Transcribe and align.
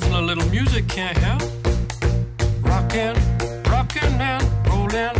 A 0.00 0.20
little 0.20 0.48
music 0.50 0.86
can't 0.86 1.18
help. 1.18 1.42
Rockin', 2.62 3.14
rockin' 3.68 4.20
and 4.20 4.44
rollin'. 4.68 5.12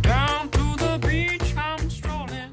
Down 0.00 0.48
to 0.48 0.76
the 0.78 0.98
beach 1.06 1.54
I'm 1.54 1.86
strolling. 1.90 2.50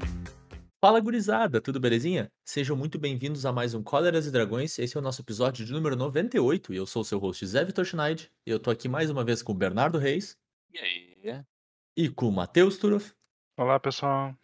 Fala 0.80 1.00
gurizada, 1.00 1.58
tudo 1.62 1.80
belezinha? 1.80 2.30
Sejam 2.44 2.76
muito 2.76 2.98
bem-vindos 2.98 3.46
a 3.46 3.52
mais 3.52 3.72
um 3.72 3.82
Cóleras 3.82 4.26
e 4.26 4.30
Dragões. 4.30 4.78
Esse 4.78 4.94
é 4.96 5.00
o 5.00 5.02
nosso 5.02 5.22
episódio 5.22 5.64
de 5.64 5.72
número 5.72 5.96
98 5.96 6.74
e 6.74 6.76
eu 6.76 6.84
sou 6.86 7.00
o 7.00 7.04
seu 7.04 7.18
host 7.18 7.46
Zé 7.46 7.64
Vitor 7.64 7.86
Schneid. 7.86 8.30
E 8.46 8.50
eu 8.50 8.58
tô 8.60 8.70
aqui 8.70 8.86
mais 8.86 9.08
uma 9.08 9.24
vez 9.24 9.42
com 9.42 9.52
o 9.52 9.54
Bernardo 9.54 9.96
Reis 9.98 10.36
E 10.72 10.78
aí? 10.78 11.42
e 11.96 12.10
com 12.10 12.28
o 12.28 12.32
Matheus 12.32 12.76
Turoff. 12.76 13.12
Olá, 13.56 13.80
pessoal. 13.80 14.36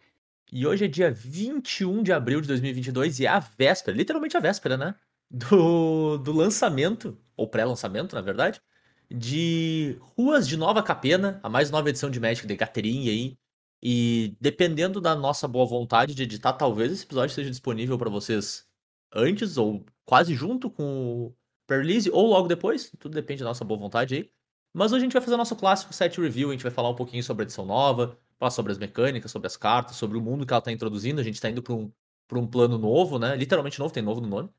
E 0.51 0.65
hoje 0.65 0.85
é 0.85 0.87
dia 0.87 1.11
21 1.11 2.01
de 2.01 2.11
abril 2.11 2.41
de 2.41 2.47
2022 2.47 3.19
e 3.19 3.25
é 3.27 3.29
a 3.29 3.39
véspera, 3.39 3.95
literalmente 3.95 4.35
a 4.35 4.39
véspera, 4.39 4.75
né? 4.75 4.95
Do, 5.33 6.17
do 6.17 6.33
lançamento, 6.33 7.17
ou 7.37 7.47
pré-lançamento, 7.47 8.13
na 8.13 8.21
verdade, 8.21 8.61
de 9.09 9.97
Ruas 10.17 10.45
de 10.45 10.57
Nova 10.57 10.83
Capena, 10.83 11.39
a 11.41 11.47
mais 11.49 11.71
nova 11.71 11.89
edição 11.89 12.09
de 12.09 12.19
Magic 12.19 12.45
de 12.45 12.55
Gathering 12.55 13.09
aí. 13.09 13.37
E 13.81 14.35
dependendo 14.41 14.99
da 14.99 15.15
nossa 15.15 15.47
boa 15.47 15.65
vontade 15.65 16.13
de 16.13 16.23
editar, 16.23 16.53
talvez 16.53 16.91
esse 16.91 17.05
episódio 17.05 17.31
esteja 17.31 17.49
disponível 17.49 17.97
para 17.97 18.09
vocês 18.09 18.67
antes 19.13 19.57
ou 19.57 19.85
quase 20.05 20.35
junto 20.35 20.69
com 20.69 21.27
o 21.27 21.35
pre-release 21.65 22.09
ou 22.11 22.27
logo 22.27 22.47
depois, 22.47 22.91
tudo 22.99 23.13
depende 23.13 23.39
da 23.41 23.49
nossa 23.49 23.63
boa 23.63 23.79
vontade 23.79 24.15
aí. 24.15 24.31
Mas 24.73 24.91
hoje 24.91 25.01
a 25.01 25.05
gente 25.05 25.13
vai 25.13 25.21
fazer 25.21 25.37
nosso 25.37 25.55
clássico 25.55 25.93
set 25.93 26.19
review, 26.19 26.49
a 26.49 26.51
gente 26.53 26.63
vai 26.63 26.71
falar 26.71 26.89
um 26.89 26.95
pouquinho 26.95 27.23
sobre 27.23 27.43
a 27.43 27.45
edição 27.45 27.65
nova, 27.65 28.17
falar 28.37 28.51
sobre 28.51 28.71
as 28.71 28.77
mecânicas, 28.77 29.31
sobre 29.31 29.47
as 29.47 29.57
cartas, 29.57 29.95
sobre 29.95 30.17
o 30.17 30.21
mundo 30.21 30.45
que 30.45 30.53
ela 30.53 30.59
está 30.59 30.71
introduzindo. 30.71 31.21
A 31.21 31.23
gente 31.23 31.35
está 31.35 31.49
indo 31.49 31.63
para 31.63 31.73
um, 31.73 31.91
pra 32.27 32.39
um 32.39 32.47
plano 32.47 32.77
novo, 32.77 33.17
né? 33.19 33.35
Literalmente 33.35 33.79
novo, 33.79 33.93
tem 33.93 34.03
novo 34.03 34.21
no 34.21 34.27
nome. 34.27 34.49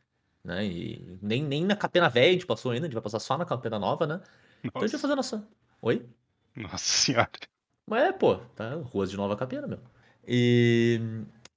Né? 0.45 0.67
E 0.67 1.19
nem, 1.23 1.43
nem 1.43 1.65
na 1.65 1.77
capena 1.77 2.09
velha 2.09 2.31
a 2.31 2.33
gente 2.33 2.47
passou 2.47 2.73
ainda, 2.73 2.87
a 2.87 2.89
gente 2.89 2.95
vai 2.95 3.03
passar 3.03 3.21
só 3.21 3.39
na 3.39 3.45
capena 3.45 3.79
nova, 3.79 4.07
né? 4.07 4.21
Então 4.65 4.83
a 4.83 4.87
gente 4.87 4.93
vai 4.93 4.93
Nossa, 4.93 4.99
fazer 4.99 5.13
a 5.13 5.17
nossa. 5.17 5.49
Oi? 5.81 6.07
nossa 6.57 6.79
senhora. 6.79 7.31
Mas 7.87 8.03
é, 8.05 8.13
pô, 8.13 8.37
tá? 8.55 8.75
Ruas 8.75 9.11
de 9.11 9.17
Nova 9.17 9.37
Capena, 9.37 9.67
meu. 9.67 9.81
E, 10.27 11.01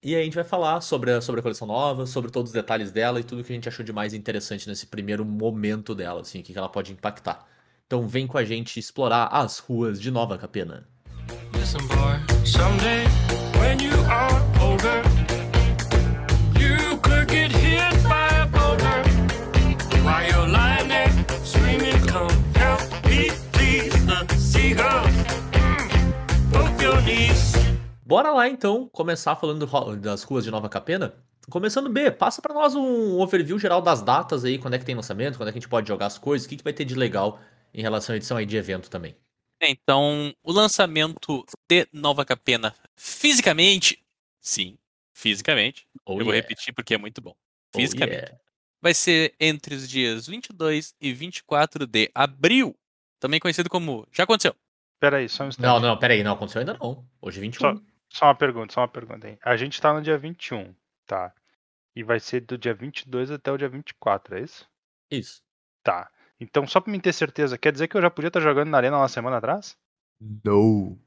e 0.01 0.15
aí 0.15 0.21
a 0.21 0.23
gente 0.23 0.35
vai 0.35 0.43
falar 0.43 0.81
sobre 0.81 1.11
a, 1.11 1.21
sobre 1.21 1.39
a 1.39 1.43
coleção 1.43 1.67
nova, 1.67 2.05
sobre 2.05 2.31
todos 2.31 2.49
os 2.49 2.53
detalhes 2.53 2.91
dela 2.91 3.19
e 3.19 3.23
tudo 3.23 3.43
que 3.43 3.51
a 3.51 3.55
gente 3.55 3.69
achou 3.69 3.85
de 3.85 3.93
mais 3.93 4.13
interessante 4.13 4.67
nesse 4.67 4.87
primeiro 4.87 5.23
momento 5.23 5.93
dela, 5.93 6.21
assim, 6.21 6.39
o 6.39 6.43
que 6.43 6.53
que 6.53 6.57
ela 6.57 6.69
pode 6.69 6.91
impactar. 6.91 7.45
Então 7.85 8.07
vem 8.07 8.25
com 8.25 8.37
a 8.37 8.43
gente 8.43 8.79
explorar 8.79 9.27
as 9.27 9.59
ruas 9.59 10.01
de 10.01 10.09
Nova 10.09 10.37
Capena. 10.37 10.87
Listen, 11.53 11.85
boy, 11.87 12.45
someday 12.45 13.05
when 13.59 13.79
you 13.81 13.93
are 14.09 14.34
knees. 27.05 27.53
Bora 28.03 28.31
lá 28.31 28.49
então 28.49 28.89
começar 28.89 29.35
falando 29.35 29.65
das 29.97 30.23
ruas 30.23 30.43
de 30.43 30.51
Nova 30.51 30.67
Capena. 30.67 31.13
Começando 31.49 31.89
B, 31.89 32.09
passa 32.09 32.41
pra 32.41 32.53
nós 32.53 32.73
um 32.73 33.19
overview 33.19 33.59
geral 33.59 33.79
das 33.79 34.01
datas 34.01 34.43
aí, 34.43 34.57
quando 34.57 34.73
é 34.73 34.79
que 34.79 34.85
tem 34.85 34.95
lançamento, 34.95 35.37
quando 35.37 35.49
é 35.49 35.51
que 35.51 35.59
a 35.59 35.61
gente 35.61 35.69
pode 35.69 35.87
jogar 35.87 36.07
as 36.07 36.17
coisas, 36.17 36.45
o 36.45 36.49
que, 36.49 36.57
que 36.57 36.63
vai 36.63 36.73
ter 36.73 36.85
de 36.85 36.95
legal 36.95 37.39
em 37.71 37.81
relação 37.81 38.13
à 38.13 38.17
edição 38.17 38.37
aí 38.37 38.45
de 38.45 38.57
evento 38.57 38.89
também. 38.89 39.15
É, 39.61 39.69
Então, 39.69 40.33
o 40.43 40.51
lançamento 40.51 41.45
de 41.69 41.87
Nova 41.93 42.25
Capena 42.25 42.73
fisicamente, 42.95 44.03
sim, 44.41 44.77
fisicamente, 45.13 45.87
Oh, 46.07 46.13
eu 46.13 46.25
vou 46.25 46.33
yeah. 46.33 46.35
repetir 46.35 46.73
porque 46.73 46.93
é 46.93 46.97
muito 46.97 47.19
bom. 47.19 47.35
Oh, 47.73 47.79
Fisicamente, 47.79 48.17
yeah. 48.17 48.37
vai 48.79 48.93
ser 48.93 49.33
entre 49.39 49.73
os 49.73 49.89
dias 49.89 50.27
22 50.27 50.93
e 51.01 51.11
24 51.13 51.87
de 51.87 52.11
abril, 52.13 52.75
também 53.19 53.39
conhecido 53.39 53.69
como 53.69 54.07
Já 54.11 54.23
Aconteceu. 54.23 54.55
Pera 55.05 55.17
aí, 55.17 55.29
só 55.29 55.43
um 55.43 55.49
instante. 55.49 55.63
Não, 55.67 55.79
não, 55.79 55.95
pera 55.99 56.15
aí, 56.15 56.23
não 56.23 56.33
aconteceu 56.33 56.61
ainda 56.61 56.75
não. 56.81 57.05
Hoje 57.21 57.37
é 57.37 57.41
21. 57.41 57.59
Só, 57.59 57.81
só 58.09 58.25
uma 58.25 58.33
pergunta, 58.33 58.73
só 58.73 58.81
uma 58.81 58.87
pergunta, 58.87 59.29
hein? 59.29 59.37
A 59.45 59.55
gente 59.55 59.79
tá 59.79 59.93
no 59.93 60.01
dia 60.01 60.17
21, 60.17 60.73
tá? 61.05 61.31
E 61.95 62.01
vai 62.01 62.19
ser 62.19 62.41
do 62.41 62.57
dia 62.57 62.73
22 62.73 63.29
até 63.29 63.51
o 63.51 63.57
dia 63.57 63.69
24, 63.69 64.35
é 64.35 64.41
isso? 64.41 64.67
Isso. 65.11 65.43
Tá. 65.83 66.09
Então, 66.39 66.65
só 66.65 66.81
pra 66.81 66.91
me 66.91 66.99
ter 66.99 67.13
certeza, 67.13 67.55
quer 67.55 67.71
dizer 67.71 67.87
que 67.87 67.95
eu 67.95 68.01
já 68.01 68.09
podia 68.09 68.29
estar 68.29 68.39
jogando 68.39 68.69
na 68.69 68.77
arena 68.77 68.97
uma 68.97 69.07
semana 69.07 69.37
atrás? 69.37 69.77
No. 70.43 70.97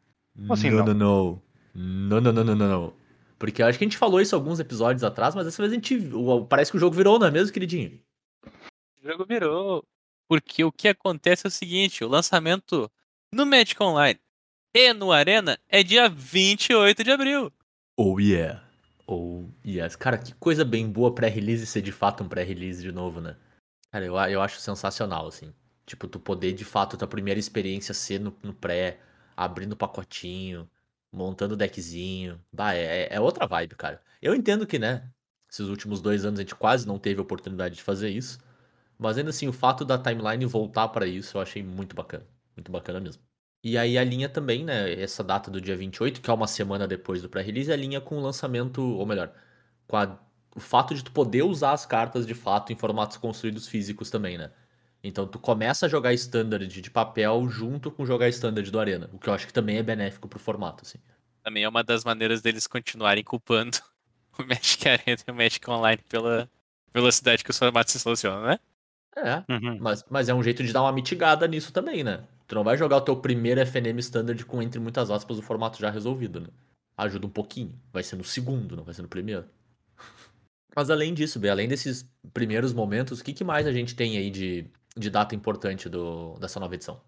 assim 0.49 0.71
não, 0.71 0.85
não? 0.85 0.95
não, 0.95 0.95
não. 0.95 1.43
Não, 1.75 2.21
não, 2.21 2.33
não, 2.33 2.45
não, 2.45 2.55
não, 2.55 2.69
não. 2.69 2.95
Porque 3.37 3.63
eu 3.63 3.67
acho 3.67 3.79
que 3.79 3.85
a 3.85 3.89
gente 3.89 3.99
falou 3.99 4.21
isso 4.21 4.37
alguns 4.37 4.61
episódios 4.61 5.03
atrás, 5.03 5.35
mas 5.35 5.45
dessa 5.45 5.61
vez 5.61 5.73
a 5.73 5.75
gente. 5.75 5.99
Parece 6.49 6.71
que 6.71 6.77
o 6.77 6.81
jogo 6.81 6.95
virou, 6.95 7.19
não 7.19 7.27
é 7.27 7.33
mesmo, 7.33 7.53
queridinho? 7.53 8.01
O 9.03 9.09
jogo 9.11 9.27
virou. 9.27 9.85
Porque 10.29 10.63
o 10.63 10.71
que 10.71 10.87
acontece 10.87 11.45
é 11.45 11.49
o 11.49 11.51
seguinte: 11.51 12.05
o 12.05 12.09
lançamento 12.09 12.89
no 13.33 13.45
Magic 13.45 13.81
Online 13.83 14.19
e 14.75 14.93
no 14.93 15.13
Arena 15.13 15.59
é 15.69 15.83
dia 15.83 16.09
28 16.09 17.05
de 17.05 17.11
abril. 17.11 17.53
Oh 17.97 18.19
yeah. 18.19 18.63
Oh 19.07 19.45
yes. 19.65 19.97
Cara, 19.97 20.19
que 20.19 20.35
coisa 20.35 20.65
bem 20.65 20.91
boa 20.91 21.15
pré-release 21.15 21.67
ser 21.67 21.83
de 21.83 21.93
fato 21.93 22.25
um 22.25 22.29
pré-release 22.29 22.83
de 22.83 22.93
novo, 22.93 23.21
né? 23.21 23.37
Cara, 23.91 24.05
eu, 24.05 24.15
eu 24.15 24.41
acho 24.41 24.61
sensacional, 24.61 25.27
assim. 25.27 25.53
Tipo, 25.87 26.07
tu 26.07 26.19
poder 26.19 26.53
de 26.53 26.65
fato, 26.65 26.97
tua 26.97 27.09
primeira 27.09 27.41
experiência 27.41 27.95
ser 27.95 28.21
no, 28.21 28.37
no 28.43 28.53
pré, 28.53 28.99
abrindo 29.37 29.77
pacotinho, 29.77 30.69
montando 31.13 31.57
deckzinho. 31.57 32.41
Bah, 32.53 32.75
é, 32.75 33.09
é 33.11 33.21
outra 33.21 33.47
vibe, 33.47 33.75
cara. 33.75 34.03
Eu 34.21 34.35
entendo 34.35 34.67
que, 34.67 34.79
né, 34.79 35.09
esses 35.51 35.67
últimos 35.69 36.01
dois 36.01 36.25
anos 36.25 36.39
a 36.39 36.43
gente 36.43 36.55
quase 36.55 36.87
não 36.87 36.99
teve 36.99 37.21
oportunidade 37.21 37.77
de 37.77 37.83
fazer 37.83 38.11
isso. 38.11 38.39
Mas 38.99 39.17
ainda 39.17 39.31
assim, 39.31 39.49
o 39.49 39.53
fato 39.53 39.85
da 39.85 39.99
timeline 39.99 40.45
voltar 40.45 40.89
pra 40.89 41.07
isso 41.07 41.39
eu 41.39 41.43
achei 41.43 41.63
muito 41.63 41.97
bacana. 41.97 42.27
Muito 42.59 42.73
bacana 42.73 42.99
mesmo. 42.99 43.23
E 43.63 43.79
aí 43.79 43.97
a 43.97 44.03
linha 44.03 44.29
também, 44.29 44.65
né? 44.65 44.93
Essa 45.01 45.23
data 45.23 45.49
do 45.49 45.61
dia 45.61 45.77
28, 45.77 46.21
que 46.21 46.29
é 46.29 46.33
uma 46.33 46.49
semana 46.49 46.89
depois 46.89 47.23
do 47.23 47.29
pré-release, 47.29 47.73
alinha 47.73 48.01
com 48.01 48.17
o 48.19 48.21
lançamento, 48.21 48.83
ou 48.83 49.07
melhor, 49.07 49.33
com 49.87 49.97
a- 49.97 50.19
o 50.57 50.61
fato 50.61 50.93
de 50.95 51.05
tu 51.05 51.13
poder 51.13 51.43
usar 51.43 51.73
as 51.73 51.87
cartas 51.87 52.27
de 52.27 52.35
fato 52.35 52.73
em 52.73 52.77
formatos 52.77 53.17
construídos 53.17 53.69
físicos 53.69 54.11
também, 54.11 54.37
né? 54.37 54.51
Então 55.05 55.25
tu 55.27 55.39
começa 55.39 55.87
a 55.87 55.89
jogar 55.89 56.13
standard 56.15 56.67
de 56.83 56.91
papel 56.91 57.49
junto 57.49 57.91
com 57.93 58.05
jogar 58.05 58.29
standard 58.31 58.69
do 58.71 58.81
Arena, 58.81 59.09
o 59.13 59.19
que 59.21 59.29
eu 59.29 59.35
acho 59.35 59.47
que 59.47 59.53
também 59.53 59.77
é 59.79 59.83
benéfico 59.85 60.27
pro 60.27 60.39
formato, 60.41 60.83
assim. 60.85 60.99
Também 61.45 61.63
é 61.63 61.69
uma 61.69 61.85
das 61.85 62.05
maneiras 62.05 62.43
deles 62.43 62.67
continuarem 62.67 63.23
culpando 63.23 63.79
o 64.39 64.43
Magic 64.43 64.89
Arena 64.89 65.23
e 65.27 65.31
o 65.31 65.35
Magic 65.35 65.71
Online 65.71 66.03
pela 66.09 66.51
velocidade 66.93 67.45
que 67.45 67.51
os 67.51 67.59
formatos 67.59 67.93
se 67.93 68.01
solucionam, 68.01 68.43
né? 68.49 68.59
É, 69.17 69.45
Uhum. 69.53 69.79
mas, 69.81 70.05
mas 70.11 70.29
é 70.29 70.35
um 70.35 70.43
jeito 70.43 70.63
de 70.65 70.73
dar 70.73 70.83
uma 70.83 70.93
mitigada 70.93 71.47
nisso 71.47 71.73
também, 71.73 72.03
né? 72.03 72.25
Tu 72.49 72.55
não 72.55 72.65
vai 72.65 72.79
jogar 72.79 72.97
o 72.97 73.03
teu 73.03 73.15
primeiro 73.15 73.61
FNM 73.61 73.99
standard 73.99 74.43
com, 74.47 74.63
entre 74.63 74.81
muitas 74.81 75.11
aspas, 75.11 75.39
o 75.39 75.43
formato 75.43 75.79
já 75.79 75.91
resolvido, 75.91 76.41
né? 76.41 76.49
Ajuda 76.97 77.27
um 77.27 77.31
pouquinho. 77.31 77.79
Vai 77.93 78.03
ser 78.03 78.17
no 78.17 78.25
segundo, 78.25 78.75
não 78.75 78.83
vai 78.83 78.95
ser 78.95 79.03
no 79.03 79.09
primeiro. 79.09 79.45
Mas 80.75 80.89
além 80.89 81.13
disso, 81.13 81.39
Bê, 81.39 81.51
além 81.51 81.69
desses 81.69 82.09
primeiros 82.33 82.73
momentos, 82.73 83.21
o 83.21 83.25
que, 83.25 83.35
que 83.35 83.45
mais 83.45 83.67
a 83.67 83.73
gente 83.73 83.95
tem 83.95 84.17
aí 84.17 84.31
de, 84.31 84.67
de 84.97 85.11
data 85.11 85.35
importante 85.35 85.91
do, 85.91 86.39
dessa 86.39 86.59
nova 86.59 86.75
edição? 86.75 86.99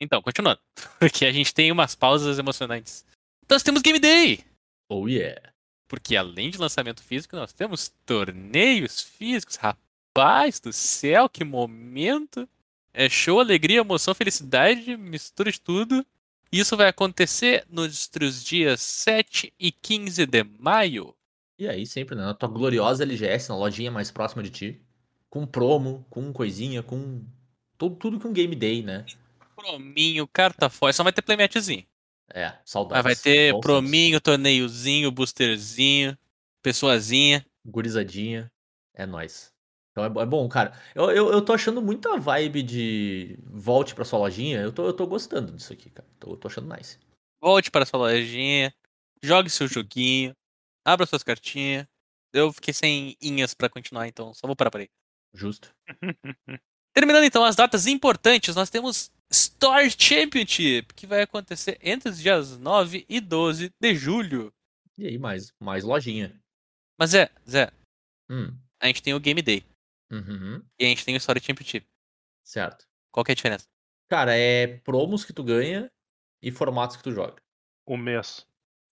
Então, 0.00 0.22
continuando. 0.22 0.60
Porque 1.00 1.26
a 1.26 1.32
gente 1.32 1.52
tem 1.52 1.72
umas 1.72 1.96
pausas 1.96 2.38
emocionantes. 2.38 3.04
Então, 3.44 3.56
nós 3.56 3.64
temos 3.64 3.82
Game 3.82 3.98
Day! 3.98 4.44
Oh 4.88 5.08
yeah! 5.08 5.40
Porque 5.88 6.14
além 6.14 6.50
de 6.50 6.58
lançamento 6.58 7.02
físico, 7.02 7.34
nós 7.34 7.52
temos 7.52 7.92
torneios 8.06 9.00
físicos. 9.00 9.56
Rapaz 9.56 10.60
do 10.60 10.72
céu, 10.72 11.28
que 11.28 11.42
momento! 11.42 12.48
É 13.00 13.08
show, 13.08 13.38
alegria, 13.38 13.78
emoção, 13.78 14.12
felicidade, 14.12 14.96
mistura 14.96 15.52
de 15.52 15.60
tudo. 15.60 16.04
Isso 16.50 16.76
vai 16.76 16.88
acontecer 16.88 17.64
nos 17.70 18.10
os 18.20 18.42
dias 18.42 18.80
7 18.80 19.54
e 19.56 19.70
15 19.70 20.26
de 20.26 20.42
maio. 20.42 21.14
E 21.56 21.68
aí, 21.68 21.86
sempre, 21.86 22.16
né? 22.16 22.22
Na 22.22 22.34
tua 22.34 22.48
gloriosa 22.48 23.04
LGS, 23.04 23.50
na 23.50 23.56
lojinha 23.56 23.88
mais 23.88 24.10
próxima 24.10 24.42
de 24.42 24.50
ti. 24.50 24.82
Com 25.30 25.46
promo, 25.46 26.04
com 26.10 26.32
coisinha, 26.32 26.82
com. 26.82 27.24
Tudo, 27.78 27.94
tudo 27.94 28.18
com 28.18 28.32
Game 28.32 28.56
Day, 28.56 28.82
né? 28.82 29.06
Prominho, 29.54 30.26
carta 30.26 30.68
forte, 30.68 30.96
só 30.96 31.04
vai 31.04 31.12
ter 31.12 31.22
playmatchzinho. 31.22 31.86
É, 32.34 32.54
saudades. 32.64 33.04
Mas 33.04 33.04
vai 33.04 33.14
ter 33.14 33.52
tempos. 33.52 33.60
prominho, 33.60 34.20
torneiozinho, 34.20 35.12
boosterzinho, 35.12 36.18
pessoazinha. 36.60 37.46
gurizadinha. 37.64 38.50
É 38.92 39.06
nóis. 39.06 39.56
Então 39.98 40.20
é, 40.20 40.22
é 40.24 40.26
bom, 40.26 40.48
cara. 40.48 40.72
Eu, 40.94 41.10
eu, 41.10 41.32
eu 41.32 41.44
tô 41.44 41.52
achando 41.52 41.82
muita 41.82 42.16
vibe 42.18 42.62
de 42.62 43.38
volte 43.44 43.94
pra 43.94 44.04
sua 44.04 44.20
lojinha. 44.20 44.60
Eu 44.60 44.72
tô, 44.72 44.86
eu 44.86 44.92
tô 44.92 45.06
gostando 45.06 45.52
disso 45.52 45.72
aqui, 45.72 45.90
cara. 45.90 46.08
Tô, 46.20 46.36
tô 46.36 46.46
achando 46.48 46.72
nice. 46.74 46.98
Volte 47.42 47.70
para 47.70 47.84
sua 47.86 47.98
lojinha, 47.98 48.72
jogue 49.22 49.50
seu 49.50 49.66
joguinho, 49.68 50.32
abra 50.86 51.06
suas 51.06 51.22
cartinhas. 51.22 51.86
Eu 52.32 52.52
fiquei 52.52 52.74
sem 52.74 53.16
inhas 53.20 53.54
pra 53.54 53.68
continuar, 53.68 54.06
então 54.06 54.32
só 54.34 54.46
vou 54.46 54.54
parar 54.54 54.70
por 54.70 54.80
aí. 54.80 54.88
Justo. 55.34 55.70
Terminando 56.94 57.24
então 57.24 57.44
as 57.44 57.56
datas 57.56 57.86
importantes, 57.86 58.54
nós 58.54 58.70
temos 58.70 59.10
Store 59.30 59.88
Championship, 59.90 60.94
que 60.94 61.06
vai 61.06 61.22
acontecer 61.22 61.78
entre 61.80 62.10
os 62.10 62.18
dias 62.18 62.58
9 62.58 63.04
e 63.08 63.20
12 63.20 63.72
de 63.80 63.94
julho. 63.94 64.52
E 64.96 65.06
aí, 65.06 65.18
mais, 65.18 65.52
mais 65.60 65.84
lojinha. 65.84 66.34
Mas 66.98 67.14
é, 67.14 67.30
Zé, 67.48 67.70
Hum. 68.28 68.52
a 68.80 68.88
gente 68.88 69.02
tem 69.02 69.14
o 69.14 69.20
Game 69.20 69.40
Day. 69.40 69.64
Uhum. 70.10 70.64
E 70.78 70.84
a 70.84 70.88
gente 70.88 71.04
tem 71.04 71.14
o 71.14 71.18
Story 71.18 71.40
Championship. 71.40 71.86
Certo. 72.44 72.86
Qual 73.12 73.24
que 73.24 73.32
é 73.32 73.34
a 73.34 73.36
diferença? 73.36 73.66
Cara, 74.08 74.34
é 74.36 74.78
promos 74.78 75.24
que 75.24 75.32
tu 75.32 75.44
ganha 75.44 75.90
e 76.42 76.50
formatos 76.50 76.96
que 76.96 77.02
tu 77.02 77.12
joga. 77.12 77.42
O 77.86 77.96
mês. 77.96 78.46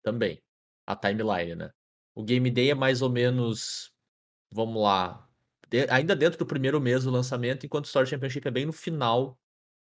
Também. 0.03 0.41
A 0.85 0.95
timeline, 0.95 1.55
né? 1.55 1.71
O 2.13 2.23
Game 2.23 2.49
Day 2.51 2.71
é 2.71 2.75
mais 2.75 3.01
ou 3.01 3.09
menos. 3.09 3.91
Vamos 4.51 4.81
lá. 4.83 5.29
de- 5.69 5.89
ainda 5.89 6.15
dentro 6.15 6.37
do 6.37 6.45
primeiro 6.45 6.79
mês 6.79 7.03
do 7.05 7.11
lançamento, 7.11 7.65
enquanto 7.65 7.85
o 7.85 7.87
Story 7.87 8.07
Championship 8.07 8.47
é 8.47 8.51
bem 8.51 8.65
no 8.65 8.71
final 8.73 9.37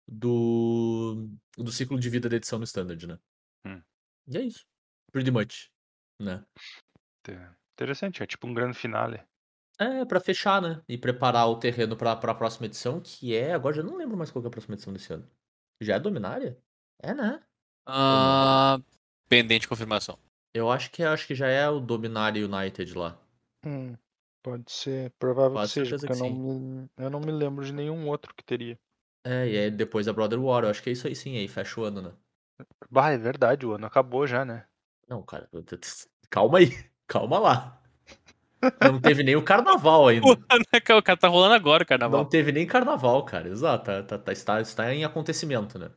do, 0.06 1.28
do 1.56 1.72
ciclo 1.72 1.98
de 1.98 2.10
vida 2.10 2.28
da 2.28 2.36
edição 2.36 2.58
no 2.58 2.64
Standard, 2.64 3.06
né? 3.06 3.18
Hum. 3.66 3.82
E 4.28 4.36
é 4.36 4.42
isso. 4.42 4.66
Pretty 5.12 5.30
much. 5.30 5.70
Né? 6.20 6.44
Te- 7.24 7.32
Interessante, 7.72 8.22
é 8.22 8.26
tipo 8.26 8.46
um 8.46 8.52
grande 8.52 8.76
finale. 8.76 9.22
É, 9.80 10.04
pra 10.04 10.20
fechar, 10.20 10.60
né? 10.60 10.82
E 10.86 10.98
preparar 10.98 11.48
o 11.48 11.56
terreno 11.56 11.96
pra, 11.96 12.14
pra 12.14 12.34
próxima 12.34 12.66
edição, 12.66 13.00
que 13.00 13.34
é. 13.34 13.54
Agora 13.54 13.74
já 13.74 13.82
não 13.82 13.96
lembro 13.96 14.14
mais 14.14 14.30
qual 14.30 14.42
que 14.42 14.46
é 14.46 14.50
a 14.50 14.50
próxima 14.50 14.74
edição 14.74 14.92
desse 14.92 15.10
ano. 15.10 15.26
Já 15.80 15.94
é 15.94 15.98
Dominária? 15.98 16.58
É, 17.02 17.14
né? 17.14 17.40
Ah, 17.86 18.78
pendente 19.26 19.62
de 19.62 19.68
confirmação. 19.68 20.18
Eu 20.52 20.70
acho 20.70 20.90
que 20.90 21.02
acho 21.02 21.26
que 21.26 21.34
já 21.34 21.48
é 21.48 21.66
o 21.66 21.80
Dominária 21.80 22.44
United 22.44 22.92
lá. 22.94 23.18
Hum, 23.64 23.96
pode 24.42 24.70
ser, 24.70 25.12
provável 25.18 25.56
Quase 25.56 25.72
que 25.72 25.80
seja, 25.80 25.96
porque 25.96 26.12
eu 26.12 26.16
que 26.16 26.22
não, 26.22 26.30
me, 26.30 26.90
eu 26.98 27.10
não 27.10 27.20
me 27.20 27.32
lembro 27.32 27.64
de 27.64 27.72
nenhum 27.72 28.06
outro 28.06 28.34
que 28.34 28.44
teria. 28.44 28.78
É, 29.24 29.48
e 29.48 29.56
é 29.56 29.70
depois 29.70 30.04
da 30.04 30.12
Brother 30.12 30.42
War. 30.42 30.64
Eu 30.64 30.70
acho 30.70 30.82
que 30.82 30.90
é 30.90 30.92
isso 30.92 31.06
aí 31.06 31.16
sim, 31.16 31.38
aí 31.38 31.48
fecha 31.48 31.80
o 31.80 31.84
ano, 31.84 32.02
né? 32.02 32.12
Bah, 32.90 33.10
é 33.10 33.16
verdade, 33.16 33.64
o 33.64 33.72
ano 33.72 33.86
acabou 33.86 34.26
já, 34.26 34.44
né? 34.44 34.66
Não, 35.08 35.22
cara, 35.22 35.48
eu 35.52 35.64
calma 36.28 36.58
aí. 36.58 36.68
Calma 37.06 37.38
lá. 37.38 37.79
Não 38.82 39.00
teve 39.00 39.22
nem 39.22 39.36
o 39.36 39.42
carnaval 39.42 40.08
ainda. 40.08 40.26
o 40.26 41.02
cara 41.02 41.16
tá 41.16 41.28
rolando 41.28 41.54
agora 41.54 41.82
o 41.82 41.84
Não 41.84 41.86
carnaval. 41.86 42.24
teve 42.26 42.52
nem 42.52 42.66
carnaval, 42.66 43.24
cara. 43.24 43.48
Exato. 43.48 43.84
Tá, 43.86 44.02
tá- 44.02 44.18
tá- 44.18 44.32
está, 44.32 44.60
está 44.60 44.94
em 44.94 45.04
acontecimento, 45.04 45.78
né? 45.78 45.90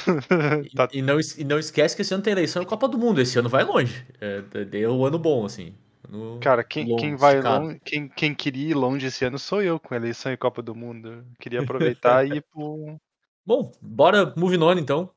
E, 0.66 0.70
Tá- 0.74 0.88
e 0.92 1.00
não, 1.00 1.18
e 1.38 1.44
não 1.44 1.58
esquece 1.58 1.96
que 1.96 2.02
esse 2.02 2.12
ano 2.12 2.22
tem 2.22 2.32
eleição 2.32 2.62
e 2.62 2.66
Copa 2.66 2.86
do 2.88 2.98
Mundo. 2.98 3.20
Esse 3.20 3.38
ano 3.38 3.48
vai 3.48 3.64
longe. 3.64 4.04
É, 4.20 4.42
deu 4.64 4.92
um 4.92 5.04
ano 5.04 5.18
bom, 5.18 5.44
assim. 5.46 5.74
No- 6.08 6.38
Cara, 6.40 6.62
quem, 6.62 6.84
longo, 6.86 7.00
quem 7.00 7.16
vai 7.16 7.34
esticado. 7.36 7.64
longe, 7.64 7.80
quem, 7.84 8.08
quem 8.08 8.34
queria 8.34 8.68
ir 8.70 8.74
longe 8.74 9.06
esse 9.06 9.24
ano 9.24 9.38
sou 9.38 9.62
eu 9.62 9.80
com 9.80 9.94
a 9.94 9.96
eleição 9.96 10.30
e 10.32 10.36
Copa 10.36 10.60
do 10.62 10.74
Mundo. 10.74 11.24
Queria 11.40 11.60
aproveitar 11.62 12.26
e 12.26 12.36
ir 12.36 12.44
pro. 12.52 13.00
Bom, 13.46 13.72
bora 13.80 14.32
moving 14.36 14.62
on 14.62 14.74
então. 14.78 15.10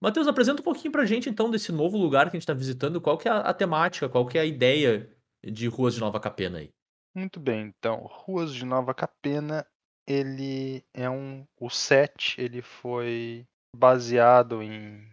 Matheus, 0.00 0.26
apresenta 0.26 0.60
um 0.60 0.64
pouquinho 0.64 0.92
pra 0.92 1.04
gente 1.04 1.28
então 1.28 1.50
desse 1.50 1.70
novo 1.72 1.96
lugar 1.98 2.30
que 2.30 2.36
a 2.36 2.40
gente 2.40 2.46
tá 2.46 2.54
visitando. 2.54 3.00
Qual 3.00 3.16
que 3.18 3.28
é 3.28 3.30
a, 3.30 3.38
a 3.38 3.54
temática, 3.54 4.08
qual 4.08 4.26
que 4.26 4.36
é 4.38 4.40
a 4.42 4.46
ideia 4.46 5.08
de 5.42 5.68
Ruas 5.68 5.94
de 5.94 6.00
Nova 6.00 6.20
Capena 6.20 6.58
aí? 6.58 6.70
Muito 7.14 7.40
bem, 7.40 7.62
então, 7.62 8.06
Ruas 8.06 8.54
de 8.54 8.64
Nova 8.64 8.94
Capena, 8.94 9.66
ele 10.06 10.84
é 10.94 11.10
um. 11.10 11.46
O 11.58 11.68
set, 11.68 12.40
ele 12.40 12.62
foi 12.62 13.46
baseado 13.74 14.62
em. 14.62 15.08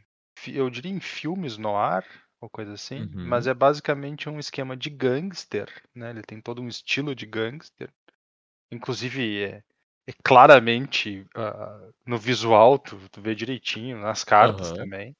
Eu 0.48 0.70
diria 0.70 0.92
em 0.92 1.00
filmes 1.00 1.58
no 1.58 1.76
ar, 1.76 2.06
ou 2.40 2.50
coisa 2.50 2.74
assim, 2.74 3.02
Uhum. 3.02 3.28
mas 3.28 3.48
é 3.48 3.54
basicamente 3.54 4.30
um 4.30 4.40
esquema 4.40 4.78
de 4.78 4.90
gangster, 4.90 5.68
né? 5.96 6.12
Ele 6.12 6.22
tem 6.22 6.40
todo 6.40 6.62
um 6.62 6.68
estilo 6.68 7.16
de 7.16 7.26
gangster. 7.26 7.92
Inclusive, 8.72 9.44
é, 9.44 9.64
é 10.08 10.14
claramente 10.24 11.26
ah, 11.36 11.90
no 12.06 12.18
visual, 12.18 12.78
tu, 12.78 12.98
tu 13.10 13.22
vê 13.22 13.34
direitinho, 13.34 14.00
nas 14.00 14.24
cartas 14.24 14.70
Aham. 14.70 14.78
também. 14.78 15.16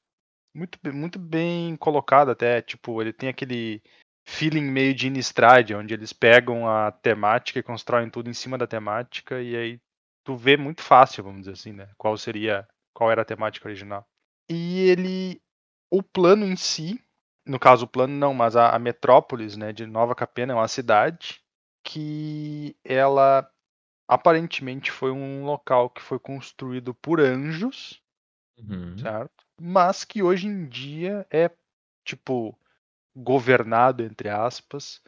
Muito, 0.54 0.78
muito 0.92 1.18
bem 1.18 1.76
colocado 1.76 2.30
até, 2.30 2.62
tipo, 2.62 3.00
ele 3.02 3.12
tem 3.12 3.28
aquele 3.28 3.82
feeling 4.28 4.70
meio 4.70 4.94
de 4.94 5.06
Innistrad, 5.06 5.72
onde 5.72 5.94
eles 5.94 6.12
pegam 6.12 6.68
a 6.68 6.92
temática 6.92 7.58
e 7.58 7.62
constroem 7.62 8.10
tudo 8.10 8.28
em 8.28 8.34
cima 8.34 8.58
da 8.58 8.66
temática, 8.66 9.40
e 9.40 9.56
aí 9.56 9.80
tu 10.22 10.36
vê 10.36 10.54
muito 10.54 10.82
fácil, 10.82 11.24
vamos 11.24 11.40
dizer 11.40 11.52
assim, 11.52 11.72
né? 11.72 11.88
Qual 11.96 12.14
seria, 12.16 12.68
qual 12.92 13.10
era 13.10 13.22
a 13.22 13.24
temática 13.24 13.66
original. 13.66 14.06
E 14.48 14.80
ele, 14.80 15.40
o 15.90 16.02
plano 16.02 16.44
em 16.44 16.56
si, 16.56 17.02
no 17.46 17.58
caso 17.58 17.86
o 17.86 17.88
plano 17.88 18.14
não, 18.14 18.34
mas 18.34 18.54
a, 18.54 18.70
a 18.76 18.78
metrópolis, 18.78 19.56
né, 19.56 19.72
de 19.72 19.86
Nova 19.86 20.14
Capena 20.14 20.52
é 20.52 20.56
uma 20.56 20.68
cidade 20.68 21.40
que 21.82 22.76
ela 22.84 23.50
aparentemente 24.06 24.90
foi 24.90 25.10
um 25.10 25.44
local 25.44 25.88
que 25.88 26.02
foi 26.02 26.18
construído 26.18 26.92
por 26.94 27.18
anjos, 27.18 28.02
Uhum. 28.58 28.96
certo? 28.98 29.46
Mas 29.58 30.04
que 30.04 30.22
hoje 30.22 30.48
em 30.48 30.68
dia 30.68 31.26
é 31.30 31.50
tipo 32.04 32.58
governado 33.18 34.02
entre 34.02 34.28
aspas 34.28 35.02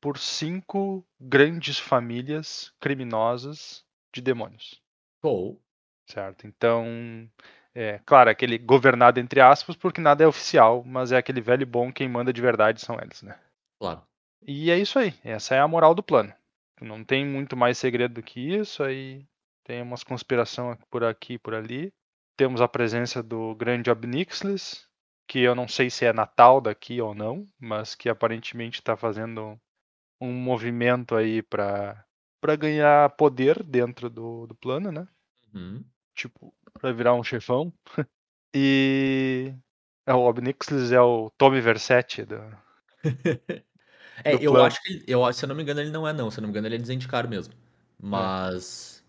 por 0.00 0.18
cinco 0.18 1.06
grandes 1.20 1.78
famílias 1.78 2.72
criminosas 2.80 3.84
de 4.12 4.22
demônios, 4.22 4.82
Show. 5.22 5.60
certo? 6.08 6.46
Então, 6.46 7.30
é 7.74 8.00
claro, 8.04 8.30
aquele 8.30 8.56
governado 8.56 9.20
entre 9.20 9.40
aspas 9.40 9.76
porque 9.76 10.00
nada 10.00 10.24
é 10.24 10.26
oficial, 10.26 10.82
mas 10.84 11.12
é 11.12 11.18
aquele 11.18 11.40
velho 11.40 11.66
bom 11.66 11.92
quem 11.92 12.08
manda 12.08 12.32
de 12.32 12.40
verdade 12.40 12.80
são 12.80 12.98
eles, 13.00 13.22
né? 13.22 13.38
Claro. 13.78 14.02
E 14.46 14.70
é 14.70 14.78
isso 14.78 14.98
aí, 14.98 15.14
essa 15.22 15.54
é 15.54 15.60
a 15.60 15.68
moral 15.68 15.94
do 15.94 16.02
plano. 16.02 16.32
Não 16.80 17.04
tem 17.04 17.26
muito 17.26 17.56
mais 17.56 17.76
segredo 17.76 18.14
do 18.14 18.22
que 18.22 18.40
isso, 18.40 18.82
aí 18.82 19.26
tem 19.64 19.82
umas 19.82 20.02
conspiração 20.02 20.76
por 20.90 21.04
aqui 21.04 21.34
e 21.34 21.38
por 21.38 21.54
ali. 21.54 21.92
Temos 22.36 22.62
a 22.62 22.68
presença 22.68 23.22
do 23.22 23.54
grande 23.54 23.90
Obnixlis, 23.90 24.88
que 25.30 25.38
eu 25.38 25.54
não 25.54 25.68
sei 25.68 25.88
se 25.88 26.04
é 26.04 26.12
Natal 26.12 26.60
daqui 26.60 27.00
ou 27.00 27.14
não, 27.14 27.46
mas 27.56 27.94
que 27.94 28.08
aparentemente 28.08 28.80
está 28.80 28.96
fazendo 28.96 29.56
um 30.20 30.32
movimento 30.32 31.14
aí 31.14 31.40
para 31.40 32.04
para 32.40 32.56
ganhar 32.56 33.08
poder 33.10 33.62
dentro 33.62 34.10
do, 34.10 34.48
do 34.48 34.56
plano, 34.56 34.90
né? 34.90 35.06
Uhum. 35.54 35.84
Tipo, 36.16 36.52
para 36.72 36.92
virar 36.92 37.14
um 37.14 37.22
chefão. 37.22 37.72
e 38.52 39.54
é, 40.04 40.12
o 40.12 40.26
Obnixlis 40.26 40.90
é 40.90 41.00
o 41.00 41.30
Tommy 41.38 41.60
Versetti 41.60 42.24
do, 42.24 42.36
É, 44.24 44.34
eu 44.34 44.52
plano. 44.52 44.66
acho 44.66 44.82
que, 44.82 45.04
eu, 45.06 45.32
se 45.32 45.44
eu 45.44 45.48
não 45.48 45.54
me 45.54 45.62
engano, 45.62 45.80
ele 45.80 45.90
não 45.90 46.08
é 46.08 46.12
não. 46.12 46.28
Se 46.28 46.40
eu 46.40 46.42
não 46.42 46.48
me 46.48 46.52
engano, 46.52 46.66
ele 46.66 46.74
é 46.74 46.78
de 46.78 46.86
Zendikar 46.86 47.28
mesmo. 47.28 47.54
Mas 48.02 49.04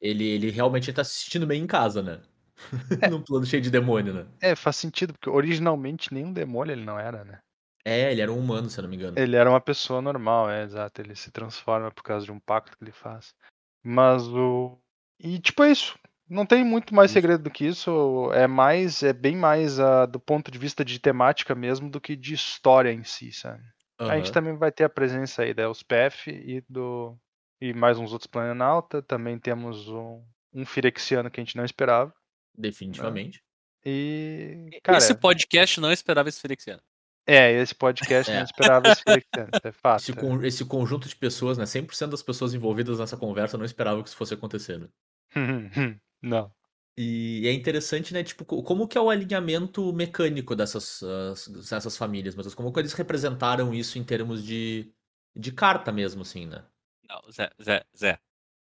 ele, 0.00 0.24
ele 0.24 0.50
realmente 0.50 0.92
tá 0.92 1.02
se 1.02 1.24
sentindo 1.24 1.46
bem 1.46 1.62
em 1.62 1.66
casa, 1.66 2.02
né? 2.02 2.20
Num 3.10 3.22
plano 3.22 3.46
cheio 3.46 3.62
de 3.62 3.70
demônio, 3.70 4.12
né? 4.12 4.26
É, 4.40 4.54
faz 4.54 4.76
sentido, 4.76 5.12
porque 5.12 5.30
originalmente 5.30 6.12
nenhum 6.12 6.32
demônio 6.32 6.72
ele 6.72 6.84
não 6.84 6.98
era, 6.98 7.24
né? 7.24 7.40
É, 7.84 8.12
ele 8.12 8.20
era 8.20 8.32
um 8.32 8.38
humano, 8.38 8.70
se 8.70 8.78
eu 8.78 8.82
não 8.82 8.90
me 8.90 8.96
engano. 8.96 9.18
Ele 9.18 9.34
era 9.34 9.50
uma 9.50 9.60
pessoa 9.60 10.00
normal, 10.00 10.48
é, 10.48 10.62
exato. 10.62 11.00
Ele 11.00 11.16
se 11.16 11.30
transforma 11.32 11.90
por 11.90 12.02
causa 12.02 12.24
de 12.24 12.30
um 12.30 12.38
pacto 12.38 12.76
que 12.76 12.84
ele 12.84 12.92
faz. 12.92 13.34
Mas 13.82 14.26
o. 14.28 14.78
E 15.18 15.38
tipo, 15.38 15.64
é 15.64 15.72
isso. 15.72 15.98
Não 16.28 16.46
tem 16.46 16.64
muito 16.64 16.94
mais 16.94 17.10
Isso. 17.10 17.14
segredo 17.14 17.42
do 17.42 17.50
que 17.50 17.66
isso. 17.66 18.30
É 18.32 18.46
mais, 18.46 19.02
é 19.02 19.12
bem 19.12 19.36
mais 19.36 19.78
ah, 19.78 20.06
do 20.06 20.18
ponto 20.18 20.50
de 20.50 20.58
vista 20.58 20.82
de 20.82 20.98
temática 20.98 21.54
mesmo 21.54 21.90
do 21.90 22.00
que 22.00 22.16
de 22.16 22.32
história 22.32 22.90
em 22.90 23.04
si, 23.04 23.30
sabe? 23.32 23.62
A 23.98 24.16
gente 24.16 24.32
também 24.32 24.56
vai 24.56 24.72
ter 24.72 24.84
a 24.84 24.88
presença 24.88 25.42
aí 25.42 25.54
da 25.54 25.64
Elspeth 25.64 26.26
e 26.26 26.64
do. 26.68 27.16
E 27.60 27.72
mais 27.72 27.98
uns 27.98 28.12
outros 28.12 28.26
Planalta. 28.26 29.02
Também 29.02 29.38
temos 29.38 29.88
um, 29.88 30.24
um 30.52 30.64
Firexiano 30.64 31.30
que 31.30 31.40
a 31.40 31.44
gente 31.44 31.56
não 31.56 31.64
esperava. 31.64 32.12
Definitivamente. 32.56 33.42
E. 33.84 34.78
Cara, 34.82 34.98
Esse 34.98 35.14
podcast 35.14 35.80
não 35.80 35.90
esperava 35.92 36.28
esse 36.28 36.40
Felixiano. 36.40 36.82
é, 37.26 37.52
esse 37.60 37.74
podcast 37.74 38.30
É. 38.30 38.36
não 38.36 38.44
esperava 38.44 38.88
esse 38.88 39.00
isso 39.00 39.60
é 39.64 39.72
fato. 39.72 40.00
Esse, 40.00 40.12
é. 40.12 40.14
con- 40.14 40.42
esse 40.42 40.64
conjunto 40.64 41.08
de 41.08 41.16
pessoas, 41.16 41.58
né? 41.58 41.64
100% 41.64 42.10
das 42.10 42.22
pessoas 42.22 42.54
envolvidas 42.54 42.98
nessa 42.98 43.16
conversa 43.16 43.58
não 43.58 43.64
esperavam 43.64 44.02
que 44.02 44.08
isso 44.08 44.16
fosse 44.16 44.34
acontecer, 44.34 44.78
né? 44.78 44.88
não. 46.22 46.52
E 46.96 47.46
é 47.48 47.52
interessante, 47.52 48.12
né? 48.12 48.22
Tipo, 48.22 48.44
co- 48.44 48.62
como 48.62 48.86
que 48.86 48.98
é 48.98 49.00
o 49.00 49.08
alinhamento 49.08 49.92
mecânico 49.94 50.54
dessas, 50.54 51.02
as- 51.02 51.48
dessas 51.48 51.96
famílias, 51.96 52.34
mas 52.34 52.54
como 52.54 52.72
que 52.72 52.78
eles 52.80 52.92
representaram 52.92 53.72
isso 53.72 53.98
em 53.98 54.04
termos 54.04 54.44
de, 54.44 54.92
de 55.34 55.50
carta 55.52 55.90
mesmo, 55.90 56.22
assim, 56.22 56.46
né? 56.46 56.62
Não, 57.08 57.20
Zé, 57.32 57.50
Zé, 57.62 57.84
Zé. 57.96 58.18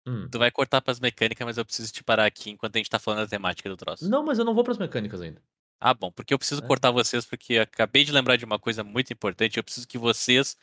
Hum. 0.07 0.29
Tu 0.31 0.39
vai 0.39 0.51
cortar 0.51 0.81
pras 0.81 1.01
mecânicas, 1.01 1.45
mas 1.45 1.59
eu 1.59 1.65
preciso 1.65 1.93
te 1.93 2.05
parar 2.05 2.27
aqui 2.27 2.51
enquanto 2.51 2.77
a 2.77 2.79
gente 2.79 2.91
tá 2.91 2.99
falando 2.99 3.21
da 3.21 3.27
temática 3.27 3.69
do 3.69 3.77
troço. 3.77 4.09
Não, 4.09 4.25
mas 4.25 4.39
eu 4.39 4.45
não 4.45 4.55
vou 4.55 4.63
pras 4.65 4.79
mecânicas 4.79 5.21
ainda. 5.21 5.43
Ah, 5.81 5.93
bom, 5.93 6.11
porque 6.11 6.33
eu 6.33 6.39
preciso 6.39 6.63
É. 6.63 6.67
cortar 6.67 6.91
vocês, 6.91 7.27
porque 7.27 7.59
acabei 7.59 8.05
de 8.05 8.13
lembrar 8.13 8.37
de 8.37 8.45
uma 8.45 8.59
coisa 8.59 8.83
muito 8.85 9.13
importante. 9.13 9.57
Eu 9.59 9.65
preciso 9.65 9.87
que 9.87 9.99
vocês, 9.99 10.57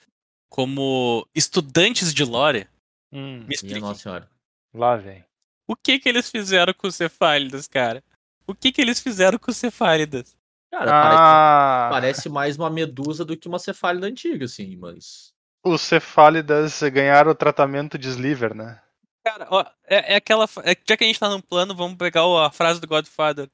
como 0.50 1.28
estudantes 1.36 2.14
de 2.14 2.24
lore, 2.24 2.68
Hum, 3.12 3.40
me 3.40 3.40
Minha 3.44 3.52
expliquem. 3.52 3.82
Nossa 3.82 4.02
Senhora. 4.02 4.30
lá 4.74 4.96
vem. 4.98 5.24
O 5.68 5.76
que 5.76 6.00
que 6.00 6.10
eles 6.10 6.30
fizeram 6.32 6.74
com 6.74 6.88
os 6.88 6.96
cefálidas, 6.96 7.68
cara? 7.68 8.04
O 8.48 8.56
que 8.56 8.72
que 8.72 8.82
eles 8.82 9.00
fizeram 9.00 9.38
com 9.38 9.52
os 9.52 9.58
cefálidas? 9.58 10.36
Cara, 10.72 10.92
parece, 10.92 11.22
Ah, 11.22 11.88
parece 11.92 12.30
mais 12.30 12.58
uma 12.58 12.70
medusa 12.72 13.24
do 13.24 13.38
que 13.38 13.48
uma 13.48 13.60
cefálida 13.60 14.08
antiga, 14.08 14.46
assim, 14.46 14.76
mas. 14.76 15.32
os 15.64 15.80
cefálidas 15.82 16.82
ganharam 16.92 17.32
o 17.32 17.36
tratamento 17.36 17.98
de 18.00 18.10
sliver, 18.10 18.56
né? 18.56 18.82
Cara, 19.25 19.48
ó, 19.50 19.62
é, 19.86 20.13
é 20.13 20.15
aquela. 20.15 20.46
é- 20.63 20.75
já 20.88 20.98
que 20.98 21.03
a 21.03 21.08
gente 21.08 21.20
tá 21.20 21.30
num 21.30 21.39
plano, 21.42 21.74
vamos 21.75 21.98
pegar 21.98 22.25
o- 22.25 22.38
a 22.38 22.51
frase 22.51 22.82
do 22.82 22.88
Godfather. 22.88 23.50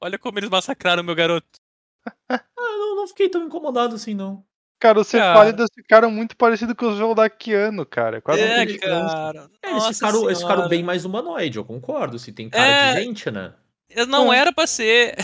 Olha 0.00 0.18
como 0.18 0.38
eles 0.38 0.48
massacraram 0.50 1.02
meu 1.02 1.14
garoto. 1.14 1.46
Ah, 2.30 2.44
eu 2.58 2.78
não, 2.78 2.96
não 2.96 3.08
fiquei 3.08 3.28
tão 3.28 3.42
incomodado 3.44 3.94
assim, 3.94 4.14
não. 4.14 4.44
Cara, 4.80 5.00
os. 5.00 5.08
Cefálidas 5.08 5.68
ficaram 5.74 6.10
muito 6.10 6.36
parecidos 6.36 6.74
com 6.74 6.88
os 6.90 6.96
Joldakiano, 6.96 7.84
cara. 7.84 8.20
Quase 8.22 8.40
É, 8.40 8.78
cara. 8.78 9.50
É, 9.62 9.70
eles 9.70 9.86
ficaram, 9.88 10.24
eles 10.26 10.40
ficaram 10.40 10.68
bem 10.68 10.82
mais 10.84 11.04
humanoide, 11.04 11.58
eu 11.58 11.64
concordo. 11.64 12.18
Se 12.18 12.32
tem 12.32 12.48
cara 12.48 12.64
É. 12.64 12.94
de 12.94 13.02
gente, 13.02 13.30
né? 13.30 13.52
Não 14.08 14.32
É. 14.32 14.38
era 14.38 14.52
pra 14.52 14.66
ser. 14.66 15.16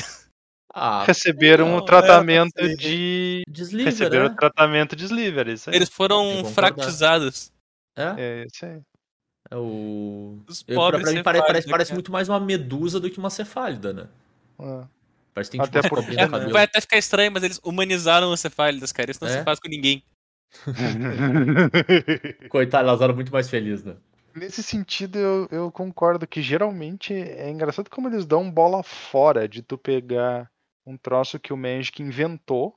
Ah, 0.77 1.05
Receberam 1.05 1.69
não, 1.69 1.77
o 1.77 1.83
tratamento 1.85 2.61
de. 2.77 3.43
desliga, 3.49 3.91
Receberam 3.91 4.27
o 4.27 4.29
né? 4.31 4.35
tratamento 4.37 4.97
de 4.97 5.05
Sliver, 5.05 5.47
isso 5.49 5.71
aí. 5.71 5.77
Eles 5.77 5.89
foram 5.89 6.45
fractizados. 6.47 7.53
É, 7.97 8.15
É 8.19 8.45
isso 8.47 8.67
aí. 8.67 8.81
É 9.55 9.59
o... 9.59 10.39
Os 10.49 10.61
Eu, 10.61 10.67
pra, 10.67 10.75
pobres 10.75 11.03
pra 11.03 11.13
mim 11.13 11.23
pare- 11.23 11.39
cefálidas, 11.39 11.47
parece, 11.47 11.69
parece 11.71 11.89
cara. 11.91 11.97
muito 11.97 12.13
mais 12.13 12.29
uma 12.29 12.41
medusa 12.41 12.99
do 13.01 13.09
que 13.11 13.19
uma 13.19 13.31
cefálida, 13.31 13.93
né? 13.93 14.09
É. 14.61 14.85
Parece 15.33 15.51
que 15.51 15.57
tem 15.59 15.67
Até 15.67 15.83
tipo 15.83 15.95
porque, 15.97 16.15
né. 16.17 16.27
Vai 16.53 16.65
até 16.65 16.81
ficar 16.81 16.97
estranho, 16.99 17.33
mas 17.33 17.43
eles 17.43 17.61
humanizaram 17.65 18.31
os 18.33 18.41
cefálidas, 18.41 18.93
cara. 18.93 19.11
Isso 19.11 19.23
não 19.25 19.31
É? 19.31 19.39
se 19.39 19.45
faz 19.45 19.59
com 19.59 19.69
ninguém. 19.69 20.03
Coitado, 22.49 22.89
elas 22.89 23.01
eram 23.01 23.15
muito 23.15 23.33
mais 23.33 23.49
felizes, 23.49 23.85
né? 23.85 23.97
Nesse 24.35 24.63
sentido, 24.63 25.17
eu, 25.19 25.49
eu 25.51 25.71
concordo 25.73 26.27
que 26.27 26.43
geralmente 26.43 27.15
é 27.15 27.49
engraçado 27.51 27.89
como 27.89 28.09
eles 28.09 28.27
dão 28.27 28.51
bola 28.51 28.83
fora 28.83 29.49
de 29.49 29.63
tu 29.63 29.79
pegar 29.79 30.51
um 30.85 30.97
troço 30.97 31.39
que 31.39 31.53
o 31.53 31.57
Magic 31.57 32.03
inventou, 32.03 32.75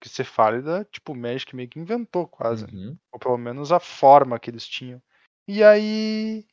que 0.00 0.08
Cefálida, 0.08 0.86
tipo, 0.92 1.12
o 1.12 1.16
Magic 1.16 1.54
meio 1.54 1.68
que 1.68 1.78
inventou 1.78 2.26
quase. 2.26 2.64
Uhum. 2.64 2.96
Ou 3.12 3.18
pelo 3.18 3.38
menos 3.38 3.70
a 3.72 3.80
forma 3.80 4.38
que 4.38 4.50
eles 4.50 4.66
tinham. 4.66 5.00
E 5.48 5.64
aí. 5.64 6.44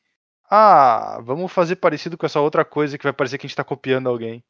Ah, 0.50 1.20
vamos 1.22 1.52
fazer 1.52 1.76
parecido 1.76 2.16
com 2.16 2.24
essa 2.24 2.40
outra 2.40 2.64
coisa 2.64 2.96
que 2.96 3.04
vai 3.04 3.12
parecer 3.12 3.36
que 3.36 3.46
a 3.46 3.48
gente 3.48 3.56
tá 3.56 3.64
copiando 3.64 4.08
alguém. 4.08 4.42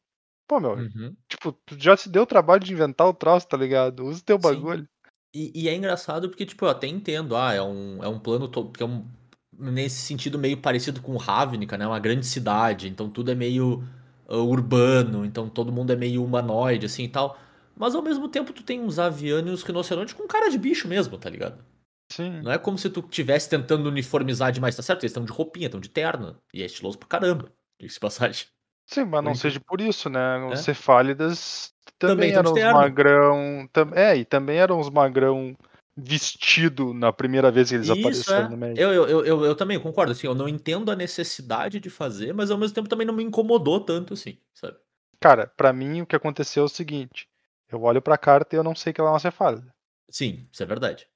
Pô, 0.47 0.59
meu, 0.59 0.75
Uhum. 0.75 1.15
tipo, 1.27 1.51
tu 1.51 1.75
já 1.77 1.97
se 1.97 2.07
deu 2.07 2.23
o 2.23 2.27
trabalho 2.27 2.63
de 2.63 2.71
inventar 2.71 3.07
o 3.07 3.13
troço, 3.13 3.47
tá 3.47 3.57
ligado? 3.57 4.05
Usa 4.05 4.21
o 4.21 4.23
teu 4.23 4.37
Sim. 4.37 4.43
bagulho. 4.43 4.87
E, 5.33 5.51
e 5.63 5.67
é 5.67 5.75
engraçado 5.75 6.29
porque, 6.29 6.45
tipo, 6.45 6.63
eu 6.63 6.69
até 6.69 6.87
entendo, 6.87 7.35
ah, 7.35 7.53
é 7.53 7.61
um, 7.61 8.01
é 8.01 8.07
um 8.07 8.17
plano 8.19 8.49
que 8.71 8.81
é 8.81 8.85
um, 8.85 9.05
nesse 9.51 9.97
sentido 10.01 10.39
meio 10.39 10.57
parecido 10.57 11.01
com 11.01 11.17
Ravnica, 11.17 11.77
né? 11.77 11.85
Uma 11.85 11.99
grande 11.99 12.25
cidade, 12.25 12.87
então 12.87 13.09
tudo 13.09 13.31
é 13.31 13.35
meio 13.35 13.83
ah, 14.29 14.37
urbano, 14.37 15.25
então 15.25 15.49
todo 15.49 15.71
mundo 15.71 15.91
é 15.91 15.95
meio 15.95 16.23
humanoide, 16.23 16.85
assim 16.85 17.03
e 17.03 17.09
tal. 17.09 17.37
Mas 17.75 17.93
ao 17.93 18.01
mesmo 18.01 18.29
tempo 18.29 18.53
tu 18.53 18.63
tem 18.63 18.79
uns 18.79 18.97
avianos 18.97 19.49
e 19.49 19.53
uns 19.53 19.63
rinocerontes 19.63 20.13
com 20.13 20.25
cara 20.27 20.49
de 20.49 20.57
bicho 20.57 20.87
mesmo, 20.87 21.17
tá 21.17 21.29
ligado? 21.29 21.63
Sim. 22.11 22.41
Não 22.41 22.51
é 22.51 22.57
como 22.57 22.77
se 22.77 22.89
tu 22.89 23.01
estivesse 23.01 23.49
tentando 23.49 23.87
uniformizar 23.89 24.51
demais, 24.51 24.75
tá 24.75 24.81
certo? 24.81 25.03
Eles 25.03 25.11
estão 25.11 25.25
de 25.25 25.31
roupinha, 25.31 25.65
estão 25.67 25.79
de 25.79 25.89
terno, 25.89 26.41
e 26.53 26.63
é 26.63 26.65
estiloso 26.65 26.97
pra 26.97 27.07
caramba, 27.07 27.51
diga-se 27.79 27.99
passagem. 27.99 28.45
Sim, 28.89 29.03
mas 29.03 29.21
não 29.21 29.31
Muito. 29.31 29.39
seja 29.39 29.59
por 29.59 29.81
isso, 29.81 30.09
né? 30.09 30.37
Os 30.45 30.59
É. 30.61 30.63
cefálidas 30.63 31.73
Também 31.99 32.31
também, 32.31 32.33
eram 32.33 32.53
terno. 32.53 32.73
magrão. 32.79 33.69
tam- 33.73 33.91
É, 33.93 34.15
e 34.15 34.23
também 34.23 34.57
eram 34.57 34.79
uns 34.79 34.89
magrão 34.89 35.55
vestido 35.97 36.93
na 36.93 37.11
primeira 37.11 37.51
vez 37.51 37.69
que 37.69 37.75
eles 37.75 37.89
Isso, 37.89 37.99
apareceram 37.99 38.45
é. 38.45 38.49
no 38.49 38.57
Magic. 38.57 38.79
Eu, 38.79 38.93
eu, 38.93 39.25
eu, 39.25 39.45
eu, 39.45 39.55
também 39.55 39.79
concordo, 39.79 40.11
assim, 40.13 40.27
eu 40.27 40.35
não 40.35 40.47
entendo 40.47 40.89
a 40.91 40.95
necessidade 40.95 41.79
de 41.79 41.89
fazer, 41.89 42.33
mas 42.33 42.49
ao 42.51 42.57
mesmo 42.57 42.75
tempo 42.75 42.87
também 42.87 43.05
não 43.05 43.13
me 43.15 43.23
incomodou 43.23 43.79
tanto, 43.81 44.13
assim, 44.13 44.37
sabe? 44.53 44.77
Cara, 45.19 45.47
pra 45.57 45.73
mim 45.73 46.01
o 46.01 46.05
que 46.05 46.15
aconteceu 46.15 46.63
é 46.63 46.65
o 46.67 46.69
seguinte: 46.69 47.27
eu 47.69 47.81
olho 47.81 48.01
pra 48.01 48.17
carta 48.17 48.55
e 48.55 48.59
eu 48.59 48.63
não 48.63 48.75
sei 48.75 48.93
que 48.93 49.01
ela 49.01 49.09
é 49.09 49.13
uma 49.13 49.19
cefálida. 49.19 49.73
Sim, 50.09 50.47
isso 50.53 50.63
é 50.63 50.65
verdade. 50.65 51.07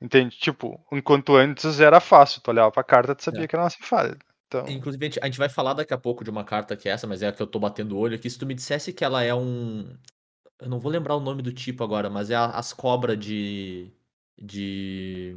Entende? 0.00 0.36
Tipo, 0.38 0.80
enquanto 0.92 1.34
antes 1.34 1.80
era 1.80 2.00
fácil, 2.00 2.40
tu 2.40 2.50
olhava 2.50 2.70
pra 2.70 2.84
carta 2.84 3.12
e 3.12 3.14
tu 3.16 3.24
sabia 3.24 3.44
É. 3.44 3.48
que 3.48 3.54
era 3.56 3.64
uma 3.64 3.70
cefálida. 3.70 4.18
Então, 4.46 4.66
Inclusive, 4.68 5.04
a 5.04 5.08
gente, 5.08 5.20
a 5.22 5.26
gente 5.26 5.38
vai 5.38 5.48
falar 5.48 5.74
daqui 5.74 5.92
a 5.92 5.98
pouco 5.98 6.24
de 6.24 6.30
uma 6.30 6.44
carta 6.44 6.76
que 6.76 6.88
é 6.88 6.92
essa, 6.92 7.06
mas 7.06 7.20
é 7.22 7.28
a 7.28 7.32
que 7.32 7.42
eu 7.42 7.46
tô 7.46 7.58
batendo 7.58 7.96
o 7.96 7.98
olho 7.98 8.14
aqui. 8.14 8.30
Se 8.30 8.38
tu 8.38 8.46
me 8.46 8.54
dissesse 8.54 8.92
que 8.92 9.04
ela 9.04 9.22
é 9.22 9.34
um. 9.34 9.94
Eu 10.60 10.68
não 10.68 10.78
vou 10.80 10.90
lembrar 10.90 11.14
o 11.16 11.20
nome 11.20 11.42
do 11.42 11.52
tipo 11.52 11.84
agora, 11.84 12.08
mas 12.08 12.30
é 12.30 12.34
a- 12.34 12.46
as 12.50 12.72
cobras 12.72 13.18
de. 13.18 13.92
de. 14.40 15.36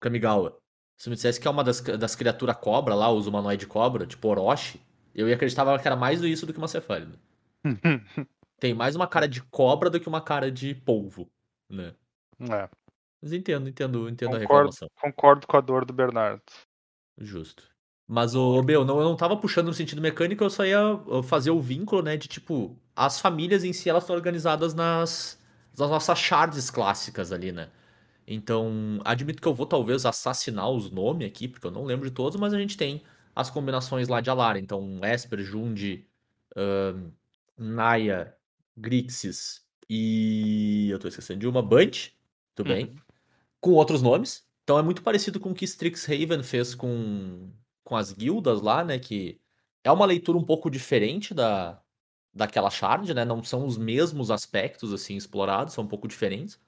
Kamigawa. 0.00 0.56
Se 0.96 1.04
tu 1.04 1.10
me 1.10 1.16
dissesse 1.16 1.40
que 1.40 1.46
é 1.46 1.50
uma 1.50 1.64
das, 1.64 1.80
das 1.80 2.14
criaturas 2.16 2.56
cobra 2.56 2.94
lá, 2.94 3.10
os 3.12 3.26
humanoide 3.26 3.66
cobra, 3.66 4.06
tipo 4.06 4.28
Orochi, 4.28 4.80
eu 5.14 5.28
ia 5.28 5.34
acreditar 5.34 5.78
que 5.78 5.88
era 5.88 5.96
mais 5.96 6.22
isso 6.22 6.46
do 6.46 6.52
que 6.52 6.58
uma 6.58 6.68
cefálida. 6.68 7.18
Tem 8.58 8.74
mais 8.74 8.94
uma 8.96 9.06
cara 9.06 9.26
de 9.26 9.42
cobra 9.42 9.88
do 9.90 9.98
que 10.00 10.08
uma 10.08 10.20
cara 10.20 10.50
de 10.50 10.74
polvo, 10.74 11.30
né? 11.70 11.94
é, 12.50 12.68
Mas 13.22 13.32
entendo, 13.32 13.68
entendo, 13.68 14.08
entendo 14.08 14.36
a 14.36 14.40
concordo, 14.40 14.70
reclamação. 14.70 14.88
concordo 15.00 15.46
com 15.46 15.56
a 15.56 15.60
dor 15.60 15.84
do 15.84 15.92
Bernardo. 15.92 16.42
Justo. 17.18 17.68
Mas, 18.08 18.34
o 18.34 18.62
meu, 18.62 18.84
não, 18.84 18.98
eu 18.98 19.04
não 19.04 19.16
tava 19.16 19.36
puxando 19.36 19.66
no 19.66 19.74
sentido 19.74 20.00
mecânico, 20.00 20.42
eu 20.42 20.50
só 20.50 20.64
ia 20.64 20.94
uh, 20.94 21.22
fazer 21.22 21.50
o 21.50 21.60
vínculo, 21.60 22.02
né, 22.02 22.16
de 22.16 22.26
tipo, 22.26 22.76
as 22.96 23.20
famílias 23.20 23.62
em 23.62 23.72
si, 23.72 23.88
elas 23.88 24.02
estão 24.02 24.16
organizadas 24.16 24.74
nas, 24.74 25.38
nas 25.78 25.90
nossas 25.90 26.18
shards 26.18 26.70
clássicas 26.70 27.30
ali, 27.30 27.52
né? 27.52 27.70
Então, 28.26 29.00
admito 29.04 29.40
que 29.40 29.46
eu 29.46 29.54
vou 29.54 29.66
talvez 29.66 30.06
assassinar 30.06 30.68
os 30.70 30.90
nomes 30.90 31.28
aqui, 31.28 31.46
porque 31.46 31.66
eu 31.66 31.70
não 31.70 31.84
lembro 31.84 32.08
de 32.08 32.14
todos, 32.14 32.38
mas 32.40 32.52
a 32.52 32.58
gente 32.58 32.76
tem 32.76 33.02
as 33.34 33.50
combinações 33.50 34.08
lá 34.08 34.20
de 34.20 34.30
Alara. 34.30 34.58
Então, 34.58 35.00
Esper, 35.04 35.40
Jund, 35.40 36.04
ahn, 36.56 37.10
Naya, 37.58 38.34
Grixis 38.76 39.62
e. 39.88 40.88
Eu 40.90 40.98
tô 40.98 41.08
esquecendo 41.08 41.40
de 41.40 41.48
uma, 41.48 41.62
Bunch, 41.62 42.12
tudo 42.54 42.68
bem 42.68 42.94
com 43.60 43.72
outros 43.72 44.02
nomes. 44.02 44.44
Então 44.64 44.78
é 44.78 44.82
muito 44.82 45.02
parecido 45.02 45.40
com 45.40 45.50
o 45.50 45.54
que 45.54 45.64
Strixhaven 45.64 46.42
fez 46.42 46.74
com, 46.74 47.52
com 47.84 47.96
as 47.96 48.12
guildas 48.12 48.60
lá, 48.60 48.84
né? 48.84 48.98
Que 48.98 49.40
é 49.84 49.90
uma 49.90 50.06
leitura 50.06 50.38
um 50.38 50.44
pouco 50.44 50.70
diferente 50.70 51.34
da, 51.34 51.80
daquela 52.32 52.70
shard, 52.70 53.12
né? 53.14 53.24
Não 53.24 53.42
são 53.42 53.66
os 53.66 53.76
mesmos 53.76 54.30
aspectos, 54.30 54.92
assim, 54.92 55.16
explorados, 55.16 55.74
são 55.74 55.84
um 55.84 55.88
pouco 55.88 56.08
diferentes. 56.08 56.60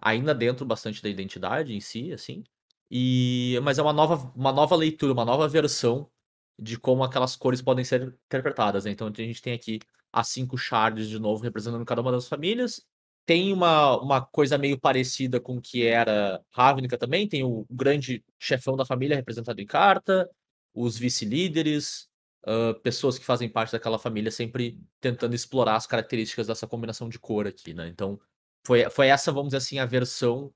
Ainda 0.00 0.34
dentro 0.34 0.64
bastante 0.64 1.02
da 1.02 1.08
identidade 1.08 1.74
em 1.74 1.80
si, 1.80 2.12
assim. 2.12 2.44
E, 2.90 3.58
mas 3.62 3.78
é 3.78 3.82
uma 3.82 3.92
nova, 3.92 4.32
uma 4.34 4.52
nova 4.52 4.76
leitura, 4.76 5.12
uma 5.12 5.24
nova 5.24 5.48
versão 5.48 6.10
de 6.58 6.78
como 6.78 7.04
aquelas 7.04 7.36
cores 7.36 7.62
podem 7.62 7.84
ser 7.84 8.16
interpretadas, 8.26 8.84
né? 8.84 8.90
Então 8.92 9.08
a 9.08 9.12
gente 9.12 9.42
tem 9.42 9.52
aqui 9.52 9.80
as 10.12 10.28
cinco 10.28 10.56
shards 10.56 11.08
de 11.08 11.18
novo 11.18 11.42
representando 11.42 11.84
cada 11.84 12.00
uma 12.00 12.12
das 12.12 12.28
famílias 12.28 12.86
tem 13.28 13.52
uma, 13.52 14.00
uma 14.00 14.24
coisa 14.24 14.56
meio 14.56 14.80
parecida 14.80 15.38
com 15.38 15.58
o 15.58 15.60
que 15.60 15.84
era 15.84 16.42
Ravnica 16.50 16.96
também. 16.96 17.28
Tem 17.28 17.44
o 17.44 17.66
grande 17.70 18.24
chefão 18.38 18.74
da 18.74 18.86
família 18.86 19.14
representado 19.14 19.60
em 19.60 19.66
carta, 19.66 20.26
os 20.72 20.96
vice-líderes, 20.96 22.08
ah, 22.46 22.72
pessoas 22.82 23.18
que 23.18 23.26
fazem 23.26 23.46
parte 23.46 23.72
daquela 23.72 23.98
família 23.98 24.30
sempre 24.30 24.80
tentando 24.98 25.34
explorar 25.34 25.76
as 25.76 25.86
características 25.86 26.46
dessa 26.46 26.66
combinação 26.66 27.06
de 27.06 27.18
cor 27.18 27.46
aqui, 27.46 27.74
né? 27.74 27.86
Então, 27.88 28.18
foi, 28.66 28.88
foi 28.88 29.08
essa, 29.08 29.30
vamos 29.30 29.48
dizer 29.48 29.58
assim, 29.58 29.78
a 29.78 29.84
versão 29.84 30.50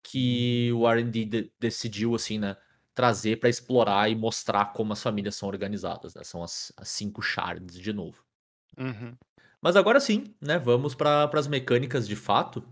que 0.00 0.72
o 0.74 0.88
R&D 0.88 1.24
de- 1.24 1.52
decidiu, 1.58 2.14
assim, 2.14 2.38
né? 2.38 2.56
Trazer 2.94 3.40
para 3.40 3.48
explorar 3.48 4.08
e 4.08 4.14
mostrar 4.14 4.66
como 4.66 4.92
as 4.92 5.02
famílias 5.02 5.34
são 5.34 5.48
organizadas, 5.48 6.14
né? 6.14 6.22
São 6.22 6.40
as, 6.40 6.72
as 6.76 6.88
cinco 6.88 7.20
shards 7.20 7.80
de 7.80 7.92
novo. 7.92 8.24
Uhum. 8.78 9.16
Mas 9.62 9.76
agora 9.76 10.00
sim, 10.00 10.34
né? 10.40 10.58
Vamos 10.58 10.94
para 10.94 11.30
as 11.32 11.46
mecânicas 11.48 12.08
de 12.08 12.16
fato. 12.16 12.64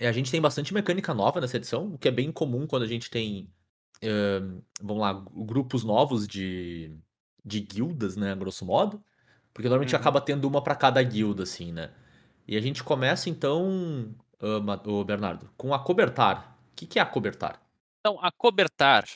E 0.00 0.06
a 0.06 0.12
gente 0.12 0.30
tem 0.30 0.40
bastante 0.40 0.72
mecânica 0.72 1.12
nova 1.14 1.40
nessa 1.40 1.56
edição, 1.56 1.94
o 1.94 1.98
que 1.98 2.08
é 2.08 2.12
bem 2.12 2.30
comum 2.32 2.66
quando 2.66 2.84
a 2.84 2.86
gente 2.88 3.10
tem, 3.10 3.52
eh, 4.02 4.40
vamos 4.80 5.02
lá, 5.02 5.12
grupos 5.14 5.84
novos 5.84 6.28
de, 6.28 6.96
de 7.44 7.60
guildas, 7.60 8.16
né? 8.16 8.34
Grosso 8.36 8.64
modo. 8.64 9.02
Porque 9.54 9.68
normalmente 9.68 9.94
Uhum. 9.94 10.00
acaba 10.00 10.20
tendo 10.20 10.46
uma 10.48 10.62
para 10.62 10.76
cada 10.76 11.02
guilda, 11.02 11.42
assim, 11.44 11.72
né? 11.72 11.92
E 12.46 12.56
a 12.56 12.60
gente 12.60 12.84
começa 12.84 13.28
então, 13.30 14.14
ô, 14.86 15.04
Bernardo, 15.04 15.50
com 15.56 15.74
a 15.74 15.78
cobertar. 15.78 16.58
O 16.72 16.76
que, 16.76 16.86
que 16.86 16.98
é 16.98 17.02
a 17.02 17.06
cobertar? 17.06 17.60
Então, 18.00 18.18
a 18.22 18.30
cobertar 18.30 19.06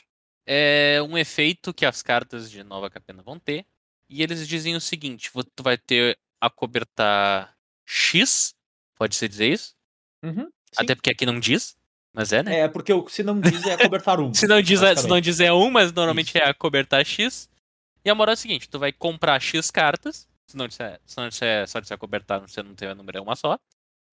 é 0.47 1.01
um 1.03 1.17
efeito 1.17 1.73
que 1.73 1.87
as 1.87 2.03
cartas 2.03 2.51
de 2.51 2.63
Nova 2.63 2.91
Capena 2.91 3.23
vão 3.23 3.39
ter. 3.39 3.67
E 4.09 4.23
eles 4.23 4.47
dizem 4.47 4.75
o 4.77 4.81
seguinte: 4.81 5.31
tu 5.55 5.63
vai 5.63 5.79
ter 5.79 6.19
a 6.43 6.51
cobertar 6.51 7.55
X, 7.87 8.53
pode 8.97 9.15
ser 9.15 9.29
dizer 9.29 9.53
isso? 9.53 9.77
Até 10.77 10.97
porque 10.97 11.11
aqui 11.11 11.25
não 11.25 11.39
diz, 11.39 11.77
mas 12.13 12.33
é, 12.33 12.43
né? 12.43 12.59
É, 12.61 12.69
porque 12.69 12.93
se 13.09 13.23
não 13.23 13.41
diz 13.41 13.65
é 13.65 13.75
a 13.75 13.79
cobertar 13.79 14.21
um. 14.21 14.35
Se 14.35 14.49
não 14.49 14.61
diz, 14.61 14.83
é- 14.83 14.97
se 14.97 15.07
não 15.07 15.21
diz 15.21 15.39
é 15.39 15.53
um, 15.53 15.71
mas 15.71 15.93
normalmente 15.93 16.31
Isso. 16.31 16.39
é 16.39 16.49
a 16.49 16.53
cobertar 16.53 17.05
X. 17.05 17.49
E 18.05 18.11
a 18.11 18.15
moral 18.15 18.33
é 18.33 18.35
o 18.35 18.37
seguinte: 18.37 18.69
tu 18.69 18.79
vai 18.79 18.93
comprar 18.93 19.41
X 19.41 19.71
cartas. 19.71 20.29
Se 20.47 20.57
não 20.57 20.67
disser, 20.67 21.01
se 21.07 21.17
não 21.17 21.29
disser 21.29 21.69
só 21.69 21.79
disser 21.79 21.97
cobertar, 21.97 22.41
você 22.41 22.63
não 22.63 22.75
tem 22.75 22.89
o 22.89 22.95
número, 22.95 23.19
é 23.19 23.21
uma 23.21 23.37
só. 23.37 23.59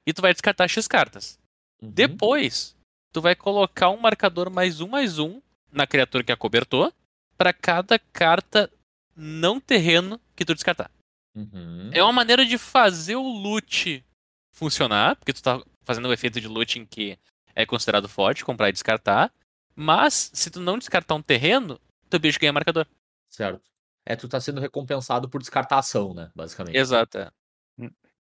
E 0.05 0.13
tu 0.13 0.21
vai 0.21 0.31
descartar 0.31 0.67
X 0.67 0.87
cartas. 0.87 1.39
Uhum. 1.81 1.89
Depois, 1.89 2.75
tu 3.11 3.21
vai 3.21 3.35
colocar 3.35 3.89
um 3.89 3.97
marcador 3.97 4.49
mais 4.49 4.79
um 4.79 4.87
mais 4.87 5.17
um 5.19 5.41
na 5.71 5.87
criatura 5.87 6.23
que 6.23 6.31
acobertou 6.31 6.93
para 7.37 7.51
cada 7.51 7.97
carta 7.97 8.71
não 9.15 9.59
terreno 9.59 10.21
que 10.35 10.45
tu 10.45 10.53
descartar. 10.53 10.91
Uhum. 11.35 11.89
É 11.93 12.03
uma 12.03 12.11
maneira 12.13 12.45
de 12.45 12.57
fazer 12.57 13.15
o 13.15 13.21
loot 13.27 14.03
funcionar, 14.51 15.15
porque 15.15 15.33
tu 15.33 15.41
tá 15.41 15.61
fazendo 15.83 16.07
o 16.07 16.13
efeito 16.13 16.39
de 16.41 16.47
looting 16.47 16.85
que 16.85 17.17
é 17.55 17.65
considerado 17.65 18.07
forte, 18.09 18.43
comprar 18.45 18.69
e 18.69 18.73
descartar. 18.73 19.31
Mas, 19.75 20.29
se 20.33 20.49
tu 20.51 20.59
não 20.59 20.77
descartar 20.77 21.15
um 21.15 21.21
terreno, 21.21 21.79
teu 22.09 22.19
bicho 22.19 22.39
ganha 22.39 22.51
marcador. 22.53 22.85
Certo. 23.29 23.61
É, 24.05 24.15
tu 24.15 24.27
tá 24.27 24.39
sendo 24.41 24.59
recompensado 24.59 25.29
por 25.29 25.39
descartar 25.39 25.75
a 25.77 25.79
ação, 25.79 26.13
né? 26.13 26.31
Basicamente. 26.35 26.75
Exato. 26.77 27.17
é. 27.17 27.31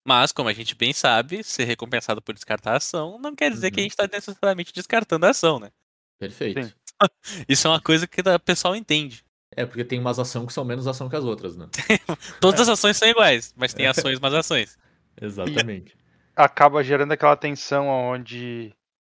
Mas, 0.05 0.31
como 0.31 0.47
a 0.49 0.53
gente 0.53 0.73
bem 0.75 0.93
sabe, 0.93 1.43
ser 1.43 1.65
recompensado 1.65 2.21
por 2.21 2.33
descartar 2.33 2.73
a 2.73 2.77
ação 2.77 3.19
não 3.19 3.35
quer 3.35 3.51
dizer 3.51 3.71
que 3.71 3.79
a 3.79 3.81
Uhum. 3.81 3.83
gente 3.83 3.91
está 3.91 4.07
necessariamente 4.07 4.73
descartando 4.73 5.25
a 5.25 5.29
ação, 5.31 5.59
né? 5.59 5.69
Perfeito. 6.17 6.63
Sim. 6.63 6.73
Isso 7.47 7.67
é 7.67 7.69
uma 7.69 7.81
coisa 7.81 8.07
que 8.07 8.21
o 8.21 8.39
pessoal 8.39 8.75
entende. 8.75 9.23
É, 9.57 9.65
porque 9.65 9.83
tem 9.83 9.99
umas 9.99 10.19
ações 10.19 10.45
que 10.45 10.53
são 10.53 10.63
menos 10.63 10.85
ação 10.85 11.09
que 11.09 11.15
as 11.15 11.23
outras, 11.23 11.57
né? 11.57 11.67
Todas 12.39 12.61
as 12.61 12.69
ações 12.69 12.95
são 12.95 13.09
iguais, 13.09 13.55
mas 13.57 13.73
tem 13.73 13.87
ações 13.87 14.19
mais 14.19 14.35
ações. 14.35 14.77
Exatamente. 15.19 15.97
acaba 16.35 16.83
gerando 16.83 17.11
aquela 17.11 17.35
tensão 17.35 17.87
onde, 17.87 18.71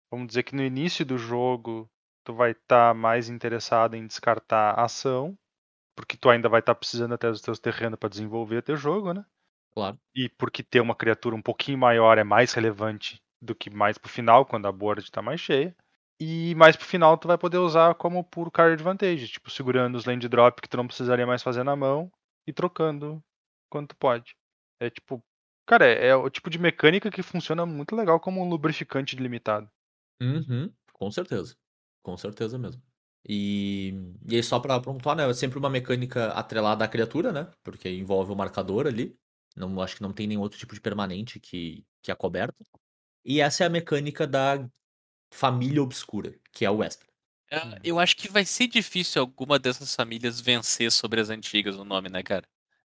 vamos 0.10 0.30
dizer 0.30 0.42
que 0.42 0.56
no 0.56 0.64
início 0.64 1.06
do 1.06 1.16
jogo, 1.16 1.88
tu 2.24 2.34
vai 2.34 2.52
estar 2.52 2.96
mais 2.96 3.30
interessado 3.30 3.96
em 3.96 4.08
descartar 4.08 4.72
a 4.72 4.86
ação, 4.86 5.38
porque 5.96 6.18
tu 6.18 6.28
ainda 6.28 6.50
vai 6.50 6.60
estar 6.60 6.74
precisando 6.74 7.14
até 7.14 7.30
dos 7.30 7.42
teus 7.42 7.60
terrenos 7.60 8.00
para 8.00 8.10
desenvolver 8.10 8.64
teu 8.64 8.76
jogo, 8.76 9.14
né? 9.14 9.24
Claro. 9.76 10.00
E 10.16 10.28
porque 10.28 10.64
ter 10.64 10.82
uma 10.82 10.96
criatura 10.96 11.36
um 11.36 11.42
pouquinho 11.42 11.78
maior 11.78 12.18
é 12.18 12.24
mais 12.24 12.52
relevante 12.54 13.22
do 13.40 13.54
que 13.54 13.70
mais 13.70 14.00
pro 14.00 14.10
final, 14.10 14.44
quando 14.44 14.68
a 14.68 14.72
board 14.72 15.10
tá 15.12 15.22
mais 15.22 15.40
cheia. 15.40 15.76
E 16.24 16.54
mais 16.54 16.76
pro 16.76 16.86
final 16.86 17.18
tu 17.18 17.28
vai 17.28 17.36
poder 17.36 17.58
usar 17.58 17.96
como 17.96 18.24
puro 18.24 18.52
card 18.52 18.74
advantage, 18.74 19.28
tipo 19.28 19.50
segurando 19.50 19.96
os 19.96 20.06
land 20.06 20.30
drop 20.30 20.62
que 20.62 20.70
tu 20.70 20.78
não 20.78 20.86
precisaria 20.86 21.26
mais 21.26 21.42
fazer 21.42 21.64
na 21.64 21.76
mão 21.76 22.12
e 22.46 22.54
trocando 22.54 23.24
quando 23.68 23.88
tu 23.88 23.96
pode. 23.96 24.36
É 24.80 24.88
tipo, 24.92 25.24
cara, 25.66 25.88
é, 25.88 26.10
é 26.10 26.16
o 26.16 26.30
tipo 26.30 26.48
de 26.52 26.60
mecânica 26.60 27.10
que 27.10 27.24
funciona 27.24 27.66
muito 27.66 27.96
legal 27.96 28.20
como 28.20 28.40
um 28.40 28.48
lubrificante 28.48 29.16
limitado. 29.16 29.68
Uhum, 30.22 30.72
com 30.94 31.10
certeza. 31.10 31.56
Com 32.04 32.16
certeza 32.16 32.56
mesmo. 32.56 32.84
E, 33.28 33.96
e 34.28 34.36
aí, 34.36 34.44
só 34.44 34.60
pra 34.60 34.80
pontuar, 34.80 35.16
né? 35.16 35.28
É 35.28 35.34
sempre 35.34 35.58
uma 35.58 35.72
mecânica 35.72 36.34
atrelada 36.34 36.86
à 36.86 36.88
criatura, 36.88 37.32
né? 37.32 37.52
Porque 37.64 37.90
envolve 37.90 38.32
o 38.32 38.36
marcador 38.36 38.86
ali. 38.86 39.18
Não, 39.56 39.82
acho 39.82 39.96
que 39.96 40.04
não 40.04 40.14
tem 40.14 40.28
nenhum 40.28 40.42
outro 40.42 40.60
tipo 40.60 40.76
de 40.76 40.82
permanente 40.82 41.40
que, 41.40 41.84
que 42.04 42.12
é 42.12 42.16
coberto. 42.16 42.64
E 43.26 43.42
essa 43.42 43.64
é 43.64 43.68
a 43.68 43.72
mecânica 43.72 44.28
da 44.28 44.70
família 45.32 45.82
obscura, 45.82 46.34
que 46.52 46.66
é 46.66 46.70
o 46.70 46.84
Esper. 46.84 47.08
É, 47.52 47.60
Eu 47.84 48.00
acho 48.00 48.16
que 48.16 48.32
vai 48.32 48.46
ser 48.46 48.68
difícil 48.68 49.22
alguma 49.22 49.60
dessas 49.60 49.94
famílias 49.96 50.40
vencer 50.40 50.92
sobre 50.92 51.20
as 51.20 51.30
antigas 51.30 51.76
o 51.76 51.84
nome, 51.84 52.10
né, 52.10 52.24
cara? 52.24 52.46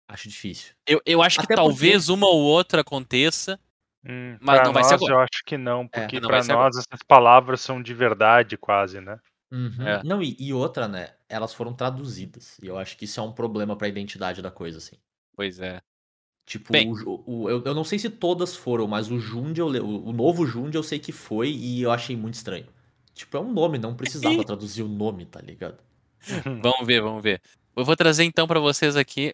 Acho 0.08 0.28
difícil. 0.28 0.74
Eu, 0.86 1.00
eu 1.04 1.22
acho 1.22 1.38
que 1.38 1.44
Até 1.44 1.54
talvez 1.54 2.08
uma 2.08 2.26
ou 2.26 2.40
outra 2.42 2.82
aconteça. 2.82 3.58
Hum, 4.06 4.36
Mas 4.40 4.56
pra 4.56 4.64
não 4.66 4.72
vai 4.72 4.82
nós, 4.82 4.88
ser 4.88 4.94
agora. 4.96 5.14
eu 5.14 5.20
acho 5.20 5.42
que 5.46 5.56
não, 5.56 5.88
porque 5.88 6.20
não 6.20 6.28
pra 6.28 6.36
vai 6.36 6.42
ser 6.44 6.52
nós 6.52 6.76
essas 6.76 7.02
palavras 7.06 7.60
são 7.62 7.82
de 7.82 7.94
verdade 7.94 8.56
quase, 8.56 9.00
né? 9.00 9.18
Uhum. 9.50 9.86
É. 9.86 10.02
Não, 10.04 10.22
e, 10.22 10.36
e 10.38 10.52
outra, 10.52 10.86
né? 10.88 11.14
Elas 11.28 11.54
foram 11.54 11.72
traduzidas. 11.72 12.58
E 12.62 12.66
eu 12.66 12.76
acho 12.76 12.96
que 12.96 13.04
isso 13.06 13.20
é 13.20 13.22
um 13.22 13.32
problema 13.32 13.76
pra 13.76 13.88
identidade 13.88 14.42
da 14.42 14.50
coisa, 14.50 14.78
assim. 14.78 14.96
Pois 15.34 15.58
é. 15.58 15.80
Tipo, 16.46 16.72
Bem. 16.72 16.92
o 16.92 17.22
o- 17.26 17.50
eu, 17.50 17.62
eu 17.64 17.74
não 17.74 17.84
sei 17.84 17.98
se 17.98 18.10
todas 18.10 18.54
foram, 18.54 18.86
mas 18.86 19.10
o 19.10 19.18
Jund, 19.18 19.58
eu, 19.58 19.66
o, 19.68 20.08
o 20.08 20.12
novo 20.12 20.46
Jund 20.46 20.74
eu 20.74 20.82
sei 20.82 20.98
que 20.98 21.10
foi 21.12 21.50
e 21.50 21.82
eu 21.82 21.90
achei 21.90 22.14
muito 22.16 22.34
estranho. 22.34 22.66
Tipo, 23.14 23.36
é 23.36 23.40
um 23.40 23.52
nome, 23.52 23.78
não 23.78 23.94
precisava 23.94 24.44
traduzir 24.44 24.82
o 24.82 24.88
nome, 24.88 25.24
tá 25.24 25.40
ligado? 25.40 25.78
Vamos 26.62 26.86
ver, 26.86 27.00
vamos 27.02 27.22
ver. 27.22 27.40
Eu 27.76 27.84
vou 27.84 27.94
trazer 27.96 28.24
então 28.24 28.46
pra 28.46 28.58
vocês 28.58 28.96
aqui 28.96 29.32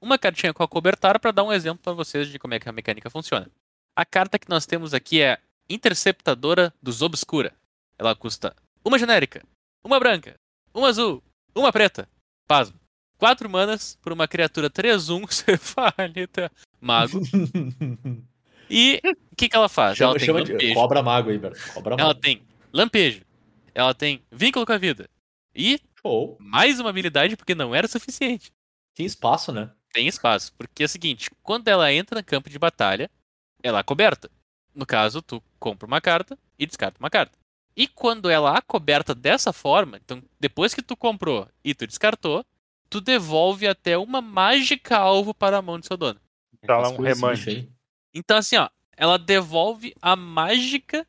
uma 0.00 0.16
cartinha 0.18 0.54
com 0.54 0.62
a 0.62 0.68
cobertura 0.68 1.18
pra 1.18 1.30
dar 1.32 1.42
um 1.42 1.52
exemplo 1.52 1.82
pra 1.82 1.92
vocês 1.92 2.28
de 2.28 2.38
como 2.38 2.54
é 2.54 2.60
que 2.60 2.68
a 2.68 2.72
mecânica 2.72 3.10
funciona. 3.10 3.50
A 3.96 4.04
carta 4.04 4.38
que 4.38 4.48
nós 4.48 4.64
temos 4.64 4.94
aqui 4.94 5.20
é 5.20 5.38
Interceptadora 5.68 6.72
dos 6.82 7.02
Obscura. 7.02 7.52
Ela 7.98 8.14
custa 8.14 8.54
uma 8.84 8.98
genérica, 8.98 9.42
uma 9.84 9.98
branca, 9.98 10.34
uma 10.72 10.88
azul, 10.88 11.22
uma 11.54 11.72
preta. 11.72 12.08
Pasmo. 12.46 12.78
Quatro 13.18 13.50
manas 13.50 13.98
por 14.00 14.12
uma 14.12 14.28
criatura 14.28 14.70
3-1 14.70 15.30
cefalita 15.32 16.50
mago. 16.80 17.20
E 18.70 19.00
o 19.32 19.34
que, 19.34 19.48
que 19.48 19.56
ela 19.56 19.66
faz? 19.68 19.96
chama 19.96 20.10
ela 20.10 20.18
tem 20.18 20.26
chama 20.26 20.44
de 20.44 20.52
lampejo. 20.52 20.74
cobra 20.74 21.02
mago 21.02 21.30
aí. 21.30 21.38
Cobra 21.72 21.94
Ela 21.94 22.08
mago. 22.08 22.20
tem 22.20 22.42
lampejo. 22.70 23.22
Ela 23.74 23.94
tem 23.94 24.22
vínculo 24.30 24.66
com 24.66 24.72
a 24.74 24.76
vida. 24.78 25.08
E 25.54 25.80
Show. 26.02 26.36
mais 26.38 26.78
uma 26.78 26.90
habilidade 26.90 27.34
porque 27.34 27.54
não 27.54 27.74
era 27.74 27.88
suficiente. 27.88 28.52
Tem 28.94 29.06
espaço, 29.06 29.52
né? 29.52 29.70
Tem 29.90 30.06
espaço. 30.06 30.52
Porque 30.58 30.82
é 30.82 30.86
o 30.86 30.88
seguinte, 30.88 31.30
quando 31.42 31.66
ela 31.68 31.90
entra 31.90 32.18
no 32.20 32.24
campo 32.24 32.50
de 32.50 32.58
batalha, 32.58 33.10
ela 33.62 33.78
é 33.78 33.82
coberta. 33.82 34.30
No 34.74 34.84
caso, 34.84 35.22
tu 35.22 35.42
compra 35.58 35.86
uma 35.86 36.00
carta 36.02 36.38
e 36.58 36.66
descarta 36.66 36.98
uma 37.00 37.08
carta. 37.08 37.38
E 37.74 37.88
quando 37.88 38.28
ela 38.28 38.54
é 38.54 38.60
coberta 38.60 39.14
dessa 39.14 39.50
forma, 39.50 39.96
então 39.96 40.22
depois 40.38 40.74
que 40.74 40.82
tu 40.82 40.94
comprou 40.94 41.48
e 41.64 41.74
tu 41.74 41.86
descartou, 41.86 42.44
tu 42.90 43.00
devolve 43.00 43.66
até 43.66 43.96
uma 43.98 44.20
mágica 44.20 44.96
alvo 44.96 45.34
para 45.34 45.58
a 45.58 45.62
mão 45.62 45.78
de 45.78 45.86
seu 45.86 45.96
dono. 45.96 46.20
Tá 46.66 46.78
lá 46.78 46.88
um 46.88 47.02
aí. 47.04 47.68
Então 48.14 48.36
assim, 48.36 48.56
ó, 48.56 48.68
ela 48.96 49.18
devolve 49.18 49.94
a 50.02 50.16
mágica 50.16 51.06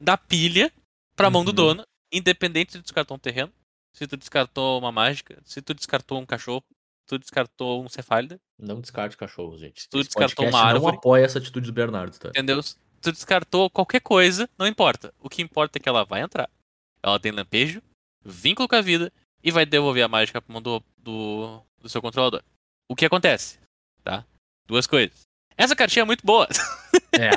da 0.00 0.16
pilha 0.16 0.72
para 1.16 1.28
a 1.28 1.30
mão 1.30 1.44
do 1.44 1.48
Uhum. 1.50 1.54
dono, 1.54 1.86
independente 2.12 2.72
se 2.72 2.78
tu 2.78 2.82
descartou 2.82 3.16
um 3.16 3.20
terreno, 3.20 3.52
se 3.92 4.06
tu 4.06 4.16
descartou 4.16 4.78
uma 4.78 4.90
mágica, 4.92 5.40
se 5.44 5.62
tu 5.62 5.72
descartou 5.74 6.20
um 6.20 6.26
cachorro, 6.26 6.64
se 6.70 7.06
tu 7.06 7.18
descartou 7.18 7.82
um 7.84 7.88
cefálida, 7.88 8.40
Não 8.58 8.80
descarte 8.80 9.16
cachorro, 9.16 9.56
gente. 9.56 9.88
tu 9.88 9.98
Esse 9.98 10.08
descartou 10.08 10.46
uma 10.48 10.60
não 10.60 10.68
árvore- 10.68 10.96
apoia 10.96 11.24
essa 11.24 11.38
atitude 11.38 11.66
do 11.66 11.72
Bernardo, 11.72 12.18
tá? 12.18 12.28
entendeu? 12.30 12.60
Tu 13.00 13.10
descartou 13.12 13.68
qualquer 13.70 14.00
coisa, 14.00 14.48
não 14.56 14.66
importa. 14.66 15.12
O 15.18 15.28
que 15.28 15.42
importa 15.42 15.78
é 15.78 15.80
que 15.80 15.88
ela 15.88 16.04
vai 16.04 16.22
entrar. 16.22 16.48
Ela 17.02 17.18
tem 17.18 17.32
lampejo, 17.32 17.82
vínculo 18.24 18.68
com 18.68 18.76
a 18.76 18.80
vida 18.80 19.12
e 19.42 19.50
vai 19.50 19.66
devolver 19.66 20.04
a 20.04 20.08
mágica 20.08 20.40
pra 20.40 20.52
mão 20.52 20.62
do, 20.62 20.82
do, 20.98 21.62
seu 21.86 22.00
controlador. 22.00 22.42
O 22.88 22.94
que 22.94 23.06
acontece? 23.06 23.58
Tá? 24.04 24.24
Duas 24.66 24.86
coisas. 24.86 25.22
Essa 25.56 25.76
cartinha 25.76 26.02
é 26.02 26.06
muito 26.06 26.24
boa. 26.24 26.48
É. 27.14 27.30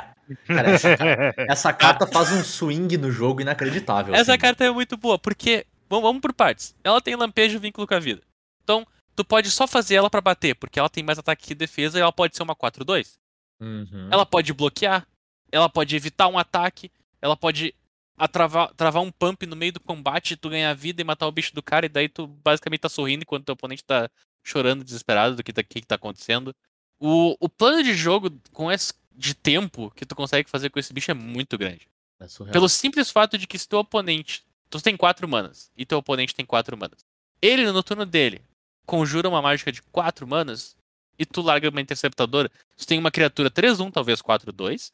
Cara, 0.48 0.70
essa, 0.72 0.90
essa 1.50 1.74
carta 1.74 2.08
faz 2.08 2.32
um 2.32 2.42
swing 2.46 2.98
no 2.98 3.12
jogo 3.12 3.42
inacreditável. 3.42 4.16
Essa 4.16 4.32
assim. 4.32 4.40
carta 4.40 4.64
é 4.64 4.72
muito 4.72 4.96
boa, 4.96 5.20
porque. 5.20 5.66
Vamos, 5.90 6.04
vamos 6.04 6.22
por 6.22 6.32
partes. 6.32 6.74
Ela 6.82 7.02
tem 7.02 7.14
lampejo 7.14 7.60
vínculo 7.60 7.86
com 7.86 7.94
a 7.94 8.00
vida. 8.00 8.22
Então, 8.64 8.88
tu 9.16 9.26
pode 9.26 9.52
só 9.52 9.68
fazer 9.68 9.96
ela 9.96 10.10
pra 10.10 10.22
bater, 10.22 10.56
porque 10.56 10.80
ela 10.80 10.90
tem 10.90 11.04
mais 11.04 11.20
ataque 11.20 11.46
que 11.46 11.54
defesa 11.54 11.98
e 11.98 12.02
ela 12.02 12.12
pode 12.12 12.38
ser 12.38 12.44
uma 12.44 12.56
4-2. 12.56 13.18
Uhum. 13.60 14.08
Ela 14.10 14.26
pode 14.26 14.54
bloquear, 14.54 15.06
ela 15.52 15.70
pode 15.70 15.96
evitar 15.96 16.28
um 16.28 16.38
ataque, 16.38 16.90
ela 17.22 17.36
pode 17.36 17.76
atravar, 18.18 18.74
travar 18.76 19.04
um 19.04 19.12
pump 19.12 19.46
no 19.46 19.56
meio 19.56 19.74
do 19.74 19.80
combate, 19.80 20.38
tu 20.38 20.50
ganhar 20.50 20.74
vida 20.74 21.02
e 21.02 21.06
matar 21.06 21.28
o 21.28 21.32
bicho 21.32 21.54
do 21.54 21.62
cara, 21.62 21.86
e 21.86 21.90
daí 21.90 22.10
tu 22.10 22.28
basicamente 22.28 22.82
tá 22.82 22.90
sorrindo 22.90 23.24
enquanto 23.24 23.46
teu 23.46 23.54
oponente 23.54 23.84
tá 23.84 24.10
chorando 24.44 24.84
desesperado 24.84 25.36
do 25.36 25.44
que 25.44 25.52
tá, 25.52 25.64
que 25.64 25.82
tá 25.82 25.96
acontecendo. 25.96 26.56
O, 27.00 27.36
o 27.40 27.50
plano 27.50 27.84
de 27.84 27.94
jogo 27.94 28.32
com 28.52 28.72
esse 28.72 28.94
de 29.18 29.34
tempo 29.34 29.92
que 29.96 30.06
tu 30.06 30.16
consegue 30.16 30.50
fazer 30.50 30.70
com 30.70 30.80
esse 30.80 30.94
bicho 30.94 31.10
é 31.10 31.14
muito 31.14 31.58
grande. 31.58 31.88
É. 32.20 32.52
Pelo 32.52 32.70
simples 32.70 33.10
fato 33.10 33.38
de 33.38 33.48
que 33.48 33.58
se 33.58 33.68
teu 33.68 33.80
oponente. 33.80 34.44
Tu 34.70 34.82
tem 34.82 34.98
quatro 34.98 35.28
manas 35.28 35.72
e 35.78 35.86
teu 35.86 35.98
oponente 35.98 36.36
tem 36.36 36.46
quatro 36.46 36.78
manas. 36.78 37.06
Ele, 37.42 37.72
no 37.72 37.84
turno 37.84 38.06
dele, 38.06 38.42
conjura 38.86 39.30
uma 39.30 39.42
mágica 39.42 39.72
de 39.72 39.82
quatro 39.82 40.28
manas 40.28 40.76
e 41.18 41.26
tu 41.26 41.42
larga 41.42 41.70
uma 41.70 41.82
interceptadora. 41.82 42.52
Tu 42.76 42.86
tem 42.86 43.00
uma 43.00 43.12
criatura 43.12 43.50
3-1, 43.50 43.92
talvez 43.92 44.22
4-2, 44.22 44.92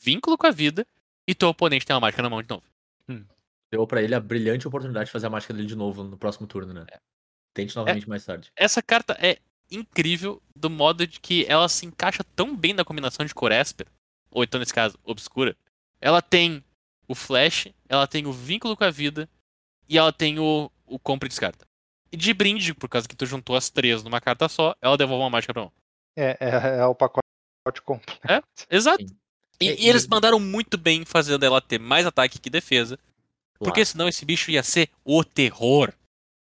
vínculo 0.00 0.38
com 0.38 0.46
a 0.46 0.50
vida, 0.50 0.86
e 1.28 1.34
teu 1.34 1.48
oponente 1.48 1.86
tem 1.86 1.94
uma 1.94 2.00
mágica 2.00 2.22
na 2.22 2.30
mão 2.30 2.42
de 2.42 2.48
novo. 2.48 2.64
Deu 3.72 3.86
pra 3.86 4.02
ele 4.02 4.14
a 4.14 4.20
brilhante 4.20 4.68
oportunidade 4.68 5.06
de 5.06 5.12
fazer 5.12 5.26
a 5.26 5.30
mágica 5.30 5.52
dele 5.52 5.66
de 5.66 5.74
novo 5.74 6.04
no 6.04 6.16
próximo 6.16 6.46
turno, 6.46 6.72
né? 6.72 6.86
Tente 7.52 7.74
novamente 7.74 8.08
mais 8.08 8.24
tarde. 8.24 8.52
Essa 8.54 8.80
carta 8.80 9.16
é 9.20 9.38
incrível 9.70 10.40
do 10.54 10.70
modo 10.70 11.06
de 11.06 11.18
que 11.18 11.44
ela 11.48 11.68
se 11.68 11.84
encaixa 11.84 12.22
tão 12.36 12.56
bem 12.56 12.72
na 12.72 12.84
combinação 12.84 13.26
de 13.26 13.34
cor 13.34 13.50
Esper, 13.50 13.86
ou 14.30 14.44
então 14.44 14.60
nesse 14.60 14.72
caso, 14.72 14.96
obscura. 15.02 15.56
Ela 16.00 16.22
tem 16.22 16.62
o 17.08 17.14
flash, 17.14 17.68
ela 17.88 18.06
tem 18.06 18.26
o 18.26 18.32
vínculo 18.32 18.76
com 18.76 18.84
a 18.84 18.90
vida 18.90 19.28
e 19.88 19.98
ela 19.98 20.12
tem 20.12 20.38
o, 20.38 20.70
o 20.86 20.98
compra 20.98 21.26
e 21.26 21.30
descarta. 21.30 21.66
E 22.12 22.16
de 22.16 22.32
brinde, 22.32 22.74
por 22.74 22.88
causa 22.88 23.08
que 23.08 23.16
tu 23.16 23.26
juntou 23.26 23.56
as 23.56 23.70
três 23.70 24.04
numa 24.04 24.20
carta 24.20 24.48
só, 24.48 24.76
ela 24.80 24.96
devolve 24.96 25.22
uma 25.22 25.30
mágica 25.30 25.52
pra 25.52 25.62
mão. 25.62 25.72
É, 26.16 26.36
é, 26.38 26.78
é 26.78 26.86
o 26.86 26.94
pacote 26.94 27.24
completo. 27.84 28.20
Exato. 28.70 29.04
Sim. 29.04 29.16
E, 29.60 29.68
É, 29.68 29.80
e 29.80 29.88
eles 29.88 30.06
mandaram 30.06 30.38
muito 30.40 30.76
bem 30.76 31.04
fazendo 31.04 31.44
ela 31.44 31.60
ter 31.60 31.78
mais 31.78 32.04
ataque 32.06 32.38
que 32.38 32.50
defesa, 32.50 32.98
porque 33.58 33.80
Claro. 33.80 33.86
senão 33.86 34.08
esse 34.08 34.24
bicho 34.24 34.50
ia 34.50 34.62
ser 34.62 34.90
o 35.04 35.22
terror. 35.24 35.92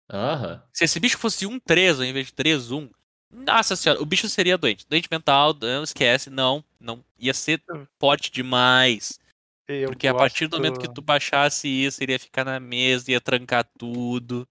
Aham. 0.10 0.62
Se 0.74 0.84
esse 0.86 1.00
bicho 1.00 1.17
fosse 1.17 1.45
um 1.45 1.60
3 1.60 2.00
ao 2.00 2.06
invés 2.06 2.28
de 2.28 2.34
3, 2.34 2.71
1, 2.71 2.89
nossa 3.32 3.76
senhora, 3.76 4.02
o 4.02 4.06
bicho 4.06 4.28
seria 4.28 4.58
doente. 4.58 4.86
Doente 4.89 5.08
mental, 5.12 5.56
não 5.62 5.84
esquece, 5.84 6.30
não. 6.30 6.63
não 6.80 7.04
Ia 7.19 7.34
ser 7.34 7.62
forte 8.00 8.32
demais. 8.32 9.19
Eu 9.67 9.89
Porque 9.89 10.08
a 10.08 10.13
partir 10.13 10.47
do 10.47 10.52
gosto- 10.58 10.62
momento 10.63 10.80
que 10.82 10.93
tu 10.93 11.02
baixasse 11.02 11.67
isso, 11.67 12.04
ele 12.04 12.12
ia 12.12 12.19
ficar 12.19 12.43
na 12.43 12.60
mesa, 12.60 13.10
ia 13.12 13.21
trancar 13.21 13.63
tudo. 13.78 14.45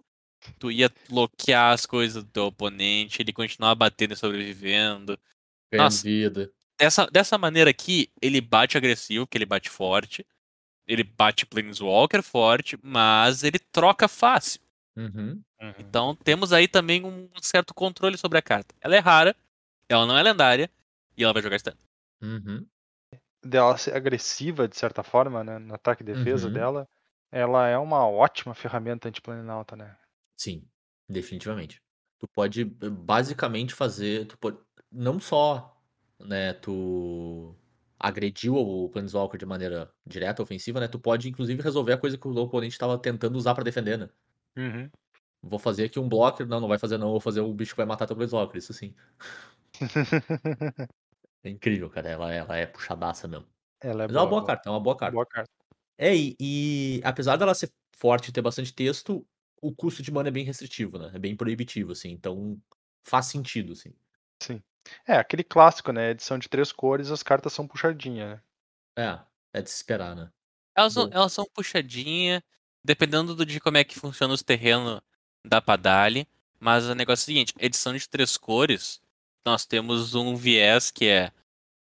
Tu 0.58 0.70
ia 0.70 0.90
bloquear 1.10 1.74
as 1.74 1.84
coisas 1.84 2.22
do 2.24 2.30
teu 2.30 2.46
oponente, 2.46 3.20
ele 3.20 3.32
continuar 3.32 3.74
batendo 3.74 4.14
e 4.14 4.16
sobrevivendo. 4.16 5.18
Ganhando 5.70 5.84
Nossa. 5.84 6.02
vida. 6.04 6.50
Dessa, 6.80 7.06
dessa 7.06 7.36
maneira 7.36 7.68
aqui, 7.68 8.10
ele 8.22 8.40
bate 8.40 8.78
agressivo, 8.78 9.26
que 9.26 9.36
ele 9.36 9.44
bate 9.44 9.68
forte. 9.68 10.26
Ele 10.86 11.04
bate 11.04 11.44
Planeswalker 11.44 12.22
forte, 12.22 12.78
mas 12.82 13.44
ele 13.44 13.58
troca 13.58 14.08
fácil. 14.08 14.60
Uhum. 14.96 15.42
Uhum. 15.60 15.74
Então 15.78 16.16
temos 16.16 16.54
aí 16.54 16.66
também 16.66 17.04
um 17.04 17.28
certo 17.42 17.74
controle 17.74 18.16
sobre 18.16 18.38
a 18.38 18.42
carta. 18.42 18.74
Ela 18.80 18.96
é 18.96 18.98
rara, 18.98 19.36
ela 19.90 20.06
não 20.06 20.16
é 20.16 20.22
lendária, 20.22 20.70
e 21.16 21.22
ela 21.22 21.34
vai 21.34 21.42
jogar 21.42 21.58
stun. 21.58 21.72
Uhum. 22.22 22.66
dela 23.44 23.76
ser 23.76 23.94
agressiva, 23.94 24.66
de 24.66 24.76
certa 24.76 25.02
forma, 25.02 25.44
né? 25.44 25.58
No 25.58 25.74
ataque 25.74 26.02
e 26.02 26.06
defesa 26.06 26.48
Uhum. 26.48 26.52
dela, 26.54 26.88
ela 27.30 27.68
é 27.68 27.76
uma 27.78 28.06
ótima 28.08 28.54
ferramenta 28.54 29.08
anti-planinalta, 29.08 29.76
né? 29.76 29.96
Sim, 30.38 30.66
definitivamente. 31.08 31.80
Tu 32.18 32.26
pode 32.28 32.62
eh, 32.62 32.88
basicamente 32.90 33.74
fazer, 33.74 34.26
tu 34.26 34.38
pode, 34.38 34.58
não 34.90 35.20
só, 35.20 35.79
né, 36.20 36.52
tu 36.54 37.56
agrediu 37.98 38.54
o 38.56 38.88
Planeswalker 38.90 39.38
de 39.38 39.46
maneira 39.46 39.92
direta, 40.06 40.42
ofensiva, 40.42 40.80
né, 40.80 40.88
tu 40.88 40.98
pode 41.00 41.28
inclusive 41.28 41.62
resolver 41.62 41.92
a 41.94 41.98
coisa 41.98 42.18
que 42.18 42.26
o 42.28 42.34
oponente 42.36 42.72
estava 42.74 42.98
tentando 42.98 43.36
usar 43.36 43.54
pra 43.54 43.64
defender, 43.64 43.98
né. 43.98 44.10
Uhum. 44.56 44.92
Vou 45.42 45.58
fazer 45.58 45.84
aqui 45.84 45.98
um 45.98 46.08
blocker, 46.08 46.46
não, 46.46 46.60
não 46.60 46.68
vai 46.68 46.78
fazer 46.78 46.96
não, 46.98 47.10
vou 47.10 47.20
fazer 47.20 47.40
o 47.40 47.52
bicho 47.54 47.72
que 47.72 47.76
vai 47.78 47.86
matar 47.86 48.06
teu 48.06 48.16
Planeswalker, 48.16 48.56
isso 48.58 48.72
sim. 48.74 48.94
É 51.42 51.48
incrível, 51.50 51.88
cara, 51.90 52.08
ela, 52.10 52.32
ela 52.32 52.56
é 52.56 52.66
puxadaça 52.66 53.26
mesmo. 53.28 53.46
ela 53.80 54.04
é 54.04 54.08
Mas 54.08 54.16
é 54.16 54.20
uma 54.20 54.26
boa, 54.26 54.30
boa 54.30 54.44
carta, 54.44 54.68
é 54.68 54.72
uma 54.72 54.80
boa 54.82 54.96
carta. 54.96 55.18
boa 55.18 55.26
carta. 55.26 55.52
É, 55.98 56.16
e, 56.16 56.36
e 56.40 57.02
apesar 57.04 57.36
dela 57.36 57.54
ser 57.54 57.72
forte 57.96 58.30
e 58.30 58.32
ter 58.32 58.42
bastante 58.42 58.74
texto, 58.74 59.26
o 59.62 59.74
custo 59.74 60.02
de 60.02 60.12
mana 60.12 60.28
é 60.28 60.32
bem 60.32 60.44
restritivo, 60.44 60.98
né? 60.98 61.12
É 61.14 61.18
bem 61.18 61.36
proibitivo, 61.36 61.92
assim. 61.92 62.10
Então 62.10 62.60
faz 63.04 63.26
sentido, 63.28 63.72
assim. 63.74 63.94
É, 65.06 65.14
aquele 65.16 65.44
clássico, 65.44 65.92
né? 65.92 66.10
Edição 66.10 66.38
de 66.38 66.48
três 66.48 66.72
cores, 66.72 67.10
as 67.10 67.22
cartas 67.22 67.52
são 67.52 67.66
puxadinhas, 67.66 68.30
né? 68.30 68.42
É, 69.52 69.58
é 69.58 69.62
de 69.62 69.70
se 69.70 69.76
esperar, 69.76 70.14
né? 70.16 70.30
Elas 70.76 70.92
são, 70.92 71.08
elas 71.12 71.32
são 71.32 71.44
puxadinhas, 71.52 72.42
dependendo 72.84 73.34
do- 73.34 73.44
de 73.46 73.60
como 73.60 73.76
é 73.76 73.84
que 73.84 73.98
funciona 73.98 74.32
os 74.34 74.42
terrenos 74.42 75.00
da 75.46 75.60
Padali. 75.60 76.26
Mas 76.58 76.86
o 76.86 76.94
negócio 76.94 77.22
é 77.22 77.24
o 77.24 77.26
seguinte, 77.26 77.54
edição 77.58 77.96
de 77.96 78.08
três 78.08 78.36
cores, 78.36 79.00
nós 79.46 79.64
temos 79.64 80.14
um 80.14 80.36
viés 80.36 80.90
que 80.90 81.06
é 81.06 81.32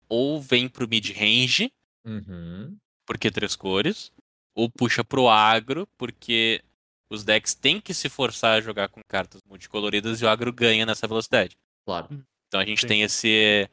ou 0.08 0.40
vem 0.40 0.68
pro 0.68 0.88
mid-range, 0.88 1.70
Uhum. 2.04 2.76
porque 3.06 3.30
três 3.30 3.54
cores, 3.54 4.10
ou 4.54 4.70
puxa 4.70 5.04
pro 5.04 5.28
agro, 5.28 5.86
porque 5.98 6.62
os 7.10 7.22
decks 7.24 7.54
têm 7.54 7.80
que 7.80 7.92
se 7.92 8.08
forçar 8.08 8.56
a 8.58 8.60
jogar 8.60 8.88
com 8.88 9.00
cartas 9.06 9.42
multicoloridas 9.44 10.20
e 10.20 10.24
o 10.24 10.28
agro 10.28 10.52
ganha 10.52 10.86
nessa 10.86 11.06
velocidade. 11.06 11.56
Claro. 11.84 12.08
Então 12.50 12.58
a 12.58 12.64
gente 12.64 12.80
Sim. 12.80 12.88
tem 12.88 13.02
esse, 13.02 13.70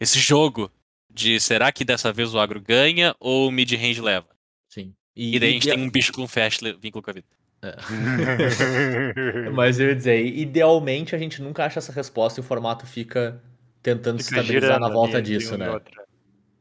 esse 0.00 0.18
jogo 0.18 0.68
de 1.08 1.38
será 1.38 1.70
que 1.70 1.84
dessa 1.84 2.12
vez 2.12 2.34
o 2.34 2.40
agro 2.40 2.60
ganha 2.60 3.14
ou 3.20 3.46
o 3.46 3.52
mid-range 3.52 4.00
leva? 4.00 4.26
Sim. 4.68 4.92
E 5.14 5.38
daí 5.38 5.50
a 5.50 5.52
gente 5.52 5.62
idea- 5.62 5.76
tem 5.76 5.84
um 5.84 5.88
bicho 5.88 6.12
com 6.12 6.26
fast 6.26 6.60
vínculo 6.80 7.04
com 7.04 7.10
a 7.10 7.14
vida. 7.14 7.26
Mas 9.54 9.78
eu 9.78 9.88
ia 9.90 9.94
dizer, 9.94 10.26
idealmente 10.26 11.14
a 11.14 11.18
gente 11.18 11.40
nunca 11.40 11.64
acha 11.64 11.78
essa 11.78 11.92
resposta 11.92 12.40
e 12.40 12.42
o 12.42 12.44
formato 12.44 12.84
fica 12.84 13.40
tentando 13.80 14.20
se 14.20 14.28
Fica 14.28 14.40
estabilizar 14.40 14.72
girando 14.72 14.88
na 14.88 14.92
volta 14.92 15.22
disso, 15.22 15.54
uma 15.54 15.64
e 15.64 15.68
né? 15.68 15.80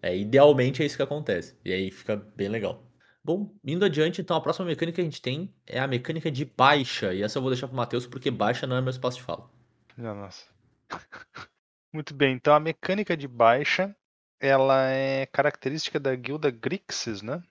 É, 0.04 0.16
idealmente 0.16 0.84
é 0.84 0.86
isso 0.86 0.96
que 0.96 1.02
acontece. 1.02 1.56
E 1.66 1.74
aí 1.74 1.90
fica 1.90 2.16
bem 2.36 2.48
legal. 2.48 2.84
Bom, 3.24 3.52
indo 3.64 3.84
adiante, 3.84 4.22
então 4.22 4.38
a 4.38 4.42
próxima 4.42 4.68
mecânica 4.68 4.98
que 4.98 5.02
a 5.02 5.04
gente 5.04 5.20
tem 5.20 5.52
é 5.66 5.80
a 5.80 5.88
mecânica 5.88 6.30
de 6.30 6.46
baixa. 6.46 7.12
E 7.12 7.24
essa 7.24 7.40
eu 7.40 7.42
vou 7.42 7.50
deixar 7.50 7.68
pro 7.68 7.76
Matheus 7.76 8.06
porque 8.06 8.30
baixa 8.30 8.68
não 8.68 8.76
é 8.76 8.82
meu 8.82 8.92
espaço 8.92 9.18
de 9.18 9.24
fala. 9.24 9.50
Nossa. 9.98 10.46
Muito 11.96 12.14
bem, 12.14 12.36
então 12.36 12.54
a 12.54 12.60
mecânica 12.60 13.16
de 13.16 13.26
baixa, 13.26 13.96
ela 14.38 14.90
é 14.90 15.26
característica 15.28 15.98
da 15.98 16.14
guilda 16.14 16.52
Grixis, 16.52 17.22
né? 17.22 17.42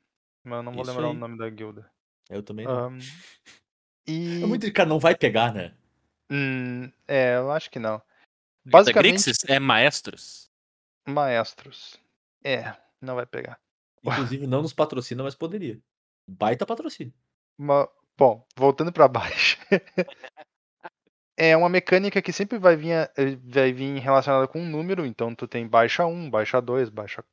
Mas 0.45 0.59
eu 0.59 0.63
não 0.63 0.73
vou 0.73 0.83
Isso 0.83 0.91
lembrar 0.91 1.07
aí. 1.07 1.13
o 1.13 1.19
nome 1.19 1.39
da 1.39 1.49
guilda. 1.49 1.91
Eu 2.29 2.43
também 2.43 2.67
não. 2.67 2.89
Ahn, 2.89 2.99
e. 4.07 4.43
É 4.43 4.47
muito, 4.47 4.71
cara, 4.71 4.87
não 4.87 4.99
vai 4.99 5.17
pegar, 5.17 5.55
né? 5.55 5.75
Hum, 6.31 6.93
é, 7.09 7.37
eu 7.37 7.51
acho 7.53 7.71
que 7.71 7.79
não. 7.79 8.03
Basicamente, 8.67 9.13
Grixis 9.13 9.39
é 9.49 9.59
maestros. 9.59 10.51
maestros. 11.09 11.99
É, 12.45 12.77
não 13.01 13.15
vai 13.15 13.25
pegar. 13.25 13.59
Inclusive 14.03 14.47
não 14.47 14.61
nos 14.61 14.75
patrocina, 14.75 15.23
mas 15.23 15.35
poderia. 15.35 15.81
Baita 16.29 16.67
patrocínio. 16.67 17.15
Ma- 17.57 17.89
Bom, 18.15 18.47
voltando 18.55 18.93
para 18.93 19.09
baixo. 19.09 19.57
É 21.37 21.57
uma 21.57 21.69
mecânica 21.69 22.23
que 22.23 22.33
sempre 22.33 22.59
vai 22.59 22.77
vir, 22.77 22.93
eh, 23.17 23.37
vai 23.45 23.73
vir 23.73 23.99
relacionada 24.01 24.49
com 24.49 24.61
um 24.61 24.69
número, 24.71 25.05
então 25.07 25.35
tu 25.35 25.47
tem 25.49 25.67
baixa 25.69 26.07
1, 26.07 26.31
baixa 26.31 26.61
2, 26.61 26.89
baixa 26.91 27.25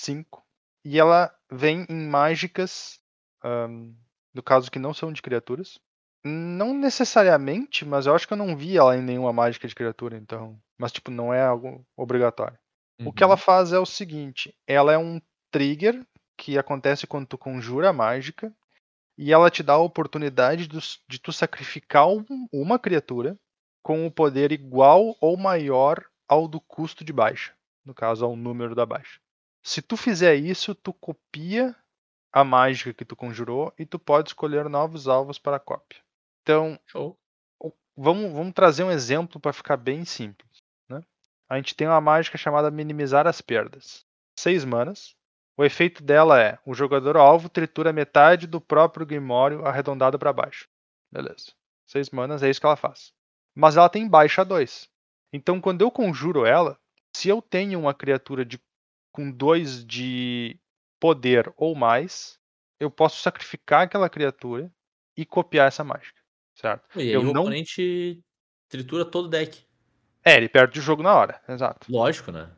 5. 0.00 0.44
E 0.84 0.98
ela 0.98 1.34
vem 1.50 1.86
em 1.88 2.06
mágicas, 2.08 3.00
ahn, 3.44 3.94
no 4.34 4.42
caso 4.42 4.70
que 4.70 4.78
não 4.78 4.94
são 4.94 5.12
de 5.12 5.22
criaturas. 5.22 5.78
Não 6.24 6.72
necessariamente, 6.74 7.84
mas 7.84 8.06
eu 8.06 8.14
acho 8.14 8.26
que 8.26 8.32
eu 8.32 8.36
não 8.36 8.56
vi 8.56 8.76
ela 8.76 8.96
em 8.96 9.02
nenhuma 9.02 9.32
mágica 9.32 9.66
de 9.66 9.74
criatura, 9.74 10.16
então. 10.16 10.60
Mas, 10.78 10.92
tipo, 10.92 11.10
não 11.10 11.34
é 11.34 11.42
algo 11.42 11.84
obrigatório. 11.96 12.58
O 13.04 13.12
que 13.12 13.24
ela 13.24 13.34
Uhum. 13.34 13.38
faz 13.38 13.72
é 13.72 13.78
o 13.78 13.86
seguinte: 13.86 14.54
ela 14.66 14.92
é 14.92 14.98
um 14.98 15.20
trigger 15.50 16.06
que 16.36 16.56
acontece 16.58 17.06
quando 17.06 17.26
tu 17.26 17.36
conjura 17.38 17.90
a 17.90 17.92
mágica 17.92 18.54
e 19.16 19.32
ela 19.32 19.50
te 19.50 19.62
dá 19.62 19.74
a 19.74 19.78
oportunidade 19.78 20.66
de 20.66 21.18
tu 21.18 21.32
sacrificar 21.32 22.08
um- 22.08 22.48
uma 22.52 22.78
criatura 22.78 23.38
com 23.82 24.06
o 24.06 24.10
poder 24.10 24.52
igual 24.52 25.16
ou 25.20 25.36
maior 25.36 26.04
ao 26.28 26.46
do 26.48 26.60
custo 26.60 27.04
de 27.04 27.12
baixa, 27.12 27.54
no 27.84 27.94
caso 27.94 28.24
ao 28.24 28.36
número 28.36 28.74
da 28.74 28.86
baixa. 28.86 29.20
Se 29.62 29.82
tu 29.82 29.96
fizer 29.96 30.34
isso, 30.34 30.74
tu 30.74 30.92
copia 30.92 31.76
a 32.32 32.42
mágica 32.42 32.94
que 32.94 33.04
tu 33.04 33.14
conjurou 33.14 33.72
e 33.78 33.84
tu 33.84 33.98
pode 33.98 34.30
escolher 34.30 34.68
novos 34.68 35.06
alvos 35.06 35.38
para 35.38 35.56
a 35.56 35.60
cópia. 35.60 36.00
Então, 36.42 36.78
Show. 36.86 37.18
vamos, 37.96 38.32
vamos 38.32 38.54
trazer 38.54 38.84
um 38.84 38.90
exemplo 38.90 39.38
para 39.38 39.52
ficar 39.52 39.76
bem 39.76 40.04
simples. 40.04 40.62
Né? 40.88 41.02
A 41.48 41.56
gente 41.56 41.74
tem 41.76 41.86
uma 41.86 42.00
mágica 42.00 42.38
chamada 42.38 42.70
minimizar 42.70 43.26
as 43.26 43.40
perdas. 43.40 44.04
Seis 44.38 44.64
manas. 44.64 45.14
O 45.56 45.64
efeito 45.64 46.02
dela 46.02 46.40
é: 46.40 46.58
o 46.64 46.74
jogador 46.74 47.16
alvo 47.16 47.48
tritura 47.48 47.92
metade 47.92 48.46
do 48.46 48.60
próprio 48.60 49.04
Grimório 49.06 49.64
arredondado 49.66 50.18
para 50.18 50.32
baixo. 50.32 50.68
Beleza. 51.10 51.52
Seis 51.86 52.10
manas 52.10 52.42
é 52.42 52.48
isso 52.50 52.60
que 52.60 52.66
ela 52.66 52.76
faz. 52.76 53.12
Mas 53.54 53.76
ela 53.76 53.88
tem 53.88 54.08
baixa 54.08 54.44
2. 54.44 54.88
Então, 55.32 55.60
quando 55.60 55.82
eu 55.82 55.90
conjuro 55.90 56.46
ela, 56.46 56.78
se 57.14 57.28
eu 57.28 57.42
tenho 57.42 57.78
uma 57.78 57.92
criatura 57.92 58.44
de, 58.44 58.58
com 59.12 59.30
2 59.30 59.84
de 59.84 60.58
poder 60.98 61.52
ou 61.56 61.74
mais, 61.74 62.38
eu 62.80 62.90
posso 62.90 63.20
sacrificar 63.22 63.82
aquela 63.82 64.08
criatura 64.08 64.72
e 65.16 65.26
copiar 65.26 65.68
essa 65.68 65.84
mágica. 65.84 66.18
Certo? 66.54 66.98
E 66.98 67.02
aí 67.02 67.12
Eu 67.12 67.20
o 67.20 67.24
não- 67.32 67.42
oponente 67.42 68.22
tritura 68.68 69.04
todo 69.04 69.26
o 69.26 69.28
deck. 69.28 69.66
É, 70.24 70.36
ele 70.36 70.48
perde 70.48 70.78
o 70.78 70.82
jogo 70.82 71.02
na 71.02 71.14
hora. 71.14 71.42
Exato. 71.48 71.90
Lógico, 71.90 72.30
né? 72.32 72.50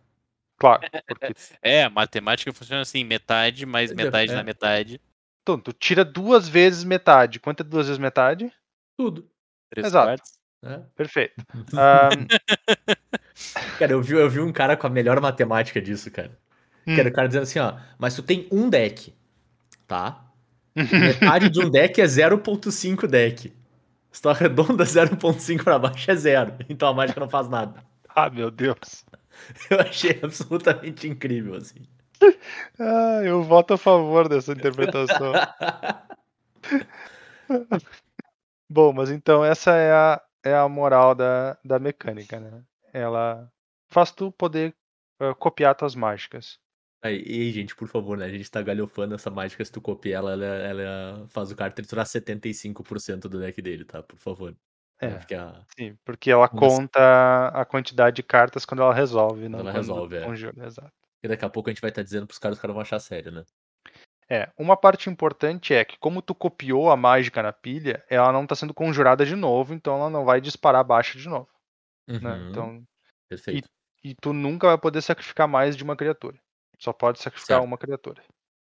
Claro. 0.64 0.80
Porque 1.06 1.34
É, 1.60 1.84
a 1.84 1.90
matemática 1.90 2.50
funciona 2.52 2.80
assim, 2.80 3.04
metade 3.04 3.66
mais 3.66 3.90
é, 3.90 3.94
metade 3.94 4.32
é. 4.32 4.34
da 4.34 4.42
metade. 4.42 5.00
tu, 5.44 5.58
tu 5.58 5.72
tira 5.74 6.02
duas 6.04 6.48
vezes 6.48 6.84
metade. 6.84 7.38
Quanto 7.38 7.60
é 7.60 7.64
duas 7.64 7.86
vezes 7.86 7.98
metade? 7.98 8.50
Tudo. 8.96 9.28
Três 9.70 9.88
Exato. 9.88 10.06
quartos. 10.06 10.32
né? 10.62 10.82
Perfeito. 10.96 11.34
Ahn, 11.76 12.26
Cara, 13.78 13.92
eu 13.92 14.00
vi, 14.00 14.14
eu 14.14 14.30
vi 14.30 14.40
um 14.40 14.52
cara 14.52 14.76
com 14.76 14.86
a 14.86 14.90
melhor 14.90 15.20
matemática 15.20 15.80
disso, 15.82 16.10
cara. 16.10 16.30
Que 16.84 17.00
era 17.00 17.08
o 17.08 17.12
cara 17.12 17.26
dizendo 17.28 17.42
assim, 17.44 17.58
ó, 17.58 17.76
mas 17.98 18.14
tu 18.14 18.22
tem 18.22 18.46
um 18.52 18.68
deck, 18.68 19.14
tá? 19.86 20.22
Metade 20.74 21.48
de 21.48 21.60
um 21.60 21.70
deck 21.70 22.00
é 22.00 22.04
0.5 22.04 23.06
deck. 23.06 23.52
Se 24.12 24.22
tu 24.22 24.28
arredonda 24.28 24.84
0.5 24.84 25.64
pra 25.64 25.78
baixo 25.78 26.10
é 26.10 26.14
zero. 26.14 26.54
Então 26.68 26.88
a 26.88 26.94
mágica 26.94 27.18
não 27.20 27.28
faz 27.28 27.48
nada. 27.48 27.82
ah, 28.14 28.28
meu 28.30 28.50
Deus. 28.50 29.04
Eu 29.70 29.80
achei 29.80 30.20
absolutamente 30.22 31.08
incrível, 31.08 31.54
assim. 31.54 31.86
Ah, 32.78 33.20
eu 33.24 33.42
voto 33.42 33.74
a 33.74 33.78
favor 33.78 34.28
dessa 34.28 34.52
interpretação. 34.52 35.32
Bom, 38.70 38.92
mas 38.92 39.10
então 39.10 39.44
essa 39.44 39.76
é 39.76 39.92
a, 39.92 40.22
é 40.44 40.54
a 40.54 40.68
moral 40.68 41.14
da, 41.14 41.58
da 41.64 41.78
mecânica, 41.78 42.40
né? 42.40 42.64
Ela 42.92 43.50
faz 43.90 44.10
tu 44.10 44.32
poder 44.32 44.74
ah, 45.20 45.34
copiar 45.34 45.74
tuas 45.74 45.94
mágicas. 45.94 46.58
Aí, 47.02 47.22
e 47.26 47.52
gente, 47.52 47.76
por 47.76 47.86
favor, 47.86 48.16
né? 48.16 48.24
A 48.24 48.30
gente 48.30 48.50
tá 48.50 48.62
galhofando 48.62 49.14
essa 49.14 49.30
mágica. 49.30 49.62
Se 49.62 49.70
tu 49.70 49.80
copiar 49.80 50.22
ela, 50.22 50.32
ela, 50.32 50.44
ela 50.46 51.28
faz 51.28 51.50
o 51.50 51.56
cara 51.56 51.70
triturar 51.70 52.06
75% 52.06 53.28
do 53.28 53.38
deck 53.38 53.60
dele, 53.60 53.84
tá? 53.84 54.02
Por 54.02 54.18
favor. 54.18 54.56
É. 55.06 55.18
Porque 55.18 55.34
a- 55.34 55.64
Sim, 55.78 55.96
porque 56.04 56.30
ela 56.30 56.48
conta 56.48 57.48
a 57.48 57.64
quantidade 57.64 58.16
de 58.16 58.22
cartas 58.22 58.64
quando 58.64 58.82
ela 58.82 58.94
resolve, 58.94 59.48
não 59.48 59.60
ela 59.60 59.70
quando 59.72 59.76
resolve, 59.76 60.16
é. 60.16 60.24
conjura, 60.24 60.66
exato. 60.66 60.92
porque 61.16 61.28
daqui 61.28 61.44
a 61.44 61.50
pouco 61.50 61.68
a 61.68 61.72
gente 61.72 61.80
vai 61.80 61.90
estar 61.90 62.02
dizendo 62.02 62.26
pros 62.26 62.38
caras, 62.38 62.56
os 62.58 62.62
caras 62.62 62.74
vão 62.74 62.82
achar 62.82 62.98
sério, 62.98 63.32
né? 63.32 63.44
É, 64.30 64.50
uma 64.58 64.76
parte 64.76 65.10
importante 65.10 65.74
é 65.74 65.84
que 65.84 65.98
como 65.98 66.22
tu 66.22 66.34
copiou 66.34 66.90
a 66.90 66.96
mágica 66.96 67.42
na 67.42 67.52
pilha, 67.52 68.02
ela 68.08 68.32
não 68.32 68.44
está 68.44 68.54
sendo 68.54 68.72
conjurada 68.72 69.24
de 69.26 69.36
novo, 69.36 69.74
então 69.74 69.96
ela 69.96 70.08
não 70.10 70.24
vai 70.24 70.40
disparar 70.40 70.82
baixa 70.82 71.18
de 71.18 71.28
novo, 71.28 71.48
né? 72.08 72.18
Uhum, 72.32 72.48
Então, 72.50 72.82
Perfeito. 73.28 73.68
e 74.02 74.14
tu 74.14 74.32
nunca 74.32 74.66
vai 74.68 74.78
poder 74.78 75.02
sacrificar 75.02 75.46
mais 75.46 75.76
de 75.76 75.84
uma 75.84 75.94
criatura. 75.96 76.38
Só 76.78 76.92
pode 76.92 77.20
sacrificar 77.20 77.58
Certo. 77.58 77.64
uma 77.66 77.76
criatura. 77.78 78.22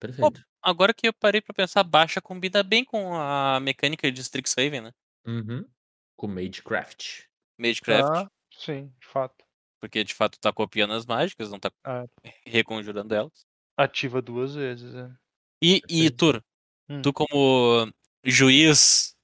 Perfeito. 0.00 0.42
Agora 0.62 0.92
que 0.92 1.06
eu 1.08 1.12
parei 1.14 1.40
pra 1.40 1.54
pensar, 1.54 1.82
baixa 1.84 2.20
combina 2.20 2.62
bem 2.62 2.84
com 2.84 3.14
a 3.14 3.58
mecânica 3.60 4.10
de 4.10 4.20
Strixhaven, 4.20 4.80
né? 4.82 4.92
Uhum. 5.26 5.64
Com 6.16 6.29
Magecraft. 6.29 7.24
Magecraft. 7.59 8.26
Ah, 8.26 8.31
sim, 8.52 8.92
de 9.00 9.07
fato. 9.07 9.44
Porque 9.81 10.02
de 10.02 10.14
fato 10.14 10.38
tá 10.40 10.52
copiando 10.52 10.94
as 10.94 11.05
mágicas, 11.07 11.50
não 11.50 11.59
tá 11.61 11.70
Ah. 11.85 12.07
reconjurando 12.44 13.14
elas. 13.14 13.46
Ativa 13.76 14.22
duas 14.22 14.55
vezes, 14.55 14.94
é. 14.94 15.11
E, 15.62 15.76
e 15.76 15.81
Perfeito. 16.11 16.16
Tur, 16.16 16.44
Hum. 16.88 17.02
tu 17.02 17.12
como 17.12 17.92
juiz 18.24 19.14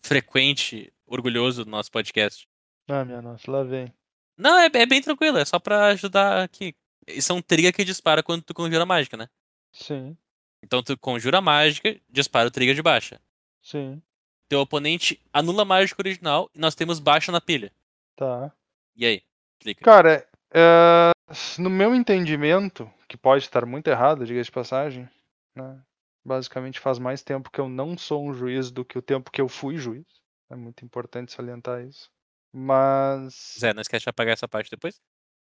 frequente, 0.00 0.92
orgulhoso 1.06 1.64
do 1.64 1.70
nosso 1.70 1.90
podcast. 1.90 2.48
Ah, 2.88 3.04
minha 3.04 3.20
nossa, 3.20 3.50
lá 3.50 3.62
vem. 3.64 3.92
Não, 4.38 4.58
é, 4.58 4.66
é 4.66 4.86
bem 4.86 5.00
tranquilo, 5.02 5.38
é 5.38 5.44
só 5.44 5.58
pra 5.58 5.86
ajudar 5.88 6.44
aqui. 6.44 6.74
Isso 7.08 7.32
é 7.32 7.34
um 7.34 7.42
trigger 7.42 7.72
que 7.74 7.84
dispara 7.84 8.22
quando 8.22 8.42
tu 8.42 8.54
conjura 8.54 8.86
mágica, 8.86 9.16
né? 9.16 9.28
Sim, 9.72 10.16
Então 10.62 10.82
tu 10.82 10.96
conjura 10.98 11.40
mágica, 11.40 12.00
dispara 12.08 12.48
o 12.48 12.50
trigger 12.50 12.74
de 12.74 12.82
baixa. 12.82 13.20
sim, 13.62 14.00
Teu 14.48 14.60
oponente 14.60 15.20
anula 15.32 15.62
a 15.62 15.64
mágica 15.64 16.00
original 16.00 16.50
e 16.54 16.58
nós 16.58 16.74
temos 16.74 16.98
baixa 16.98 17.32
na 17.32 17.40
pilha. 17.40 17.72
tá. 18.14 18.52
E 18.94 19.04
aí? 19.04 19.22
Clica. 19.58 19.84
Cara, 19.84 20.26
é, 20.50 21.10
no 21.58 21.68
meu 21.68 21.94
entendimento, 21.94 22.90
que 23.08 23.16
pode 23.16 23.44
estar 23.44 23.66
muito 23.66 23.88
errado, 23.88 24.24
diga 24.24 24.42
de 24.42 24.50
passagem, 24.50 25.08
né? 25.54 25.80
Basicamente 26.24 26.80
faz 26.80 26.98
mais 26.98 27.22
tempo 27.22 27.50
que 27.50 27.60
eu 27.60 27.68
não 27.68 27.96
sou 27.96 28.24
um 28.24 28.32
juiz 28.32 28.70
do 28.70 28.84
que 28.84 28.98
o 28.98 29.02
tempo 29.02 29.30
que 29.30 29.40
eu 29.40 29.48
fui 29.48 29.76
juiz. 29.76 30.06
É 30.50 30.56
muito 30.56 30.84
importante 30.84 31.32
salientar 31.32 31.84
isso. 31.84 32.10
Mas. 32.52 33.56
Zé, 33.58 33.74
não 33.74 33.82
esquece 33.82 34.04
de 34.04 34.10
apagar 34.10 34.32
essa 34.32 34.48
parte 34.48 34.70
depois? 34.70 35.00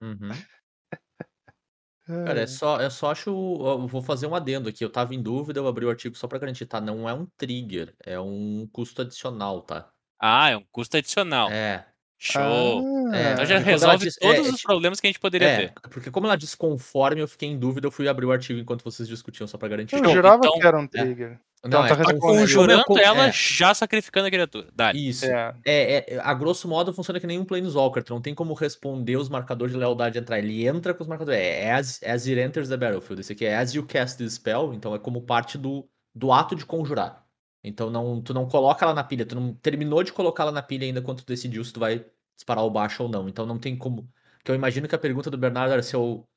Uhum. 0.01 0.31
É, 2.09 2.13
Cara, 2.25 2.41
é 2.41 2.47
só, 2.47 2.81
eu 2.81 2.91
só 2.91 3.11
acho. 3.13 3.31
Eu 3.31 3.87
vou 3.87 4.03
fazer 4.03 4.27
um 4.27 4.35
adendo 4.35 4.69
aqui. 4.69 4.85
Eu 4.85 4.91
tava 4.91 5.15
em 5.15 5.23
dúvida, 5.23 5.61
eu 5.61 5.67
abri 5.69 5.85
o 5.87 5.91
artigo 5.91 6.17
só 6.17 6.27
pra 6.29 6.39
garantir, 6.39 6.67
tá? 6.67 6.81
Não 6.81 7.09
é 7.09 7.15
um 7.15 7.27
trigger, 7.37 7.95
é 8.01 8.19
um 8.21 8.67
custo 8.73 9.03
adicional, 9.03 9.63
tá? 9.63 9.93
Ah, 10.19 10.51
é 10.51 10.57
um 10.57 10.65
custo 10.73 10.97
adicional. 10.97 11.51
É. 11.51 11.85
Show. 12.19 13.13
É, 13.15 13.33
Então 13.33 13.45
já 13.45 13.59
resolve 13.59 14.05
diz- 14.07 14.17
todos 14.17 14.37
é, 14.47 14.51
os 14.51 14.59
é, 14.59 14.63
problemas 14.63 14.99
que 15.01 15.07
a 15.07 15.11
gente 15.11 15.21
poderia 15.21 15.49
É, 15.49 15.57
ter. 15.59 15.73
porque 15.91 16.11
como 16.11 16.27
ela 16.27 16.37
diz 16.37 16.55
conforme, 16.55 17.21
eu 17.21 17.29
fiquei 17.29 17.49
em 17.49 17.59
dúvida, 17.59 17.87
eu 17.87 17.91
fui 17.91 18.09
abrir 18.09 18.27
o 18.27 18.33
artigo 18.33 18.59
enquanto 18.59 18.83
vocês 18.83 19.07
discutiam, 19.09 19.47
só 19.47 19.59
pra 19.59 19.69
garantir. 19.69 19.95
Eu 19.95 20.01
Então- 20.01 20.13
jurava 20.15 20.39
então- 20.45 20.59
que 20.59 20.67
era 20.67 20.79
um 20.79 20.87
trigger. 20.87 21.39
Não, 21.65 21.81
tá 21.83 21.87
é 21.87 21.89
respondendo. 21.95 22.21
como- 22.21 22.39
Conjurando 22.39 22.99
é- 22.99 23.03
ela, 23.03 23.27
é, 23.29 23.33
já 23.33 23.75
sacrificando 23.75 24.27
a 24.29 24.31
criatura. 24.31 24.69
Dá. 24.75 24.93
Isso. 24.93 25.25
É. 25.27 25.53
É, 25.67 26.15
é, 26.15 26.21
a 26.23 26.33
grosso 26.33 26.69
modo 26.69 26.93
funciona 26.93 27.19
que 27.19 27.27
nem 27.27 27.39
um 27.41 27.45
Planeswalker, 27.45 28.05
tu 28.05 28.15
não 28.15 28.21
tem 28.21 28.35
como 28.35 28.55
responder 28.55 29.17
os 29.17 29.29
marcadores 29.29 29.73
de 29.73 29.79
lealdade 29.79 30.17
entrar. 30.19 30.39
Ele 30.39 30.67
entra 30.67 30.95
com 30.95 31.03
os 31.03 31.09
marcadores. 31.09 31.41
É 31.41 31.73
as, 31.73 32.01
as 32.05 32.27
it 32.29 32.39
enters 32.39 32.69
the 32.69 32.77
battlefield. 32.77 33.21
Esse 33.21 33.33
aqui 33.33 33.45
é 33.47 33.57
as 33.57 33.75
you 33.75 33.85
cast 33.85 34.17
the 34.17 34.29
spell, 34.31 34.73
então 34.75 34.95
é 34.95 34.99
como 34.99 35.23
parte 35.23 35.59
do, 35.59 35.85
do 36.15 36.31
ato 36.33 36.55
de 36.55 36.65
conjurar. 36.65 37.25
Então 37.69 37.91
não, 37.91 38.23
tu 38.23 38.33
não 38.35 38.49
coloca 38.49 38.85
ela 38.85 38.95
na 38.95 39.05
pilha, 39.05 39.27
tu 39.27 39.35
não 39.35 39.55
terminou 39.55 40.03
de 40.03 40.13
colocar 40.13 40.45
ela 40.45 40.53
na 40.53 40.63
pilha 40.63 40.87
ainda 40.87 41.03
quando 41.03 41.23
tu 41.23 41.27
decidiu 41.27 41.65
se 41.65 41.73
tu 41.73 41.81
vai 41.81 42.05
disparar 42.37 42.65
o 42.65 42.71
baixo 42.71 43.03
ou 43.03 43.09
não. 43.09 43.29
Então 43.29 43.47
não 43.47 43.59
tem 43.59 43.77
como. 43.77 44.11
Que 44.45 44.51
eu 44.51 44.55
imagino 44.55 44.89
que 44.89 44.95
a 44.95 44.99
pergunta 44.99 45.31
do 45.31 45.39
Bernardo 45.39 45.73
era 45.73 45.83
se 45.83 45.95
eu 45.97 46.29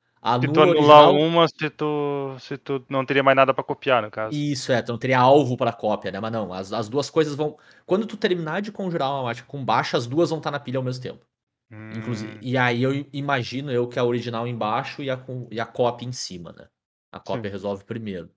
Se 0.42 0.48
anulo 0.48 0.54
tu 0.54 0.62
o 0.64 0.68
anular 0.68 0.70
original. 0.70 1.28
uma, 1.28 1.48
se 1.48 1.70
tu, 1.70 2.38
se 2.40 2.58
tu 2.58 2.86
não 2.90 3.06
teria 3.06 3.24
mais 3.24 3.36
nada 3.38 3.54
pra 3.54 3.64
copiar, 3.64 4.02
no 4.02 4.12
caso. 4.12 4.46
Isso, 4.52 4.72
é, 4.72 4.82
tu 4.82 4.92
não 4.92 5.00
teria 5.00 5.20
alvo 5.20 5.58
pra 5.58 5.74
cópia, 5.74 6.12
né? 6.12 6.20
Mas 6.20 6.32
não, 6.32 6.54
as, 6.54 6.72
as 6.72 6.88
duas 6.88 7.10
coisas 7.10 7.36
vão. 7.36 7.58
Quando 7.86 8.06
tu 8.06 8.16
terminar 8.16 8.62
de 8.62 8.72
conjurar 8.72 9.10
uma 9.12 9.24
mágica 9.24 9.48
com 9.48 9.64
baixa, 9.66 9.98
as 9.98 10.06
duas 10.08 10.30
vão 10.30 10.38
estar 10.40 10.52
na 10.52 10.60
pilha 10.60 10.78
ao 10.78 10.84
mesmo 10.84 11.02
tempo. 11.02 11.26
Inclusive, 11.92 12.38
Hum, 12.38 12.42
e 12.42 12.58
aí 12.58 12.84
eu 12.84 12.94
imagino 13.14 13.72
eu 13.72 13.88
que 13.90 14.00
a 14.00 14.04
original 14.06 14.48
embaixo 14.48 15.04
e 15.04 15.10
a, 15.10 15.18
com- 15.18 15.48
e 15.52 15.60
a 15.60 15.66
cópia 15.68 16.06
em 16.08 16.12
cima, 16.14 16.54
né? 16.54 16.70
A 17.12 17.20
cópia 17.20 17.52
resolve 17.52 17.86
primeiro. 17.86 18.32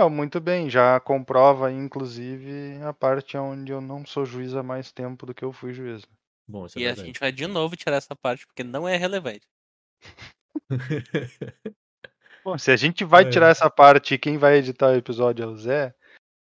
Ah, 0.00 0.08
muito 0.08 0.40
bem, 0.40 0.70
já 0.70 0.98
comprova, 1.00 1.70
inclusive, 1.72 2.80
a 2.82 2.92
parte 2.92 3.36
onde 3.36 3.72
eu 3.72 3.80
não 3.80 4.06
sou 4.06 4.24
juiz 4.24 4.54
há 4.54 4.62
mais 4.62 4.92
tempo 4.92 5.26
do 5.26 5.34
que 5.34 5.44
eu 5.44 5.52
fui 5.52 5.72
juiz. 5.72 6.02
Bom, 6.46 6.66
isso 6.66 6.78
é 6.78 6.82
E 6.82 6.84
a 6.84 6.88
verdade. 6.88 7.06
gente 7.06 7.20
vai 7.20 7.32
de 7.32 7.46
novo 7.46 7.76
tirar 7.76 7.96
essa 7.96 8.16
parte, 8.16 8.46
porque 8.46 8.64
não 8.64 8.88
é 8.88 8.96
relevante. 8.96 9.46
Bom, 12.44 12.56
se 12.56 12.70
a 12.70 12.76
gente 12.76 13.04
vai 13.04 13.24
É. 13.24 13.30
tirar 13.30 13.48
essa 13.48 13.68
parte 13.68 14.14
e 14.14 14.18
quem 14.18 14.38
vai 14.38 14.56
editar 14.56 14.88
o 14.88 14.96
episódio 14.96 15.42
é 15.42 15.46
o 15.46 15.56
Zé, 15.56 15.94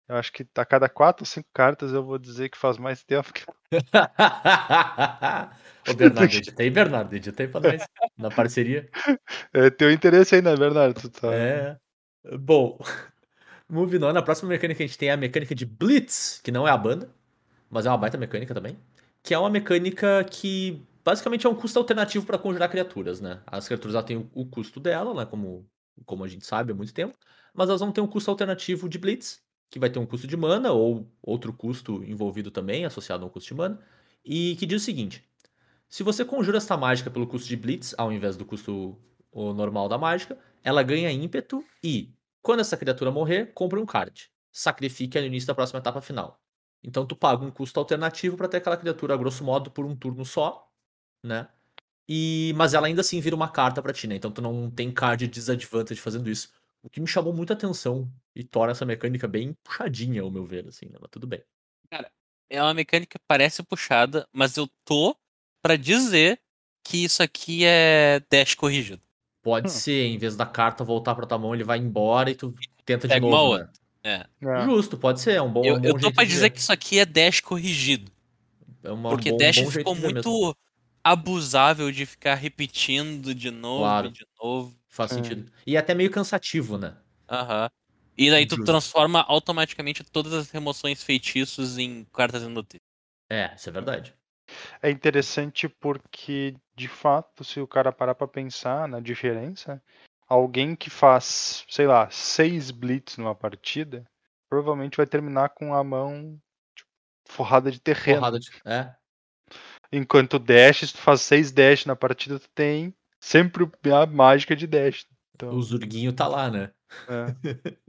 eu 0.10 0.18
acho 0.18 0.34
que 0.34 0.46
a 0.56 0.66
cada 0.66 0.89
quatro 0.89 1.24
ou 1.24 1.26
cinco 1.26 1.48
cartas 1.54 1.94
eu 1.94 2.04
vou 2.04 2.18
dizer 2.18 2.50
que 2.50 2.58
faz 2.58 2.78
mais 2.78 3.04
tempo 3.04 3.32
que. 3.32 3.44
Ô, 5.89 5.94
Bernardo, 5.94 6.36
editei, 6.36 6.70
Bernardo, 6.70 7.16
editei 7.16 7.48
pra 7.48 7.62
nós. 7.62 7.84
Na 8.18 8.30
parceria. 8.30 8.89
É 9.54 9.70
teu 9.70 9.92
interesse 9.92 10.36
aí, 10.36 10.42
né, 10.42 10.56
Bernardo? 10.56 11.00
Tu 11.00 11.10
tá... 11.10 11.34
É. 11.34 11.78
Bom, 12.39 12.78
moving 13.74 14.04
on, 14.04 14.16
a 14.18 14.22
próxima 14.22 14.50
mecânica 14.50 14.78
que 14.78 14.84
a 14.84 14.88
gente 14.88 14.98
tem 14.98 15.10
é 15.10 15.14
a 15.14 15.18
mecânica 15.18 15.56
de 15.56 15.66
Blitz, 15.66 16.40
que 16.44 16.52
não 16.52 16.68
é 16.68 16.72
a 16.72 16.78
banda, 16.78 17.10
mas 17.70 17.86
é 17.86 17.90
uma 17.90 17.98
baita 17.98 18.18
mecânica 18.18 18.54
também. 18.54 18.78
Que 19.22 19.34
é 19.34 19.40
uma 19.40 19.50
mecânica 19.50 20.24
que 20.24 20.82
basicamente 21.04 21.46
é 21.46 21.50
um 21.50 21.56
custo 21.56 21.80
alternativo 21.80 22.26
para 22.26 22.38
conjurar 22.38 22.70
criaturas, 22.70 23.20
né? 23.20 23.42
As 23.48 23.68
criaturas 23.68 23.94
já 23.94 24.04
têm 24.04 24.30
o, 24.34 24.46
custo 24.46 24.80
dela, 24.80 25.14
né? 25.14 25.26
Como, 25.26 25.68
como 26.06 26.24
a 26.24 26.28
gente 26.28 26.46
sabe 26.46 26.72
há 26.72 26.76
muito 26.76 26.94
tempo, 26.94 27.18
mas 27.54 27.70
elas 27.70 27.82
vão 27.82 27.92
ter 27.92 28.02
um 28.02 28.08
custo 28.08 28.30
alternativo 28.30 28.88
de 28.88 28.98
Blitz, 28.98 29.42
que 29.70 29.80
vai 29.80 29.90
ter 29.90 30.00
um 30.00 30.06
custo 30.06 30.28
de 30.28 30.38
mana 30.38 30.72
ou 30.72 31.12
outro 31.22 31.52
custo 31.52 32.04
envolvido 32.04 32.52
também, 32.52 32.86
associado 32.86 33.24
a 33.24 33.28
um 33.28 33.30
custo 33.30 33.48
de 33.48 33.56
mana, 33.56 33.80
e 34.24 34.56
que 34.58 34.66
diz 34.66 34.82
o 34.82 34.86
seguinte: 34.86 35.24
se 35.90 36.04
você 36.04 36.24
conjura 36.24 36.58
essa 36.58 36.78
mágica 36.78 37.10
pelo 37.10 37.28
custo 37.28 37.48
de 37.48 37.56
Blitz, 37.56 37.96
ao 37.98 38.12
invés 38.12 38.38
do 38.38 38.46
custo 38.46 38.98
normal 39.34 39.90
da 39.90 39.98
mágica, 39.98 40.38
ela 40.64 40.84
ganha 40.84 41.12
ímpeto 41.12 41.64
e, 41.84 42.14
quando 42.43 42.60
essa 42.60 42.77
criatura 42.77 43.10
morrer, 43.10 43.53
compra 43.53 43.79
um 43.79 43.86
card. 43.86 44.29
Sacrifique 44.51 45.19
no 45.19 45.25
início 45.25 45.47
da 45.47 45.56
próxima 45.56 45.79
etapa 45.79 46.01
final. 46.01 46.39
Então 46.84 47.06
tu 47.08 47.15
paga 47.15 47.43
um 47.43 47.49
custo 47.49 47.79
alternativo 47.79 48.36
para 48.36 48.49
ter 48.49 48.58
aquela 48.58 48.77
criatura, 48.77 49.13
a 49.13 49.17
grosso 49.17 49.43
modo, 49.43 49.71
por 49.71 49.86
um 49.86 49.95
turno 49.95 50.25
só, 50.25 50.69
né? 51.25 51.47
E, 52.08 52.53
mas 52.58 52.73
ela 52.73 52.88
ainda 52.88 52.99
assim 52.99 53.21
vira 53.21 53.36
uma 53.36 53.49
carta 53.49 53.82
pra 53.82 53.93
ti, 53.93 54.06
né? 54.08 54.15
Então 54.15 54.29
tu 54.29 54.41
não 54.41 54.69
tem 54.69 54.91
card 54.91 55.25
disadvantage 55.27 56.01
fazendo 56.01 56.29
isso. 56.29 56.53
O 56.84 56.89
que 56.89 56.99
me 56.99 57.08
chamou 57.08 57.34
muita 57.34 57.53
atenção 57.53 58.12
e 58.36 58.43
torna 58.43 58.73
essa 58.73 58.86
mecânica 58.86 59.25
bem 59.25 59.53
puxadinha, 59.63 60.21
ao 60.21 60.29
meu 60.29 60.45
ver, 60.45 60.67
assim, 60.67 60.88
né? 60.88 60.97
Mas 60.99 61.10
tudo 61.10 61.25
bem. 61.25 61.41
É 62.49 62.62
uma 62.62 62.73
mecânica 62.73 63.17
que 63.17 63.25
parece 63.25 63.63
puxada, 63.63 64.27
mas 64.34 64.58
eu 64.58 64.67
tô 64.84 65.15
pra 65.62 65.77
dizer 65.77 66.41
que 66.84 67.06
isso 67.06 67.23
aqui 67.23 67.63
é 67.63 68.21
dash 68.29 68.53
corrigido. 68.53 69.01
Pode 69.43 69.67
Hum. 69.67 69.69
ser, 69.73 70.06
em 70.08 70.17
vez 70.17 70.36
da 70.38 70.45
carta 70.45 70.84
voltar 70.86 71.13
pra 71.15 71.27
tua 71.27 71.38
mão, 71.38 71.53
ele 71.53 71.65
vai 71.65 71.77
embora 71.77 72.32
e 72.32 72.36
tu 72.36 72.53
tenta 72.86 73.08
de 73.08 73.13
Pega 73.13 73.25
uma 73.25 73.36
novo, 73.38 73.58
né? 73.58 73.69
É. 74.06 74.25
É. 74.41 74.65
Justo, 74.65 74.97
pode 74.97 75.19
ser, 75.21 75.34
é 75.34 75.41
um 75.41 75.51
bom, 75.51 75.63
é 75.65 75.69
Eu, 75.69 75.75
um 75.75 75.82
bom 75.82 75.88
eu 75.89 75.93
tô 75.95 75.99
jeito 75.99 76.15
pra 76.15 76.23
dizer 76.23 76.41
ver. 76.43 76.49
que 76.51 76.60
isso 76.60 76.71
aqui 76.71 76.97
é 76.99 77.06
dash 77.06 77.41
corrigido. 77.41 78.12
É 78.84 78.91
uma- 78.91 79.10
Porque 79.10 79.32
bom- 79.32 79.38
Dash 79.38 79.60
bom 79.62 79.69
ficou 79.71 79.95
muito 79.95 80.29
mesmo. 80.29 80.56
abusável 81.03 81.91
de 81.91 82.06
ficar 82.06 82.36
repetindo 82.36 83.36
de 83.36 83.51
novo 83.51 83.79
Claro. 83.84 84.08
e 84.08 84.12
de 84.12 84.25
novo. 84.41 84.75
Faz 84.89 85.12
Hum. 85.12 85.15
sentido. 85.15 85.51
E 85.67 85.75
é 85.75 85.79
até 85.79 85.93
meio 85.93 86.10
cansativo, 86.12 86.77
né? 86.77 86.95
Aham. 87.29 87.69
E 88.17 88.29
daí 88.29 88.45
tu 88.45 88.56
Justo. 88.58 88.65
transforma 88.71 89.21
automaticamente 89.27 90.03
todas 90.03 90.34
as 90.34 90.51
remoções 90.51 91.01
feitiços 91.03 91.77
em 91.77 92.06
cartas 92.13 92.43
inúteis. 92.43 92.79
É, 93.29 93.53
isso 93.56 93.69
é 93.69 93.71
verdade. 93.71 94.13
É 94.82 94.89
interessante 94.91 95.67
porque, 95.67 96.56
de 96.76 96.88
fato, 96.88 97.44
se 97.44 97.60
o 97.60 97.68
cara 97.68 97.92
parar 97.92 98.16
pra 98.16 98.28
pensar 98.28 98.88
na 98.88 99.00
diferença, 99.00 99.82
alguém 100.28 100.76
que 100.76 100.90
faz, 100.90 101.66
sei 101.70 101.88
lá, 101.88 102.10
seis 102.10 102.72
blitz 102.72 103.18
numa 103.18 103.36
partida, 103.36 104.06
provavelmente 104.50 104.98
vai 104.98 105.06
terminar 105.06 105.50
com 105.50 105.74
a 105.74 105.84
mão 105.84 106.40
tipo, 106.76 106.90
forrada 107.26 107.72
de 107.72 107.80
terreno. 107.80 108.20
Porrada 108.20 108.40
de... 108.40 108.50
É, 108.66 108.94
Enquanto 109.92 110.40
dash, 110.40 110.80
se 110.80 110.94
tu 110.94 110.98
faz 110.98 111.22
seis 111.22 111.52
dash 111.52 111.86
na 111.86 111.96
partida, 111.96 112.40
tu 112.40 112.50
tem 112.56 112.96
sempre 113.20 113.70
a 113.94 114.06
mágica 114.08 114.56
de 114.56 114.66
dash. 114.66 115.06
Então, 115.36 115.50
o 115.54 115.62
Zurguinho 115.62 116.12
tá 116.12 116.28
lá, 116.28 116.50
né? 116.50 116.72
é. 117.08 117.78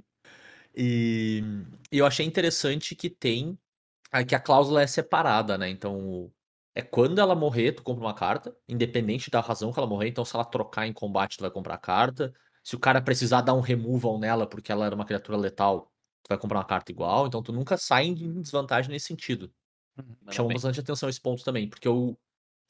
E, 0.76 1.40
eu 1.92 2.04
achei 2.04 2.26
interessante 2.26 2.96
que 2.96 3.08
tem. 3.08 3.56
ah, 4.10 4.24
Que 4.24 4.34
a 4.34 4.40
cláusula 4.40 4.82
é 4.82 4.86
separada, 4.88 5.56
né? 5.56 5.68
Então, 5.68 6.28
é 6.74 6.82
quando 6.82 7.20
ela 7.20 7.34
morrer, 7.34 7.72
tu 7.72 7.82
compra 7.82 8.04
uma 8.04 8.14
carta, 8.14 8.56
independente 8.68 9.30
da 9.30 9.40
razão 9.40 9.72
que 9.72 9.78
ela 9.78 9.86
morrer. 9.86 10.08
Então, 10.08 10.24
se 10.24 10.34
ela 10.34 10.44
trocar 10.44 10.86
em 10.86 10.92
combate, 10.92 11.36
tu 11.36 11.42
vai 11.42 11.50
comprar 11.50 11.74
a 11.74 11.78
carta. 11.78 12.32
Se 12.64 12.74
o 12.74 12.80
cara 12.80 13.00
precisar 13.00 13.42
dar 13.42 13.54
um 13.54 13.60
removal 13.60 14.18
nela 14.18 14.46
porque 14.46 14.72
ela 14.72 14.86
era 14.86 14.94
uma 14.94 15.04
criatura 15.04 15.38
letal, 15.38 15.92
tu 16.22 16.28
vai 16.28 16.38
comprar 16.38 16.58
uma 16.58 16.64
carta 16.64 16.90
igual. 16.90 17.26
Então, 17.26 17.42
tu 17.42 17.52
nunca 17.52 17.76
sai 17.76 18.06
em 18.06 18.40
desvantagem 18.40 18.90
nesse 18.90 19.06
sentido. 19.06 19.52
Manda 19.96 20.32
Chamou 20.32 20.52
bastante 20.52 20.80
atenção 20.80 21.08
esse 21.08 21.20
ponto 21.20 21.44
também, 21.44 21.68
porque 21.68 21.86
eu, 21.86 22.18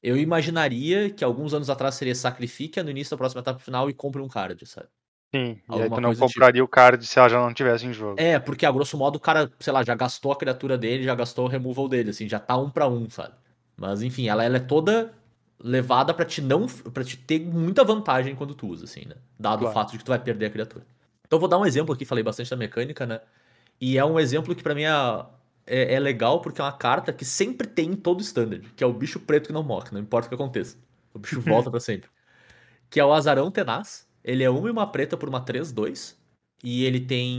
eu 0.02 0.18
imaginaria 0.18 1.10
que 1.10 1.24
alguns 1.24 1.54
anos 1.54 1.70
atrás 1.70 1.94
seria 1.94 2.14
sacrifique 2.14 2.82
no 2.82 2.90
início 2.90 3.12
da 3.12 3.16
próxima 3.16 3.40
etapa 3.40 3.58
final 3.58 3.88
e 3.88 3.94
compre 3.94 4.20
um 4.20 4.28
card, 4.28 4.66
sabe? 4.66 4.88
Sim, 5.34 5.58
e 5.68 5.80
aí 5.80 5.90
tu 5.90 6.00
não 6.00 6.12
tipo. 6.12 6.26
compraria 6.26 6.62
o 6.62 6.68
card 6.68 7.04
se 7.06 7.18
ela 7.18 7.28
já 7.28 7.40
não 7.40 7.54
tivesse 7.54 7.86
em 7.86 7.92
jogo. 7.92 8.20
É, 8.20 8.38
porque 8.38 8.66
a 8.66 8.70
grosso 8.70 8.98
modo 8.98 9.16
o 9.16 9.20
cara, 9.20 9.50
sei 9.58 9.72
lá, 9.72 9.82
já 9.82 9.94
gastou 9.94 10.30
a 10.30 10.36
criatura 10.36 10.76
dele, 10.76 11.02
já 11.02 11.14
gastou 11.14 11.46
o 11.46 11.48
removal 11.48 11.88
dele, 11.88 12.10
assim, 12.10 12.28
já 12.28 12.38
tá 12.38 12.56
um 12.56 12.70
pra 12.70 12.86
um, 12.86 13.08
sabe? 13.08 13.34
Mas 13.76 14.02
enfim, 14.02 14.28
ela, 14.28 14.44
ela 14.44 14.56
é 14.56 14.60
toda 14.60 15.14
levada 15.58 16.12
pra 16.14 16.24
te 16.24 16.40
não. 16.42 16.66
para 16.68 17.04
te 17.04 17.16
ter 17.16 17.40
muita 17.40 17.84
vantagem 17.84 18.34
quando 18.37 18.54
tu 18.54 18.68
usa, 18.68 18.84
assim, 18.84 19.04
né? 19.06 19.16
Dado 19.38 19.60
Claro. 19.60 19.70
o 19.70 19.70
fato 19.70 19.92
de 19.92 19.98
que 19.98 20.04
tu 20.04 20.08
vai 20.08 20.18
perder 20.22 20.46
a 20.46 20.50
criatura. 20.50 20.87
Então 21.26 21.37
eu 21.37 21.40
vou 21.40 21.48
dar 21.48 21.58
um 21.58 21.66
exemplo 21.66 21.94
aqui, 21.94 22.04
falei 22.04 22.22
bastante 22.24 22.50
da 22.50 22.56
mecânica, 22.56 23.06
né? 23.06 23.20
E 23.80 23.98
é 23.98 24.04
um 24.04 24.18
exemplo 24.20 24.54
que 24.54 24.62
pra 24.62 24.74
mim 24.74 24.82
é, 24.84 24.90
é, 25.66 25.94
é 25.94 26.00
legal 26.00 26.40
porque 26.40 26.60
é 26.60 26.64
uma 26.64 26.72
carta 26.72 27.12
que 27.12 27.24
sempre 27.24 27.66
tem 27.66 27.90
em 27.92 27.96
todo 27.96 28.20
standard, 28.22 28.68
que 28.76 28.84
é 28.84 28.87
o 28.87 28.92
bicho 28.92 29.20
preto 29.20 29.48
que 29.48 29.52
não 29.52 29.62
morre, 29.62 29.88
não 29.92 30.00
importa 30.00 30.26
o 30.26 30.28
que 30.30 30.34
aconteça. 30.34 30.76
O 31.12 31.18
bicho 31.18 31.40
volta 31.42 31.70
pra 31.70 31.80
sempre. 31.80 32.10
que 32.90 33.00
é 33.00 33.04
o 33.04 33.12
Azarão 33.12 33.50
Tenaz. 33.50 34.06
Ele 34.22 34.42
é 34.44 34.50
uma 34.50 34.68
e 34.68 34.70
uma 34.72 34.87
preta 34.90 35.16
por 35.16 35.28
uma 35.28 35.40
3-2. 35.44 36.16
E 36.62 36.84
ele 36.84 37.00
tem 37.00 37.38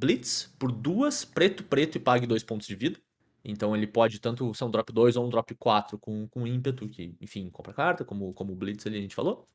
Blitz 0.00 0.52
por 0.58 0.72
duas, 0.72 1.24
preto, 1.24 1.62
preto 1.64 1.96
e 1.96 2.00
pague 2.00 2.26
dois 2.26 2.42
pontos 2.42 2.66
de 2.66 2.74
vida. 2.74 2.98
Então 3.44 3.76
ele 3.76 3.86
pode 3.86 4.20
tanto 4.20 4.52
ser 4.54 4.64
um 4.64 4.70
drop 4.70 4.92
2 4.92 5.16
ou 5.16 5.26
um 5.26 5.28
drop 5.28 5.54
4 5.54 5.98
com, 5.98 6.26
com 6.28 6.46
ímpeto, 6.46 6.88
que, 6.88 7.14
enfim, 7.20 7.50
compra 7.50 7.74
carta, 7.74 8.04
como, 8.04 8.32
como 8.32 8.52
o 8.52 8.56
Blitz 8.56 8.86
ali 8.86 8.98
a 8.98 9.00
gente 9.02 9.14
falou. 9.14 9.46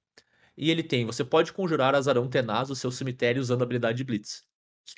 E 0.55 0.69
ele 0.69 0.83
tem, 0.83 1.05
você 1.05 1.23
pode 1.23 1.53
conjurar 1.53 1.95
Azarão 1.95 2.29
Tenaz 2.29 2.69
no 2.69 2.75
seu 2.75 2.91
cemitério 2.91 3.41
usando 3.41 3.61
a 3.61 3.63
habilidade 3.63 3.97
de 3.97 4.03
Blitz. 4.03 4.43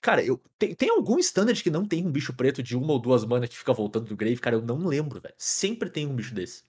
Cara, 0.02 0.24
eu, 0.24 0.42
tem, 0.58 0.74
tem 0.76 0.90
algum 0.90 1.20
standard 1.20 1.62
que 1.62 1.70
não 1.70 1.86
tem 1.86 2.06
um 2.06 2.12
bicho 2.12 2.34
preto 2.34 2.64
de 2.64 2.76
uma 2.78 2.94
ou 2.94 3.00
duas 3.00 3.26
manas 3.26 3.50
que 3.50 3.58
fica 3.58 3.74
voltando 3.74 4.08
do 4.08 4.16
grave? 4.16 4.38
Cara, 4.38 4.56
eu 4.56 4.62
não 4.62 4.78
lembro, 4.86 5.20
velho. 5.22 5.36
Sempre 5.38 5.90
tem 5.90 6.08
um 6.08 6.16
bicho 6.16 6.34
desse. 6.34 6.64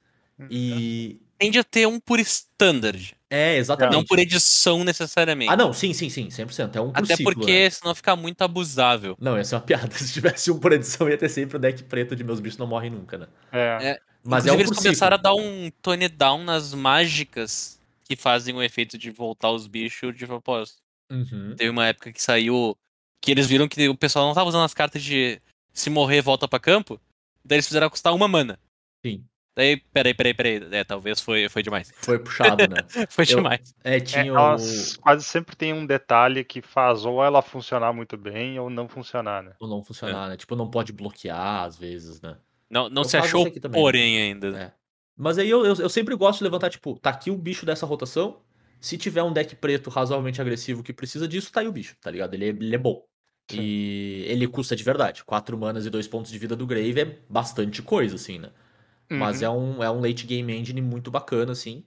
E. 0.51 1.21
Tende 1.39 1.59
a 1.59 1.65
ter 1.65 1.89
um 1.89 1.99
por 1.99 2.21
standard, 2.21 3.17
É, 3.29 3.57
exatamente. 3.57 3.95
não 3.95 4.05
por 4.05 4.17
edição 4.21 4.85
necessariamente. 4.85 5.51
Ah, 5.53 5.57
não, 5.57 5.73
sim, 5.73 5.93
sim, 5.93 6.09
sim, 6.09 6.29
100%. 6.29 6.77
É 6.77 6.81
um 6.81 6.93
por 6.93 7.03
Até 7.03 7.17
ciclo, 7.17 7.35
porque 7.35 7.65
né? 7.65 7.71
senão 7.71 7.95
fica 7.97 8.15
muito 8.15 8.43
abusável. 8.43 9.17
Não, 9.21 9.37
ia 9.37 9.43
ser 9.43 9.57
uma 9.57 9.61
piada. 9.67 9.93
Se 9.99 10.13
tivesse 10.13 10.53
um 10.53 10.59
por 10.61 10.73
edição, 10.73 11.09
ia 11.09 11.19
ter 11.19 11.29
sempre 11.29 11.57
o 11.57 11.59
deck 11.61 11.83
preto 11.85 12.15
de 12.15 12.23
meus 12.23 12.39
bichos 12.39 12.59
não 12.59 12.67
morrem 12.69 12.91
nunca, 12.91 13.19
né? 13.19 13.27
É. 13.51 13.59
É, 13.83 14.01
Mas 14.23 14.45
Inclusive, 14.47 14.49
é 14.51 14.53
um 14.53 14.61
eles 14.61 14.71
por 14.71 14.77
começaram 14.85 15.17
ciclo. 15.17 15.31
a 15.31 15.33
dar 15.33 15.35
um 15.35 15.71
tone 15.83 16.09
down 16.09 16.45
nas 16.45 16.73
mágicas 16.75 17.77
que 18.05 18.15
fazem 18.15 18.55
o 18.55 18.63
efeito 18.63 18.97
de 18.97 19.11
voltar 19.11 19.51
os 19.51 19.67
bichos 19.67 20.17
de 20.17 20.25
propósito. 20.27 20.79
Uhum. 21.11 21.55
Teve 21.57 21.71
uma 21.71 21.87
época 21.89 22.13
que 22.13 22.23
saiu 22.23 22.77
que 23.21 23.33
eles 23.33 23.49
viram 23.49 23.67
que 23.67 23.89
o 23.89 23.97
pessoal 23.97 24.27
não 24.29 24.35
tava 24.35 24.49
usando 24.49 24.65
as 24.65 24.75
cartas 24.75 25.03
de 25.03 25.41
se 25.73 25.91
morrer, 25.91 26.21
volta 26.23 26.47
pra 26.47 26.61
campo. 26.61 27.01
Daí 27.45 27.57
eles 27.57 27.67
fizeram 27.67 27.91
custar 27.91 28.15
uma 28.15 28.29
mana. 28.29 28.59
Sim. 29.05 29.25
Daí, 29.55 29.77
peraí, 29.93 30.15
peraí, 30.15 30.33
peraí. 30.35 30.69
É, 30.71 30.83
talvez 30.83 31.21
foi, 31.21 31.49
foi 31.49 31.63
demais. 31.63 31.93
Foi 31.97 32.19
puxado, 32.19 32.67
né? 32.69 32.77
Foi 33.11 33.25
Eu- 33.25 33.37
demais. 33.37 33.75
É, 33.85 33.97
É, 33.97 34.01
tinha 34.01 34.25
elas 34.27 34.97
quase 34.97 35.25
sempre 35.25 35.55
tem 35.55 35.75
um 35.75 35.85
detalhe 35.85 36.43
que 36.43 36.63
faz 36.63 37.05
ou 37.05 37.23
ela 37.23 37.43
funcionar 37.43 37.93
muito 37.93 38.17
bem 38.17 38.59
ou 38.59 38.71
não 38.71 38.89
funcionar, 38.89 39.43
né? 39.43 39.53
o, 39.61 39.67
o 39.67 39.69
não 39.69 39.83
funcionar, 39.83 40.29
né? 40.31 40.37
Tipo, 40.37 40.57
não 40.57 40.71
pode 40.71 40.93
bloquear 40.93 41.65
às 41.65 41.77
vezes, 41.77 42.21
né? 42.23 42.37
Não, 42.71 42.89
não 42.89 43.03
Eu 43.03 43.09
se 43.09 43.17
achou 43.19 43.45
também, 43.51 43.71
né? 43.71 43.79
porém 43.79 44.19
ainda. 44.23 44.49
É. 44.59 44.73
Mas 45.15 45.37
aí 45.37 45.51
eu, 45.51 45.67
eu, 45.67 45.75
eu 45.75 45.89
sempre 45.91 46.15
gosto 46.15 46.39
de 46.39 46.45
levantar, 46.45 46.71
tipo, 46.71 46.99
tá 46.99 47.11
aqui 47.11 47.31
o 47.31 47.37
bicho 47.37 47.67
dessa 47.67 47.85
rotação. 47.85 48.41
Se 48.81 48.97
tiver 48.97 49.23
um 49.23 49.33
deck 49.33 49.55
preto 49.57 49.91
razoavelmente 49.91 50.41
agressivo 50.41 50.83
que 50.83 50.93
precisa 50.95 51.29
disso, 51.29 51.53
tá 51.53 51.61
aí 51.61 51.69
o 51.69 51.73
bicho, 51.73 51.95
tá 52.01 52.11
ligado? 52.11 52.33
Ele 52.33 52.47
é, 52.47 52.49
ele 52.49 52.75
é 52.75 52.79
bom. 52.79 53.05
Sim. 53.51 53.59
E 53.61 54.25
ele 54.27 54.49
custa 54.49 54.75
de 54.75 54.83
verdade. 54.83 55.23
4 55.25 55.59
manas 55.59 55.85
e 55.85 55.91
2 55.91 56.09
pontos 56.09 56.33
de 56.33 56.39
vida 56.39 56.57
do 56.57 56.67
Grave 56.67 56.99
é 57.01 57.19
bastante 57.29 57.83
coisa, 57.83 58.17
assim, 58.17 58.39
né? 58.39 58.51
Mas 59.17 59.43
Uhum. 59.43 59.47
é 59.47 59.51
um, 59.51 59.85
é 59.85 59.91
um 59.91 60.01
late 60.01 60.27
game 60.27 60.53
engine 60.53 60.81
muito 60.83 61.11
bacana, 61.11 61.53
assim. 61.53 61.85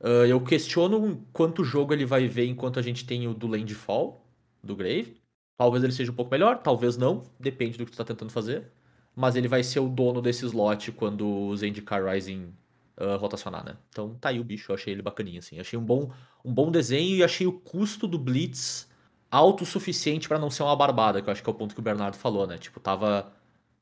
Ah, 0.00 0.26
eu 0.26 0.40
questiono 0.42 1.26
quanto 1.32 1.64
jogo 1.64 1.92
ele 1.92 2.04
vai 2.06 2.26
ver 2.28 2.46
enquanto 2.46 2.78
a 2.78 2.82
gente 2.82 3.06
tem 3.06 3.26
o 3.28 3.34
do 3.34 3.46
Landfall, 3.46 4.26
do 4.62 4.76
Grave. 4.76 5.20
Talvez 5.56 5.84
ele 5.84 5.92
seja 5.92 6.12
um 6.12 6.14
pouco 6.14 6.30
melhor, 6.30 6.58
talvez 6.62 6.96
não. 6.96 7.22
Depende 7.38 7.78
do 7.78 7.84
que 7.86 7.92
tu 7.92 7.96
tá 7.98 8.04
tentando 8.04 8.30
fazer. 8.32 8.72
Mas 9.16 9.36
ele 9.36 9.48
vai 9.48 9.62
ser 9.62 9.80
o 9.80 9.88
dono 9.88 10.20
desse 10.20 10.44
slot 10.46 10.92
quando 10.92 11.26
o 11.26 11.56
Zendikar 11.56 12.04
Rising 12.04 12.52
ah, 12.96 13.16
rotacionar, 13.16 13.64
né? 13.64 13.76
Então 13.90 14.14
tá 14.16 14.28
aí 14.30 14.40
o 14.40 14.44
bicho, 14.44 14.72
eu 14.72 14.74
achei 14.76 14.92
ele 14.92 15.02
bacaninha, 15.02 15.38
assim. 15.38 15.58
Achei 15.60 15.78
um 15.78 15.84
bom, 15.84 16.10
um 16.44 16.52
bom 16.52 16.70
desenho 16.70 17.16
e 17.16 17.22
achei 17.24 17.46
o 17.46 17.52
custo 17.52 18.06
do 18.06 18.18
Blitz 18.18 18.88
alto 19.30 19.64
o 19.64 19.66
suficiente 19.66 20.28
pra 20.28 20.38
não 20.38 20.50
ser 20.50 20.62
uma 20.62 20.76
barbada, 20.76 21.20
que 21.20 21.28
eu 21.28 21.32
acho 21.32 21.42
que 21.42 21.48
é 21.50 21.52
o 21.52 21.54
ponto 21.56 21.74
que 21.74 21.80
o 21.80 21.82
Bernardo 21.82 22.16
falou, 22.16 22.46
né? 22.46 22.58
Tipo, 22.58 22.78
tava. 22.80 23.32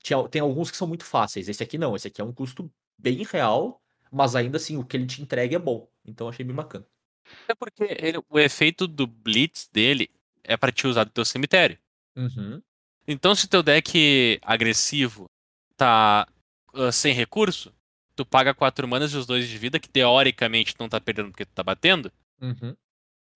Tinha, 0.03 0.29
tem 0.29 0.41
alguns 0.43 0.71
que 0.71 0.77
são 0.77 0.87
muito 0.89 1.05
fáceis. 1.05 1.49
Esse 1.49 1.63
aqui 1.63 1.79
não, 1.79 1.95
esse 1.95 2.09
aqui 2.09 2.21
é 2.21 2.25
um 2.25 2.33
custo 2.33 2.71
bem 2.99 3.23
real, 3.25 3.81
mas 4.11 4.35
ainda 4.35 4.57
assim, 4.57 4.77
o 4.77 4.85
que 4.85 4.97
ele 4.97 5.07
te 5.07 5.23
entrega 5.23 5.57
é 5.57 5.59
bom. 5.59 5.89
Então 6.05 6.29
achei 6.29 6.45
bem 6.45 6.55
bacana. 6.55 6.85
É 7.49 7.55
porque 7.55 7.85
ele- 7.85 8.19
o 8.29 8.39
efeito 8.39 8.87
do 8.89 9.07
Blitz 9.07 9.69
dele 9.73 10.11
é 10.43 10.57
pra 10.57 10.73
te 10.73 10.87
usar 10.87 11.05
do 11.05 11.11
teu 11.11 11.25
cemitério. 11.25 11.79
Uhum. 12.17 12.61
Então, 13.07 13.35
se 13.35 13.49
teu 13.49 13.63
deck 13.63 14.39
agressivo 14.43 15.27
tá 15.77 16.27
ah, 16.75 16.91
sem 16.93 17.13
recurso, 17.15 17.73
tu 18.17 18.25
paga 18.27 18.53
4 18.55 18.87
manas 18.89 19.13
e 19.13 19.17
os 19.17 19.27
2 19.27 19.49
de 19.49 19.57
vida, 19.59 19.79
que 19.79 19.89
teoricamente 19.89 20.75
tu 20.75 20.81
não 20.81 20.89
tá 20.89 21.01
perdendo 21.01 21.31
porque 21.31 21.45
tu 21.45 21.53
tá 21.55 21.63
batendo. 21.63 22.11
Uhum. 22.41 22.75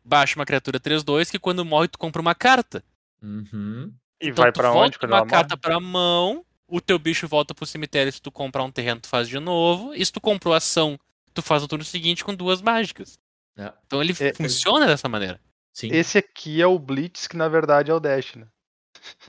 Baixa 0.05 0.37
uma 0.38 0.46
criatura 0.46 0.79
3-2 0.81 1.31
que 1.31 1.38
quando 1.38 1.64
morre 1.64 1.88
tu 1.88 1.98
compra 1.98 2.20
uma 2.22 2.35
carta. 2.35 2.83
Uhum. 3.22 3.92
E 4.20 4.29
Então 4.29 4.42
vai 4.44 4.52
volta 4.52 4.70
onde 4.72 4.98
quando 4.98 5.11
uma 5.12 5.18
ela 5.18 5.26
carta 5.26 5.55
morre? 5.55 5.61
pra 5.61 5.81
mão, 5.81 6.44
o 6.68 6.81
teu 6.81 6.98
bicho 6.98 7.29
volta 7.29 7.55
pro 7.55 7.66
cemitério 7.66 8.12
se 8.12 8.20
tu 8.20 8.31
comprar 8.31 8.64
um 8.64 8.70
terreno 8.70 9.00
tu 9.00 9.09
faz 9.09 9.29
de 9.29 9.38
novo, 9.38 9.94
e 9.94 10.05
se 10.05 10.12
tu 10.12 10.20
comprou 10.20 10.55
ação, 10.55 10.98
tu 11.35 11.42
faz 11.42 11.62
no 11.62 11.68
turno 11.68 11.85
seguinte 11.85 12.24
com 12.24 12.35
duas 12.35 12.61
mágicas. 12.62 13.18
É. 13.57 13.72
Então 13.87 14.02
ele 14.02 14.14
É, 14.20 14.33
funciona 14.35 14.87
dessa 14.87 15.09
maneira. 15.09 15.40
Sim. 15.72 15.88
Esse 15.92 16.18
aqui 16.18 16.61
é 16.61 16.66
o 16.66 16.79
Blitz, 16.79 17.26
que 17.26 17.37
na 17.37 17.48
verdade 17.48 17.90
é 17.90 17.94
o 17.94 18.00
Dash, 18.00 18.35
né? 18.35 18.46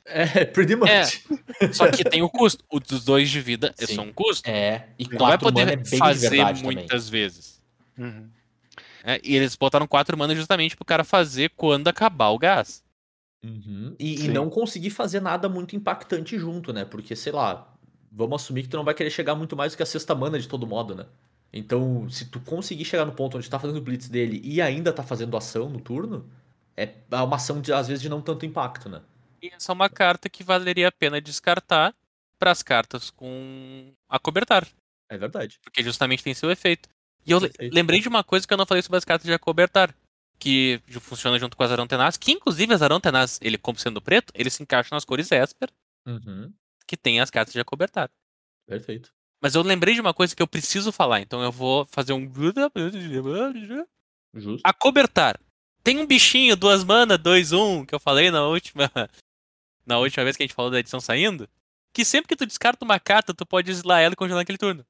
É, 0.06 0.46
pretty 0.46 0.76
much. 0.76 0.90
É. 0.90 1.72
Só 1.74 1.92
que 1.92 2.04
tem 2.04 2.22
o 2.22 2.30
custo. 2.30 2.64
O 2.72 2.80
dos 2.80 3.04
dois 3.06 3.30
de 3.30 3.40
vida 3.42 3.74
é 3.78 3.86
só 3.86 4.02
um 4.02 4.12
custo. 4.14 4.50
É, 4.50 4.88
e 4.98 5.06
Tu 5.06 5.12
não 5.12 5.28
vai 5.28 5.38
poder 5.38 5.80
é 5.80 5.86
fazer 5.98 6.30
verdade 6.30 6.62
também. 6.62 6.78
muitas 6.78 7.10
vezes. 7.10 7.62
Uhum. 7.98 8.30
É, 9.04 9.20
e 9.24 9.36
eles 9.36 9.56
botaram 9.56 9.88
quatro 9.88 10.18
manas 10.18 10.38
justamente 10.38 10.76
pro 10.76 10.84
cara 10.86 11.04
fazer 11.04 11.52
quando 11.56 11.88
acabar 11.88 12.30
o 12.30 12.38
gás. 12.40 12.84
Uhum. 13.44 13.96
E, 14.00 14.26
e 14.26 14.28
não 14.28 14.50
conseguir 14.50 14.90
fazer 14.90 15.22
nada 15.22 15.48
muito 15.48 15.76
impactante 15.76 16.38
junto, 16.38 16.74
né? 16.74 16.84
Porque, 16.86 17.16
sei 17.16 17.32
lá, 17.32 17.74
vamos 18.12 18.42
assumir 18.42 18.64
que 18.64 18.70
tu 18.70 18.78
não 18.78 18.84
vai 18.84 18.94
querer 18.94 19.10
chegar 19.10 19.36
muito 19.36 19.56
mais 19.56 19.74
do 19.74 19.78
que 19.78 19.84
a 19.84 19.86
sexta 19.86 20.16
mana 20.16 20.40
de 20.40 20.48
todo 20.48 20.66
modo, 20.66 20.96
né? 20.96 21.06
Então, 21.54 22.10
se 22.10 22.26
tu 22.26 22.40
conseguir 22.40 22.86
chegar 22.86 23.06
no 23.06 23.14
ponto 23.14 23.38
onde 23.38 23.50
tá 23.50 23.60
fazendo 23.60 23.78
o 23.78 23.82
blitz 23.82 24.10
dele 24.10 24.42
e 24.44 24.62
ainda 24.62 24.92
tá 24.92 25.02
fazendo 25.02 25.38
ação 25.38 25.70
no 25.70 25.80
turno, 25.80 26.30
é 26.76 26.94
uma 27.12 27.38
ação, 27.38 27.62
de, 27.62 27.72
às 27.72 27.88
vezes, 27.88 28.02
de 28.02 28.10
não 28.10 28.22
tanto 28.22 28.46
impacto, 28.46 28.90
né? 28.90 29.02
E 29.42 29.50
essa 29.54 29.72
é 29.72 29.74
uma 29.74 29.90
carta 29.90 30.30
que 30.30 30.44
valeria 30.44 30.88
a 30.90 30.92
pena 30.92 31.22
descartar 31.22 31.96
para 32.38 32.52
as 32.52 32.62
cartas 32.62 33.10
com 33.10 33.92
acobertar. 34.10 34.68
É 35.10 35.18
verdade. 35.18 35.60
Porque 35.64 35.84
justamente 35.84 36.24
tem 36.24 36.34
seu 36.34 36.52
efeito. 36.52 36.90
E 37.26 37.32
eu 37.32 37.40
lembrei 37.72 38.00
de 38.00 38.08
uma 38.08 38.24
coisa 38.24 38.48
que 38.48 38.54
eu 38.54 38.58
não 38.58 38.66
falei 38.66 38.82
sobre 38.82 38.98
as 38.98 39.06
cartas 39.06 39.26
de 39.26 39.34
acobertar. 39.34 39.94
Que 40.40 40.82
funciona 41.00 41.40
junto 41.40 41.58
com 41.58 41.64
as 41.64 41.88
Tenaz. 41.88 42.18
Que 42.18 42.32
inclusive 42.32 42.74
as 42.74 42.82
Tenaz, 43.02 43.40
ele 43.42 43.58
como 43.58 43.80
sendo 43.80 44.02
preto, 44.02 44.32
ele 44.36 44.50
se 44.50 44.62
encaixa 44.62 44.94
nas 44.94 45.06
cores 45.06 45.32
Esper, 45.32 45.70
Uhum. 46.06 46.54
que 46.88 46.96
tem 46.96 47.20
as 47.20 47.30
cartas 47.30 47.54
de 47.54 47.60
acobertar. 47.60 48.10
Perfeito. 48.66 49.12
Mas 49.42 49.56
eu 49.56 49.62
lembrei 49.62 49.94
de 49.94 50.02
uma 50.02 50.14
coisa 50.14 50.36
que 50.36 50.42
eu 50.42 50.48
preciso 50.48 50.92
falar, 50.92 51.22
então 51.22 51.42
eu 51.44 51.52
vou 51.52 51.86
fazer 51.86 52.14
um. 52.14 52.32
Justo. 54.34 54.62
Acobertar. 54.64 55.40
Tem 55.84 55.98
um 56.00 56.06
bichinho, 56.06 56.56
duas 56.56 56.84
mana, 56.84 57.18
dois, 57.18 57.52
um, 57.54 57.86
que 57.86 57.96
eu 57.96 58.00
falei 58.00 58.30
na 58.32 58.46
última. 58.46 58.92
Na 59.86 59.98
última 60.00 60.26
vez 60.26 60.36
que 60.36 60.44
a 60.44 60.46
gente 60.46 60.54
falou 60.56 60.70
da 60.70 60.80
edição 60.80 61.00
saindo. 61.00 61.48
Que 61.94 62.04
sempre 62.04 62.28
que 62.28 62.36
tu 62.36 62.46
descarta 62.46 62.84
uma 62.84 63.00
carta, 63.00 63.34
tu 63.34 63.46
pode 63.46 63.72
exilar 63.72 64.02
ela 64.02 64.12
e 64.14 64.16
congelar 64.18 64.42
naquele 64.42 64.58
turno. 64.58 64.86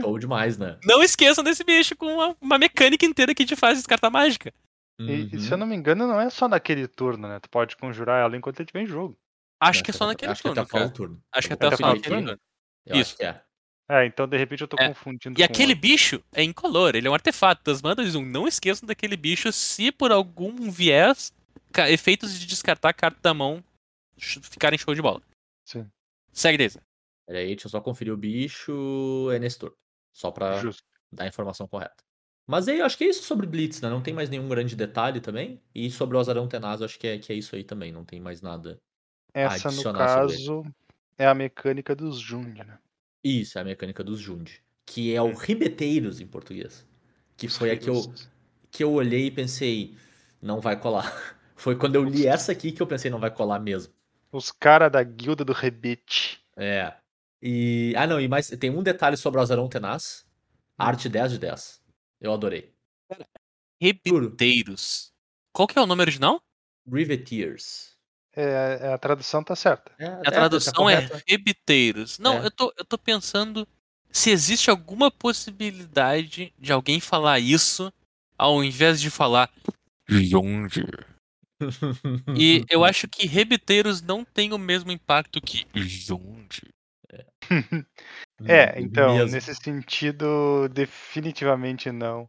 Show 0.00 0.18
demais, 0.18 0.56
né? 0.58 0.78
Não 0.84 1.02
esqueçam 1.02 1.42
desse 1.42 1.64
bicho 1.64 1.96
com 1.96 2.06
uma, 2.06 2.36
uma 2.40 2.58
mecânica 2.58 3.04
inteira 3.04 3.34
que 3.34 3.44
te 3.44 3.56
faz 3.56 3.78
descartar 3.78 4.10
mágica. 4.10 4.52
E, 5.00 5.28
e 5.34 5.40
se 5.40 5.48
eu 5.48 5.52
Uhum. 5.52 5.58
não 5.58 5.66
me 5.66 5.76
engano, 5.76 6.06
não 6.06 6.20
é 6.20 6.30
só 6.30 6.48
naquele 6.48 6.86
turno, 6.88 7.28
né? 7.28 7.38
Tu 7.40 7.50
pode 7.50 7.76
conjurar 7.76 8.22
ela 8.22 8.36
enquanto 8.36 8.60
ele 8.60 8.64
estiver 8.64 8.82
em 8.82 8.86
jogo. 8.86 9.16
Acho 9.60 9.80
Não, 9.80 9.84
que 9.84 9.90
é 9.90 9.94
só 9.94 10.06
naquele 10.06 10.32
acho 10.32 10.42
que 10.42 10.48
turno, 10.48 10.60
até 10.60 10.66
o 10.66 10.68
final 10.68 10.80
cara. 10.82 10.90
do 10.92 10.96
turno. 10.96 11.22
Acho 11.32 11.48
que 11.48 11.52
Eu 11.52 11.56
até 11.56 11.68
o 11.68 11.76
final 11.76 11.94
do 11.94 12.02
turno. 12.02 12.40
Isso. 12.86 13.00
acho 13.00 13.16
que 13.16 13.24
é. 13.24 13.42
É, 13.88 14.04
então 14.06 14.26
de 14.26 14.36
repente 14.36 14.60
eu 14.62 14.68
tô 14.68 14.76
É. 14.80 14.88
confundindo 14.88 15.34
E 15.34 15.46
com 15.46 15.52
aquele 15.52 15.72
outro. 15.72 15.80
bicho 15.80 16.24
é 16.32 16.42
incolor, 16.42 16.94
ele 16.96 17.06
é 17.06 17.10
um 17.10 17.14
artefato 17.14 17.62
das 17.64 17.80
mandas 17.82 18.14
um. 18.14 18.24
Não 18.24 18.46
esqueçam 18.48 18.86
daquele 18.86 19.16
bicho 19.16 19.52
se 19.52 19.92
por 19.92 20.10
algum 20.12 20.70
viés, 20.70 21.32
efeitos 21.88 22.38
de 22.38 22.46
descartar 22.46 22.88
a 22.88 22.94
carta 22.94 23.18
da 23.22 23.32
mão 23.34 23.62
ficarem 24.18 24.78
show 24.78 24.94
de 24.94 25.02
bola. 25.02 25.22
Sim. 25.68 25.86
Segue, 26.32 26.58
Deisa. 26.58 26.80
Peraí, 27.26 27.48
deixa 27.48 27.66
eu 27.66 27.70
só 27.70 27.80
conferir 27.80 28.12
o 28.12 28.16
bicho. 28.16 29.28
É 29.32 29.38
nesse 29.38 29.58
turno. 29.58 29.76
Só 30.12 30.30
pra 30.30 30.58
Justo. 30.58 30.82
dar 31.10 31.24
a 31.24 31.28
informação 31.28 31.66
correta. 31.66 32.04
Mas 32.46 32.68
aí, 32.68 32.78
eu 32.78 32.86
acho 32.86 32.96
que 32.96 33.04
é 33.04 33.08
isso 33.08 33.24
sobre 33.24 33.46
Blitz, 33.46 33.80
né? 33.80 33.90
Não 33.90 34.00
tem 34.00 34.14
mais 34.14 34.30
nenhum 34.30 34.48
grande 34.48 34.76
detalhe 34.76 35.20
também. 35.20 35.60
E 35.74 35.90
sobre 35.90 36.16
o 36.16 36.20
Azarão 36.20 36.46
Tenaz, 36.46 36.80
eu 36.80 36.84
acho 36.84 36.98
que 36.98 37.06
é, 37.06 37.18
que 37.18 37.32
é 37.32 37.36
isso 37.36 37.56
aí 37.56 37.64
também. 37.64 37.90
Não 37.90 38.04
tem 38.04 38.20
mais 38.20 38.40
nada. 38.40 38.80
Essa, 39.34 39.68
no 39.68 39.74
adicionar 39.74 39.98
ele. 39.98 40.30
caso, 40.30 40.64
é 41.18 41.26
a 41.26 41.34
mecânica 41.34 41.94
dos 41.94 42.18
Jund, 42.18 42.58
né? 42.58 42.78
Isso, 43.22 43.58
é 43.58 43.60
a 43.60 43.64
mecânica 43.64 44.04
dos 44.04 44.20
Jund. 44.20 44.62
Que 44.86 45.12
é 45.12 45.20
o 45.20 45.34
Ribeteiros 45.34 46.20
em 46.20 46.26
português. 46.26 46.86
Que 47.36 47.48
foi 47.48 47.72
a 47.72 47.76
que 47.76 47.90
eu, 47.90 48.00
que 48.70 48.84
eu 48.84 48.92
olhei 48.92 49.26
e 49.26 49.30
pensei, 49.30 49.96
não 50.40 50.60
vai 50.60 50.78
colar. 50.78 51.10
Foi 51.58 51.74
quando 51.74 51.94
eu 51.94 52.04
li 52.04 52.26
essa 52.26 52.52
aqui 52.52 52.70
que 52.70 52.82
eu 52.82 52.86
pensei, 52.86 53.10
não 53.10 53.18
vai 53.18 53.30
colar 53.30 53.58
mesmo. 53.58 53.90
Os 54.30 54.52
caras 54.52 54.92
da 54.92 55.02
guilda 55.02 55.42
do 55.42 55.54
rebite. 55.54 56.38
É. 56.54 56.92
E. 57.42 57.92
Ah, 57.96 58.06
não, 58.06 58.20
e 58.20 58.28
mais. 58.28 58.48
Tem 58.48 58.70
um 58.70 58.82
detalhe 58.82 59.16
sobre 59.16 59.38
o 59.38 59.42
Azarão 59.42 59.68
Tenaz. 59.68 60.24
Arte 60.78 61.08
10 61.08 61.32
de 61.32 61.38
10. 61.38 61.80
Eu 62.20 62.32
adorei. 62.32 62.72
Rebiteiros. 63.80 65.12
Qual 65.52 65.66
que 65.66 65.78
é 65.78 65.82
o 65.82 65.86
nome 65.86 66.02
original? 66.02 66.40
Riveteers. 66.90 67.96
É, 68.34 68.78
é, 68.82 68.92
a 68.92 68.98
tradução 68.98 69.42
tá 69.42 69.56
certa. 69.56 69.92
É, 69.98 70.06
A 70.06 70.30
tradução 70.30 70.88
é 70.90 71.08
rebiteiros. 71.26 72.18
Não, 72.18 72.34
É. 72.34 72.46
eu, 72.46 72.50
tô, 72.50 72.72
eu 72.76 72.84
tô 72.84 72.98
pensando 72.98 73.66
se 74.10 74.30
existe 74.30 74.68
alguma 74.70 75.10
possibilidade 75.10 76.52
de 76.58 76.72
alguém 76.72 77.00
falar 77.00 77.38
isso 77.38 77.90
ao 78.38 78.62
invés 78.62 79.00
de 79.00 79.08
falar 79.10 79.50
Jonge. 80.08 80.84
E 82.38 82.62
eu 82.68 82.84
acho 82.84 83.08
que 83.08 83.26
rebiteiros 83.26 84.02
não 84.02 84.22
tem 84.22 84.52
o 84.52 84.58
mesmo 84.58 84.92
impacto 84.92 85.40
que 85.40 85.64
Jonge. 85.74 86.68
É, 87.12 87.26
então, 88.80 89.14
Mesmo. 89.16 89.32
nesse 89.32 89.54
sentido, 89.54 90.68
definitivamente 90.68 91.90
não. 91.90 92.28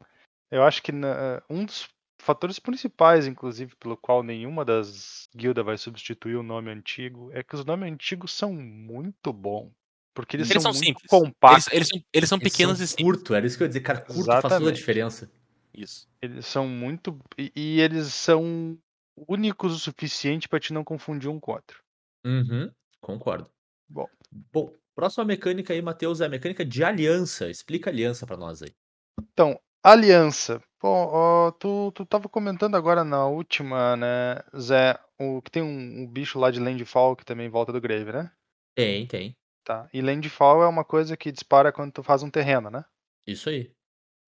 Eu 0.50 0.64
acho 0.64 0.82
que 0.82 0.92
na- 0.92 1.42
um 1.50 1.66
dos 1.66 1.88
fatores 2.20 2.60
principais, 2.60 3.28
inclusive, 3.28 3.76
pelo 3.76 3.98
qual 3.98 4.24
nenhuma 4.24 4.64
das 4.66 5.28
guildas 5.36 5.66
vai 5.66 5.78
substituir 5.78 6.36
o 6.36 6.44
nome 6.44 6.72
antigo, 6.72 7.30
é 7.34 7.44
que 7.44 7.56
os 7.56 7.66
nomes 7.66 7.92
antigos 7.92 8.32
são 8.34 8.54
muito 8.54 9.32
bons. 9.34 9.72
Porque 10.14 10.36
eles, 10.36 10.50
Eles 10.50 10.64
são, 10.64 10.74
são 10.74 10.82
muito 10.82 11.00
simples. 11.00 11.08
compactos. 11.10 11.68
Eles, 11.68 11.74
eles 11.74 11.88
são, 11.90 12.04
eles 12.14 12.30
são 12.30 12.38
Eles 12.40 12.52
pequenos 12.54 12.78
são 12.78 12.86
e 12.86 12.88
simples. 12.88 13.06
curto, 13.06 13.36
era 13.36 13.46
isso 13.46 13.56
que 13.58 13.64
eu 13.64 13.66
ia 13.66 13.70
dizer, 13.70 13.82
cara, 13.82 14.02
curto 14.02 14.26
faz 14.26 14.42
toda 14.42 14.54
a 14.54 14.54
Exatamente. 14.54 14.76
diferença. 14.78 15.32
Isso. 15.74 16.10
Eles 16.22 16.46
são 16.48 16.68
muito. 16.68 17.20
E, 17.38 17.52
e 17.56 17.80
eles 17.82 18.08
são 18.14 18.78
únicos 19.16 19.74
o 19.74 19.80
suficiente 19.80 20.50
pra 20.50 20.60
te 20.60 20.74
não 20.74 20.84
confundir 20.84 21.30
um 21.30 21.40
com 21.40 21.52
o 21.52 21.56
outro. 21.56 21.84
Uhum, 22.26 22.72
concordo. 23.00 23.48
Bom. 23.88 24.08
Bom, 24.32 24.74
próxima 24.96 25.26
mecânica 25.26 25.74
aí, 25.74 25.82
Matheus, 25.82 26.22
é 26.22 26.26
a 26.26 26.30
mecânica 26.30 26.66
de 26.66 26.84
aliança. 26.84 27.50
Explica 27.50 27.90
a 27.90 27.94
aliança 27.94 28.26
pra 28.26 28.38
nós 28.38 28.62
aí. 28.62 28.74
Então, 29.22 29.60
aliança. 29.84 30.62
Pô, 30.80 30.90
ó, 30.90 31.52
tu, 31.52 31.92
tu 31.94 32.06
tava 32.06 32.30
comentando 32.30 32.76
agora 32.76 33.04
na 33.04 33.26
última, 33.26 33.96
né, 33.96 34.40
Zé, 34.56 35.00
o, 35.20 35.42
que 35.42 35.50
tem 35.50 35.64
um, 35.64 36.04
um 36.04 36.08
bicho 36.08 36.38
lá 36.38 36.52
de 36.52 36.60
Landfall 36.60 37.16
que 37.16 37.26
também 37.26 37.50
volta 37.50 37.72
do 37.72 37.82
Grave, 37.82 38.12
né? 38.12 38.32
Tem, 38.76 39.08
tem. 39.08 39.36
Tá. 39.64 39.90
E 39.92 40.02
Landfall 40.02 40.62
é 40.64 40.68
uma 40.68 40.86
coisa 40.86 41.18
que 41.18 41.32
dispara 41.32 41.72
quando 41.72 41.92
tu 41.92 42.04
faz 42.04 42.22
um 42.22 42.30
terreno, 42.30 42.70
né? 42.70 42.86
Isso 43.26 43.50
aí. 43.50 43.72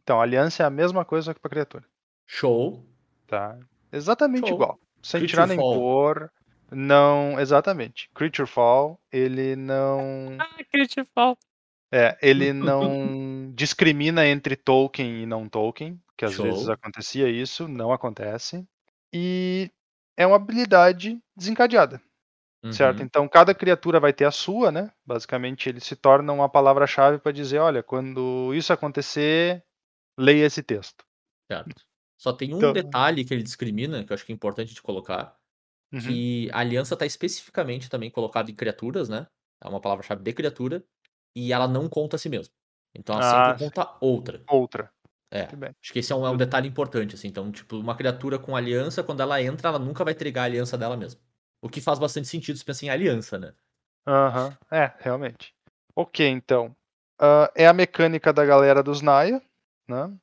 Então, 0.02 0.20
aliança 0.20 0.64
é 0.64 0.66
a 0.66 0.72
mesma 0.72 1.06
coisa 1.06 1.26
só 1.26 1.34
que 1.34 1.40
pra 1.40 1.52
criatura. 1.52 1.86
Show. 2.28 2.84
Tá. 3.28 3.60
Exatamente 3.92 4.48
Show. 4.48 4.56
igual. 4.56 4.80
Sem 5.02 5.26
tirar 5.26 5.48
nem 5.48 5.58
pôr. 5.58 6.32
Não. 6.72 7.40
Exatamente. 7.40 8.10
Creature 8.14 8.48
Fall, 8.48 9.00
ele 9.12 9.56
não. 9.56 10.38
Ah, 10.40 10.64
Critical. 10.72 11.38
É, 11.92 12.18
ele 12.22 12.54
não 12.54 13.52
discrimina 13.56 14.26
entre 14.28 14.56
token 14.56 15.24
e 15.24 15.26
não 15.26 15.50
token, 15.50 16.00
que 16.18 16.26
às 16.26 16.34
Show. 16.34 16.46
vezes 16.46 16.70
acontecia 16.70 17.28
isso, 17.30 17.68
não 17.68 17.92
acontece. 17.92 18.64
E 19.14 19.72
é 20.16 20.28
uma 20.28 20.36
habilidade 20.36 21.20
desencadeada, 21.36 22.00
certo? 22.72 23.00
Uhum, 23.00 23.06
Então 23.06 23.28
cada 23.28 23.56
criatura 23.56 24.00
vai 24.00 24.14
ter 24.14 24.26
a 24.26 24.32
sua, 24.32 24.72
né? 24.72 24.92
Basicamente 25.04 25.68
ele 25.68 25.80
se 25.80 25.96
torna 25.96 26.32
uma 26.32 26.48
palavra-chave 26.48 27.18
para 27.18 27.32
dizer, 27.32 27.58
olha, 27.58 27.82
quando 27.82 28.54
isso 28.54 28.72
acontecer, 28.72 29.64
leia 30.20 30.46
esse 30.46 30.62
texto. 30.62 31.04
certo. 31.52 31.82
Só 32.22 32.34
tem 32.34 32.54
um 32.54 32.58
Então- 32.58 32.74
detalhe 32.74 33.24
que 33.26 33.34
ele 33.34 33.42
discrimina, 33.42 34.04
que 34.04 34.12
eu 34.12 34.14
acho 34.14 34.26
que 34.26 34.32
é 34.34 34.36
importante 34.36 34.74
de 34.76 34.82
colocar, 34.82 35.36
Uhum. 35.92 36.02
que 36.02 36.50
a 36.54 36.60
aliança 36.60 36.94
está 36.96 37.06
especificamente 37.06 37.90
também 37.90 38.12
colocada 38.12 38.52
em 38.52 38.56
criaturas, 38.56 39.10
né? 39.10 39.28
É 39.64 39.68
uma 39.68 39.82
palavra-chave 39.82 40.24
de 40.24 40.34
criatura, 40.34 40.84
e 41.36 41.54
ela 41.54 41.68
não 41.68 41.90
conta 41.90 42.16
a 42.16 42.20
si 42.20 42.30
mesma. 42.30 42.54
Então 42.96 43.16
ela 43.16 43.24
Ah, 43.24 43.54
sempre 43.54 43.66
conta 43.66 43.98
outra. 44.02 44.44
Outra. 44.50 44.92
É. 45.32 45.44
Acho 45.84 45.94
que 45.94 46.00
esse 46.00 46.12
é 46.14 46.16
um, 46.16 46.26
é 46.26 46.30
um 46.32 46.38
detalhe 46.38 46.68
importante, 46.70 47.16
assim. 47.16 47.28
Então, 47.30 47.52
tipo, 47.52 47.78
uma 47.78 47.96
criatura 47.96 48.40
com 48.40 48.56
aliança, 48.56 49.04
quando 49.04 49.22
ela 49.22 49.42
entra, 49.42 49.70
ela 49.70 49.80
nunca 49.80 50.04
vai 50.06 50.16
trigar 50.16 50.44
a 50.44 50.46
aliança 50.48 50.78
dela 50.78 50.98
mesma. 50.98 51.22
O 51.62 51.70
que 51.70 51.82
faz 51.82 52.00
bastante 52.00 52.28
sentido 52.28 52.58
se 52.58 52.66
pensa 52.66 52.86
em 52.86 52.90
aliança, 52.90 53.38
né? 53.40 53.54
Aham, 54.08 54.58
é, 54.72 54.92
realmente. 55.00 55.54
Ok, 55.96 56.26
então. 56.28 56.76
Ah, 57.20 57.52
é 57.56 57.68
a 57.68 57.74
mecânica 57.74 58.32
da 58.32 58.46
galera 58.46 58.82
dos 58.82 59.02
Naya, 59.02 59.42
né? 59.88 60.18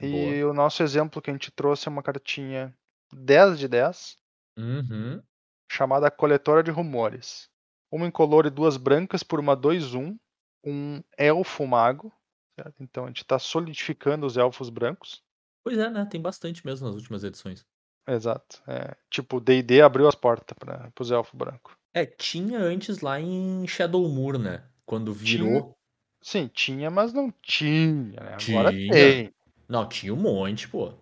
E 0.00 0.42
o 0.44 0.52
nosso 0.54 0.82
exemplo 0.82 1.20
que 1.22 1.30
a 1.30 1.32
gente 1.32 1.50
trouxe 1.50 1.88
é 1.88 1.90
uma 1.90 2.02
cartinha 2.02 2.74
10 3.12 3.58
de 3.58 3.68
10, 3.68 4.18
Uhum. 4.58 5.22
chamada 5.70 6.10
Coletora 6.10 6.62
de 6.62 6.70
Rumores. 6.70 7.48
Uma 7.90 8.06
incolor 8.06 8.44
e 8.46 8.50
duas 8.50 8.76
brancas 8.76 9.22
por 9.22 9.38
uma 9.38 9.56
2-1, 9.56 10.18
um 10.64 11.02
elfo 11.16 11.66
mago. 11.66 12.12
certo? 12.56 12.82
Então 12.82 13.04
a 13.04 13.06
gente 13.06 13.22
está 13.22 13.38
solidificando 13.38 14.26
os 14.26 14.36
elfos 14.36 14.68
brancos. 14.68 15.22
Pois 15.62 15.78
é, 15.78 15.88
né? 15.88 16.04
Tem 16.04 16.20
bastante 16.20 16.64
mesmo 16.66 16.86
nas 16.86 16.96
últimas 16.96 17.22
edições. 17.24 17.64
Exato. 18.06 18.62
É, 18.66 18.96
tipo, 19.10 19.36
o 19.36 19.40
D&D 19.40 19.82
abriu 19.82 20.08
as 20.08 20.14
portas 20.14 20.56
para 20.58 20.90
os 20.98 21.10
elfos 21.10 21.34
brancos. 21.34 21.74
É, 21.92 22.06
tinha 22.06 22.58
antes 22.58 23.00
lá 23.00 23.20
em 23.20 23.66
Shadowmoor, 23.66 24.38
né? 24.38 24.64
Quando 24.86 25.12
virou. 25.12 25.76
Sim, 26.20 26.48
tinha, 26.48 26.90
mas 26.90 27.12
não 27.12 27.30
tinha, 27.42 28.20
né? 28.20 28.36
Agora 28.40 28.70
Tinha. 28.70 28.92
tem. 28.92 29.34
Não, 29.68 29.88
tinha 29.88 30.12
um 30.12 30.16
monte, 30.16 30.68
pô. 30.68 30.92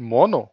Mono? 0.00 0.48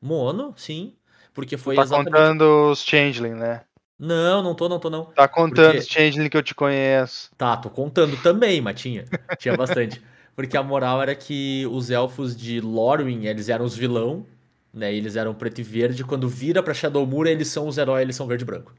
Mono, 0.00 0.54
sim. 0.56 0.96
Porque 1.34 1.56
foi 1.56 1.76
tá 1.76 1.82
exatamente. 1.82 2.12
contando 2.12 2.70
os 2.70 2.82
Changeling, 2.84 3.34
né? 3.34 3.62
Não, 3.98 4.42
não 4.42 4.54
tô, 4.54 4.68
não 4.68 4.78
tô, 4.80 4.90
não. 4.90 5.04
Tá 5.06 5.28
contando 5.28 5.66
Porque- 5.66 5.78
os 5.78 5.86
Changeling 5.86 6.28
que 6.28 6.36
eu 6.36 6.42
te 6.42 6.54
conheço. 6.54 7.30
Tá, 7.36 7.56
tô 7.56 7.70
contando 7.70 8.16
também, 8.22 8.60
mas 8.60 8.80
tinha. 8.80 9.04
Tinha 9.38 9.56
bastante. 9.56 10.02
Porque 10.34 10.56
a 10.56 10.62
moral 10.62 11.00
era 11.02 11.14
que 11.14 11.66
os 11.70 11.90
elfos 11.90 12.34
de 12.36 12.60
Lorwyn, 12.60 13.26
eles 13.26 13.48
eram 13.48 13.64
os 13.64 13.76
vilão, 13.76 14.26
né? 14.72 14.92
Eles 14.92 15.14
eram 15.14 15.34
preto 15.34 15.60
e 15.60 15.62
verde. 15.62 16.04
Quando 16.04 16.28
vira 16.28 16.62
pra 16.62 16.72
Shadowmoor, 16.74 17.26
eles 17.26 17.48
são 17.48 17.68
os 17.68 17.76
heróis, 17.78 18.02
eles 18.02 18.16
são 18.16 18.26
verde 18.26 18.42
e 18.42 18.46
branco. 18.46 18.74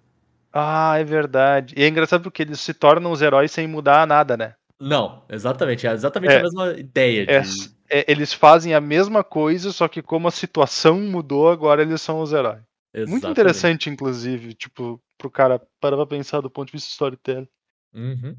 Ah, 0.52 0.96
é 1.00 1.04
verdade. 1.04 1.74
E 1.78 1.84
é 1.84 1.88
engraçado 1.88 2.24
porque 2.24 2.42
eles 2.44 2.60
se 2.60 2.74
tornam 2.74 3.12
os 3.12 3.22
heróis 3.22 3.52
sem 3.52 3.68
mudar 3.68 4.06
nada, 4.06 4.36
né? 4.36 4.54
Não, 4.80 5.24
exatamente. 5.30 5.88
É 5.88 5.92
exatamente 5.94 6.34
É. 6.34 6.40
a 6.40 6.44
mesma 6.44 6.72
ideia. 6.74 7.22
É, 7.22 7.26
De... 7.26 7.34
é, 7.34 7.44
eles 7.90 8.34
fazem 8.34 8.74
a 8.74 8.82
mesma 8.82 9.24
coisa, 9.24 9.72
só 9.72 9.88
que 9.88 10.02
como 10.02 10.28
a 10.28 10.32
situação 10.32 11.00
mudou, 11.02 11.50
agora 11.50 11.82
eles 11.82 12.02
são 12.02 12.22
os 12.22 12.34
heróis. 12.34 12.62
Muito 12.94 13.10
Exatamente. 13.10 13.32
interessante, 13.32 13.90
inclusive, 13.90 14.54
tipo, 14.54 15.02
pro 15.18 15.30
cara 15.30 15.60
parar 15.80 15.98
pra 15.98 16.06
pensar 16.06 16.42
do 16.42 16.50
ponto 16.50 16.68
de 16.68 16.74
vista 16.74 16.90
storytelling. 16.90 17.48
Uhum. 17.94 18.38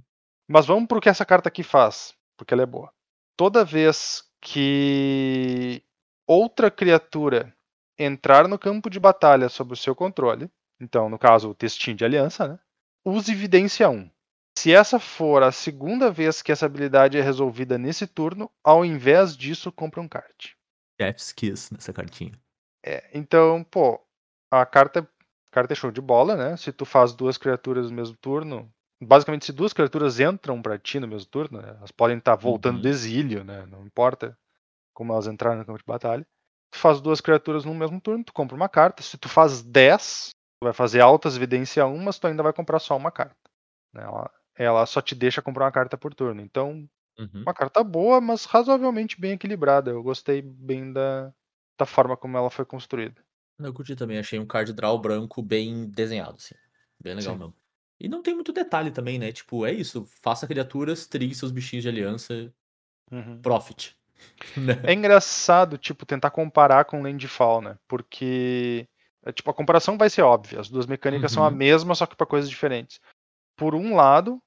Mas 0.48 0.66
vamos 0.66 0.86
pro 0.86 1.00
que 1.00 1.08
essa 1.08 1.24
carta 1.24 1.48
aqui 1.48 1.62
faz, 1.62 2.14
porque 2.36 2.54
ela 2.54 2.62
é 2.62 2.66
boa. 2.66 2.92
Toda 3.36 3.64
vez 3.64 4.22
que 4.40 5.82
outra 6.26 6.70
criatura 6.70 7.54
entrar 7.98 8.46
no 8.46 8.58
campo 8.58 8.88
de 8.90 9.00
batalha 9.00 9.48
sob 9.48 9.72
o 9.72 9.76
seu 9.76 9.94
controle, 9.94 10.50
então, 10.80 11.08
no 11.08 11.18
caso, 11.18 11.50
o 11.50 11.54
textinho 11.54 11.96
de 11.96 12.04
aliança, 12.04 12.46
né? 12.46 12.58
Use 13.04 13.30
evidência 13.32 13.88
1. 13.88 14.10
Se 14.56 14.72
essa 14.72 14.98
for 15.00 15.42
a 15.42 15.50
segunda 15.52 16.10
vez 16.10 16.40
que 16.40 16.52
essa 16.52 16.66
habilidade 16.66 17.18
é 17.18 17.20
resolvida 17.22 17.76
nesse 17.76 18.06
turno, 18.06 18.50
ao 18.62 18.84
invés 18.84 19.36
disso, 19.36 19.72
compre 19.72 20.00
um 20.00 20.08
card. 20.08 20.56
Chef's 21.00 21.32
Kiss 21.32 21.72
nessa 21.72 21.92
cartinha. 21.92 22.32
É, 22.84 23.10
então, 23.12 23.64
pô, 23.64 24.00
a 24.50 24.64
carta, 24.64 25.00
a 25.00 25.50
carta 25.50 25.72
é 25.72 25.76
show 25.76 25.90
de 25.90 26.00
bola, 26.00 26.36
né? 26.36 26.56
Se 26.56 26.72
tu 26.72 26.84
faz 26.84 27.12
duas 27.12 27.36
criaturas 27.36 27.90
no 27.90 27.96
mesmo 27.96 28.16
turno, 28.16 28.72
basicamente 29.02 29.44
se 29.44 29.52
duas 29.52 29.72
criaturas 29.72 30.20
entram 30.20 30.62
pra 30.62 30.78
ti 30.78 31.00
no 31.00 31.08
mesmo 31.08 31.28
turno, 31.28 31.60
né? 31.60 31.74
Elas 31.78 31.90
podem 31.90 32.18
estar 32.18 32.36
voltando 32.36 32.76
Uhum. 32.76 32.82
do 32.82 32.88
exílio, 32.88 33.42
né? 33.42 33.66
Não 33.66 33.84
importa 33.84 34.38
como 34.94 35.12
elas 35.12 35.26
entraram 35.26 35.58
no 35.58 35.64
campo 35.66 35.78
de 35.78 35.84
batalha. 35.84 36.24
Tu 36.70 36.78
faz 36.78 37.00
duas 37.00 37.20
criaturas 37.20 37.64
no 37.64 37.74
mesmo 37.74 38.00
turno, 38.00 38.22
tu 38.22 38.32
compra 38.32 38.54
uma 38.56 38.68
carta. 38.68 39.02
Se 39.02 39.18
tu 39.18 39.28
faz 39.28 39.62
10, 39.62 40.30
tu 40.60 40.64
vai 40.64 40.72
fazer 40.72 41.00
altas 41.00 41.36
evidência 41.36 41.84
1, 41.86 41.98
mas 41.98 42.18
tu 42.18 42.26
ainda 42.28 42.42
vai 42.42 42.52
comprar 42.52 42.78
só 42.78 42.96
uma 42.96 43.10
carta. 43.10 43.36
né? 43.92 44.02
Ela, 44.02 44.30
ela 44.56 44.84
só 44.86 45.00
te 45.00 45.14
deixa 45.14 45.42
comprar 45.42 45.64
uma 45.66 45.72
carta 45.72 45.96
por 45.96 46.14
turno. 46.14 46.40
Então, 46.40 46.88
Uhum. 47.18 47.42
uma 47.42 47.54
carta 47.54 47.82
boa, 47.84 48.20
mas 48.20 48.44
razoavelmente 48.44 49.20
bem 49.20 49.32
equilibrada. 49.32 49.90
Eu 49.90 50.02
gostei 50.02 50.42
bem 50.42 50.92
da, 50.92 51.32
da 51.78 51.86
forma 51.86 52.16
como 52.16 52.36
ela 52.36 52.50
foi 52.50 52.64
construída. 52.64 53.22
Eu 53.58 53.72
curti 53.72 53.94
também, 53.94 54.18
achei 54.18 54.38
um 54.38 54.46
card 54.46 54.72
draw 54.72 54.98
branco 54.98 55.40
bem 55.40 55.88
desenhado, 55.88 56.36
assim. 56.36 56.54
Bem 57.00 57.14
legal 57.14 57.34
Sim. 57.34 57.38
mesmo. 57.38 57.54
E 58.00 58.08
não 58.08 58.20
tem 58.22 58.34
muito 58.34 58.52
detalhe 58.52 58.90
também, 58.90 59.18
né? 59.18 59.30
Tipo, 59.30 59.64
é 59.64 59.72
isso. 59.72 60.04
Faça 60.20 60.46
criaturas, 60.46 61.06
trigue 61.06 61.34
seus 61.34 61.52
bichinhos 61.52 61.82
de 61.84 61.88
aliança, 61.88 62.52
Uhum. 63.10 63.40
profit. 63.40 63.96
Né? 64.56 64.80
É 64.84 64.92
engraçado, 64.92 65.78
tipo, 65.78 66.04
tentar 66.06 66.30
comparar 66.30 66.84
com 66.84 67.02
Landfall, 67.02 67.60
né? 67.60 67.78
Porque, 67.88 68.88
é, 69.24 69.32
tipo, 69.32 69.50
a 69.50 69.54
comparação 69.54 69.96
vai 69.96 70.10
ser 70.10 70.22
óbvia. 70.22 70.60
As 70.60 70.68
duas 70.68 70.86
mecânicas 70.86 71.30
são 71.32 71.44
a 71.44 71.48
Uhum. 71.48 71.54
mesma, 71.56 71.94
só 71.94 72.06
que 72.06 72.16
para 72.16 72.26
coisas 72.26 72.48
diferentes. 72.50 73.00
Por 73.56 73.74
um 73.74 73.94
lado, 73.94 74.42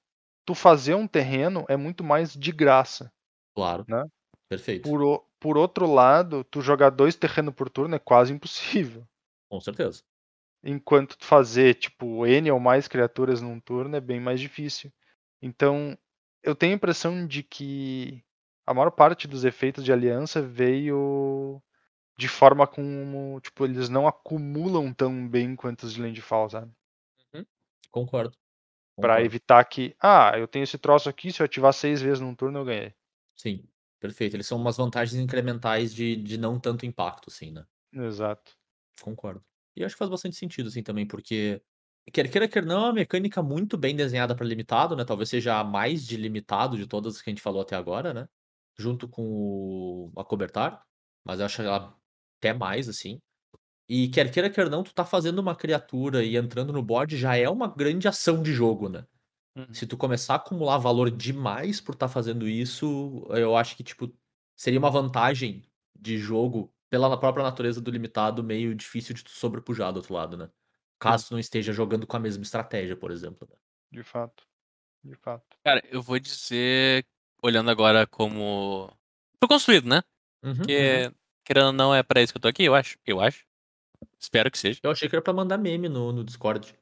tu 0.46 0.54
fazer 0.54 0.96
um 0.96 1.08
terreno 1.08 1.66
é 1.68 1.76
muito 1.76 2.04
mais 2.04 2.34
de 2.34 2.52
graça. 2.52 3.12
Claro. 3.56 3.86
Né? 3.88 4.04
Perfeito. 4.50 4.90
Por, 4.90 5.26
por 5.40 5.58
outro 5.58 5.92
lado, 5.92 6.44
tu 6.44 6.62
jogar 6.62 6.90
dois 6.90 7.16
terrenos 7.16 7.54
por 7.54 7.70
turno 7.70 7.96
é 7.96 8.00
quase 8.00 8.34
impossível. 8.34 9.08
Com 9.50 9.60
certeza. 9.60 10.04
Enquanto 10.64 11.18
tu 11.18 11.26
fazer, 11.26 11.76
tipo, 11.76 12.26
N 12.26 12.52
ou 12.52 12.60
mais 12.60 12.88
criaturas 12.88 13.42
num 13.42 13.60
turno 13.60 13.96
é 13.96 14.02
bem 14.02 14.20
mais 14.20 14.40
difícil. 14.40 14.92
Então, 15.42 15.98
eu 16.44 16.56
tenho 16.56 16.74
a 16.74 16.76
impressão 16.76 17.26
de 17.28 17.44
que 17.44 18.24
a 18.66 18.74
maior 18.74 18.92
parte 18.92 19.28
dos 19.28 19.46
efeitos 19.46 19.84
de 19.84 19.94
aliança 19.94 20.42
veio 20.42 21.62
de 22.18 22.28
forma 22.28 22.66
como, 22.66 23.40
tipo, 23.42 23.64
eles 23.64 23.90
não 23.90 24.08
acumulam 24.08 24.92
tão 24.92 25.28
bem 25.28 25.56
quanto 25.56 25.84
os 25.84 25.94
de 25.94 26.02
Landfall, 26.02 26.50
sabe? 26.50 26.72
Concordo. 27.92 28.38
Pra 29.00 29.16
Concordo. 29.16 29.26
evitar 29.26 29.64
que, 29.66 29.96
ah, 30.00 30.34
eu 30.38 30.48
tenho 30.48 30.64
esse 30.64 30.78
troço 30.78 31.10
aqui, 31.10 31.32
se 31.32 31.42
eu 31.42 31.46
ativar 31.46 31.74
seis 31.74 32.02
vezes 32.02 32.20
num 32.20 32.36
turno 32.36 32.60
eu 32.60 32.66
ganhei. 32.66 32.94
Sim. 33.36 33.68
Perfeito. 34.00 34.36
Eles 34.36 34.46
são 34.48 34.58
umas 34.58 34.76
vantagens 34.78 35.20
incrementais 35.22 35.94
de, 35.94 36.16
de 36.18 36.38
não 36.38 36.60
tanto 36.60 36.86
impacto, 36.86 37.30
assim, 37.30 37.52
né? 37.52 37.66
Exato. 37.92 38.56
Concordo. 39.02 39.44
E 39.76 39.84
acho 39.84 39.96
que 39.96 40.00
faz 40.00 40.10
bastante 40.10 40.36
sentido, 40.36 40.68
assim, 40.70 40.82
também, 40.84 41.06
porque 41.08 41.62
quer 42.12 42.30
queira, 42.30 42.48
quer 42.48 42.66
não, 42.66 42.78
é 42.78 42.88
uma 42.88 42.94
mecânica 42.94 43.42
muito 43.44 43.78
bem 43.78 43.96
desenhada 43.96 44.36
para 44.36 44.46
limitado, 44.46 44.96
né? 44.96 45.06
Talvez 45.06 45.30
seja 45.30 45.60
a 45.60 45.64
mais 45.64 46.06
de 46.06 46.18
limitado 46.18 46.78
de 46.78 46.88
todas 46.88 47.22
que 47.22 47.30
a 47.30 47.32
gente 47.32 47.42
falou 47.42 47.62
até 47.62 47.76
agora, 47.76 48.14
né? 48.14 48.28
Junto 48.78 49.08
com 49.08 50.12
o 50.16 50.20
Acobertar, 50.20 50.84
mas 51.24 51.40
eu 51.40 51.46
acho 51.46 51.62
ela 51.62 51.96
até 52.40 52.54
mais, 52.54 52.90
assim. 52.90 53.20
E 53.90 54.10
quer 54.10 54.30
queira, 54.32 54.50
quer 54.50 54.70
não, 54.70 54.84
tu 54.84 54.94
tá 54.94 55.06
fazendo 55.06 55.40
uma 55.40 55.56
criatura 55.56 56.24
e 56.24 56.36
entrando 56.36 56.74
no 56.74 56.84
board 56.84 57.16
já 57.16 57.38
é 57.38 57.50
uma 57.50 57.68
grande 57.68 58.08
ação 58.08 58.44
de 58.44 58.52
jogo, 58.52 58.90
né? 58.90 59.06
Uhum. 59.56 59.74
Se 59.74 59.88
tu 59.88 59.96
começar 59.96 60.34
a 60.34 60.38
acumular 60.38 60.78
valor 60.78 61.10
demais 61.10 61.80
por 61.80 61.94
estar 61.94 62.08
fazendo 62.08 62.48
isso, 62.48 63.26
eu 63.30 63.56
acho 63.56 63.76
que, 63.76 63.84
tipo, 63.84 64.14
seria 64.56 64.78
uma 64.78 64.92
vantagem 64.92 65.64
de 65.98 66.18
jogo 66.18 66.72
pela 66.90 67.18
própria 67.18 67.44
natureza 67.44 67.82
do 67.82 67.90
limitado 67.90 68.44
meio 68.44 68.76
difícil 68.76 69.16
de 69.16 69.24
tu 69.24 69.32
sobrepujar 69.32 69.92
do 69.92 69.98
outro 69.98 70.14
lado, 70.14 70.38
né? 70.38 70.50
Caso 71.00 71.28
tu 71.28 71.32
não 71.32 71.40
esteja 71.40 71.72
jogando 71.72 72.06
com 72.08 72.18
a 72.18 72.20
mesma 72.20 72.44
estratégia, 72.44 72.96
por 72.96 73.12
exemplo. 73.12 73.48
né? 73.50 73.56
De 73.92 74.04
fato. 74.04 74.44
De 75.04 75.16
fato. 75.16 75.58
Cara, 75.64 75.82
eu 75.90 76.02
vou 76.02 76.20
dizer, 76.20 77.06
olhando 77.42 77.70
agora 77.70 78.06
como. 78.08 78.92
Foi 79.40 79.48
construído, 79.48 79.88
né? 79.88 80.02
Uhum, 80.44 80.50
uhum. 80.52 80.58
Porque, 80.58 81.12
querendo 81.46 81.68
ou 81.68 81.74
não, 81.74 81.96
é 81.96 82.04
pra 82.04 82.22
isso 82.22 82.34
que 82.34 82.38
eu 82.38 82.42
tô 82.42 82.48
aqui, 82.48 82.64
eu 82.64 82.76
acho. 82.76 82.98
Eu 83.06 83.22
acho. 83.22 83.46
Espero 84.20 84.50
que 84.52 84.58
seja. 84.58 84.80
Eu 84.84 84.92
achei 84.92 85.08
que 85.10 85.16
era 85.16 85.22
pra 85.22 85.34
mandar 85.34 85.58
meme 85.58 85.88
no, 85.90 86.12
no 86.12 86.24
Discord. 86.24 86.74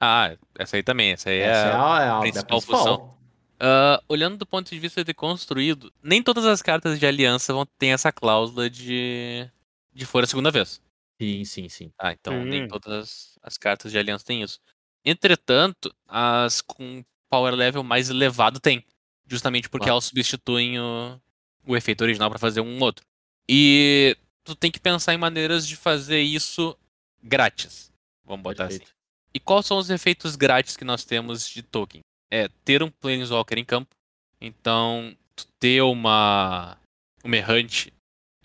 Ah, 0.00 0.36
essa 0.58 0.76
aí 0.76 0.82
também. 0.82 1.12
Essa 1.12 1.30
aí 1.30 1.38
Essa 1.40 1.68
é 1.68 1.70
é 1.70 1.74
a, 1.74 1.76
é 1.76 1.78
a- 1.78 2.04
é 2.04 2.08
a 2.10 2.20
principal 2.20 2.46
principal. 2.60 2.78
função. 2.78 3.18
Ah, 3.60 4.02
olhando 4.08 4.36
do 4.36 4.46
ponto 4.46 4.70
de 4.70 4.78
vista 4.78 5.04
de 5.04 5.12
construído, 5.12 5.92
nem 6.02 6.22
todas 6.22 6.44
as 6.46 6.62
cartas 6.62 6.98
de 6.98 7.06
aliança 7.06 7.52
vão 7.52 7.66
ter 7.66 7.88
essa 7.88 8.12
cláusula 8.12 8.70
de, 8.70 9.48
de 9.92 10.06
for 10.06 10.22
a 10.22 10.26
segunda 10.26 10.50
vez. 10.50 10.80
Sim, 11.20 11.44
sim, 11.44 11.68
sim. 11.68 11.92
Ah, 11.98 12.12
então 12.12 12.44
nem 12.44 12.62
Sim. 12.62 12.68
todas 12.68 13.36
as 13.42 13.58
cartas 13.58 13.90
de 13.90 13.98
aliança 13.98 14.24
têm 14.24 14.42
isso. 14.42 14.60
Entretanto, 15.04 15.92
as 16.06 16.60
com 16.60 17.04
power 17.28 17.54
level 17.54 17.82
mais 17.82 18.08
elevado 18.08 18.60
tem. 18.60 18.84
Justamente 19.26 19.68
porque 19.68 19.84
Claro. 19.84 19.94
elas 19.94 20.04
substituem 20.04 20.78
o, 20.78 21.20
o 21.66 21.76
efeito 21.76 22.02
original 22.02 22.30
para 22.30 22.38
fazer 22.38 22.60
um 22.60 22.80
outro. 22.80 23.04
E 23.48 24.16
tu 24.48 24.56
tem 24.56 24.70
que 24.70 24.80
pensar 24.80 25.14
em 25.14 25.18
maneiras 25.18 25.66
de 25.66 25.76
fazer 25.76 26.20
isso 26.20 26.76
grátis. 27.22 27.92
Vamos 28.24 28.42
botar 28.42 28.64
assim. 28.66 28.78
Perfeito. 28.78 28.96
E 29.34 29.40
quais 29.40 29.66
são 29.66 29.78
os 29.78 29.90
efeitos 29.90 30.36
grátis 30.36 30.76
que 30.76 30.84
nós 30.84 31.04
temos 31.04 31.48
de 31.48 31.62
token? 31.62 32.00
É 32.30 32.48
ter 32.64 32.82
um 32.82 32.90
Planeswalker 32.90 33.58
em 33.58 33.64
campo. 33.64 33.94
Então, 34.40 35.16
tu 35.36 35.46
ter 35.58 35.82
uma. 35.82 36.76
uma 37.24 37.36
errante 37.36 37.92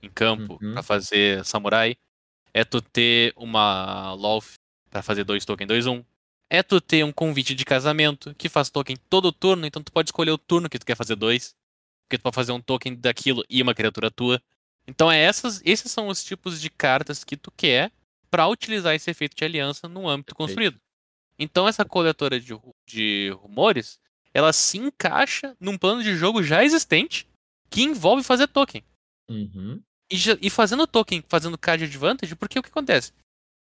em 0.01 0.09
campo 0.09 0.59
Uhum. 0.61 0.73
pra 0.73 0.83
fazer 0.83 1.43
samurai. 1.45 1.95
É 2.53 2.63
tu 2.63 2.81
ter 2.81 3.33
uma 3.35 4.13
Loth 4.13 4.53
pra 4.89 5.01
fazer 5.01 5.23
dois 5.23 5.43
token 5.45 5.65
2-1. 5.67 6.03
É 6.49 6.61
tu 6.61 6.79
ter 6.79 7.03
um 7.03 7.11
convite 7.11 7.55
de 7.55 7.65
casamento 7.65 8.35
que 8.35 8.47
faz 8.47 8.69
token 8.69 8.95
todo 9.09 9.31
turno, 9.31 9.65
então 9.65 9.81
tu 9.81 9.91
pode 9.91 10.09
escolher 10.09 10.31
o 10.31 10.37
turno 10.37 10.69
que 10.69 10.77
tu 10.77 10.85
quer 10.85 10.95
fazer 10.95 11.15
dois. 11.15 11.55
Porque 12.03 12.17
tu 12.19 12.21
pode 12.21 12.35
fazer 12.35 12.51
um 12.51 12.61
token 12.61 12.95
daquilo 12.95 13.43
e 13.49 13.61
uma 13.61 13.73
criatura 13.73 14.11
tua. 14.11 14.41
Então 14.87 15.11
é 15.11 15.19
essas, 15.19 15.61
esses 15.63 15.91
são 15.91 16.07
os 16.07 16.23
tipos 16.23 16.59
de 16.59 16.69
cartas 16.69 17.23
que 17.23 17.37
tu 17.37 17.51
quer 17.51 17.91
pra 18.29 18.47
utilizar 18.47 18.95
esse 18.95 19.09
efeito 19.09 19.35
de 19.35 19.45
aliança 19.45 19.87
no 19.87 20.07
âmbito 20.07 20.35
construído. 20.35 20.79
Então 21.37 21.67
essa 21.67 21.85
coletora 21.85 22.39
de, 22.39 22.53
de 22.85 23.29
rumores, 23.41 23.99
ela 24.33 24.51
se 24.51 24.77
encaixa 24.77 25.55
num 25.59 25.77
plano 25.77 26.03
de 26.03 26.15
jogo 26.15 26.43
já 26.43 26.63
existente 26.63 27.27
que 27.69 27.81
envolve 27.81 28.23
fazer 28.23 28.47
token. 28.47 28.83
Uhum. 29.29 29.81
E, 30.11 30.17
e 30.41 30.49
fazendo 30.49 30.85
token, 30.85 31.23
fazendo 31.27 31.57
card 31.57 31.83
advantage, 31.83 32.35
porque 32.35 32.59
o 32.59 32.63
que 32.63 32.69
acontece? 32.69 33.13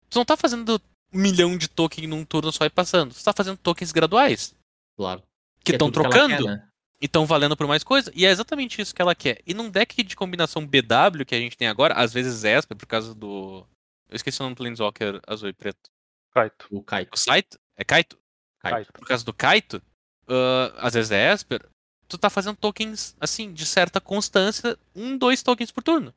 Tu 0.10 0.18
não 0.18 0.26
tá 0.26 0.36
fazendo 0.36 0.82
um 1.14 1.20
milhão 1.20 1.58
de 1.58 1.68
token 1.68 2.08
num 2.08 2.26
turno 2.26 2.52
só 2.52 2.66
e 2.66 2.70
passando. 2.70 3.14
Tu 3.14 3.24
tá 3.24 3.34
fazendo 3.34 3.58
tokens 3.58 3.92
graduais. 3.92 4.56
Claro. 4.98 5.24
Que 5.64 5.74
é 5.74 5.76
estão 5.76 5.92
que 5.92 6.00
quer, 6.00 6.10
trocando 6.10 6.46
né? 6.46 6.71
E 7.02 7.06
estão 7.06 7.26
valendo 7.26 7.58
por 7.58 7.68
mais 7.68 7.84
coisa. 7.84 8.12
E 8.16 8.26
é 8.26 8.30
exatamente 8.30 8.82
isso 8.82 8.94
que 8.94 9.02
ela 9.02 9.16
quer. 9.16 9.42
E 9.46 9.54
num 9.54 9.70
deck 9.70 10.04
de 10.04 10.16
combinação 10.16 10.66
BW 10.66 11.26
que 11.26 11.36
a 11.36 11.40
gente 11.40 11.58
tem 11.58 11.68
agora, 11.68 11.96
às 11.96 12.14
vezes 12.14 12.44
Esper, 12.44 12.78
por 12.78 12.86
causa 12.86 13.16
do. 13.16 13.66
Eu 14.10 14.16
esqueci 14.16 14.40
o 14.40 14.44
nome 14.44 14.56
do 14.56 14.58
Planeswalker 14.58 15.20
azul 15.26 15.50
e 15.50 15.54
preto. 15.54 15.90
Kaito. 16.34 16.68
O 16.70 16.84
Kaito. 16.84 17.12
O 17.14 17.18
Saito? 17.18 17.60
É 17.76 17.84
Kaito? 17.84 18.18
Kaito. 18.60 18.94
Por 18.94 19.08
causa 19.08 19.26
do 19.26 19.34
Kaito, 19.34 19.82
ah, 20.28 20.74
às 20.78 20.94
vezes 20.94 21.12
é 21.12 21.34
Esper, 21.34 21.66
tu 22.08 22.18
tá 22.18 22.30
fazendo 22.30 22.56
tokens, 22.56 23.16
assim, 23.20 23.52
de 23.54 23.66
certa 23.66 24.00
constância, 24.00 24.78
um, 24.96 25.18
dois 25.18 25.42
tokens 25.42 25.72
por 25.72 25.84
turno. 25.84 26.14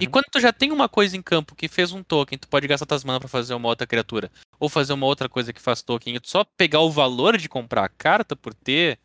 E 0.00 0.04
Uhum. 0.04 0.10
quando 0.12 0.26
tu 0.30 0.38
já 0.38 0.52
tem 0.52 0.70
uma 0.70 0.88
coisa 0.88 1.16
em 1.16 1.22
campo 1.22 1.56
que 1.56 1.66
fez 1.66 1.90
um 1.90 2.02
token, 2.02 2.38
tu 2.38 2.46
pode 2.46 2.68
gastar 2.68 2.86
tuas 2.86 3.02
mana 3.02 3.18
pra 3.18 3.28
fazer 3.28 3.54
uma 3.54 3.68
outra 3.68 3.86
criatura, 3.86 4.30
ou 4.58 4.68
fazer 4.68 4.92
uma 4.92 5.06
outra 5.06 5.28
coisa 5.28 5.52
que 5.52 5.60
faz 5.60 5.82
token, 5.82 6.14
e 6.14 6.20
tu 6.20 6.28
só 6.30 6.44
pegar 6.44 6.80
o 6.80 6.90
valor 6.92 7.36
de 7.36 7.48
comprar 7.48 7.84
a 7.84 7.88
carta 7.88 8.36
por 8.36 8.54
ter 8.54 9.00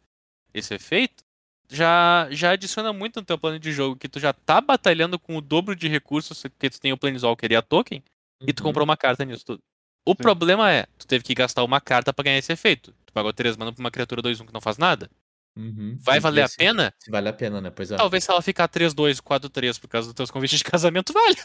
esse 0.57 0.73
efeito, 0.73 1.23
já, 1.69 2.27
já 2.31 2.51
adiciona 2.51 2.93
muito 2.93 3.19
no 3.19 3.25
teu 3.25 3.37
plano 3.37 3.59
de 3.59 3.71
jogo, 3.71 3.95
que 3.95 4.07
tu 4.07 4.19
já 4.19 4.31
tá 4.33 4.61
batalhando 4.61 5.17
com 5.19 5.35
o 5.35 5.41
dobro 5.41 5.75
de 5.75 5.87
recursos 5.87 6.43
que 6.59 6.69
tu 6.69 6.79
tem 6.79 6.93
o 6.93 6.97
Planeswalker 6.97 7.51
e 7.51 7.55
a 7.55 7.61
token, 7.61 8.03
e 8.47 8.53
tu 8.53 8.61
Uhum. 8.61 8.65
comprou 8.69 8.83
uma 8.83 8.95
carta 8.97 9.25
nisso 9.25 9.45
tudo. 9.45 9.59
O 10.07 10.11
Sim. 10.11 10.17
problema 10.17 10.71
é, 10.71 10.85
tu 10.97 11.07
teve 11.07 11.23
que 11.23 11.33
gastar 11.33 11.63
uma 11.63 11.81
carta 11.81 12.13
pra 12.13 12.23
ganhar 12.23 12.37
esse 12.37 12.53
efeito. 12.53 12.93
Tu 13.05 13.11
pagou 13.13 13.33
3 13.33 13.57
mana 13.57 13.73
pra 13.73 13.79
uma 13.81 13.89
criatura 13.89 14.21
2-1 14.21 14.45
que 14.45 14.53
não 14.53 14.61
faz 14.61 14.77
nada. 14.77 15.09
Uhum. 15.57 15.97
Vai 16.01 16.19
valer 16.19 16.43
a 16.43 16.49
pena? 16.49 16.93
Se 16.99 17.09
vale 17.09 17.29
a 17.29 17.33
pena, 17.33 17.59
né? 17.61 17.69
Pois 17.71 17.89
é. 17.89 17.95
Talvez 17.95 18.23
se 18.23 18.29
ela 18.29 18.41
ficar 18.41 18.67
3-2, 18.67 19.19
4-3 19.21 19.79
por 19.79 19.87
causa 19.87 20.07
dos 20.09 20.13
teus 20.15 20.29
convites 20.29 20.59
de 20.59 20.63
casamento, 20.69 21.11
vale. 21.13 21.37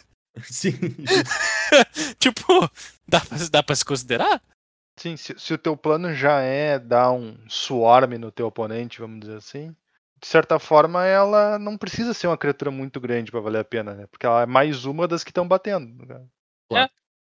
Sim. 0.42 0.72
tipo, 2.18 2.70
dá 3.08 3.20
pra, 3.20 3.38
dá 3.50 3.62
pra 3.62 3.74
se 3.76 3.84
considerar? 3.84 4.42
Sim, 5.00 5.16
se, 5.16 5.34
se 5.38 5.54
o 5.54 5.56
teu 5.56 5.74
plano 5.78 6.12
já 6.12 6.42
é 6.42 6.78
dar 6.78 7.10
um 7.10 7.34
swarm 7.48 8.18
no 8.18 8.30
teu 8.30 8.48
oponente, 8.48 9.00
vamos 9.00 9.20
dizer 9.20 9.36
assim, 9.36 9.74
de 10.20 10.26
certa 10.26 10.58
forma 10.58 11.06
ela 11.06 11.58
não 11.58 11.78
precisa 11.78 12.12
ser 12.12 12.26
uma 12.26 12.36
criatura 12.36 12.70
muito 12.70 13.00
grande 13.00 13.30
pra 13.30 13.40
valer 13.40 13.60
a 13.60 13.64
pena, 13.64 13.94
né? 13.94 14.06
Porque 14.08 14.26
ela 14.26 14.42
é 14.42 14.46
mais 14.46 14.84
uma 14.84 15.08
das 15.08 15.24
que 15.24 15.30
estão 15.30 15.48
batendo. 15.48 16.04
né? 16.04 16.22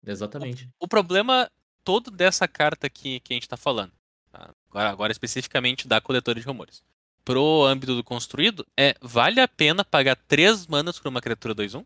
Exatamente. 0.05 0.69
O 0.79 0.87
problema 0.87 1.51
todo 1.83 2.09
dessa 2.09 2.47
carta 2.47 2.87
aqui 2.87 3.19
que 3.19 3.33
a 3.33 3.35
gente 3.35 3.49
tá 3.49 3.57
falando, 3.57 3.91
tá? 4.31 4.49
agora, 4.69 4.89
agora 4.89 5.11
especificamente 5.11 5.89
da 5.89 5.99
coletora 5.99 6.39
de 6.39 6.45
rumores, 6.45 6.81
pro 7.25 7.65
âmbito 7.65 7.93
do 7.93 8.03
construído, 8.03 8.65
é 8.77 8.95
vale 9.01 9.41
a 9.41 9.47
pena 9.47 9.83
pagar 9.83 10.15
3 10.15 10.67
manas 10.67 10.97
por 10.97 11.09
uma 11.09 11.19
criatura 11.19 11.53
2-1? 11.53 11.79
Eu 11.79 11.85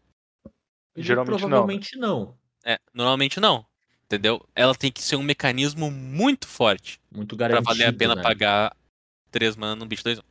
digo 0.94 1.08
Geralmente 1.08 1.42
não, 1.42 1.50
né? 1.50 1.56
Provavelmente 1.56 1.98
não. 1.98 2.38
É, 2.64 2.80
normalmente 2.94 3.40
não. 3.40 3.66
Entendeu? 4.12 4.46
Ela 4.54 4.76
tem 4.76 4.92
que 4.92 5.02
ser 5.02 5.16
um 5.16 5.24
mecanismo 5.24 5.90
muito 5.90 6.46
forte 6.46 7.00
Muito 7.10 7.38
pra 7.38 7.48
garantido. 7.48 7.70
valer 7.70 7.88
a 7.88 7.94
pena 7.94 8.16
né? 8.16 8.22
pagar 8.22 8.76
3 9.32 9.56
mana 9.56 9.76
num 9.76 9.88
bicho 9.88 10.04
2-1. 10.04 10.22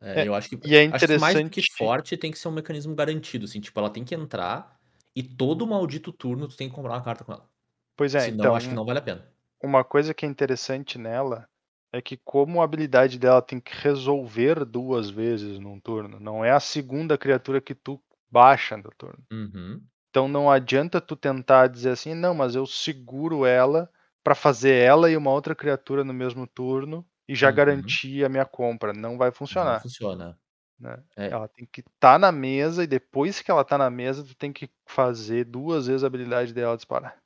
É, 0.00 0.22
É, 0.22 0.28
eu 0.28 0.34
acho 0.34 0.48
que, 0.48 0.58
e 0.68 0.74
é 0.74 0.86
acho 0.86 1.06
que 1.06 1.18
mais 1.18 1.34
do 1.36 1.48
que 1.50 1.60
interessante- 1.60 1.72
forte 1.76 2.16
tem 2.16 2.32
que 2.32 2.38
ser 2.38 2.48
um 2.48 2.52
mecanismo 2.52 2.94
garantido, 2.96 3.44
assim, 3.44 3.60
tipo, 3.60 3.78
ela 3.78 3.90
tem 3.90 4.04
que 4.04 4.14
entrar 4.14 4.76
e 5.14 5.22
todo 5.22 5.66
maldito 5.66 6.12
turno 6.12 6.48
tu 6.48 6.56
tem 6.56 6.68
que 6.68 6.74
comprar 6.74 6.94
uma 6.94 7.02
carta 7.02 7.22
com 7.24 7.32
ela. 7.32 7.48
Pois 7.96 8.14
é, 8.16 8.20
Senão 8.22 8.34
então 8.44 8.54
acho 8.56 8.68
que 8.68 8.74
não 8.74 8.84
vale 8.84 8.98
a 8.98 9.02
pena. 9.02 9.24
uma 9.62 9.84
coisa 9.84 10.12
que 10.12 10.26
é 10.26 10.28
interessante 10.28 10.98
nela 10.98 11.48
é 11.92 12.02
que 12.02 12.16
como 12.24 12.60
a 12.60 12.64
habilidade 12.64 13.18
dela 13.18 13.40
tem 13.40 13.60
que 13.60 13.72
resolver 13.74 14.64
duas 14.64 15.08
vezes 15.10 15.58
num 15.60 15.78
turno, 15.80 16.18
não 16.20 16.44
é 16.44 16.50
a 16.50 16.60
segunda 16.60 17.16
criatura 17.16 17.60
que 17.60 17.74
tu 17.74 18.00
baixa 18.30 18.76
no 18.76 18.90
turno. 18.98 19.24
Uhum. 19.32 19.80
Então 20.10 20.28
não 20.28 20.50
adianta 20.50 21.00
tu 21.00 21.16
tentar 21.16 21.66
dizer 21.68 21.90
assim, 21.90 22.14
não, 22.14 22.34
mas 22.34 22.54
eu 22.54 22.66
seguro 22.66 23.44
ela 23.46 23.90
pra 24.24 24.34
fazer 24.34 24.74
ela 24.74 25.10
e 25.10 25.16
uma 25.16 25.30
outra 25.30 25.54
criatura 25.54 26.04
no 26.04 26.12
mesmo 26.14 26.46
turno 26.46 27.06
e 27.28 27.34
já 27.34 27.50
Uhum. 27.50 27.50
garantir 27.50 28.24
a 28.24 28.28
minha 28.28 28.46
compra. 28.46 28.92
Não 28.92 29.16
vai 29.18 29.30
Não 29.50 29.74
funcionar. 29.74 29.76
funciona. 29.76 30.40
né? 30.78 31.04
É. 31.16 31.38
Ela 31.38 31.48
tem 31.48 31.66
que 31.66 31.80
estar 31.82 32.18
na 32.18 32.32
mesa 32.32 32.84
e 32.84 32.86
depois 32.86 33.42
que 33.42 33.50
ela 33.50 33.64
tá 33.64 33.78
na 33.78 33.90
mesa, 33.90 34.24
tu 34.24 34.34
tem 34.36 34.52
que 34.52 34.70
fazer 34.88 35.44
duas 35.44 35.86
vezes 35.88 36.04
a 36.04 36.06
habilidade 36.08 36.54
dela 36.54 36.76
disparar. 36.76 37.22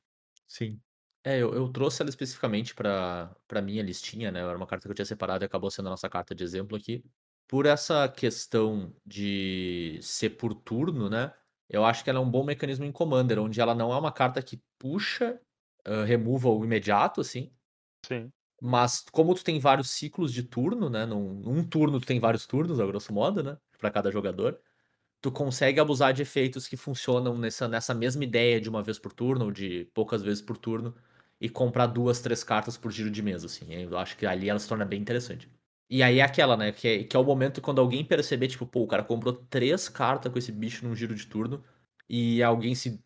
Sim. 0.46 0.80
É, 1.24 1.38
eu, 1.38 1.54
eu 1.54 1.68
trouxe 1.68 2.02
ela 2.02 2.10
especificamente 2.10 2.74
pra 2.74 3.36
minha 3.62 3.82
listinha, 3.82 4.30
né? 4.32 4.40
Era 4.40 4.56
uma 4.56 4.66
carta 4.66 4.86
que 4.88 4.90
eu 4.90 4.94
tinha 4.94 5.06
separado 5.06 5.44
e 5.44 5.46
acabou 5.46 5.70
sendo 5.70 5.86
a 5.88 5.90
nossa 5.90 6.08
carta 6.10 6.34
de 6.34 6.42
exemplo 6.42 6.76
aqui. 6.76 7.04
Por 7.48 7.64
essa 7.66 8.08
questão 8.08 8.94
de 9.06 9.98
ser 10.02 10.30
por 10.30 10.54
turno, 10.54 11.08
né? 11.08 11.32
Eu 11.68 11.84
acho 11.84 12.04
que 12.04 12.10
ela 12.10 12.18
é 12.18 12.22
um 12.22 12.30
bom 12.30 12.44
mecanismo 12.44 12.84
em 12.84 12.92
Commander, 12.92 13.38
onde 13.40 13.60
ela 13.60 13.74
não 13.74 13.92
é 13.92 13.98
uma 13.98 14.12
carta 14.12 14.42
que 14.42 14.62
puxa 14.78 15.40
uh, 15.86 16.04
removal 16.04 16.64
imediato, 16.64 17.20
assim. 17.20 17.52
Sim. 18.06 18.32
Mas 18.60 19.04
como 19.10 19.34
tu 19.34 19.42
tem 19.42 19.58
vários 19.58 19.90
ciclos 19.90 20.32
de 20.32 20.42
turno, 20.42 20.88
né? 20.88 21.04
Num, 21.04 21.34
num 21.34 21.64
turno 21.64 21.98
tu 22.00 22.06
tem 22.06 22.20
vários 22.20 22.46
turnos, 22.46 22.78
a 22.78 22.86
grosso 22.86 23.12
modo, 23.12 23.42
né? 23.42 23.58
Pra 23.78 23.90
cada 23.90 24.10
jogador. 24.10 24.60
Tu 25.20 25.32
consegue 25.32 25.80
abusar 25.80 26.12
de 26.12 26.22
efeitos 26.22 26.68
que 26.68 26.76
funcionam 26.76 27.38
nessa, 27.38 27.68
nessa 27.68 27.94
mesma 27.94 28.24
ideia 28.24 28.60
de 28.60 28.68
uma 28.68 28.82
vez 28.82 28.98
por 28.98 29.12
turno, 29.12 29.46
ou 29.46 29.52
de 29.52 29.86
poucas 29.94 30.22
vezes 30.22 30.42
por 30.42 30.56
turno, 30.58 30.94
e 31.40 31.48
comprar 31.48 31.86
duas, 31.88 32.20
três 32.20 32.44
cartas 32.44 32.76
por 32.76 32.92
giro 32.92 33.10
de 33.10 33.22
mesa, 33.22 33.46
assim. 33.46 33.72
Eu 33.72 33.98
acho 33.98 34.16
que 34.16 34.26
ali 34.26 34.48
ela 34.48 34.58
se 34.58 34.68
torna 34.68 34.84
bem 34.84 35.00
interessante. 35.00 35.50
E 35.92 36.02
aí 36.02 36.20
é 36.20 36.22
aquela, 36.22 36.56
né? 36.56 36.72
Que 36.72 36.88
é, 36.88 37.04
que 37.04 37.14
é 37.14 37.20
o 37.20 37.22
momento 37.22 37.60
quando 37.60 37.78
alguém 37.78 38.02
perceber, 38.02 38.48
tipo, 38.48 38.64
pô, 38.66 38.80
o 38.84 38.86
cara 38.86 39.04
comprou 39.04 39.34
três 39.34 39.90
cartas 39.90 40.32
com 40.32 40.38
esse 40.38 40.50
bicho 40.50 40.86
num 40.88 40.96
giro 40.96 41.14
de 41.14 41.26
turno 41.26 41.62
e 42.08 42.42
alguém 42.42 42.74
se 42.74 42.98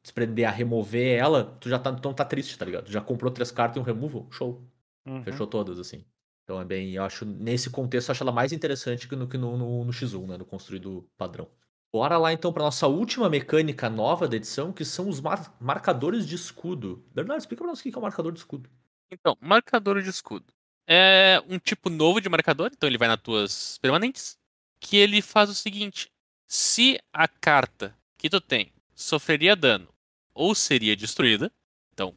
desprender 0.00 0.46
a 0.46 0.52
remover 0.52 1.18
ela, 1.18 1.44
tu 1.60 1.68
já 1.68 1.76
tá, 1.76 1.90
então 1.90 2.14
tá 2.14 2.24
triste, 2.24 2.56
tá 2.56 2.64
ligado? 2.64 2.84
Tu 2.84 2.92
já 2.92 3.00
comprou 3.00 3.32
três 3.32 3.50
cartas 3.50 3.78
e 3.78 3.80
um 3.80 3.82
removal, 3.82 4.28
show. 4.30 4.64
Uhum. 5.04 5.24
Fechou 5.24 5.44
todas, 5.44 5.80
assim. 5.80 6.04
Então 6.44 6.60
é 6.60 6.64
bem, 6.64 6.92
eu 6.92 7.02
acho, 7.02 7.24
nesse 7.24 7.68
contexto, 7.68 8.10
eu 8.10 8.12
acho 8.12 8.22
ela 8.22 8.30
mais 8.30 8.52
interessante 8.52 9.08
que 9.08 9.16
no, 9.16 9.26
que 9.26 9.36
no, 9.36 9.56
no, 9.56 9.84
no 9.84 9.92
X1, 9.92 10.28
né? 10.28 10.36
No 10.36 10.44
construído 10.44 11.10
padrão. 11.18 11.48
Bora 11.92 12.16
lá 12.16 12.32
então 12.32 12.52
pra 12.52 12.62
nossa 12.62 12.86
última 12.86 13.28
mecânica 13.28 13.90
nova 13.90 14.28
da 14.28 14.36
edição, 14.36 14.72
que 14.72 14.84
são 14.84 15.08
os 15.08 15.20
mar- 15.20 15.56
marcadores 15.60 16.24
de 16.24 16.36
escudo. 16.36 17.04
Bernardo, 17.12 17.40
explica 17.40 17.64
pra 17.64 17.70
nós 17.70 17.80
o 17.80 17.82
que 17.82 17.90
que 17.90 17.96
é 17.96 17.98
o 17.98 18.02
marcador 18.02 18.30
de 18.30 18.38
escudo. 18.38 18.70
Então, 19.10 19.36
marcador 19.40 20.00
de 20.00 20.08
escudo. 20.08 20.54
É 20.86 21.42
um 21.48 21.58
tipo 21.58 21.88
novo 21.88 22.20
de 22.20 22.28
marcador, 22.28 22.70
então 22.72 22.88
ele 22.88 22.98
vai 22.98 23.08
nas 23.08 23.20
tuas 23.20 23.78
permanentes, 23.78 24.36
que 24.80 24.96
ele 24.96 25.22
faz 25.22 25.48
o 25.48 25.54
seguinte: 25.54 26.10
se 26.46 27.00
a 27.12 27.28
carta 27.28 27.96
que 28.18 28.28
tu 28.28 28.40
tem 28.40 28.72
sofreria 28.94 29.54
dano 29.54 29.88
ou 30.34 30.54
seria 30.54 30.96
destruída, 30.96 31.52
então 31.92 32.14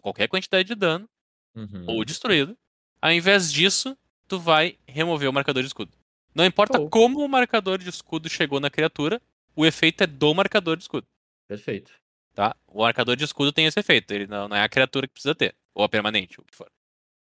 qualquer 0.00 0.28
quantidade 0.28 0.66
de 0.66 0.74
dano 0.74 1.08
Uhum. 1.54 1.84
ou 1.88 2.04
destruída, 2.04 2.56
ao 3.02 3.10
invés 3.10 3.52
disso, 3.52 3.96
tu 4.28 4.38
vai 4.38 4.78
remover 4.86 5.28
o 5.28 5.32
marcador 5.32 5.62
de 5.62 5.66
escudo. 5.66 5.90
Não 6.32 6.44
importa 6.44 6.78
Show. 6.78 6.88
como 6.88 7.24
o 7.24 7.28
marcador 7.28 7.78
de 7.78 7.88
escudo 7.88 8.28
chegou 8.28 8.60
na 8.60 8.70
criatura, 8.70 9.20
o 9.56 9.66
efeito 9.66 10.04
é 10.04 10.06
do 10.06 10.32
marcador 10.34 10.76
de 10.76 10.84
escudo. 10.84 11.06
Perfeito. 11.48 11.90
Tá? 12.32 12.54
O 12.68 12.82
marcador 12.82 13.16
de 13.16 13.24
escudo 13.24 13.50
tem 13.50 13.66
esse 13.66 13.80
efeito, 13.80 14.12
ele 14.12 14.28
não, 14.28 14.46
não 14.46 14.56
é 14.56 14.62
a 14.62 14.68
criatura 14.68 15.08
que 15.08 15.14
precisa 15.14 15.34
ter, 15.34 15.56
ou 15.74 15.82
a 15.82 15.88
permanente, 15.88 16.40
o 16.40 16.44
que 16.44 16.54
for. 16.54 16.70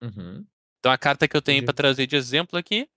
Uhum. 0.01 0.45
Então 0.81 0.91
a 0.91 0.97
carta 0.97 1.27
que 1.27 1.37
eu 1.37 1.41
tenho 1.43 1.63
pra 1.63 1.75
trazer 1.75 2.07
de 2.07 2.15
exemplo 2.15 2.57
aqui 2.57 2.89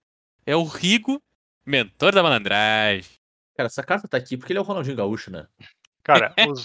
é 0.46 0.56
o 0.56 0.64
Rigo, 0.64 1.22
Mentor 1.66 2.14
da 2.14 2.22
Malandragem. 2.22 3.12
Cara, 3.54 3.66
essa 3.66 3.82
carta 3.82 4.08
tá 4.08 4.16
aqui 4.16 4.38
porque 4.38 4.54
ele 4.54 4.58
é 4.58 4.62
o 4.62 4.64
Ronaldinho 4.64 4.96
Gaúcho, 4.96 5.30
né? 5.30 5.46
Cara, 6.02 6.34
os, 6.48 6.64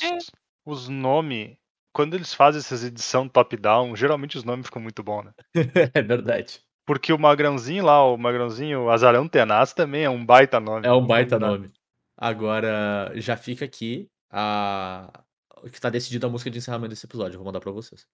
os 0.66 0.88
nomes, 0.88 1.58
quando 1.92 2.14
eles 2.14 2.34
fazem 2.34 2.60
essas 2.60 2.86
edições 2.86 3.30
top-down, 3.34 3.98
geralmente 3.98 4.38
os 4.38 4.46
nomes 4.46 4.68
ficam 4.68 4.82
muito 4.82 5.04
bons, 5.04 5.26
né? 5.26 5.34
é 5.94 6.02
verdade. 6.02 6.62
Porque 6.86 7.12
o 7.12 7.20
Magrãozinho 7.20 7.84
lá, 7.84 8.02
o 8.02 8.18
Magrãozinho, 8.18 8.86
o 8.86 8.90
Azarão 8.90 9.28
Tenaz 9.28 9.74
também 9.74 10.06
é 10.06 10.10
um 10.10 10.26
baita 10.26 10.58
nome. 10.62 10.88
É 10.88 10.94
um 10.94 11.06
baita 11.06 11.38
nome. 11.38 11.70
Agora, 12.18 13.12
já 13.16 13.36
fica 13.36 13.66
aqui 13.66 14.10
a. 14.32 15.22
O 15.62 15.70
que 15.70 15.82
tá 15.82 15.90
decidido 15.90 16.26
a 16.26 16.30
música 16.30 16.50
de 16.50 16.58
encerramento 16.60 16.92
desse 16.92 17.06
episódio. 17.06 17.36
Eu 17.36 17.40
vou 17.40 17.46
mandar 17.46 17.60
pra 17.60 17.74
vocês. 17.74 18.08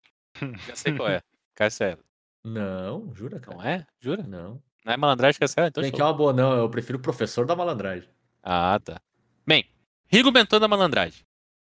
Já 0.68 0.76
sei 0.76 0.96
qual 0.96 1.08
é. 1.08 1.22
Cancela. 1.54 2.00
Não, 2.46 3.14
jura, 3.16 3.40
cara? 3.40 3.58
Não 3.58 3.64
é? 3.64 3.86
Jura? 4.00 4.24
Não. 4.24 4.62
Não 4.86 4.94
é 4.94 4.98
Malandragem 4.98 5.40
Cancela? 5.40 5.68
Então 5.68 5.82
Tem 5.82 5.90
show. 5.90 5.96
que 5.98 6.02
é 6.02 6.06
uma 6.06 6.14
boa, 6.14 6.32
não. 6.32 6.54
Eu 6.54 6.70
prefiro 6.70 7.00
o 7.00 7.02
professor 7.02 7.46
da 7.46 7.56
malandragem. 7.56 8.08
Ah, 8.44 8.80
tá. 8.84 9.02
Bem, 9.46 9.66
Rigo 10.08 10.32
Mentor 10.32 10.60
da 10.60 10.68
Malandragem. 10.68 11.24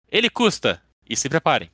Ele 0.09 0.29
custa, 0.29 0.81
e 1.09 1.15
se 1.17 1.27
preparem, 1.27 1.69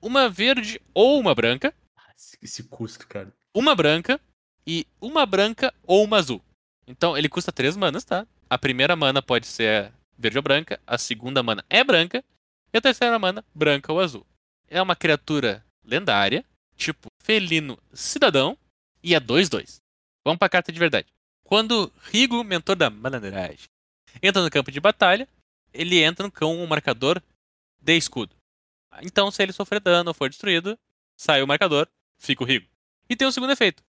uma 0.00 0.28
verde 0.28 0.80
ou 0.94 1.18
uma 1.18 1.34
branca, 1.34 1.74
Ah, 1.96 2.12
Esse, 2.16 2.38
esse 2.40 2.62
custo, 2.64 3.06
cara. 3.08 3.32
uma 3.52 3.74
branca 3.74 4.20
e 4.64 4.86
uma 5.00 5.26
branca 5.26 5.74
ou 5.84 6.04
uma 6.04 6.18
azul. 6.18 6.40
Então 6.86 7.18
ele 7.18 7.28
custa 7.28 7.50
três 7.50 7.76
manas, 7.76 8.04
tá? 8.04 8.24
A 8.48 8.56
primeira 8.56 8.94
mana 8.94 9.20
pode 9.20 9.46
ser 9.48 9.92
verde 10.16 10.38
ou 10.38 10.42
branca, 10.42 10.78
a 10.86 10.96
segunda 10.96 11.42
mana 11.42 11.64
é 11.68 11.82
branca 11.82 12.24
e 12.72 12.78
a 12.78 12.80
terceira 12.80 13.18
mana 13.18 13.44
branca 13.52 13.92
ou 13.92 13.98
azul. 14.00 14.24
É 14.68 14.80
uma 14.80 14.94
criatura 14.94 15.64
lendária, 15.84 16.44
tipo 16.76 17.08
felino 17.26 17.76
cidadão 17.92 18.56
e 19.02 19.12
é 19.12 19.20
2-2. 19.20 19.80
Vamos 20.24 20.38
pra 20.38 20.48
carta 20.48 20.70
de 20.70 20.78
verdade. 20.78 21.12
Quando 21.42 21.92
Rigo, 22.04 22.44
mentor 22.44 22.76
da 22.76 22.88
malandragem, 22.88 23.68
entra 24.22 24.40
no 24.40 24.50
campo 24.50 24.70
de 24.70 24.78
batalha, 24.78 25.28
ele 25.74 26.00
entra 26.00 26.30
com 26.30 26.56
um 26.56 26.66
marcador 26.68 27.20
de 27.80 27.96
escudo. 27.96 28.34
Então, 29.02 29.28
se 29.32 29.42
ele 29.42 29.52
sofrer 29.52 29.80
dano 29.80 30.10
ou 30.10 30.14
for 30.14 30.28
destruído, 30.28 30.78
sai 31.16 31.42
o 31.42 31.48
marcador, 31.48 31.88
fica 32.16 32.44
o 32.44 32.46
Rigo. 32.46 32.68
E 33.10 33.16
tem 33.16 33.26
um 33.26 33.32
segundo 33.32 33.52
efeito. 33.52 33.82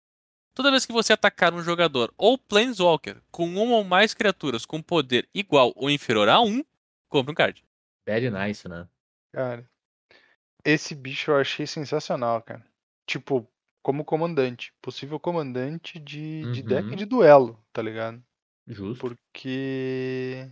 Toda 0.55 0.71
vez 0.71 0.87
que 0.87 0.91
você 0.91 1.13
atacar 1.13 1.53
um 1.53 1.61
jogador 1.61 2.11
ou 2.17 2.39
Planeswalker 2.39 3.21
com 3.29 3.47
uma 3.47 3.75
ou 3.75 3.83
mais 3.83 4.15
criaturas 4.15 4.65
com 4.65 4.81
poder 4.81 5.29
igual 5.31 5.71
ou 5.75 5.91
inferior 5.91 6.27
a 6.27 6.41
1, 6.41 6.63
compre 7.07 7.31
um 7.31 7.35
card. 7.35 7.63
Very 8.03 8.31
nice, 8.31 8.67
né? 8.67 8.87
Cara, 9.31 9.69
esse 10.65 10.95
bicho 10.95 11.29
eu 11.29 11.37
achei 11.37 11.67
sensacional, 11.67 12.41
cara. 12.41 12.66
Tipo, 13.07 13.47
como 13.81 14.03
comandante. 14.05 14.71
Possível 14.81 15.19
comandante 15.19 15.97
de, 15.99 16.45
de 16.51 16.61
deck 16.61 16.89
Uhum. 16.91 16.95
de 16.95 17.05
duelo, 17.05 17.57
tá 17.73 17.81
ligado? 17.81 18.21
Justo. 18.67 18.99
Porque. 18.99 20.47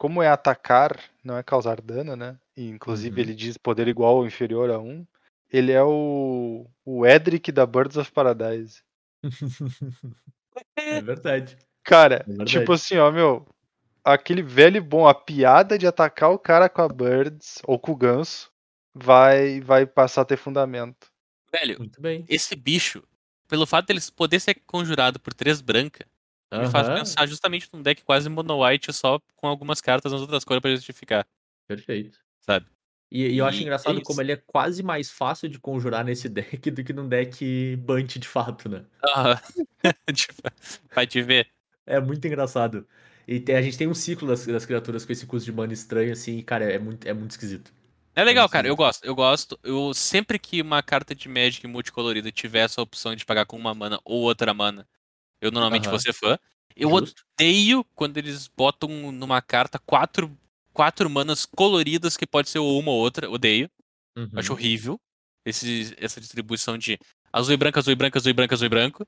Como 0.00 0.22
é 0.22 0.28
atacar, 0.28 0.96
não 1.24 1.36
é 1.36 1.42
causar 1.42 1.80
dano, 1.80 2.14
né? 2.16 2.38
E 2.56 2.68
inclusive 2.68 3.20
Uhum. 3.20 3.26
ele 3.28 3.34
diz 3.34 3.56
poder 3.58 3.88
igual 3.88 4.16
ou 4.16 4.26
inferior 4.26 4.70
a 4.70 4.78
1. 4.78 5.04
Ele 5.52 5.72
é 5.72 5.82
o. 5.82 6.66
O 6.84 7.06
Edric 7.06 7.52
da 7.52 7.66
Birds 7.66 7.96
of 7.96 8.10
Paradise. 8.12 8.82
é 10.76 11.00
verdade. 11.00 11.56
Cara, 11.84 12.16
É 12.16 12.24
verdade. 12.24 12.50
tipo 12.50 12.72
assim, 12.72 12.96
ó, 12.96 13.10
meu. 13.10 13.46
Aquele 14.04 14.40
velho 14.42 14.82
bom, 14.82 15.06
a 15.06 15.14
piada 15.14 15.76
de 15.76 15.86
atacar 15.86 16.30
o 16.30 16.38
cara 16.38 16.68
com 16.68 16.80
a 16.80 16.88
Birds 16.88 17.60
ou 17.66 17.78
com 17.78 17.92
o 17.92 17.96
ganso 17.96 18.50
vai, 18.94 19.60
vai 19.60 19.84
passar 19.84 20.22
a 20.22 20.24
ter 20.24 20.38
fundamento. 20.38 21.08
Velho, 21.52 21.78
Muito 21.78 22.00
bem. 22.00 22.24
esse 22.28 22.54
bicho, 22.54 23.02
pelo 23.48 23.66
fato 23.66 23.86
dele 23.86 24.00
poder 24.14 24.40
ser 24.40 24.54
conjurado 24.66 25.18
por 25.18 25.32
três 25.32 25.60
branca, 25.60 26.06
me 26.52 26.66
faz 26.70 26.88
pensar 26.88 27.26
justamente 27.26 27.68
num 27.72 27.82
deck 27.82 28.02
quase 28.02 28.28
mono 28.28 28.64
white 28.64 28.92
só 28.92 29.20
com 29.36 29.46
algumas 29.46 29.80
cartas 29.80 30.12
nas 30.12 30.20
outras 30.20 30.44
cores 30.44 30.60
pra 30.60 30.70
justificar, 30.74 31.26
Perfeito. 31.66 32.18
sabe? 32.40 32.66
E, 33.10 33.26
e 33.28 33.38
eu 33.38 33.46
acho 33.46 33.58
E 33.58 33.60
é 33.60 33.62
engraçado 33.62 34.02
como 34.02 34.20
isso. 34.20 34.22
ele 34.22 34.32
é 34.32 34.36
quase 34.46 34.82
mais 34.82 35.10
fácil 35.10 35.48
de 35.48 35.58
conjurar 35.58 36.04
nesse 36.04 36.28
deck 36.60 36.70
do 36.70 36.84
que 36.84 36.92
num 36.92 37.08
deck 37.08 37.76
Bunt 37.76 38.18
de 38.18 38.28
fato, 38.28 38.68
né? 38.68 38.84
Ah, 39.02 39.40
tipo, 40.12 40.42
vai 40.94 41.06
te 41.06 41.22
ver. 41.22 41.48
É 41.86 41.98
muito 42.00 42.26
engraçado. 42.26 42.86
E 43.26 43.40
tem- 43.40 43.56
a 43.56 43.62
gente 43.62 43.76
tem 43.78 43.86
um 43.88 43.94
ciclo 43.94 44.28
das, 44.28 44.46
das 44.46 44.66
criaturas 44.66 45.04
com 45.06 45.12
esse 45.12 45.26
custo 45.26 45.44
de 45.50 45.52
mana 45.56 45.72
estranho, 45.72 46.12
assim, 46.12 46.38
e, 46.38 46.42
cara, 46.42 46.64
é 46.70 46.78
muito, 46.78 47.06
é 47.06 47.12
muito 47.14 47.30
esquisito. 47.30 47.72
É 48.18 48.24
legal, 48.24 48.48
cara. 48.48 48.66
Eu 48.66 48.74
gosto. 48.74 49.04
Eu 49.04 49.14
gosto. 49.14 49.56
Eu 49.62 49.94
sempre 49.94 50.40
que 50.40 50.60
uma 50.60 50.82
carta 50.82 51.14
de 51.14 51.28
Magic 51.28 51.64
multicolorida 51.68 52.32
tiver 52.32 52.64
essa 52.64 52.82
opção 52.82 53.14
de 53.14 53.24
pagar 53.24 53.46
com 53.46 53.56
uma 53.56 53.72
mana 53.72 54.00
ou 54.04 54.22
outra 54.22 54.52
mana, 54.52 54.84
eu 55.40 55.52
normalmente 55.52 55.84
Aham. 55.84 55.90
vou 55.92 56.00
ser 56.00 56.12
fã. 56.12 56.36
Eu 56.74 56.90
Justo. 56.90 57.22
odeio 57.38 57.84
quando 57.94 58.16
eles 58.18 58.48
botam 58.48 58.88
numa 59.12 59.40
carta 59.40 59.78
quatro, 59.78 60.36
quatro 60.72 61.08
manas 61.08 61.46
coloridas 61.46 62.16
que 62.16 62.26
pode 62.26 62.48
ser 62.50 62.58
uma 62.58 62.90
ou 62.90 62.98
outra. 62.98 63.30
Odeio. 63.30 63.70
Uhum. 64.16 64.28
Acho 64.34 64.52
horrível 64.52 64.98
esse, 65.46 65.94
essa 65.96 66.20
distribuição 66.20 66.76
de 66.76 66.98
azul 67.32 67.54
e 67.54 67.56
branco, 67.56 67.78
azul 67.78 67.92
e 67.92 67.96
branco, 67.96 68.18
azul 68.18 68.30
e 68.30 68.34
branco, 68.34 68.54
azul 68.54 68.66
e 68.66 68.68
branco. 68.68 69.06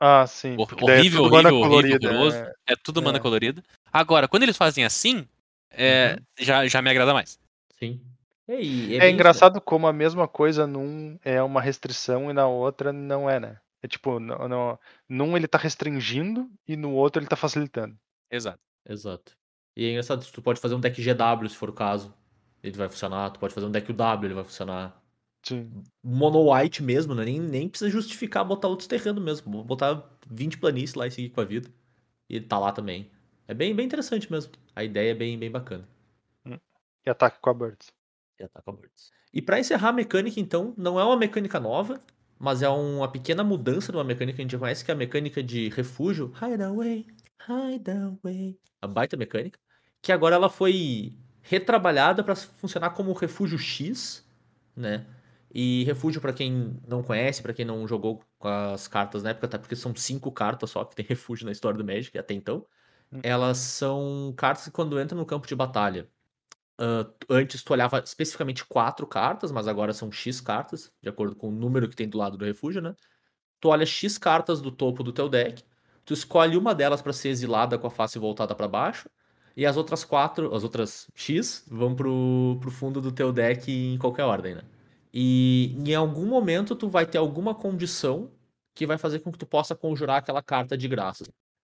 Ah, 0.00 0.26
sim. 0.26 0.54
É 0.54 0.54
horrível, 0.54 0.82
mana 0.82 0.90
horrível, 0.90 1.30
horrível, 1.30 1.60
colorida, 1.60 2.08
horroroso. 2.08 2.36
é. 2.36 2.52
É 2.70 2.74
tudo 2.82 3.00
mana 3.00 3.18
É. 3.18 3.20
colorida. 3.20 3.62
Agora, 3.92 4.26
quando 4.26 4.42
eles 4.42 4.56
fazem 4.56 4.84
assim, 4.84 5.24
é, 5.70 6.16
Uhum. 6.18 6.44
já, 6.44 6.66
já 6.66 6.82
me 6.82 6.90
agrada 6.90 7.14
mais. 7.14 7.38
Sim. 7.78 8.00
E 8.50 8.52
aí, 8.52 8.96
É 8.96 8.98
bem 8.98 9.08
isso, 9.08 9.14
engraçado 9.14 9.60
como 9.60 9.86
a 9.86 9.92
mesma 9.92 10.26
coisa 10.26 10.66
num 10.66 11.16
é 11.24 11.40
uma 11.40 11.60
restrição 11.60 12.30
e 12.30 12.32
na 12.32 12.48
outra 12.48 12.92
não 12.92 13.30
é, 13.30 13.38
né? 13.38 13.60
É 13.80 13.86
tipo, 13.86 14.18
no, 14.18 14.48
no, 14.48 14.78
num 15.08 15.36
ele 15.36 15.46
tá 15.46 15.56
restringindo 15.56 16.50
e 16.66 16.76
no 16.76 16.92
outro 16.92 17.22
ele 17.22 17.28
tá 17.28 17.36
facilitando. 17.36 17.96
Exato. 18.28 18.58
Exato. 18.88 19.36
E 19.76 19.86
é 19.86 19.90
engraçado, 19.90 20.26
tu 20.26 20.42
pode 20.42 20.60
fazer 20.60 20.74
um 20.74 20.80
deck 20.80 21.00
GW 21.00 21.48
se 21.48 21.56
for 21.56 21.70
o 21.70 21.72
caso. 21.72 22.12
Ele 22.60 22.76
vai 22.76 22.88
funcionar. 22.88 23.30
Tu 23.30 23.38
pode 23.38 23.54
fazer 23.54 23.66
um 23.66 23.70
deck 23.70 23.88
UW, 23.88 24.24
ele 24.24 24.34
vai 24.34 24.44
funcionar. 24.44 25.00
Sim. 25.44 25.70
Mono 26.02 26.52
white 26.52 26.82
mesmo, 26.82 27.14
né? 27.14 27.24
Nem, 27.24 27.38
nem 27.38 27.68
precisa 27.68 27.88
justificar 27.88 28.44
botar 28.44 28.66
outros 28.66 28.88
terrenos 28.88 29.22
mesmo. 29.22 29.62
Botar 29.62 30.02
20 30.28 30.58
planícies 30.58 30.94
lá 30.94 31.06
e 31.06 31.10
seguir 31.10 31.30
com 31.30 31.40
a 31.40 31.44
vida. 31.44 31.70
E 32.28 32.34
ele 32.34 32.46
tá 32.46 32.58
lá 32.58 32.72
também. 32.72 33.08
É 33.46 33.54
bem, 33.54 33.74
bem 33.74 33.86
interessante 33.86 34.30
mesmo. 34.30 34.52
A 34.74 34.82
ideia 34.82 35.12
é 35.12 35.14
bem, 35.14 35.38
bem 35.38 35.50
bacana. 35.50 35.88
E 37.06 37.08
ataque 37.08 37.38
com 37.40 37.48
a 37.48 37.54
Birds. 37.54 37.99
E 38.40 38.44
ataca 38.44 38.72
birds. 38.72 39.12
E 39.32 39.42
pra 39.42 39.60
encerrar 39.60 39.90
a 39.90 39.92
mecânica, 39.92 40.40
então, 40.40 40.74
não 40.76 40.98
é 40.98 41.04
uma 41.04 41.16
mecânica 41.16 41.60
nova, 41.60 42.00
mas 42.38 42.62
é 42.62 42.68
uma 42.68 43.06
pequena 43.06 43.44
mudança 43.44 43.92
de 43.92 43.98
uma 43.98 44.04
mecânica 44.04 44.36
que 44.36 44.42
a 44.42 44.44
gente 44.44 44.58
conhece, 44.58 44.84
que 44.84 44.90
é 44.90 44.94
a 44.94 44.96
mecânica 44.96 45.42
de 45.42 45.68
refúgio. 45.68 46.32
Hideaway, 46.42 47.06
hideaway. 47.46 48.58
A 48.80 48.86
baita 48.86 49.16
mecânica. 49.16 49.58
Que 50.00 50.10
agora 50.10 50.36
ela 50.36 50.48
foi 50.48 51.14
retrabalhada 51.42 52.24
para 52.24 52.34
funcionar 52.34 52.90
como 52.90 53.12
refúgio 53.12 53.58
X, 53.58 54.26
né? 54.74 55.06
E 55.52 55.84
refúgio, 55.84 56.20
pra 56.20 56.32
quem 56.32 56.80
não 56.86 57.02
conhece, 57.02 57.42
pra 57.42 57.52
quem 57.52 57.64
não 57.64 57.86
jogou 57.86 58.22
com 58.38 58.48
as 58.48 58.88
cartas 58.88 59.22
na 59.22 59.30
época, 59.30 59.46
até 59.46 59.58
porque 59.58 59.76
são 59.76 59.94
cinco 59.94 60.32
cartas 60.32 60.70
só 60.70 60.84
que 60.84 60.96
tem 60.96 61.04
refúgio 61.08 61.44
na 61.44 61.52
história 61.52 61.76
do 61.76 61.84
Magic 61.84 62.16
até 62.16 62.32
então. 62.32 62.64
Hum. 63.12 63.20
Elas 63.22 63.58
são 63.58 64.32
cartas 64.36 64.64
que 64.64 64.70
quando 64.70 64.98
entram 65.00 65.18
no 65.18 65.26
campo 65.26 65.46
de 65.46 65.54
batalha, 65.54 66.08
ah, 66.80 67.06
antes 67.28 67.62
tu 67.62 67.72
olhava 67.74 68.00
especificamente 68.00 68.64
quatro 68.64 69.06
cartas, 69.06 69.52
mas 69.52 69.68
agora 69.68 69.92
são 69.92 70.10
X 70.10 70.40
cartas, 70.40 70.90
de 71.02 71.10
acordo 71.10 71.36
com 71.36 71.48
o 71.48 71.52
número 71.52 71.86
que 71.88 71.94
tem 71.94 72.08
do 72.08 72.16
lado 72.16 72.38
do 72.38 72.44
refúgio, 72.46 72.80
né? 72.80 72.94
Tu 73.60 73.68
olha 73.68 73.84
X 73.84 74.16
cartas 74.18 74.62
do 74.62 74.70
topo 74.70 75.02
do 75.02 75.12
teu 75.12 75.28
deck, 75.28 75.62
tu 76.06 76.14
escolhe 76.14 76.56
uma 76.56 76.74
delas 76.74 77.02
pra 77.02 77.12
ser 77.12 77.28
exilada 77.28 77.78
com 77.78 77.86
a 77.86 77.90
face 77.90 78.18
voltada 78.18 78.54
pra 78.54 78.66
baixo, 78.66 79.10
e 79.56 79.66
as 79.66 79.76
outras 79.76 80.04
quatro, 80.04 80.54
as 80.54 80.64
outras 80.64 81.10
X, 81.14 81.66
vão 81.68 81.94
pro, 81.94 82.56
pro 82.60 82.70
fundo 82.70 83.00
do 83.00 83.12
teu 83.12 83.32
deck 83.32 83.70
em 83.70 83.98
qualquer 83.98 84.24
ordem, 84.24 84.54
né? 84.54 84.62
E 85.12 85.76
em 85.78 85.94
algum 85.94 86.26
momento 86.26 86.74
tu 86.76 86.88
vai 86.88 87.04
ter 87.06 87.18
alguma 87.18 87.54
condição 87.54 88.30
que 88.74 88.86
vai 88.86 88.96
fazer 88.96 89.20
com 89.20 89.30
que 89.32 89.38
tu 89.38 89.46
possa 89.46 89.74
conjurar 89.74 90.18
aquela 90.18 90.42
carta 90.42 90.78
de 90.78 90.88
graça. 90.88 91.24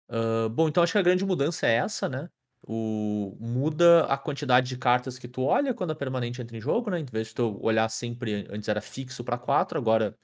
Ah, 0.08 0.48
bom, 0.50 0.68
então 0.68 0.82
acho 0.82 0.92
que 0.92 0.98
a 0.98 1.02
grande 1.02 1.24
mudança 1.24 1.66
é 1.66 1.74
essa, 1.76 2.08
né? 2.08 2.28
O, 2.62 3.36
muda 3.40 4.04
a 4.04 4.18
quantidade 4.18 4.68
de 4.68 4.76
cartas 4.76 5.18
que 5.18 5.26
tu 5.26 5.42
olha 5.42 5.74
quando 5.74 5.92
a 5.92 5.94
permanente 5.94 6.42
entra 6.42 6.56
em 6.56 6.60
jogo, 6.60 6.90
né? 6.90 7.00
Em 7.00 7.04
vez 7.04 7.28
de 7.28 7.34
tu 7.36 7.58
olhar 7.62 7.88
sempre, 7.88 8.46
antes 8.50 8.68
era 8.68 8.80
fixo 8.80 9.24
pra 9.24 9.38
4, 9.38 9.78
agora 9.78 10.16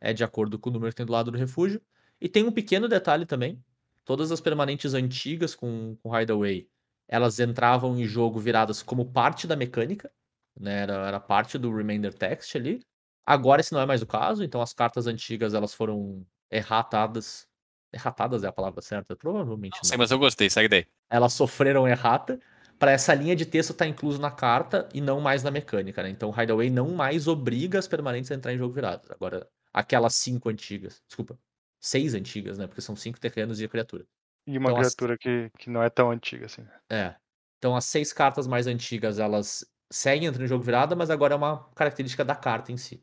é 0.00 0.12
de 0.12 0.24
acordo 0.24 0.58
com 0.58 0.70
o 0.70 0.72
número 0.72 0.92
que 0.92 0.96
tem 0.96 1.06
do 1.06 1.12
lado 1.12 1.30
do 1.30 1.38
refúgio. 1.38 1.80
E 2.20 2.28
tem 2.28 2.44
um 2.44 2.52
pequeno 2.52 2.88
detalhe 2.88 3.26
também. 3.26 3.62
Todas 4.04 4.32
as 4.32 4.40
permanentes 4.40 4.94
antigas 4.94 5.54
com, 5.54 5.96
com 6.02 6.18
Hideaway, 6.18 6.68
elas 7.08 7.40
entravam 7.40 7.96
em 7.98 8.04
jogo 8.04 8.38
viradas 8.38 8.82
como 8.82 9.12
parte 9.12 9.46
da 9.46 9.56
mecânica, 9.56 10.10
né? 10.58 10.82
Era, 10.82 10.94
era 11.08 11.20
parte 11.20 11.58
do 11.58 11.74
Remainder 11.74 12.12
Text 12.14 12.56
ali. 12.56 12.80
Agora 13.24 13.60
esse 13.60 13.72
não 13.72 13.80
é 13.80 13.86
mais 13.86 14.02
o 14.02 14.06
caso, 14.06 14.44
então 14.44 14.60
as 14.60 14.72
cartas 14.72 15.06
antigas 15.06 15.54
elas 15.54 15.74
foram 15.74 16.24
erratadas. 16.50 17.48
Erratadas 17.96 18.44
é 18.44 18.46
a 18.48 18.52
palavra 18.52 18.80
certa? 18.82 19.16
Provavelmente 19.16 19.74
Não 19.74 19.78
não. 19.82 19.88
sei, 19.88 19.98
mas 19.98 20.10
eu 20.10 20.18
gostei, 20.18 20.50
segue 20.50 20.68
daí. 20.68 20.86
Elas 21.10 21.32
sofreram 21.32 21.86
errata 21.88 22.38
para 22.78 22.90
essa 22.90 23.14
linha 23.14 23.34
de 23.34 23.46
texto 23.46 23.70
estar 23.70 23.86
incluso 23.86 24.20
na 24.20 24.30
carta 24.30 24.88
e 24.92 25.00
não 25.00 25.20
mais 25.20 25.42
na 25.42 25.50
mecânica, 25.50 26.02
né? 26.02 26.10
Então 26.10 26.30
Hideaway 26.30 26.68
não 26.70 26.90
mais 26.90 27.26
obriga 27.26 27.78
as 27.78 27.88
permanentes 27.88 28.30
a 28.30 28.34
entrar 28.34 28.52
em 28.52 28.58
jogo 28.58 28.74
virado. 28.74 29.06
Agora, 29.10 29.48
aquelas 29.72 30.14
cinco 30.14 30.48
antigas, 30.48 31.02
desculpa, 31.06 31.38
seis 31.80 32.14
antigas, 32.14 32.58
né? 32.58 32.66
Porque 32.66 32.80
são 32.82 32.94
cinco 32.96 33.18
terrenos 33.18 33.60
e 33.60 33.64
a 33.64 33.68
criatura. 33.68 34.04
E 34.46 34.58
uma 34.58 34.70
Então, 34.70 34.80
as- 34.80 34.94
criatura 34.94 35.16
que, 35.18 35.50
que 35.58 35.70
não 35.70 35.82
é 35.82 35.88
tão 35.90 36.10
antiga 36.10 36.46
assim. 36.46 36.66
É. 36.90 37.14
Então 37.58 37.74
as 37.74 37.84
seis 37.86 38.12
cartas 38.12 38.46
mais 38.46 38.66
antigas, 38.66 39.18
elas 39.18 39.64
seguem 39.90 40.26
entrando 40.28 40.44
em 40.44 40.48
jogo 40.48 40.62
virada, 40.64 40.94
mas 40.94 41.10
agora 41.10 41.34
é 41.34 41.36
uma 41.36 41.64
característica 41.74 42.24
da 42.24 42.34
carta 42.34 42.70
em 42.72 42.76
si, 42.76 43.02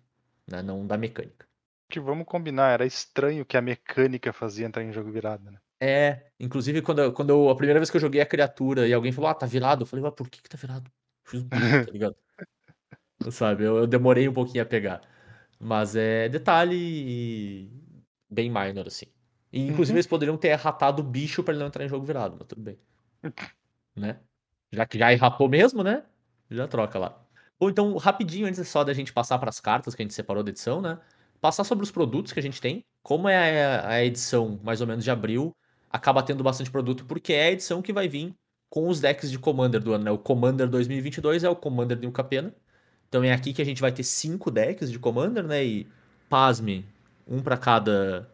né? 0.49 0.61
Não 0.61 0.85
da 0.85 0.97
mecânica. 0.97 1.47
Que 1.93 1.99
vamos 1.99 2.25
combinar, 2.25 2.71
era 2.71 2.87
estranho 2.87 3.45
que 3.45 3.55
a 3.55 3.61
mecânica 3.61 4.33
fazia 4.33 4.65
entrar 4.65 4.83
em 4.83 4.91
jogo 4.91 5.11
virado, 5.11 5.51
né? 5.51 5.59
É, 5.79 6.31
inclusive 6.39 6.81
quando, 6.81 7.13
quando 7.13 7.29
eu, 7.29 7.51
a 7.51 7.55
primeira 7.55 7.79
vez 7.79 7.91
que 7.91 7.97
eu 7.97 8.01
joguei 8.01 8.19
a 8.19 8.25
criatura 8.25 8.87
e 8.87 8.93
alguém 8.93 9.11
falou, 9.11 9.29
ah, 9.29 9.35
tá 9.35 9.45
virado, 9.45 9.83
eu 9.83 9.85
falei, 9.85 10.01
mas 10.01 10.15
por 10.15 10.27
que 10.27 10.41
que 10.41 10.49
tá 10.49 10.57
virado? 10.57 10.91
Fiz 11.23 11.43
um 11.43 11.47
bicho, 11.47 11.85
tá 11.85 11.91
ligado? 11.91 12.15
Sabe, 13.29 13.63
eu, 13.63 13.77
eu 13.77 13.85
demorei 13.85 14.27
um 14.27 14.33
pouquinho 14.33 14.63
a 14.63 14.65
pegar. 14.65 15.01
Mas 15.59 15.95
é 15.95 16.27
detalhe 16.29 17.69
bem 18.27 18.49
minor, 18.49 18.87
assim. 18.87 19.05
E, 19.51 19.67
inclusive 19.67 19.93
Uhum. 19.93 19.97
eles 19.97 20.07
poderiam 20.07 20.35
ter 20.35 20.47
erratado 20.47 21.01
o 21.01 21.03
bicho 21.03 21.43
pra 21.43 21.53
ele 21.53 21.59
não 21.59 21.67
entrar 21.67 21.85
em 21.85 21.89
jogo 21.89 22.03
virado, 22.07 22.35
mas 22.39 22.47
tudo 22.47 22.61
bem. 22.63 22.79
Né? 23.95 24.19
Já 24.71 24.87
que 24.87 24.97
já 24.97 25.13
erratou 25.13 25.47
mesmo, 25.47 25.83
né? 25.83 26.03
Já 26.49 26.67
troca 26.67 26.97
lá. 26.97 27.23
Bom, 27.59 27.69
então, 27.69 27.95
rapidinho, 27.97 28.47
antes 28.47 28.67
só 28.67 28.83
da 28.83 28.93
gente 28.93 29.13
passar 29.13 29.37
pras 29.37 29.59
cartas 29.59 29.93
que 29.93 30.01
a 30.01 30.05
gente 30.05 30.15
separou 30.15 30.43
da 30.43 30.49
edição, 30.49 30.81
né? 30.81 30.99
Passar 31.43 31.65
sobre 31.65 31.83
os 31.83 31.91
produtos 31.91 32.31
que 32.31 32.39
a 32.39 32.41
gente 32.41 32.61
tem. 32.61 32.85
Como 33.01 33.27
é 33.27 33.65
a, 33.65 33.89
a 33.89 34.05
edição, 34.05 34.57
mais 34.63 34.79
ou 34.79 34.87
menos, 34.87 35.03
de 35.03 35.11
abril, 35.11 35.53
acaba 35.89 36.23
tendo 36.23 36.41
bastante 36.41 36.71
produto, 36.71 37.03
porque 37.03 37.33
é 37.33 37.47
a 37.47 37.51
edição 37.51 37.81
que 37.81 37.91
vai 37.91 38.07
vir 38.07 38.33
com 38.69 38.87
os 38.87 39.01
decks 39.01 39.29
de 39.29 39.37
Commander 39.37 39.83
do 39.83 39.91
ano, 39.91 40.05
né? 40.05 40.11
O 40.11 40.17
Commander 40.17 40.69
2022 40.69 41.43
é 41.43 41.49
o 41.49 41.55
Commander 41.55 41.99
New 41.99 42.13
Capena. 42.13 42.55
Então 43.09 43.21
é 43.25 43.33
aqui 43.33 43.51
que 43.51 43.61
a 43.61 43.65
gente 43.65 43.81
vai 43.81 43.91
ter 43.91 44.03
cinco 44.03 44.49
decks 44.49 44.89
de 44.89 44.97
Commander, 44.97 45.43
né? 45.45 45.65
E, 45.65 45.85
pasme, 46.29 46.85
um 47.27 47.41
pra 47.41 47.57
cada 47.57 48.25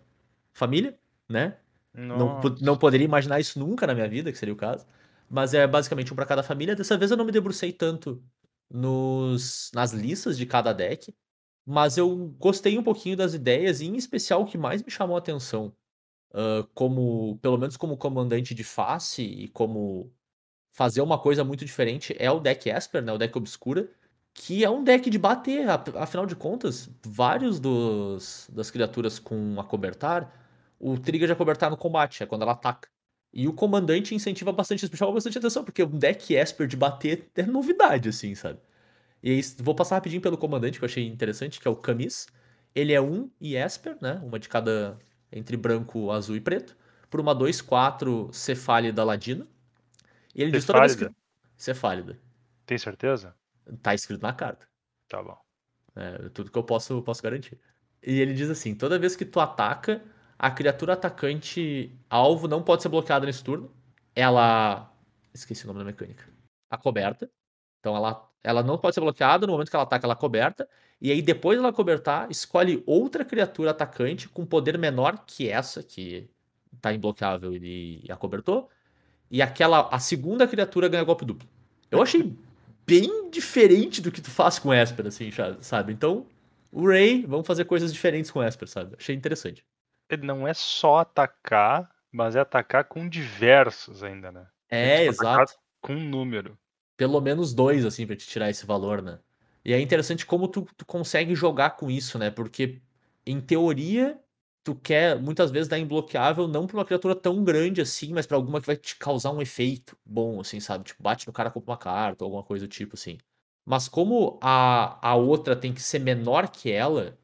família, 0.54 0.96
né? 1.28 1.58
Não, 1.92 2.40
não 2.62 2.78
poderia 2.78 3.06
imaginar 3.06 3.40
isso 3.40 3.58
nunca 3.58 3.88
na 3.88 3.96
minha 3.96 4.08
vida, 4.08 4.32
que 4.32 4.38
seria 4.38 4.54
o 4.54 4.58
caso. 4.58 4.86
Mas 5.28 5.56
é 5.56 5.66
basicamente 5.66 6.14
um 6.14 6.16
pra 6.16 6.28
cada 6.28 6.44
família. 6.44 6.76
Dessa 6.76 6.96
vez 6.96 7.10
eu 7.10 7.18
não 7.18 7.26
me 7.26 7.32
debrucei 7.32 7.74
tanto 7.74 8.24
nos, 8.70 9.72
nas 9.74 9.94
listas 9.94 10.38
de 10.38 10.46
cada 10.46 10.74
deck. 10.74 11.12
Mas 11.70 11.98
eu 11.98 12.34
gostei 12.40 12.78
um 12.80 12.84
pouquinho 12.84 13.16
das 13.16 13.34
ideias, 13.36 13.82
e 13.82 13.86
em 13.88 13.96
especial 13.96 14.42
o 14.42 14.46
que 14.46 14.58
mais 14.58 14.82
me 14.84 14.90
chamou 14.92 15.16
a 15.16 15.20
atenção, 15.20 15.74
ah, 16.34 16.68
como, 16.74 17.38
pelo 17.42 17.58
menos 17.58 17.78
como 17.78 17.98
comandante 17.98 18.56
de 18.56 18.64
face 18.64 19.24
e 19.24 19.48
como 19.50 20.14
fazer 20.74 21.02
uma 21.02 21.20
coisa 21.20 21.44
muito 21.44 21.66
diferente, 21.66 22.16
é 22.20 22.32
o 22.32 22.40
deck 22.40 22.70
Esper, 22.70 23.04
né? 23.04 23.14
O 23.14 23.18
deck 23.18 23.38
Obscura, 23.38 23.90
que 24.34 24.64
é 24.64 24.70
um 24.70 24.84
deck 24.84 25.10
de 25.10 25.20
bater. 25.20 25.68
Afinal 25.98 26.26
de 26.26 26.36
contas, 26.36 26.90
vários 27.06 27.60
dos, 27.60 28.50
das 28.54 28.72
criaturas 28.72 29.20
com 29.20 29.60
acobertar, 29.60 30.34
o 30.80 30.98
trigger 31.00 31.28
de 31.28 31.34
acobertar 31.34 31.70
no 31.72 31.78
combate, 31.78 32.24
é 32.24 32.26
quando 32.26 32.44
ela 32.44 32.54
ataca. 32.54 32.90
E 33.34 33.48
o 33.48 33.54
comandante 33.54 34.16
incentiva 34.16 34.52
bastante, 34.52 34.84
isso 34.84 34.92
me 34.92 34.98
chama 34.98 35.14
bastante 35.14 35.38
atenção, 35.38 35.64
porque 35.64 35.84
o 35.84 35.88
deck 35.88 36.34
Esper 36.36 36.68
de 36.68 36.78
bater 36.78 37.30
é 37.36 37.44
novidade, 37.44 38.10
assim, 38.10 38.36
sabe? 38.36 38.60
E 39.22 39.42
vou 39.58 39.76
passar 39.76 39.96
rapidinho 39.96 40.22
pelo 40.22 40.38
comandante, 40.38 40.80
que 40.80 40.86
eu 40.86 40.88
achei 40.88 41.06
interessante, 41.08 41.60
que 41.60 41.68
é 41.68 41.72
o 41.72 41.76
Camis. 41.76 42.28
Ele 42.74 42.94
é 42.94 43.02
um 43.02 43.30
e 43.40 43.56
Esper, 43.56 43.98
né? 44.02 44.22
Uma 44.24 44.40
de 44.40 44.48
cada 44.48 44.98
entre 45.32 45.58
branco, 45.58 46.12
azul 46.12 46.36
e 46.36 46.42
preto. 46.42 46.76
Por 47.10 47.20
uma 47.20 47.36
2-4 47.36 48.34
Cefálida 48.34 49.04
Ladina. 49.04 49.48
E 50.36 50.42
ele 50.42 50.52
diz 50.52 50.66
toda 50.66 50.80
vez 50.80 50.96
que. 50.96 51.04
Cefálida? 51.04 51.18
Cefálida. 51.58 52.20
Tem 52.66 52.78
certeza? 52.78 53.36
Tá 53.82 53.94
escrito 53.94 54.22
na 54.22 54.34
carta. 54.34 54.68
Tá 55.08 55.22
bom. 55.22 55.38
É 55.96 56.30
tudo 56.30 56.52
que 56.52 56.58
eu 56.58 56.64
posso, 56.64 57.02
posso 57.02 57.22
garantir. 57.22 57.60
E 58.02 58.20
ele 58.20 58.34
diz 58.34 58.50
assim: 58.50 58.76
toda 58.76 59.00
vez 59.00 59.16
que 59.16 59.26
tu 59.26 59.40
ataca, 59.40 60.04
a 60.38 60.50
criatura 60.50 60.94
atacante 60.94 61.92
alvo 62.10 62.48
não 62.48 62.64
pode 62.64 62.82
ser 62.82 62.90
bloqueada 62.90 63.26
nesse 63.26 63.44
turno. 63.44 63.72
Ela. 64.16 64.92
Esqueci 65.34 65.66
o 65.66 65.68
nome 65.68 65.80
da 65.80 65.86
mecânica. 65.86 66.26
A 66.70 66.78
coberta. 66.78 67.30
Então 67.80 67.96
ela, 67.96 68.30
ela 68.44 68.64
não 68.64 68.78
pode 68.78 68.96
ser 68.96 69.02
bloqueada 69.02 69.46
no 69.46 69.54
momento 69.54 69.70
que 69.70 69.76
ela 69.76 69.84
ataca, 69.84 70.06
ela 70.06 70.14
é 70.14 70.18
coberta. 70.18 70.68
E 71.02 71.12
aí, 71.12 71.22
depois 71.22 71.58
dela 71.58 71.72
cobertar, 71.72 72.30
escolhe 72.30 72.84
outra 72.86 73.24
criatura 73.24 73.72
atacante 73.72 74.28
com 74.28 74.46
poder 74.46 74.78
menor 74.78 75.24
que 75.26 75.48
essa, 75.48 75.82
que 75.82 76.30
tá 76.82 76.94
imbloqueável 76.94 77.56
e 77.56 78.04
a 78.10 78.16
cobertou. 78.16 78.70
E 79.32 79.42
aquela. 79.42 79.88
A 79.90 80.00
segunda 80.00 80.48
criatura 80.48 80.90
ganha 80.90 81.04
golpe 81.04 81.24
duplo. 81.24 81.48
Eu 81.90 82.02
achei 82.02 82.36
bem 82.86 83.30
diferente 83.30 84.02
do 84.02 84.12
que 84.12 84.22
tu 84.22 84.30
faz 84.30 84.60
com 84.60 84.74
Esper, 84.74 85.08
assim, 85.08 85.30
sabe? 85.62 85.94
Então, 85.94 86.26
o 86.72 86.88
Ray, 86.88 87.26
vamos 87.26 87.48
fazer 87.48 87.66
coisas 87.66 87.94
diferentes 87.94 88.30
com 88.30 88.44
Esper, 88.44 88.68
sabe? 88.68 88.96
Achei 88.98 89.16
interessante. 89.16 89.64
Ele 90.10 90.26
não 90.26 90.48
é 90.48 90.54
só 90.54 91.00
atacar, 91.00 91.90
mas 92.12 92.36
é 92.36 92.40
atacar 92.40 92.86
com 92.86 93.08
diversos 93.08 94.04
ainda, 94.04 94.32
né? 94.32 94.48
É, 94.70 95.06
exato. 95.06 95.54
Com 95.82 95.94
um 95.94 96.04
número. 96.04 96.58
Pelo 97.00 97.22
menos 97.22 97.54
dois, 97.54 97.86
assim, 97.86 98.06
pra 98.06 98.14
te 98.14 98.28
tirar 98.28 98.50
esse 98.50 98.66
valor, 98.66 99.02
né? 99.02 99.20
E 99.64 99.72
é 99.72 99.80
interessante 99.80 100.26
como 100.26 100.50
tu, 100.50 100.68
tu 100.76 100.86
consegue 100.86 101.34
jogar 101.34 101.78
com 101.78 101.90
isso, 101.90 102.20
né? 102.20 102.30
Porque, 102.30 102.82
em 103.26 103.40
teoria, 103.40 104.20
tu 104.66 104.76
quer 104.76 105.18
muitas 105.18 105.50
vezes 105.50 105.70
dar 105.70 105.80
imbloqueável 105.80 106.46
não 106.46 106.68
pra 106.68 106.76
uma 106.76 106.84
criatura 106.84 107.16
tão 107.16 107.42
grande 107.42 107.80
assim, 107.80 108.12
mas 108.14 108.26
pra 108.28 108.36
alguma 108.36 108.60
que 108.60 108.68
vai 108.68 108.76
te 108.76 108.98
causar 108.98 109.32
um 109.32 109.42
efeito 109.42 109.98
bom, 110.06 110.42
assim, 110.42 110.60
sabe? 110.60 110.84
Tipo, 110.84 111.02
bate 111.02 111.26
no 111.26 111.32
cara 111.32 111.50
com 111.50 111.62
uma 111.62 111.78
carta 111.78 112.26
ou 112.26 112.28
alguma 112.28 112.44
coisa 112.44 112.68
do 112.68 112.70
tipo, 112.70 112.96
assim. 112.96 113.18
Mas 113.66 113.88
como 113.88 114.38
a, 114.42 115.00
a 115.10 115.16
outra 115.16 115.56
tem 115.56 115.74
que 115.74 115.82
ser 115.82 116.00
menor 116.00 116.50
que 116.50 116.70
ela, 116.70 117.18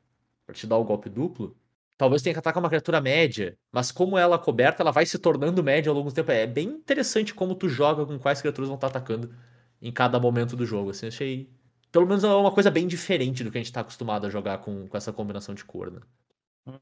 pra 0.45 0.55
te 0.55 0.65
dar 0.65 0.77
o 0.77 0.85
golpe 0.85 1.09
duplo, 1.09 1.53
talvez 1.97 2.21
tenha 2.21 2.33
que 2.33 2.39
atacar 2.39 2.63
uma 2.63 2.69
criatura 2.69 3.01
média. 3.01 3.57
Mas 3.73 3.91
como 3.91 4.17
ela 4.17 4.35
é 4.37 4.39
coberta, 4.39 4.81
ela 4.83 4.91
vai 4.91 5.05
se 5.05 5.19
tornando 5.19 5.61
média 5.61 5.89
ao 5.89 5.95
longo 5.95 6.09
do 6.11 6.15
tempo. 6.15 6.31
É 6.31 6.47
bem 6.47 6.67
interessante 6.69 7.33
como 7.33 7.55
tu 7.55 7.67
joga 7.67 8.05
com 8.05 8.17
quais 8.17 8.39
criaturas 8.41 8.69
vão 8.69 8.75
estar 8.75 8.87
atacando 8.87 9.33
em 9.87 9.91
cada 9.91 10.19
momento 10.19 10.55
do 10.55 10.65
jogo. 10.65 10.91
Assim, 10.91 11.07
achei. 11.07 11.49
Pelo 11.91 12.07
menos 12.07 12.23
é 12.23 12.27
uma 12.27 12.51
coisa 12.53 12.71
bem 12.71 12.87
diferente 12.87 13.43
do 13.43 13.51
que 13.51 13.57
a 13.57 13.61
gente 13.61 13.71
tá 13.73 13.81
acostumado 13.81 14.27
a 14.27 14.29
jogar 14.29 14.59
com, 14.59 14.87
com 14.87 14.97
essa 14.97 15.13
combinação 15.13 15.55
de 15.55 15.63
cor, 15.65 15.91
né? 15.91 16.01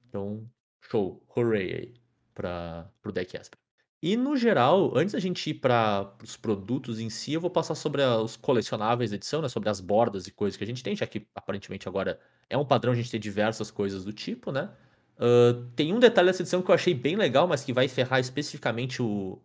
Então, 0.07 0.49
show. 0.81 1.21
Hooray 1.35 1.73
aí 1.73 1.93
pra, 2.33 2.89
pro 3.01 3.11
deck 3.11 3.35
Esper. 3.35 3.57
E 4.01 4.17
no 4.17 4.35
geral, 4.35 4.91
antes 4.97 5.13
da 5.13 5.19
gente 5.19 5.49
ir 5.49 5.55
para 5.55 6.13
os 6.21 6.35
produtos 6.35 6.99
em 6.99 7.09
si, 7.09 7.33
eu 7.33 7.41
vou 7.41 7.49
passar 7.49 7.75
sobre 7.75 8.03
a- 8.03 8.17
os 8.19 8.35
colecionáveis 8.35 9.11
da 9.11 9.15
edição, 9.15 9.41
né? 9.41 9.47
Sobre 9.49 9.69
as 9.69 9.79
bordas 9.79 10.27
e 10.27 10.31
coisas 10.31 10.57
que 10.57 10.63
a 10.63 10.67
gente 10.67 10.83
tem, 10.83 10.95
já 10.95 11.07
que 11.07 11.25
aparentemente 11.35 11.87
agora 11.87 12.19
é 12.49 12.57
um 12.57 12.65
padrão 12.65 12.91
a 12.93 12.95
gente 12.95 13.09
ter 13.11 13.19
diversas 13.19 13.71
coisas 13.71 14.03
do 14.03 14.11
tipo, 14.13 14.51
né? 14.51 14.69
Ah, 15.17 15.53
tem 15.75 15.93
um 15.93 15.99
detalhe 15.99 16.27
dessa 16.27 16.41
edição 16.41 16.61
que 16.61 16.69
eu 16.69 16.75
achei 16.75 16.93
bem 16.93 17.15
legal, 17.15 17.47
mas 17.47 17.63
que 17.63 17.71
vai 17.73 17.87
ferrar 17.87 18.19
especificamente 18.19 19.01
o, 19.01 19.39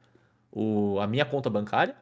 o, 0.52 0.98
a 1.00 1.06
minha 1.06 1.24
conta 1.26 1.50
bancária. 1.50 1.96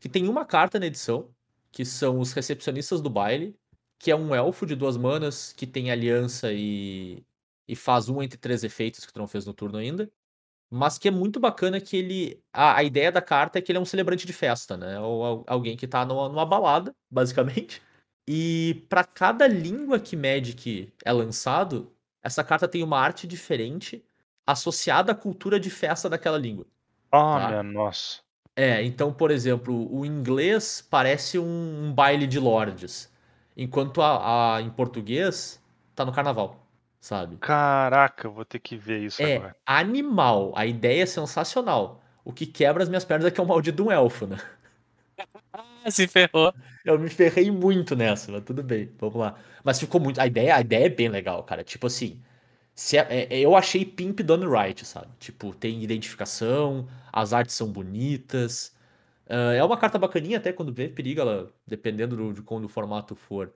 Que 0.00 0.08
tem 0.08 0.28
uma 0.28 0.44
carta 0.44 0.78
na 0.80 0.86
edição, 0.86 1.28
que 1.70 1.84
são 1.84 2.18
os 2.20 2.32
recepcionistas 2.32 3.00
do 3.00 3.10
baile, 3.10 3.54
que 3.98 4.10
é 4.10 4.16
um 4.16 4.34
elfo 4.34 4.66
de 4.66 4.74
duas 4.74 4.96
manas 4.96 5.52
que 5.52 5.66
tem 5.66 5.90
aliança 5.90 6.52
e, 6.52 7.22
e 7.68 7.76
faz 7.76 8.08
um 8.08 8.22
entre 8.22 8.38
três 8.38 8.64
efeitos 8.64 9.04
que 9.06 9.12
tu 9.12 9.18
não 9.20 9.26
fez 9.28 9.46
no 9.46 9.52
turno 9.54 9.78
ainda. 9.78 10.10
Mas 10.72 10.98
que 10.98 11.08
é 11.08 11.10
muito 11.10 11.40
bacana 11.40 11.80
que 11.80 11.96
ele. 11.96 12.42
A, 12.52 12.76
a 12.78 12.84
ideia 12.84 13.10
da 13.12 13.20
carta 13.20 13.58
é 13.58 13.62
que 13.62 13.72
ele 13.72 13.78
é 13.78 13.80
um 13.80 13.84
celebrante 13.84 14.26
de 14.26 14.32
festa, 14.32 14.76
né? 14.76 15.00
Ou 15.00 15.24
al- 15.24 15.44
alguém 15.48 15.76
que 15.76 15.86
tá 15.88 16.04
numa, 16.04 16.28
numa 16.28 16.46
balada, 16.46 16.94
basicamente. 17.10 17.82
E 18.28 18.86
pra 18.88 19.02
cada 19.04 19.48
língua 19.48 19.98
que 19.98 20.16
Magic 20.16 20.92
é 21.04 21.12
lançado, 21.12 21.92
essa 22.22 22.44
carta 22.44 22.68
tem 22.68 22.82
uma 22.84 22.98
arte 23.00 23.26
diferente. 23.26 24.04
associada 24.46 25.12
à 25.12 25.14
cultura 25.14 25.58
de 25.60 25.70
festa 25.70 26.08
daquela 26.08 26.38
língua. 26.38 26.66
Ah, 27.12 27.38
Tá. 27.40 27.48
minha 27.48 27.62
nossa. 27.62 28.20
É, 28.60 28.82
então, 28.84 29.12
por 29.12 29.30
exemplo, 29.30 29.88
o 29.94 30.04
inglês 30.04 30.86
parece 30.90 31.38
um, 31.38 31.84
um 31.86 31.92
baile 31.94 32.26
de 32.26 32.38
lordes, 32.38 33.10
enquanto 33.56 34.02
a, 34.02 34.56
a- 34.56 34.62
em 34.62 34.70
português 34.70 35.62
tá 35.94 36.04
no 36.04 36.12
carnaval, 36.12 36.56
sabe? 37.00 37.38
Caraca, 37.40 38.26
eu 38.26 38.32
vou 38.32 38.44
ter 38.46 38.60
que 38.60 38.76
ver 38.78 39.02
isso 39.04 39.26
É 39.26 39.26
agora. 39.26 39.54
animal, 39.66 40.52
a 40.56 40.66
ideia 40.66 41.02
é 41.02 41.06
sensacional. 41.06 42.02
O 42.24 42.32
que 42.32 42.44
quebra 42.46 42.82
as 42.82 42.88
minhas 42.88 43.04
pernas 43.04 43.26
é 43.26 43.30
que 43.30 43.40
é 43.40 43.42
o 43.42 43.46
maldito 43.46 43.76
de 43.76 43.82
um 43.82 43.90
elfo, 43.92 44.26
né? 44.26 44.36
Ah, 45.52 45.90
se 45.90 46.06
ferrou. 46.08 46.52
Eu 46.84 46.98
me 46.98 47.08
ferrei 47.10 47.50
muito 47.50 47.94
nessa, 47.96 48.32
mas 48.32 48.42
tudo 48.44 48.62
bem, 48.62 48.90
vamos 48.98 49.16
lá. 49.16 49.36
Mas 49.64 49.78
ficou 49.78 50.00
muito. 50.00 50.20
A 50.20 50.26
ideia, 50.26 50.56
a 50.56 50.60
ideia 50.60 50.86
é 50.86 50.88
bem 50.88 51.08
legal, 51.08 51.42
cara. 51.44 51.62
Tipo 51.64 51.86
assim, 51.86 52.22
é- 52.92 53.28
é- 53.34 53.40
eu 53.40 53.54
achei 53.56 53.84
Pimp 53.84 54.20
done 54.20 54.46
right, 54.46 54.84
sabe? 54.84 55.08
Tipo, 55.18 55.54
tem 55.54 55.82
identificação, 55.82 56.88
as 57.12 57.32
artes 57.32 57.54
são 57.54 57.70
bonitas. 57.70 58.74
Ah, 59.28 59.52
é 59.54 59.62
uma 59.64 59.78
carta 59.78 59.98
bacaninha 59.98 60.38
até 60.38 60.52
quando 60.52 60.72
vê, 60.72 60.88
periga 60.88 61.22
ela, 61.22 61.54
dependendo 61.66 62.16
do- 62.16 62.32
de 62.32 62.42
quando 62.42 62.64
o 62.64 62.68
formato 62.68 63.14
for, 63.14 63.54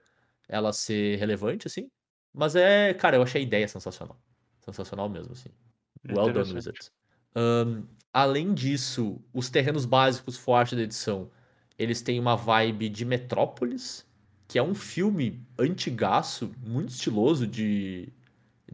ela 0.48 0.72
ser 0.72 1.16
relevante, 1.18 1.66
assim. 1.66 1.90
Mas 2.32 2.56
é, 2.56 2.94
cara, 2.94 3.16
eu 3.16 3.22
achei 3.22 3.40
a 3.42 3.44
ideia 3.44 3.68
sensacional. 3.68 4.20
Sensacional 4.60 5.08
mesmo, 5.08 5.32
assim. 5.32 5.50
Well 6.08 6.32
done. 6.32 6.54
Wizards. 6.54 6.90
Ahn, 7.34 7.84
além 8.12 8.54
disso, 8.54 9.20
os 9.32 9.50
terrenos 9.50 9.84
básicos 9.84 10.36
fortes 10.36 10.76
da 10.76 10.82
edição, 10.84 11.30
eles 11.78 12.02
têm 12.02 12.20
uma 12.20 12.36
vibe 12.36 12.88
de 12.88 13.04
Metrópolis, 13.04 14.06
que 14.46 14.58
é 14.58 14.62
um 14.62 14.74
filme 14.74 15.44
antigaço, 15.58 16.52
muito 16.64 16.90
estiloso, 16.90 17.46
de, 17.46 18.12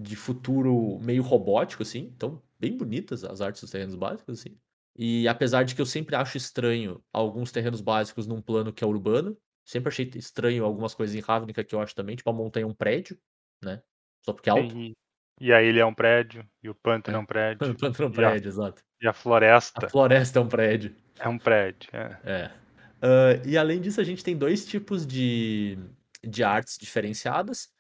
de 0.00 0.16
futuro 0.16 0.98
meio 1.00 1.22
robótico, 1.22 1.82
assim. 1.82 2.12
Então, 2.16 2.42
bem 2.58 2.76
bonitas 2.76 3.24
as 3.24 3.40
artes 3.40 3.60
dos 3.62 3.70
terrenos 3.70 3.94
básicos, 3.94 4.40
assim. 4.40 4.56
E 4.96 5.26
apesar 5.28 5.62
de 5.64 5.74
que 5.74 5.80
eu 5.80 5.86
sempre 5.86 6.16
acho 6.16 6.36
estranho 6.36 7.02
alguns 7.12 7.52
terrenos 7.52 7.80
básicos 7.80 8.26
num 8.26 8.42
plano 8.42 8.72
que 8.72 8.84
é 8.84 8.86
urbano, 8.86 9.36
sempre 9.64 9.88
achei 9.88 10.10
estranho 10.16 10.64
algumas 10.64 10.94
coisas 10.94 11.14
em 11.16 11.20
Ravnica 11.20 11.64
que 11.64 11.74
eu 11.74 11.80
acho 11.80 11.94
também, 11.94 12.16
tipo 12.16 12.28
a 12.30 12.32
montanha 12.32 12.64
é 12.64 12.66
um 12.66 12.74
prédio, 12.74 13.18
né? 13.62 13.82
Só 14.24 14.32
porque 14.32 14.50
é 14.50 14.52
alto. 14.52 14.76
E, 14.76 14.92
e 15.40 15.52
a 15.52 15.62
ilha 15.62 15.80
é 15.82 15.84
um 15.86 15.94
prédio, 15.94 16.46
e 16.62 16.68
o 16.68 16.74
pântano 16.74 17.16
é, 17.18 17.20
um 17.20 17.24
prédio, 17.26 17.76
Plano 17.78 17.94
é 17.98 18.06
um 18.06 18.10
E 18.18 18.24
a- 18.24 18.30
prédio, 18.30 18.48
exato. 18.48 18.82
e 19.00 19.06
a 19.06 19.10
A 19.10 19.14
floresta 19.14 19.88
floresta 19.88 20.38
é 20.38 20.42
um 20.42 20.48
prédio. 20.48 20.94
é 21.18 21.28
um 21.28 21.38
prédio. 21.38 21.88
é. 21.94 22.18
É. 22.24 22.50
Ah, 23.02 23.40
e 23.46 23.56
além 23.56 23.80
disso, 23.80 24.00
a 24.00 24.04
gente 24.04 24.22
tem 24.24 24.36
dois 24.36 24.66
tipos 24.66 25.06
de, 25.06 25.78
de 26.22 26.42
artes 26.44 26.76
diferenciadas, 26.78 27.70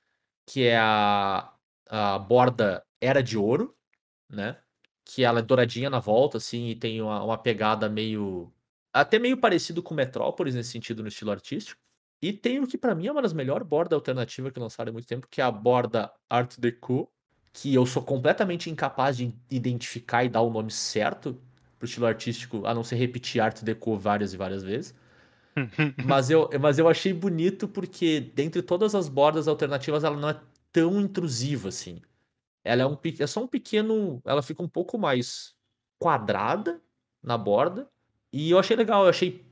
que 0.48 0.62
é 0.64 0.78
a, 0.78 1.52
a 1.90 2.18
borda 2.18 2.84
Era 3.00 3.22
de 3.22 3.36
Ouro, 3.36 3.76
né? 4.28 4.56
Que 5.04 5.24
ela 5.24 5.40
é 5.40 5.42
douradinha 5.42 5.90
na 5.90 5.98
volta, 5.98 6.38
assim, 6.38 6.68
e 6.68 6.76
tem 6.76 7.02
uma, 7.02 7.22
uma 7.22 7.36
pegada 7.36 7.88
meio. 7.88 8.52
Até 8.92 9.18
meio 9.18 9.36
parecido 9.36 9.82
com 9.82 9.94
Metrópolis 9.94 10.54
nesse 10.54 10.70
sentido, 10.70 11.02
no 11.02 11.08
estilo 11.08 11.32
artístico. 11.32 11.80
E 12.22 12.32
tem 12.32 12.60
o 12.60 12.66
que 12.66 12.78
pra 12.78 12.94
mim 12.94 13.06
é 13.06 13.12
uma 13.12 13.22
das 13.22 13.32
melhores 13.32 13.66
bordas 13.66 13.96
alternativas 13.96 14.52
que 14.52 14.60
lançaram 14.60 14.90
há 14.90 14.92
muito 14.92 15.08
tempo, 15.08 15.26
que 15.28 15.40
é 15.40 15.44
a 15.44 15.50
borda 15.50 16.12
Art 16.28 16.58
Deco, 16.58 17.10
que 17.52 17.74
eu 17.74 17.86
sou 17.86 18.02
completamente 18.02 18.70
incapaz 18.70 19.16
de 19.16 19.34
identificar 19.50 20.24
e 20.24 20.28
dar 20.28 20.42
o 20.42 20.50
nome 20.50 20.70
certo 20.70 21.40
pro 21.78 21.86
estilo 21.86 22.06
artístico, 22.06 22.66
a 22.66 22.74
não 22.74 22.84
ser 22.84 22.96
repetir 22.96 23.40
Art 23.40 23.62
Deco 23.62 23.96
várias 23.96 24.34
e 24.34 24.36
várias 24.36 24.62
vezes. 24.62 24.94
Mas 26.06 26.30
eu, 26.30 26.48
mas 26.60 26.78
eu 26.78 26.88
achei 26.88 27.12
bonito 27.12 27.66
porque, 27.68 28.20
dentre 28.20 28.62
todas 28.62 28.94
as 28.94 29.08
bordas 29.08 29.48
alternativas, 29.48 30.04
ela 30.04 30.16
não 30.16 30.30
é 30.30 30.40
tão 30.72 31.00
intrusiva 31.00 31.68
assim. 31.68 32.00
Ela 32.64 32.82
é, 32.82 32.86
um, 32.86 32.96
é 33.20 33.26
só 33.26 33.42
um 33.42 33.48
pequeno. 33.48 34.20
Ela 34.24 34.42
fica 34.42 34.62
um 34.62 34.68
pouco 34.68 34.98
mais 34.98 35.54
quadrada 35.98 36.82
na 37.22 37.38
borda. 37.38 37.90
E 38.32 38.50
eu 38.50 38.58
achei 38.58 38.76
legal, 38.76 39.04
eu 39.04 39.10
achei 39.10 39.44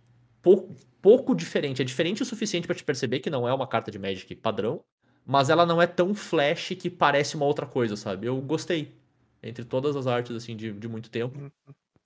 pouco, 0.42 0.74
pouco 1.02 1.34
diferente. 1.34 1.82
É 1.82 1.84
diferente 1.84 2.22
o 2.22 2.26
suficiente 2.26 2.66
pra 2.66 2.76
te 2.76 2.84
perceber 2.84 3.20
que 3.20 3.30
não 3.30 3.48
é 3.48 3.54
uma 3.54 3.66
carta 3.66 3.90
de 3.90 3.98
Magic 3.98 4.34
padrão. 4.36 4.84
Mas 5.26 5.50
ela 5.50 5.66
não 5.66 5.80
é 5.82 5.86
tão 5.86 6.14
flash 6.14 6.70
que 6.80 6.88
parece 6.90 7.36
uma 7.36 7.44
outra 7.46 7.66
coisa, 7.66 7.96
sabe? 7.96 8.26
Eu 8.26 8.40
gostei. 8.40 8.96
Entre 9.42 9.64
todas 9.64 9.94
as 9.96 10.06
artes, 10.06 10.34
assim, 10.34 10.56
de, 10.56 10.72
de 10.72 10.88
muito 10.88 11.10
tempo. 11.10 11.38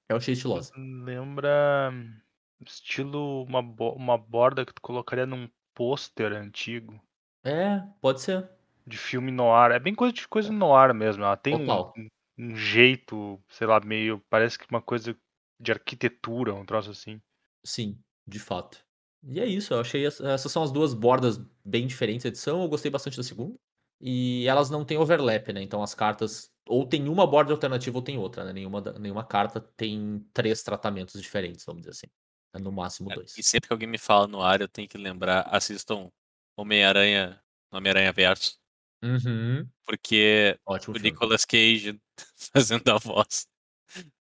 Eu 0.08 0.16
achei 0.16 0.34
estilosa. 0.34 0.72
Lembra 0.76 1.90
hum, 1.92 2.20
estilo 2.66 3.42
uma, 3.44 3.62
bo- 3.62 3.94
uma 3.94 4.18
borda 4.18 4.66
que 4.66 4.74
tu 4.74 4.82
colocaria 4.82 5.24
num 5.26 5.48
pôster 5.74 6.32
antigo 6.32 7.00
É, 7.44 7.80
pode 8.00 8.20
ser. 8.20 8.48
De 8.86 8.96
filme 8.96 9.30
noir. 9.30 9.72
É 9.72 9.78
bem 9.78 9.94
coisa 9.94 10.12
de 10.12 10.26
coisa 10.28 10.52
noir 10.52 10.94
mesmo. 10.94 11.22
Ela 11.22 11.36
tem 11.36 11.54
um, 11.54 12.08
um, 12.38 12.56
jeito, 12.56 13.42
sei 13.48 13.66
lá, 13.66 13.80
meio. 13.80 14.22
Parece 14.28 14.58
que 14.58 14.66
uma 14.70 14.82
coisa 14.82 15.16
de 15.60 15.72
arquitetura, 15.72 16.54
um 16.54 16.64
troço 16.64 16.90
assim. 16.90 17.20
Sim, 17.64 17.98
de 18.26 18.38
fato. 18.38 18.84
E 19.24 19.38
é 19.38 19.46
isso, 19.46 19.72
eu 19.72 19.80
achei 19.80 20.04
essa- 20.04 20.28
essas 20.28 20.50
são 20.50 20.64
as 20.64 20.72
duas 20.72 20.94
bordas 20.94 21.38
bem 21.64 21.86
diferentes 21.86 22.24
da 22.24 22.28
edição, 22.28 22.62
eu 22.62 22.68
gostei 22.68 22.90
bastante 22.90 23.16
da 23.16 23.22
segunda. 23.22 23.54
E 24.00 24.44
elas 24.48 24.68
não 24.68 24.84
têm 24.84 24.98
overlap, 24.98 25.52
né? 25.52 25.62
Então 25.62 25.80
as 25.80 25.94
cartas 25.94 26.50
ou 26.66 26.84
tem 26.84 27.08
uma 27.08 27.24
borda 27.24 27.52
alternativa 27.52 27.96
ou 27.96 28.02
tem 28.02 28.18
outra, 28.18 28.44
né? 28.44 28.52
Nenhuma, 28.52 28.80
nenhuma 28.98 29.24
carta 29.24 29.60
tem 29.60 30.26
três 30.32 30.62
tratamentos 30.64 31.20
diferentes, 31.20 31.64
vamos 31.64 31.82
dizer 31.82 31.92
assim. 31.92 32.06
É 32.54 32.58
No 32.58 32.72
máximo 32.72 33.08
Cara, 33.08 33.20
dois. 33.20 33.36
E 33.38 33.42
sempre 33.44 33.68
que 33.68 33.72
alguém 33.72 33.88
me 33.88 33.98
fala 33.98 34.26
no 34.26 34.42
ar, 34.42 34.60
eu 34.60 34.68
tenho 34.68 34.88
que 34.88 34.98
lembrar, 34.98 35.42
assistam 35.42 36.10
Homem-Aranha, 36.56 37.40
Homem-Aranha 37.72 38.12
Verso, 38.12 38.58
Uhum. 39.02 39.66
porque 39.84 40.56
Ótimo 40.64 40.92
o 40.92 40.98
filme. 40.98 41.10
Nicolas 41.10 41.44
Cage 41.44 42.00
fazendo 42.54 42.88
a 42.88 42.98
voz 42.98 43.46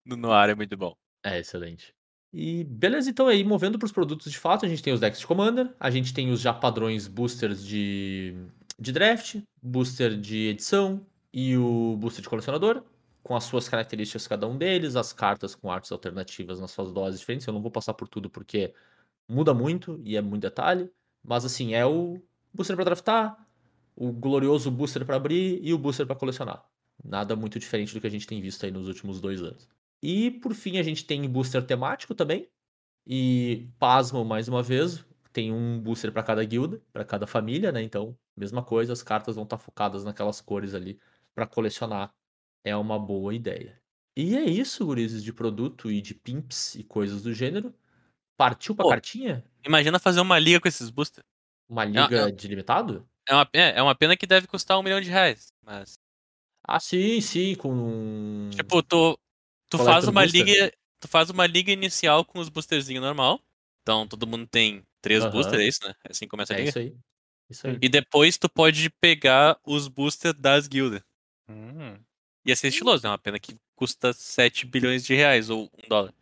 do 0.05 0.17
Noir 0.17 0.51
é 0.51 0.55
muito 0.55 0.77
bom. 0.77 0.95
É, 1.23 1.39
excelente. 1.39 1.95
E 2.33 2.65
beleza, 2.65 3.09
então 3.09 3.27
aí, 3.27 3.43
movendo 3.43 3.79
para 3.79 3.87
os 3.87 3.93
produtos 3.93 4.31
de 4.31 4.39
fato, 4.39 4.67
a 4.67 4.69
gente 4.69 4.83
tem 4.83 4.93
os 4.93 5.01
decks 5.01 5.21
de 5.21 5.27
Commander, 5.27 5.75
a 5.81 5.91
gente 5.91 6.13
tem 6.13 6.31
os 6.31 6.41
já 6.41 6.53
padrões 6.53 7.09
boosters 7.09 7.65
de, 7.65 8.35
de 8.79 8.93
draft, 8.93 9.37
booster 9.63 10.19
de 10.19 10.49
edição 10.49 11.05
e 11.33 11.57
o 11.57 11.97
booster 11.97 12.23
de 12.23 12.29
colecionador, 12.29 12.83
com 13.23 13.35
as 13.35 13.45
suas 13.45 13.69
características 13.69 14.27
cada 14.27 14.47
um 14.47 14.59
deles, 14.59 14.95
as 14.95 15.13
cartas 15.13 15.55
com 15.55 15.71
artes 15.71 15.91
alternativas 15.91 16.61
nas 16.61 16.71
suas 16.71 16.93
doses 16.93 17.21
diferentes. 17.21 17.47
Eu 17.47 17.55
não 17.55 17.63
vou 17.63 17.71
passar 17.71 17.95
por 17.95 18.09
tudo 18.09 18.29
porque 18.29 18.75
muda 19.27 19.55
muito 19.55 20.01
e 20.05 20.17
é 20.17 20.21
muito 20.21 20.43
detalhe, 20.43 20.91
mas 21.25 21.47
assim, 21.47 21.75
é 21.75 21.85
o 21.87 22.23
booster 22.53 22.77
para 22.77 22.85
draftar, 22.85 23.48
o 23.99 24.13
glorioso 24.13 24.71
booster 24.71 25.05
para 25.05 25.17
abrir 25.17 25.59
e 25.61 25.75
o 25.75 25.79
booster 25.79 26.07
para 26.07 26.15
colecionar. 26.15 26.65
Nada 27.05 27.35
muito 27.35 27.59
diferente 27.59 27.93
do 27.93 28.01
que 28.01 28.07
a 28.07 28.11
gente 28.11 28.29
tem 28.29 28.41
visto 28.41 28.65
aí 28.65 28.71
nos 28.71 28.87
últimos 28.87 29.21
dois 29.21 29.43
anos. 29.43 29.69
E 30.01 30.31
por 30.31 30.55
fim 30.55 30.79
a 30.79 30.83
gente 30.85 31.05
tem 31.05 31.29
booster 31.29 31.65
temático 31.67 32.15
também. 32.15 32.49
E 33.05 33.69
pasmo 33.79 34.25
mais 34.25 34.47
uma 34.47 34.63
vez, 34.63 35.05
tem 35.33 35.53
um 35.53 35.81
booster 35.81 36.13
para 36.13 36.23
cada 36.23 36.45
guilda, 36.45 36.81
para 36.93 37.05
cada 37.05 37.27
família, 37.27 37.73
né? 37.73 37.83
Então, 37.83 38.17
mesma 38.37 38.63
coisa, 38.63 38.93
as 38.93 39.03
cartas 39.03 39.35
vão 39.35 39.43
estar 39.43 39.59
focadas 39.59 40.05
naquelas 40.05 40.41
cores 40.41 40.75
ali 40.75 41.01
para 41.35 41.47
colecionar. 41.47 42.15
É 42.63 42.77
uma 42.77 42.99
boa 42.99 43.35
ideia. 43.35 43.81
E 44.17 44.37
é 44.37 44.45
isso, 44.45 44.87
gurizes, 44.87 45.25
de 45.25 45.33
produto 45.33 45.91
e 45.91 46.01
de 46.01 46.15
pimps 46.15 46.77
e 46.77 46.85
coisas 46.85 47.23
do 47.23 47.33
gênero. 47.33 47.75
Partiu 48.37 48.77
pra 48.77 48.85
Pô. 48.85 48.91
cartinha? 48.91 49.45
Imagina 49.65 49.99
fazer 49.99 50.21
uma 50.21 50.39
liga 50.39 50.61
com 50.61 50.69
esses 50.69 50.89
boosters. 50.89 51.27
Uma 51.69 51.85
liga 51.85 52.31
de 52.31 52.47
limitado? 52.47 53.09
É 53.29 53.35
uma, 53.35 53.49
é, 53.53 53.79
é 53.79 53.83
uma 53.83 53.95
pena 53.95 54.17
que 54.17 54.27
deve 54.27 54.47
custar 54.47 54.79
um 54.79 54.83
milhão 54.83 55.01
de 55.01 55.11
reais. 55.11 55.53
Mas, 55.63 55.99
Ah, 56.65 56.79
sim, 56.81 57.21
sim, 57.21 57.55
com 57.57 57.73
tipo, 58.51 58.83
tu, 58.83 59.19
tu 59.71 59.79
faz 59.79 60.09
uma 60.09 60.25
booster? 60.25 60.27
liga. 60.27 60.73
Tu 61.01 61.09
faz 61.09 61.31
uma 61.31 61.47
liga 61.47 61.73
inicial 61.73 62.25
com 62.25 62.41
os 62.41 62.49
boosterzinhos 62.49 63.03
normal. 63.03 63.41
Então 63.83 64.07
todo 64.09 64.27
mundo 64.27 64.47
tem 64.49 64.85
três 65.03 65.25
Aham. 65.25 65.27
boosters, 65.27 65.63
é 65.63 65.67
isso, 65.69 65.81
né? 65.85 65.95
É 66.05 66.13
assim 66.13 66.27
que 66.27 66.31
começa 66.31 66.53
a 66.53 66.57
É 66.57 66.61
liga. 66.61 66.73
isso 66.73 66.79
aí. 66.79 66.97
Isso 67.51 67.67
aí. 67.69 67.83
E 67.83 67.89
depois 67.89 68.37
tu 68.39 68.49
pode 68.49 68.89
pegar 69.01 69.59
os 69.65 69.89
boosters 69.89 70.35
das 70.39 70.67
guildas. 70.69 71.03
Hum, 71.49 71.99
Ia 72.47 72.57
ser 72.57 72.69
estiloso, 72.69 73.03
né? 73.05 73.11
Uma 73.11 73.19
pena 73.19 73.39
que 73.39 73.57
custa 73.77 74.13
7 74.13 74.67
bilhões 74.67 75.05
de 75.05 75.15
reais 75.15 75.51
ou 75.51 75.71
um 75.85 75.89
dólar. 75.89 76.13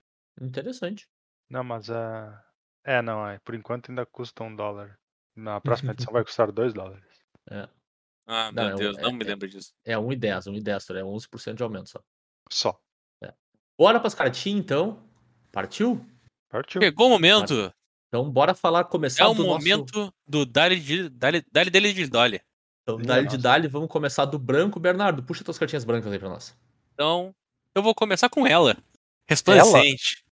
Interessante. 0.41 1.07
Não, 1.49 1.63
mas 1.65 1.91
a. 1.91 2.43
É, 2.85 3.03
não, 3.03 3.27
é. 3.29 3.39
Por 3.41 3.55
enquanto 3.55 3.91
ainda 3.91 4.07
custa 4.07 4.43
um 4.45 4.55
dólar. 4.55 4.99
Na 5.37 5.61
próxima 5.61 5.93
edição 5.93 6.13
vai 6.13 6.25
custar 6.25 6.51
dois 6.51 6.73
dólares. 6.73 7.05
É, 7.49 7.69
Ah, 8.27 8.51
Não, 8.51 8.65
meu 8.65 8.71
é 8.71 8.75
o- 8.75 8.79
Deus, 8.79 8.97
não 8.99 9.11
é- 9.11 9.13
me 9.13 9.25
é- 9.25 9.29
lembro 9.29 9.49
disso. 9.49 9.73
é 9.85 9.97
1,10, 9.97 10.49
1,10, 10.49 10.91
é 10.97 11.05
11% 11.05 11.55
de 11.59 11.63
aumento 11.63 11.89
só. 11.91 12.01
Só. 12.51 12.81
Bora 13.79 14.01
pras 14.01 14.15
cartinhas, 14.15 14.59
então. 14.65 15.07
Partiu? 15.53 16.05
Partiu. 16.49 16.81
Chegou 16.81 17.07
o 17.07 17.11
momento. 17.11 17.73
Então, 18.09 18.29
bora 18.31 18.53
falar, 18.55 18.85
começar 18.85 19.23
É 19.23 19.27
o 19.27 19.35
do 19.35 19.45
nosso... 19.45 19.59
momento 19.59 20.13
do 20.27 20.45
Dali 20.47 20.81
de 20.81 21.09
Dali, 21.11 21.45
Dali 21.53 21.71
dele 21.71 21.93
de 21.93 22.07
Dolly. 22.09 22.41
Então, 22.83 22.97
dali 22.97 23.27
de 23.29 23.37
nossa. 23.37 23.39
dali, 23.39 23.69
vamos 23.69 23.89
começar 23.89 24.25
do 24.25 24.39
branco. 24.41 24.81
Bernardo, 24.81 25.23
puxa 25.23 25.45
tuas 25.45 25.59
cartinhas 25.59 25.85
brancas 25.85 26.11
aí 26.13 26.19
pra 26.19 26.29
nós. 26.31 26.57
Então, 26.95 27.33
eu 27.75 27.83
vou 27.83 27.95
começar 27.95 28.29
com 28.29 28.45
ela. 28.47 28.77
Resplandecente. 29.29 30.25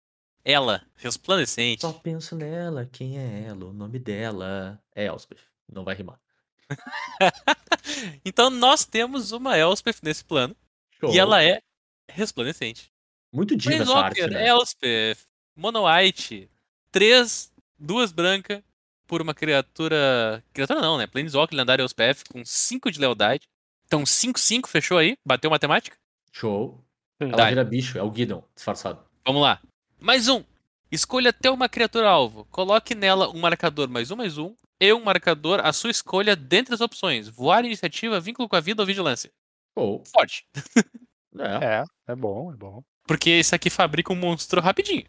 Ela, 0.44 0.84
resplandecente. 0.96 1.80
Só 1.80 1.92
penso 1.92 2.36
nela, 2.36 2.86
quem 2.90 3.18
é 3.18 3.44
ela, 3.46 3.64
o 3.66 3.72
nome 3.72 3.98
dela. 3.98 4.78
É 4.94 5.06
Elspeth, 5.06 5.40
não 5.72 5.84
vai 5.84 5.94
rimar. 5.94 6.20
então 8.24 8.50
nós 8.50 8.84
temos 8.84 9.32
uma 9.32 9.56
Elspeth 9.56 9.96
nesse 10.02 10.24
plano. 10.24 10.54
Show. 11.00 11.14
E 11.14 11.18
ela 11.18 11.42
é 11.42 11.60
resplandecente. 12.08 12.92
Muito 13.32 13.56
diva 13.56 13.82
essa 13.82 13.96
arte, 13.96 14.26
né? 14.26 14.48
Elspeth, 14.48 15.18
Mono 15.56 15.86
White, 15.86 16.50
três, 16.92 17.50
duas 17.78 18.12
brancas 18.12 18.62
por 19.06 19.22
uma 19.22 19.34
criatura. 19.34 20.44
Criatura 20.52 20.80
não, 20.80 20.98
né? 20.98 21.06
Planeswalker 21.06 21.56
lendário 21.56 21.82
Elspeth 21.82 22.24
com 22.30 22.44
5 22.44 22.90
de 22.90 23.00
lealdade. 23.00 23.48
Então 23.86 24.02
5-5, 24.02 24.66
fechou 24.66 24.98
aí? 24.98 25.16
Bateu 25.26 25.50
matemática? 25.50 25.96
Show. 26.32 26.84
Ela 27.18 27.36
Dá. 27.36 27.48
vira 27.48 27.64
bicho, 27.64 27.96
é 27.96 28.02
o 28.02 28.10
Guidon, 28.10 28.44
disfarçado. 28.54 29.04
Vamos 29.24 29.42
lá. 29.42 29.60
Mais 30.04 30.28
um. 30.28 30.44
Escolha 30.92 31.30
até 31.30 31.50
uma 31.50 31.66
criatura 31.66 32.10
alvo. 32.10 32.44
Coloque 32.50 32.94
nela 32.94 33.30
um 33.30 33.40
marcador 33.40 33.88
mais 33.88 34.10
um, 34.10 34.16
mais 34.16 34.36
um. 34.36 34.54
E 34.78 34.92
um 34.92 35.02
marcador 35.02 35.60
à 35.64 35.72
sua 35.72 35.90
escolha 35.90 36.36
dentre 36.36 36.74
as 36.74 36.82
opções. 36.82 37.26
Voar, 37.26 37.64
iniciativa, 37.64 38.20
vínculo 38.20 38.46
com 38.46 38.54
a 38.54 38.60
vida 38.60 38.82
ou 38.82 38.86
vigilância. 38.86 39.32
Show. 39.76 40.04
Forte. 40.04 40.46
É. 41.36 41.80
É, 41.80 41.84
é 42.12 42.14
bom, 42.14 42.52
é 42.52 42.56
bom. 42.56 42.80
Porque 43.08 43.28
esse 43.28 43.52
aqui 43.56 43.68
fabrica 43.68 44.12
um 44.12 44.16
monstro 44.16 44.60
rapidinho. 44.60 45.04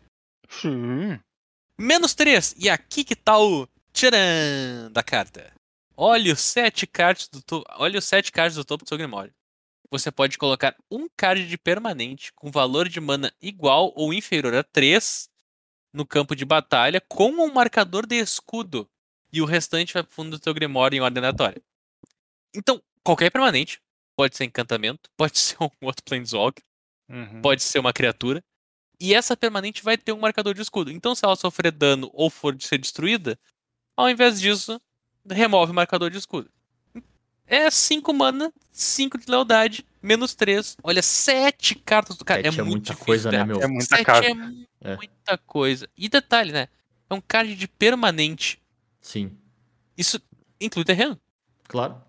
Sim. 0.49 1.19
Menos 1.79 2.15
3. 2.15 2.55
E 2.57 2.67
aqui 2.67 3.03
que 3.03 3.15
tá 3.15 3.37
o 3.37 3.67
tcharam 3.93 4.91
da 4.91 5.03
carta. 5.03 5.53
Olha 5.95 6.33
os 6.33 6.39
7 6.39 6.87
cards 6.87 7.27
do 7.27 7.43
topo. 7.43 7.71
Olha 7.75 7.99
os 7.99 8.05
7 8.05 8.31
cards 8.31 8.55
do 8.55 8.65
topo 8.65 8.83
do 8.83 8.87
seu 8.87 8.97
Grimório. 8.97 9.31
Você 9.91 10.11
pode 10.11 10.37
colocar 10.37 10.75
um 10.89 11.07
card 11.15 11.47
de 11.47 11.57
permanente 11.57 12.31
com 12.33 12.51
valor 12.51 12.89
de 12.89 12.99
mana 12.99 13.31
igual 13.41 13.93
ou 13.95 14.13
inferior 14.13 14.53
a 14.55 14.63
3 14.63 15.29
no 15.93 16.05
campo 16.05 16.35
de 16.35 16.43
batalha 16.45 17.01
com 17.01 17.29
um 17.29 17.53
marcador 17.53 18.05
de 18.05 18.15
escudo. 18.15 18.89
E 19.31 19.41
o 19.41 19.45
restante 19.45 19.93
vai 19.93 20.03
pro 20.03 20.13
fundo 20.13 20.31
do 20.31 20.39
teu 20.39 20.53
Grimório 20.53 20.97
em 20.97 21.01
ordem 21.01 21.19
aleatória. 21.19 21.61
Então, 22.55 22.81
qualquer 23.03 23.31
permanente. 23.31 23.81
Pode 24.17 24.37
ser 24.37 24.45
encantamento, 24.45 25.09
pode 25.17 25.37
ser 25.37 25.57
um 25.61 25.69
outro 25.81 26.03
Planeswalker 26.03 26.63
Uhum. 27.07 27.39
pode 27.39 27.61
ser 27.61 27.77
uma 27.77 27.93
criatura. 27.93 28.43
E 28.99 29.13
essa 29.13 29.37
permanente 29.37 29.83
vai 29.83 29.97
ter 29.97 30.11
um 30.11 30.19
marcador 30.19 30.53
de 30.53 30.61
escudo. 30.61 30.91
Então, 30.91 31.13
se 31.13 31.23
ela 31.25 31.35
sofrer 31.35 31.71
dano 31.71 32.09
ou 32.13 32.29
for 32.29 32.55
de 32.55 32.65
ser 32.65 32.77
destruída, 32.79 33.37
ao 33.95 34.09
invés 34.09 34.41
disso, 34.41 34.81
remove 35.29 35.71
o 35.71 35.75
marcador 35.75 36.09
de 36.09 36.17
escudo. 36.17 36.49
É 37.47 37.69
5 37.69 38.11
mana, 38.13 38.51
5 38.71 39.17
de 39.19 39.29
lealdade, 39.29 39.85
menos 40.01 40.33
3. 40.33 40.75
Olha, 40.83 41.01
7 41.01 41.75
cartas 41.75 42.17
do 42.17 42.25
cara. 42.25 42.41
Sete 42.43 42.57
é, 42.57 42.59
é 42.59 42.63
muito 42.63 42.71
muita 42.71 42.85
difícil, 42.93 43.05
coisa, 43.05 43.31
né, 43.31 43.43
meu? 43.43 43.61
É 43.61 43.67
muita 43.67 43.95
7 43.97 44.03
carta. 44.03 44.27
é 44.27 44.91
É. 44.91 44.95
muita 44.95 45.37
coisa. 45.45 45.89
E 45.97 46.09
detalhe, 46.09 46.51
né? 46.51 46.67
É 47.09 47.13
um 47.13 47.21
card 47.21 47.55
de 47.55 47.67
permanente. 47.67 48.59
Sim, 49.01 49.37
Isso 49.97 50.19
inclui 50.59 50.83
terreno. 50.83 51.19
claro. 51.67 52.01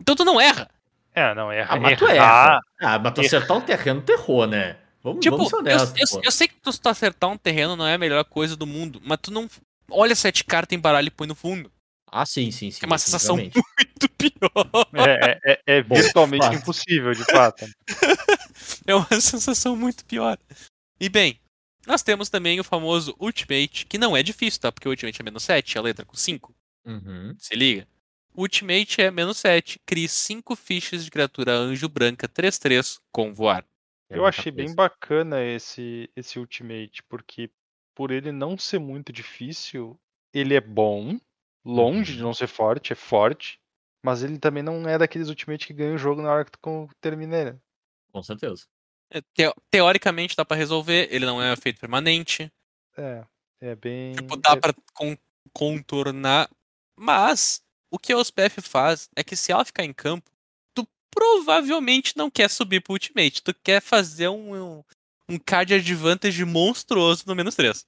Então 0.00 0.14
tu 0.16 0.24
não 0.24 0.40
erra. 0.40 0.68
É, 1.14 1.32
não, 1.34 1.50
erra. 1.52 1.74
Ah, 1.74 1.80
mas 1.80 1.96
tu 1.98 2.06
erra. 2.06 2.60
Ah, 2.80 2.98
mas 2.98 3.14
tu 3.14 3.20
acertar 3.20 3.56
um 3.56 3.60
terreno, 3.60 4.02
tu 4.02 4.10
errou, 4.12 4.46
né? 4.46 4.76
Vamos, 5.02 5.20
Tipo, 5.20 5.36
vamos 5.36 5.50
ser 5.50 5.56
eu, 5.56 5.60
honestos, 5.60 6.00
eu- 6.12 6.18
pô. 6.20 6.26
eu 6.26 6.30
sei 6.32 6.48
que 6.48 6.54
tu, 6.60 6.76
tu 6.78 6.88
acertar 6.88 7.30
um 7.30 7.36
terreno 7.36 7.76
não 7.76 7.86
é 7.86 7.94
a 7.94 7.98
melhor 7.98 8.24
coisa 8.24 8.56
do 8.56 8.66
mundo, 8.66 9.00
mas 9.04 9.18
tu 9.22 9.30
não. 9.32 9.48
Olha 9.90 10.14
sete 10.16 10.42
cartas 10.44 10.76
em 10.76 10.80
baralho 10.80 11.06
e 11.08 11.10
põe 11.10 11.26
no 11.26 11.34
fundo. 11.34 11.70
Ah, 12.14 12.26
sim, 12.26 12.50
sim, 12.50 12.70
sim. 12.70 12.80
É 12.82 12.86
uma 12.86 12.98
sensação. 12.98 13.36
Muito 13.38 13.54
pior. 14.18 14.86
É, 14.92 15.30
é, 15.30 15.40
é- 15.52 15.62
é 15.78 15.82
Bom, 15.82 15.94
virtualmente 15.96 16.44
fato. 16.44 16.56
impossível, 16.56 17.12
de 17.14 17.24
fato. 17.24 17.64
É 18.86 18.94
uma 18.94 19.20
sensação 19.20 19.74
muito 19.76 20.04
pior. 20.04 20.36
E 21.00 21.08
bem, 21.08 21.40
nós 21.86 22.02
temos 22.02 22.28
também 22.28 22.60
o 22.60 22.64
famoso 22.64 23.14
Ultimate, 23.18 23.86
que 23.86 23.96
não 23.96 24.16
é 24.16 24.22
difícil, 24.22 24.60
tá? 24.60 24.70
Porque 24.70 24.86
o 24.86 24.90
Ultimate 24.90 25.20
é 25.20 25.24
menos 25.24 25.42
7, 25.44 25.78
a 25.78 25.82
letra 25.82 26.04
com 26.04 26.14
5. 26.16 26.54
Uhum. 26.84 27.34
Se 27.38 27.54
liga. 27.54 27.86
O 28.34 28.42
Ultimate 28.42 29.00
é 29.00 29.10
menos 29.10 29.38
7. 29.38 29.80
Crie 29.86 30.08
5 30.08 30.54
fichas 30.54 31.04
de 31.04 31.10
criatura 31.10 31.52
anjo 31.54 31.88
branca 31.88 32.28
3-3 32.28 32.98
com 33.10 33.32
voar. 33.32 33.64
É 34.10 34.16
Eu 34.16 34.22
muita 34.22 34.28
achei 34.38 34.52
bem 34.52 34.74
bacana 34.74 35.42
esse, 35.42 36.10
esse 36.14 36.38
Ultimate, 36.38 37.02
porque 37.08 37.50
por 37.94 38.10
ele 38.10 38.32
não 38.32 38.58
ser 38.58 38.78
muito 38.78 39.12
difícil, 39.12 39.98
ele 40.32 40.54
é 40.54 40.60
bom, 40.60 41.18
longe 41.64 42.12
Uhum. 42.12 42.16
de 42.18 42.22
não 42.22 42.34
ser 42.34 42.46
forte, 42.48 42.92
é 42.92 42.96
forte, 42.96 43.58
mas 44.04 44.22
ele 44.22 44.38
também 44.38 44.62
não 44.62 44.88
é 44.88 44.98
daqueles 44.98 45.28
Ultimate 45.28 45.66
que 45.66 45.72
ganha 45.72 45.94
o 45.94 45.98
jogo 45.98 46.20
na 46.22 46.30
hora 46.32 46.44
que 46.44 46.52
tu 46.52 46.88
termina 47.00 47.36
ele. 47.36 47.58
Com 48.12 48.22
certeza. 48.22 48.66
É, 49.10 49.20
teo- 49.34 49.54
teoricamente 49.70 50.34
dá 50.36 50.44
pra 50.44 50.56
resolver, 50.56 51.08
ele 51.10 51.26
não 51.26 51.40
é 51.42 51.50
um 51.50 51.52
efeito 51.52 51.78
permanente. 51.80 52.50
É, 52.96 53.24
é 53.60 53.74
bem. 53.76 54.14
Tipo, 54.14 54.36
dá 54.36 54.52
é- 54.52 54.56
pra 54.60 54.74
con- 54.94 55.16
contornar. 55.52 56.48
Mas 56.98 57.62
o 57.90 57.98
que 57.98 58.12
a 58.12 58.16
Ospef 58.18 58.60
faz 58.60 59.08
é 59.14 59.22
que 59.22 59.36
se 59.36 59.52
ela 59.52 59.64
ficar 59.64 59.84
em 59.84 59.92
campo, 59.92 60.30
tu 60.74 60.86
provavelmente 61.10 62.16
não 62.16 62.30
quer 62.30 62.48
subir 62.50 62.80
pro 62.82 62.92
Ultimate. 62.94 63.42
Tu 63.42 63.54
quer 63.62 63.80
fazer 63.80 64.28
um, 64.28 64.54
um, 64.78 64.84
um 65.28 65.38
card 65.38 65.74
advantage 65.74 66.44
monstruoso 66.44 67.24
no 67.26 67.34
menos 67.34 67.54
3. 67.54 67.86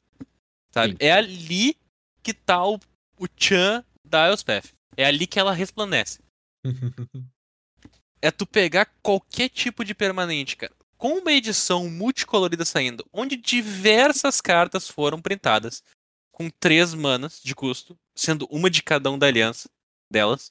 Sabe? 0.70 0.92
Sim. 0.92 0.98
É 1.00 1.12
ali 1.12 1.76
que 2.22 2.32
tá 2.34 2.64
o, 2.66 2.78
o 3.18 3.26
Chan 3.36 3.84
da 4.04 4.28
Elspeth. 4.28 4.72
É 4.96 5.04
ali 5.04 5.26
que 5.26 5.38
ela 5.38 5.52
resplandece. 5.52 6.20
É 8.22 8.30
tu 8.30 8.46
pegar 8.46 8.86
qualquer 9.02 9.50
tipo 9.50 9.84
de 9.84 9.94
permanente, 9.94 10.56
cara. 10.56 10.72
Com 10.96 11.18
uma 11.18 11.30
edição 11.30 11.90
multicolorida 11.90 12.64
saindo, 12.64 13.04
onde 13.12 13.36
diversas 13.36 14.40
cartas 14.40 14.88
foram 14.88 15.20
printadas, 15.20 15.82
com 16.32 16.48
três 16.48 16.94
manas 16.94 17.38
de 17.44 17.54
custo, 17.54 17.94
sendo 18.16 18.48
uma 18.50 18.70
de 18.70 18.82
cada 18.82 19.10
um 19.10 19.18
da 19.18 19.26
aliança 19.26 19.68
delas. 20.10 20.50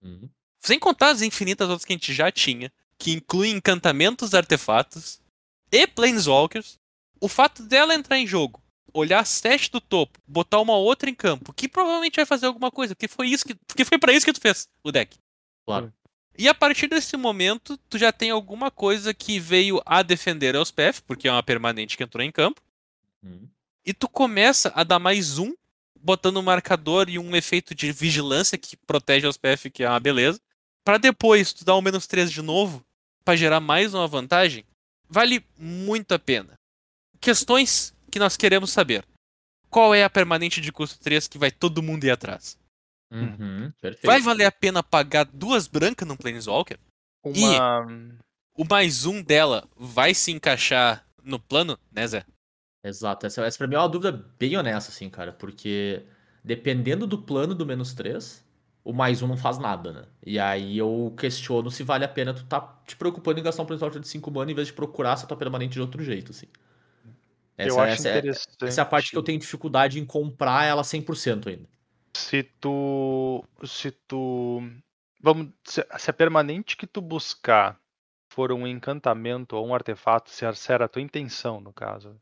Uhum. 0.00 0.30
Sem 0.60 0.78
contar 0.78 1.10
as 1.10 1.20
infinitas 1.20 1.68
outras 1.68 1.84
que 1.84 1.92
a 1.92 1.96
gente 1.96 2.14
já 2.14 2.30
tinha, 2.30 2.72
que 2.96 3.10
incluem 3.10 3.56
encantamentos, 3.56 4.32
artefatos 4.32 5.20
e 5.72 5.88
planeswalkers. 5.88 6.78
O 7.20 7.26
fato 7.26 7.64
dela 7.64 7.96
entrar 7.96 8.16
em 8.16 8.28
jogo, 8.28 8.62
olhar 8.92 9.24
sete 9.26 9.70
do 9.70 9.80
topo, 9.80 10.18
botar 10.26 10.60
uma 10.60 10.76
outra 10.76 11.08
em 11.10 11.14
campo, 11.14 11.52
que 11.52 11.68
provavelmente 11.68 12.16
vai 12.16 12.26
fazer 12.26 12.46
alguma 12.46 12.70
coisa, 12.70 12.94
porque 12.94 13.08
foi 13.08 13.28
isso 13.28 13.44
que, 13.44 13.54
porque 13.54 13.84
foi 13.84 13.98
para 13.98 14.12
isso 14.12 14.24
que 14.26 14.32
tu 14.32 14.40
fez 14.40 14.68
o 14.82 14.90
deck. 14.90 15.16
Claro. 15.66 15.92
E 16.36 16.48
a 16.48 16.54
partir 16.54 16.86
desse 16.86 17.16
momento, 17.16 17.76
tu 17.88 17.98
já 17.98 18.12
tem 18.12 18.30
alguma 18.30 18.70
coisa 18.70 19.12
que 19.12 19.40
veio 19.40 19.82
a 19.84 20.02
defender 20.02 20.54
a 20.54 20.58
Elspeth, 20.58 21.02
porque 21.06 21.26
é 21.28 21.32
uma 21.32 21.42
permanente 21.42 21.96
que 21.96 22.02
entrou 22.02 22.22
em 22.24 22.30
campo, 22.32 22.60
Uhum. 23.22 23.48
e 23.84 23.92
tu 23.92 24.08
começa 24.08 24.70
a 24.76 24.84
dar 24.84 25.00
mais 25.00 25.38
um, 25.38 25.52
botando 26.00 26.36
um 26.36 26.42
marcador 26.42 27.08
e 27.08 27.18
um 27.18 27.34
efeito 27.34 27.74
de 27.74 27.90
vigilância 27.90 28.56
que 28.56 28.76
protege 28.76 29.26
a 29.26 29.28
Elspeth, 29.28 29.70
que 29.72 29.82
é 29.82 29.88
uma 29.88 29.98
beleza. 29.98 30.40
Pra 30.84 30.96
depois 30.98 31.52
tu 31.52 31.64
dar 31.64 31.76
um 31.76 31.82
menos 31.82 32.06
3 32.06 32.30
de 32.30 32.40
novo, 32.40 32.84
pra 33.24 33.34
gerar 33.34 33.58
mais 33.58 33.92
uma 33.92 34.06
vantagem, 34.06 34.64
vale 35.10 35.44
muito 35.58 36.12
a 36.12 36.18
pena. 36.18 36.56
Questões 37.20 37.92
que 38.10 38.18
nós 38.18 38.36
queremos 38.36 38.70
saber. 38.70 39.04
Qual 39.70 39.94
é 39.94 40.02
a 40.02 40.10
permanente 40.10 40.60
de 40.60 40.72
custo 40.72 40.98
3 41.00 41.28
que 41.28 41.38
vai 41.38 41.50
todo 41.50 41.82
mundo 41.82 42.04
ir 42.04 42.10
atrás? 42.10 42.58
Uhum. 43.10 43.72
Perfeito. 43.80 44.06
Vai 44.06 44.20
valer 44.20 44.44
a 44.44 44.52
pena 44.52 44.82
pagar 44.82 45.24
duas 45.24 45.66
brancas 45.66 46.06
num 46.06 46.16
Planeswalker? 46.16 46.78
Uma. 47.24 47.86
O 48.54 48.64
mais 48.68 49.06
um 49.06 49.22
dela 49.22 49.68
vai 49.76 50.14
se 50.14 50.32
encaixar 50.32 51.06
no 51.22 51.38
plano, 51.38 51.78
né, 51.92 52.06
Zé? 52.06 52.24
Exato. 52.82 53.26
Essa, 53.26 53.44
essa 53.44 53.58
pra 53.58 53.66
mim 53.66 53.74
é 53.74 53.78
uma 53.78 53.88
dúvida 53.88 54.12
bem 54.38 54.56
honesta, 54.56 54.90
assim, 54.90 55.08
cara. 55.08 55.32
Porque 55.32 56.02
dependendo 56.42 57.06
do 57.06 57.18
plano 57.18 57.54
do 57.54 57.66
menos 57.66 57.92
3, 57.94 58.44
o 58.84 58.92
mais 58.92 59.22
um 59.22 59.26
não 59.26 59.36
faz 59.36 59.58
nada, 59.58 59.92
né? 59.92 60.04
E 60.24 60.38
aí 60.38 60.78
eu 60.78 61.14
questiono 61.18 61.70
se 61.70 61.82
vale 61.82 62.04
a 62.04 62.08
pena 62.08 62.34
tu 62.34 62.44
tá 62.44 62.60
te 62.86 62.96
preocupando 62.96 63.38
em 63.38 63.42
gastar 63.42 63.62
um 63.62 63.66
planeswalker 63.66 64.00
de 64.00 64.08
5 64.08 64.30
mana 64.30 64.50
em 64.50 64.54
vez 64.54 64.68
de 64.68 64.72
procurar 64.72 65.12
essa 65.12 65.26
tua 65.26 65.36
permanente 65.36 65.74
de 65.74 65.80
outro 65.80 66.02
jeito, 66.02 66.32
assim. 66.32 66.46
Essa, 67.58 67.68
eu 67.68 67.80
acho 67.80 67.92
essa 67.94 68.08
é, 68.08 68.18
interessante. 68.18 68.64
essa 68.64 68.80
é 68.80 68.82
a 68.82 68.86
parte 68.86 69.10
que 69.10 69.16
eu 69.18 69.22
tenho 69.22 69.38
dificuldade 69.38 69.98
em 69.98 70.06
comprar 70.06 70.64
ela 70.64 70.82
100% 70.82 71.48
ainda. 71.48 71.68
Se 72.16 72.44
tu. 72.44 73.44
Se 73.64 73.90
tu. 73.90 74.62
Vamos. 75.20 75.48
Se, 75.64 75.84
se 75.98 76.10
a 76.10 76.14
permanente 76.14 76.76
que 76.76 76.86
tu 76.86 77.00
buscar 77.00 77.78
for 78.28 78.52
um 78.52 78.64
encantamento 78.66 79.56
ou 79.56 79.66
um 79.66 79.74
artefato, 79.74 80.30
se 80.30 80.44
era 80.72 80.84
a 80.84 80.88
tua 80.88 81.02
intenção, 81.02 81.60
no 81.60 81.72
caso. 81.72 82.16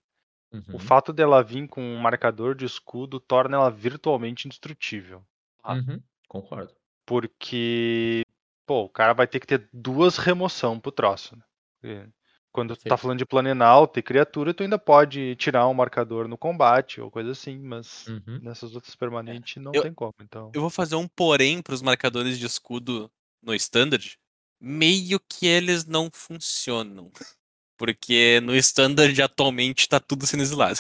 Uhum. 0.53 0.77
O 0.77 0.79
fato 0.79 1.13
dela 1.13 1.43
vir 1.43 1.69
com 1.69 1.83
um 1.83 1.99
marcador 1.99 2.55
de 2.55 2.65
escudo 2.65 3.21
torna 3.21 3.57
ela 3.57 3.71
virtualmente 3.71 4.47
indestrutível. 4.47 5.23
Uhum. 5.67 6.01
Concordo. 6.27 6.73
Porque. 7.05 8.23
Pô, 8.65 8.85
o 8.85 8.89
cara 8.89 9.13
vai 9.13 9.27
ter 9.27 9.39
que 9.39 9.47
ter 9.47 9.69
duas 9.73 10.17
remoção 10.17 10.81
pro 10.81 10.91
troço. 10.91 11.37
Né? 11.83 12.11
Quando 12.57 12.75
tu 12.75 12.85
tá 12.85 12.97
falando 12.97 13.19
de 13.19 13.27
Planenalta 13.27 14.01
e 14.01 14.03
criatura, 14.03 14.55
tu 14.55 14.63
ainda 14.63 14.79
pode 14.79 15.37
tirar 15.37 15.69
um 15.69 15.75
marcador 15.75 16.27
no 16.27 16.39
combate 16.39 17.03
ou 17.03 17.11
coisa 17.11 17.33
assim, 17.33 17.59
mas 17.59 18.07
Uhum. 18.09 18.41
nessas 18.43 18.75
outras 18.75 18.97
permanentes 18.97 19.63
não 19.63 19.73
Eu- 19.75 19.83
tem 19.83 19.93
como. 19.93 20.15
Então. 20.23 20.51
Eu 20.55 20.63
vou 20.63 20.71
fazer 20.71 20.95
um 20.97 21.07
porém 21.07 21.61
pros 21.61 21.83
marcadores 21.83 22.39
de 22.39 22.47
escudo 22.47 23.11
no 23.43 23.55
Standard. 23.55 24.17
Meio 24.59 25.21
que 25.21 25.47
eles 25.47 25.85
não 25.85 26.09
funcionam. 26.11 27.13
Porque 27.79 28.41
no 28.43 28.57
Standard 28.57 29.21
atualmente 29.21 29.87
tá 29.87 30.01
tudo 30.01 30.27
sendo 30.27 30.43
exilado. 30.43 30.79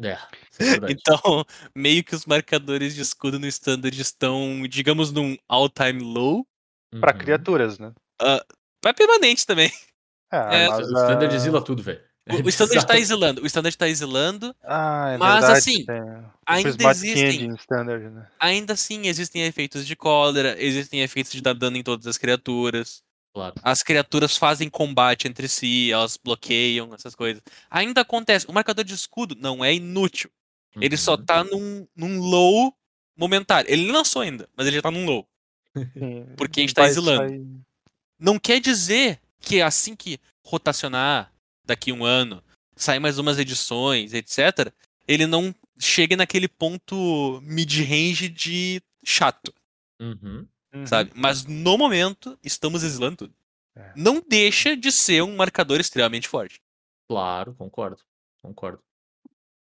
É, 0.00 0.12
é. 0.12 0.18
Então, 0.98 1.44
meio 1.74 2.02
que 2.02 2.14
os 2.14 2.24
marcadores 2.24 2.94
de 2.94 3.02
escudo 3.02 3.38
no 3.38 3.46
Standard 3.46 4.00
estão, 4.00 4.66
digamos, 4.66 5.12
num 5.12 5.36
all-time 5.46 6.00
low. 6.02 6.46
Pra 7.00 7.12
Uhum. 7.12 7.18
criaturas, 7.18 7.78
né? 7.78 7.92
Pra 8.80 8.94
permanente 8.94 9.44
também. 9.46 9.70
É, 10.32 10.64
É, 10.64 10.68
mas 10.68 10.88
O 10.88 10.92
standard 10.98 11.32
a- 11.32 11.36
exila 11.36 11.62
tudo, 11.62 11.82
velho. 11.82 12.00
É 12.28 12.34
O, 12.34 12.44
o 12.44 12.48
standard 12.48 12.80
tá 12.86 12.94
bizarro. 12.94 12.98
exilando. 13.00 13.42
O 13.42 13.46
standard 13.46 13.76
tá 13.78 13.88
exilando. 13.88 14.56
Ah, 14.64 15.10
é 15.10 15.16
Mas, 15.16 15.32
verdade, 15.40 15.58
assim, 15.58 15.86
ainda 16.46 16.68
existem- 16.90 17.54
Standard, 17.54 18.10
né? 18.10 18.26
Ainda 18.40 18.72
assim, 18.72 19.06
existem 19.06 19.42
efeitos 19.44 19.86
de 19.86 19.94
cólera, 19.94 20.56
existem 20.60 21.02
efeitos 21.02 21.30
de 21.32 21.40
dar 21.40 21.52
dano 21.54 21.76
em 21.76 21.82
todas 21.84 22.06
as 22.06 22.18
criaturas. 22.18 23.02
Claro. 23.32 23.54
As 23.62 23.82
criaturas 23.82 24.36
fazem 24.36 24.68
combate 24.68 25.28
entre 25.28 25.46
si, 25.46 25.92
elas 25.92 26.16
bloqueiam, 26.16 26.92
essas 26.94 27.14
coisas. 27.14 27.42
Ainda 27.70 28.00
acontece. 28.00 28.46
O 28.48 28.52
marcador 28.52 28.84
de 28.84 28.94
escudo 28.94 29.36
não 29.38 29.64
é 29.64 29.74
inútil. 29.74 30.30
Ele 30.80 30.96
só 30.96 31.14
Uhum. 31.14 31.24
tá 31.24 31.44
num, 31.44 31.86
num 31.94 32.18
low 32.18 32.74
momentário. 33.16 33.70
Ele 33.70 33.86
não 33.86 33.94
lançou 33.94 34.20
ainda, 34.22 34.48
mas 34.56 34.66
ele 34.66 34.76
já 34.76 34.82
tá 34.82 34.90
num 34.90 35.04
low. 35.06 35.26
Porque 36.36 36.60
a 36.60 36.62
gente 36.62 36.74
tá 36.74 36.86
exilando. 36.86 37.28
sair- 37.28 37.46
Não 38.18 38.38
quer 38.38 38.58
dizer 38.60 39.20
que 39.46 39.62
assim 39.62 39.94
que 39.94 40.18
rotacionar 40.44 41.32
daqui 41.64 41.92
um 41.92 42.04
ano, 42.04 42.42
sair 42.74 42.98
mais 42.98 43.16
umas 43.16 43.38
edições, 43.38 44.12
etc., 44.12 44.72
ele 45.06 45.24
não 45.24 45.54
chegue 45.78 46.16
naquele 46.16 46.48
ponto 46.48 47.40
mid-range 47.42 48.28
de 48.28 48.82
chato, 49.04 49.54
Uhum. 50.00 50.46
Uhum. 50.74 50.86
sabe? 50.86 51.12
Mas 51.14 51.44
no 51.44 51.78
momento, 51.78 52.38
estamos 52.42 52.82
exilando 52.82 53.18
tudo. 53.18 53.34
É. 53.76 53.92
Não 53.96 54.20
deixa 54.20 54.76
de 54.76 54.90
ser 54.90 55.22
um 55.22 55.36
marcador 55.36 55.80
extremamente 55.80 56.28
forte. 56.28 56.60
Claro, 57.08 57.54
concordo. 57.54 58.02
Concordo. 58.42 58.82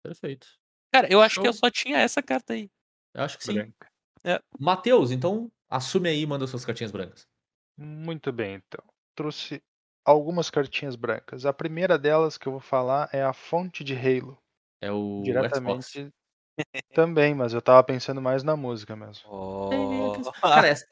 Perfeito. 0.04 0.48
Cara, 0.94 1.08
eu 1.12 1.22
acho 1.22 1.42
que 1.42 1.48
eu 1.48 1.54
só 1.54 1.72
tinha 1.72 1.98
essa 1.98 2.22
carta 2.22 2.54
aí. 2.54 2.70
Eu 3.14 3.24
acho 3.24 3.38
que 3.38 3.46
sim. 3.46 3.54
Branca. 3.54 3.92
Matheus, 4.60 5.12
então 5.12 5.50
assume 5.70 6.10
aí 6.10 6.22
e 6.22 6.28
manda 6.28 6.46
suas 6.46 6.66
cartinhas 6.66 6.92
brancas. 6.92 7.26
Muito 7.78 8.32
bem, 8.32 8.56
então. 8.56 8.84
Trouxe 9.16 9.62
algumas 10.06 10.50
cartinhas 10.50 10.96
brancas. 10.96 11.46
A 11.46 11.54
primeira 11.54 11.98
delas 11.98 12.38
que 12.38 12.48
eu 12.48 12.52
vou 12.54 12.62
falar 12.62 13.10
é 13.14 13.22
a 13.24 13.34
fonte 13.34 13.84
de 13.84 13.96
Halo. 13.96 14.38
É 14.82 14.92
o 14.92 15.22
Xbox. 15.24 15.24
diretamente 15.26 16.10
também, 16.94 17.34
mas 17.36 17.54
eu 17.54 17.62
tava 17.62 17.84
pensando 17.84 18.22
mais 18.22 18.44
na 18.44 18.56
música 18.56 18.96
mesmo. 18.96 19.24
Cara, 20.42 20.68
essa- 20.68 20.86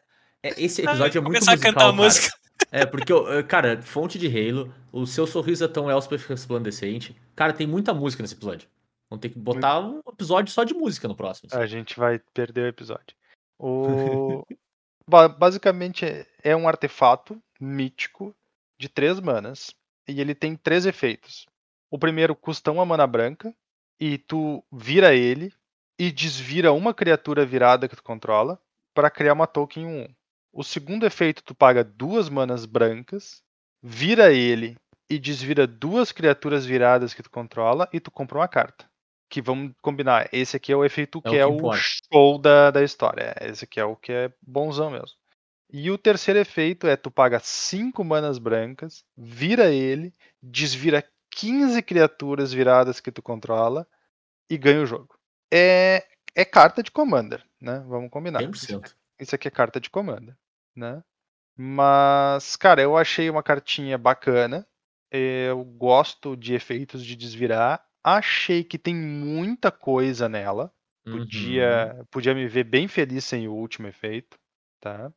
é- 0.43 0.61
esse 0.61 0.82
episódio 0.84 1.17
é 1.20 1.22
muito 1.22 1.34
Começar 1.45 1.51
a 1.51 1.55
musical, 1.55 1.74
cantar 1.74 1.86
a 1.86 1.91
cara. 1.91 2.03
música. 2.03 2.38
É, 2.72 2.86
porque, 2.86 3.13
cara, 3.47 3.82
fonte 3.82 4.20
de 4.20 4.28
Halo, 4.28 4.72
o 4.91 5.05
seu 5.07 5.26
sorriso 5.26 5.63
é 5.63 5.67
tão 5.67 5.89
Elspeth 5.89 6.28
resplandecente. 6.28 7.15
Cara, 7.36 7.53
tem 7.53 7.65
muita 7.65 7.93
música 7.93 8.22
nesse 8.22 8.36
episódio. 8.36 8.70
Vamos 9.09 9.22
ter 9.22 9.30
que 9.30 9.39
botar 9.39 9.80
um 9.80 10.01
episódio 10.07 10.53
só 10.53 10.63
de 10.63 10.74
música 10.74 11.07
no 11.07 11.15
próximo. 11.15 11.49
assim. 11.51 11.57
A 11.61 11.65
gente 11.65 11.97
vai 11.97 12.20
perder 12.34 12.65
o 12.65 12.67
episódio. 12.67 13.15
O... 13.57 14.43
Ba- 15.09 15.28
Basicamente 15.30 16.05
é- 16.05 16.28
é 16.43 16.55
um 16.55 16.67
artefato 16.67 17.41
mítico 17.60 18.36
de 18.78 18.88
três 18.89 19.20
manas. 19.20 19.74
E 20.07 20.20
ele 20.22 20.34
tem 20.34 20.55
três 20.55 20.86
efeitos. 20.86 21.45
O 21.91 21.97
primeiro 21.99 22.36
custa 22.36 22.72
uma 22.72 22.86
mana 22.86 23.05
branca. 23.05 23.53
E 23.99 24.18
tu 24.18 24.64
vira 24.72 25.14
ele 25.14 25.53
e 25.99 26.10
desvira 26.12 26.72
uma 26.72 26.93
criatura 26.93 27.45
virada 27.45 27.88
que 27.89 27.95
tu 27.95 28.01
controla 28.03 28.57
para 28.93 29.10
criar 29.10 29.34
uma 29.34 29.45
token 29.45 29.86
1. 29.86 30.07
O 30.53 30.64
segundo 30.64 31.05
efeito 31.05 31.43
tu 31.43 31.53
paga 31.53 31.84
duas 31.84 32.30
manas 32.30 32.66
brancas, 32.66 33.43
vira 33.84 34.32
ele 34.32 34.78
e 35.10 35.20
desvira 35.20 35.68
duas 35.68 36.12
criaturas 36.14 36.66
viradas 36.66 37.14
que 37.14 37.22
tu 37.22 37.30
controla 37.30 37.89
e 37.91 37.99
tu 37.99 38.10
compra 38.10 38.38
uma 38.39 38.47
carta. 38.47 38.89
Que 39.30 39.41
vamos 39.41 39.74
combinar, 39.82 40.30
esse 40.32 40.55
aqui 40.55 40.72
é 40.72 40.76
o 40.76 40.86
efeito 40.86 41.22
É 41.26 41.30
o 41.30 41.32
que 41.32 41.38
é 41.38 41.45
que 41.45 41.51
o 41.51 41.55
importa. 41.57 41.82
show 42.12 42.38
da, 42.39 42.72
da 42.72 42.82
história. 42.84 43.36
é, 43.39 43.49
Esse 43.49 43.66
aqui 43.66 43.80
é 43.80 43.86
o 43.86 43.95
que 43.97 44.12
é 44.14 44.32
bonzão 44.41 44.89
mesmo. 44.89 45.18
E 45.72 45.91
o 45.91 45.97
terceiro 45.97 46.39
efeito 46.39 46.88
é 46.88 46.95
tu 46.95 47.11
paga 47.11 47.39
cinco 47.39 48.03
manas 48.03 48.39
brancas, 48.39 49.05
vira 49.15 49.72
ele, 49.72 50.13
desvira 50.41 51.07
15 51.32 51.82
criaturas 51.84 52.51
viradas 52.51 52.99
que 52.99 53.11
tu 53.11 53.22
controla 53.22 53.88
e 54.49 54.57
ganha 54.57 54.82
o 54.82 54.86
jogo. 54.86 55.17
É, 55.53 56.07
é 56.36 56.43
carta 56.43 56.82
de 56.82 56.91
Commander, 56.91 57.43
né? 57.61 57.84
Vamos 57.88 58.09
combinar. 58.09 58.41
Isso, 58.41 58.65
100%. 58.65 58.95
isso 59.20 59.36
aqui 59.36 59.47
é 59.47 59.51
carta 59.51 59.80
de 59.80 59.89
Commander, 59.89 60.36
né? 60.76 61.03
Mas, 61.55 62.55
cara, 62.55 62.82
eu 62.82 62.97
achei 62.97 63.30
uma 63.30 63.43
cartinha 63.43 63.97
bacana. 63.97 64.65
Eu 65.11 65.63
gosto 65.63 66.36
de 66.36 66.53
efeitos 66.53 67.05
de 67.05 67.15
desvirar. 67.15 67.86
Achei 68.03 68.63
que 68.63 68.78
tem 68.78 68.95
muita 68.95 69.72
coisa 69.72 70.30
nela. 70.30 70.74
Uhum. 71.05 71.20
Podia, 71.20 72.07
podia 72.09 72.34
me 72.34 72.47
ver 72.47 72.63
bem 72.63 72.88
feliz 72.88 73.26
sem 73.26 73.47
o 73.47 73.53
último 73.53 73.88
efeito, 73.88 74.39
tá? 74.80 75.11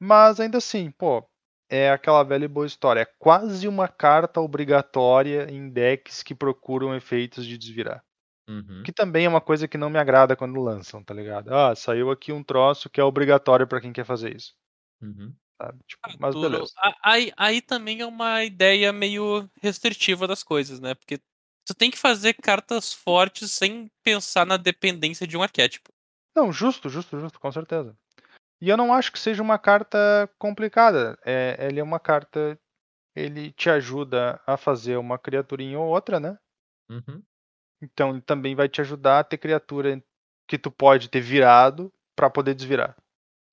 Mas 0.00 0.40
ainda 0.40 0.58
assim, 0.58 0.90
pô, 0.90 1.24
é 1.68 1.90
aquela 1.90 2.22
velha 2.22 2.44
e 2.44 2.48
boa 2.48 2.66
história. 2.66 3.00
É 3.00 3.04
quase 3.18 3.66
uma 3.68 3.88
carta 3.88 4.40
obrigatória 4.40 5.50
em 5.50 5.68
decks 5.68 6.22
que 6.22 6.34
procuram 6.34 6.94
efeitos 6.94 7.46
de 7.46 7.56
desvirar. 7.58 8.04
Uhum. 8.48 8.82
Que 8.84 8.92
também 8.92 9.24
é 9.24 9.28
uma 9.28 9.40
coisa 9.40 9.66
que 9.66 9.78
não 9.78 9.88
me 9.88 9.98
agrada 9.98 10.36
quando 10.36 10.60
lançam, 10.60 11.02
tá 11.02 11.14
ligado? 11.14 11.54
Ah, 11.54 11.74
saiu 11.74 12.10
aqui 12.10 12.32
um 12.32 12.42
troço 12.44 12.90
que 12.90 13.00
é 13.00 13.04
obrigatório 13.04 13.66
pra 13.66 13.80
quem 13.80 13.92
quer 13.92 14.04
fazer 14.04 14.36
isso, 14.36 14.54
Uhum. 15.00 15.34
sabe? 15.60 15.78
Tipo, 15.86 16.02
mas 16.20 16.34
Tu- 16.34 16.40
beleza. 16.42 16.72
Aí, 17.02 17.32
aí 17.36 17.62
também 17.62 18.00
é 18.00 18.06
uma 18.06 18.44
ideia 18.44 18.92
meio 18.92 19.48
restritiva 19.62 20.26
das 20.26 20.42
coisas, 20.42 20.78
né? 20.80 20.94
Porque 20.94 21.18
tu 21.66 21.74
tem 21.74 21.90
que 21.90 21.96
fazer 21.98 22.34
cartas 22.34 22.92
fortes 22.92 23.50
sem 23.52 23.90
pensar 24.02 24.44
na 24.44 24.58
dependência 24.58 25.26
de 25.26 25.36
um 25.36 25.42
arquétipo. 25.42 25.90
Não, 26.36 26.52
justo, 26.52 26.88
justo, 26.90 27.18
justo, 27.18 27.40
com 27.40 27.50
certeza. 27.50 27.96
E 28.64 28.68
eu 28.70 28.76
não 28.78 28.92
acho 28.94 29.12
que 29.12 29.18
seja 29.18 29.42
uma 29.42 29.58
carta 29.58 29.98
complicada. 30.38 31.18
É, 31.24 31.56
ele 31.68 31.80
é 31.80 31.82
uma 31.82 32.00
carta. 32.00 32.58
Ele 33.16 33.52
te 33.52 33.70
ajuda 33.70 34.40
a 34.46 34.56
fazer 34.56 34.96
uma 34.98 35.18
criaturinha 35.18 35.78
ou 35.80 35.88
outra, 35.88 36.20
né? 36.20 36.38
Uhum. 36.88 37.24
Então 37.80 38.10
ele 38.10 38.20
também 38.20 38.54
vai 38.56 38.68
te 38.68 38.80
ajudar 38.80 39.20
a 39.20 39.24
ter 39.24 39.38
criatura 39.38 40.02
que 40.48 40.58
tu 40.58 40.70
pode 40.70 41.08
ter 41.08 41.20
virado 41.20 41.92
pra 42.16 42.28
poder 42.30 42.54
desvirar. 42.54 42.96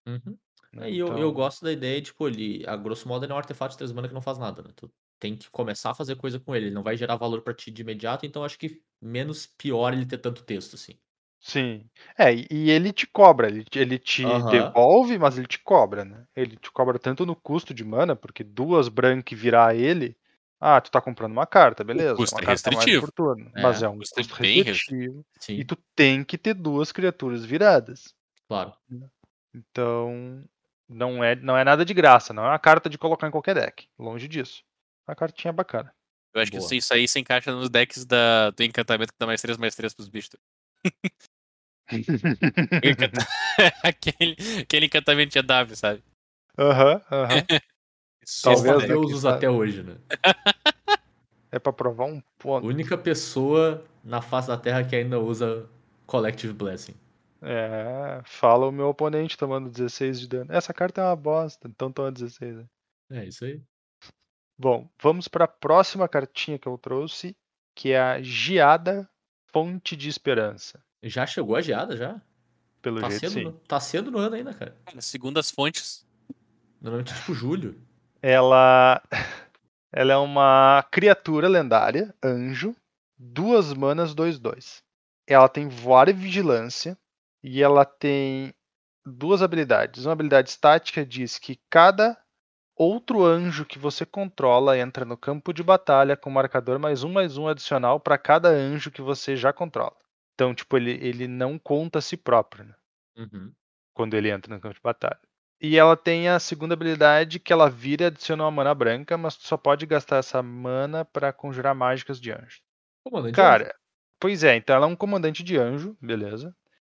Uhum. 0.07 0.38
É, 0.78 0.91
E 0.91 0.97
eu, 0.97 1.18
eu 1.18 1.32
Então, 1.32 1.34
gosto 1.34 1.64
da 1.64 1.72
ideia, 1.72 2.01
tipo, 2.01 2.28
ele, 2.28 2.66
a 2.68 2.76
grosso 2.76 3.07
modo, 3.07 3.26
ele 3.26 3.32
é 3.32 3.36
um 3.36 3.38
artefato 3.38 3.72
de 3.74 3.78
3 3.78 3.91
mana 3.91 4.07
que 4.07 4.14
não 4.14 4.22
faz 4.22 4.38
nada, 4.38 4.62
né? 4.62 4.72
Tu 4.76 4.91
tem 5.20 5.38
que 5.38 5.49
começar 5.49 5.91
a 5.91 5.95
fazer 5.95 6.16
coisa 6.16 6.39
com 6.39 6.55
ele. 6.55 6.68
Ele 6.68 6.76
não 6.76 6.84
vai 6.84 6.97
gerar 6.97 7.16
valor 7.18 7.41
pra 7.41 7.53
ti 7.53 7.70
de 7.72 7.82
imediato, 7.82 8.26
então 8.26 8.43
acho 8.43 8.57
que 8.57 8.82
menos 9.01 9.45
pior 9.45 9.93
ele 9.93 10.05
ter 10.05 10.18
tanto 10.18 10.43
texto, 10.43 10.76
assim. 10.76 10.99
Sim. 11.42 11.89
É, 12.18 12.32
e- 12.34 12.70
ele 12.70 12.94
te 12.94 13.08
cobra, 13.08 13.48
ele, 13.48 13.64
te- 13.64 13.80
ele 13.80 13.98
te 13.98 14.24
Aham. 14.24 14.50
devolve, 14.52 15.18
mas 15.18 15.38
ele 15.38 15.48
te 15.48 15.58
cobra, 15.60 16.06
né? 16.06 16.26
Ele 16.36 16.56
te 16.56 16.72
cobra 16.72 17.00
tanto 17.00 17.26
no 17.26 17.36
custo 17.36 17.74
de 17.74 17.84
mana, 17.84 18.16
porque 18.16 18.44
duas 18.44 18.88
brancas 18.88 19.38
virar 19.38 19.76
ele. 19.76 20.16
Ah, 20.60 20.80
tu 20.80 20.92
tá 20.92 21.02
comprando 21.02 21.32
uma 21.32 21.48
carta, 21.48 21.84
beleza. 21.84 22.16
custo 22.16 22.36
uma 22.36 22.42
é 22.44 22.46
carta 22.46 22.70
a 22.70 22.74
mais 22.74 22.86
restritivo. 22.86 23.08
por 23.08 23.12
turno. 23.12 23.52
É, 23.56 23.62
mas 23.64 23.82
é 23.82 23.88
o 23.88 23.92
um 23.92 23.98
custo 23.98 24.20
é 24.20 24.24
custo 24.24 24.36
restritivo. 24.36 25.26
Sim, 25.39 25.54
E 25.56 25.66
tu 25.66 25.76
tem 25.96 26.24
que 26.24 26.38
ter 26.38 26.54
duas 26.54 26.92
criaturas 26.92 27.44
viradas. 27.44 28.14
claro. 28.48 28.74
Então, 29.54 30.43
não 30.88 31.24
é, 31.24 31.36
não 31.36 31.58
é 31.58 31.63
nada 31.63 31.84
de 31.84 31.93
graça, 31.93 32.34
não 32.34 32.43
é 32.46 32.50
uma 32.50 32.59
carta 32.59 32.88
de 32.89 32.97
colocar 33.00 33.28
em 33.28 33.32
qualquer 33.32 33.55
deck. 33.55 33.88
Longe 33.97 34.28
disso. 34.28 34.63
Uma 35.08 35.16
cartinha 35.16 35.51
bacana. 35.51 35.93
Eu 36.34 36.42
acho 36.42 36.51
que 36.51 36.58
Boa. 36.58 36.66
isso, 36.66 36.76
isso 36.76 36.93
aí 36.93 37.08
se 37.08 37.20
encaixa 37.20 37.51
nos 37.51 37.70
decks 37.70 38.05
da, 38.05 38.51
do 38.51 38.63
encantamento 38.63 39.12
que 39.12 39.20
dá 39.20 39.26
mais 39.26 39.42
3 39.42 39.58
mais 39.58 39.76
3 39.76 39.93
pros 39.93 40.08
bichos. 40.08 40.38
Aquele, 43.83 44.36
aquele 44.62 44.86
encantamento 44.86 45.32
de 45.32 45.39
AW, 45.39 45.75
sabe? 45.75 46.03
Aham, 46.58 47.01
aham. 47.12 47.43
Só 48.25 48.51
o 48.53 48.55
Talvez, 48.55 48.86
quem 48.86 48.95
usa 48.95 49.20
sabe. 49.20 49.37
até 49.37 49.49
hoje, 49.49 49.83
né? 49.83 49.95
É 51.51 51.59
pra 51.59 51.74
provar 51.74 52.05
um 52.05 52.20
A 52.20 52.21
ponto. 52.37 52.67
única 52.67 52.97
pessoa 52.97 53.83
na 54.03 54.21
face 54.21 54.47
da 54.47 54.58
Terra 54.58 54.83
que 54.83 54.95
ainda 54.95 55.20
usa 55.20 55.67
Collective 56.05 56.53
Blessing. 56.53 56.93
É, 57.41 58.21
fala 58.24 58.67
o 58.67 58.71
meu 58.71 58.87
oponente 58.89 59.37
tomando 59.37 59.70
16 59.70 60.20
de 60.20 60.28
dano. 60.28 60.53
Essa 60.53 60.74
carta 60.74 61.01
é 61.01 61.03
uma 61.03 61.16
bosta, 61.16 61.67
então 61.67 61.91
toma 61.91 62.12
16. 62.12 62.55
né? 62.55 62.66
É 63.12 63.25
isso 63.25 63.43
aí. 63.43 63.62
Bom, 64.58 64.87
vamos 65.01 65.28
para 65.28 65.45
a 65.45 65.47
próxima 65.47 66.08
cartinha 66.08 66.59
que 66.59 66.67
eu 66.67 66.78
trouxe, 66.78 67.36
que 67.75 67.91
é 67.91 67.99
a 67.99 68.21
Geada 68.21 69.09
Fonte 69.51 69.95
de 69.95 70.08
Esperança. 70.08 70.82
Já 71.04 71.26
chegou 71.26 71.56
a 71.56 71.62
geada, 71.62 71.98
já? 71.98 72.22
Pelo 72.82 73.00
Tá 73.00 73.10
jeito, 73.10 73.20
cedo, 73.22 73.32
sim. 73.34 73.44
no, 73.44 73.52
tá 73.54 73.80
cedo 73.80 74.12
no 74.12 74.18
ano 74.18 74.36
ainda, 74.36 74.54
cara. 74.54 74.76
Cara, 74.86 75.02
segundo 75.02 75.40
as 75.40 75.52
fontes, 75.52 76.06
Normalmente, 76.82 77.14
tipo, 77.14 77.34
julho. 77.34 77.80
Ela, 78.22 79.02
ela 79.94 80.14
é 80.14 80.18
uma 80.18 80.84
criatura 80.92 81.48
lendária, 81.48 82.14
anjo, 82.24 82.76
duas 83.18 83.72
manas, 83.72 84.16
2-2. 84.16 84.82
Ela 85.28 85.48
tem 85.48 85.70
voar 85.70 86.10
e 86.10 86.14
vigilância, 86.14 86.98
e 87.44 87.62
ela 87.62 87.86
tem 87.86 88.52
duas 89.06 89.44
habilidades. 89.44 90.06
Uma 90.06 90.14
habilidade 90.14 90.50
estática 90.50 91.06
diz 91.06 91.38
que 91.38 91.60
cada 91.70 92.18
outro 92.76 93.24
anjo 93.24 93.64
que 93.64 93.78
você 93.78 94.06
controla 94.06 94.78
entra 94.78 95.06
no 95.06 95.16
campo 95.16 95.54
de 95.54 95.62
batalha 95.62 96.18
com 96.18 96.32
marcador 96.32 96.80
mais 96.80 97.04
um 97.04 97.12
mais 97.12 97.38
um 97.38 97.48
adicional 97.48 98.00
para 98.00 98.18
cada 98.18 98.50
anjo 98.50 98.90
que 98.90 99.04
você 99.04 99.36
já 99.36 99.54
controla. 99.54 99.96
Então, 100.33 100.53
tipo, 100.53 100.78
ele, 100.78 100.91
ele 100.91 101.28
não 101.28 101.59
conta 101.59 101.99
a 101.99 102.01
si 102.01 102.17
próprio, 102.17 102.66
né? 102.66 102.75
Uhum. 103.17 103.53
quando 103.93 104.13
ele 104.13 104.32
entra 104.32 104.53
no 104.53 104.62
campo 104.62 104.75
de 104.75 104.82
batalha. 104.82 105.20
E 105.62 105.78
ela 105.78 105.95
tem 105.95 106.28
a 106.28 106.39
segunda 106.39 106.74
habilidade 106.74 107.39
que 107.39 107.53
ela 107.53 107.70
vira 107.70 108.05
e 108.05 108.08
adiciona 108.08 108.43
uma 108.43 108.49
mana 108.49 108.74
branca, 108.74 109.17
mas 109.17 109.36
tu 109.36 109.45
só 109.45 109.58
pode 109.58 109.86
gastar 109.86 110.17
essa 110.17 110.41
mana 110.41 111.05
pra 111.05 111.32
conjurar 111.32 111.75
mágicas 111.75 112.20
de 112.20 112.32
anjo. 112.32 112.62
Comandante 113.03 113.36
Cara, 113.36 113.75
pois 114.20 114.43
é, 114.43 114.55
então 114.55 114.75
ela 114.75 114.87
é 114.87 114.89
um 114.89 114.95
comandante 114.95 115.43
de 115.43 115.58
anjo, 115.58 115.95
beleza. 116.01 116.55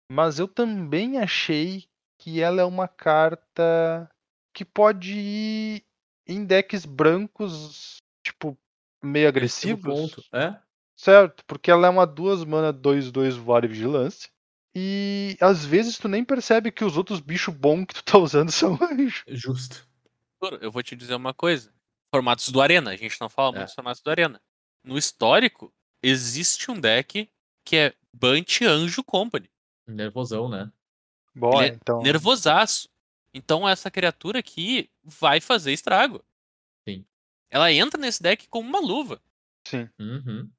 Mas 0.09 0.39
eu 0.39 0.47
também 0.47 1.17
achei 1.17 1.85
que 2.17 2.39
ela 2.39 2.61
é 2.61 2.65
uma 2.65 2.87
carta 2.87 4.09
que 4.53 4.63
pode 4.63 5.13
ir 5.13 5.85
em 6.25 6.45
decks 6.45 6.85
brancos, 6.85 7.97
tipo, 8.23 8.57
meio 9.03 9.27
agressivo 9.27 9.91
agressivos. 9.91 10.15
ponto. 10.15 10.37
É? 10.37 10.57
Certo, 10.95 11.43
porque 11.45 11.71
ela 11.71 11.87
é 11.87 11.89
uma 11.89 12.05
duas 12.05 12.43
mana 12.45 12.71
2-2 12.73 13.35
voar 13.35 13.63
e 13.65 13.67
vigilância. 13.67 14.29
E 14.75 15.37
às 15.39 15.63
vezes 15.65 15.97
tu 15.97 16.07
nem 16.07 16.23
percebe 16.23 16.71
que 16.71 16.83
os 16.83 16.97
outros 16.97 17.19
bichos 17.19 17.53
bons 17.53 17.85
que 17.85 17.93
tu 17.95 18.03
tá 18.03 18.17
usando 18.17 18.49
são 18.51 18.77
anjos. 18.81 19.23
Justo. 19.27 19.87
Eu 20.61 20.71
vou 20.71 20.83
te 20.83 20.95
dizer 20.95 21.15
uma 21.15 21.33
coisa. 21.33 21.73
Formatos 22.13 22.49
do 22.49 22.61
Arena, 22.61 22.91
a 22.91 22.95
gente 22.95 23.19
não 23.21 23.29
fala 23.29 23.49
É. 23.49 23.51
muito 23.57 23.65
dos 23.67 23.75
formatos 23.75 24.01
do 24.01 24.09
Arena. 24.11 24.41
No 24.83 24.97
histórico, 24.97 25.73
existe 26.01 26.69
um 26.69 26.79
deck 26.79 27.29
que 27.65 27.75
é 27.77 27.93
Bunt 28.13 28.61
Anjo 28.61 29.03
Company. 29.03 29.49
Nervosão, 29.87 30.49
né? 30.49 30.71
Bom, 31.35 31.61
Ele 31.61 31.71
é 31.71 31.75
então. 31.75 32.01
Nervosaço. 32.01 32.89
Então 33.33 33.67
essa 33.67 33.89
criatura 33.89 34.39
aqui 34.39 34.89
vai 35.03 35.39
fazer 35.41 35.71
estrago. 35.73 36.23
Sim. 36.87 37.05
Ela 37.49 37.71
entra 37.71 37.99
nesse 37.99 38.21
deck 38.21 38.47
como 38.49 38.67
uma 38.67 38.79
luva. 38.79 39.21
Sim. 39.67 39.89
Uhum. 39.99 40.49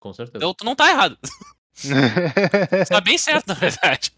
Com 0.00 0.12
certeza. 0.12 0.38
Então 0.38 0.52
tu 0.54 0.64
não 0.64 0.74
tá 0.74 0.88
errado. 0.90 1.16
tá 2.88 3.00
bem 3.00 3.16
certo, 3.16 3.46
na 3.46 3.54
verdade. 3.54 4.12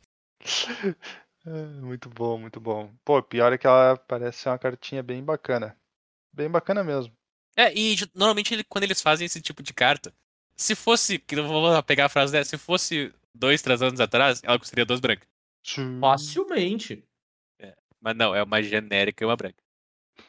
É, 1.46 1.64
muito 1.80 2.08
bom, 2.08 2.38
muito 2.38 2.60
bom. 2.60 2.92
Pô, 3.04 3.22
pior 3.22 3.52
é 3.52 3.58
que 3.58 3.66
ela 3.66 3.96
parece 3.96 4.38
ser 4.38 4.48
uma 4.48 4.58
cartinha 4.58 5.02
bem 5.02 5.22
bacana. 5.22 5.76
Bem 6.32 6.48
bacana 6.50 6.82
mesmo. 6.82 7.12
É, 7.56 7.72
e 7.76 7.96
normalmente 8.14 8.54
ele- 8.54 8.64
quando 8.64 8.84
eles 8.84 9.02
fazem 9.02 9.26
esse 9.26 9.40
tipo 9.40 9.62
de 9.62 9.74
carta, 9.74 10.14
se 10.56 10.74
fosse, 10.74 11.22
eu 11.30 11.46
vou 11.46 11.82
pegar 11.82 12.06
a 12.06 12.08
frase 12.08 12.32
dela, 12.32 12.44
se 12.44 12.56
fosse 12.56 13.12
dois, 13.34 13.60
três 13.60 13.82
anos 13.82 14.00
atrás, 14.00 14.40
ela 14.42 14.58
custaria 14.58 14.86
duas 14.86 15.00
brancas. 15.00 15.28
Facilmente. 16.00 17.04
Mas 18.00 18.16
não, 18.16 18.34
é 18.34 18.42
uma 18.42 18.60
genérica 18.62 19.22
e 19.22 19.26
uma 19.26 19.36
branca. 19.36 19.62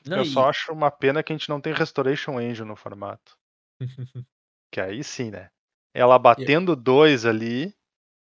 Não, 0.05 0.17
Eu 0.17 0.23
e- 0.23 0.27
só 0.29 0.49
acho 0.49 0.71
uma 0.71 0.91
pena 0.91 1.23
que 1.23 1.33
a 1.33 1.35
gente 1.35 1.49
não 1.49 1.59
tem 1.59 1.73
Restoration 1.73 2.37
Angel 2.37 2.65
no 2.65 2.75
formato. 2.75 3.35
que 4.73 4.81
aí 4.81 5.03
sim, 5.03 5.29
né? 5.29 5.51
Ela 5.93 6.17
batendo 6.17 6.75
dois 6.75 7.27
ali, 7.27 7.71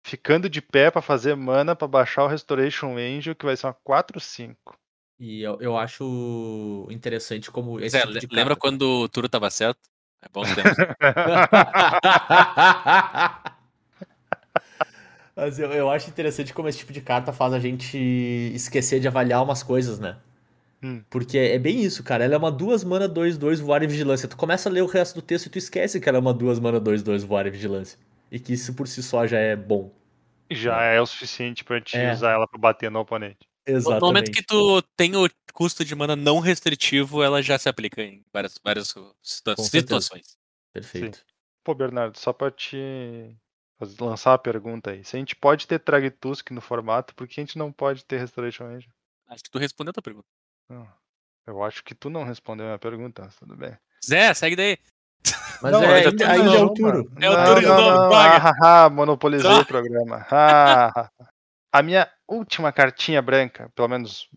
ficando 0.04 0.50
de 0.50 0.60
pé 0.60 0.90
pra 0.90 1.00
fazer 1.00 1.36
mana 1.36 1.76
pra 1.76 1.88
baixar 1.88 2.24
o 2.24 2.28
Restoration 2.28 2.98
Angel, 2.98 3.36
que 3.36 3.46
vai 3.46 3.56
ser 3.56 3.68
uma 3.68 3.78
4-5. 3.84 4.76
E 5.20 5.44
eu, 5.44 5.62
eu 5.62 5.78
acho 5.78 6.88
interessante 6.90 7.52
como 7.52 7.80
esse 7.80 7.96
Zé, 7.96 8.08
tipo 8.20 8.34
lembra 8.34 8.56
carta- 8.56 8.60
quando 8.60 9.04
o 9.04 9.08
Turo 9.08 9.30
tava 9.30 9.52
certo? 9.52 9.80
É 10.24 10.30
bom 10.30 10.42
tempo. 10.42 10.68
Mas 15.36 15.60
eu, 15.60 15.72
eu 15.72 15.92
acho 15.92 16.10
interessante 16.10 16.56
como 16.56 16.68
esse 16.68 16.80
tipo 16.80 16.92
de 16.92 17.02
carta 17.02 17.32
faz 17.32 17.54
a 17.54 17.60
gente 17.60 17.96
esquecer 18.56 19.00
de 19.00 19.08
avaliar 19.08 19.44
umas 19.44 19.62
coisas, 19.62 20.00
né? 20.00 20.18
Hum. 20.84 21.04
Porque 21.10 21.38
é 21.38 21.60
bem 21.60 21.82
isso, 21.82 22.04
cara. 22.04 22.24
Ela 22.24 22.36
é 22.36 22.38
uma 22.38 22.52
duas 22.52 22.84
mana 22.84 23.08
2-2 23.08 23.60
voar 23.60 23.84
e 23.84 23.88
vigilância. 23.88 24.28
Tu 24.28 24.36
começa 24.36 24.68
a 24.68 24.72
ler 24.72 24.82
o 24.82 24.88
resto 24.88 25.16
do 25.16 25.22
texto 25.22 25.46
e 25.46 25.50
tu 25.50 25.58
esquece 25.58 26.00
que 26.00 26.10
ela 26.10 26.18
é 26.18 26.22
uma 26.22 26.34
duas 26.34 26.60
mana 26.60 26.80
2-2 26.80 27.24
voar 27.24 27.46
e 27.46 27.52
vigilância. 27.52 28.00
E 28.32 28.40
que 28.40 28.54
isso 28.54 28.74
por 28.74 28.88
si 28.88 29.04
só 29.04 29.28
já 29.28 29.38
é 29.40 29.56
bom. 29.56 29.92
Já 30.50 30.82
é 30.82 31.00
o 31.00 31.06
suficiente 31.06 31.64
pra 31.64 31.78
gente 31.78 31.96
É. 31.98 32.12
usar 32.14 32.32
ela 32.32 32.48
pra 32.48 32.60
bater 32.60 32.90
no 32.90 33.00
oponente. 33.00 33.40
No 33.68 33.76
Exatamente. 33.78 34.02
momento 34.02 34.32
que 34.32 34.44
tu 34.44 34.82
tem 34.98 35.16
o 35.16 35.30
custo 35.54 35.86
de 35.86 35.94
mana 35.96 36.16
não 36.16 36.40
restritivo, 36.40 37.22
ela 37.22 37.42
já 37.44 37.58
se 37.60 37.70
aplica 37.70 38.02
em 38.02 38.24
várias, 38.34 38.58
várias 38.64 38.88
situa- 39.22 39.56
Com 39.56 39.64
certeza. 39.64 39.82
situações. 40.02 40.36
Perfeito. 40.74 41.24
Pô, 41.64 41.76
Bernardo, 41.76 42.18
só 42.18 42.34
pra 42.34 42.50
te 42.50 42.78
lançar 44.00 44.34
a 44.34 44.38
pergunta 44.38 44.92
aí. 44.92 45.04
Se 45.06 45.16
a 45.16 45.20
gente 45.20 45.36
pode 45.36 45.68
ter 45.68 45.80
Tragtusk 45.80 46.50
no 46.52 46.60
formato, 46.62 47.14
por 47.14 47.28
que 47.28 47.40
a 47.40 47.44
gente 47.44 47.58
não 47.58 47.72
pode 47.72 48.04
ter 48.04 48.18
Restoration 48.20 48.66
Angel? 48.66 48.90
Acho 49.28 49.44
que 49.44 49.50
tu 49.52 49.60
respondeu 49.60 49.92
a 49.92 49.94
tua 49.94 50.04
pergunta. 50.04 50.28
Eu 51.46 51.64
acho 51.64 51.84
que 51.84 51.96
tu 51.96 52.10
não 52.10 52.24
respondeu 52.24 52.66
a 52.66 52.70
minha 52.70 52.80
pergunta, 52.80 53.24
mas 53.24 53.36
tudo 53.36 53.56
bem. 53.56 53.78
Zé, 54.06 54.34
segue 54.34 54.56
daí. 54.56 54.78
Mas 55.62 55.72
Não, 55.72 55.84
é, 55.84 56.06
ainda 56.08 56.32
ainda, 56.32 56.56
é 56.56 56.60
o 56.60 56.74
Turo. 56.74 57.12
É 57.20 57.30
o 57.30 57.46
Turo 57.46 57.60
de 57.60 57.68
novo, 57.68 57.82
não. 57.82 58.10
paga. 58.10 58.50
Ah, 58.50 58.54
ah, 58.62 58.86
ah, 58.86 58.90
monopolizei 58.90 59.50
Ah. 59.52 59.60
o 59.60 59.66
programa. 59.66 60.26
Ah, 60.32 60.92
ah, 60.98 61.12
ah. 61.20 61.30
a 61.72 61.84
minha 61.84 62.12
última 62.28 62.72
cartinha 62.72 63.22
branca, 63.22 63.72
pelo 63.76 63.88
menos 63.88 64.28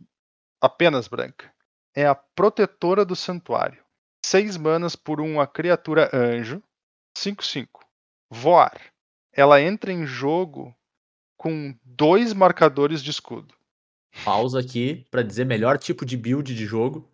apenas 0.61 1.09
branca, 1.09 1.51
é 1.95 2.07
a 2.07 2.15
Protetora 2.15 3.05
do 3.05 3.17
Santuário. 3.17 3.83
Seis 4.25 4.57
manas 4.57 4.97
por 4.97 5.21
uma 5.21 5.47
criatura 5.47 6.11
anjo. 6.13 6.63
5-5. 7.17 7.69
Voar. 8.31 8.79
Ela 9.33 9.61
entra 9.63 9.93
em 9.93 10.05
jogo 10.05 10.75
com 11.37 11.75
dois 11.85 12.33
marcadores 12.33 13.03
de 13.03 13.11
escudo. 13.11 13.55
Pausa 14.25 14.61
aqui 14.61 15.05
pra 15.11 15.23
dizer 15.23 15.45
melhor 15.45 15.79
tipo 15.79 16.05
de 16.05 16.17
build 16.17 16.55
de 16.55 16.67
jogo. 16.67 17.09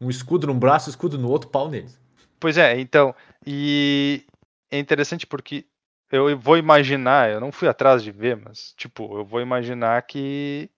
Um 0.00 0.10
escudo 0.10 0.46
num 0.46 0.58
braço, 0.58 0.90
escudo 0.90 1.16
no 1.18 1.30
outro, 1.30 1.48
pau 1.48 1.70
neles. 1.70 1.98
Pois 2.38 2.58
é, 2.58 2.78
então, 2.78 3.14
e 3.46 4.24
é 4.70 4.78
interessante 4.78 5.26
porque 5.26 5.64
eu 6.10 6.38
vou 6.38 6.58
imaginar, 6.58 7.30
eu 7.30 7.40
não 7.40 7.50
fui 7.50 7.68
atrás 7.68 8.02
de 8.02 8.10
ver, 8.10 8.36
mas 8.36 8.74
tipo, 8.76 9.18
eu 9.18 9.24
vou 9.24 9.40
imaginar 9.40 10.02
que 10.02 10.68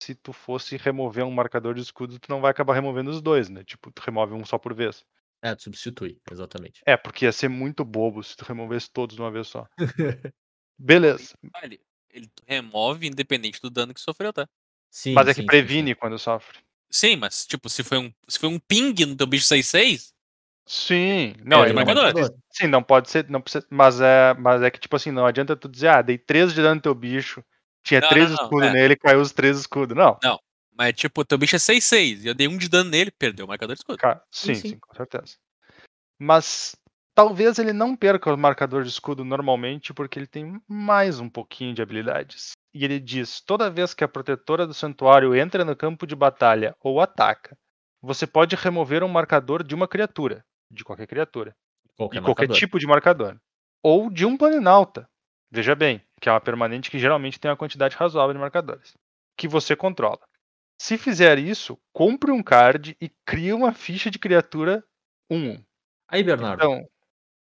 se 0.00 0.14
tu 0.14 0.32
fosse 0.32 0.76
remover 0.76 1.24
um 1.24 1.30
marcador 1.30 1.74
de 1.74 1.80
escudo, 1.80 2.18
tu 2.18 2.30
não 2.30 2.40
vai 2.40 2.50
acabar 2.50 2.74
removendo 2.74 3.10
os 3.10 3.20
dois, 3.20 3.48
né? 3.48 3.64
Tipo, 3.64 3.90
tu 3.90 4.00
remove 4.00 4.32
um 4.32 4.44
só 4.44 4.56
por 4.58 4.72
vez. 4.72 5.04
É, 5.42 5.54
tu 5.54 5.64
substitui, 5.64 6.20
exatamente. 6.30 6.82
É, 6.86 6.96
porque 6.96 7.24
ia 7.24 7.32
ser 7.32 7.48
muito 7.48 7.84
bobo 7.84 8.22
se 8.22 8.36
tu 8.36 8.44
removesse 8.44 8.90
todos 8.90 9.16
de 9.16 9.22
uma 9.22 9.30
vez 9.30 9.48
só. 9.48 9.66
Beleza. 10.78 11.36
Vale. 11.52 11.80
Ele 12.10 12.30
remove 12.46 13.06
independente 13.06 13.60
do 13.60 13.70
dano 13.70 13.92
que 13.92 14.00
sofreu, 14.00 14.32
tá? 14.32 14.48
Sim, 14.90 15.14
Mas 15.14 15.28
é 15.28 15.30
sim, 15.30 15.34
que 15.36 15.40
sim, 15.42 15.46
previne 15.46 15.94
quando 15.94 16.18
sofre. 16.18 16.58
Sim, 16.90 17.16
mas 17.16 17.46
tipo, 17.46 17.68
se 17.68 17.82
foi 17.82 17.98
um, 17.98 18.12
se 18.26 18.38
foi 18.38 18.48
um 18.48 18.58
ping 18.58 18.94
no 19.04 19.16
teu 19.16 19.26
bicho 19.26 19.46
6-6, 19.46 20.12
Sim, 20.70 21.34
não, 21.46 21.64
É, 21.64 21.70
ele 21.70 21.82
não 21.82 22.40
sim, 22.52 22.66
não 22.66 22.82
pode 22.82 23.10
ser, 23.10 23.26
não 23.30 23.40
precisa, 23.40 23.66
mas 23.70 24.02
é, 24.02 24.34
mas 24.34 24.62
é 24.62 24.70
que 24.70 24.78
tipo 24.78 24.94
assim, 24.96 25.10
não 25.10 25.24
adianta 25.24 25.56
tu 25.56 25.66
dizer, 25.66 25.88
ah, 25.88 26.02
dei 26.02 26.18
13 26.18 26.52
de 26.54 26.60
dano 26.60 26.74
no 26.74 26.80
teu 26.82 26.94
bicho, 26.94 27.42
tinha 27.82 28.02
Não, 28.02 28.08
três 28.10 28.28
não, 28.28 28.36
não, 28.36 28.42
escudos 28.42 28.68
é. 28.68 28.72
nele, 28.74 28.94
caiu 28.94 29.18
os 29.18 29.32
três 29.32 29.58
escudos. 29.58 29.96
Não, 29.96 30.38
mas 30.76 30.92
tipo, 30.92 31.24
teu 31.24 31.38
bicho 31.38 31.56
é 31.56 31.58
6-6 31.58 32.22
e 32.22 32.28
eu 32.28 32.34
dei 32.34 32.46
um 32.46 32.58
de 32.58 32.68
dano 32.68 32.90
nele, 32.90 33.10
perdeu 33.10 33.46
o 33.46 33.48
marcador 33.48 33.76
de 33.76 33.80
escudo. 33.80 33.98
Sim, 34.30 34.54
sim. 34.54 34.68
sim, 34.68 34.78
com 34.78 34.94
certeza. 34.94 35.38
Mas 36.18 36.76
talvez 37.18 37.58
ele 37.58 37.72
não 37.72 37.96
perca 37.96 38.32
o 38.32 38.38
marcador 38.38 38.84
de 38.84 38.90
escudo 38.90 39.24
normalmente, 39.24 39.92
porque 39.92 40.20
ele 40.20 40.26
tem 40.28 40.62
mais 40.68 41.18
um 41.18 41.28
pouquinho 41.28 41.74
de 41.74 41.82
habilidades. 41.82 42.52
E 42.72 42.84
ele 42.84 43.00
diz: 43.00 43.40
toda 43.40 43.68
vez 43.68 43.92
que 43.92 44.04
a 44.04 44.08
protetora 44.08 44.64
do 44.64 44.72
santuário 44.72 45.34
entra 45.34 45.64
no 45.64 45.74
campo 45.74 46.06
de 46.06 46.14
batalha 46.14 46.76
ou 46.80 47.00
ataca, 47.00 47.58
você 48.00 48.24
pode 48.24 48.54
remover 48.54 49.02
um 49.02 49.08
marcador 49.08 49.64
de 49.64 49.74
uma 49.74 49.88
criatura, 49.88 50.44
de 50.70 50.84
qualquer 50.84 51.08
criatura, 51.08 51.56
Qualquer 51.96 52.20
de 52.20 52.24
qualquer 52.24 52.48
tipo 52.50 52.78
de 52.78 52.86
marcador, 52.86 53.36
ou 53.82 54.08
de 54.08 54.24
um 54.24 54.36
planinauta. 54.36 55.08
Veja 55.50 55.74
bem, 55.74 56.00
que 56.20 56.28
é 56.28 56.32
uma 56.32 56.40
permanente 56.40 56.88
que 56.88 57.00
geralmente 57.00 57.40
tem 57.40 57.50
uma 57.50 57.56
quantidade 57.56 57.96
razoável 57.96 58.34
de 58.34 58.38
marcadores, 58.38 58.94
que 59.36 59.48
você 59.48 59.74
controla. 59.74 60.20
Se 60.80 60.96
fizer 60.96 61.36
isso, 61.36 61.76
compre 61.92 62.30
um 62.30 62.44
card 62.44 62.96
e 63.00 63.10
crie 63.26 63.52
uma 63.52 63.72
ficha 63.72 64.08
de 64.08 64.20
criatura 64.20 64.84
1-1. 65.28 65.64
Aí, 66.06 66.22
Bernardo, 66.22 66.62
Então, 66.62 66.88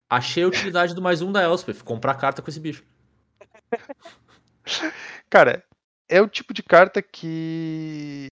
achei 0.10 0.44
a 0.44 0.48
utilidade 0.48 0.94
do 0.94 1.02
mais 1.02 1.22
um 1.22 1.32
da 1.32 1.44
Elspeth. 1.44 1.84
Comprar 1.84 2.16
carta 2.16 2.42
com 2.42 2.50
esse 2.50 2.60
bicho. 2.60 2.84
cara, 5.30 5.64
é 6.08 6.22
o 6.22 6.28
tipo 6.28 6.54
de 6.54 6.64
carta 6.64 7.02
que 7.02 8.28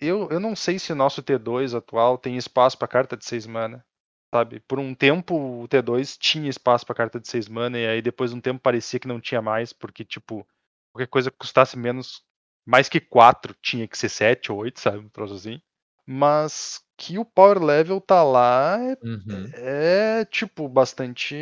eu, 0.00 0.28
eu 0.30 0.40
não 0.40 0.56
sei 0.56 0.78
se 0.78 0.94
nosso 0.94 1.22
T2 1.22 1.76
atual 1.76 2.16
tem 2.18 2.36
espaço 2.36 2.78
para 2.78 2.88
carta 2.88 3.16
de 3.16 3.24
6 3.24 3.46
mana. 3.46 3.84
Sabe? 4.32 4.60
Por 4.60 4.78
um 4.78 4.94
tempo 4.94 5.62
o 5.62 5.68
T2 5.68 6.16
tinha 6.18 6.48
espaço 6.48 6.86
para 6.86 6.94
carta 6.94 7.20
de 7.20 7.28
6 7.28 7.48
mana 7.48 7.78
e 7.78 7.86
aí 7.86 8.02
depois 8.02 8.30
de 8.30 8.36
um 8.36 8.40
tempo 8.40 8.60
parecia 8.60 9.00
que 9.00 9.08
não 9.08 9.20
tinha 9.20 9.42
mais, 9.42 9.72
porque 9.72 10.04
tipo, 10.04 10.46
qualquer 10.92 11.08
coisa 11.08 11.30
que 11.30 11.38
custasse 11.38 11.76
menos 11.76 12.22
mais 12.64 12.88
que 12.88 13.00
4 13.00 13.54
tinha 13.60 13.88
que 13.88 13.98
ser 13.98 14.08
7 14.08 14.52
ou 14.52 14.58
8, 14.58 14.80
sabe? 14.80 14.98
Um 14.98 15.08
troço 15.08 15.34
assim. 15.34 15.60
Mas 16.06 16.80
que 16.96 17.18
o 17.18 17.24
power 17.24 17.58
level 17.62 18.00
tá 18.00 18.22
lá 18.22 18.78
é 18.80 18.96
Uhum. 19.02 19.50
é 19.54 20.24
tipo 20.24 20.68
bastante 20.68 21.34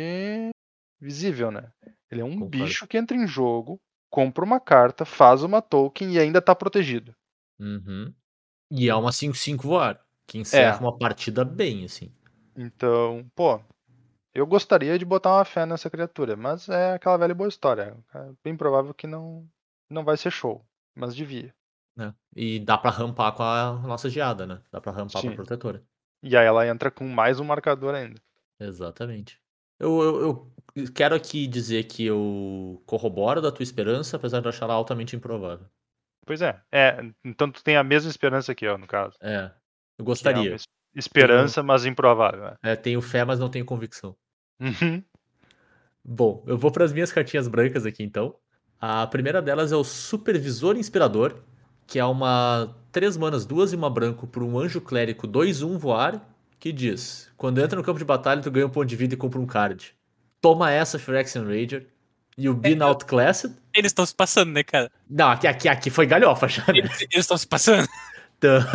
visível, 1.01 1.51
né? 1.51 1.71
Ele 2.11 2.21
é 2.21 2.25
um 2.25 2.31
Concordo. 2.39 2.49
bicho 2.49 2.87
que 2.87 2.97
entra 2.97 3.15
em 3.17 3.27
jogo, 3.27 3.79
compra 4.09 4.43
uma 4.43 4.59
carta, 4.59 5.05
faz 5.05 5.43
uma 5.43 5.61
token 5.61 6.13
e 6.13 6.19
ainda 6.19 6.41
tá 6.41 6.55
protegido. 6.55 7.13
Uhum. 7.59 8.13
E 8.71 8.89
é 8.89 8.95
uma 8.95 9.11
5-5 9.11 9.63
voar. 9.63 9.99
Que 10.27 10.37
encerra 10.37 10.77
É. 10.77 10.79
uma 10.79 10.95
partida 10.97 11.43
bem, 11.43 11.85
assim. 11.85 12.13
Então, 12.55 13.25
pô, 13.35 13.59
eu 14.33 14.45
gostaria 14.45 14.97
de 14.99 15.05
botar 15.05 15.33
uma 15.35 15.45
fé 15.45 15.65
nessa 15.65 15.89
criatura, 15.89 16.35
mas 16.35 16.69
é 16.69 16.93
aquela 16.93 17.17
velha 17.17 17.31
e 17.31 17.35
boa 17.35 17.47
história. 17.49 17.97
É 18.13 18.31
bem 18.43 18.55
provável 18.55 18.93
que 18.93 19.07
não 19.07 19.47
não 19.89 20.03
vai 20.03 20.15
ser 20.17 20.29
show, 20.31 20.63
mas 20.95 21.15
devia. 21.15 21.51
Né? 21.99 22.13
E 22.35 22.59
dá 22.59 22.77
pra 22.77 22.89
rampar 22.91 23.33
com 23.33 23.43
a 23.43 23.73
nossa 23.85 24.09
geada, 24.09 24.47
né? 24.47 24.61
Dá 24.71 24.79
pra 24.79 24.91
rampar 24.91 25.21
Sim. 25.21 25.27
pra 25.29 25.35
protetora. 25.35 25.83
E 26.23 26.35
aí 26.35 26.45
ela 26.45 26.65
entra 26.67 26.89
com 26.89 27.07
mais 27.07 27.39
um 27.39 27.43
marcador 27.43 27.93
ainda. 27.93 28.19
Exatamente. 28.59 29.39
Eu, 29.79 30.01
eu, 30.01 30.51
eu 30.75 30.91
quero 30.93 31.15
aqui 31.15 31.47
dizer 31.47 31.83
que 31.85 32.05
eu 32.05 32.81
corroboro 32.85 33.41
da 33.41 33.51
tua 33.51 33.63
esperança, 33.63 34.17
apesar 34.17 34.39
de 34.39 34.45
eu 34.47 34.49
achar 34.49 34.65
ela 34.65 34.73
altamente 34.73 35.15
improvável. 35.15 35.65
Pois 36.25 36.41
é. 36.41 36.61
É, 36.71 36.99
então 37.23 37.49
tu 37.51 37.63
tem 37.63 37.77
a 37.77 37.83
mesma 37.83 38.09
esperança 38.09 38.51
aqui, 38.51 38.67
ó, 38.67 38.77
no 38.77 38.85
caso. 38.87 39.15
É. 39.21 39.45
Eu 39.45 39.49
que 39.97 40.01
é 40.01 40.05
gostaria. 40.05 40.55
es- 40.55 40.63
esperança, 40.95 41.63
mas 41.63 41.85
improvável. 41.85 42.41
né? 42.41 42.55
É, 42.63 42.75
tenho 42.75 43.01
fé, 43.01 43.23
mas 43.23 43.39
não 43.39 43.49
tenho 43.49 43.65
convicção. 43.65 44.15
Uhum. 44.59 45.03
Bom, 46.03 46.43
eu 46.47 46.57
vou 46.57 46.71
para 46.71 46.83
as 46.85 46.93
minhas 46.93 47.11
cartinhas 47.11 47.47
brancas 47.47 47.85
aqui 47.85 48.03
então. 48.03 48.35
A 48.79 49.05
primeira 49.07 49.41
delas 49.41 49.71
é 49.71 49.75
o 49.75 49.83
Supervisor 49.83 50.77
Inspirador, 50.77 51.41
que 51.89 51.99
é 51.99 52.05
uma 52.05 52.75
3 52.91 53.17
manas, 53.17 53.45
duas 53.45 53.73
e 53.73 53.75
uma 53.75 53.89
branco 53.89 54.27
por 54.27 54.43
um 54.43 54.57
anjo 54.59 54.79
clérigo 54.81 55.27
2-1 55.27 55.77
voar, 55.77 56.21
que 56.59 56.71
diz: 56.71 57.29
Quando 57.37 57.59
entra 57.59 57.77
no 57.77 57.83
campo 57.83 57.99
de 57.99 58.05
batalha, 58.05 58.41
tu 58.41 58.51
ganha 58.51 58.65
um 58.67 58.69
ponto 58.69 58.87
de 58.87 58.95
vida 58.95 59.13
e 59.13 59.17
compra 59.17 59.39
um 59.39 59.45
card. 59.45 59.93
Toma 60.41 60.71
essa, 60.71 60.97
Phyrexian 60.99 61.43
Rager. 61.45 61.87
You 62.37 62.53
been 62.53 62.81
outclassed. 62.81 63.53
Eles 63.75 63.89
estão 63.89 64.05
se 64.05 64.15
passando, 64.15 64.51
né, 64.53 64.63
cara? 64.63 64.89
Não, 65.09 65.29
aqui, 65.29 65.45
aqui, 65.45 65.67
aqui 65.67 65.89
foi 65.89 66.05
galhofa 66.05 66.47
já, 66.47 66.63
né? 66.67 66.79
Eles 66.79 67.09
estão 67.15 67.37
se 67.37 67.45
passando. 67.47 67.87
Então- 68.37 68.61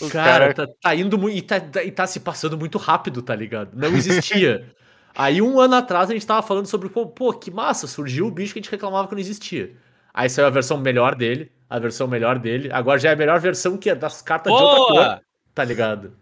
O 0.00 0.08
Cara, 0.08 0.52
cara- 0.52 0.66
tá, 0.66 0.74
tá 0.80 0.94
indo 0.96 1.16
muito. 1.16 1.36
E 1.36 1.42
tá, 1.42 1.60
tá- 1.60 1.84
e 1.84 1.90
tá 1.92 2.06
se 2.08 2.18
passando 2.20 2.58
muito 2.58 2.76
rápido, 2.76 3.22
tá 3.22 3.36
ligado? 3.36 3.70
Não 3.74 3.88
existia. 3.94 4.68
Aí, 5.14 5.40
um 5.40 5.60
ano 5.60 5.76
atrás, 5.76 6.10
a 6.10 6.12
gente 6.12 6.26
tava 6.26 6.42
falando 6.44 6.66
sobre, 6.66 6.88
pô, 6.88 7.06
pô, 7.06 7.32
que 7.32 7.52
massa, 7.52 7.86
surgiu 7.86 8.26
o 8.26 8.30
bicho 8.30 8.52
que 8.52 8.58
a 8.58 8.62
gente 8.62 8.70
reclamava 8.70 9.06
que 9.06 9.14
não 9.14 9.20
existia. 9.20 9.76
Aí 10.14 10.28
saiu 10.28 10.46
a 10.46 10.50
versão 10.50 10.76
melhor 10.78 11.14
dele, 11.14 11.50
a 11.68 11.78
versão 11.78 12.06
melhor 12.06 12.38
dele. 12.38 12.68
Agora 12.72 12.98
já 12.98 13.10
é 13.10 13.12
a 13.12 13.16
melhor 13.16 13.40
versão 13.40 13.76
que 13.78 13.88
é 13.90 13.94
das 13.94 14.20
cartas 14.22 14.52
de 14.54 14.62
outra 14.62 14.78
cor, 14.78 14.92
Boa! 14.94 15.20
tá 15.54 15.64
ligado? 15.64 16.12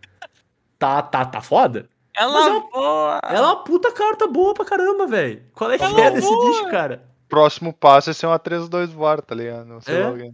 Tá, 0.78 1.02
tá, 1.02 1.24
tá 1.24 1.40
foda? 1.40 1.88
Ela 2.16 2.38
é 2.48 2.50
uma-! 2.52 3.20
Ela 3.24 3.38
é 3.38 3.52
uma 3.52 3.64
puta 3.64 3.92
carta 3.92 4.26
boa 4.26 4.54
pra 4.54 4.64
caramba, 4.64 5.06
velho. 5.06 5.42
Qual 5.54 5.70
é 5.70 5.78
que 5.78 5.84
Ela 5.84 6.00
é 6.06 6.10
desse 6.10 6.26
voa! 6.28 6.50
bicho, 6.50 6.70
cara? 6.70 7.04
Próximo 7.28 7.72
passo 7.72 8.10
é 8.10 8.12
ser 8.12 8.26
uma 8.26 8.38
3-2 8.38 8.88
voar, 8.88 9.20
tá 9.22 9.34
ligado? 9.34 9.66
Não 9.66 9.80
sei 9.80 9.96
É? 9.96 10.02
alguém. 10.04 10.32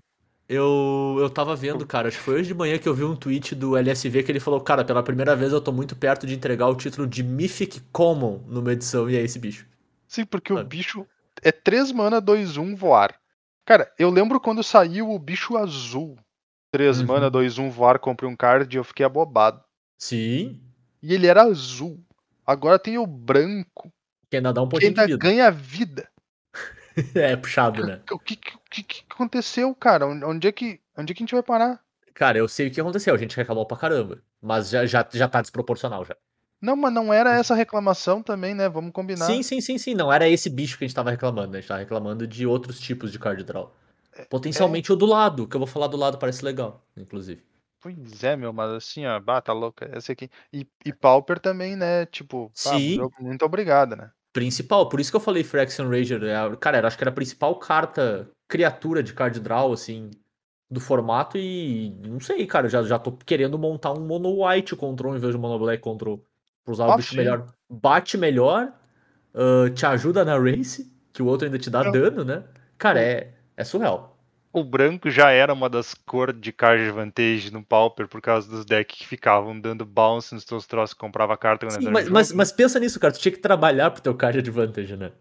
Eu, 0.49 1.17
eu 1.19 1.29
tava 1.29 1.57
vendo, 1.57 1.85
cara, 1.85 2.07
acho 2.07 2.19
que 2.19 2.23
foi 2.23 2.35
hoje 2.37 2.47
de 2.47 2.55
manhã 2.55 2.79
que 2.79 2.89
eu 2.89 2.95
vi 2.95 3.03
um 3.03 3.17
tweet 3.17 3.53
do 3.55 3.77
LSV 3.77 4.23
que 4.23 4.31
ele 4.31 4.39
falou, 4.39 4.61
cara, 4.61 4.85
pela 4.85 5.03
primeira 5.03 5.35
vez 5.35 5.53
eu 5.53 5.61
tô 5.61 5.73
muito 5.73 5.97
perto 5.97 6.25
de 6.25 6.35
entregar 6.37 6.69
o 6.69 6.75
título 6.77 7.05
de 7.05 7.21
Mythic 7.25 7.81
Common 7.93 8.41
numa 8.47 8.73
edição, 8.73 9.11
e 9.11 9.17
é 9.17 9.23
esse 9.23 9.41
bicho. 9.41 9.67
Sim, 10.07 10.25
porque 10.25 10.53
o 10.53 10.63
bicho 10.63 11.05
é 11.43 11.51
3 11.51 11.91
mana, 11.91 12.23
2-1 12.23 12.77
voar. 12.77 13.13
Cara, 13.67 13.93
eu 13.99 14.09
lembro 14.09 14.41
quando 14.41 14.63
saiu 14.63 15.11
o 15.11 15.19
bicho 15.19 15.57
azul. 15.57 16.17
3 16.71 17.01
Uhum. 17.01 17.07
mana, 17.09 17.31
2-1 17.31 17.69
voar, 17.71 17.99
comprei 17.99 18.31
um 18.31 18.37
card 18.37 18.75
e 18.75 18.79
eu 18.79 18.85
fiquei 18.85 19.05
abobado. 19.05 19.63
Sim, 19.99 20.63
E 21.03 21.13
ele 21.13 21.27
era 21.27 21.43
azul. 21.43 22.03
Agora 22.47 22.79
tem 22.79 22.97
o 22.97 23.07
branco, 23.07 23.93
que 24.31 24.37
ainda 24.37 24.53
dá 24.53 24.63
um 24.63 24.67
que 24.67 24.71
pontinho 24.77 24.95
de 24.95 25.01
ainda 25.01 25.13
vida. 25.13 25.19
ganha 25.23 25.51
vida. 25.51 26.09
É, 27.15 27.37
puxado, 27.37 27.85
né? 27.85 28.01
O 28.11 28.19
que, 28.19 28.37
que, 28.37 28.83
que- 28.83 29.05
aconteceu, 29.11 29.75
cara? 29.75 30.07
Onde 30.07 30.25
onde 30.25 30.49
é 30.49 30.53
que, 30.53 30.81
onde 30.97 31.13
é 31.13 31.15
que 31.15 31.23
a 31.23 31.25
gente 31.27 31.35
vai 31.35 31.43
parar? 31.43 31.81
Cara, 32.15 32.39
eu 32.39 32.49
sei 32.49 32.69
o 32.69 32.71
que 32.71 32.81
aconteceu, 32.81 33.15
a 33.15 33.19
gente 33.19 33.37
reclamou 33.37 33.67
pra 33.67 33.77
caramba, 33.77 34.23
mas 34.41 34.71
já, 34.71 34.87
já, 34.87 35.07
já 35.13 35.29
tá 35.29 35.43
desproporcional 35.43 36.05
já. 36.05 36.17
Não, 36.61 36.75
mas 36.77 36.93
não 36.93 37.13
era 37.13 37.35
essa 37.39 37.55
reclamação 37.55 38.23
também, 38.23 38.55
né? 38.55 38.69
Vamos 38.69 38.93
combinar. 38.93 39.27
Sim, 39.27 39.43
sim, 39.43 39.61
sim, 39.61 39.79
sim, 39.79 39.95
não 39.95 40.13
era 40.13 40.29
esse 40.29 40.49
bicho 40.49 40.79
que 40.79 40.85
a 40.85 40.87
gente 40.89 40.95
tava 40.95 41.11
reclamando, 41.11 41.53
né? 41.53 41.59
A 41.59 41.61
gente 41.61 41.69
tava 41.69 41.81
reclamando 41.81 42.27
de 42.27 42.47
outros 42.47 42.81
tipos 42.81 43.13
de 43.13 43.19
card 43.19 43.45
draw. 43.45 43.75
Potencialmente 44.31 44.91
o 44.93 44.97
do 44.97 45.05
lado, 45.07 45.47
que 45.47 45.55
eu 45.55 45.61
vou 45.61 45.67
falar 45.67 45.89
do 45.89 45.97
lado 45.97 46.19
parece 46.19 46.45
legal, 46.45 46.83
inclusive. 46.97 47.43
Pois 47.81 48.25
é, 48.25 48.35
meu, 48.35 48.53
mas 48.53 48.71
assim, 48.71 49.07
ó, 49.07 49.21
bah, 49.21 49.41
tá 49.41 49.53
louca. 49.53 49.89
Essa 49.93 50.13
aqui. 50.13 50.31
E, 50.53 50.67
e 50.85 50.93
Pauper 50.93 51.39
também, 51.39 51.77
né? 51.77 52.07
Tipo, 52.07 52.51
Sim. 52.55 52.99
muito 53.21 53.45
obrigado, 53.45 53.95
né? 53.95 54.11
Principal, 54.33 54.89
por 54.89 54.99
isso 55.01 55.11
que 55.11 55.17
eu 55.17 55.21
falei 55.21 55.45
Fraction 55.45 55.89
Rager. 55.89 56.23
é 56.25 56.35
a- 56.35 56.57
Cara, 56.57 56.87
acho 56.87 56.97
que 56.97 57.05
era 57.05 57.11
a 57.11 57.15
principal 57.15 57.55
carta, 57.59 58.31
criatura 58.49 59.03
de 59.03 59.13
card 59.15 59.39
draw, 59.41 59.73
assim, 59.73 60.11
do 60.71 60.81
formato 60.81 61.39
e 61.39 61.91
não 62.07 62.19
sei, 62.21 62.47
cara, 62.47 62.69
já, 62.69 62.83
já 62.83 62.99
tô 62.99 63.13
querendo 63.13 63.59
montar 63.59 63.93
um 63.93 64.01
mono 64.07 64.45
white 64.45 64.75
control 64.75 65.17
em 65.17 65.21
vez 65.21 65.33
de 65.33 65.39
mono 65.41 65.59
black 65.59 65.83
control. 65.83 66.25
Pra 66.67 66.73
usar 66.73 66.87
o 66.89 66.91
Ah, 66.91 66.97
bicho 66.97 67.11
sim. 67.13 67.17
melhor. 67.17 67.47
Bate 67.71 68.19
melhor, 68.19 68.73
ah, 69.33 69.71
te 69.71 69.87
ajuda 69.87 70.25
na 70.25 70.37
race, 70.37 70.93
que 71.13 71.23
o 71.23 71.27
outro 71.27 71.47
ainda 71.47 71.59
te 71.59 71.71
dá 71.71 71.85
Não. 71.85 71.93
dano, 71.93 72.25
né? 72.25 72.43
Cara, 72.77 73.01
é, 73.01 73.33
é 73.57 73.65
surreal. 73.65 74.19
O 74.53 74.65
branco 74.65 75.09
já 75.11 75.31
era 75.31 75.53
uma 75.53 75.69
das 75.69 75.95
cores 75.95 76.35
de 76.41 76.51
card 76.51 76.83
advantage 76.83 77.53
no 77.53 77.63
Pauper 77.63 78.09
por 78.09 78.21
causa 78.21 78.51
dos 78.51 78.65
decks 78.65 78.99
que 78.99 79.07
ficavam 79.07 79.59
dando 79.61 79.85
bounce 79.85 80.35
nos 80.35 80.45
teus 80.45 80.67
troços 80.67 80.95
que 80.95 81.01
comprava 81.01 81.37
carta 81.37 81.69
Sim, 81.71 81.91
mas, 81.91 82.09
mas, 82.09 82.33
mas 82.33 82.53
pensa 82.53 82.81
nisso, 82.81 82.99
cara. 82.99 83.13
Tu 83.13 83.21
tinha 83.21 83.33
que 83.33 83.39
trabalhar 83.39 83.91
pro 83.91 84.03
teu 84.03 84.15
card 84.15 84.39
advantage, 84.39 84.97
né? 84.97 85.13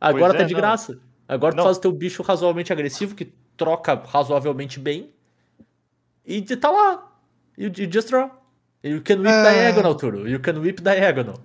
Agora 0.00 0.34
é, 0.34 0.38
tá 0.38 0.44
de 0.44 0.54
não. 0.54 0.60
graça. 0.60 0.98
Agora 1.28 1.54
tu 1.54 1.58
Não. 1.58 1.64
faz 1.64 1.76
o 1.76 1.80
teu 1.80 1.92
bicho 1.92 2.22
razoavelmente 2.22 2.72
agressivo, 2.72 3.14
que 3.14 3.26
troca 3.56 3.94
razoavelmente 3.94 4.80
bem. 4.80 5.12
E 6.24 6.40
de- 6.40 6.56
tá 6.56 6.70
lá. 6.70 7.12
You 7.56 7.70
just 7.92 8.08
draw. 8.08 8.30
You 8.84 9.00
can 9.02 9.18
whip 9.18 9.28
Ah. 9.28 9.52
diagonal, 9.52 9.94
Turo. 9.94 10.28
You 10.28 10.40
can 10.40 10.58
whip 10.60 10.82
diagonal. 10.82 11.38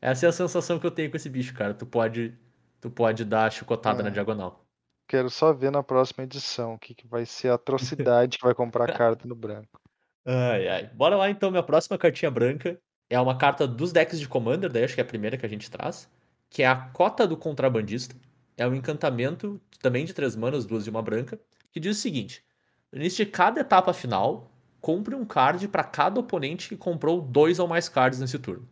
Essa 0.00 0.26
é 0.26 0.28
a 0.28 0.32
sensação 0.32 0.78
que 0.78 0.86
eu 0.86 0.90
tenho 0.90 1.10
com 1.10 1.16
esse 1.16 1.28
bicho, 1.28 1.54
cara. 1.54 1.72
Tu 1.72 1.86
pode, 1.86 2.34
tu 2.80 2.90
pode 2.90 3.24
dar 3.24 3.50
chicotada 3.52 4.02
na 4.02 4.08
Ah. 4.08 4.12
diagonal. 4.12 4.64
Quero 5.08 5.30
só 5.30 5.52
ver 5.52 5.70
na 5.70 5.82
próxima 5.82 6.24
edição 6.24 6.74
o 6.74 6.78
que, 6.78 6.94
que 6.94 7.06
vai 7.06 7.24
ser 7.26 7.48
a 7.50 7.54
atrocidade 7.54 8.38
que 8.38 8.44
vai 8.44 8.54
comprar 8.54 8.86
carta 9.06 9.28
no 9.28 9.34
branco. 9.34 9.80
Ai, 10.26 10.68
ai. 10.68 10.90
Bora 10.94 11.16
lá 11.16 11.28
então, 11.30 11.50
minha 11.50 11.62
próxima 11.62 11.98
cartinha 11.98 12.30
branca 12.30 12.78
é 13.10 13.20
uma 13.20 13.36
carta 13.36 13.66
dos 13.66 13.92
decks 13.92 14.18
de 14.18 14.26
Commander, 14.26 14.70
daí 14.72 14.84
acho 14.84 14.94
que 14.94 15.00
é 15.00 15.04
a 15.04 15.06
primeira 15.06 15.36
que 15.36 15.44
a 15.44 15.48
gente 15.48 15.70
traz, 15.70 16.08
que 16.48 16.62
é 16.62 16.66
a 16.66 16.74
Cota 16.74 17.26
do 17.26 17.36
Contrabandista. 17.36 18.16
É 18.56 18.66
um 18.66 18.74
encantamento 18.74 19.60
também 19.82 20.04
de 20.06 20.14
três 20.14 20.34
manas, 20.34 20.64
duas 20.64 20.84
de 20.84 20.90
uma 20.90 21.02
branca, 21.02 21.38
que 21.70 21.78
diz 21.80 21.98
o 21.98 22.00
seguinte: 22.00 22.42
no 22.90 22.98
início 22.98 23.24
de 23.24 23.30
cada 23.30 23.60
etapa 23.60 23.92
final, 23.92 24.50
compre 24.84 25.14
um 25.14 25.24
card 25.24 25.66
para 25.68 25.82
cada 25.82 26.20
oponente 26.20 26.68
que 26.68 26.76
comprou 26.76 27.22
dois 27.22 27.58
ou 27.58 27.66
mais 27.66 27.88
cards 27.88 28.20
nesse 28.20 28.38
turno. 28.38 28.68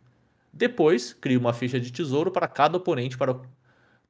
Depois, 0.53 1.11
crie 1.11 1.35
uma 1.35 1.53
ficha 1.53 1.79
de 1.79 1.91
tesouro 1.91 2.29
para 2.29 2.47
cada 2.47 2.77
oponente 2.77 3.17
para, 3.17 3.41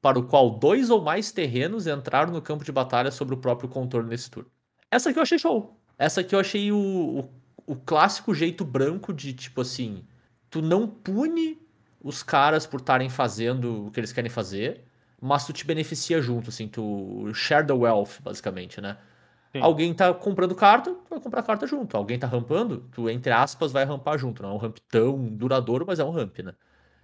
para 0.02 0.18
o 0.18 0.26
qual 0.26 0.50
dois 0.50 0.90
ou 0.90 1.00
mais 1.00 1.32
terrenos 1.32 1.86
entraram 1.86 2.30
no 2.30 2.42
campo 2.42 2.62
de 2.62 2.70
batalha 2.70 3.10
sobre 3.10 3.34
o 3.34 3.38
próprio 3.38 3.70
contorno 3.70 4.10
nesse 4.10 4.30
turno. 4.30 4.50
Essa 4.90 5.08
aqui 5.08 5.18
eu 5.18 5.22
achei 5.22 5.38
show. 5.38 5.80
Essa 5.98 6.20
aqui 6.20 6.34
eu 6.34 6.40
achei 6.40 6.70
o, 6.70 6.76
o, 7.66 7.72
o 7.72 7.74
clássico 7.74 8.34
jeito 8.34 8.66
branco 8.66 9.10
de, 9.10 9.32
tipo 9.32 9.62
assim, 9.62 10.04
tu 10.50 10.60
não 10.60 10.86
pune 10.86 11.58
os 12.02 12.22
caras 12.22 12.66
por 12.66 12.80
estarem 12.80 13.08
fazendo 13.08 13.86
o 13.86 13.90
que 13.90 13.98
eles 13.98 14.12
querem 14.12 14.30
fazer, 14.30 14.84
mas 15.18 15.46
tu 15.46 15.54
te 15.54 15.64
beneficia 15.64 16.20
junto, 16.20 16.50
assim, 16.50 16.68
tu 16.68 17.32
share 17.32 17.66
the 17.66 17.72
wealth, 17.72 18.20
basicamente, 18.22 18.78
né? 18.78 18.98
Sim. 19.54 19.60
Alguém 19.62 19.94
tá 19.94 20.12
comprando 20.12 20.54
carta, 20.54 20.92
tu 20.92 21.10
vai 21.10 21.20
comprar 21.20 21.42
carta 21.42 21.66
junto. 21.66 21.96
Alguém 21.96 22.18
tá 22.18 22.26
rampando, 22.26 22.88
tu, 22.92 23.08
entre 23.08 23.32
aspas, 23.32 23.70
vai 23.70 23.84
rampar 23.84 24.18
junto. 24.18 24.42
Não 24.42 24.50
é 24.50 24.52
um 24.54 24.56
ramp 24.56 24.78
tão 24.90 25.28
duradouro, 25.28 25.84
mas 25.86 26.00
é 26.00 26.04
um 26.04 26.10
ramp, 26.10 26.40
né? 26.40 26.54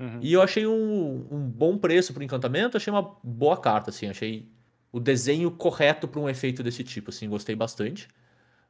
Uhum. 0.00 0.18
E 0.20 0.32
eu 0.32 0.42
achei 0.42 0.66
um, 0.66 1.26
um 1.30 1.48
bom 1.48 1.78
preço 1.78 2.12
pro 2.12 2.22
encantamento, 2.24 2.76
achei 2.76 2.92
uma 2.92 3.16
boa 3.22 3.56
carta, 3.56 3.90
assim, 3.90 4.08
achei 4.08 4.50
o 4.90 4.98
desenho 4.98 5.50
correto 5.50 6.08
para 6.08 6.20
um 6.20 6.28
efeito 6.28 6.62
desse 6.62 6.82
tipo, 6.82 7.10
assim, 7.10 7.28
gostei 7.28 7.54
bastante. 7.54 8.08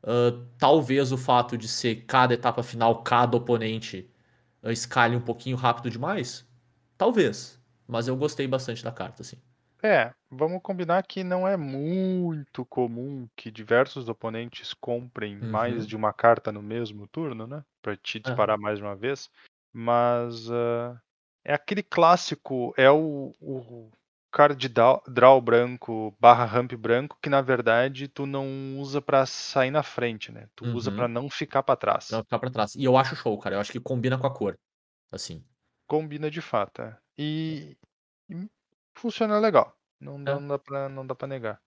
Ah, 0.02 0.32
talvez 0.58 1.12
o 1.12 1.18
fato 1.18 1.56
de 1.56 1.68
ser 1.68 2.04
cada 2.06 2.34
etapa 2.34 2.62
final, 2.62 3.02
cada 3.02 3.36
oponente 3.36 4.10
ah, 4.62 4.72
escalhe 4.72 5.16
um 5.16 5.20
pouquinho 5.20 5.56
rápido 5.56 5.90
demais, 5.90 6.46
talvez, 6.98 7.58
mas 7.86 8.08
eu 8.08 8.16
gostei 8.16 8.46
bastante 8.46 8.84
da 8.84 8.92
carta, 8.92 9.22
assim. 9.22 9.36
É, 9.82 10.12
vamos 10.30 10.60
combinar 10.62 11.02
que 11.06 11.24
não 11.24 11.48
é 11.48 11.56
muito 11.56 12.64
comum 12.66 13.26
que 13.34 13.50
diversos 13.50 14.08
oponentes 14.08 14.74
comprem 14.74 15.36
Uhum. 15.40 15.48
mais 15.50 15.86
de 15.86 15.96
uma 15.96 16.12
carta 16.12 16.52
no 16.52 16.62
mesmo 16.62 17.06
turno, 17.08 17.46
né? 17.46 17.64
Pra 17.82 17.96
te 17.96 18.20
disparar 18.20 18.58
mais 18.58 18.78
de 18.78 18.84
uma 18.84 18.94
vez. 18.94 19.30
Mas 19.72 20.50
ah, 20.50 21.00
é 21.44 21.54
aquele 21.54 21.82
clássico, 21.82 22.74
é 22.76 22.90
o, 22.90 23.32
o 23.40 23.90
card 24.30 24.68
draw, 24.68 25.40
branco 25.40 26.14
barra 26.20 26.44
ramp 26.44 26.72
branco 26.74 27.18
que 27.22 27.30
na 27.30 27.40
verdade 27.40 28.06
tu 28.08 28.26
não 28.26 28.78
usa 28.78 29.00
pra 29.00 29.24
sair 29.24 29.70
na 29.70 29.82
frente, 29.82 30.30
né? 30.30 30.46
Tu 30.54 30.66
usa 30.66 30.90
Uhum. 30.90 30.96
pra 30.96 31.08
não 31.08 31.30
ficar 31.30 31.62
pra 31.62 31.76
trás. 31.76 32.06
Pra 32.08 32.22
ficar 32.22 32.38
pra 32.38 32.50
trás. 32.50 32.74
E 32.74 32.84
eu 32.84 32.96
acho 32.96 33.16
show, 33.16 33.38
cara, 33.38 33.56
eu 33.56 33.60
acho 33.60 33.72
que 33.72 33.80
combina 33.80 34.18
com 34.18 34.26
a 34.26 34.34
cor, 34.34 34.58
assim. 35.12 35.44
Combina 35.86 36.30
de 36.30 36.40
fato, 36.40 36.80
é. 36.82 36.98
E, 37.18 37.76
e 38.28 38.48
funciona 39.00 39.38
legal. 39.38 39.76
Não, 40.00 40.14
É. 40.16 40.18
não, 40.18 40.46
dá 40.46 40.58
pra, 40.58 40.88
não 40.88 41.06
dá 41.06 41.14
pra 41.14 41.28
negar. 41.28 41.60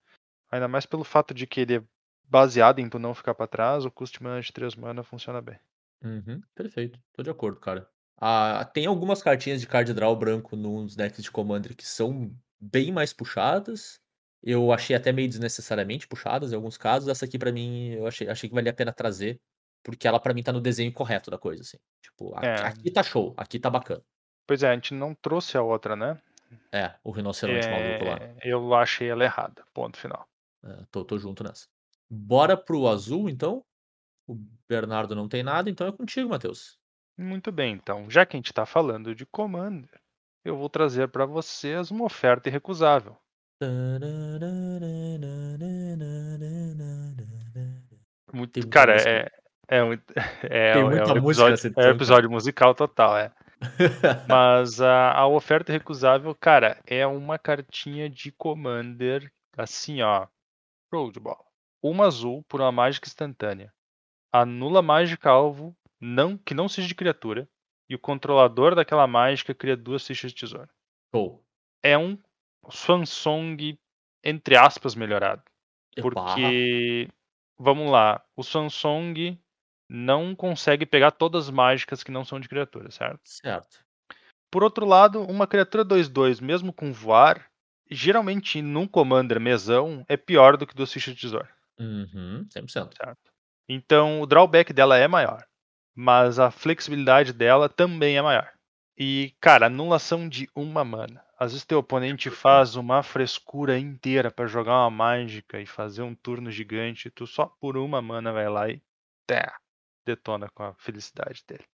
Ainda 0.51 0.68
mais 0.68 0.85
pelo 0.85 1.03
fato 1.03 1.34
de 1.34 1.47
que 1.47 1.61
ele 1.61 1.77
é 1.77 1.84
baseado 2.26 2.80
em 2.80 2.89
tu 2.89 2.99
não 2.99 3.14
ficar 3.14 3.34
pra 3.35 3.47
trás, 3.47 3.85
o 3.85 3.91
custo 3.91 4.18
de 4.19 4.23
mana 4.23 4.41
de 4.41 4.51
3 4.53 4.76
mana 4.76 5.03
funciona 5.03 5.41
bem. 5.41 5.60
Uhum, 6.03 6.41
perfeito, 6.55 6.99
tô 7.14 7.23
de 7.23 7.30
acordo, 7.30 7.60
cara. 7.60 7.89
Ah, 8.19 8.64
tem 8.73 8.85
algumas 8.85 9.22
cartinhas 9.22 9.60
de 9.61 9.68
card 9.68 9.93
draw 9.93 10.15
branco 10.15 10.55
nos 10.55 10.95
decks 10.95 11.23
de 11.23 11.31
Commander 11.31 11.76
que 11.76 11.85
são 11.85 12.34
bem 12.60 12.91
mais 12.91 13.14
puxadas. 13.14 13.99
Eu 14.41 14.72
achei 14.72 14.95
até 14.95 15.11
meio 15.11 15.27
desnecessariamente 15.30 16.07
puxadas 16.07 16.51
em 16.51 16.55
alguns 16.55 16.77
casos. 16.77 17.10
Essa 17.10 17.26
aqui 17.26 17.39
pra 17.39 17.51
mim 17.51 17.89
eu 17.91 18.07
achei 18.07 18.27
achei 18.30 18.49
que 18.49 18.55
valia 18.55 18.72
a 18.72 18.76
pena 18.76 18.93
trazer, 18.93 19.39
porque 19.84 20.07
ela 20.07 20.19
pra 20.19 20.34
mim 20.34 20.43
tá 20.43 20.51
no 20.53 20.61
desenho 20.61 20.91
correto 20.93 21.31
da 21.31 21.38
coisa, 21.38 21.61
assim. 21.64 21.77
Tipo, 22.01 22.35
aqui 22.35 22.45
É. 22.45 22.55
aqui 22.68 22.91
tá 22.91 23.03
show, 23.03 23.34
aqui 23.38 23.60
tá 23.60 23.69
bacana. 23.69 24.03
Pois 24.47 24.61
é, 24.64 24.69
a 24.69 24.73
gente 24.76 24.93
não 24.93 25.15
trouxe 25.15 25.57
a 25.57 25.61
outra, 25.64 25.95
né? 25.95 26.22
É, 26.72 26.94
o 27.04 27.12
rinoceronte 27.12 27.68
maluco 27.68 28.06
lá. 28.06 28.18
É, 28.22 28.36
eu 28.44 28.74
achei 28.74 29.10
ela 29.10 29.24
errada. 29.24 29.64
Ponto 29.74 29.98
final. 29.98 30.28
É, 30.64 30.86
tô 30.92 31.04
tô 31.04 31.18
junto 31.18 31.44
nessa. 31.44 31.68
Bora 32.10 32.56
para 32.56 32.76
o 32.76 32.88
azul 32.88 33.30
então? 33.30 33.64
O 34.28 34.36
Bernardo 34.70 35.16
não 35.16 35.28
tem 35.28 35.44
nada, 35.44 35.70
então 35.70 35.88
é 35.88 35.92
contigo, 35.92 36.30
Matheus. 36.30 36.78
Muito 37.18 37.52
bem, 37.52 37.74
então, 37.74 38.10
já 38.10 38.26
que 38.26 38.36
a 38.36 38.40
gente 38.40 38.52
está 38.52 38.66
falando 38.66 39.14
de 39.14 39.26
Commander, 39.26 40.02
eu 40.44 40.58
vou 40.58 40.70
trazer 40.70 41.10
para 41.10 41.26
vocês 41.26 41.92
uma 41.92 42.06
oferta 42.06 42.50
irrecusável. 42.50 43.18
Muito, 48.32 48.68
cara, 48.68 48.96
é, 49.08 49.32
é, 49.68 49.84
um- 49.84 49.94
é, 50.44 50.74
Tem 50.74 50.82
é 50.82 50.84
muita 50.84 51.14
um 51.14 51.18
episódio, 51.18 51.52
nessa 51.52 51.68
é 51.78 51.88
um 51.88 51.96
episódio 51.96 52.30
musical 52.32 52.74
total, 52.74 53.18
é. 53.18 53.32
Mas 54.30 54.81
a, 54.81 55.11
a 55.14 55.27
oferta 55.27 55.72
irrecusável, 55.72 56.34
cara, 56.35 56.80
é 56.85 57.06
uma 57.06 57.38
cartinha 57.40 58.10
de 58.10 58.31
Commander, 58.31 59.31
assim, 59.57 60.02
ó, 60.02 60.27
bola. 60.91 61.44
Uma 61.81 62.06
azul 62.06 62.44
por 62.48 62.61
uma 62.61 62.72
mágica 62.72 63.07
instantânea. 63.07 63.73
Anula 64.31 64.81
mágica 64.81 65.30
alvo 65.30 65.76
não, 65.99 66.38
que 66.38 66.53
não 66.53 66.68
seja 66.68 66.88
de 66.88 66.95
criatura, 66.95 67.49
e 67.90 67.95
o 67.95 67.99
controlador 67.99 68.76
daquela 68.76 69.07
mágica 69.07 69.53
cria 69.53 69.77
duas 69.77 70.06
fichas 70.06 70.31
de 70.31 70.40
tesouro. 70.40 70.69
Show. 71.14 71.44
É 71.81 71.98
um 71.98 72.18
Swansong, 72.69 73.77
entre 74.23 74.57
aspas, 74.57 74.95
melhorado. 74.95 75.44
Porque, 76.02 77.07
vamos 77.57 77.91
lá, 77.91 78.23
o 78.35 78.44
Swansong 78.44 79.38
não 79.89 80.35
consegue 80.35 80.85
pegar 80.85 81.11
todas 81.11 81.45
as 81.45 81.49
mágicas 81.49 82.03
que 82.03 82.11
não 82.11 82.26
são 82.26 82.39
de 82.39 82.49
criatura, 82.49 82.89
certo? 82.91 83.22
Certo. 83.23 83.80
Por 84.51 84.64
outro 84.64 84.85
lado, 84.85 85.22
uma 85.23 85.47
criatura 85.47 85.84
2-2, 85.84 86.39
mesmo 86.39 86.72
com 86.72 86.93
voar, 86.93 87.49
geralmente 87.89 88.61
num 88.61 88.88
Commander 88.88 89.39
mesão, 89.39 90.05
é 90.07 90.15
pior 90.15 90.57
do 90.57 90.68
que 90.68 90.76
duas 90.76 90.91
fichas 90.91 91.15
de 91.15 91.22
tesouro. 91.22 91.47
Uhum, 91.80 92.45
100%. 92.49 92.95
certo? 92.95 93.31
Então 93.68 94.22
o 94.22 94.26
drawback 94.26 94.72
dela 94.72 94.97
é 94.97 95.07
maior, 95.07 95.43
mas 95.95 96.39
a 96.39 96.51
flexibilidade 96.51 97.34
dela 97.34 97.68
também 97.68 98.18
é 98.18 98.22
maior. 98.22 98.51
E, 98.97 99.34
cara, 99.41 99.65
anulação 99.65 100.30
de 100.30 100.47
uma 100.55 100.84
mana. 100.84 101.23
Às 101.38 101.51
vezes 101.51 101.65
teu 101.65 101.80
oponente 101.80 102.30
faz 102.30 102.76
uma 102.76 103.01
frescura 103.01 103.77
inteira 103.77 104.30
pra 104.30 104.45
jogar 104.45 104.84
uma 104.84 104.89
mágica 104.91 105.60
e 105.60 105.65
fazer 105.65 106.03
um 106.03 106.14
turno 106.14 106.51
gigante, 106.51 107.10
tu 107.10 107.26
só 107.26 107.47
por 107.47 107.76
uma 107.76 108.01
mana 108.01 108.31
vai 108.31 108.47
lá 108.47 108.69
e 108.69 108.81
tá, 109.26 109.57
detona 110.06 110.50
com 110.50 110.64
a 110.64 110.76
felicidade 110.76 111.44
dele. 111.48 111.66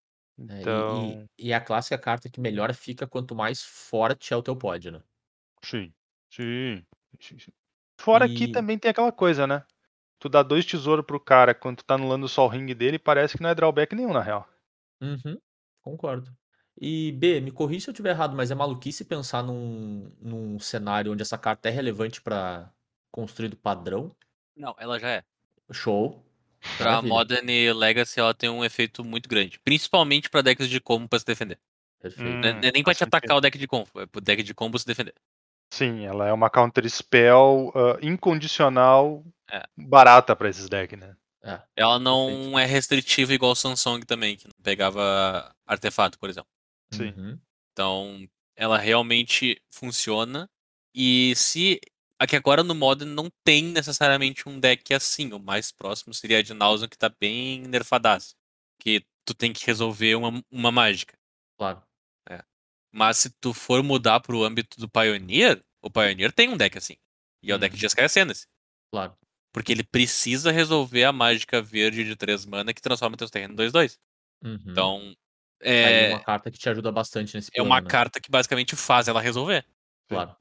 É, 0.51 0.67
e- 0.67 0.87
Então, 0.87 1.21
e, 1.39 1.47
e 1.49 1.53
é 1.53 1.55
a 1.57 1.61
clássica 1.61 1.99
carta 1.99 2.31
que 2.31 2.41
melhor 2.41 2.73
fica 2.75 3.07
quanto 3.09 3.35
mais 3.35 3.63
forte 3.63 4.33
é 4.33 4.37
o 4.37 4.43
teu 4.43 4.57
pod, 4.57 4.91
né? 4.91 5.03
sim, 5.65 5.93
sim, 6.33 6.85
sim, 7.21 7.39
sim. 7.39 7.53
Fora 8.01 8.29
que 8.29 8.49
E- 8.49 8.49
também 8.49 8.79
tem 8.79 8.91
aquela 8.91 9.13
coisa, 9.13 9.47
né? 9.47 9.65
Tu 10.21 10.29
dá 10.29 10.43
dois 10.43 10.67
tesouros 10.67 11.07
pro 11.07 11.21
cara 11.21 11.55
quando 11.55 11.79
tu 11.79 11.85
tá 11.87 11.95
anulando 11.97 12.29
só 12.29 12.47
o 12.47 12.49
ring 12.49 12.67
dele, 12.75 12.99
parece 12.99 13.37
que 13.37 13.43
não 13.43 13.51
é 13.51 13.57
drawback 13.57 13.95
nenhum, 13.97 14.13
na 14.15 14.23
real. 14.23 14.49
Uhum, 15.01 15.39
concordo. 15.83 16.37
E 16.81 17.13
B, 17.13 17.41
me 17.41 17.51
corrija 17.51 17.85
se 17.85 17.91
eu 17.91 17.93
estiver 17.93 18.11
errado, 18.11 18.37
mas 18.37 18.51
é 18.51 18.55
maluquice 18.55 19.05
pensar 19.05 19.43
num, 19.43 20.11
num 20.21 20.59
cenário 20.61 21.13
onde 21.13 21.23
essa 21.23 21.39
carta 21.39 21.69
é 21.69 21.73
relevante 21.73 22.21
pra 22.23 22.73
construir 23.11 23.49
do 23.49 23.57
padrão. 23.57 24.17
Não, 24.57 24.75
ela 24.79 24.99
já 24.99 25.09
é. 25.11 25.25
Show. 25.73 26.28
Pra 26.77 26.87
Maravilha. 27.03 27.09
Modern 27.15 27.49
e 27.51 27.73
Legacy 27.73 28.19
ela 28.21 28.35
tem 28.35 28.51
um 28.51 28.65
efeito 28.65 29.05
muito 29.05 29.29
grande. 29.29 29.59
Principalmente 29.65 30.29
pra 30.29 30.43
decks 30.43 30.69
de 30.69 30.81
combo 30.81 31.09
pra 31.09 31.19
se 31.19 31.25
defender. 31.25 31.59
Perfeito. 32.01 32.29
Hum. 32.29 32.41
Não 32.41 32.49
é- 32.69 32.73
nem 32.73 32.83
pra 32.83 32.95
te 32.95 33.03
atacar 33.05 33.23
sentido. 33.29 33.37
o 33.39 33.41
deck 33.41 33.59
de 33.59 33.67
combo, 33.67 33.89
é 33.97 34.07
pro 34.07 34.21
deck 34.21 34.43
de 34.43 34.55
combo 34.55 34.79
se 34.79 34.87
defender. 34.87 35.15
Sim, 35.73 36.05
ela 36.05 36.27
é 36.27 36.33
uma 36.33 36.49
counter 36.49 36.89
spell 36.89 37.73
ah, 37.75 37.99
incondicional 38.03 39.23
É. 39.51 39.63
barata 39.77 40.35
pra 40.35 40.49
esses 40.49 40.69
decks, 40.69 40.99
né? 40.99 41.15
É, 41.43 41.61
Ela 41.77 41.99
não 41.99 42.27
Perfeito. 42.27 42.59
é 42.59 42.65
restritiva 42.67 43.33
igual 43.33 43.53
o 43.53 43.57
Samsung 43.57 44.01
também, 44.01 44.37
que 44.37 44.47
não 44.47 44.55
pegava 44.63 45.55
artefato, 45.67 46.19
por 46.19 46.29
exemplo. 46.29 46.49
Sim. 46.93 47.13
uhum, 47.17 47.39
Então, 47.73 48.29
ela 48.57 48.77
realmente 48.79 49.61
funciona. 49.71 50.49
E 50.95 51.35
se. 51.37 51.81
Aqui 52.21 52.35
agora 52.37 52.63
no 52.65 52.75
Modern 52.75 53.11
não 53.11 53.31
tem 53.45 53.65
necessariamente 53.65 54.49
um 54.49 54.59
deck 54.59 54.93
assim. 54.93 55.33
O 55.33 55.39
mais 55.39 55.71
próximo 55.71 56.13
seria 56.13 56.39
a 56.39 56.43
de 56.43 56.53
Nausea, 56.55 56.89
que 56.89 56.99
tá 56.99 57.09
bem 57.09 57.63
nerfadaço. 57.63 58.35
Que 58.81 59.05
tu 59.25 59.35
tem 59.35 59.53
que 59.53 59.65
resolver 59.67 60.15
uma, 60.17 60.43
uma 60.51 60.73
mágica. 60.73 61.17
claro. 61.59 61.83
Mas 62.93 63.19
se 63.19 63.31
tu 63.41 63.53
for 63.53 63.83
mudar 63.83 64.21
pro 64.21 64.43
âmbito 64.45 64.81
do 64.81 64.89
Pioneer, 64.89 65.63
o 65.83 65.91
Pioneer 65.91 66.33
tem 66.33 66.49
um 66.49 66.57
deck 66.57 66.77
assim. 66.79 66.97
E 67.43 67.53
é 67.53 67.55
o 67.55 67.59
deck 67.59 67.73
Uhum. 67.73 67.77
de 67.77 67.83
Jeskai 67.83 68.07
Ascendancy. 68.07 68.47
Claro. 68.93 69.15
Porque 69.53 69.73
ele 69.73 69.85
precisa 69.85 70.51
resolver 70.51 71.05
a 71.05 71.13
mágica 71.13 71.61
verde 71.61 72.05
de 72.05 72.17
3 72.17 72.45
mana 72.47 72.73
que 72.73 72.81
transforma 72.81 73.17
teus 73.17 73.31
terrenos 73.31 73.55
em 73.55 73.57
2-2. 73.57 73.99
Uhum. 74.45 74.59
Então, 74.67 75.15
é 75.61 76.09
é, 76.11 76.15
uma 76.15 76.23
carta 76.25 76.51
que 76.51 76.59
te 76.59 76.69
ajuda 76.69 76.91
bastante 76.93 77.35
nesse 77.35 77.51
é 77.53 77.61
plano, 77.61 77.71
uma 77.71 77.81
né? 77.81 77.89
carta 77.89 78.21
que 78.21 78.31
basicamente 78.31 78.77
faz 78.77 79.09
ela 79.09 79.21
resolver. 79.21 79.67
Claro. 80.09 80.37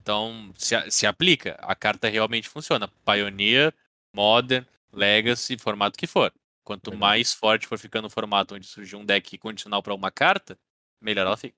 Então, 0.00 0.52
se, 0.56 0.74
se 0.90 1.06
aplica. 1.06 1.56
A 1.60 1.74
carta 1.74 2.08
realmente 2.08 2.48
funciona. 2.48 2.88
Pioneer, 3.04 3.74
Modern, 4.14 4.66
Legacy, 4.92 5.58
formato 5.58 5.98
que 5.98 6.06
for. 6.06 6.32
Quanto 6.64 6.90
Legal. 6.90 7.00
mais 7.00 7.32
forte 7.32 7.66
for 7.66 7.78
ficando 7.78 8.06
o 8.06 8.10
formato 8.10 8.54
onde 8.54 8.66
surgiu 8.66 8.98
um 8.98 9.04
deck 9.04 9.36
condicional 9.38 9.82
pra 9.82 9.94
uma 9.94 10.10
carta, 10.10 10.58
melhor 11.00 11.26
ela 11.26 11.36
fica. 11.36 11.56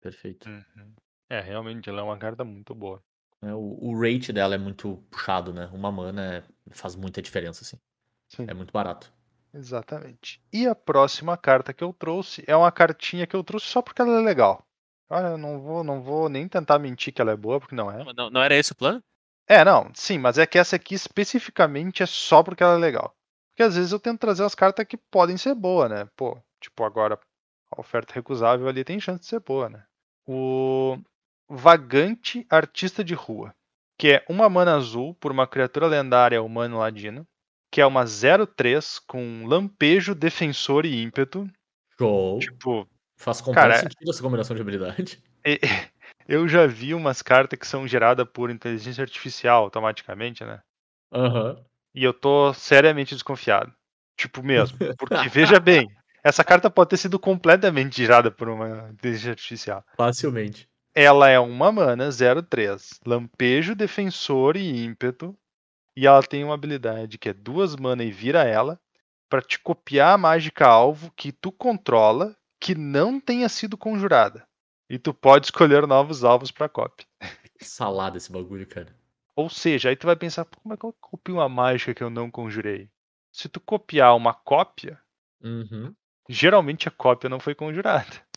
Perfeito. 0.00 0.48
Uhum. 0.48 0.94
É, 1.28 1.40
realmente, 1.40 1.88
ela 1.88 2.00
é 2.00 2.02
uma 2.02 2.18
carta 2.18 2.44
muito 2.44 2.74
boa. 2.74 3.02
É, 3.42 3.52
o, 3.52 3.78
o 3.80 4.00
rate 4.00 4.32
dela 4.32 4.54
é 4.54 4.58
muito 4.58 4.96
puxado, 5.10 5.52
né? 5.52 5.68
Uma 5.72 5.92
mana 5.92 6.38
é- 6.38 6.44
faz 6.72 6.96
muita 6.96 7.22
diferença, 7.22 7.62
assim. 7.62 7.78
Sim. 8.28 8.46
É 8.48 8.54
muito 8.54 8.72
barato. 8.72 9.12
Exatamente. 9.54 10.42
E 10.52 10.66
a 10.66 10.74
próxima 10.74 11.36
carta 11.36 11.72
que 11.72 11.82
eu 11.82 11.92
trouxe 11.92 12.44
é 12.46 12.54
uma 12.56 12.70
cartinha 12.70 13.26
que 13.26 13.34
eu 13.34 13.42
trouxe 13.44 13.66
só 13.66 13.80
porque 13.80 14.02
ela 14.02 14.20
é 14.20 14.24
legal. 14.24 14.66
Ah, 15.10 15.22
eu 15.22 15.38
não 15.38 15.60
vou, 15.60 15.82
não 15.82 16.02
vou 16.02 16.28
nem 16.28 16.46
tentar 16.46 16.78
mentir 16.78 17.12
que 17.12 17.20
ela 17.20 17.32
é 17.32 17.36
boa, 17.36 17.58
porque 17.58 17.74
não 17.74 17.90
é. 17.90 18.04
Não, 18.14 18.30
não 18.30 18.42
era 18.42 18.54
esse 18.54 18.72
o 18.72 18.76
plano? 18.76 19.02
É, 19.48 19.64
não, 19.64 19.90
sim, 19.94 20.18
mas 20.18 20.36
é 20.36 20.46
que 20.46 20.58
essa 20.58 20.76
aqui 20.76 20.94
especificamente 20.94 22.02
é 22.02 22.06
só 22.06 22.42
porque 22.42 22.62
ela 22.62 22.74
é 22.74 22.78
legal. 22.78 23.14
Porque 23.50 23.62
às 23.62 23.74
vezes 23.74 23.92
eu 23.92 23.98
tento 23.98 24.20
trazer 24.20 24.44
as 24.44 24.54
cartas 24.54 24.86
que 24.86 24.96
podem 24.96 25.38
ser 25.38 25.54
boas, 25.54 25.90
né? 25.90 26.06
Pô, 26.14 26.38
tipo, 26.60 26.84
agora 26.84 27.18
a 27.70 27.80
oferta 27.80 28.12
recusável 28.12 28.68
ali 28.68 28.84
tem 28.84 29.00
chance 29.00 29.20
de 29.20 29.26
ser 29.26 29.40
boa, 29.40 29.70
né? 29.70 29.84
O 30.26 30.98
Vagante 31.48 32.46
Artista 32.50 33.02
de 33.02 33.14
Rua, 33.14 33.54
que 33.98 34.12
é 34.12 34.24
uma 34.28 34.48
mana 34.48 34.76
azul 34.76 35.14
por 35.14 35.32
uma 35.32 35.46
criatura 35.46 35.86
lendária 35.86 36.42
humano 36.42 36.78
ladino, 36.78 37.26
que 37.70 37.80
é 37.80 37.86
uma 37.86 38.04
0-3 38.04 39.00
com 39.06 39.46
lampejo, 39.46 40.14
defensor 40.14 40.84
e 40.84 41.02
ímpeto. 41.02 41.48
Show. 41.98 42.38
Tipo, 42.38 42.88
Faz 43.18 43.40
completo 43.40 43.68
cara, 43.68 43.80
sentido 43.80 44.10
essa 44.10 44.22
combinação 44.22 44.54
de 44.54 44.62
habilidade. 44.62 45.22
eu 46.28 46.48
já 46.48 46.66
vi 46.66 46.94
umas 46.94 47.20
cartas 47.20 47.58
que 47.58 47.66
são 47.66 47.86
geradas 47.86 48.26
por 48.32 48.48
inteligência 48.50 49.02
artificial 49.02 49.64
automaticamente, 49.64 50.44
né? 50.44 50.60
Aham. 51.12 51.58
E 51.94 52.04
eu 52.04 52.14
tô 52.14 52.54
seriamente 52.54 53.14
desconfiado. 53.14 53.72
Tipo 54.16 54.42
mesmo. 54.42 54.78
Porque 54.96 55.28
veja 55.28 55.58
bem, 55.58 55.88
essa 56.22 56.44
carta 56.44 56.70
pode 56.70 56.90
ter 56.90 56.96
sido 56.96 57.18
completamente 57.18 57.96
gerada 57.96 58.30
por 58.30 58.48
uma 58.48 58.90
inteligência 58.92 59.30
artificial. 59.30 59.84
Facilmente. 59.96 60.68
Ela 60.94 61.28
é 61.28 61.38
uma 61.38 61.72
mana 61.72 62.10
03, 62.10 63.00
lampejo, 63.04 63.74
defensor 63.74 64.56
e 64.56 64.84
ímpeto. 64.84 65.36
E 65.96 66.06
ela 66.06 66.22
tem 66.22 66.44
uma 66.44 66.54
habilidade 66.54 67.18
que 67.18 67.30
é 67.30 67.32
duas 67.32 67.74
mana 67.74 68.04
e 68.04 68.10
vira 68.12 68.44
ela 68.44 68.78
pra 69.28 69.42
te 69.42 69.58
copiar 69.58 70.14
a 70.14 70.18
mágica 70.18 70.66
alvo 70.66 71.12
que 71.16 71.32
tu 71.32 71.50
controla 71.50 72.36
que 72.60 72.74
não 72.74 73.20
tenha 73.20 73.48
sido 73.48 73.76
conjurada. 73.76 74.46
E 74.90 74.98
tu 74.98 75.12
pode 75.12 75.46
escolher 75.46 75.86
novos 75.86 76.24
alvos 76.24 76.50
pra 76.50 76.68
cópia. 76.68 77.06
Salada 77.60 78.16
esse 78.16 78.30
bagulho, 78.32 78.66
cara. 78.66 78.94
Ou 79.36 79.48
seja, 79.50 79.90
aí 79.90 79.96
tu 79.96 80.06
vai 80.06 80.16
pensar, 80.16 80.44
"Pô, 80.44 80.58
como 80.60 80.74
é 80.74 80.76
que 80.76 80.84
eu 80.84 80.92
copio 81.00 81.34
uma 81.36 81.48
mágica 81.48 81.94
que 81.94 82.02
eu 82.02 82.10
não 82.10 82.30
conjurei? 82.30 82.90
Se 83.32 83.48
tu 83.48 83.60
copiar 83.60 84.16
uma 84.16 84.32
cópia, 84.34 85.00
Uhum. 85.42 85.94
geralmente 86.28 86.88
a 86.88 86.90
cópia 86.90 87.28
não 87.28 87.38
foi 87.38 87.54
conjurada. 87.54 88.04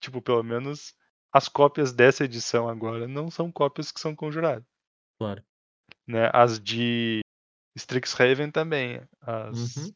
Tipo, 0.00 0.22
pelo 0.22 0.42
menos 0.42 0.94
as 1.32 1.48
cópias 1.48 1.92
dessa 1.92 2.24
edição 2.24 2.68
agora 2.68 3.08
não 3.08 3.30
são 3.30 3.50
cópias 3.50 3.90
que 3.90 3.98
são 4.00 4.14
conjuradas. 4.14 4.64
Claro. 5.18 5.42
Né? 6.06 6.30
As 6.32 6.60
de 6.60 7.20
Strixhaven 7.76 8.50
também. 8.50 9.00
As, 9.20 9.76
Uhum. 9.76 9.92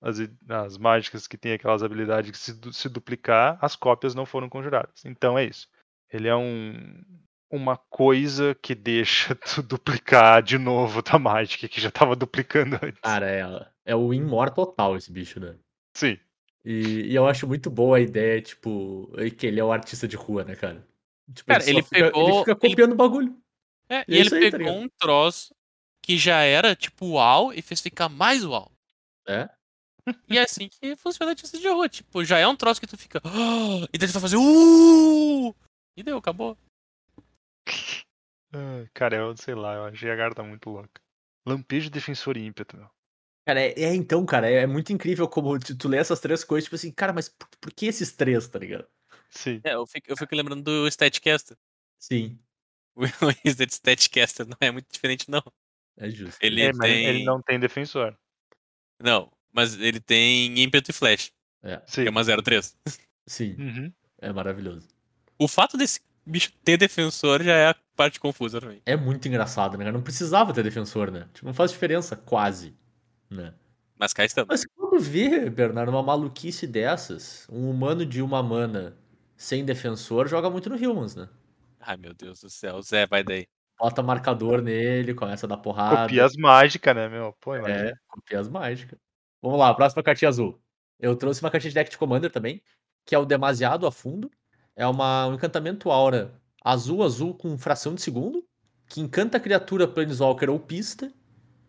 As, 0.00 0.18
as 0.48 0.76
mágicas 0.78 1.26
que 1.26 1.36
tem 1.38 1.52
aquelas 1.52 1.82
habilidades 1.82 2.30
que 2.30 2.38
se, 2.38 2.72
se 2.72 2.88
duplicar, 2.88 3.58
as 3.60 3.74
cópias 3.76 4.14
não 4.14 4.26
foram 4.26 4.48
conjuradas. 4.48 5.04
Então 5.04 5.38
é 5.38 5.44
isso. 5.44 5.68
Ele 6.12 6.28
é 6.28 6.36
um, 6.36 7.02
uma 7.50 7.76
coisa 7.76 8.54
que 8.62 8.74
deixa 8.74 9.34
tu 9.54 9.62
duplicar 9.62 10.42
de 10.42 10.58
novo 10.58 11.02
tua 11.02 11.18
mágica, 11.18 11.68
que 11.68 11.80
já 11.80 11.90
tava 11.90 12.14
duplicando 12.16 12.76
antes. 12.82 13.00
Cara, 13.00 13.30
é, 13.30 13.92
é 13.92 13.96
o 13.96 14.12
Inmor 14.14 14.50
total 14.50 14.96
esse 14.96 15.10
bicho, 15.10 15.40
né? 15.40 15.56
Sim. 15.96 16.18
E, 16.64 17.10
e 17.10 17.14
eu 17.14 17.26
acho 17.26 17.46
muito 17.46 17.70
boa 17.70 17.96
a 17.96 18.00
ideia, 18.00 18.42
tipo, 18.42 19.10
que 19.38 19.46
ele 19.46 19.60
é 19.60 19.64
o 19.64 19.72
artista 19.72 20.06
de 20.08 20.16
rua, 20.16 20.44
né, 20.44 20.56
cara? 20.56 20.84
Tipo, 21.32 21.48
Cara, 21.48 21.60
só 21.62 21.70
ele 21.70 21.82
fica, 21.82 22.10
pegou- 22.10 22.38
fica 22.44 22.50
ele- 22.52 22.70
copiando 22.70 22.92
o 22.92 22.96
bagulho. 22.96 23.36
É, 23.88 24.00
E 24.08 24.14
e 24.14 24.16
é 24.16 24.20
ele 24.20 24.34
aí, 24.34 24.50
tá 24.50 24.58
pegou 24.58 24.72
ligado? 24.72 24.84
um 24.84 24.88
troço 24.98 25.54
que 26.02 26.16
já 26.18 26.40
era 26.42 26.74
tipo 26.74 27.06
uau 27.06 27.52
e 27.52 27.62
fez 27.62 27.80
ficar 27.80 28.08
mais 28.08 28.44
uau. 28.44 28.70
É? 29.28 29.48
E 30.28 30.38
é 30.38 30.42
assim 30.42 30.68
que 30.68 30.94
funciona 30.96 31.30
a 31.30 31.32
artista 31.32 31.58
de 31.58 31.68
rua. 31.68 31.88
Tipo, 31.88 32.24
já 32.24 32.38
é 32.38 32.46
um 32.46 32.56
troço 32.56 32.80
que 32.80 32.86
tu 32.86 32.96
fica. 32.96 33.20
"Ah", 33.24 33.86
e 33.92 33.98
daí 33.98 34.08
tu 34.08 34.12
vai 34.12 34.22
fazer. 34.22 34.36
Uh! 34.36 35.54
E 35.96 36.02
deu, 36.02 36.18
acabou. 36.18 36.56
Ah, 38.52 38.86
Cara, 38.94 39.16
eu 39.16 39.36
sei 39.36 39.54
lá, 39.54 39.74
eu 39.74 39.84
achei 39.86 40.10
a 40.10 40.16
carta 40.16 40.42
muito 40.42 40.70
louca. 40.70 41.02
Lampejo, 41.46 41.90
defensor 41.90 42.36
e 42.36 42.46
ímpeto, 42.46 42.76
meu. 42.76 42.88
Cara, 43.46 43.60
é, 43.60 43.72
é, 43.76 43.94
então, 43.94 44.24
cara, 44.24 44.48
é, 44.50 44.62
é 44.62 44.66
muito 44.66 44.92
incrível 44.92 45.28
como 45.28 45.58
tu, 45.58 45.76
tu 45.76 45.88
lê 45.88 45.98
essas 45.98 46.20
três 46.20 46.42
coisas, 46.42 46.64
tipo 46.64 46.76
assim, 46.76 46.90
cara, 46.90 47.12
mas 47.12 47.28
por, 47.28 47.48
por 47.60 47.72
que 47.72 47.86
esses 47.86 48.12
três, 48.12 48.48
tá 48.48 48.58
ligado? 48.58 48.86
Sim. 49.28 49.60
É, 49.64 49.74
eu 49.74 49.86
fico, 49.86 50.10
eu 50.10 50.16
fico 50.16 50.34
lembrando 50.34 50.62
do 50.62 50.86
Statcaster. 50.88 51.56
Sim, 51.98 52.38
O 52.96 53.02
Wizard 53.44 53.72
Statcaster 53.74 54.46
não 54.46 54.56
é 54.60 54.70
muito 54.70 54.86
diferente, 54.90 55.30
não. 55.30 55.42
é 55.98 56.08
justo. 56.08 56.38
Ele 56.40 56.62
É, 56.62 56.72
mas 56.72 56.78
tem. 56.80 57.06
ele 57.06 57.24
não 57.24 57.42
tem 57.42 57.60
defensor. 57.60 58.16
Não, 59.02 59.30
mas 59.56 59.80
ele 59.80 59.98
tem 59.98 60.58
ímpeto 60.62 60.90
e 60.90 60.94
flash, 60.94 61.32
É, 61.62 61.80
Sim. 61.86 62.02
que 62.02 62.08
é 62.08 62.10
uma 62.10 62.22
03. 62.22 62.76
sim, 63.26 63.56
Uhum. 63.58 63.92
é 64.20 64.32
maravilhoso. 64.32 64.86
O 65.38 65.48
fato 65.48 65.76
desse 65.76 66.00
bicho 66.24 66.52
ter 66.64 66.76
defensor 66.76 67.42
já 67.42 67.52
é 67.54 67.68
a 67.70 67.76
parte 67.96 68.20
confusa 68.20 68.60
pra 68.60 68.70
mim. 68.70 68.80
É 68.86 68.96
muito 68.96 69.26
engraçado, 69.26 69.76
né? 69.78 69.90
Não 69.90 70.02
precisava 70.02 70.52
ter 70.52 70.62
defensor, 70.62 71.10
né? 71.10 71.26
Tipo, 71.32 71.46
não 71.46 71.54
faz 71.54 71.70
diferença, 71.72 72.14
quase. 72.16 72.74
Né? 73.30 73.52
Mas 73.98 74.12
cá 74.12 74.24
estamos. 74.24 74.48
Mas 74.48 74.64
quando 74.66 75.00
vê, 75.00 75.48
Bernardo, 75.50 75.90
uma 75.90 76.02
maluquice 76.02 76.66
dessas, 76.66 77.46
um 77.50 77.68
humano 77.70 78.04
de 78.04 78.20
uma 78.22 78.42
mana 78.42 78.96
sem 79.36 79.64
defensor 79.64 80.28
joga 80.28 80.48
muito 80.50 80.68
no 80.68 80.76
Humans, 80.76 81.16
né? 81.16 81.28
Ai 81.80 81.96
meu 81.96 82.12
Deus 82.14 82.40
do 82.40 82.50
céu, 82.50 82.80
Zé, 82.82 83.06
vai 83.06 83.22
daí. 83.24 83.46
Bota 83.78 84.02
marcador 84.02 84.62
nele, 84.62 85.12
começa 85.14 85.46
a 85.46 85.48
dar 85.48 85.58
porrada. 85.58 86.02
Copia 86.02 86.24
as 86.24 86.34
mágicas, 86.36 86.94
né, 86.96 87.08
meu? 87.08 87.34
Pô, 87.40 87.54
imagina. 87.56 87.90
É, 87.90 87.92
copia 88.08 88.40
as 88.40 88.48
mágicas. 88.48 88.98
Vamos 89.42 89.58
lá, 89.58 89.74
próxima 89.74 90.02
cartinha 90.02 90.28
azul. 90.28 90.60
Eu 90.98 91.14
trouxe 91.16 91.40
uma 91.42 91.50
cartinha 91.50 91.70
de 91.70 91.74
deck 91.74 91.90
de 91.90 91.98
Commander 91.98 92.30
também, 92.30 92.62
que 93.04 93.14
é 93.14 93.18
o 93.18 93.24
Demasiado 93.24 93.86
a 93.86 93.92
Fundo. 93.92 94.30
É 94.74 94.86
uma, 94.86 95.26
um 95.26 95.34
encantamento 95.34 95.90
aura 95.90 96.40
azul, 96.62 97.02
azul 97.02 97.34
com 97.34 97.56
fração 97.58 97.94
de 97.94 98.02
segundo, 98.02 98.46
que 98.88 99.00
encanta 99.00 99.36
a 99.36 99.40
criatura 99.40 99.86
Planeswalker 99.86 100.50
ou 100.50 100.58
pista, 100.58 101.12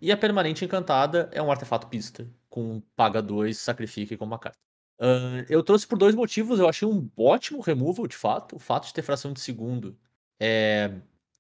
e 0.02 0.12
a 0.12 0.18
permanente 0.18 0.64
encantada 0.64 1.30
é 1.32 1.42
um 1.42 1.52
artefato 1.52 1.88
pista, 1.88 2.30
com 2.50 2.82
paga 2.96 3.22
2, 3.22 3.58
sacrifica 3.58 4.14
e 4.14 4.18
com 4.18 4.26
uma 4.26 4.40
carta. 4.40 4.58
Ahn, 5.00 5.46
eu 5.50 5.64
trouxe 5.64 5.88
por 5.88 5.98
dois 5.98 6.16
motivos, 6.16 6.60
eu 6.60 6.68
achei 6.68 6.88
um 6.88 7.10
ótimo 7.16 7.62
removal, 7.62 8.08
de 8.08 8.16
fato. 8.16 8.56
O 8.56 8.60
fato 8.60 8.88
de 8.88 8.94
ter 8.94 9.02
fração 9.02 9.34
de 9.34 9.40
segundo 9.40 9.98
é, 10.40 10.92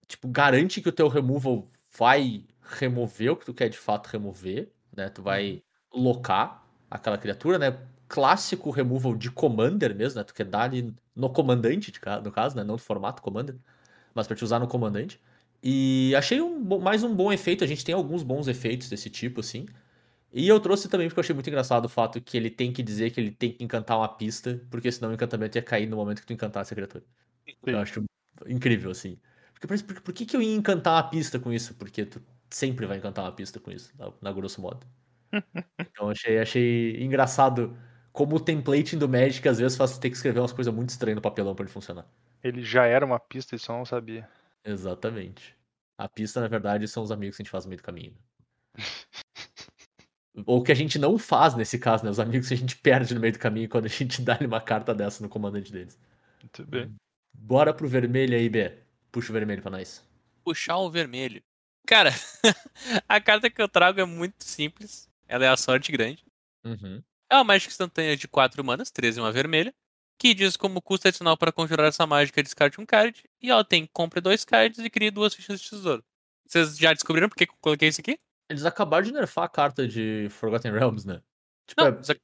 tipo, 0.07 0.27
garante 0.27 0.81
que 0.81 0.89
o 0.89 0.91
teu 0.91 1.07
removal 1.07 1.67
vai 1.97 2.45
remover 2.61 3.31
o 3.31 3.35
que 3.35 3.45
tu 3.45 3.53
quer 3.53 3.69
de 3.69 3.77
fato 3.77 4.07
remover, 4.07 4.71
né? 4.95 5.09
Tu 5.09 5.21
vai 5.21 5.63
locar 5.93 6.63
aquela 6.89 7.17
criatura, 7.17 7.57
né? 7.59 7.77
Clássico 8.07 8.71
removal 8.71 9.15
de 9.15 9.29
commander 9.31 9.95
mesmo, 9.95 10.19
né? 10.19 10.23
Tu 10.23 10.33
quer 10.33 10.45
dar 10.45 10.61
ali 10.63 10.93
no 11.15 11.29
comandante, 11.29 11.91
no 12.23 12.31
caso, 12.31 12.55
né? 12.55 12.63
Não 12.63 12.75
no 12.75 12.79
formato 12.79 13.21
commander, 13.21 13.55
mas 14.13 14.27
pra 14.27 14.35
te 14.35 14.43
usar 14.43 14.59
no 14.59 14.67
comandante. 14.67 15.19
E 15.61 16.13
achei 16.15 16.41
um, 16.41 16.59
mais 16.79 17.03
um 17.03 17.13
bom 17.15 17.31
efeito. 17.31 17.63
A 17.63 17.67
gente 17.67 17.83
tem 17.83 17.95
alguns 17.95 18.23
bons 18.23 18.47
efeitos 18.47 18.89
desse 18.89 19.09
tipo, 19.09 19.41
assim. 19.41 19.65
E 20.31 20.47
eu 20.47 20.59
trouxe 20.59 20.89
também 20.89 21.07
porque 21.07 21.19
eu 21.19 21.23
achei 21.23 21.33
muito 21.33 21.47
engraçado 21.49 21.85
o 21.85 21.89
fato 21.89 22.21
que 22.21 22.37
ele 22.37 22.49
tem 22.49 22.71
que 22.73 22.83
dizer 22.83 23.11
que 23.11 23.19
ele 23.19 23.31
tem 23.31 23.53
que 23.53 23.63
encantar 23.63 23.97
uma 23.97 24.07
pista, 24.09 24.61
porque 24.69 24.91
senão 24.91 25.11
o 25.11 25.13
encantamento 25.13 25.57
ia 25.57 25.61
cair 25.63 25.87
no 25.87 25.97
momento 25.97 26.21
que 26.21 26.27
tu 26.27 26.33
encantasse 26.33 26.73
a 26.73 26.75
criatura. 26.75 27.03
Eu 27.65 27.75
Sim. 27.75 27.81
acho 27.81 28.03
incrível, 28.47 28.91
assim. 28.91 29.19
Porque, 29.53 29.67
por, 29.67 29.83
por, 29.83 30.01
por 30.01 30.13
que, 30.13 30.25
que 30.25 30.35
eu 30.35 30.41
ia 30.41 30.55
encantar 30.55 30.93
uma 30.95 31.09
pista 31.09 31.39
com 31.39 31.51
isso? 31.51 31.73
Porque 31.75 32.05
tu 32.05 32.21
sempre 32.49 32.85
vai 32.85 32.97
encantar 32.97 33.25
uma 33.25 33.31
pista 33.31 33.59
com 33.59 33.71
isso, 33.71 33.91
na, 33.97 34.11
na 34.21 34.31
grosso 34.31 34.61
modo. 34.61 34.85
Então 35.79 36.09
achei, 36.09 36.39
achei 36.39 37.03
engraçado 37.03 37.77
como 38.11 38.35
o 38.35 38.39
template 38.39 38.95
do 38.95 39.07
Magic 39.07 39.47
às 39.47 39.59
vezes 39.59 39.77
faz 39.77 39.97
ter 39.97 40.09
que 40.09 40.15
escrever 40.15 40.39
umas 40.39 40.51
coisas 40.51 40.73
muito 40.73 40.89
estranhas 40.89 41.17
no 41.17 41.21
papelão 41.21 41.53
pra 41.53 41.63
ele 41.63 41.71
funcionar. 41.71 42.05
Ele 42.43 42.63
já 42.63 42.85
era 42.85 43.05
uma 43.05 43.19
pista 43.19 43.55
e 43.55 43.59
só 43.59 43.73
não 43.77 43.85
sabia. 43.85 44.27
Exatamente. 44.63 45.55
A 45.97 46.07
pista, 46.07 46.41
na 46.41 46.47
verdade, 46.47 46.87
são 46.87 47.03
os 47.03 47.11
amigos 47.11 47.35
que 47.35 47.41
a 47.41 47.43
gente 47.43 47.51
faz 47.51 47.65
no 47.65 47.69
meio 47.69 47.81
do 47.81 47.83
caminho. 47.83 48.15
Ou 50.45 50.63
que 50.63 50.71
a 50.71 50.75
gente 50.75 50.99
não 50.99 51.17
faz 51.17 51.55
nesse 51.55 51.79
caso, 51.79 52.03
né? 52.03 52.11
Os 52.11 52.19
amigos 52.19 52.47
que 52.47 52.53
a 52.53 52.57
gente 52.57 52.77
perde 52.77 53.13
no 53.13 53.19
meio 53.19 53.33
do 53.33 53.39
caminho 53.39 53.67
quando 53.67 53.85
a 53.85 53.89
gente 53.89 54.21
dá-lhe 54.23 54.45
uma 54.45 54.61
carta 54.61 54.93
dessa 54.93 55.23
no 55.23 55.29
comandante 55.29 55.71
deles. 55.71 55.99
Muito 56.41 56.65
bem. 56.65 56.95
Bora 57.33 57.73
pro 57.73 57.87
vermelho 57.87 58.35
aí, 58.35 58.47
B. 58.47 58.77
Puxa 59.11 59.31
o 59.31 59.33
vermelho 59.33 59.61
pra 59.61 59.71
nós. 59.71 60.03
Puxar 60.43 60.77
o 60.77 60.91
vermelho. 60.91 61.41
Cara, 61.87 62.11
a 63.07 63.21
carta 63.21 63.49
que 63.49 63.61
eu 63.61 63.67
trago 63.69 63.99
é 63.99 64.05
muito 64.05 64.43
simples. 64.43 65.06
Ela 65.27 65.45
é 65.45 65.49
a 65.49 65.57
sorte 65.57 65.91
grande. 65.91 66.23
Uhum. 66.63 67.01
É 67.29 67.35
uma 67.35 67.43
mágica 67.43 67.71
instantânea 67.71 68.15
de 68.15 68.27
4 68.27 68.63
manas, 68.63 68.89
13 68.91 69.19
e 69.19 69.21
uma 69.21 69.31
vermelha, 69.31 69.73
que 70.17 70.33
diz 70.33 70.55
como 70.57 70.81
custo 70.81 71.07
adicional 71.07 71.37
para 71.37 71.51
conjurar 71.51 71.87
essa 71.87 72.07
mágica, 72.07 72.41
descarte 72.41 72.79
um 72.81 72.85
card, 72.85 73.23
e 73.41 73.49
ela 73.51 73.63
tem 73.63 73.85
compre 73.93 74.19
dois 74.21 74.43
cards 74.45 74.79
e 74.79 74.89
crie 74.89 75.11
duas 75.11 75.33
fichas 75.33 75.59
de 75.61 75.69
tesouro. 75.69 76.03
Vocês 76.47 76.77
já 76.77 76.93
descobriram 76.93 77.27
por 77.29 77.35
que 77.35 77.43
eu 77.43 77.53
coloquei 77.59 77.89
isso 77.89 78.01
aqui? 78.01 78.17
Eles 78.49 78.63
acabaram 78.65 79.03
de 79.05 79.11
nerfar 79.11 79.43
a 79.43 79.49
carta 79.49 79.85
de 79.87 80.27
Forgotten 80.31 80.71
Realms, 80.71 81.05
né? 81.05 81.21
Tipo, 81.67 81.81
Não, 81.81 81.87
é- 81.89 81.91
eles 81.95 82.09
ac- 82.09 82.21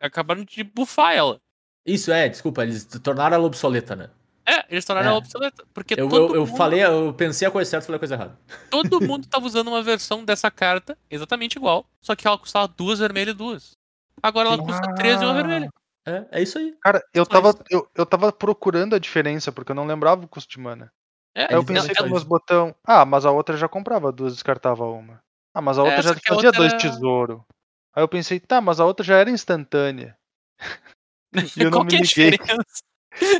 acabaram 0.00 0.44
de 0.44 0.62
buffar 0.62 1.12
ela. 1.14 1.40
Isso, 1.84 2.12
é, 2.12 2.28
desculpa, 2.28 2.62
eles 2.62 2.84
tornaram 3.02 3.34
ela 3.36 3.44
obsoleta, 3.44 3.96
né? 3.96 4.08
É, 4.46 4.64
eles 4.68 4.84
tornaram 4.84 5.10
É. 5.10 5.14
obsoleta. 5.14 5.64
Porque 5.72 5.94
Eu, 5.96 6.08
todo, 6.08 6.34
eu, 6.34 6.34
eu 6.36 6.46
mundo, 6.46 6.56
falei, 6.56 6.84
eu 6.84 7.14
pensei 7.14 7.46
a 7.48 7.50
coisa 7.50 7.70
certa 7.70 7.84
e 7.84 7.86
falei 7.86 7.96
a 7.96 7.98
coisa 8.00 8.14
errada. 8.14 8.38
todo 8.70 9.00
mundo 9.00 9.26
tava 9.28 9.46
usando 9.46 9.68
uma 9.68 9.82
versão 9.82 10.24
dessa 10.24 10.50
carta 10.50 10.98
exatamente 11.10 11.56
igual, 11.56 11.86
só 12.02 12.14
que 12.14 12.26
ela 12.26 12.38
custava 12.38 12.68
duas 12.68 12.98
vermelhas 12.98 13.34
e 13.34 13.38
duas. 13.38 13.70
Agora 14.22 14.48
ela 14.48 14.58
custa 14.58 14.94
13 14.94 15.22
e 15.22 15.26
uma 15.26 15.34
vermelha. 15.34 15.68
É, 16.06 16.26
é 16.32 16.42
isso 16.42 16.58
aí. 16.58 16.74
Cara, 16.82 17.02
eu 17.14 17.24
Só 17.24 17.30
tava, 17.30 17.48
isso. 17.50 17.62
eu, 17.70 17.88
eu 17.94 18.04
tava 18.06 18.30
procurando 18.32 18.94
a 18.94 18.98
diferença, 18.98 19.50
porque 19.50 19.72
eu 19.72 19.76
não 19.76 19.86
lembrava 19.86 20.24
o 20.24 20.28
custo 20.28 20.50
de 20.50 20.60
mana. 20.60 20.92
É, 21.34 21.44
Aí 21.44 21.54
eu 21.54 21.58
Eles 21.60 21.66
pensei 21.66 21.94
com 21.94 22.06
meus 22.08 22.22
botão, 22.24 22.74
ah, 22.84 23.04
mas 23.06 23.24
a 23.26 23.30
outra 23.30 23.56
já 23.56 23.68
comprava 23.68 24.12
duas 24.12 24.32
e 24.34 24.36
descartava 24.36 24.84
uma. 24.84 25.20
Ah, 25.54 25.62
mas 25.62 25.78
a 25.78 25.82
outra 25.84 26.00
É, 26.00 26.02
já 26.02 26.14
só 26.14 26.20
que 26.20 26.30
a 26.30 26.34
fazia 26.34 26.48
outra 26.50 26.60
dois 26.60 26.72
tesouro. 26.74 27.44
Aí 27.96 28.02
eu 28.02 28.08
pensei, 28.08 28.38
tá, 28.40 28.60
mas 28.60 28.78
a 28.80 28.84
outra 28.86 29.04
já 29.04 29.16
era 29.16 29.30
instantânea. 29.30 30.16
E 31.56 31.62
eu 31.62 31.70
não 31.70 31.80
Qual 31.82 31.84
me 31.84 31.90
que 31.90 31.96
é 31.96 31.98
a 31.98 32.02
liguei. 32.02 32.30
diferença? 32.30 32.64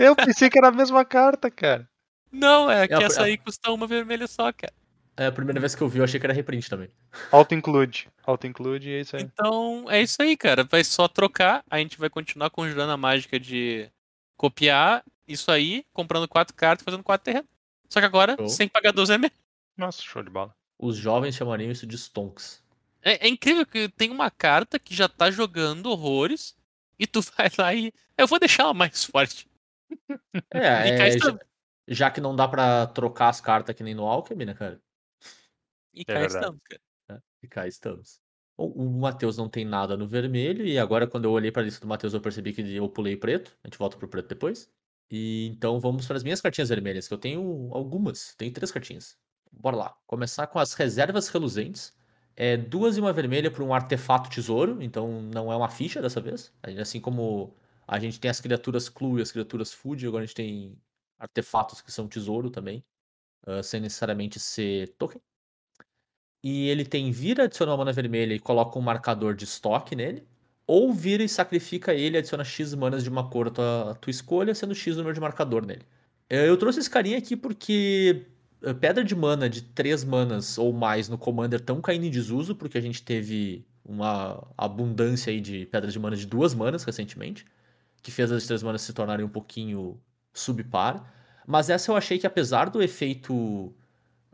Eu 0.01 0.15
pensei 0.17 0.49
que 0.51 0.59
era 0.59 0.69
a 0.69 0.73
mesma 0.73 1.05
carta, 1.05 1.51
cara. 1.51 1.89
Não, 2.31 2.71
é 2.71 2.87
que 2.89 2.95
É 2.95 2.97
a- 2.99 3.03
essa 3.03 3.23
aí 3.25 3.37
custa 3.39 3.71
uma 3.71 3.87
vermelha 3.87 4.27
só, 4.27 4.53
cara. 4.53 4.73
É 5.17 5.27
a 5.27 5.33
primeira 5.33 5.61
vez 5.61 5.75
que 5.77 5.83
eu 5.83 5.89
vi, 5.89 5.99
eu 5.99 6.05
achei 6.05 6.19
que 6.19 6.27
era 6.27 6.33
reprint 6.33 6.69
também. 6.69 6.91
Auto-include. 7.31 8.09
Auto-include 8.27 8.89
e 8.91 8.95
é 8.95 9.01
isso 9.01 9.15
aí. 9.17 9.23
Então, 9.23 9.87
é 9.89 10.03
isso 10.03 10.21
aí, 10.21 10.37
cara. 10.37 10.65
Vai 10.65 10.83
só 10.83 11.07
trocar, 11.07 11.63
a 11.71 11.79
gente 11.79 11.97
vai 11.99 12.11
continuar 12.11 12.51
conjurando 12.51 12.91
a 12.93 12.97
mágica 12.97 13.39
de 13.39 13.89
copiar 14.37 15.05
isso 15.27 15.51
aí, 15.53 15.85
comprando 15.93 16.27
quatro 16.29 16.55
cartas 16.55 16.83
e 16.83 16.85
fazendo 16.85 17.05
quatro 17.05 17.25
terrenos. 17.25 17.49
Só 17.89 18.01
que 18.01 18.07
agora, 18.07 18.35
Show. 18.37 18.49
sem 18.49 18.67
pagar 18.69 18.93
12 18.93 19.13
ML. 19.15 19.33
Nossa, 19.77 20.03
show 20.03 20.23
de 20.23 20.31
bola. 20.31 20.53
Os 20.79 20.97
jovens 20.97 21.37
chamariam 21.37 21.71
isso 21.71 21.87
de 21.87 21.97
stonks. 21.97 22.61
É, 23.01 23.27
é 23.27 23.29
incrível 23.29 23.65
que 23.65 23.89
tem 23.91 24.11
uma 24.11 24.31
carta 24.31 24.79
que 24.81 24.95
já 24.95 25.09
tá 25.09 25.31
jogando 25.31 25.87
horrores 25.91 26.57
e 26.99 27.07
tu 27.07 27.21
vai 27.39 27.49
lá 27.57 27.73
e. 27.75 27.93
Eu 28.19 28.27
vou 28.27 28.39
deixar 28.41 28.65
ela 28.65 28.75
mais 28.75 29.05
forte. 29.05 29.47
É, 30.53 30.89
é, 31.09 31.19
já, 31.19 31.39
já 31.89 32.11
que 32.11 32.21
não 32.21 32.35
dá 32.35 32.49
pra 32.49 32.87
trocar 32.87 33.29
as 33.29 33.41
cartas 33.41 33.75
que 33.75 33.83
nem 33.83 33.95
no 33.95 34.07
Alchemy, 34.07 34.45
né, 34.45 34.55
cara? 34.55 34.81
E 35.93 36.05
cá 36.05 36.15
verdade. 36.15 36.35
estamos, 36.35 36.61
cara. 36.65 36.83
É, 37.11 37.19
e 37.43 37.49
cá 37.49 37.69
estamos. 37.69 38.21
Bom, 38.57 38.69
o 38.69 39.01
Matheus 39.01 39.37
não 39.37 39.49
tem 39.49 39.65
nada 39.65 39.97
no 39.97 40.07
vermelho, 40.07 40.65
e 40.65 40.79
agora 40.79 41.07
quando 41.07 41.25
eu 41.25 41.33
olhei 41.33 41.51
pra 41.51 41.63
lista 41.63 41.81
do 41.81 41.87
Matheus 41.87 42.15
eu 42.15 42.21
percebi 42.21 42.53
que 42.53 42.75
eu 42.75 42.89
pulei 42.89 43.17
preto. 43.17 43.57
A 43.63 43.69
gente 43.69 43.79
volta 43.79 43.97
pro 43.97 44.09
preto 44.09 44.29
depois. 44.29 44.71
E 45.11 45.49
então 45.49 45.79
vamos 45.81 46.07
para 46.07 46.17
as 46.17 46.23
minhas 46.23 46.41
cartinhas 46.41 46.69
vermelhas, 46.69 47.09
que 47.09 47.15
eu 47.15 47.19
tenho 47.19 47.71
algumas. 47.73 48.35
Tenho 48.37 48.53
três 48.53 48.71
cartinhas. 48.71 49.17
Bora 49.53 49.77
lá. 49.77 49.97
Começar 50.07 50.47
com 50.47 50.59
as 50.59 50.75
reservas 50.75 51.29
reluzentes. 51.29 51.93
É 52.37 52.57
duas 52.57 52.97
e 52.97 53.01
uma 53.01 53.13
vermelha 53.13 53.51
por 53.51 53.63
um 53.63 53.73
artefato 53.73 54.29
tesouro, 54.29 54.83
então 54.83 55.23
não 55.23 55.53
é 55.53 55.57
uma 55.57 55.69
ficha 55.69 56.03
dessa 56.03 56.21
vez. 56.21 56.53
Assim 56.81 57.01
como 57.01 57.55
a 57.87 57.99
gente 57.99 58.21
tem 58.21 58.31
as 58.31 58.41
criaturas 58.41 58.89
Clue 58.89 59.19
e 59.19 59.23
as 59.23 59.33
criaturas 59.33 59.73
Food, 59.73 60.07
agora 60.07 60.25
a 60.25 60.27
gente 60.27 60.35
tem 60.37 60.77
artefatos 61.19 61.81
que 61.81 61.93
são 61.93 62.09
tesouro 62.09 62.51
também, 62.51 62.85
ah, 63.47 63.63
sem 63.63 63.81
necessariamente 63.81 64.41
ser 64.41 64.89
token. 64.99 65.21
E 66.43 66.69
ele 66.69 66.85
tem 66.85 67.11
vira, 67.11 67.45
adiciona 67.45 67.73
uma 67.73 67.79
mana 67.79 67.93
vermelha 67.93 68.35
e 68.35 68.39
coloca 68.39 68.79
um 68.79 68.83
marcador 68.83 69.35
de 69.35 69.45
estoque 69.45 69.97
nele. 69.97 70.27
Ou 70.67 70.93
vira 70.93 71.23
e 71.23 71.29
sacrifica 71.29 71.95
ele 71.95 72.17
e 72.17 72.19
adiciona 72.19 72.45
X 72.45 72.75
manas 72.75 73.03
de 73.03 73.11
uma 73.11 73.29
cor 73.31 73.49
à 73.49 73.51
tua, 73.51 73.99
tua 74.01 74.11
escolha, 74.11 74.55
sendo 74.55 74.75
X 74.75 74.95
o 74.95 74.99
número 74.99 75.15
de 75.15 75.21
marcador 75.21 75.65
nele. 75.67 75.83
É, 76.29 76.49
Eu 76.49 76.57
trouxe 76.59 76.81
esse 76.81 76.91
carinha 76.91 77.19
aqui 77.19 77.37
porque 77.37 78.27
pedra 78.81 79.05
de 79.05 79.15
mana 79.15 79.49
de 79.49 79.63
3 79.63 80.05
manas 80.05 80.57
ou 80.59 80.73
mais 80.73 81.09
no 81.09 81.19
Commander 81.19 81.61
estão 81.61 81.81
caindo 81.81 82.05
em 82.07 82.11
desuso, 82.11 82.55
porque 82.55 82.79
a 82.79 82.81
gente 82.81 83.03
teve 83.03 83.67
uma 83.85 84.47
abundância 84.57 85.31
aí 85.31 85.41
de 85.41 85.67
pedras 85.67 85.93
de 85.93 85.99
mana 85.99 86.17
de 86.17 86.27
duas 86.27 86.55
manas 86.55 86.85
recentemente, 86.85 87.45
que 88.05 88.13
fez 88.13 88.31
as 88.33 88.47
3 88.47 88.63
manas 88.63 88.83
se 88.83 88.93
tornarem 88.93 89.27
um 89.27 89.29
pouquinho 89.29 90.01
subpar. 90.33 91.13
Mas 91.47 91.71
essa 91.71 91.91
eu 91.91 91.97
achei 91.97 92.19
que 92.19 92.27
apesar 92.27 92.71
do 92.71 92.83
efeito 92.83 93.75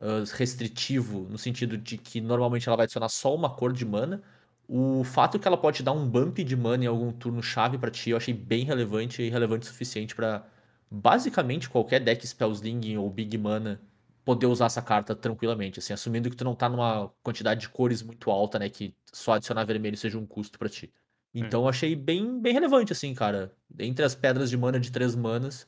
ah, 0.00 0.24
restritivo, 0.34 1.28
no 1.30 1.38
sentido 1.38 1.76
de 1.78 1.98
que 1.98 2.20
normalmente 2.20 2.68
ela 2.68 2.76
vai 2.76 2.84
adicionar 2.84 3.08
só 3.10 3.34
uma 3.34 3.50
cor 3.50 3.72
de 3.72 3.84
mana, 3.84 4.22
o 4.68 5.04
fato 5.04 5.38
que 5.38 5.48
ela 5.48 5.58
pode 5.58 5.82
dar 5.82 5.92
um 5.92 6.08
bump 6.08 6.38
de 6.44 6.56
mana 6.56 6.84
em 6.84 6.86
algum 6.88 7.12
turno 7.12 7.42
chave 7.42 7.78
pra 7.78 7.90
ti, 7.90 8.10
eu 8.10 8.16
achei 8.16 8.34
bem 8.34 8.64
relevante 8.64 9.22
e 9.22 9.30
relevante 9.30 9.66
o 9.66 9.70
suficiente 9.70 10.14
pra 10.14 10.46
basicamente 10.90 11.68
qualquer 11.70 12.00
deck 12.00 12.26
Spellsling 12.26 12.96
ou 12.96 13.10
Big 13.10 13.36
Mana 13.38 13.80
poder 14.24 14.46
usar 14.46 14.66
essa 14.66 14.82
carta 14.82 15.14
tranquilamente, 15.16 15.78
assim, 15.80 15.92
assumindo 15.92 16.30
que 16.30 16.36
tu 16.36 16.44
não 16.44 16.54
tá 16.54 16.68
numa 16.68 17.12
quantidade 17.22 17.60
de 17.60 17.68
cores 17.68 18.02
muito 18.02 18.30
alta, 18.30 18.58
né, 18.58 18.68
que 18.70 18.94
só 19.12 19.34
adicionar 19.34 19.64
vermelho 19.64 19.96
seja 19.96 20.18
um 20.18 20.26
custo 20.26 20.58
pra 20.58 20.68
ti. 20.68 20.92
Então 21.34 21.62
eu 21.62 21.68
achei 21.68 21.94
bem, 21.94 22.40
bem 22.40 22.52
relevante, 22.52 22.92
assim, 22.92 23.14
cara. 23.14 23.52
Entre 23.78 24.04
as 24.04 24.14
pedras 24.14 24.50
de 24.50 24.56
mana 24.56 24.80
de 24.80 24.90
três 24.90 25.14
manas, 25.14 25.66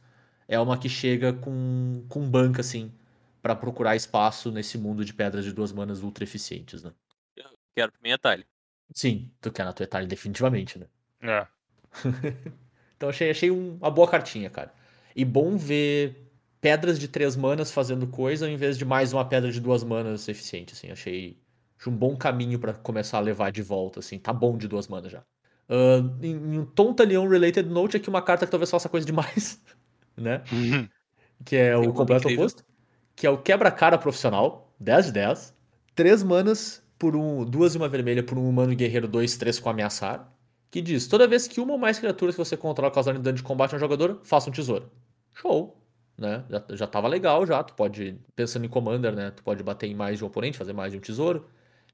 é 0.49 0.59
uma 0.59 0.77
que 0.79 0.89
chega 0.89 1.33
com, 1.33 2.05
com 2.09 2.29
banca, 2.29 2.61
assim, 2.61 2.93
pra 3.41 3.55
procurar 3.55 3.95
espaço 3.97 4.51
nesse 4.51 4.77
mundo 4.77 5.05
de 5.05 5.15
pedras 5.15 5.45
de 5.45 5.53
duas 5.53 5.73
manas 5.73 6.03
ultra 6.03 6.25
eficientes, 6.25 6.83
né? 6.83 6.93
Quero 7.75 7.93
pra 7.93 8.01
mim 8.03 8.13
atalho. 8.13 8.45
Sim, 8.95 9.31
tu 9.41 9.51
quer 9.51 9.65
na 9.65 9.73
tua 9.73 9.85
Etalha 9.85 10.07
definitivamente, 10.07 10.79
né? 10.79 10.87
É. 11.23 11.47
Então 12.97 13.09
achei, 13.09 13.31
achei 13.31 13.51
um- 13.51 13.77
uma 13.79 13.91
boa 13.91 14.09
cartinha, 14.09 14.49
cara. 14.49 14.73
E 15.17 15.25
bom 15.25 15.57
ver 15.57 16.31
pedras 16.61 17.01
de 17.01 17.09
três 17.09 17.35
manas 17.35 17.73
fazendo 17.73 18.07
coisa 18.07 18.47
ao 18.47 18.53
invés 18.53 18.79
de 18.79 18.85
mais 18.85 19.13
uma 19.13 19.29
pedra 19.29 19.51
de 19.51 19.61
duas 19.61 19.83
manas 19.83 20.29
eficiente, 20.29 20.73
assim. 20.73 20.89
Achei, 20.91 21.37
achei 21.77 21.93
um 21.93 21.97
bom 21.97 22.17
caminho 22.17 22.61
pra 22.61 22.73
começar 22.73 23.19
a 23.19 23.21
levar 23.21 23.51
de 23.51 23.61
volta, 23.61 23.99
assim. 23.99 24.21
Tá 24.21 24.33
bom 24.33 24.57
de 24.57 24.69
duas 24.69 24.87
manas 24.87 25.11
já. 25.11 25.25
Ah, 25.73 26.05
em, 26.23 26.33
em 26.33 26.59
um 26.59 26.67
Tonta 26.67 27.03
Leon 27.03 27.27
Related 27.27 27.67
Note, 27.67 27.97
aqui 27.97 28.11
uma 28.11 28.21
carta 28.21 28.45
que 28.45 28.51
talvez 28.51 28.71
faça 28.71 28.91
coisa 28.91 29.07
demais, 29.07 29.59
né? 30.15 30.43
Que 31.47 31.57
é 31.57 31.75
o 31.75 31.95
completo 31.95 32.29
oposto. 32.29 32.63
Que 33.17 33.27
é 33.27 33.31
o 33.31 33.39
quebra-cara 33.39 33.97
profissional, 33.97 34.71
10 34.79 35.07
de 35.07 35.13
10. 35.13 35.55
3 35.95 36.23
manas 36.23 36.83
por 36.99 37.17
um. 37.17 37.43
Duas 37.43 37.75
e 37.75 37.79
uma 37.79 37.89
vermelha 37.89 38.23
por 38.23 38.37
um 38.37 38.47
humano 38.47 38.75
guerreiro 38.75 39.09
2, 39.09 39.37
3 39.39 39.59
com 39.59 39.71
ameaçar. 39.71 40.31
Que 40.71 40.83
diz: 40.83 41.09
toda 41.09 41.27
vez 41.27 41.49
que 41.49 41.59
uma 41.59 41.73
ou 41.73 41.79
mais 41.79 41.99
criaturas 41.99 42.35
que 42.35 42.45
você 42.45 42.57
controla 42.57 42.93
causarem 42.93 43.21
dano 43.21 43.37
de 43.37 43.43
combate 43.43 43.73
a 43.73 43.77
um 43.77 43.81
jogador, 43.81 44.21
faça 44.25 44.51
um 44.51 44.53
tesouro. 44.53 44.91
Show! 45.33 45.79
Né? 46.19 46.45
Já, 46.51 46.65
já 46.71 46.87
tava 46.87 47.09
legal 47.09 47.47
já. 47.47 47.63
Tu 47.63 47.73
pode, 47.75 48.21
pensando 48.37 48.67
em 48.67 48.69
Commander, 48.69 49.15
né? 49.15 49.31
Tu 49.31 49.43
pode 49.43 49.63
bater 49.63 49.87
em 49.87 49.95
mais 49.95 50.19
de 50.19 50.25
um 50.25 50.27
oponente, 50.27 50.59
fazer 50.59 50.75
mais 50.75 50.93
de 50.93 50.99
um 50.99 51.01
tesouro. 51.01 51.47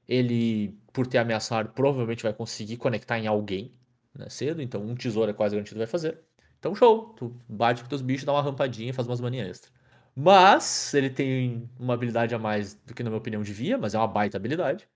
Ele, 0.09 0.75
por 0.91 1.05
ter 1.05 1.19
ameaçar, 1.19 1.71
provavelmente 1.73 2.23
vai 2.23 2.33
conseguir 2.33 2.77
conectar 2.77 3.19
em 3.19 3.27
alguém 3.27 3.71
né, 4.13 4.27
cedo. 4.29 4.61
Então, 4.61 4.81
um 4.81 4.95
tesouro 4.95 5.29
é 5.29 5.33
quase 5.33 5.55
garantido 5.55 5.77
vai 5.77 5.87
fazer. 5.87 6.19
Então, 6.59 6.73
show. 6.73 7.13
Tu 7.15 7.33
bate 7.47 7.83
com 7.83 7.89
teus 7.89 8.01
bichos, 8.01 8.25
dá 8.25 8.33
uma 8.33 8.41
rampadinha 8.41 8.93
faz 8.93 9.07
umas 9.07 9.21
maninhas 9.21 9.49
extra. 9.49 9.71
Mas 10.15 10.93
ele 10.95 11.11
tem 11.11 11.69
uma 11.79 11.93
habilidade 11.93 12.33
a 12.33 12.39
mais 12.39 12.73
do 12.73 12.93
que, 12.93 13.03
na 13.03 13.09
minha 13.11 13.19
opinião, 13.19 13.43
devia, 13.43 13.77
mas 13.77 13.93
é 13.93 13.99
uma 13.99 14.07
baita 14.07 14.37
habilidade. 14.37 14.87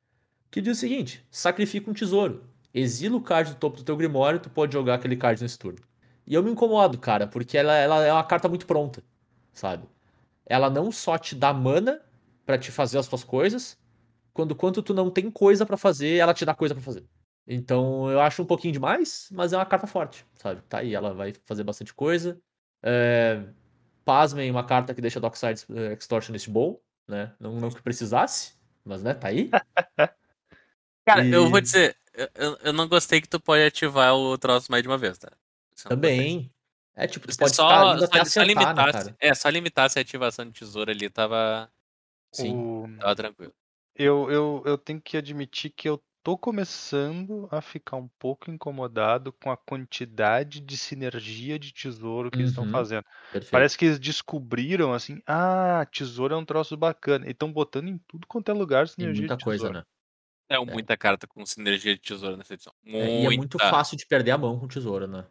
Que 0.51 0.61
diz 0.61 0.77
o 0.77 0.79
seguinte: 0.79 1.25
sacrifica 1.31 1.89
um 1.89 1.93
tesouro. 1.93 2.43
Exila 2.73 3.17
o 3.17 3.21
card 3.21 3.51
do 3.51 3.57
topo 3.57 3.77
do 3.77 3.83
teu 3.83 3.95
Grimório, 3.95 4.39
tu 4.39 4.49
pode 4.49 4.73
jogar 4.73 4.95
aquele 4.95 5.15
card 5.15 5.41
nesse 5.41 5.59
turno. 5.59 5.79
E 6.25 6.33
eu 6.33 6.41
me 6.41 6.51
incomodo, 6.51 6.97
cara, 6.97 7.27
porque 7.27 7.57
ela, 7.57 7.75
ela 7.75 8.03
é 8.03 8.11
uma 8.11 8.23
carta 8.23 8.49
muito 8.49 8.65
pronta, 8.65 9.03
sabe? 9.53 9.87
Ela 10.45 10.69
não 10.69 10.91
só 10.91 11.17
te 11.17 11.35
dá 11.35 11.53
mana 11.53 12.01
pra 12.45 12.57
te 12.57 12.71
fazer 12.71 12.97
as 12.97 13.07
tuas 13.07 13.23
coisas, 13.23 13.77
quando 14.33 14.55
quanto 14.55 14.81
tu 14.81 14.93
não 14.93 15.09
tem 15.11 15.29
coisa 15.29 15.65
pra 15.65 15.77
fazer, 15.77 16.17
ela 16.17 16.33
te 16.33 16.43
dá 16.45 16.53
coisa 16.55 16.73
pra 16.73 16.83
fazer. 16.83 17.05
Então 17.47 18.09
eu 18.09 18.19
acho 18.19 18.41
um 18.41 18.45
pouquinho 18.45 18.73
demais, 18.73 19.27
mas 19.31 19.53
é 19.53 19.57
uma 19.57 19.65
carta 19.65 19.85
forte, 19.85 20.25
sabe? 20.35 20.61
Tá 20.63 20.79
aí, 20.79 20.93
ela 20.95 21.13
vai 21.13 21.33
fazer 21.45 21.63
bastante 21.63 21.93
coisa. 21.93 22.39
É... 22.81 23.43
Pasmem, 24.05 24.51
uma 24.51 24.65
carta 24.65 24.93
que 24.93 24.99
deixa 24.99 25.19
Dockside 25.19 25.63
eh, 25.73 25.93
Extortionist 25.93 26.49
bom, 26.49 26.77
né? 27.07 27.33
Não, 27.39 27.57
não 27.59 27.69
que 27.69 27.81
precisasse, 27.81 28.53
mas 28.83 29.01
né, 29.01 29.13
tá 29.13 29.29
aí. 29.29 29.49
Cara, 31.05 31.25
eu 31.25 31.45
E- 31.45 31.49
vou 31.49 31.61
dizer, 31.61 31.95
eu- 32.13 32.29
eu, 32.35 32.57
eu 32.65 32.73
não 32.73 32.87
gostei 32.87 33.21
que 33.21 33.29
tu 33.29 33.39
pode 33.39 33.63
ativar 33.63 34.13
o 34.15 34.37
troço 34.37 34.69
mais 34.71 34.83
de 34.83 34.89
uma 34.89 34.97
vez, 34.97 35.17
tá? 35.17 35.31
Eu. 35.85 35.89
Também. 35.89 36.51
É 36.95 37.07
tipo, 37.07 37.27
tu 37.27 37.33
Se 37.33 37.39
pode 37.39 37.55
só, 37.55 37.67
só, 37.67 38.03
até 38.05 38.17
só 38.25 38.41
acertar, 38.41 38.75
né, 38.75 39.15
é, 39.19 39.33
só 39.33 39.49
limitasse 39.49 39.97
a 39.97 40.01
ativação 40.01 40.45
de 40.45 40.51
tesouro 40.51 40.91
ali, 40.91 41.09
tava, 41.09 41.71
Sim. 42.31 42.55
O- 42.55 42.89
tava 42.99 43.15
tranquilo. 43.15 43.53
Eu, 43.95 44.29
eu, 44.31 44.63
eu 44.65 44.77
tenho 44.77 45.01
que 45.01 45.17
admitir 45.17 45.69
que 45.71 45.87
eu 45.87 46.01
tô 46.23 46.37
começando 46.37 47.47
a 47.51 47.61
ficar 47.61 47.97
um 47.97 48.07
pouco 48.17 48.49
incomodado 48.49 49.33
com 49.33 49.51
a 49.51 49.57
quantidade 49.57 50.61
de 50.61 50.77
sinergia 50.77 51.59
de 51.59 51.73
tesouro 51.73 52.31
que 52.31 52.37
eles 52.37 52.49
estão 52.49 52.63
Uhum. 52.63 52.71
fazendo. 52.71 53.03
Perfeito. 53.31 53.51
Parece 53.51 53.77
que 53.77 53.85
eles 53.85 53.99
descobriram 53.99 54.93
assim, 54.93 55.21
ah, 55.27 55.85
tesouro 55.91 56.33
é 56.33 56.37
um 56.37 56.45
troço 56.45 56.77
bacana. 56.77 57.27
E 57.27 57.31
estão 57.31 57.51
botando 57.51 57.89
em 57.89 57.97
tudo 58.07 58.25
quanto 58.25 58.49
é 58.49 58.53
lugar 58.53 58.87
Tem 58.87 58.95
sinergia 58.95 59.21
muita 59.21 59.37
de 59.37 59.43
coisa, 59.43 59.57
tesouro. 59.67 59.79
né? 59.79 59.85
É 60.49 60.59
muita 60.59 60.95
carta 60.95 61.27
com 61.27 61.45
sinergia 61.45 61.93
de 61.93 62.01
tesouro 62.01 62.37
nessa 62.37 62.53
edição. 62.53 62.73
É, 62.85 62.91
Muita. 62.91 63.11
e 63.11 63.25
é 63.25 63.29
muito 63.37 63.59
fácil 63.59 63.97
de 63.97 64.05
perder 64.05 64.31
a 64.31 64.37
mão 64.37 64.59
com 64.59 64.67
tesouro, 64.67 65.07
né? 65.07 65.25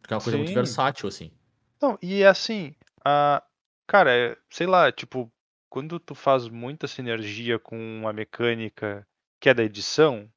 Porque 0.00 0.14
é 0.14 0.16
uma 0.16 0.22
coisa 0.22 0.36
muito 0.36 0.48
Sim. 0.48 0.54
versátil, 0.54 1.08
assim. 1.08 1.32
Não, 1.80 1.98
e 2.02 2.24
assim, 2.24 2.74
a... 3.04 3.42
cara, 3.86 4.10
é, 4.14 4.36
sei 4.50 4.66
lá, 4.66 4.90
tipo, 4.92 5.32
quando 5.68 5.98
tu 5.98 6.14
faz 6.14 6.48
muita 6.48 6.86
sinergia 6.86 7.58
com 7.58 7.76
uma 7.78 8.12
mecânica 8.12 9.06
que 9.40 9.48
é 9.48 9.54
da 9.54 9.62
edição, 9.62 10.30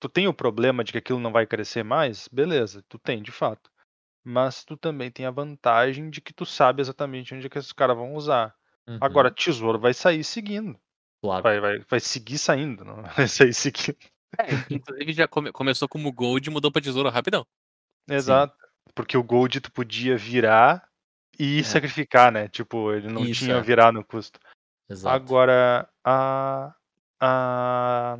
tu 0.00 0.08
tem 0.08 0.26
o 0.28 0.34
problema 0.34 0.82
de 0.84 0.92
que 0.92 0.98
aquilo 0.98 1.18
não 1.20 1.32
vai 1.32 1.46
crescer 1.46 1.82
mais? 1.82 2.28
Beleza, 2.28 2.82
tu 2.88 2.98
tem, 2.98 3.22
de 3.22 3.32
fato. 3.32 3.70
Mas 4.24 4.64
tu 4.64 4.76
também 4.76 5.10
tem 5.10 5.26
a 5.26 5.30
vantagem 5.30 6.10
de 6.10 6.20
que 6.20 6.32
tu 6.32 6.44
sabe 6.44 6.80
exatamente 6.80 7.34
onde 7.34 7.46
é 7.46 7.48
que 7.48 7.58
esses 7.58 7.72
caras 7.72 7.96
vão 7.96 8.14
usar. 8.14 8.54
Uhum, 8.86 8.98
Agora, 9.00 9.30
tesouro 9.30 9.78
vai 9.78 9.94
sair 9.94 10.24
seguindo. 10.24 10.78
claro. 11.22 11.42
Vai, 11.42 11.60
vai, 11.60 11.78
vai 11.80 12.00
seguir 12.00 12.38
saindo, 12.38 12.84
não 12.84 13.02
vai 13.02 13.26
sair 13.28 13.54
seguindo. 13.54 13.96
É, 14.38 14.54
inclusive 14.70 15.12
já 15.12 15.26
come- 15.26 15.52
começou 15.52 15.88
como 15.88 16.12
gold 16.12 16.46
e 16.48 16.52
mudou 16.52 16.70
pra 16.70 16.82
tesouro 16.82 17.08
rapidão. 17.08 17.46
Exato. 18.08 18.56
Porque 18.94 19.16
o 19.16 19.22
Gold 19.22 19.60
tu 19.60 19.70
podia 19.70 20.16
virar 20.16 20.88
e 21.38 21.60
É. 21.60 21.62
sacrificar, 21.62 22.32
né? 22.32 22.48
Tipo, 22.48 22.92
ele 22.92 23.08
não 23.08 23.24
Isso, 23.24 23.44
tinha 23.44 23.56
é. 23.56 23.60
virar 23.62 23.92
no 23.92 24.04
custo. 24.04 24.40
Exato. 24.88 25.14
Agora, 25.24 25.88
a. 26.04 26.74
A 27.20 28.16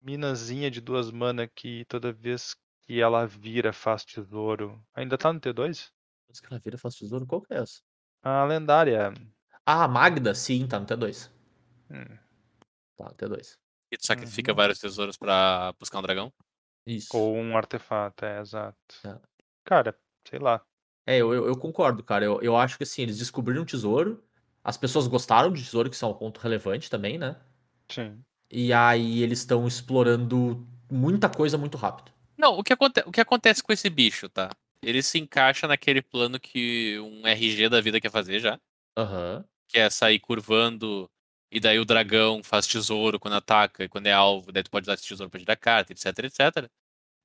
minazinha 0.00 0.70
de 0.70 0.80
duas 0.80 1.10
mana 1.10 1.46
que 1.46 1.84
toda 1.84 2.12
vez 2.14 2.56
que 2.86 2.98
ela 2.98 3.26
vira 3.26 3.72
faz 3.74 4.04
tesouro. 4.06 4.82
Ainda 4.94 5.18
tá 5.18 5.30
no 5.32 5.38
T2? 5.38 5.92
Mas 6.28 6.40
que 6.40 6.46
ela 6.46 6.58
vira 6.58 6.78
faz 6.78 6.94
tesouro, 6.94 7.26
qual 7.26 7.42
que 7.42 7.52
é 7.52 7.58
essa? 7.58 7.82
A 8.22 8.44
lendária. 8.44 9.12
Ah, 9.66 9.84
a 9.84 9.88
Magda, 9.88 10.34
sim, 10.34 10.66
tá 10.66 10.80
no 10.80 10.86
T2. 10.86 11.30
hum, 11.90 12.18
Tá 12.96 13.04
no 13.10 13.14
T2. 13.14 13.58
E 13.90 13.96
tu 13.98 14.06
sacrifica 14.06 14.52
Uhum. 14.52 14.56
vários 14.56 14.78
tesouros 14.78 15.16
pra 15.18 15.74
buscar 15.78 15.98
um 15.98 16.02
dragão. 16.02 16.32
Isso. 16.86 17.16
Ou 17.16 17.36
um 17.36 17.56
artefato, 17.56 18.24
é, 18.24 18.40
exato. 18.40 18.76
É. 19.04 19.18
Cara, 19.64 19.94
sei 20.26 20.38
lá. 20.38 20.64
É, 21.06 21.18
eu, 21.18 21.34
eu, 21.34 21.46
eu 21.46 21.56
concordo, 21.58 22.02
cara. 22.02 22.24
Eu, 22.24 22.40
eu 22.40 22.56
acho 22.56 22.76
que 22.78 22.84
assim, 22.84 23.02
eles 23.02 23.18
descobriram 23.18 23.62
um 23.62 23.66
tesouro. 23.66 24.24
As 24.64 24.76
pessoas 24.76 25.06
gostaram 25.06 25.52
de 25.52 25.62
tesouro, 25.62 25.90
que 25.90 25.96
isso 25.96 26.04
é 26.04 26.08
um 26.08 26.14
ponto 26.14 26.38
relevante 26.40 26.88
também, 26.90 27.18
né? 27.18 27.36
Sim. 27.88 28.20
E 28.50 28.72
aí 28.72 29.22
eles 29.22 29.40
estão 29.40 29.66
explorando 29.66 30.66
muita 30.90 31.28
coisa 31.28 31.56
muito 31.58 31.76
rápido. 31.76 32.12
Não, 32.36 32.58
o 32.58 32.62
que, 32.62 32.72
aconte- 32.72 33.02
o 33.06 33.10
que 33.12 33.20
acontece 33.20 33.62
com 33.62 33.72
esse 33.72 33.88
bicho, 33.90 34.28
tá? 34.28 34.50
Ele 34.82 35.02
se 35.02 35.18
encaixa 35.18 35.66
naquele 35.66 36.02
plano 36.02 36.38
que 36.40 36.98
um 37.00 37.26
RG 37.26 37.68
da 37.68 37.80
vida 37.80 38.00
quer 38.00 38.10
fazer 38.10 38.40
já. 38.40 38.58
Aham. 38.96 39.44
Que 39.68 39.78
é 39.78 39.88
sair 39.90 40.18
curvando. 40.18 41.08
E 41.50 41.60
daí 41.60 41.78
o 41.78 41.84
dragão 41.84 42.42
faz 42.42 42.66
tesouro 42.66 43.18
quando 43.20 43.34
ataca 43.34 43.84
e 43.84 43.88
quando 43.88 44.06
é 44.06 44.12
alvo. 44.12 44.50
Daí 44.52 44.62
tu 44.62 44.70
pode 44.70 44.84
usar 44.84 44.94
esse 44.94 45.06
tesouro 45.06 45.30
pra 45.30 45.38
tirar 45.40 45.56
carta, 45.56 45.92
etc, 45.92 46.06
etc. 46.24 46.68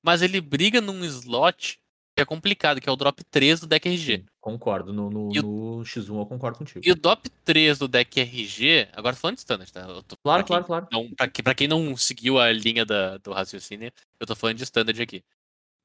Mas 0.02 0.22
ele 0.22 0.40
briga 0.40 0.80
num 0.80 1.04
slot 1.04 1.80
é 2.20 2.24
complicado, 2.24 2.80
que 2.80 2.88
é 2.88 2.92
o 2.92 2.96
drop 2.96 3.22
3 3.24 3.60
do 3.60 3.66
deck 3.66 3.88
RG. 3.88 4.24
Concordo. 4.40 4.92
No, 4.92 5.10
no, 5.10 5.28
o- 5.28 5.32
no 5.78 5.82
X1 5.84 6.18
eu 6.18 6.26
concordo 6.26 6.58
contigo. 6.58 6.80
E 6.84 6.90
o 6.90 6.94
drop 6.96 7.28
3 7.44 7.78
do 7.78 7.86
deck 7.88 8.18
RG, 8.20 8.88
agora 8.92 9.14
tô 9.16 9.20
falando 9.20 9.36
de 9.36 9.40
standard, 9.40 9.72
tá? 9.72 9.86
Tô- 10.02 10.16
Claro, 10.22 10.44
pra 10.44 10.46
claro, 10.46 10.64
claro. 10.64 10.88
Não, 10.92 11.10
pra, 11.14 11.28
pra 11.28 11.54
quem 11.54 11.68
não 11.68 11.96
seguiu 11.96 12.38
a 12.38 12.50
linha 12.52 12.84
da- 12.84 13.18
do 13.18 13.32
raciocínio, 13.32 13.92
eu 14.20 14.26
tô 14.26 14.34
falando 14.36 14.56
de 14.56 14.64
standard 14.64 15.00
aqui. 15.02 15.22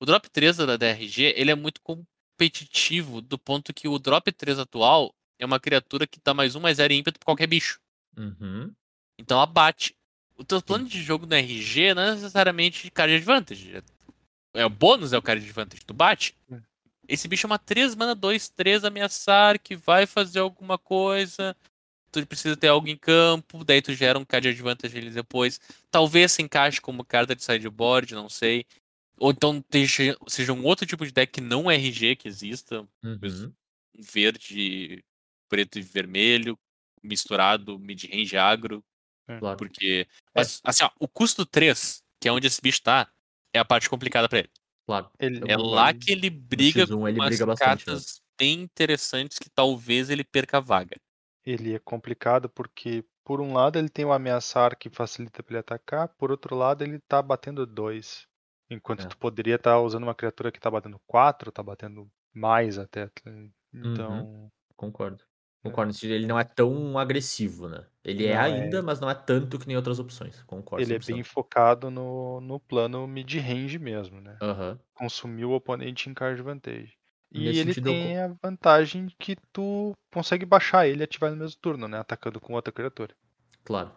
O 0.01 0.05
drop 0.05 0.29
3 0.29 0.57
da 0.57 0.75
DRG, 0.77 1.33
ele 1.35 1.51
é 1.51 1.55
muito 1.55 1.81
competitivo 1.81 3.21
do 3.21 3.37
ponto 3.37 3.73
que 3.73 3.87
o 3.87 3.97
drop 3.99 4.31
3 4.31 4.59
atual 4.59 5.13
é 5.39 5.45
uma 5.45 5.59
criatura 5.59 6.07
que 6.07 6.19
dá 6.23 6.33
mais 6.33 6.55
um, 6.55 6.59
mais 6.59 6.77
zero 6.77 6.93
ímpeto 6.93 7.19
pra 7.19 7.25
qualquer 7.25 7.47
bicho. 7.47 7.79
Uhum. 8.17 8.71
Então 9.19 9.39
abate. 9.39 9.95
O 10.35 10.43
teu 10.43 10.61
plano 10.61 10.85
de 10.87 11.01
jogo 11.01 11.25
no 11.27 11.35
RG 11.35 11.93
não 11.93 12.01
é 12.01 12.11
necessariamente 12.15 12.89
card 12.89 13.13
advantage. 13.15 13.81
É 14.53 14.65
o 14.65 14.69
bônus 14.69 15.13
é 15.13 15.17
o 15.17 15.21
card 15.21 15.43
advantage. 15.43 15.83
Tu 15.85 15.93
bate. 15.93 16.35
Esse 17.07 17.27
bicho 17.27 17.45
é 17.45 17.49
uma 17.49 17.59
3 17.59 17.95
mana 17.95 18.15
2, 18.15 18.49
3 18.49 18.83
ameaçar, 18.85 19.59
que 19.59 19.75
vai 19.75 20.05
fazer 20.05 20.39
alguma 20.39 20.77
coisa. 20.77 21.55
Tu 22.11 22.25
precisa 22.27 22.55
ter 22.55 22.67
algo 22.67 22.87
em 22.87 22.95
campo, 22.95 23.63
daí 23.63 23.81
tu 23.81 23.93
gera 23.93 24.19
um 24.19 24.23
card 24.25 24.47
advantage 24.47 24.97
ali 24.97 25.09
depois. 25.09 25.59
Talvez 25.89 26.31
se 26.31 26.41
encaixe 26.41 26.79
como 26.79 27.03
carta 27.03 27.35
de 27.35 27.43
sideboard, 27.43 28.13
não 28.13 28.29
sei. 28.29 28.65
Ou 29.17 29.31
então 29.31 29.63
seja, 29.71 30.17
seja 30.27 30.53
um 30.53 30.63
outro 30.63 30.85
tipo 30.85 31.05
de 31.05 31.11
deck 31.11 31.31
que 31.31 31.41
não 31.41 31.69
é 31.69 31.75
RG 31.75 32.15
que 32.15 32.27
exista. 32.27 32.87
Uhum. 33.03 33.51
Um 33.97 34.01
verde, 34.01 35.03
preto 35.49 35.79
e 35.79 35.81
vermelho, 35.81 36.57
misturado, 37.01 37.79
mid-range 37.79 38.37
agro. 38.37 38.83
Claro. 39.39 39.57
Porque, 39.57 40.07
mas, 40.35 40.59
assim, 40.63 40.83
ó, 40.83 40.91
o 40.99 41.07
custo 41.07 41.45
3, 41.45 42.03
que 42.19 42.27
é 42.27 42.31
onde 42.31 42.47
esse 42.47 42.61
bicho 42.61 42.81
tá, 42.81 43.09
é 43.53 43.59
a 43.59 43.65
parte 43.65 43.89
complicada 43.89 44.29
pra 44.29 44.39
ele. 44.39 44.49
Claro. 44.87 45.09
Ele, 45.19 45.39
É 45.47 45.57
lá 45.57 45.93
que 45.93 46.11
ele 46.11 46.29
briga 46.29 46.87
X1 46.87 46.87
com 46.87 47.07
ele 47.07 47.19
umas 47.19 47.21
briga 47.21 47.45
bastante, 47.45 47.89
né? 47.89 48.01
cartas 48.03 48.21
bem 48.39 48.61
interessantes 48.61 49.39
que 49.39 49.49
talvez 49.49 50.09
ele 50.09 50.23
perca 50.23 50.57
a 50.57 50.61
vaga. 50.61 50.97
ele 51.45 51.73
é 51.73 51.79
complicado 51.79 52.49
porque, 52.49 53.03
por 53.23 53.41
um 53.41 53.53
lado, 53.53 53.77
ele 53.77 53.89
tem 53.89 54.05
o 54.05 54.13
ameaçar 54.13 54.77
que 54.77 54.89
facilita 54.89 55.43
pra 55.43 55.53
ele 55.53 55.59
atacar, 55.59 56.07
por 56.17 56.31
outro 56.31 56.55
lado, 56.55 56.83
ele 56.83 56.99
tá 57.07 57.21
batendo 57.21 57.65
dois. 57.65 58.25
Enquanto 58.69 59.05
É. 59.05 59.07
tu 59.07 59.17
poderia 59.17 59.55
estar 59.55 59.79
usando 59.81 60.03
uma 60.03 60.15
criatura 60.15 60.51
que 60.51 60.59
tá 60.59 60.71
batendo 60.71 60.99
quatro, 61.05 61.51
tá 61.51 61.61
batendo 61.61 62.09
mais 62.33 62.77
até. 62.79 63.07
tá? 63.07 63.31
Uhum. 63.73 63.93
Então. 63.93 64.51
Concordo. 64.75 65.23
É. 65.63 65.69
Concordo. 65.69 65.93
sentido, 65.93 66.13
Ele 66.13 66.27
não 66.27 66.37
é 66.39 66.43
tão 66.43 66.97
agressivo, 66.97 67.69
né? 67.69 67.85
Ele 68.03 68.25
é 68.25 68.33
Não 68.35 68.41
é. 68.41 68.45
ainda, 68.45 68.81
mas 68.83 68.99
não 68.99 69.09
é 69.09 69.15
tanto 69.15 69.57
que 69.57 69.65
nem 69.67 69.77
outras 69.77 69.97
opções. 69.97 70.41
Concordo. 70.43 70.83
Ele 70.83 70.93
é 70.93 70.99
100%. 70.99 71.05
bem 71.13 71.23
focado 71.23 71.89
no, 71.89 72.41
no 72.41 72.59
plano 72.59 73.07
mid-range 73.07 73.79
mesmo, 73.79 74.19
né? 74.19 74.37
Aham. 74.41 74.77
Consumir 74.93 75.45
o 75.45 75.51
oponente 75.51 76.09
em 76.09 76.13
card 76.13 76.39
advantage. 76.39 76.93
E 77.31 77.45
Nesse 77.45 77.59
ele 77.61 77.73
sentido, 77.73 77.89
eu 77.89 77.93
tem 77.93 78.17
a 78.19 78.35
vantagem 78.43 79.07
que 79.17 79.35
tu 79.51 79.93
consegue 80.13 80.45
baixar 80.45 80.87
ele 80.87 81.01
e 81.01 81.03
ativar 81.05 81.31
no 81.31 81.37
mesmo 81.37 81.57
turno, 81.61 81.87
né? 81.87 81.97
Atacando 81.97 82.39
com 82.39 82.53
outra 82.53 82.71
criatura. 82.71 83.15
Claro. 83.63 83.91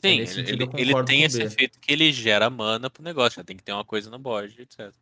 Sim, 0.00 0.18
nesse 0.20 0.40
ele, 0.40 0.64
ele- 0.64 0.70
ele 0.78 1.04
tem 1.04 1.22
esse 1.22 1.38
B. 1.38 1.44
efeito 1.44 1.78
que 1.80 1.92
ele 1.92 2.10
gera 2.12 2.48
mana 2.48 2.88
pro 2.88 3.02
negócio, 3.02 3.36
já 3.36 3.44
tem 3.44 3.56
que 3.56 3.62
ter 3.62 3.72
uma 3.72 3.84
coisa 3.84 4.10
no 4.10 4.18
board, 4.18 4.60
etc. 4.60 4.92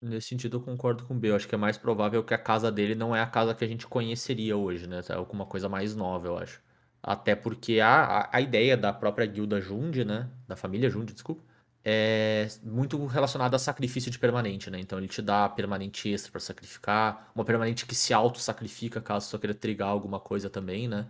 Nesse 0.00 0.28
sentido, 0.28 0.58
eu 0.58 0.60
concordo 0.60 1.04
com 1.04 1.14
o 1.14 1.16
B. 1.18 1.30
Eu 1.30 1.36
acho 1.36 1.48
que 1.48 1.54
é 1.54 1.58
mais 1.58 1.76
provável 1.76 2.22
que 2.22 2.32
a 2.32 2.38
casa 2.38 2.70
dele 2.70 2.94
não 2.94 3.14
é 3.14 3.20
a 3.20 3.26
casa 3.26 3.54
que 3.54 3.64
a 3.64 3.68
gente 3.68 3.86
conheceria 3.86 4.56
hoje, 4.56 4.86
né? 4.86 5.00
É 5.08 5.14
alguma 5.14 5.44
coisa 5.44 5.68
mais 5.68 5.96
nova, 5.96 6.28
eu 6.28 6.38
acho. 6.38 6.62
Até 7.02 7.34
porque 7.34 7.80
a, 7.80 8.28
a, 8.32 8.40
ideia 8.40 8.76
da 8.76 8.92
própria 8.92 9.26
guilda 9.26 9.60
Jund, 9.60 10.04
né? 10.04 10.28
Da 10.46 10.54
família 10.54 10.88
Jund, 10.88 11.12
desculpa. 11.12 11.42
É 11.84 12.46
muito 12.62 13.06
relacionada 13.06 13.56
a 13.56 13.58
sacrifício 13.58 14.10
de 14.10 14.18
permanente, 14.18 14.70
né? 14.70 14.78
Então 14.78 14.98
ele 14.98 15.08
te 15.08 15.22
dá 15.22 15.48
permanente 15.48 16.08
extra 16.08 16.30
pra 16.30 16.40
sacrificar. 16.40 17.30
Uma 17.34 17.44
permanente 17.44 17.86
que 17.86 17.94
se 17.94 18.12
auto-sacrifica 18.12 19.00
caso 19.00 19.28
só 19.28 19.38
queira 19.38 19.54
trigar 19.54 19.88
alguma 19.88 20.20
coisa 20.20 20.48
também, 20.50 20.86
né? 20.86 21.06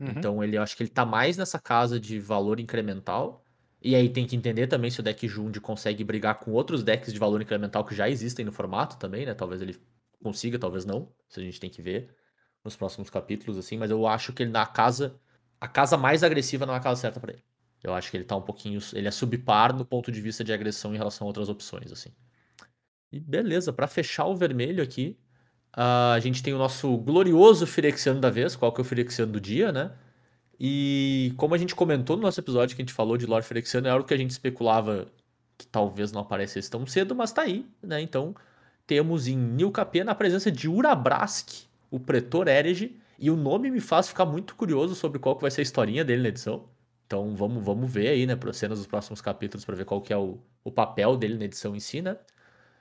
Uhum. 0.00 0.08
Então 0.08 0.42
ele, 0.42 0.56
eu 0.56 0.62
acho 0.62 0.76
que 0.76 0.82
ele 0.82 0.90
tá 0.90 1.04
mais 1.04 1.36
nessa 1.36 1.58
casa 1.58 2.00
de 2.00 2.18
valor 2.18 2.58
incremental. 2.58 3.43
E 3.84 3.94
aí 3.94 4.08
tem 4.08 4.26
que 4.26 4.34
entender 4.34 4.66
também 4.66 4.90
se 4.90 4.98
o 4.98 5.02
deck 5.02 5.28
Jund 5.28 5.60
consegue 5.60 6.02
brigar 6.02 6.40
com 6.40 6.52
outros 6.52 6.82
decks 6.82 7.12
de 7.12 7.18
valor 7.18 7.42
incremental 7.42 7.84
que 7.84 7.94
já 7.94 8.08
existem 8.08 8.42
no 8.42 8.50
formato 8.50 8.96
também, 8.96 9.26
né? 9.26 9.34
Talvez 9.34 9.60
ele 9.60 9.76
consiga, 10.22 10.58
talvez 10.58 10.86
não. 10.86 11.12
Isso 11.28 11.38
a 11.38 11.42
gente 11.42 11.60
tem 11.60 11.68
que 11.68 11.82
ver 11.82 12.08
nos 12.64 12.74
próximos 12.74 13.10
capítulos, 13.10 13.58
assim. 13.58 13.76
Mas 13.76 13.90
eu 13.90 14.06
acho 14.06 14.32
que 14.32 14.42
ele 14.42 14.50
na 14.50 14.64
casa. 14.64 15.20
A 15.60 15.68
casa 15.68 15.98
mais 15.98 16.24
agressiva 16.24 16.64
não 16.64 16.72
é 16.72 16.78
a 16.78 16.80
casa 16.80 16.98
certa 16.98 17.20
pra 17.20 17.34
ele. 17.34 17.44
Eu 17.82 17.92
acho 17.92 18.10
que 18.10 18.16
ele 18.16 18.24
tá 18.24 18.34
um 18.34 18.40
pouquinho. 18.40 18.80
Ele 18.94 19.06
é 19.06 19.10
subpar 19.10 19.76
no 19.76 19.84
ponto 19.84 20.10
de 20.10 20.18
vista 20.18 20.42
de 20.42 20.50
agressão 20.50 20.94
em 20.94 20.96
relação 20.96 21.26
a 21.26 21.28
outras 21.28 21.50
opções, 21.50 21.92
assim. 21.92 22.08
E 23.12 23.20
beleza, 23.20 23.70
pra 23.70 23.86
fechar 23.86 24.24
o 24.24 24.34
vermelho 24.34 24.82
aqui, 24.82 25.18
a 25.74 26.18
gente 26.20 26.42
tem 26.42 26.54
o 26.54 26.58
nosso 26.58 26.96
glorioso 26.96 27.66
Firexiano 27.66 28.18
da 28.18 28.30
vez. 28.30 28.56
Qual 28.56 28.72
que 28.72 28.80
é 28.80 28.82
o 28.82 28.84
Firexiano 28.84 29.30
do 29.30 29.40
dia, 29.40 29.70
né? 29.70 29.92
E 30.58 31.32
como 31.36 31.54
a 31.54 31.58
gente 31.58 31.74
comentou 31.74 32.16
no 32.16 32.22
nosso 32.22 32.40
episódio 32.40 32.76
que 32.76 32.82
a 32.82 32.84
gente 32.84 32.94
falou 32.94 33.16
de 33.16 33.26
Lord 33.26 33.46
Firexiano, 33.46 33.88
é 33.88 33.90
algo 33.90 34.06
que 34.06 34.14
a 34.14 34.16
gente 34.16 34.30
especulava 34.30 35.06
que 35.56 35.66
talvez 35.66 36.12
não 36.12 36.20
aparecesse 36.20 36.70
tão 36.70 36.86
cedo, 36.86 37.14
mas 37.14 37.32
tá 37.32 37.42
aí, 37.42 37.66
né? 37.82 38.00
Então 38.00 38.34
temos 38.86 39.26
em 39.28 39.36
New 39.36 39.70
Capena 39.70 40.12
a 40.12 40.14
presença 40.14 40.50
de 40.50 40.68
Urabrask, 40.68 41.66
o 41.90 41.98
Pretor 41.98 42.48
Herege, 42.48 42.96
e 43.18 43.30
o 43.30 43.36
nome 43.36 43.70
me 43.70 43.80
faz 43.80 44.08
ficar 44.08 44.26
muito 44.26 44.54
curioso 44.56 44.94
sobre 44.94 45.18
qual 45.18 45.36
que 45.36 45.42
vai 45.42 45.50
ser 45.50 45.60
a 45.60 45.62
historinha 45.62 46.04
dele 46.04 46.22
na 46.22 46.28
edição. 46.28 46.68
Então 47.06 47.34
vamos, 47.36 47.64
vamos 47.64 47.92
ver 47.92 48.08
aí, 48.08 48.26
né, 48.26 48.34
para 48.34 48.52
cenas 48.52 48.78
dos 48.78 48.86
próximos 48.86 49.20
capítulos 49.20 49.64
para 49.64 49.76
ver 49.76 49.84
qual 49.84 50.00
que 50.00 50.12
é 50.12 50.16
o, 50.16 50.38
o 50.62 50.70
papel 50.70 51.16
dele 51.16 51.36
na 51.38 51.44
edição 51.44 51.76
em 51.76 51.80
si, 51.80 52.02
né? 52.02 52.16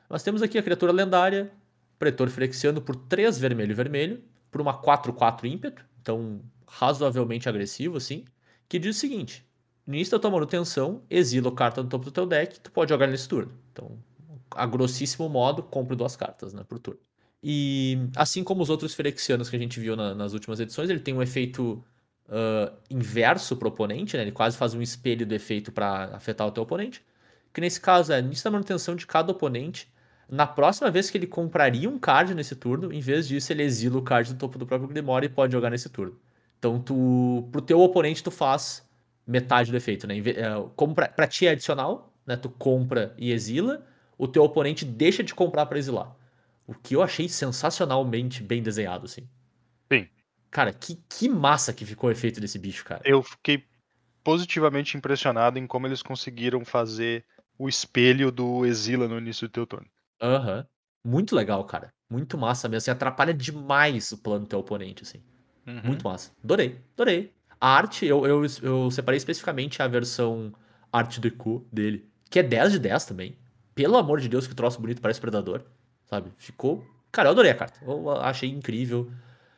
Nós 0.09 0.23
temos 0.23 0.41
aqui 0.41 0.57
a 0.57 0.63
criatura 0.63 0.91
lendária, 0.91 1.51
Pretor 1.99 2.29
Firexiano 2.29 2.81
por 2.81 2.95
3 2.95 3.37
vermelho 3.37 3.71
e 3.71 3.75
vermelho, 3.75 4.23
por 4.51 4.61
uma 4.61 4.73
4-4 4.81 5.45
ímpeto, 5.45 5.83
então 6.01 6.41
razoavelmente 6.77 7.47
agressivo, 7.49 7.97
assim, 7.97 8.25
que 8.67 8.79
diz 8.79 8.97
o 8.97 8.99
seguinte: 8.99 9.45
no 9.85 9.95
início 9.95 10.11
da 10.11 10.19
tua 10.19 10.31
manutenção, 10.31 11.03
exila 11.09 11.51
carta 11.53 11.83
do 11.83 11.89
topo 11.89 12.05
do 12.05 12.11
teu 12.11 12.25
deck, 12.25 12.59
tu 12.59 12.71
pode 12.71 12.89
jogar 12.89 13.07
nesse 13.07 13.27
turno. 13.27 13.51
Então, 13.71 13.97
a 14.51 14.65
grossíssimo 14.65 15.27
modo, 15.29 15.63
compre 15.63 15.95
duas 15.95 16.15
cartas, 16.15 16.53
né, 16.53 16.63
por 16.67 16.79
turno. 16.79 16.99
E 17.41 17.97
assim 18.15 18.43
como 18.43 18.63
os 18.63 18.69
outros 18.69 18.93
Firexianos 18.93 19.49
que 19.49 19.55
a 19.55 19.59
gente 19.59 19.79
viu 19.79 19.95
na- 19.95 20.15
nas 20.15 20.33
últimas 20.33 20.59
edições, 20.59 20.89
ele 20.89 20.99
tem 20.99 21.13
um 21.13 21.21
efeito 21.21 21.83
ah, 22.29 22.71
inverso 22.89 23.55
pro 23.57 23.69
oponente, 23.69 24.15
né? 24.17 24.23
Ele 24.23 24.31
quase 24.31 24.57
faz 24.57 24.73
um 24.73 24.81
espelho 24.81 25.25
do 25.25 25.33
efeito 25.35 25.71
para 25.71 26.05
afetar 26.15 26.47
o 26.47 26.51
teu 26.51 26.63
oponente. 26.63 27.03
Que 27.53 27.61
nesse 27.61 27.79
caso 27.81 28.11
é 28.13 28.19
início 28.19 28.43
da 28.45 28.51
manutenção 28.51 28.95
de 28.95 29.05
cada 29.05 29.31
oponente. 29.31 29.91
Na 30.29 30.47
próxima 30.47 30.89
vez 30.89 31.09
que 31.09 31.17
ele 31.17 31.27
compraria 31.27 31.89
um 31.89 31.99
card 31.99 32.33
nesse 32.33 32.55
turno, 32.55 32.91
em 32.93 32.99
vez 33.01 33.27
disso, 33.27 33.51
ele 33.51 33.63
exila 33.63 33.97
o 33.99 34.01
card 34.01 34.33
do 34.33 34.39
topo 34.39 34.57
do 34.57 34.65
próprio 34.65 34.87
Grimoire 34.89 35.25
e 35.27 35.29
pode 35.29 35.53
jogar 35.53 35.69
nesse 35.69 35.89
turno. 35.89 36.17
Então, 36.63 36.79
tu, 36.79 37.49
pro 37.51 37.61
teu 37.61 37.81
oponente, 37.81 38.23
tu 38.23 38.31
faz 38.31 38.87
metade 39.27 39.69
do 39.69 39.75
efeito, 39.75 40.07
né? 40.07 40.17
É, 40.19 40.45
Como 40.77 40.95
pra, 40.95 41.09
pra 41.09 41.27
ti 41.27 41.45
é 41.45 41.49
adicional, 41.49 42.13
né? 42.25 42.37
Tu 42.37 42.49
compra 42.49 43.13
e 43.17 43.33
exila, 43.33 43.85
o 44.17 44.29
teu 44.29 44.45
oponente 44.45 44.85
deixa 44.85 45.21
de 45.21 45.35
comprar 45.35 45.65
pra 45.65 45.77
exilar. 45.77 46.15
O 46.65 46.73
que 46.73 46.95
eu 46.95 47.01
achei 47.01 47.27
sensacionalmente 47.27 48.41
bem 48.41 48.63
desenhado, 48.63 49.07
assim. 49.07 49.27
Sim. 49.91 50.07
Cara, 50.49 50.71
que, 50.71 50.97
que 51.09 51.27
massa 51.27 51.73
que 51.73 51.85
ficou 51.85 52.07
o 52.07 52.13
efeito 52.13 52.39
desse 52.39 52.57
bicho, 52.57 52.85
cara. 52.85 53.01
Eu 53.03 53.21
fiquei 53.21 53.65
positivamente 54.23 54.95
impressionado 54.95 55.59
em 55.59 55.67
como 55.67 55.85
eles 55.85 56.01
conseguiram 56.01 56.63
fazer 56.63 57.25
o 57.59 57.67
espelho 57.67 58.31
do 58.31 58.65
Exila 58.65 59.05
no 59.05 59.17
início 59.17 59.49
do 59.49 59.51
teu 59.51 59.67
turno. 59.67 59.87
Aham. 60.21 60.65
Muito 61.03 61.35
legal, 61.35 61.65
cara. 61.65 61.93
Muito 62.09 62.37
massa 62.37 62.69
mesmo. 62.69 62.77
Assim, 62.77 62.91
atrapalha 62.91 63.33
demais 63.33 64.13
o 64.13 64.17
plano 64.17 64.45
do 64.45 64.47
teu 64.47 64.59
oponente, 64.59 65.03
assim. 65.03 65.21
Uhum. 65.65 65.81
Muito 65.83 66.03
massa. 66.03 66.31
Adorei, 66.43 66.79
adorei. 66.93 67.31
A 67.59 67.75
arte, 67.75 68.05
eu, 68.05 68.25
eu, 68.25 68.45
eu 68.61 68.91
separei 68.91 69.17
especificamente 69.17 69.81
a 69.81 69.87
versão 69.87 70.53
arte 70.91 71.19
deco 71.19 71.65
dele, 71.71 72.09
que 72.29 72.39
é 72.39 72.43
10 72.43 72.73
de 72.73 72.79
10 72.79 73.05
também. 73.05 73.37
Pelo 73.73 73.97
amor 73.97 74.19
de 74.19 74.29
Deus, 74.29 74.45
que 74.45 74.53
troço 74.53 74.79
bonito, 74.79 75.01
parece 75.01 75.19
Predador, 75.19 75.63
sabe? 76.05 76.31
Ficou... 76.37 76.85
Cara, 77.11 77.29
eu 77.29 77.31
adorei 77.31 77.51
a 77.51 77.55
carta. 77.55 77.79
Eu 77.85 78.09
achei 78.09 78.49
incrível. 78.49 79.11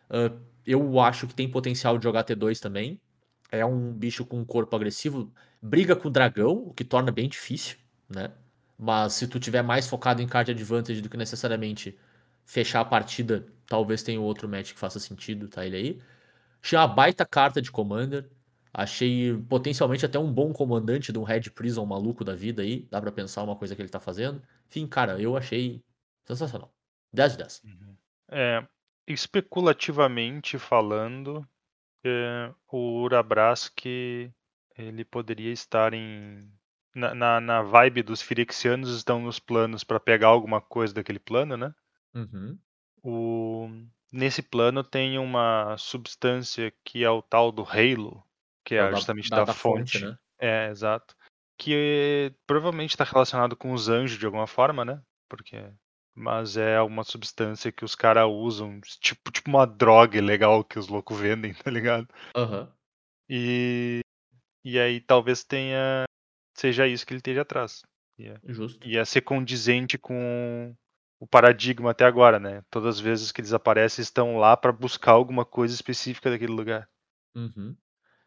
Ah, 0.10 0.32
eu 0.66 1.00
acho 1.00 1.28
que 1.28 1.36
tem 1.36 1.50
potencial 1.50 1.98
de 1.98 2.04
jogar 2.04 2.24
T2 2.24 2.60
também. 2.60 3.00
É 3.52 3.66
um 3.66 3.94
bicho 3.94 4.26
com 4.26 4.40
um 4.40 4.46
corpo 4.46 4.76
agressivo. 4.76 5.32
Briga 5.62 5.96
com 5.96 6.08
o 6.08 6.12
dragão, 6.12 6.68
o 6.68 6.74
que 6.74 6.84
torna 6.84 7.12
bem 7.12 7.30
difícil, 7.30 7.78
né? 8.10 8.32
Mas 8.78 9.14
se 9.14 9.28
tu 9.28 9.40
tiver 9.40 9.62
mais 9.62 9.88
focado 9.88 10.22
em 10.22 10.28
card 10.28 10.52
advantage 10.52 11.02
do 11.02 11.10
que 11.10 11.18
necessariamente 11.18 11.98
fechar 12.46 12.82
a 12.82 12.86
partida, 12.86 13.46
talvez 13.68 14.04
tenha 14.04 14.20
outro 14.22 14.48
match 14.48 14.74
que 14.74 14.80
faça 14.80 15.00
sentido, 15.00 15.48
tá 15.48 15.66
ele 15.66 15.76
aí. 15.76 16.02
Achei 16.64 16.78
uma 16.78 16.88
baita 16.88 17.26
carta 17.26 17.62
de 17.62 17.72
Commander. 17.72 18.30
Achei 18.74 19.38
potencialmente 19.50 20.06
até 20.06 20.20
um 20.20 20.32
bom 20.32 20.52
comandante 20.52 21.14
de 21.14 21.18
um 21.18 21.24
Red 21.24 21.44
Prison 21.52 21.86
maluco 21.86 22.24
da 22.26 22.36
vida 22.36 22.62
aí. 22.62 22.88
Dá 22.92 23.00
pra 23.00 23.12
pensar 23.12 23.44
uma 23.44 23.56
coisa 23.56 23.76
que 23.76 23.82
ele 23.82 23.90
tá 23.90 24.00
fazendo. 24.00 24.42
Enfim, 24.68 24.86
cara, 24.88 25.22
eu 25.22 25.38
achei 25.38 25.82
sensacional. 26.26 26.74
10 27.14 27.32
de 27.34 27.38
10. 27.38 27.62
É, 28.32 28.68
especulativamente 29.08 30.58
falando, 30.58 31.48
é, 32.04 32.52
o 32.70 33.02
Urabrask 33.02 33.86
ele 33.86 35.06
poderia 35.06 35.52
estar 35.52 35.94
em 35.94 36.52
na, 36.94 37.14
na, 37.14 37.42
na 37.42 37.62
vibe 37.62 38.04
dos 38.04 38.22
Firexianos 38.22 38.96
estão 38.96 39.22
nos 39.22 39.40
planos 39.40 39.84
para 39.84 40.00
pegar 40.00 40.28
alguma 40.28 40.62
coisa 40.62 40.94
daquele 40.94 41.20
plano, 41.20 41.58
né? 41.58 41.74
Uhum. 42.16 42.58
O, 43.04 43.70
nesse 44.12 44.42
plano 44.42 44.84
tem 44.84 45.20
uma 45.20 45.76
substância 45.78 46.74
que 46.84 47.04
é 47.04 47.10
o 47.10 47.22
tal 47.22 47.52
do 47.52 47.64
Halo, 47.64 48.24
que 48.64 48.74
é, 48.76 48.80
É 48.90 48.96
justamente 48.96 49.30
da- 49.30 49.38
da, 49.38 49.44
da 49.46 49.54
fonte, 49.54 50.00
fonte. 50.00 50.06
né? 50.12 50.18
É, 50.40 50.70
exato. 50.70 51.16
Que 51.58 52.34
provavelmente 52.48 52.92
está 52.92 53.04
relacionado 53.04 53.56
com 53.56 53.72
os 53.72 53.88
anjos 53.90 54.18
de 54.18 54.26
alguma 54.26 54.48
forma, 54.48 54.84
né? 54.84 55.02
Porque. 55.30 55.72
Mas 56.18 56.56
é 56.56 56.82
uma 56.82 57.04
substância 57.04 57.72
que 57.74 57.84
os 57.84 57.94
caras 57.94 58.26
usam, 58.30 58.80
tipo, 59.02 59.32
tipo 59.32 59.50
uma 59.50 59.66
droga 59.68 60.22
legal 60.22 60.64
que 60.64 60.80
os 60.80 60.88
loucos 60.88 61.20
vendem, 61.20 61.54
tá 61.64 61.70
ligado? 61.70 62.08
Aham. 62.36 62.72
E, 63.30 64.00
e 64.64 64.80
aí 64.80 65.02
talvez 65.02 65.44
tenha. 65.44 66.06
Seja 66.58 66.88
isso 66.88 67.06
que 67.06 67.12
ele 67.14 67.20
esteja 67.20 67.42
atrás. 67.42 67.84
Ia, 68.18 68.40
Justo. 68.46 68.86
ia 68.88 69.04
ser 69.04 69.22
condizente 69.22 69.98
com 69.98 70.74
o 71.20 71.28
paradigma 71.28 71.92
até 71.92 72.06
agora, 72.06 72.40
né? 72.40 72.64
Todas 72.70 72.96
as 72.96 73.00
vezes 73.02 73.32
que 73.32 73.42
eles 73.42 73.54
aparecem, 73.54 74.02
estão 74.04 74.38
lá 74.38 74.56
pra 74.58 74.72
buscar 74.72 75.12
alguma 75.14 75.46
coisa 75.46 75.74
específica 75.74 76.30
daquele 76.30 76.54
lugar. 76.54 76.90
Uhum. 77.36 77.76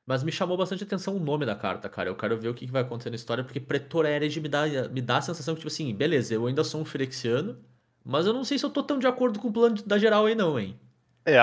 Mas 0.07 0.23
me 0.25 0.33
chamou 0.33 0.57
bastante 0.57 0.85
atenção 0.85 1.17
o 1.17 1.21
nome 1.21 1.47
da 1.47 1.57
carta, 1.57 1.89
cara. 1.89 2.11
Eu 2.11 2.17
quero 2.17 2.39
ver 2.39 2.49
o 2.49 2.55
que 2.55 2.67
vai 2.67 2.83
acontecer 2.83 3.11
na 3.11 3.17
história, 3.17 3.45
porque 3.45 3.61
Pretor 3.61 4.07
Herege 4.07 4.41
me 4.41 4.49
dá, 4.49 4.67
me 4.91 5.03
dá 5.03 5.19
a 5.19 5.23
sensação 5.23 5.55
que, 5.55 5.61
tipo 5.61 5.69
assim, 5.69 5.95
beleza, 5.95 6.35
eu 6.35 6.47
ainda 6.47 6.65
sou 6.65 6.81
um 6.81 6.85
Firexiano, 6.85 7.59
mas 8.05 8.27
eu 8.27 8.33
não 8.35 8.45
sei 8.45 8.59
se 8.59 8.67
eu 8.67 8.71
tô 8.71 8.83
tão 8.83 8.99
de 8.99 9.07
acordo 9.07 9.39
com 9.41 9.49
o 9.49 9.53
plano 9.53 9.77
da 9.85 9.99
geral 9.99 10.27
aí, 10.27 10.35
não, 10.35 10.59
hein? 10.59 10.79
É, 11.25 11.39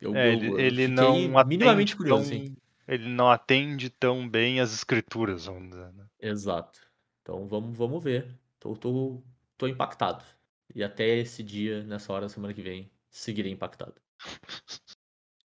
Eu, 0.00 0.14
é, 0.14 0.28
eu- 0.34 0.58
ele, 0.58 0.62
ele 0.62 0.88
não 0.88 1.44
minimamente 1.44 1.96
curioso, 1.96 2.24
tão, 2.24 2.24
sim. 2.24 2.56
ele 2.88 3.08
não 3.08 3.30
atende 3.30 3.88
tão 3.90 4.28
bem 4.28 4.60
as 4.60 4.72
escrituras, 4.72 5.46
vamos 5.46 5.70
dizer, 5.70 5.92
né? 5.92 6.06
Exato. 6.20 6.80
Então 7.22 7.46
vamos, 7.48 7.76
vamos 7.76 8.02
ver. 8.02 8.38
Tô, 8.58 8.74
tô, 8.76 9.22
tô 9.56 9.66
impactado. 9.66 10.24
E 10.74 10.84
até 10.84 11.16
esse 11.18 11.42
dia, 11.42 11.82
nessa 11.84 12.12
hora, 12.12 12.28
semana 12.28 12.54
que 12.54 12.62
vem, 12.62 12.90
seguirei 13.10 13.52
impactado. 13.52 13.94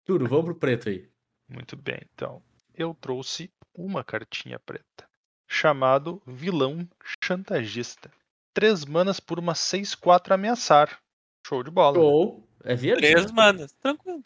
Turo, 0.04 0.26
vamos 0.26 0.46
pro 0.46 0.54
preto 0.54 0.88
aí. 0.88 1.08
Muito 1.48 1.76
bem, 1.76 2.00
então. 2.14 2.42
Eu 2.74 2.94
trouxe 2.94 3.52
uma 3.74 4.02
cartinha 4.02 4.58
preta. 4.58 5.08
Chamado 5.46 6.22
Vilão 6.26 6.88
Chantagista. 7.22 8.10
Três 8.54 8.84
manas 8.84 9.20
por 9.20 9.38
uma 9.38 9.52
6-4 9.52 10.32
ameaçar. 10.32 11.00
Show 11.46 11.62
de 11.62 11.70
bola. 11.70 11.98
né? 11.98 12.02
Show. 12.02 12.48
É? 12.64 12.76
Três 12.76 13.26
né? 13.26 13.32
manas, 13.32 13.72
tranquilo. 13.72 14.22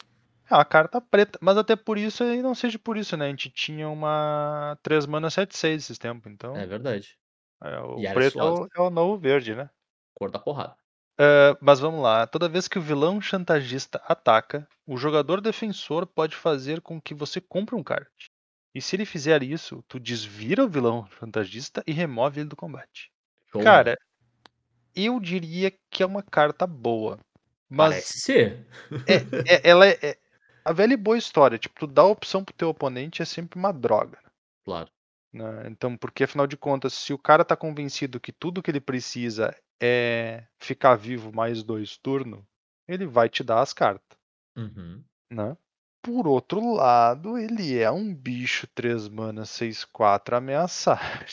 É 0.49 0.53
uma 0.53 0.65
carta 0.65 1.01
preta, 1.01 1.39
mas 1.41 1.57
até 1.57 1.75
por 1.75 1.97
isso, 1.97 2.23
e 2.23 2.41
não 2.41 2.53
seja 2.53 2.77
por 2.77 2.97
isso, 2.97 3.17
né? 3.17 3.25
A 3.25 3.29
gente 3.29 3.49
tinha 3.49 3.89
uma 3.89 4.77
3 4.83 5.07
manas 5.07 5.33
7-6 5.33 5.75
esses 5.75 5.97
tempos, 5.97 6.31
então. 6.31 6.55
É 6.55 6.67
verdade. 6.67 7.17
é, 7.63 7.79
o 7.79 7.99
E 7.99 8.13
preto 8.13 8.39
é 8.39 8.43
o, 8.43 8.67
é 8.75 8.81
o 8.81 8.89
novo 8.91 9.17
verde, 9.17 9.55
né? 9.55 9.69
Cor 10.13 10.29
da 10.29 10.37
porrada. 10.37 10.77
Ah, 11.17 11.57
mas 11.61 11.79
vamos 11.79 12.01
lá. 12.01 12.27
Toda 12.27 12.49
vez 12.49 12.67
que 12.67 12.77
o 12.79 12.81
vilão 12.81 13.21
chantagista 13.21 14.01
ataca, 14.05 14.67
o 14.85 14.97
jogador 14.97 15.41
defensor 15.41 16.05
pode 16.05 16.35
fazer 16.35 16.81
com 16.81 16.99
que 17.01 17.13
você 17.13 17.39
compre 17.39 17.75
um 17.75 17.83
card. 17.83 18.07
E 18.73 18.81
se 18.81 18.95
ele 18.95 19.05
fizer 19.05 19.41
isso, 19.41 19.83
tu 19.87 19.99
desvira 19.99 20.65
o 20.65 20.69
vilão 20.69 21.07
chantagista 21.17 21.81
e 21.87 21.93
remove 21.93 22.41
ele 22.41 22.49
do 22.49 22.55
combate. 22.57 23.09
Cara, 23.63 23.97
eu 24.93 25.19
diria 25.19 25.71
que 25.89 26.03
é 26.03 26.05
uma 26.05 26.21
carta 26.21 26.67
boa. 26.67 27.17
Mas 27.69 27.89
Parece 27.91 28.19
ser. 28.19 28.67
é- 29.47 29.69
ela 29.69 29.87
é, 29.87 29.97
é- 30.01 30.17
A 30.63 30.73
velha 30.73 30.93
e 30.93 30.97
boa 30.97 31.17
história. 31.17 31.57
Tipo, 31.57 31.79
tu 31.79 31.87
dá 31.87 32.01
a 32.01 32.05
opção 32.05 32.43
pro 32.43 32.53
teu 32.53 32.69
oponente 32.69 33.21
é 33.21 33.25
sempre 33.25 33.57
uma 33.57 33.71
droga. 33.71 34.19
Claro. 34.63 34.89
Né? 35.35 35.67
Então, 35.69 35.97
porque 35.97 36.23
afinal 36.23 36.47
de 36.47 36.57
contas, 36.57 36.93
se 36.93 37.13
o 37.13 37.17
cara 37.19 37.45
tá 37.45 37.55
convencido 37.55 38.19
que 38.19 38.31
tudo 38.31 38.63
que 38.63 38.71
ele 38.71 38.81
precisa 38.81 39.55
é 39.81 40.47
ficar 40.59 40.95
vivo 40.95 41.31
mais 41.33 41.63
dois 41.63 41.97
turnos, 41.97 42.43
ele 42.87 43.05
vai 43.05 43.29
te 43.29 43.43
dar 43.43 43.61
as 43.61 43.73
cartas. 43.73 44.17
Uhum. 44.57 45.03
né? 45.31 45.57
Por 46.01 46.27
outro 46.27 46.73
lado, 46.73 47.37
ele 47.37 47.77
é 47.77 47.91
um 47.91 48.13
bicho 48.13 48.67
3 48.75 49.07
mana 49.09 49.43
6-4 49.45 50.35
ameaçar. 50.35 51.25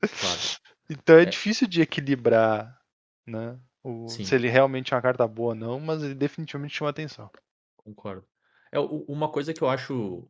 Claro. 0.00 0.02
Então 0.90 1.16
é, 1.16 1.22
É. 1.22 1.24
difícil 1.24 1.66
de 1.66 1.80
equilibrar, 1.80 2.78
né? 3.26 3.58
o- 3.82 4.08
se 4.08 4.34
ele 4.34 4.48
realmente 4.48 4.92
é 4.92 4.96
uma 4.96 5.02
carta 5.02 5.26
boa 5.26 5.50
ou 5.50 5.54
não, 5.54 5.80
mas 5.80 6.02
ele 6.02 6.14
definitivamente 6.14 6.74
chama 6.74 6.90
atenção. 6.90 7.30
Concordo. 7.76 8.26
É, 8.70 8.78
uma 8.78 9.30
coisa 9.30 9.54
que 9.54 9.62
eu 9.62 9.70
acho 9.70 10.28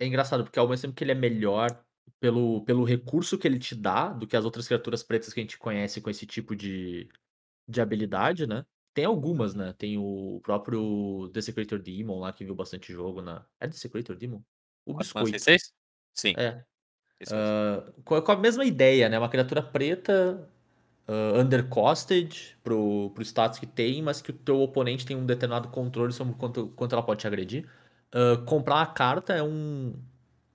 é 0.00 0.06
engraçado, 0.06 0.42
porque 0.44 0.58
ao 0.58 0.68
mesmo 0.68 0.82
tempo 0.82 0.94
que 0.94 1.04
ele 1.04 1.12
é 1.12 1.14
melhor 1.14 1.68
pelo, 2.18 2.64
pelo 2.64 2.84
recurso 2.84 3.38
que 3.38 3.46
ele 3.46 3.58
te 3.58 3.74
dá 3.74 4.08
do 4.08 4.26
que 4.26 4.36
as 4.36 4.44
outras 4.44 4.66
criaturas 4.66 5.02
pretas 5.02 5.32
que 5.32 5.40
a 5.40 5.42
gente 5.42 5.58
conhece 5.58 6.00
com 6.00 6.10
esse 6.10 6.26
tipo 6.26 6.56
de, 6.56 7.08
de 7.68 7.80
habilidade, 7.80 8.46
né? 8.46 8.64
Tem 8.92 9.04
algumas, 9.04 9.54
né? 9.54 9.72
Tem 9.78 9.96
o 9.98 10.40
próprio 10.42 11.30
Desecrator 11.32 11.78
Demon 11.78 12.18
lá, 12.20 12.32
que 12.32 12.44
viu 12.44 12.54
bastante 12.54 12.92
jogo 12.92 13.22
na. 13.22 13.46
É 13.60 13.68
Desecrator 13.68 14.16
Demon? 14.16 14.42
O 14.84 14.94
Biscoito. 14.94 15.38
Sim. 16.14 16.34
É. 16.36 16.64
Ah, 17.30 17.92
com, 18.04 18.14
a- 18.32 18.36
mesma 18.36 18.64
ideia, 18.64 19.08
né? 19.08 19.18
Uma 19.18 19.28
criatura 19.28 19.62
preta, 19.62 20.48
ah, 21.06 21.38
undercosted 21.40 22.56
pro, 22.62 23.10
pro 23.14 23.22
status 23.22 23.58
que 23.58 23.66
tem, 23.66 24.02
mas 24.02 24.20
que 24.22 24.30
o 24.30 24.34
teu 24.34 24.60
oponente 24.60 25.06
tem 25.06 25.16
um 25.16 25.26
determinado 25.26 25.68
controle 25.68 26.12
sobre 26.12 26.34
quanto, 26.34 26.68
quanto 26.70 26.94
ela 26.94 27.02
pode 27.02 27.20
te 27.20 27.26
agredir. 27.26 27.68
Comprar 28.46 28.76
uma 28.76 28.86
carta 28.86 29.32
é 29.32 29.42
um, 29.42 29.94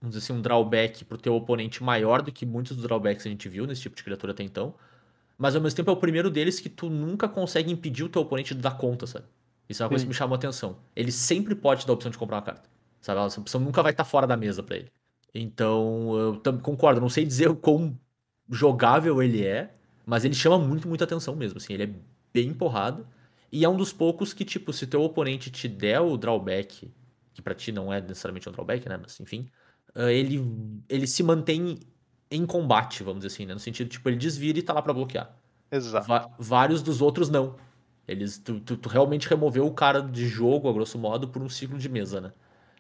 vamos 0.01 0.15
dizer 0.15 0.19
assim, 0.19 0.33
um 0.33 0.41
drawback 0.41 1.05
pro 1.05 1.17
teu 1.17 1.33
oponente 1.35 1.83
maior 1.83 2.21
do 2.21 2.31
que 2.31 2.45
muitos 2.45 2.75
dos 2.75 2.85
drawbacks 2.85 3.23
que 3.23 3.29
a 3.29 3.31
gente 3.31 3.47
viu 3.47 3.65
nesse 3.65 3.81
tipo 3.81 3.95
de 3.95 4.03
criatura 4.03 4.33
até 4.33 4.43
então. 4.43 4.75
Mas 5.37 5.55
ao 5.55 5.61
mesmo 5.61 5.75
tempo 5.75 5.89
é 5.89 5.93
o 5.93 5.97
primeiro 5.97 6.29
deles 6.29 6.59
que 6.59 6.69
tu 6.69 6.89
nunca 6.89 7.27
consegue 7.27 7.71
impedir 7.71 8.03
o 8.03 8.09
teu 8.09 8.21
oponente 8.21 8.55
de 8.55 8.61
dar 8.61 8.77
conta, 8.77 9.05
sabe? 9.05 9.25
Isso 9.67 9.81
é 9.81 9.85
uma 9.85 9.89
coisa 9.89 10.01
Sim. 10.01 10.05
que 10.05 10.09
me 10.09 10.15
chamou 10.15 10.35
a 10.35 10.37
atenção. 10.37 10.77
Ele 10.95 11.11
sempre 11.11 11.55
pode 11.55 11.81
te 11.81 11.87
dar 11.87 11.93
a 11.93 11.95
opção 11.95 12.11
de 12.11 12.17
comprar 12.17 12.37
uma 12.37 12.43
carta. 12.43 12.69
Sabe? 13.01 13.19
Essa 13.19 13.41
opção 13.41 13.59
nunca 13.59 13.83
vai 13.83 13.91
estar 13.91 14.03
fora 14.03 14.25
da 14.27 14.37
mesa 14.37 14.63
pra 14.63 14.77
ele. 14.77 14.91
Então, 15.33 16.15
eu 16.45 16.59
concordo. 16.59 17.01
Não 17.01 17.09
sei 17.09 17.25
dizer 17.25 17.49
o 17.49 17.55
quão 17.55 17.99
jogável 18.49 19.21
ele 19.21 19.45
é, 19.45 19.73
mas 20.05 20.23
ele 20.23 20.35
chama 20.35 20.57
muito, 20.57 20.87
muita 20.87 21.03
atenção 21.03 21.35
mesmo. 21.35 21.57
Assim, 21.57 21.73
ele 21.73 21.83
é 21.83 21.89
bem 22.33 22.53
porrada. 22.53 23.05
E 23.51 23.65
é 23.65 23.69
um 23.69 23.75
dos 23.75 23.91
poucos 23.91 24.33
que, 24.33 24.45
tipo, 24.45 24.71
se 24.71 24.87
teu 24.87 25.01
oponente 25.01 25.51
te 25.51 25.67
der 25.67 25.99
o 25.99 26.15
drawback, 26.15 26.91
que 27.35 27.43
pra 27.43 27.55
ti 27.55 27.71
não 27.73 27.93
é 27.93 28.01
necessariamente 28.01 28.49
um 28.49 28.53
drawback, 28.53 28.89
né? 28.89 28.97
Mas 28.97 29.19
enfim, 29.19 29.51
ah, 29.95 30.11
ele, 30.11 30.41
ele 30.89 31.07
se 31.07 31.21
mantém 31.23 31.79
em 32.31 32.45
combate, 32.47 33.03
vamos 33.03 33.19
dizer 33.23 33.35
assim, 33.35 33.45
né? 33.45 33.53
No 33.53 33.59
sentido, 33.59 33.89
tipo, 33.89 34.09
ele 34.09 34.17
desvira 34.17 34.57
e 34.59 34.63
tá 34.63 34.73
lá 34.73 34.81
pra 34.81 34.93
bloquear. 34.93 35.35
Exato. 35.71 36.07
Va- 36.07 36.29
vários 36.39 36.81
dos 36.83 37.01
outros 37.01 37.29
não. 37.29 37.57
Eles, 38.07 38.37
tu, 38.39 38.59
tu- 38.61 38.77
tu 38.77 38.89
realmente 38.89 39.27
removeu 39.29 39.65
o 39.67 39.73
cara 39.73 40.01
de 40.01 40.27
jogo, 40.27 40.69
a 40.69 40.73
grosso 40.73 40.97
modo, 40.99 41.29
por 41.29 41.41
um 41.43 41.49
ciclo 41.49 41.77
de 41.77 41.89
mesa, 41.89 42.21
né? 42.21 42.33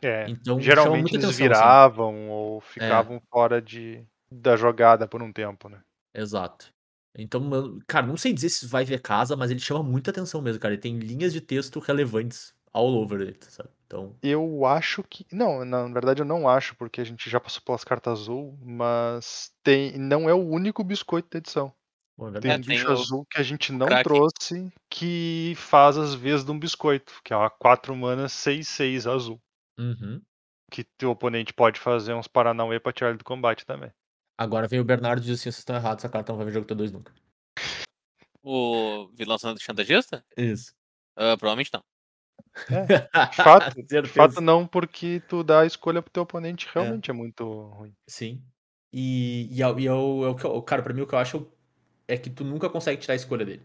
É, 0.03 0.25
Então, 0.27 0.59
chama 0.59 0.63
geralmente 0.63 1.13
eles 1.15 1.27
atenção, 1.27 1.47
assim. 1.51 1.63
viravam 1.63 2.29
ou 2.29 2.61
ficavam 2.61 3.21
fora 3.31 3.61
de, 3.61 4.05
da 4.31 4.55
jogada 4.55 5.07
por 5.07 5.21
um 5.21 5.31
tempo, 5.33 5.69
né? 5.69 5.81
Exato. 6.13 6.73
Então, 7.17 7.79
cara, 7.87 8.05
não 8.07 8.17
sei 8.17 8.33
dizer 8.33 8.49
se 8.49 8.65
vai 8.67 8.83
ver 8.85 9.01
casa, 9.01 9.35
mas 9.35 9.49
ele 9.51 9.59
chama 9.59 9.83
muita 9.83 10.11
atenção 10.11 10.41
mesmo, 10.41 10.59
cara. 10.61 10.73
Ele 10.73 10.81
tem 10.81 10.97
linhas 10.99 11.31
de 11.33 11.41
texto 11.41 11.79
relevantes 11.79 12.53
all 12.73 12.93
over 12.95 13.21
it, 13.27 13.45
sabe? 13.51 13.69
Então, 13.85 14.15
Eu 14.21 14.65
acho 14.65 15.03
que. 15.03 15.25
Não, 15.31 15.63
na 15.63 15.87
verdade 15.87 16.21
eu 16.21 16.25
não 16.25 16.49
acho, 16.49 16.75
porque 16.75 16.99
a 17.01 17.03
gente 17.03 17.29
já 17.29 17.39
passou 17.39 17.61
pelas 17.61 17.83
cartas 17.83 18.21
azul, 18.21 18.57
mas 18.61 19.51
tem. 19.63 19.97
Não 19.97 20.27
é 20.29 20.33
o 20.33 20.39
único 20.47 20.83
biscoito 20.83 21.29
da 21.31 21.37
edição. 21.37 21.71
bom, 22.17 22.29
é 22.29 22.31
Tem 22.39 22.41
verdade. 22.41 22.61
um 22.63 22.65
tem 22.65 22.77
bicho 22.77 22.89
o 22.89 22.91
azul 22.91 23.25
que 23.29 23.39
a 23.39 23.43
gente 23.43 23.71
não 23.71 23.85
Kraken. 23.87 24.03
trouxe 24.03 24.73
que 24.89 25.53
faz 25.55 25.97
as 25.97 26.13
vezes 26.15 26.43
de 26.45 26.51
um 26.51 26.59
biscoito, 26.59 27.13
que 27.23 27.31
é 27.33 27.37
uma 27.37 27.49
4 27.49 27.95
mana 27.95 28.27
6-6 28.27 29.05
azul. 29.05 29.39
Uhum. 29.77 30.21
Que 30.71 30.83
teu 30.97 31.11
oponente 31.11 31.53
pode 31.53 31.79
fazer 31.79 32.13
uns 32.15 32.27
Paranauê 32.27 32.79
pra 32.79 32.91
tirar 32.91 33.09
ele 33.09 33.19
do 33.19 33.23
combate 33.23 33.65
também. 33.65 33.91
Agora 34.37 34.67
vem 34.67 34.79
o 34.79 34.83
Bernardo 34.85 35.21
e 35.21 35.25
diz 35.25 35.35
assim: 35.39 35.43
vocês 35.43 35.59
estão 35.59 35.75
errados, 35.75 36.03
essa 36.03 36.11
carta 36.11 36.31
não 36.31 36.37
vai 36.37 36.45
ver 36.47 36.53
jogo 36.53 36.65
T2 36.67 36.91
nunca. 36.91 37.13
O 38.43 39.07
vilão 39.13 39.37
sendo 39.37 39.59
chantagista? 39.61 40.23
Isso. 40.37 40.73
Ah, 41.15 41.37
provavelmente 41.37 41.71
não. 41.73 41.83
De 42.67 43.35
fato, 43.35 43.83
de 43.83 44.09
fato 44.09 44.41
não, 44.41 44.65
porque 44.65 45.21
tu 45.27 45.43
dá 45.43 45.61
a 45.61 45.65
escolha 45.65 46.01
pro 46.01 46.11
teu 46.11 46.23
oponente 46.23 46.67
realmente 46.73 47.11
é, 47.11 47.13
muito 47.13 47.43
ruim. 47.69 47.93
Sim. 48.07 48.41
E, 48.93 49.47
e, 49.51 49.61
é, 49.61 49.67
o- 49.67 49.79
e 49.79 49.87
é 49.87 49.93
o, 49.93 50.25
é 50.25 50.29
o 50.29 50.35
que 50.35 50.45
eu- 50.45 50.61
cara, 50.61 50.81
pra 50.81 50.93
mim 50.93 51.01
o 51.01 51.07
que 51.07 51.13
eu 51.13 51.19
acho 51.19 51.47
é 52.07 52.17
que 52.17 52.29
tu 52.29 52.43
nunca 52.43 52.69
consegue 52.69 53.01
tirar 53.01 53.13
a 53.13 53.17
escolha 53.17 53.45
dele. 53.45 53.63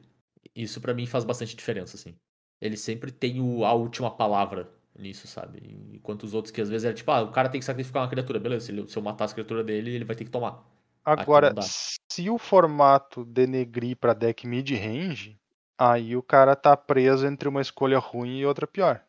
Isso 0.54 0.80
pra 0.80 0.92
mim 0.94 1.06
faz 1.06 1.24
bastante 1.24 1.54
diferença, 1.56 1.96
assim. 1.96 2.14
Ele 2.60 2.76
sempre 2.76 3.10
tem 3.12 3.40
o, 3.40 3.64
a 3.64 3.72
última 3.72 4.10
palavra 4.10 4.68
nisso, 4.98 5.26
sabe? 5.26 5.60
Enquanto 5.94 6.24
os 6.24 6.34
outros 6.34 6.50
que 6.52 6.60
às 6.60 6.68
vezes 6.68 6.84
é 6.84 6.92
tipo, 6.92 7.10
ah, 7.10 7.22
o 7.22 7.30
cara 7.30 7.48
tem 7.48 7.60
que 7.60 7.64
sacrificar 7.64 8.02
uma 8.02 8.08
criatura, 8.10 8.40
beleza, 8.40 8.66
se, 8.66 8.72
ele- 8.72 8.86
se 8.88 8.96
eu 8.96 9.02
matar 9.02 9.24
as 9.26 9.32
criaturas 9.32 9.64
dele, 9.64 9.90
ele 9.94 10.04
vai 10.04 10.16
ter 10.16 10.24
que 10.24 10.30
tomar. 10.30 10.62
Agora, 11.04 11.54
se 11.62 12.28
o 12.28 12.36
formato 12.38 13.24
denegrir 13.24 13.96
pra 13.96 14.12
deck 14.12 14.46
mid-range, 14.46 15.39
aí 15.80 16.16
o 16.16 16.22
cara 16.22 16.54
tá 16.54 16.76
preso 16.76 17.26
entre 17.26 17.48
uma 17.48 17.60
escolha 17.62 17.98
ruim 17.98 18.38
e 18.38 18.46
outra 18.46 18.66
pior. 18.66 19.04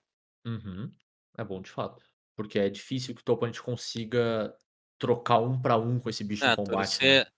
Uhum. 0.45 0.91
É 1.37 1.43
bom 1.43 1.61
de 1.61 1.69
fato. 1.69 2.03
Porque 2.35 2.57
é 2.57 2.69
difícil 2.69 3.13
que 3.13 3.21
o 3.21 3.23
teu 3.23 3.35
oponente 3.35 3.61
consiga 3.61 4.55
trocar 4.97 5.39
um 5.39 5.61
pra 5.61 5.77
um 5.77 5.99
com 5.99 6.09
esse 6.09 6.23
bicho 6.23 6.45
Ah, 6.45 6.53
em 6.53 6.55
combate. 6.55 6.77
né? 7.03 7.23
se, 7.25 7.31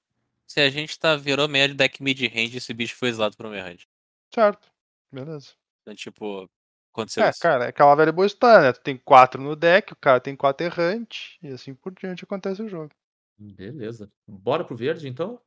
se 0.47 0.60
a 0.61 0.69
gente 0.69 0.97
tá 0.99 1.15
virou 1.15 1.47
meia 1.47 1.68
de 1.68 1.73
deck 1.73 2.01
mid-range, 2.03 2.57
esse 2.57 2.73
bicho 2.73 2.95
foi 2.95 3.10
exilado 3.10 3.35
pro 3.35 3.49
meia 3.49 3.64
range. 3.64 3.88
Certo. 4.34 4.72
Beleza. 5.11 5.53
Então, 5.81 5.95
tipo, 5.95 6.49
aconteceu 6.93 7.23
É, 7.23 7.30
isso. 7.30 7.39
cara, 7.39 7.65
é 7.65 7.69
aquela 7.69 7.95
velha 7.95 8.11
boa 8.11 8.26
história, 8.27 8.61
né? 8.68 8.73
Tu 8.73 8.81
tem 8.81 8.97
quatro 8.97 9.41
no 9.41 9.55
deck, 9.55 9.93
o 9.93 9.97
cara 9.97 10.19
tem 10.19 10.35
quatro 10.35 10.65
errantes, 10.65 11.38
e 11.41 11.47
assim 11.49 11.73
por 11.73 11.93
diante 11.93 12.23
acontece 12.23 12.61
o 12.61 12.68
jogo. 12.69 12.91
Beleza. 13.38 14.11
Bora 14.27 14.64
pro 14.64 14.76
verde, 14.76 15.07
então? 15.07 15.41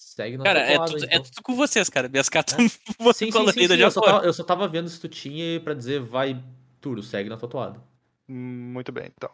Segue 0.00 0.38
na 0.38 0.44
Cara, 0.44 0.60
é 0.60 0.78
tudo, 0.78 1.04
é 1.04 1.06
então. 1.08 1.22
tudo 1.22 1.42
com 1.42 1.54
vocês, 1.54 1.90
cara. 1.90 2.08
Minhas 2.08 2.30
cartas 2.30 2.58
É. 2.58 2.62
não 2.62 2.70
vão 2.98 3.12
Sim, 3.12 3.30
sim, 3.30 3.52
sim, 3.52 3.74
Eu 3.74 3.90
só, 3.90 4.00
tava, 4.00 4.24
eu 4.24 4.32
só 4.32 4.42
tava 4.42 4.66
vendo 4.66 4.88
se 4.88 4.98
tu 4.98 5.08
tinha 5.08 5.60
pra 5.60 5.74
dizer, 5.74 6.00
vai, 6.00 6.42
Turo, 6.80 7.02
segue 7.02 7.28
na 7.28 7.36
tua 7.36 7.50
toada. 7.50 7.82
Muito 8.26 8.90
bem, 8.90 9.12
então. 9.14 9.30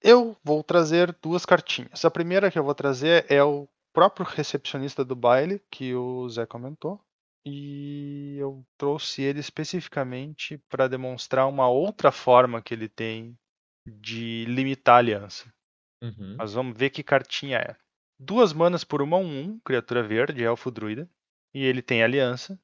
Eu 0.00 0.36
vou 0.44 0.62
trazer 0.62 1.12
duas 1.20 1.44
cartinhas. 1.44 2.04
A 2.04 2.10
primeira 2.10 2.52
que 2.52 2.58
eu 2.58 2.62
vou 2.62 2.74
trazer 2.74 3.26
é 3.28 3.42
o 3.42 3.68
próprio 3.92 4.24
recepcionista 4.24 5.04
do 5.04 5.16
baile, 5.16 5.60
que 5.68 5.92
o 5.92 6.28
Zé 6.28 6.46
comentou. 6.46 7.00
E 7.44 8.36
eu 8.38 8.64
trouxe 8.78 9.22
ele 9.22 9.40
especificamente 9.40 10.58
para 10.68 10.86
demonstrar 10.86 11.48
uma 11.48 11.68
outra 11.68 12.12
forma 12.12 12.62
que 12.62 12.74
ele 12.74 12.88
tem 12.88 13.36
de 13.84 14.44
limitar 14.46 14.96
a 14.96 14.98
aliança. 14.98 15.52
Uhum. 16.00 16.36
Mas 16.38 16.52
vamos 16.52 16.78
ver 16.78 16.90
que 16.90 17.02
cartinha 17.02 17.58
é. 17.58 17.76
Duas 18.18 18.52
manas 18.52 18.84
por 18.84 19.02
uma 19.02 19.18
1-1, 19.18 19.60
criatura 19.64 20.02
verde, 20.02 20.42
elfo 20.42 20.70
druida. 20.70 21.08
E 21.54 21.64
ele 21.64 21.82
tem 21.82 22.02
aliança. 22.02 22.58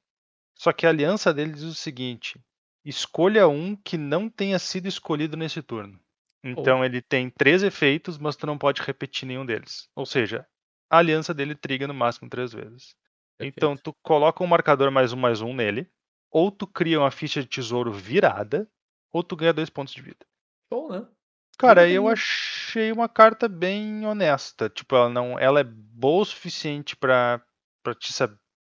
Só 0.55 0.71
que 0.71 0.85
a 0.85 0.89
aliança 0.89 1.33
dele 1.33 1.51
diz 1.51 1.63
o 1.63 1.73
seguinte: 1.73 2.39
escolha 2.85 3.47
um 3.47 3.75
que 3.75 3.97
não 3.97 4.29
tenha 4.29 4.59
sido 4.59 4.87
escolhido 4.87 5.37
nesse 5.37 5.61
turno. 5.61 5.99
Então 6.43 6.83
ele 6.83 7.01
tem 7.01 7.29
três 7.29 7.63
efeitos, 7.63 8.17
mas 8.17 8.35
tu 8.35 8.45
não 8.45 8.57
pode 8.57 8.81
repetir 8.81 9.25
nenhum 9.25 9.45
deles. 9.45 9.89
Ou 9.95 10.05
seja, 10.05 10.45
a 10.89 10.97
aliança 10.97 11.33
dele 11.33 11.55
triga 11.55 11.87
no 11.87 11.93
máximo 11.93 12.29
três 12.29 12.51
vezes. 12.51 12.95
Então 13.39 13.75
Perfeito. 13.75 13.93
tu 13.93 13.97
coloca 14.03 14.43
um 14.43 14.47
marcador 14.47 14.91
mais 14.91 15.13
um 15.13 15.17
mais 15.17 15.41
um 15.41 15.53
nele, 15.53 15.89
ou 16.29 16.51
tu 16.51 16.67
cria 16.67 16.99
uma 16.99 17.11
ficha 17.11 17.41
de 17.41 17.47
tesouro 17.47 17.91
virada, 17.91 18.69
ou 19.11 19.23
tu 19.23 19.35
ganha 19.35 19.53
dois 19.53 19.69
pontos 19.69 19.93
de 19.93 20.01
vida. 20.01 20.25
Show, 20.71 20.91
né? 20.91 21.07
Cara, 21.57 21.87
Nunca 21.87 21.89
eu 21.89 22.07
achei 22.09 22.91
uma 22.91 23.07
carta 23.07 23.47
bem 23.47 24.05
honesta. 24.05 24.69
Tipo, 24.69 24.95
ela 24.95 25.09
não, 25.09 25.39
ela 25.39 25.59
é 25.59 25.63
boa 25.63 26.21
o 26.21 26.25
suficiente 26.25 26.95
pra 26.95 27.41
para 27.83 27.93
te 27.95 28.13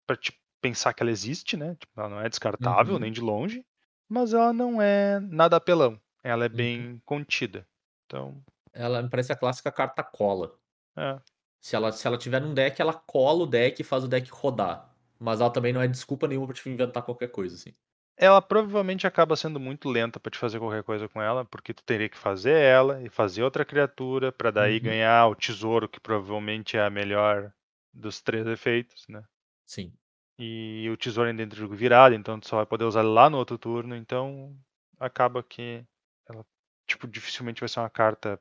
pra 0.06 0.16
te 0.16 0.32
pensar 0.60 0.94
que 0.94 1.02
ela 1.02 1.10
existe, 1.10 1.56
né? 1.56 1.74
Tipo, 1.76 2.00
ela 2.00 2.09
não 2.09 2.20
é 2.20 2.28
descartável 2.28 2.94
Uhum. 2.94 2.98
nem 2.98 3.12
de 3.12 3.20
longe, 3.20 3.64
mas 4.09 4.32
ela 4.34 4.52
não 4.52 4.80
é 4.80 5.20
nada 5.20 5.56
apelão. 5.56 6.00
Ela 6.22 6.44
é 6.46 6.48
Uhum. 6.52 6.56
bem 6.56 7.02
contida. 7.04 7.66
Então, 8.06 8.42
Ela 8.74 9.00
me 9.02 9.09
parece 9.09 9.32
a 9.32 9.36
clássica 9.36 9.72
carta 9.72 10.02
cola. 10.02 10.59
é. 10.96 11.22
Se 11.60 11.74
ela, 11.76 11.90
se 11.92 12.06
ela 12.06 12.18
tiver 12.18 12.40
num 12.42 12.52
deck, 12.52 12.78
ela 12.80 12.92
cola 12.92 13.44
o 13.44 13.46
deck 13.46 13.80
e 13.80 13.84
faz 13.84 14.04
o 14.04 14.09
deck 14.09 14.28
rodar. 14.30 14.94
Mas 15.18 15.40
ela 15.40 15.50
também 15.50 15.72
não 15.72 15.80
é 15.80 15.88
desculpa 15.88 16.26
nenhuma 16.28 16.46
pra 16.48 16.54
te 16.56 16.68
inventar 16.68 17.02
qualquer 17.04 17.28
coisa, 17.28 17.54
assim. 17.56 17.74
Ela 18.16 18.40
provavelmente 18.40 19.06
acaba 19.06 19.36
sendo 19.36 19.59
muito 19.60 19.86
lenta 19.89 20.18
pra 20.20 20.30
te 20.30 20.39
fazer 20.39 20.59
qualquer 20.59 20.82
coisa 20.82 21.09
com 21.10 21.20
ela, 21.20 21.44
porque 21.44 21.74
tu 21.74 21.82
teria 21.84 22.09
que 22.09 22.16
fazer 22.16 22.59
ela 22.59 23.02
e 23.02 23.09
fazer 23.10 23.43
outra 23.43 23.64
criatura 23.66 24.30
pra 24.32 24.51
daí 24.51 24.78
Uhum. 24.78 24.80
ganhar 24.80 25.26
o 25.28 25.34
tesouro, 25.34 25.86
que 25.89 26.01
provavelmente 26.01 26.74
é 26.76 26.82
a 26.84 26.90
melhor 26.90 27.52
dos 27.93 28.20
três 28.22 28.47
efeitos, 28.47 29.06
né? 29.09 29.22
Sim. 29.66 29.98
E 30.39 30.89
o 30.90 30.97
tesouro 30.97 31.28
ainda 31.28 31.43
dentro 31.43 31.56
do 31.56 31.60
jogo 31.62 31.74
virado, 31.74 32.14
então 32.14 32.40
tu 32.40 32.48
só 32.48 32.56
vai 32.56 32.66
poder 32.66 32.84
usar 32.84 33.02
lá 33.02 33.28
no 33.30 33.36
outro 33.39 33.59
turno, 33.59 33.94
então 33.94 34.56
acaba 34.98 35.43
que 35.43 35.84
ela 36.28 36.44
tipo 36.86 37.06
dificilmente 37.06 37.60
vai 37.60 37.68
ser 37.68 37.80
uma 37.80 37.90
carta 37.90 38.40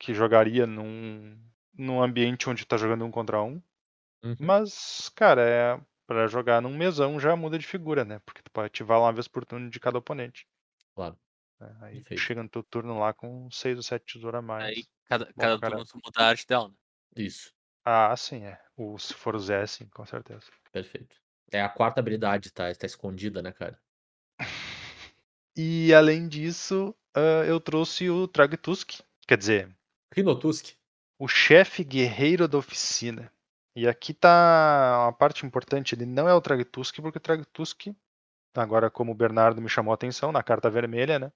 que 0.00 0.14
jogaria 0.14 0.66
num 0.66 1.38
num 1.74 2.02
ambiente 2.02 2.50
onde 2.50 2.64
tu 2.66 2.68
tá 2.68 2.76
jogando 2.78 3.04
um 3.06 3.10
contra 3.12 3.42
um. 3.42 3.62
Uhum. 4.22 4.38
Mas, 4.40 5.10
cara, 5.16 5.42
é 5.42 5.80
para 6.06 6.26
jogar 6.26 6.60
num 6.60 6.76
mesão 6.76 7.18
já 7.18 7.34
muda 7.36 7.58
de 7.58 7.66
figura, 7.66 8.04
né? 8.04 8.20
Porque 8.24 8.42
tu 8.42 8.50
pode 8.50 8.66
ativar 8.66 8.98
lá 8.98 9.06
uma 9.06 9.12
vez 9.12 9.28
por 9.28 9.44
turno 9.44 9.70
de 9.70 9.80
cada 9.80 9.98
oponente. 9.98 10.46
Claro. 10.94 11.18
né? 11.60 11.76
Aí 11.82 12.02
tu 12.02 12.16
chega 12.18 12.42
no 12.42 12.48
teu 12.48 12.62
turno 12.62 12.98
lá 12.98 13.12
com 13.12 13.50
seis 13.50 13.76
ou 13.76 13.82
sete 13.82 14.14
tesouros 14.14 14.38
a 14.38 14.42
mais. 14.42 14.64
Aí 14.64 14.84
cada, 15.06 15.26
pra 15.26 15.58
cada 15.58 15.70
turno 15.70 15.84
tu 15.84 16.00
muda 16.04 16.20
a 16.20 16.28
arte 16.28 16.46
dela, 16.46 16.68
né? 16.68 16.74
Isso. 17.16 17.52
Ah, 17.84 18.16
sim, 18.16 18.44
é. 18.44 18.60
O, 18.76 18.98
se 18.98 19.12
for 19.14 19.34
o 19.34 19.40
Zé, 19.40 19.66
sim, 19.66 19.86
com 19.88 20.06
certeza. 20.06 20.46
Perfeito. 20.70 21.16
É 21.50 21.60
a 21.60 21.68
quarta 21.68 22.00
habilidade, 22.00 22.50
tá? 22.52 22.72
Tá 22.74 22.86
escondida, 22.86 23.42
né, 23.42 23.52
cara? 23.52 23.78
E 25.54 25.92
além 25.92 26.28
disso, 26.28 26.94
ah, 27.14 27.44
eu 27.46 27.60
trouxe 27.60 28.08
o 28.08 28.26
Tragtusk. 28.26 29.00
Quer 29.28 29.36
dizer, 29.36 29.76
Rinotusk. 30.14 30.74
o 31.18 31.28
chefe 31.28 31.84
guerreiro 31.84 32.48
da 32.48 32.56
oficina. 32.56 33.30
E 33.74 33.88
aqui 33.88 34.12
tá 34.12 35.04
uma 35.04 35.12
parte 35.12 35.46
importante, 35.46 35.94
ele 35.94 36.04
não 36.04 36.28
é 36.28 36.34
o 36.34 36.40
Tragtusk, 36.40 37.00
porque 37.00 37.18
o 37.18 37.20
Tragtusk, 37.20 37.88
agora 38.54 38.90
como 38.90 39.12
o 39.12 39.14
Bernardo 39.14 39.62
me 39.62 39.68
chamou 39.68 39.92
a 39.92 39.94
atenção, 39.94 40.30
na 40.30 40.42
carta 40.42 40.68
vermelha, 40.68 41.18
né? 41.18 41.32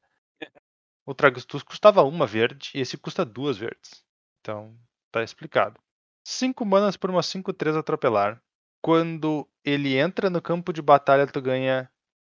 O 1.06 1.14
Tragtusk 1.14 1.66
custava 1.66 2.02
uma 2.02 2.26
verde 2.26 2.70
e 2.74 2.80
esse 2.80 2.98
custa 2.98 3.24
duas 3.24 3.56
verdes. 3.56 4.04
Então, 4.40 4.76
tá 5.10 5.22
explicado. 5.22 5.80
5 6.26 6.64
manas 6.66 6.96
por 6.96 7.08
uma 7.08 7.22
5-3 7.22 7.78
atropelar. 7.78 8.42
Quando 8.82 9.48
ele 9.64 9.96
entra 9.96 10.28
no 10.28 10.42
campo 10.42 10.72
de 10.72 10.82
batalha, 10.82 11.26
tu 11.26 11.40
ganha 11.40 11.88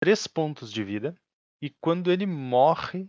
3 0.00 0.26
pontos 0.26 0.72
de 0.72 0.82
vida. 0.82 1.16
E 1.62 1.70
quando 1.80 2.10
ele 2.10 2.26
morre, 2.26 3.08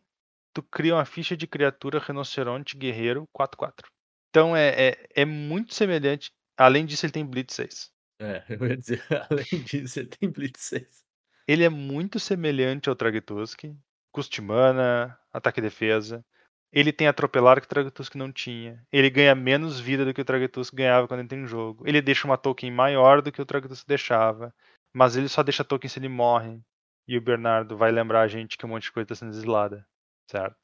tu 0.54 0.62
cria 0.64 0.96
uma 0.96 1.06
ficha 1.06 1.36
de 1.36 1.48
criatura 1.48 2.00
rinoceronte 2.00 2.78
guerreiro 2.78 3.28
4-4. 3.36 3.88
Então 4.30 4.56
é, 4.56 4.90
é, 4.90 5.08
é 5.16 5.26
muito 5.26 5.74
semelhante. 5.74 6.32
Além 6.58 6.86
disso, 6.86 7.06
ele 7.06 7.14
tem 7.14 7.26
Blitz 7.26 7.54
6. 7.56 7.92
É, 8.20 8.44
eu 8.50 8.68
ia 8.68 8.78
dizer, 8.78 9.04
além 9.30 9.64
disso, 9.64 10.00
ele 10.00 10.10
tem 10.10 10.30
Blitz 10.30 10.62
6. 10.62 11.06
Ele 11.48 11.64
é 11.64 11.70
muito 11.70 12.20
semelhante 12.20 12.90
ao 12.90 12.96
Tragtusk. 12.96 13.66
Custe 14.12 14.42
mana, 14.42 15.18
ataque 15.32 15.60
e 15.60 15.64
defesa. 15.64 16.26
Ele 16.72 16.92
tem 16.92 17.08
atropelar 17.08 17.62
que 17.62 17.66
o 17.66 17.70
Tragtusk 17.70 18.16
não 18.16 18.32
tinha. 18.32 18.86
Ele 18.92 19.10
ganha 19.10 19.34
menos 19.34 19.80
vida 19.80 20.04
do 20.04 20.14
que 20.14 20.22
o 20.22 20.26
Tragtusk 20.26 20.74
ganhava 20.76 21.08
quando 21.08 21.22
entra 21.22 21.38
em 21.38 21.48
jogo. 21.48 21.88
Ele 21.88 22.02
deixa 22.02 22.28
uma 22.28 22.38
token 22.38 22.72
maior 22.72 23.22
do 23.22 23.32
que 23.32 23.42
o 23.42 23.46
Tragtusk 23.46 23.88
deixava. 23.88 24.54
Mas 24.94 25.16
ele 25.16 25.30
só 25.30 25.44
deixa 25.44 25.64
token 25.64 25.90
se 25.90 26.00
ele 26.00 26.10
morre. 26.10 26.60
E 27.08 27.18
o 27.18 27.22
Bernardo 27.22 27.78
vai 27.78 27.92
lembrar 27.92 28.22
a 28.22 28.28
gente 28.28 28.58
que 28.58 28.66
um 28.66 28.70
monte 28.70 28.84
de 28.84 28.92
coisa 28.92 29.08
tá 29.08 29.16
sendo 29.16 29.32
exilada. 29.32 29.88
Certo? 30.30 30.58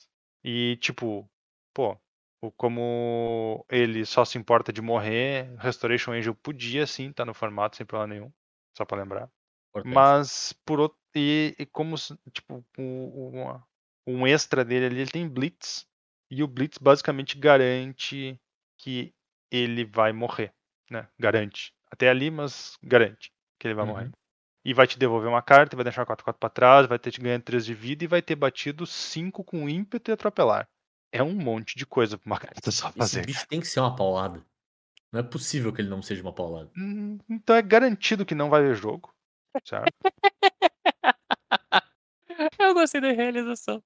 E 0.43 0.77
tipo, 0.81 1.29
pô, 1.73 1.97
o- 2.43 2.51
como 2.51 3.65
ele 3.69 4.05
só 4.05 4.25
se 4.25 4.37
importa 4.37 4.73
de 4.73 4.81
morrer, 4.81 5.53
Restoration 5.57 6.11
Angel 6.11 6.35
podia 6.35 6.85
sim 6.85 7.09
estar 7.09 7.25
no 7.25 7.33
formato 7.33 7.77
sem 7.77 7.85
problema 7.85 8.13
nenhum. 8.13 8.31
Só 8.77 8.83
pra 8.85 8.97
lembrar. 8.97 9.29
Importante. 9.69 9.93
Mas 9.93 10.53
por 10.65 10.79
outro. 10.79 10.97
E, 11.15 11.55
e 11.59 11.65
como 11.65 11.95
tipo, 12.31 12.65
uma- 12.77 13.63
um 14.07 14.25
extra 14.27 14.65
dele 14.65 14.87
ali, 14.87 15.01
ele 15.01 15.11
tem 15.11 15.27
Blitz. 15.27 15.85
E 16.29 16.41
o 16.43 16.47
Blitz 16.47 16.77
basicamente 16.79 17.37
garante 17.37 18.39
que 18.79 19.13
ele 19.51 19.85
vai 19.85 20.11
morrer. 20.11 20.51
Né? 20.89 21.07
Garante. 21.19 21.71
Até 21.91 22.09
ali, 22.09 22.31
mas 22.31 22.77
garante 22.83 23.31
que 23.59 23.67
ele 23.67 23.75
vai 23.75 23.85
morrer. 23.85 24.05
Uhum. 24.05 24.11
E 24.65 24.73
vai 24.73 24.87
te 24.87 24.97
devolver 24.97 25.29
uma 25.29 25.41
carta, 25.41 25.75
vai 25.75 25.83
deixar 25.83 26.05
4-4 26.05 26.39
pra 26.39 26.49
trás, 26.49 26.87
vai 26.87 26.97
ter 26.97 27.11
te 27.11 27.21
ganhando 27.21 27.43
3 27.43 27.65
de 27.65 27.73
vida 27.73 28.03
e 28.03 28.07
vai 28.07 28.21
ter 28.21 28.35
batido 28.35 28.85
5 28.87 29.43
com 29.43 29.69
ímpeto 29.69 30.09
e 30.09 30.13
atropelar. 30.13 30.67
É 31.13 31.21
um 31.21 31.33
monte 31.35 31.77
de 31.77 31.85
coisa 31.85 32.17
pra 32.17 32.25
uma 32.25 32.39
carta 32.39 32.71
só 32.71 32.89
Esse 32.89 32.97
fazer. 32.97 33.25
bicho 33.25 33.47
tem 33.47 33.59
que 33.61 33.67
ser 33.67 33.79
uma 33.79 33.95
paulada. 33.95 34.43
Não 35.11 35.19
é 35.19 35.23
possível 35.23 35.71
que 35.71 35.79
ele 35.79 35.89
não 35.89 36.01
seja 36.01 36.23
uma 36.23 36.33
paulada. 36.33 36.71
Hum, 36.75 37.19
Então 37.29 37.55
é 37.55 37.61
garantido 37.61 38.25
que 38.25 38.33
não 38.33 38.49
vai 38.49 38.63
ver 38.63 38.75
jogo. 38.75 39.13
Certo? 39.63 39.93
Eu 42.59 42.73
gostei 42.73 42.99
da 42.99 43.11
realização. 43.11 43.83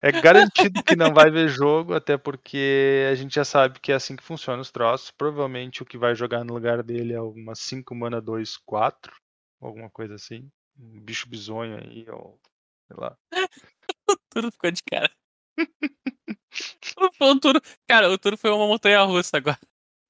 É 0.00 0.10
garantido 0.12 0.82
que 0.82 0.96
não 0.96 1.12
vai 1.12 1.30
ver 1.30 1.48
jogo, 1.48 1.94
até 1.94 2.16
porque 2.16 3.06
a 3.10 3.14
gente 3.14 3.34
já 3.34 3.44
sabe 3.44 3.80
que 3.80 3.92
é 3.92 3.94
assim 3.94 4.16
que 4.16 4.22
funciona 4.22 4.60
os 4.62 4.70
troços. 4.70 5.10
Provavelmente 5.10 5.82
o 5.82 5.86
que 5.86 5.98
vai 5.98 6.14
jogar 6.14 6.44
no 6.44 6.54
lugar 6.54 6.82
dele 6.82 7.12
é 7.12 7.20
uma 7.20 7.54
5 7.54 7.94
mana 7.94 8.20
2, 8.20 8.56
4, 8.58 9.14
alguma 9.60 9.90
coisa 9.90 10.14
assim. 10.14 10.50
Um 10.78 11.00
bicho 11.00 11.28
bizonho 11.28 11.76
aí, 11.78 12.06
ou 12.08 12.40
sei 12.86 12.96
lá. 12.98 13.16
Tudo 14.30 14.50
ficou 14.52 14.70
de 14.70 14.82
cara. 14.82 15.10
o 17.20 17.40
Turo, 17.40 17.60
cara, 17.86 18.10
o 18.10 18.18
Turo 18.18 18.36
foi 18.36 18.50
uma 18.50 18.66
montanha 18.66 19.02
russa 19.02 19.36
agora. 19.36 19.58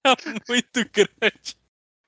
Muito 0.48 0.84
grande. 0.90 1.56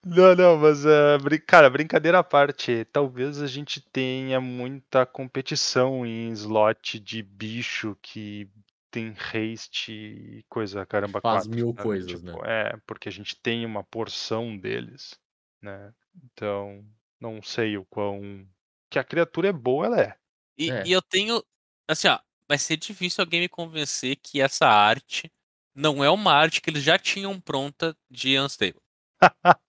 Não, 0.04 0.34
não, 0.34 0.56
mas 0.56 0.84
uh, 0.84 1.18
brin- 1.22 1.40
cara, 1.40 1.68
brincadeira 1.68 2.20
à 2.20 2.24
parte, 2.24 2.84
talvez 2.86 3.42
a 3.42 3.46
gente 3.46 3.80
tenha 3.80 4.40
muita 4.40 5.04
competição 5.04 6.06
em 6.06 6.30
slot 6.32 7.00
de 7.00 7.22
bicho 7.22 7.96
que 8.00 8.48
tem 8.90 9.14
haste 9.18 9.92
e 9.92 10.42
coisa 10.48 10.86
caramba 10.86 11.20
Faz 11.20 11.46
quatro, 11.46 11.50
mil 11.50 11.68
sabe? 11.74 11.82
coisas, 11.82 12.22
Tipo, 12.22 12.42
né? 12.42 12.70
É, 12.70 12.76
porque 12.86 13.08
a 13.08 13.12
gente 13.12 13.36
tem 13.36 13.66
uma 13.66 13.82
porção 13.84 14.56
deles, 14.56 15.18
né? 15.60 15.92
Então, 16.24 16.84
não 17.20 17.42
sei 17.42 17.76
o 17.76 17.84
quão. 17.84 18.46
Que 18.90 18.98
a 18.98 19.04
criatura 19.04 19.48
é 19.48 19.52
boa, 19.52 19.86
ela 19.86 20.00
é. 20.00 20.16
E, 20.56 20.70
É. 20.70 20.86
e 20.86 20.92
eu 20.92 21.02
tenho. 21.02 21.44
Assim, 21.86 22.08
ó, 22.08 22.18
vai 22.48 22.58
ser 22.58 22.76
difícil 22.76 23.22
alguém 23.22 23.40
me 23.40 23.48
convencer 23.48 24.16
que 24.16 24.40
essa 24.40 24.66
arte 24.66 25.30
não 25.74 26.02
é 26.02 26.10
uma 26.10 26.32
arte 26.32 26.60
que 26.60 26.70
eles 26.70 26.82
já 26.82 26.98
tinham 26.98 27.38
pronta 27.40 27.94
de 28.10 28.38
Unstable. 28.38 28.80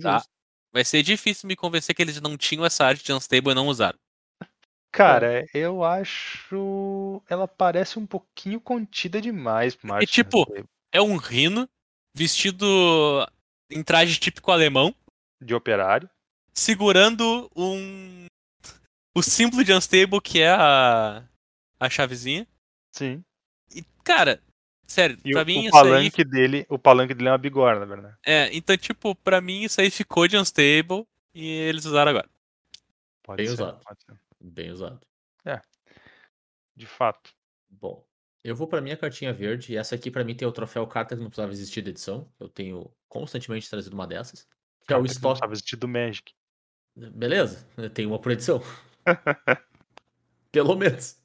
Tá. 0.00 0.22
Vai 0.72 0.84
ser 0.84 1.02
difícil 1.02 1.48
me 1.48 1.56
convencer 1.56 1.94
que 1.94 2.00
eles 2.02 2.20
não 2.20 2.36
tinham 2.36 2.64
essa 2.64 2.84
arte 2.86 3.02
de 3.04 3.12
Unstable 3.12 3.50
e 3.50 3.54
não 3.54 3.66
usaram. 3.66 3.98
Cara, 4.92 5.44
eu 5.52 5.82
acho. 5.84 7.20
Ela 7.28 7.48
parece 7.48 7.98
um 7.98 8.06
pouquinho 8.06 8.60
contida 8.60 9.20
demais 9.20 9.76
uma 9.82 10.00
É 10.02 10.06
tipo- 10.06 10.46
É 10.92 11.00
um 11.02 11.16
rino 11.16 11.68
vestido 12.14 12.66
em 13.70 13.82
traje 13.82 14.18
típico 14.18 14.50
alemão, 14.52 14.94
de 15.40 15.54
operário. 15.54 16.08
segurando 16.54 17.50
um. 17.56 18.26
O 19.16 19.22
símbolo 19.22 19.64
de 19.64 19.72
Unstable, 19.74 20.20
que 20.20 20.40
é 20.40 20.50
a. 20.50 21.27
A 21.80 21.88
chavezinha. 21.90 22.46
Sim. 22.92 23.24
E, 23.74 23.82
cara, 24.04 24.42
sério, 24.86 25.18
E 25.24 25.32
pra 25.32 25.42
o, 25.42 25.46
mim 25.46 25.58
o 25.58 25.68
isso 25.68 25.76
aí. 25.76 25.82
palanque 25.82 26.24
dele, 26.24 26.66
o 26.68 26.78
palanque 26.78 27.14
dele 27.14 27.28
é 27.28 27.32
uma 27.32 27.38
bigorna, 27.38 27.80
na 27.80 27.86
verdade. 27.86 28.16
É, 28.26 28.48
então, 28.56 28.76
tipo, 28.76 29.14
pra 29.14 29.40
mim 29.40 29.62
isso 29.62 29.80
aí 29.80 29.90
ficou 29.90 30.26
de 30.26 30.36
Unstable 30.36 31.06
e 31.34 31.46
eles 31.46 31.84
usaram 31.84 32.10
agora. 32.10 32.28
Pode 33.22 33.36
Bem 33.38 33.46
ser, 33.46 33.52
usado. 33.54 33.80
pode 33.84 34.02
ser. 34.02 34.20
Bem 34.40 34.70
usado. 34.70 35.00
De 36.76 36.86
fato. 36.86 37.32
Bom, 37.68 38.06
eu 38.44 38.54
vou 38.54 38.68
pra 38.68 38.80
minha 38.80 38.96
cartinha 38.96 39.32
verde, 39.32 39.72
e 39.72 39.76
essa 39.76 39.96
aqui 39.96 40.10
pra 40.12 40.22
mim 40.22 40.34
tem 40.36 40.46
o 40.46 40.52
troféu 40.52 40.86
carta 40.86 41.16
que 41.16 41.20
não 41.20 41.28
precisava 41.28 41.50
existir 41.52 41.82
da 41.82 41.90
edição. 41.90 42.32
Eu 42.38 42.48
tenho 42.48 42.88
constantemente 43.08 43.68
trazido 43.68 43.94
uma 43.94 44.06
dessas. 44.06 44.46
Que 44.86 44.92
é 44.92 44.96
o 44.96 45.00
Carta 45.00 45.02
que 45.02 45.08
não 45.08 45.12
estoque. 45.12 45.34
Estava 45.38 45.52
vestido 45.52 45.80
do 45.80 45.88
Magic. 45.88 46.32
Beleza, 46.94 47.66
tenho 47.94 48.10
uma 48.10 48.18
por 48.20 48.30
edição. 48.32 48.62
Pelo 50.52 50.76
menos. 50.76 51.20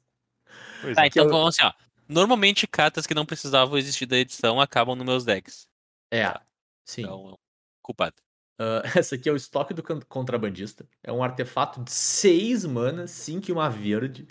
Pois 0.84 0.96
Tá, 0.96 1.04
é. 1.04 1.06
então 1.06 1.24
eu- 1.24 1.30
vamos 1.30 1.48
assim, 1.58 1.64
ó. 1.66 1.72
Normalmente 2.08 2.66
cartas 2.66 3.06
que 3.06 3.14
não 3.14 3.24
precisavam 3.24 3.78
existir 3.78 4.04
da 4.06 4.18
edição 4.18 4.60
acabam 4.60 4.94
nos 4.94 5.06
meus 5.06 5.24
decks. 5.24 5.66
É, 6.10 6.24
Tá. 6.28 6.42
sim. 6.86 7.02
Então, 7.02 7.38
culpado. 7.82 8.14
Ah, 8.58 8.82
essa 9.02 9.14
aqui 9.14 9.28
é 9.28 9.32
o 9.32 9.36
estoque 9.36 9.72
do 9.74 9.82
contrabandista. 10.06 10.86
É 11.02 11.10
um 11.10 11.24
artefato 11.24 11.82
de 11.82 11.90
6 11.90 12.64
manas, 12.64 13.10
5 13.10 13.48
e 13.50 13.52
uma 13.52 13.68
verde, 13.70 14.28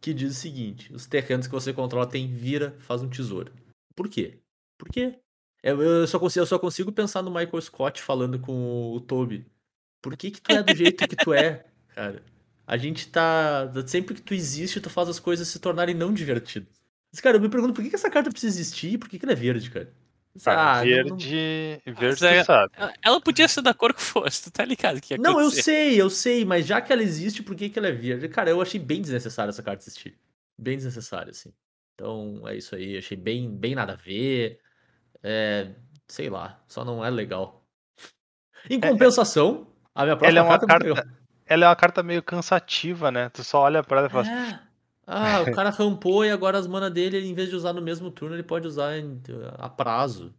que 0.00 0.12
diz 0.12 0.32
o 0.32 0.40
seguinte: 0.40 0.92
os 0.92 1.06
terrenos 1.06 1.46
que 1.46 1.52
você 1.52 1.72
controla 1.72 2.06
tem 2.06 2.26
vira, 2.26 2.76
faz 2.80 3.00
um 3.02 3.08
tesouro. 3.08 3.52
Por 3.94 4.08
quê? 4.08 4.38
Por 4.76 4.88
quê? 4.90 5.18
Eu, 5.62 5.80
eu 5.80 6.06
só 6.08 6.18
consigo, 6.18 6.42
eu 6.42 6.46
só 6.46 6.58
consigo 6.58 6.90
pensar 6.90 7.22
no 7.22 7.30
Michael 7.30 7.60
Scott 7.62 8.02
falando 8.02 8.38
com 8.40 8.92
o 8.92 9.00
Toby. 9.00 9.46
Por 10.02 10.16
que, 10.16 10.32
que 10.32 10.40
tu 10.40 10.50
é 10.50 10.60
do 10.62 10.74
jeito 10.74 11.06
que 11.06 11.14
tu 11.14 11.32
é, 11.32 11.64
cara? 11.94 12.22
A 12.72 12.76
gente 12.78 13.08
tá. 13.08 13.70
Sempre 13.86 14.14
que 14.14 14.22
tu 14.22 14.32
existe, 14.32 14.80
tu 14.80 14.88
faz 14.88 15.06
as 15.08 15.20
coisas 15.20 15.46
se 15.46 15.58
tornarem 15.58 15.94
não 15.94 16.12
divertidas. 16.12 16.68
Mas, 17.12 17.20
cara, 17.20 17.36
eu 17.36 17.40
me 17.40 17.50
pergunto 17.50 17.74
por 17.74 17.82
que, 17.82 17.90
que 17.90 17.96
essa 17.96 18.08
carta 18.08 18.30
precisa 18.30 18.58
existir 18.58 18.94
e 18.94 18.98
por 18.98 19.08
que, 19.10 19.18
que 19.18 19.24
ela 19.26 19.32
é 19.32 19.36
verde, 19.36 19.70
cara? 19.70 19.92
Cara, 20.42 20.60
Ah, 20.60 20.74
não- 20.76 20.80
não- 21.10 21.16
verde. 21.18 21.82
Verde, 21.84 22.26
é- 22.26 22.40
tu 22.42 22.46
sabe. 22.46 22.72
Ela- 23.04 23.20
podia 23.20 23.46
ser 23.46 23.60
da 23.60 23.74
cor 23.74 23.92
que 23.92 24.00
fosse, 24.00 24.44
tu 24.44 24.50
tá 24.50 24.64
ligado 24.64 24.98
que 25.02 25.12
ia 25.12 25.18
Não, 25.18 25.32
eu 25.32 25.40
acontecer. 25.48 25.62
sei, 25.62 26.00
eu 26.00 26.08
sei, 26.08 26.44
mas 26.46 26.64
já 26.66 26.80
que 26.80 26.90
ela 26.90 27.02
existe, 27.02 27.42
por 27.42 27.54
que, 27.54 27.68
que 27.68 27.78
ela 27.78 27.88
é 27.88 27.92
verde? 27.92 28.26
Cara, 28.30 28.48
eu 28.48 28.62
achei 28.62 28.80
bem 28.80 29.02
desnecessário 29.02 29.50
essa 29.50 29.62
carta 29.62 29.82
existir. 29.82 30.16
Bem 30.56 30.76
desnecessário, 30.76 31.30
assim. 31.32 31.52
Então, 31.94 32.42
é 32.48 32.56
isso 32.56 32.74
aí. 32.74 32.96
Achei 32.96 33.18
bem, 33.18 33.54
bem 33.54 33.74
nada 33.74 33.92
a 33.92 33.96
ver. 33.96 34.58
É, 35.22 35.68
sei 36.08 36.30
lá, 36.30 36.58
só 36.66 36.82
não 36.86 37.04
é 37.04 37.10
legal. 37.10 37.62
Em 38.70 38.80
compensação, 38.80 39.66
a 39.94 40.04
minha 40.04 40.16
próxima 40.16 40.40
Ela 40.40 40.48
é 40.48 40.50
uma 40.50 40.58
carta, 40.58 40.86
é 40.90 40.94
carta- 40.94 41.21
Ela 41.52 41.66
é 41.66 41.68
uma 41.68 41.76
carta 41.76 42.02
meio 42.02 42.22
cansativa, 42.22 43.10
né? 43.10 43.28
Tu 43.28 43.44
só 43.44 43.60
olha 43.60 43.82
pra 43.84 43.98
ela 43.98 44.06
e 44.06 44.10
fala 44.10 44.22
assim. 44.22 44.52
É. 44.54 44.60
Ah, 45.06 45.42
o 45.42 45.52
cara 45.54 45.68
rampou 45.68 46.24
e 46.24 46.30
agora 46.30 46.56
as 46.56 46.66
manas 46.66 46.90
dele, 46.92 47.18
em 47.18 47.34
vez 47.34 47.50
de 47.50 47.56
usar 47.56 47.72
no 47.74 47.82
mesmo 47.82 48.10
turno, 48.10 48.34
ele 48.34 48.42
pode 48.42 48.66
usar 48.66 48.96
em- 48.96 49.20
a 49.58 49.68
prazo. 49.68 50.32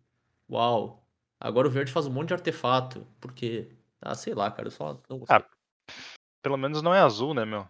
Uau. 0.49 1.05
Agora 1.39 1.67
o 1.67 1.71
verde 1.71 1.91
faz 1.91 2.07
um 2.07 2.11
monte 2.11 2.29
de 2.29 2.33
artefato. 2.33 3.05
Por 3.19 3.31
quê? 3.33 3.69
Ah, 4.01 4.15
sei 4.15 4.33
lá, 4.33 4.49
cara, 4.49 4.67
eu 4.67 4.71
só 4.71 4.99
não 5.07 5.19
gostei. 5.19 5.37
Ah, 5.37 5.45
pelo 6.41 6.57
menos 6.57 6.81
não 6.81 6.95
é 6.95 6.99
azul, 7.01 7.33
né, 7.33 7.45
meu? 7.45 7.67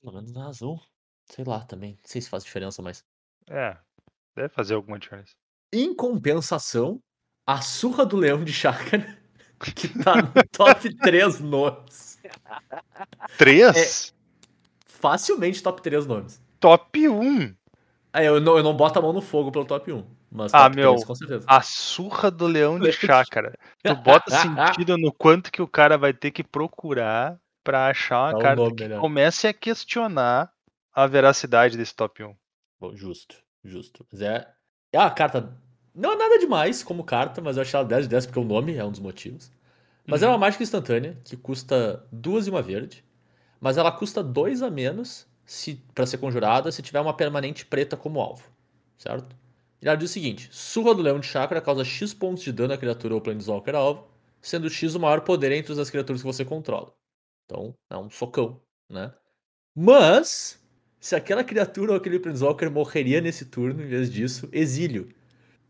Pelo 0.00 0.14
menos 0.14 0.32
na 0.32 0.46
azul. 0.46 0.80
Sei 1.26 1.44
lá 1.44 1.60
também. 1.60 1.92
Não 1.92 1.98
sei 2.04 2.22
se 2.22 2.30
faz 2.30 2.44
diferença, 2.44 2.80
mas. 2.80 3.04
É, 3.50 3.76
deve 4.34 4.48
fazer 4.48 4.74
alguma 4.74 4.98
diferença. 4.98 5.32
Em 5.72 5.94
compensação, 5.94 6.98
a 7.46 7.60
surra 7.60 8.06
do 8.06 8.16
leão 8.16 8.42
de 8.44 8.52
chácara, 8.52 9.18
que 9.76 9.88
tá 10.02 10.22
no 10.22 10.32
top 10.52 10.94
3 10.98 11.40
nomes. 11.40 12.05
Três? 13.38 14.14
Facilmente 14.86 15.62
top 15.62 15.82
3 15.82 16.06
nomes. 16.06 16.40
Top 16.60 17.08
1. 17.08 17.54
Aí 18.12 18.26
eu 18.26 18.40
não, 18.40 18.56
eu 18.56 18.62
não 18.62 18.74
boto 18.74 18.98
a 18.98 19.02
mão 19.02 19.12
no 19.12 19.20
fogo 19.20 19.52
pelo 19.52 19.64
top 19.64 19.92
1. 19.92 20.04
Mas 20.30 20.52
Ah, 20.54 20.64
top 20.64 20.76
meu, 20.76 20.90
3, 20.92 21.04
com 21.04 21.14
certeza. 21.14 21.44
A 21.46 21.62
surra 21.62 22.30
do 22.30 22.46
leão 22.46 22.78
de 22.78 22.90
chácara. 22.92 23.52
Tu 23.82 23.94
bota 23.96 24.30
sentido 24.76 24.96
no 24.96 25.12
quanto 25.12 25.52
que 25.52 25.62
o 25.62 25.68
cara 25.68 25.96
vai 25.98 26.12
ter 26.12 26.30
que 26.30 26.42
procurar 26.42 27.38
pra 27.62 27.88
achar 27.88 28.30
uma 28.30 28.36
um 28.36 28.40
carta 28.40 28.70
que 28.74 28.82
melhor. 28.84 29.00
comece 29.00 29.46
a 29.46 29.52
questionar 29.52 30.50
a 30.94 31.06
veracidade 31.06 31.76
desse 31.76 31.94
top 31.94 32.24
1. 32.24 32.34
Bom, 32.80 32.96
justo, 32.96 33.36
justo. 33.64 34.06
Mas 34.10 34.22
é. 34.22 34.48
É 34.92 34.98
uma 34.98 35.10
carta. 35.10 35.54
Não 35.94 36.12
é 36.12 36.16
nada 36.16 36.38
demais 36.38 36.82
como 36.82 37.04
carta, 37.04 37.40
mas 37.40 37.56
eu 37.56 37.62
achei 37.62 37.78
ela 37.78 37.86
10 37.86 38.04
de 38.04 38.08
10 38.08 38.26
porque 38.26 38.38
o 38.38 38.44
nome 38.44 38.76
é 38.76 38.84
um 38.84 38.90
dos 38.90 39.00
motivos. 39.00 39.50
Mas 40.06 40.22
é 40.22 40.26
Uhum. 40.26 40.32
uma 40.32 40.38
mágica 40.38 40.62
instantânea 40.62 41.18
que 41.24 41.36
custa 41.36 42.06
duas 42.12 42.46
e 42.46 42.50
uma 42.50 42.62
verde. 42.62 43.04
Mas 43.60 43.76
ela 43.78 43.92
custa 43.92 44.22
dois 44.22 44.62
a 44.62 44.70
menos 44.70 45.26
se 45.44 45.76
para 45.94 46.06
ser 46.06 46.18
conjurada 46.18 46.72
se 46.72 46.82
tiver 46.82 47.00
uma 47.00 47.16
permanente 47.16 47.66
preta 47.66 47.96
como 47.96 48.20
alvo. 48.20 48.50
Certo? 48.98 49.36
E 49.82 49.88
ela 49.88 49.96
diz 49.96 50.10
o 50.10 50.12
seguinte: 50.12 50.48
Surra 50.52 50.94
do 50.94 51.02
Leão 51.02 51.20
de 51.20 51.26
Chakra 51.26 51.60
causa 51.60 51.84
X 51.84 52.14
pontos 52.14 52.44
de 52.44 52.52
dano 52.52 52.74
à 52.74 52.78
criatura 52.78 53.14
ou 53.14 53.20
Planeswalker 53.20 53.74
alvo, 53.74 54.08
sendo 54.42 54.70
X 54.70 54.94
o 54.94 55.00
maior 55.00 55.22
poder 55.22 55.52
entre 55.52 55.78
as 55.80 55.90
criaturas 55.90 56.22
que 56.22 56.26
você 56.26 56.44
controla. 56.44 56.92
Então, 57.46 57.74
é 57.90 57.96
um 57.96 58.10
socão, 58.10 58.60
né? 58.90 59.14
Mas, 59.74 60.60
se 61.00 61.14
aquela 61.14 61.44
criatura 61.44 61.92
ou 61.92 61.98
aquele 61.98 62.18
Planeswalker 62.20 62.70
morreria 62.70 63.20
nesse 63.20 63.46
turno, 63.46 63.82
em 63.82 63.88
vez 63.88 64.10
disso, 64.12 64.48
exílio. 64.52 65.08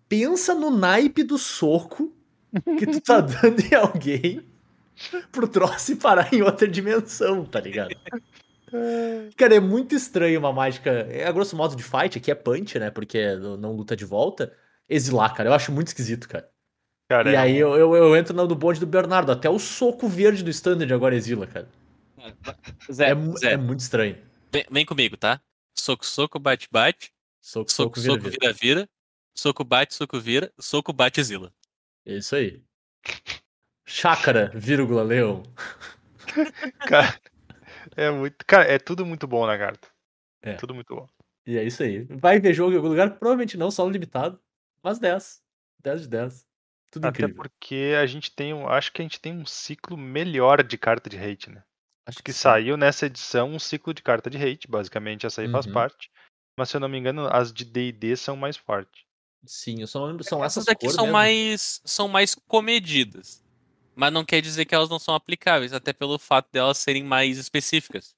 Pensa 0.09 0.55
no 0.55 0.71
naipe 0.71 1.25
do 1.25 1.39
soco 1.39 2.16
que 2.78 2.87
tu 2.87 3.01
tá 3.01 3.20
dando 3.20 3.61
em 3.61 3.74
alguém 3.74 4.43
pro 5.31 5.47
troço 5.49 5.93
e 5.93 5.97
parar 5.97 6.33
em 6.33 6.43
outra 6.43 6.66
dimensão, 6.66 7.45
tá 7.45 7.61
ligado? 7.61 7.95
Cara, 9.37 9.55
é 9.55 9.61
muito 9.61 9.95
estranho 9.95 10.39
uma 10.39 10.53
mágica. 10.53 10.91
É 10.91 11.27
a 11.27 11.33
grosso 11.33 11.57
modo 11.57 11.77
de 11.77 11.83
fight, 11.83 12.19
aqui 12.19 12.31
é 12.31 12.35
punch, 12.35 12.78
né? 12.78 12.91
Porque 12.91 13.37
não 13.37 13.73
luta 13.73 13.95
de 13.97 14.05
volta. 14.05 14.53
Exilar, 14.89 15.35
cara. 15.35 15.49
Eu 15.49 15.53
acho 15.55 15.70
muito 15.73 15.89
esquisito, 15.89 16.28
cara. 16.28 16.49
Cara, 17.09 17.31
e 17.31 17.35
é 17.35 17.39
aí 17.39 17.57
eu, 17.57 17.77
eu, 17.77 17.95
eu 17.95 18.16
entro 18.16 18.35
no 18.35 18.47
do 18.47 18.57
bonde 18.57 18.81
do 18.81 18.87
Bernardo. 18.87 19.31
Até 19.31 19.49
o 19.49 19.59
soco 19.59 20.09
verde 20.09 20.43
do 20.43 20.51
standard 20.51 20.93
agora 20.93 21.15
exila, 21.15 21.47
cara. 21.47 21.69
Zé, 22.91 23.11
É, 23.11 23.15
Zé, 23.39 23.53
é 23.53 23.57
muito 23.57 23.81
estranho. 23.81 24.16
vem, 24.53 24.65
vem 24.70 24.85
comigo, 24.85 25.16
tá? 25.16 25.41
Soco, 25.74 26.05
soco, 26.05 26.39
bate, 26.39 26.69
bate. 26.70 27.12
Soco, 27.41 27.70
Soco, 27.70 28.01
soco, 28.01 28.01
vira, 28.01 28.15
soco, 28.15 28.31
vira. 28.31 28.39
vira, 28.41 28.53
vira. 28.53 28.89
Soco, 29.35 29.62
bate, 29.65 29.95
soco, 29.95 30.19
vira. 30.19 30.53
Soco, 30.59 30.93
bate, 30.93 31.20
exila. 31.20 31.53
É 32.07 32.15
isso 32.15 32.37
aí. 32.37 32.62
Chácara, 33.85 34.51
vírgula, 34.55 35.03
leão. 35.03 35.43
Cara, 36.89 37.20
é 37.97 38.11
muito. 38.11 38.45
Cara, 38.47 38.65
é 38.65 38.78
tudo 38.78 39.07
muito 39.07 39.27
bom 39.27 39.47
na 39.47 39.57
carta. 39.57 39.89
É. 40.43 40.55
Tudo 40.55 40.74
muito 40.74 40.95
bom. 40.95 41.09
E 41.47 41.57
é 41.57 41.62
isso 41.65 41.83
aí. 41.83 42.05
Vai 42.05 42.41
ver 42.41 42.53
jogo 42.53 42.73
em 42.73 42.77
algum 42.77 42.89
lugar? 42.89 43.11
Provavelmente 43.19 43.57
não, 43.57 43.70
só 43.70 43.85
no 43.85 43.91
limitado. 43.91 44.41
Mas 44.83 44.99
10. 44.99 45.41
10 45.83 46.03
de 46.03 46.09
10. 46.09 46.47
Tudo 46.91 47.07
Até 47.07 47.23
incrível. 47.24 47.37
porque 47.37 47.95
a 48.01 48.07
gente 48.07 48.35
tem 48.35 48.53
um. 48.53 48.69
Acho 48.69 48.93
que 48.93 49.03
a 49.03 49.05
gente 49.05 49.20
tem 49.20 49.33
um 49.33 49.47
ciclo 49.47 49.97
melhor 49.97 50.62
de 50.62 50.77
carta 50.78 51.09
de 51.09 51.16
hate, 51.19 51.51
né? 51.51 51.62
Acho 52.07 52.23
Que 52.23 52.33
sim. 52.33 52.39
saiu 52.41 52.77
nessa 52.77 53.07
edição 53.07 53.51
um 53.51 53.59
ciclo 53.59 53.93
de 53.93 54.03
carta 54.03 54.31
de 54.31 54.39
hate, 54.39 54.69
basicamente 54.69 55.27
essa 55.27 55.43
aí 55.43 55.49
faz 55.51 55.66
Uhum. 55.66 55.73
parte. 55.73 56.11
Mas 56.59 56.70
se 56.70 56.77
eu 56.77 56.81
não 56.81 56.89
me 56.89 56.99
engano, 56.99 57.27
as 57.28 57.53
de 57.53 57.65
DD 57.65 58.16
são 58.16 58.37
mais 58.37 58.57
fortes. 58.57 59.05
Sim, 59.47 59.81
eu 59.81 59.86
só 59.86 60.01
não 60.01 60.06
lembro. 60.09 60.24
São 60.24 60.44
Essas 60.44 60.66
essas 60.66 60.74
cores 60.78 60.94
são 60.94 61.05
mesmo. 61.05 61.12
mais, 61.12 61.81
são 61.85 62.09
mais 62.09 62.35
comedidas. 62.35 63.43
Mas 63.94 64.12
não 64.12 64.24
quer 64.24 64.40
dizer 64.43 64.64
que 64.66 64.74
elas 64.74 64.90
não 64.90 64.98
são 64.98 65.14
aplicáveis, 65.14 65.73
até 65.73 65.93
pelo 65.93 66.18
fato 66.18 66.51
delas 66.52 66.78
serem 66.78 67.02
mais 67.02 67.39
específicas. 67.39 68.14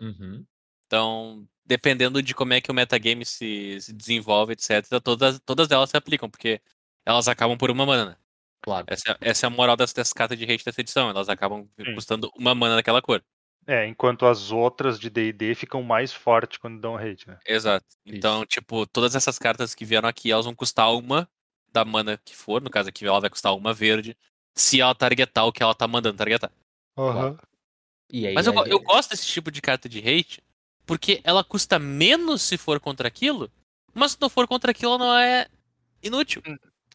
Uhum. 0.00 0.44
Então, 0.86 1.46
dependendo 1.66 2.22
de 2.22 2.34
como 2.34 2.54
é 2.54 2.60
que 2.60 2.70
o 2.70 2.74
metagame 2.74 3.24
se, 3.26 3.78
se 3.80 3.92
desenvolve, 3.92 4.54
etc., 4.54 5.00
todas, 5.02 5.38
todas 5.40 5.70
elas 5.70 5.90
se 5.90 5.96
aplicam, 5.96 6.30
porque 6.30 6.60
elas 7.04 7.28
acabam 7.28 7.58
por 7.58 7.70
uma 7.70 7.84
mana. 7.84 8.10
né? 8.10 8.16
Claro. 8.62 8.86
Essa, 8.88 9.16
essa 9.20 9.46
é 9.46 9.48
a 9.48 9.50
moral 9.50 9.76
das, 9.76 9.92
das 9.92 10.12
cartas 10.12 10.38
de 10.38 10.44
hate 10.44 10.64
dessa 10.64 10.80
edição. 10.80 11.10
Elas 11.10 11.28
acabam 11.28 11.68
Sim. 11.78 11.94
custando 11.94 12.30
uma 12.34 12.54
mana 12.54 12.76
daquela 12.76 13.02
cor. 13.02 13.22
É, 13.70 13.86
enquanto 13.86 14.24
as 14.24 14.50
outras 14.50 14.98
de 14.98 15.10
DD 15.10 15.54
ficam 15.54 15.82
mais 15.82 16.10
fortes 16.10 16.56
quando 16.56 16.80
dão 16.80 16.96
hate, 16.96 17.28
né? 17.28 17.38
Exato. 17.46 17.84
Então, 18.06 18.38
Isso. 18.38 18.46
tipo, 18.46 18.86
todas 18.86 19.14
essas 19.14 19.38
cartas 19.38 19.74
que 19.74 19.84
vieram 19.84 20.08
aqui, 20.08 20.32
elas 20.32 20.46
vão 20.46 20.54
custar 20.54 20.90
uma 20.94 21.28
da 21.70 21.84
mana 21.84 22.18
que 22.24 22.34
for. 22.34 22.62
No 22.62 22.70
caso 22.70 22.88
aqui, 22.88 23.06
ela 23.06 23.20
vai 23.20 23.28
custar 23.28 23.54
uma 23.54 23.74
verde. 23.74 24.16
Se 24.54 24.80
ela 24.80 24.94
targetar 24.94 25.46
o 25.46 25.52
que 25.52 25.62
ela 25.62 25.74
tá 25.74 25.86
mandando 25.86 26.16
targetar. 26.16 26.50
E 28.10 28.26
aí, 28.26 28.32
Mas 28.34 28.46
eu, 28.46 28.58
aí- 28.58 28.70
eu 28.70 28.80
gosto 28.80 29.10
desse 29.10 29.26
tipo 29.26 29.50
de 29.50 29.60
carta 29.60 29.86
de 29.86 29.98
hate, 29.98 30.42
porque 30.86 31.20
ela 31.22 31.44
custa 31.44 31.78
menos 31.78 32.40
se 32.40 32.56
for 32.56 32.80
contra 32.80 33.06
aquilo, 33.06 33.50
mas 33.92 34.12
se 34.12 34.18
não 34.18 34.30
for 34.30 34.48
contra 34.48 34.70
aquilo, 34.70 34.92
ela 34.94 34.98
não 34.98 35.14
é 35.18 35.46
inútil. 36.02 36.42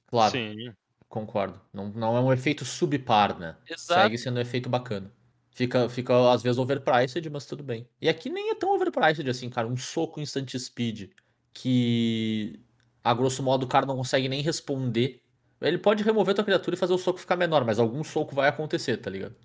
Claro, 0.08 0.32
Sim. 0.32 0.74
concordo. 1.08 1.62
Não, 1.72 1.90
não 1.90 2.18
é 2.18 2.20
um 2.20 2.34
efeito 2.34 2.66
subpar, 2.66 3.38
né? 3.38 3.56
Exato. 3.70 4.02
Segue 4.02 4.18
sendo 4.18 4.38
um 4.38 4.42
efeito 4.42 4.70
bacana. 4.70 5.12
Fica, 5.54 5.88
fica 5.88 6.32
às 6.32 6.42
vezes 6.42 6.58
overpriced, 6.58 7.30
mas 7.30 7.46
tudo 7.46 7.64
bem. 7.64 7.88
E 8.02 8.10
aqui 8.10 8.30
nem 8.30 8.50
é 8.50 8.56
tão 8.56 8.74
overpriced 8.74 9.30
assim, 9.30 9.50
cara. 9.50 9.68
Um 9.68 9.78
soco 9.78 10.20
instant 10.20 10.50
speed 10.58 11.12
que, 11.54 12.60
a 13.04 13.14
grosso 13.14 13.44
modo, 13.44 13.64
o 13.64 13.68
cara 13.68 13.86
não 13.86 13.96
consegue 13.96 14.28
nem 14.28 14.42
responder. 14.42 15.22
Ele 15.62 15.78
pode 15.78 16.04
remover 16.04 16.34
tua 16.34 16.44
criatura 16.44 16.76
e 16.76 16.80
fazer 16.80 16.94
o 16.94 16.98
soco 16.98 17.20
ficar 17.20 17.36
menor, 17.36 17.64
mas 17.64 17.80
algum 17.80 18.04
soco 18.04 18.34
vai 18.34 18.50
acontecer, 18.50 18.98
tá 18.98 19.10
ligado? 19.12 19.36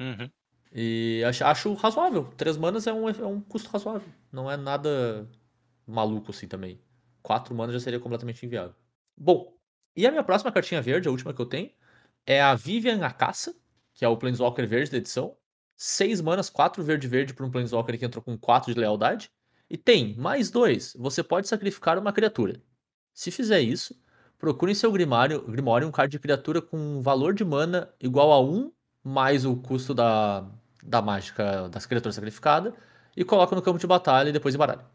Uhum. 0.00 0.28
E 0.72 1.22
acho, 1.24 1.44
acho 1.44 1.72
razoável. 1.74 2.24
Três 2.36 2.56
manas 2.56 2.86
é 2.88 2.92
um, 2.92 3.08
é 3.08 3.26
um 3.26 3.40
custo 3.40 3.70
razoável. 3.70 4.08
Não 4.32 4.50
é 4.50 4.56
nada 4.56 5.30
maluco 5.86 6.32
assim 6.32 6.48
também. 6.48 6.80
Quatro 7.22 7.54
manas 7.54 7.74
já 7.74 7.80
seria 7.80 8.00
completamente 8.00 8.44
inviável. 8.44 8.74
Bom, 9.16 9.56
e 9.96 10.04
a 10.04 10.10
minha 10.10 10.24
próxima 10.24 10.50
cartinha 10.50 10.82
verde, 10.82 11.06
a 11.06 11.12
última 11.12 11.32
que 11.32 11.40
eu 11.40 11.46
tenho, 11.46 11.70
é 12.26 12.42
a 12.42 12.56
Vivian 12.56 13.04
a 13.06 13.10
Caça, 13.12 13.54
que 13.94 14.04
é 14.04 14.08
o 14.08 14.16
Planeswalker 14.16 14.66
verde 14.66 14.90
da 14.90 14.96
edição. 14.96 15.36
6 15.84 16.22
manas, 16.22 16.48
4 16.48 16.82
verde-verde 16.82 17.34
para 17.34 17.44
um 17.44 17.50
Planeswalker 17.50 17.98
que 17.98 18.04
entrou 18.06 18.22
com 18.22 18.38
4 18.38 18.72
de 18.72 18.80
lealdade. 18.80 19.30
E 19.68 19.76
tem 19.76 20.16
mais 20.16 20.50
dois. 20.50 20.94
Você 20.98 21.22
pode 21.22 21.46
sacrificar 21.46 21.98
uma 21.98 22.10
criatura. 22.12 22.58
Se 23.12 23.30
fizer 23.30 23.60
isso, 23.60 23.94
procure 24.38 24.72
em 24.72 24.74
seu 24.74 24.90
Grimário, 24.90 25.42
Grimório 25.46 25.86
um 25.86 25.90
card 25.92 26.10
de 26.10 26.18
criatura 26.18 26.62
com 26.62 27.02
valor 27.02 27.34
de 27.34 27.44
mana 27.44 27.92
igual 28.00 28.32
a 28.32 28.40
1 28.40 28.72
mais 29.02 29.44
o 29.44 29.56
custo 29.56 29.92
da, 29.92 30.46
da 30.82 31.02
mágica 31.02 31.68
das 31.68 31.84
criaturas 31.84 32.14
sacrificadas 32.14 32.72
e 33.14 33.22
coloca 33.22 33.54
no 33.54 33.60
campo 33.60 33.78
de 33.78 33.86
batalha 33.86 34.30
e 34.30 34.32
depois 34.32 34.54
embaralha. 34.54 34.86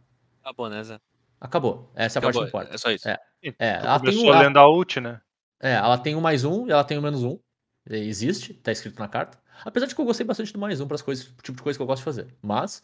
Acabou, 0.41 0.69
né, 0.69 0.83
Zé? 0.83 0.99
Acabou. 1.39 1.91
Essa 1.95 2.17
é 2.17 2.19
a 2.19 2.23
parte 2.23 2.39
que 2.39 2.45
importa. 2.45 2.73
é 2.73 2.77
só 2.79 2.89
isso. 2.89 3.07
É. 3.07 3.17
É, 3.59 3.77
tu 3.77 3.85
ela 3.85 3.99
tem 3.99 4.17
um- 4.17 4.39
lendo 4.39 4.57
a 4.57 4.67
ult, 4.67 4.99
né? 4.99 5.21
É, 5.59 5.73
ela 5.73 5.99
tem 5.99 6.15
o 6.15 6.21
mais 6.21 6.43
um 6.43 6.65
e 6.67 6.71
ela 6.71 6.83
tem 6.83 6.97
o 6.97 7.01
menos 7.01 7.23
um. 7.23 7.37
Existe, 7.87 8.53
tá 8.55 8.71
escrito 8.71 8.99
na 8.99 9.07
carta. 9.07 9.37
Apesar 9.65 9.87
de 9.87 9.95
que 9.95 10.01
eu 10.01 10.05
gostei 10.05 10.25
bastante 10.25 10.53
do 10.53 10.59
mais 10.59 10.79
um 10.81 10.87
para 10.87 10.95
as 10.95 11.01
coisas, 11.01 11.25
tipo 11.43 11.57
de 11.57 11.63
coisa 11.63 11.77
que 11.77 11.81
eu 11.83 11.87
gosto 11.87 12.01
de 12.01 12.05
fazer. 12.05 12.27
Mas 12.41 12.81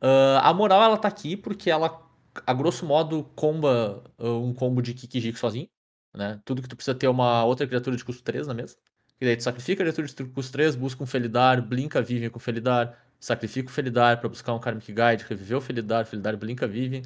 ah, 0.00 0.40
a 0.48 0.54
moral 0.54 0.82
ela 0.82 0.96
tá 0.98 1.08
aqui 1.08 1.36
porque 1.36 1.70
ela, 1.70 2.00
a 2.46 2.54
grosso 2.54 2.86
modo, 2.86 3.24
comba 3.34 4.04
ah, 4.18 4.28
um 4.30 4.54
combo 4.54 4.82
de 4.82 4.94
Kikijik 4.94 5.38
sozinho. 5.38 5.68
Né? 6.14 6.40
Tudo 6.44 6.62
que 6.62 6.68
tu 6.68 6.76
precisa 6.76 6.94
ter 6.96 7.06
é 7.06 7.10
uma 7.10 7.44
outra 7.44 7.66
criatura 7.66 7.96
de 7.96 8.04
custo 8.04 8.22
3 8.22 8.46
na 8.46 8.54
mesa. 8.54 8.76
E 9.20 9.24
daí 9.26 9.36
tu 9.36 9.42
sacrifica 9.42 9.82
a 9.82 9.86
criatura 9.86 10.06
de 10.06 10.24
custo 10.32 10.52
3, 10.52 10.76
busca 10.76 11.02
um 11.02 11.06
Felidar, 11.06 11.60
blinka 11.62 12.00
Vivian 12.02 12.30
com 12.30 12.38
Felidar, 12.38 12.96
sacrifica 13.18 13.68
o 13.68 13.72
Felidar 13.72 14.20
pra 14.20 14.28
buscar 14.28 14.54
um 14.54 14.60
Karmic 14.60 14.92
Guide, 14.92 15.24
reviver 15.28 15.58
o 15.58 15.60
Felidar, 15.60 16.06
Felidar 16.06 16.36
blinka 16.36 16.66
Vivian. 16.66 17.02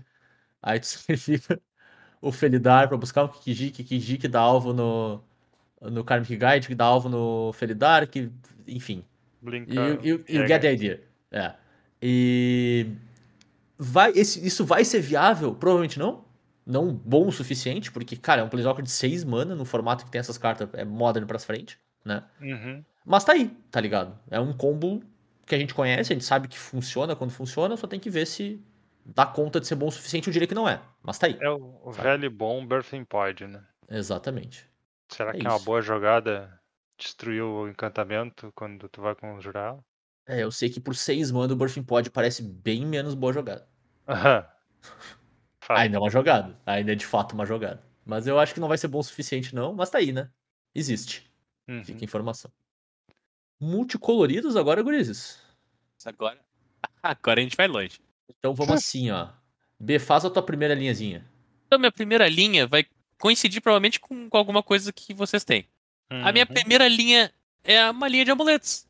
Aí 0.63 0.81
tu 0.81 0.87
sacrifica 0.89 1.61
o 2.21 2.33
Felidar 2.33 2.89
pra 2.89 2.97
buscar 2.99 3.25
um 3.25 3.29
Kikijik, 3.29 3.85
Kikijik 3.85 4.29
dá 4.29 4.41
alvo 4.41 4.73
no, 4.73 5.25
no 5.91 6.05
Karmic 6.05 6.37
Guide, 6.37 6.67
que 6.69 6.75
dá 6.75 6.85
alvo 6.85 7.09
no 7.09 7.53
Felidar, 7.55 8.07
que, 8.09 8.31
enfim. 8.67 9.05
Blinka. 9.41 9.73
You, 9.73 9.87
you, 9.95 10.01
you 10.03 10.19
pega. 10.27 10.47
get 10.49 10.61
the 10.63 10.73
idea. 10.73 11.01
É. 11.31 11.53
E 12.01 12.87
vai, 13.79 14.13
esse- 14.13 14.45
isso 14.47 14.65
vai 14.65 14.85
ser 14.85 15.01
viável? 15.01 15.55
Provavelmente 15.55 15.99
não. 15.99 16.25
Não 16.65 16.93
bom 16.95 17.27
o 17.27 17.33
suficiente, 17.33 17.91
porque, 17.91 18.17
cara, 18.17 18.41
é 18.41 18.45
um 18.45 18.49
Planeswalker 18.49 18.85
de 18.85 18.91
6 18.91 19.25
mana 19.25 19.55
no 19.57 19.65
formato 19.65 20.05
que 20.05 20.11
tem 20.13 20.21
essas 20.21 20.39
cartas, 20.39 20.69
é 20.75 20.85
Modern 20.85 21.27
pra 21.27 21.39
frente, 21.41 21.77
né? 22.05 22.23
Uhum. 22.41 22.85
Mas 23.05 23.25
tá 23.25 23.33
aí, 23.33 23.51
tá 23.69 23.81
ligado? 23.81 24.17
É 24.31 24.39
um 24.39 24.53
combo 24.53 25.03
que 25.45 25.57
a 25.57 25.59
gente 25.59 25.75
conhece, 25.75 26.13
a 26.13 26.15
gente 26.15 26.25
sabe 26.25 26.47
que 26.47 26.57
funciona 26.57 27.17
quando 27.17 27.33
funciona, 27.33 27.77
só 27.77 27.89
tem 27.89 27.99
que 27.99 28.09
ver 28.09 28.27
se 28.29 28.63
dá 29.05 29.27
conta 29.27 29.59
de 29.59 29.67
ser 29.67 29.75
bom 29.75 29.89
o 29.89 29.91
suficiente. 29.91 30.29
Eu 30.29 30.33
diria 30.33 30.47
que 30.47 30.55
não 30.55 30.69
é, 30.69 30.81
mas 31.03 31.19
tá 31.19 31.27
aí. 31.27 31.37
É 31.41 31.51
o, 31.51 31.81
o 31.83 31.91
velho 31.91 32.25
e 32.27 32.29
bom 32.29 32.65
Birthing 32.65 33.05
Pod, 33.05 33.45
né? 33.49 33.61
Exatamente. 33.91 34.65
Será 35.13 35.31
É 35.31 35.35
que 35.39 35.47
é 35.47 35.49
uma 35.49 35.57
isso. 35.57 35.65
boa 35.65 35.81
jogada 35.83 36.61
destruir 36.99 37.43
o 37.43 37.69
encantamento 37.69 38.53
quando 38.55 38.89
tu 38.89 39.01
vai 39.01 39.15
conjurar 39.15 39.73
ela? 39.75 39.85
É, 40.27 40.43
eu 40.43 40.51
sei 40.53 40.71
que 40.71 40.81
por 40.81 40.95
6 40.95 41.31
mana 41.31 41.53
o 41.53 41.57
Birthing 41.57 41.83
Pod 41.83 42.09
parece 42.11 42.43
bem 42.43 42.87
menos 42.87 43.15
boa 43.15 43.33
jogada. 43.33 43.69
Aham. 44.09 44.47
Ainda 45.71 45.97
é 45.97 46.01
uma 46.01 46.11
jogada. 46.11 46.61
Ainda 46.67 46.93
é 46.93 46.95
de 46.95 47.07
fato 47.07 47.33
uma 47.33 47.47
jogada. 47.47 47.83
Mas 48.05 48.27
eu 48.27 48.39
acho 48.39 48.53
que 48.55 48.61
não 48.61 48.69
vai 48.69 48.77
ser 48.79 48.89
bom 48.89 48.99
o 48.99 49.03
suficiente, 49.03 49.55
não. 49.55 49.73
Mas 49.75 49.91
tá 49.91 49.99
aí, 49.99 50.13
né? 50.13 50.31
Existe. 50.75 51.31
Uhum. 51.69 51.85
Fica 51.85 52.01
a 52.03 52.05
informação. 52.05 52.51
Multicoloridos 53.61 54.57
agora, 54.57 54.83
gurizes. 54.83 55.41
Agora, 56.05 56.41
agora 57.03 57.41
a 57.41 57.43
gente 57.43 57.57
vai 57.57 57.69
longe. 57.69 58.01
Então 58.29 58.55
vamos 58.55 58.75
assim, 58.83 59.11
ó. 59.11 59.29
B, 59.79 59.99
faz 59.99 60.25
a 60.25 60.31
tua 60.31 60.43
primeira 60.43 60.75
linhazinha. 60.75 61.25
Então, 61.67 61.79
minha 61.79 61.93
primeira 61.93 62.29
linha 62.29 62.67
vai 62.67 62.85
coincidir 63.23 63.63
provavelmente 63.63 64.01
com, 64.01 64.29
com 64.29 64.37
alguma 64.37 64.65
coisa 64.65 64.93
que 64.93 65.15
vocês 65.15 65.45
têm. 65.45 65.65
A 66.11 66.33
minha 66.33 66.45
Uhum. 66.45 66.53
primeira 66.53 66.89
linha 66.89 67.33
é 67.63 67.89
uma 67.89 68.09
linha 68.09 68.25
de 68.25 68.33
amuletos. 68.33 68.85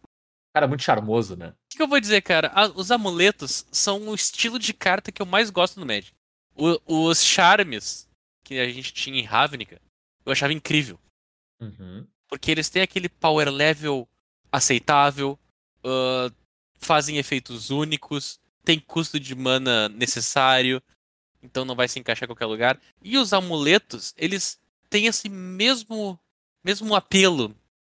Cara, 0.54 0.66
muito 0.66 0.82
charmoso, 0.82 1.36
né? 1.36 1.48
O 1.48 1.54
que, 1.68 1.76
que 1.76 1.82
eu 1.82 1.86
vou 1.86 2.00
dizer, 2.00 2.22
cara? 2.22 2.50
A- 2.54 2.68
os 2.74 2.90
amuletos 2.90 3.66
são 3.70 4.09
o 4.09 4.14
estilo 4.14 4.59
de 4.59 4.72
carta 4.72 5.12
que 5.12 5.20
eu 5.20 5.26
mais 5.26 5.50
gosto 5.50 5.78
no 5.78 5.84
Magic. 5.84 6.12
O- 6.56 6.80
os 7.10 7.22
charmes 7.22 8.09
que 8.42 8.59
a 8.59 8.66
gente 8.72 8.92
tinha 8.94 9.20
em 9.20 9.24
Ravnica, 9.24 9.78
eu 10.24 10.32
achava 10.32 10.52
incrível. 10.54 10.98
Uhum. 11.60 12.06
Porque 12.26 12.50
eles 12.50 12.70
têm 12.70 12.80
aquele 12.82 13.09
power 13.10 13.50
level 13.50 14.09
aceitável, 14.50 15.38
ah, 15.84 16.30
fazem 16.78 17.18
efeitos 17.18 17.68
únicos, 17.70 18.40
tem 18.64 18.78
custo 18.80 19.20
de 19.20 19.34
mana 19.34 19.88
necessário, 19.90 20.82
então 21.43 21.64
não 21.64 21.74
vai 21.74 21.89
se 21.89 21.98
encaixar 21.98 22.24
em 22.24 22.31
qualquer 22.31 22.47
lugar. 22.47 22.81
E 23.02 23.19
os 23.19 23.32
amuletos, 23.32 24.14
eles 24.16 24.60
têm 24.89 25.06
esse 25.06 25.28
mesmo, 25.28 26.19
mesmo 26.62 26.94
apelo, 26.94 27.55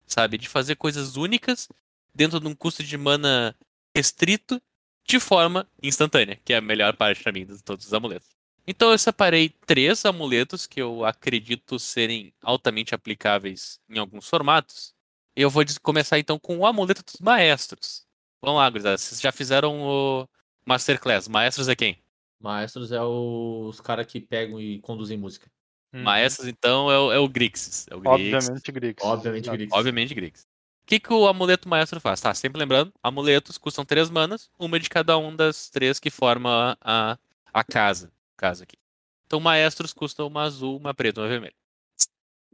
sabe? 0.05 0.37
De 0.37 0.47
fazer 0.47 0.75
coisas 0.75 1.15
únicas 1.15 1.67
dentro 2.13 2.39
de 2.39 2.47
um 2.47 2.55
custo 2.55 2.83
de 2.83 2.97
mana 2.97 3.55
restrito 3.95 4.61
de 5.05 5.19
forma 5.19 5.67
instantânea, 5.81 6.39
que 6.43 6.53
é 6.53 6.57
a 6.57 6.61
melhor 6.61 6.95
parte 6.95 7.21
pra 7.21 7.31
mim 7.31 7.45
de 7.45 7.61
todos 7.61 7.85
os 7.85 7.93
amuletos. 7.93 8.29
Então 8.65 8.91
eu 8.91 8.97
separei 8.97 9.49
três 9.49 10.05
amuletos 10.05 10.65
que 10.65 10.81
eu 10.81 11.03
acredito 11.03 11.77
serem 11.77 12.33
altamente 12.41 12.95
aplicáveis 12.95 13.79
em 13.89 13.99
alguns 13.99 14.27
formatos. 14.27 14.93
Eu 15.35 15.49
vou 15.49 15.65
começar 15.81 16.17
então 16.17 16.39
com 16.39 16.59
o 16.59 16.65
amuleto 16.65 17.03
dos 17.03 17.19
maestros. 17.19 18.05
Vamos 18.41 18.59
lá, 18.59 18.69
gurizada. 18.69 18.97
Vocês 18.97 19.19
já 19.19 19.31
fizeram 19.31 19.81
o 19.81 20.27
Masterclass. 20.65 21.27
Maestros 21.27 21.67
é 21.67 21.75
quem? 21.75 22.01
Maestros 22.43 22.91
é 22.91 23.01
os 23.01 23.79
caras 23.79 24.05
que 24.05 24.19
pegam 24.19 24.59
e 24.59 24.79
conduzem 24.81 25.17
música. 25.17 25.49
Uhum. 25.93 26.03
Maestros, 26.03 26.45
então, 26.45 26.91
é 26.91 26.99
o, 26.99 27.11
é 27.13 27.17
o 27.17 27.29
Grixis. 27.29 27.85
É 27.89 27.95
o 27.95 28.01
Grixis. 28.01 28.49
Obviamente 28.49 28.71
Grix. 28.73 29.03
Obviamente, 29.05 29.43
Exato. 29.43 29.57
Grix. 29.57 29.73
Obviamente, 29.73 30.13
Grixis. 30.13 30.43
O 30.83 30.85
que, 30.85 30.99
que 30.99 31.13
o 31.13 31.25
amuleto 31.25 31.69
maestro 31.69 32.01
faz? 32.01 32.19
Tá, 32.19 32.33
sempre 32.33 32.59
lembrando, 32.59 32.93
amuletos 33.01 33.57
custam 33.57 33.85
três 33.85 34.09
manas, 34.09 34.49
uma 34.59 34.77
de 34.77 34.89
cada 34.89 35.17
um 35.17 35.33
das 35.33 35.69
três 35.69 35.97
que 35.97 36.09
forma 36.09 36.77
a, 36.81 37.17
a 37.53 37.63
casa. 37.63 38.11
Casa 38.35 38.65
aqui. 38.65 38.77
Então, 39.25 39.39
maestros 39.39 39.93
custam 39.93 40.27
uma 40.27 40.41
azul, 40.41 40.75
uma 40.75 40.93
preta 40.93 41.21
e 41.21 41.23
uma 41.23 41.29
vermelha. 41.29 41.55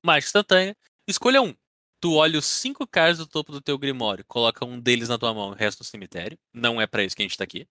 Mágica 0.03 0.27
instantânea. 0.27 0.77
Escolha 1.07 1.41
um. 1.41 1.55
Tu 1.99 2.13
olha 2.13 2.37
os 2.37 2.45
cinco 2.45 2.85
cards 2.85 3.17
do 3.17 3.25
topo 3.25 3.51
do 3.51 3.59
teu 3.59 3.77
grimório, 3.79 4.23
coloca 4.27 4.63
um 4.63 4.79
deles 4.79 5.09
na 5.09 5.17
tua 5.17 5.33
mão 5.33 5.49
e 5.49 5.53
o 5.53 5.55
resto 5.55 5.79
no 5.79 5.85
cemitério. 5.85 6.37
Não 6.53 6.79
é 6.79 6.85
pra 6.85 7.03
isso 7.03 7.15
que 7.15 7.23
a 7.23 7.25
gente 7.25 7.37
tá 7.37 7.43
aqui. 7.43 7.67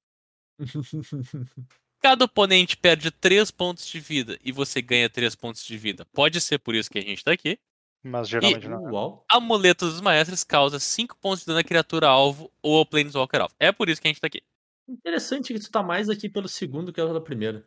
Cada 2.01 2.25
oponente 2.25 2.77
perde 2.77 3.11
3 3.11 3.51
pontos 3.51 3.87
de 3.87 3.99
vida 3.99 4.39
e 4.45 4.53
você 4.53 4.81
ganha 4.81 5.09
3 5.11 5.35
pontos 5.35 5.65
de 5.65 5.77
vida. 5.77 6.05
Pode 6.13 6.41
ser 6.41 6.59
por 6.59 6.75
isso 6.75 6.91
que 6.91 6.99
a 6.99 7.03
gente 7.03 7.25
tá 7.25 7.33
aqui. 7.33 7.59
Mas 8.03 8.29
geralmente 8.29 8.69
não. 8.69 8.85
Uau. 8.85 9.25
Amuleto 9.31 9.87
dos 9.91 10.01
Maestros 10.01 10.45
causa 10.45 10.79
5 10.79 11.17
pontos 11.17 11.41
de 11.41 11.47
dano 11.47 11.59
à 11.59 11.65
criatura 11.65 12.07
alvo 12.09 12.51
ou 12.63 12.79
ao 12.79 12.87
Planeswalker 12.87 13.41
alvo. 13.41 13.55
É 13.59 13.73
por 13.73 13.89
isso 13.89 14.01
que 14.01 14.07
a 14.07 14.11
gente 14.11 14.21
tá 14.21 14.29
aqui. 14.29 14.41
Interessante 14.89 15.53
que 15.53 15.59
tu 15.61 15.71
tá 15.71 15.83
mais 15.83 16.09
aqui 16.09 16.29
pelo 16.29 16.49
segundo 16.49 16.93
que 16.93 17.03
pela 17.03 17.21
primeira. 17.21 17.67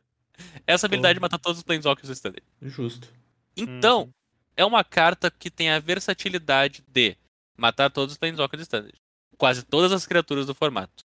Essa 0.66 0.86
habilidade 0.88 1.20
Porra. 1.20 1.26
mata 1.30 1.38
todos 1.38 1.58
os 1.60 1.64
Planeswalkers 1.64 2.08
do 2.08 2.14
standard. 2.14 2.44
Justo. 2.62 3.10
Então, 3.56 4.04
Uhum. 4.04 4.14
é 4.56 4.66
uma 4.66 4.84
carta 4.84 5.30
que 5.30 5.52
tem 5.52 5.70
a 5.70 5.80
versatilidade 5.80 6.84
de 6.88 7.16
matar 7.58 7.92
todos 7.92 8.14
os 8.14 8.18
Planeswalkers 8.18 8.62
do 8.62 8.64
standard. 8.64 8.98
Quase 9.38 9.64
todas 9.64 9.92
as 9.92 10.06
criaturas 10.08 10.46
do 10.46 10.56
formato. 10.56 11.04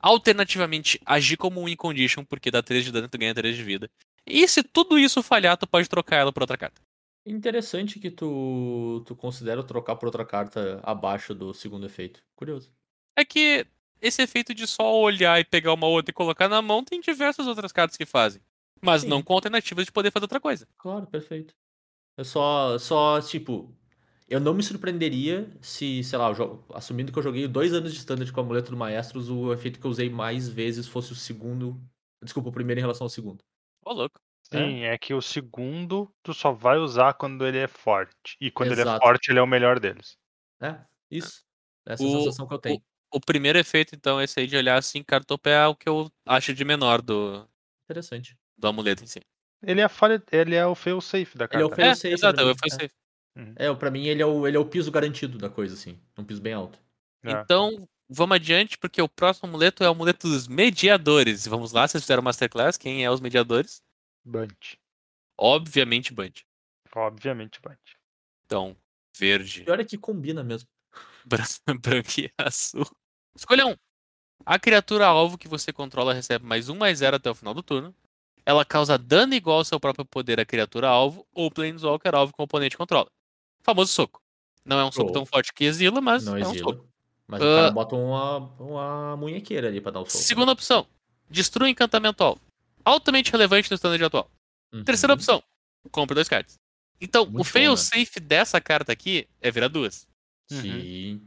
Alternativamente, 0.00 1.00
agir 1.04 1.36
como 1.36 1.60
um 1.60 1.64
win 1.64 1.76
condition, 1.76 2.24
porque 2.24 2.50
dá 2.50 2.62
3 2.62 2.84
de 2.84 2.92
dano 2.92 3.06
e 3.06 3.08
tu 3.08 3.18
ganha 3.18 3.34
3 3.34 3.56
de 3.56 3.62
vida. 3.62 3.90
E 4.26 4.46
se 4.48 4.62
tudo 4.62 4.98
isso 4.98 5.22
falhar, 5.22 5.56
tu 5.56 5.66
pode 5.66 5.88
trocar 5.88 6.16
ela 6.16 6.32
por 6.32 6.42
outra 6.42 6.58
carta. 6.58 6.80
Interessante 7.24 7.98
que 7.98 8.10
tu, 8.10 9.02
tu 9.06 9.16
considera 9.16 9.62
trocar 9.62 9.96
por 9.96 10.06
outra 10.06 10.24
carta 10.24 10.80
abaixo 10.82 11.34
do 11.34 11.52
segundo 11.52 11.86
efeito. 11.86 12.22
Curioso. 12.36 12.72
É 13.16 13.24
que 13.24 13.66
esse 14.00 14.22
efeito 14.22 14.54
de 14.54 14.66
só 14.66 14.94
olhar 15.00 15.40
e 15.40 15.44
pegar 15.44 15.72
uma 15.72 15.86
outra 15.86 16.10
e 16.10 16.14
colocar 16.14 16.48
na 16.48 16.62
mão 16.62 16.84
tem 16.84 17.00
diversas 17.00 17.46
outras 17.46 17.72
cartas 17.72 17.96
que 17.96 18.06
fazem. 18.06 18.40
Mas 18.80 19.02
Sim. 19.02 19.08
não 19.08 19.22
com 19.22 19.32
alternativas 19.32 19.86
de 19.86 19.92
poder 19.92 20.10
fazer 20.10 20.24
outra 20.24 20.40
coisa. 20.40 20.68
Claro, 20.78 21.06
perfeito. 21.06 21.54
Eu 22.16 22.24
só, 22.24 22.78
só, 22.78 23.20
tipo, 23.20 23.74
eu 24.28 24.40
não 24.40 24.54
me 24.54 24.62
surpreenderia 24.62 25.50
se, 25.60 26.02
sei 26.04 26.18
lá, 26.18 26.28
eu 26.30 26.34
jo- 26.34 26.64
assumindo 26.74 27.12
que 27.12 27.18
eu 27.18 27.22
joguei 27.22 27.46
dois 27.48 27.72
anos 27.72 27.92
de 27.92 27.98
standard 27.98 28.30
com 28.32 28.40
o 28.40 28.44
amuleto 28.44 28.70
do 28.70 28.76
Maestros, 28.76 29.30
o 29.30 29.52
efeito 29.52 29.78
que 29.80 29.86
eu 29.86 29.90
usei 29.90 30.10
mais 30.10 30.48
vezes 30.48 30.86
fosse 30.88 31.12
o 31.12 31.14
segundo. 31.14 31.80
Desculpa, 32.22 32.48
o 32.48 32.52
primeiro 32.52 32.80
em 32.80 32.82
relação 32.82 33.04
ao 33.04 33.08
segundo. 33.10 33.38
Ô, 33.84 33.92
louco. 33.92 34.20
Sim, 34.42 34.82
é 34.82 34.96
que 34.96 35.12
o 35.12 35.20
segundo 35.20 36.08
tu 36.22 36.32
só 36.32 36.52
vai 36.52 36.78
usar 36.78 37.14
quando 37.14 37.44
ele 37.46 37.58
é 37.58 37.66
forte. 37.66 38.36
E 38.40 38.50
quando 38.50 38.70
ele 38.72 38.80
é 38.80 38.84
Exato. 38.84 39.04
forte, 39.04 39.30
ele 39.30 39.38
é 39.40 39.42
o 39.42 39.46
melhor 39.46 39.80
deles. 39.80 40.16
É, 40.60 40.78
isso. 41.10 41.44
Essa 41.84 42.02
é 42.02 42.06
a 42.06 42.08
O- 42.08 42.18
sensação 42.20 42.46
que 42.46 42.54
eu 42.54 42.58
tenho. 42.58 42.82
O 43.12 43.20
primeiro 43.20 43.58
efeito, 43.58 43.94
então, 43.94 44.20
esse 44.20 44.38
aí 44.40 44.46
de 44.46 44.56
olhar 44.56 44.76
assim, 44.78 45.02
cartopo 45.02 45.48
é 45.48 45.66
o 45.66 45.74
que 45.74 45.88
eu 45.88 46.10
acho 46.26 46.52
de 46.54 46.64
menor 46.64 47.00
do, 47.02 47.48
Interessante. 47.88 48.36
do 48.56 48.66
amuleto 48.68 49.02
em 49.04 49.06
si. 49.06 49.20
Ele 49.62 49.80
é 49.80 49.84
a 49.84 49.88
falha, 49.88 50.22
ele 50.30 50.54
é 50.54 50.66
o 50.66 50.74
fail 50.74 51.00
safe 51.00 51.36
da 51.38 51.46
Ele 51.50 51.62
é 51.62 51.64
o 51.64 51.68
carta. 51.68 51.76
fail 51.76 51.90
É, 51.90 51.94
safe, 51.94 52.12
exato, 52.12 52.36
pra 52.36 52.44
eu 52.44 52.48
mim, 52.48 52.56
fui 52.58 52.70
é. 53.36 53.44
safe. 53.44 53.54
É, 53.56 53.74
pra 53.74 53.90
mim 53.90 54.06
ele 54.06 54.22
é, 54.22 54.26
o, 54.26 54.46
ele 54.46 54.56
é 54.56 54.60
o 54.60 54.66
piso 54.66 54.90
garantido 54.90 55.38
da 55.38 55.50
coisa, 55.50 55.74
assim. 55.74 55.98
Um 56.16 56.24
piso 56.24 56.40
bem 56.40 56.54
alto. 56.54 56.78
É. 57.24 57.32
Então, 57.32 57.88
vamos 58.08 58.36
adiante, 58.36 58.78
porque 58.78 59.00
o 59.00 59.08
próximo 59.08 59.48
amuleto 59.48 59.84
é 59.84 59.88
o 59.88 59.92
amuleto 59.92 60.28
dos 60.28 60.48
mediadores. 60.48 61.46
Vamos 61.46 61.72
lá, 61.72 61.86
vocês 61.86 62.02
fizeram 62.02 62.22
Masterclass, 62.22 62.76
quem 62.76 63.04
é 63.04 63.10
os 63.10 63.20
mediadores? 63.20 63.82
Bunch. 64.24 64.78
Obviamente, 65.38 66.12
Band. 66.12 66.32
Obviamente, 66.94 67.60
Bunch. 67.60 67.96
Então, 68.46 68.76
verde. 69.16 69.64
Pior 69.64 69.78
é 69.78 69.84
que 69.84 69.98
combina 69.98 70.42
mesmo. 70.42 70.68
Bran- 71.26 71.44
branco 71.80 72.20
e 72.20 72.30
azul. 72.38 72.86
Escolha 73.36 73.66
um. 73.66 73.76
A 74.44 74.58
criatura 74.58 75.06
alvo 75.06 75.36
que 75.36 75.48
você 75.48 75.72
controla 75.72 76.14
recebe 76.14 76.44
mais 76.44 76.68
um 76.68 76.76
mais 76.76 76.98
zero 76.98 77.16
até 77.16 77.30
o 77.30 77.34
final 77.34 77.52
do 77.52 77.62
turno. 77.62 77.94
Ela 78.44 78.64
causa 78.64 78.96
dano 78.96 79.34
igual 79.34 79.58
ao 79.58 79.64
seu 79.64 79.80
próprio 79.80 80.04
poder 80.04 80.38
à 80.38 80.44
criatura 80.44 80.88
alvo 80.88 81.26
ou 81.34 81.50
Planeswalker 81.50 82.14
alvo 82.14 82.32
que 82.32 82.40
o 82.40 82.44
oponente 82.44 82.76
controla. 82.76 83.10
Famoso 83.66 83.92
soco. 83.92 84.22
Não 84.64 84.78
é 84.78 84.84
um 84.84 84.92
soco 84.92 85.08
Show. 85.08 85.12
tão 85.12 85.26
forte 85.26 85.52
que 85.52 85.64
exila, 85.64 86.00
mas 86.00 86.24
Não 86.24 86.36
é 86.36 86.46
um 86.46 86.50
exila. 86.52 86.70
soco. 86.70 86.88
Mas 87.26 87.40
o 87.42 87.44
cara 87.44 87.70
bota 87.72 87.96
uma, 87.96 88.36
uma 88.60 89.16
munhequeira 89.16 89.66
ali 89.66 89.80
pra 89.80 89.90
dar 89.90 90.00
o 90.00 90.06
soco. 90.06 90.16
Segunda 90.22 90.52
opção. 90.52 90.86
Destrua 91.28 91.68
encantamento 91.68 92.22
alvo. 92.22 92.40
Altamente 92.84 93.32
relevante 93.32 93.68
no 93.68 93.74
standard 93.74 94.04
atual. 94.04 94.30
Uhum. 94.72 94.84
Terceira 94.84 95.12
opção. 95.14 95.42
Compra 95.90 96.14
dois 96.14 96.28
cards. 96.28 96.58
Então, 97.00 97.24
Muito 97.24 97.34
o 97.34 97.38
bom, 97.38 97.44
fail 97.44 97.72
né? 97.72 97.76
safe 97.76 98.20
dessa 98.20 98.60
carta 98.60 98.92
aqui 98.92 99.26
é 99.40 99.50
virar 99.50 99.66
duas. 99.68 100.06
Sim. 100.48 101.20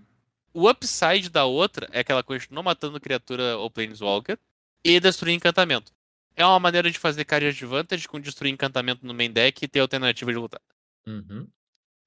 O 0.54 0.70
upside 0.70 1.30
da 1.30 1.44
outra 1.44 1.90
é 1.92 2.02
que 2.04 2.12
ela 2.14 2.24
continua 2.24 2.64
matando 2.64 3.00
criatura 3.02 3.58
ou 3.58 3.70
Planeswalker 3.70 4.40
e 4.84 5.00
destruir 5.02 5.36
encantamento. 5.36 5.92
É 6.36 6.46
uma 6.46 6.60
maneira 6.60 6.90
de 6.90 6.98
fazer 6.98 7.26
card 7.26 7.46
advantage 7.48 8.08
com 8.08 8.20
destruir 8.20 8.52
encantamento 8.54 9.06
no 9.06 9.14
main 9.14 9.30
deck 9.30 9.64
e 9.64 9.68
ter 9.68 9.82
alternativa 9.82 10.32
de 10.32 10.38
lutar. 10.38 10.62
Uhum. 11.06 11.46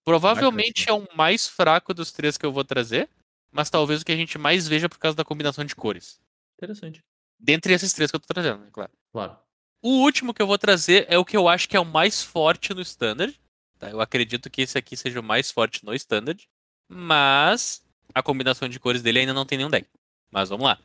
Provavelmente 0.05 0.89
é 0.89 0.93
o 0.93 1.07
mais 1.15 1.47
fraco 1.47 1.95
dos 1.95 2.11
três 2.11 2.37
que 2.37 2.45
eu 2.45 2.53
vou 2.53 2.65
trazer, 2.65 3.09
mas 3.51 3.71
talvez 3.71 4.03
o 4.03 4.05
que 4.05 4.13
a 4.13 4.17
gente 4.17 4.39
mais 4.39 4.67
veja 4.67 4.89
por 4.89 4.99
causa 4.99 5.17
da 5.17 5.25
combinação 5.25 5.65
de 5.65 5.77
cores. 5.77 6.21
Interessante. 6.59 7.01
Dentre 7.39 7.73
esses 7.73 7.93
três 7.93 8.11
que 8.11 8.17
eu 8.17 8.21
tô 8.21 8.27
trazendo, 8.27 8.61
né, 8.61 8.69
claro. 8.73 8.91
Claro. 9.13 9.37
O 9.83 10.03
último 10.03 10.33
que 10.33 10.41
eu 10.41 10.47
vou 10.47 10.59
trazer 10.59 11.07
é 11.09 11.19
o 11.19 11.25
que 11.25 11.37
eu 11.37 11.49
acho 11.49 11.69
que 11.69 11.77
é 11.77 11.81
o 11.81 11.85
mais 11.85 12.23
forte 12.23 12.73
no 12.73 12.81
Standard. 12.81 13.39
tá? 13.79 13.91
Eu 13.91 14.01
acredito 14.01 14.49
que 14.49 14.63
esse 14.63 14.79
aqui 14.79 14.97
seja 14.97 15.19
o 15.19 15.25
mais 15.25 15.51
forte 15.51 15.85
no 15.85 15.93
Standard. 15.95 16.49
Mas 16.89 17.85
a 18.15 18.23
combinação 18.23 18.69
de 18.69 18.79
cores 18.79 19.03
dele 19.03 19.21
ainda 19.21 19.35
não 19.35 19.45
tem 19.45 19.59
nenhum 19.59 19.71
deck. 19.71 19.89
Mas 20.31 20.51
vamos 20.51 20.67
lá. 20.67 20.79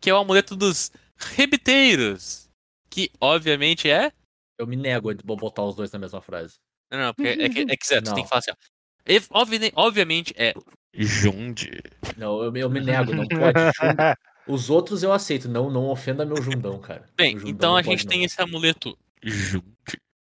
Que 0.00 0.10
é 0.10 0.14
o 0.14 0.18
amuleto 0.18 0.56
dos 0.56 0.90
rebiteiros. 1.16 2.48
Que 2.88 3.10
obviamente 3.20 3.88
é. 3.88 4.12
Eu 4.58 4.66
me 4.66 4.76
nego 4.76 5.10
a 5.10 5.14
botar 5.36 5.62
os 5.62 5.76
dois 5.76 5.92
na 5.92 5.98
mesma 5.98 6.20
frase. 6.20 6.58
Não, 6.90 6.98
não, 6.98 7.14
porque 7.14 7.28
é 7.30 7.48
que, 7.48 7.60
é 7.60 7.76
que 7.76 7.86
Zé, 7.86 8.00
tu 8.00 8.06
Não. 8.08 8.14
tem 8.14 8.24
que 8.24 8.30
falar 8.30 8.40
assim, 8.40 8.50
ó. 8.50 9.40
Obvi- 9.40 9.72
Obviamente 9.74 10.34
é. 10.36 10.54
Jundi. 10.94 11.80
Não, 12.16 12.42
eu, 12.42 12.50
me- 12.52 12.60
eu 12.60 12.68
me 12.70 12.80
nego, 12.80 13.14
não 13.14 13.26
pode. 13.26 13.28
Os 14.48 14.68
outros 14.70 15.02
eu 15.02 15.12
aceito, 15.12 15.48
não, 15.48 15.70
não 15.70 15.88
ofenda 15.88 16.24
meu 16.24 16.42
jundão, 16.42 16.80
cara. 16.80 17.08
Bem, 17.16 17.34
Jundão 17.38 17.50
então 17.50 17.76
a 17.76 17.82
gente 17.82 18.06
tem 18.06 18.18
não. 18.18 18.26
esse 18.26 18.40
amuleto 18.42 18.98
Jundi. 19.22 19.64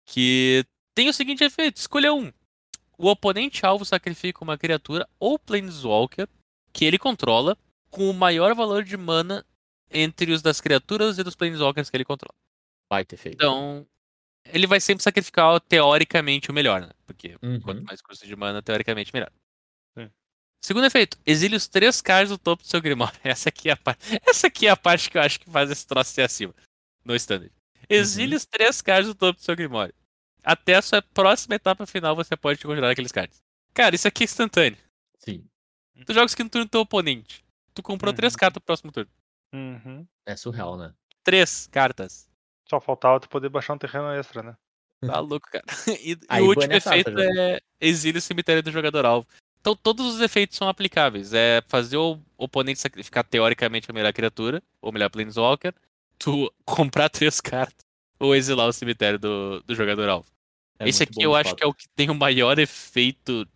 Que 0.06 0.64
tem 0.94 1.08
o 1.08 1.12
seguinte 1.12 1.42
efeito: 1.42 1.78
escolha 1.78 2.12
um. 2.12 2.30
O 2.98 3.08
oponente 3.08 3.64
alvo 3.64 3.84
sacrifica 3.84 4.44
uma 4.44 4.58
criatura 4.58 5.08
ou 5.18 5.38
Planeswalker 5.38 6.28
que 6.72 6.84
ele 6.84 6.98
controla 6.98 7.56
com 7.90 8.08
o 8.10 8.14
maior 8.14 8.54
valor 8.54 8.84
de 8.84 8.96
mana 8.96 9.44
entre 9.90 10.32
os 10.32 10.42
das 10.42 10.60
criaturas 10.60 11.18
e 11.18 11.22
dos 11.22 11.34
Planeswalkers 11.34 11.88
que 11.90 11.96
ele 11.96 12.04
controla. 12.04 12.34
Vai 12.90 13.04
ter 13.04 13.16
feito. 13.16 13.34
Então, 13.36 13.86
ele 14.46 14.66
vai 14.66 14.80
sempre 14.80 15.02
sacrificar 15.04 15.60
teoricamente 15.60 16.50
o 16.50 16.54
melhor, 16.54 16.80
né? 16.82 16.90
Porque 17.06 17.36
Uhum. 17.42 17.60
quanto 17.60 17.82
mais 17.84 18.00
custo 18.02 18.26
de 18.26 18.34
mana, 18.36 18.62
teoricamente 18.62 19.12
melhor. 19.14 19.30
Sim. 19.96 20.10
Segundo 20.64 20.84
efeito, 20.86 21.18
exile 21.26 21.56
os 21.56 21.66
três 21.68 22.00
cards 22.00 22.30
do 22.30 22.38
topo 22.38 22.62
do 22.62 22.68
seu 22.68 22.80
Grimório. 22.80 23.18
Essa 23.24 23.48
aqui 23.48 23.68
é 23.68 23.72
a 23.72 23.76
parte. 23.76 24.04
Essa 24.26 24.46
aqui 24.46 24.66
é 24.66 24.70
a 24.70 24.76
parte 24.76 25.10
que 25.10 25.18
eu 25.18 25.22
acho 25.22 25.40
que 25.40 25.50
faz 25.50 25.70
esse 25.70 25.86
troço 25.86 26.10
ser 26.12 26.22
acima. 26.22 26.54
No 27.04 27.14
standard. 27.16 27.52
Exile 27.88 28.32
Uhum. 28.32 28.36
os 28.36 28.46
três 28.46 28.80
cards 28.82 29.08
do 29.08 29.14
topo 29.14 29.38
do 29.38 29.44
seu 29.44 29.56
Grimório. 29.56 29.94
Até 30.44 30.74
a 30.74 30.82
sua 30.82 31.00
próxima 31.02 31.54
etapa 31.56 31.86
final 31.86 32.14
você 32.16 32.36
pode 32.36 32.60
conjurar 32.64 32.90
aqueles 32.92 33.12
cards. 33.12 33.40
Cara, 33.74 33.94
isso 33.94 34.06
aqui 34.08 34.22
é 34.22 34.26
instantâneo. 34.26 34.78
Sim. 35.18 35.44
Tu 36.06 36.12
joga 36.12 36.26
isso 36.26 36.34
aqui 36.34 36.42
no 36.42 36.50
turno 36.50 36.64
do 36.66 36.70
teu 36.70 36.80
oponente. 36.80 37.44
Tu 37.74 37.82
comprou 37.82 38.10
Uhum. 38.10 38.16
três 38.16 38.34
cartas 38.36 38.60
pro 38.60 38.66
próximo 38.66 38.90
turno. 38.92 39.10
Uhum. 39.54 40.06
É 40.26 40.34
surreal, 40.36 40.76
né? 40.76 40.92
Três 41.22 41.66
cartas. 41.68 42.28
Só 42.72 42.80
faltava 42.80 43.20
tu 43.20 43.28
poder 43.28 43.50
baixar 43.50 43.74
um 43.74 43.78
terreno 43.78 44.08
extra, 44.12 44.42
né? 44.42 44.56
Tá 45.04 45.20
louco, 45.20 45.46
cara. 45.50 45.62
E, 46.00 46.12
e 46.12 46.40
o 46.40 46.46
último 46.46 46.72
efeito 46.72 47.10
é 47.20 47.60
exílio 47.78 48.18
o 48.18 48.22
cemitério 48.22 48.62
do 48.62 48.70
jogador 48.70 49.04
alvo. 49.04 49.28
Então 49.60 49.76
todos 49.76 50.14
os 50.14 50.22
efeitos 50.22 50.56
são 50.56 50.66
aplicáveis. 50.66 51.34
É 51.34 51.62
fazer 51.68 51.98
o 51.98 52.18
oponente 52.38 52.80
sacrificar 52.80 53.24
teoricamente 53.24 53.90
a 53.90 53.92
melhor 53.92 54.10
criatura, 54.14 54.62
ou 54.80 54.90
melhor 54.90 55.10
Planeswalker, 55.10 55.74
tu 56.18 56.50
comprar 56.64 57.10
três 57.10 57.42
cartas, 57.42 57.84
ou 58.18 58.34
exilar 58.34 58.66
o 58.68 58.72
cemitério 58.72 59.18
do, 59.18 59.62
do 59.66 59.74
jogador 59.74 60.08
alvo. 60.08 60.30
É 60.78 60.88
Esse 60.88 61.02
aqui 61.02 61.22
eu 61.22 61.34
acho 61.34 61.50
fato. 61.50 61.58
que 61.58 61.64
é 61.64 61.66
o 61.66 61.74
que 61.74 61.86
tem 61.94 62.08
o 62.08 62.14
maior 62.14 62.58
efeito 62.58 63.46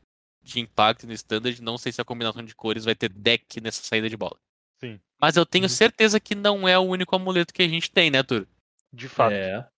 de 0.43 0.61
impacto 0.61 1.07
no 1.07 1.15
standard. 1.15 1.63
Não 1.63 1.79
sei 1.79 1.91
se 1.91 2.03
a 2.03 2.05
combinação 2.05 2.45
de 2.45 2.55
cores 2.55 2.85
vai 2.85 2.95
ter 2.95 3.09
deck 3.09 3.63
nessa 3.63 3.83
saída 3.83 4.11
de 4.11 4.17
bola. 4.17 4.37
Sim. 4.79 5.01
Mas 5.19 5.37
eu 5.39 5.47
tenho 5.47 5.65
Uhum. 5.65 5.69
certeza 5.71 6.21
que 6.21 6.35
não 6.35 6.69
é 6.69 6.79
o 6.79 6.83
único 6.83 7.17
amuleto 7.17 7.55
que 7.55 7.63
a 7.63 7.69
gente 7.69 7.91
tem, 7.91 8.11
né, 8.11 8.23
Tur? 8.23 8.47
De 8.97 9.09
fato. 9.09 9.33
É. 9.33 9.69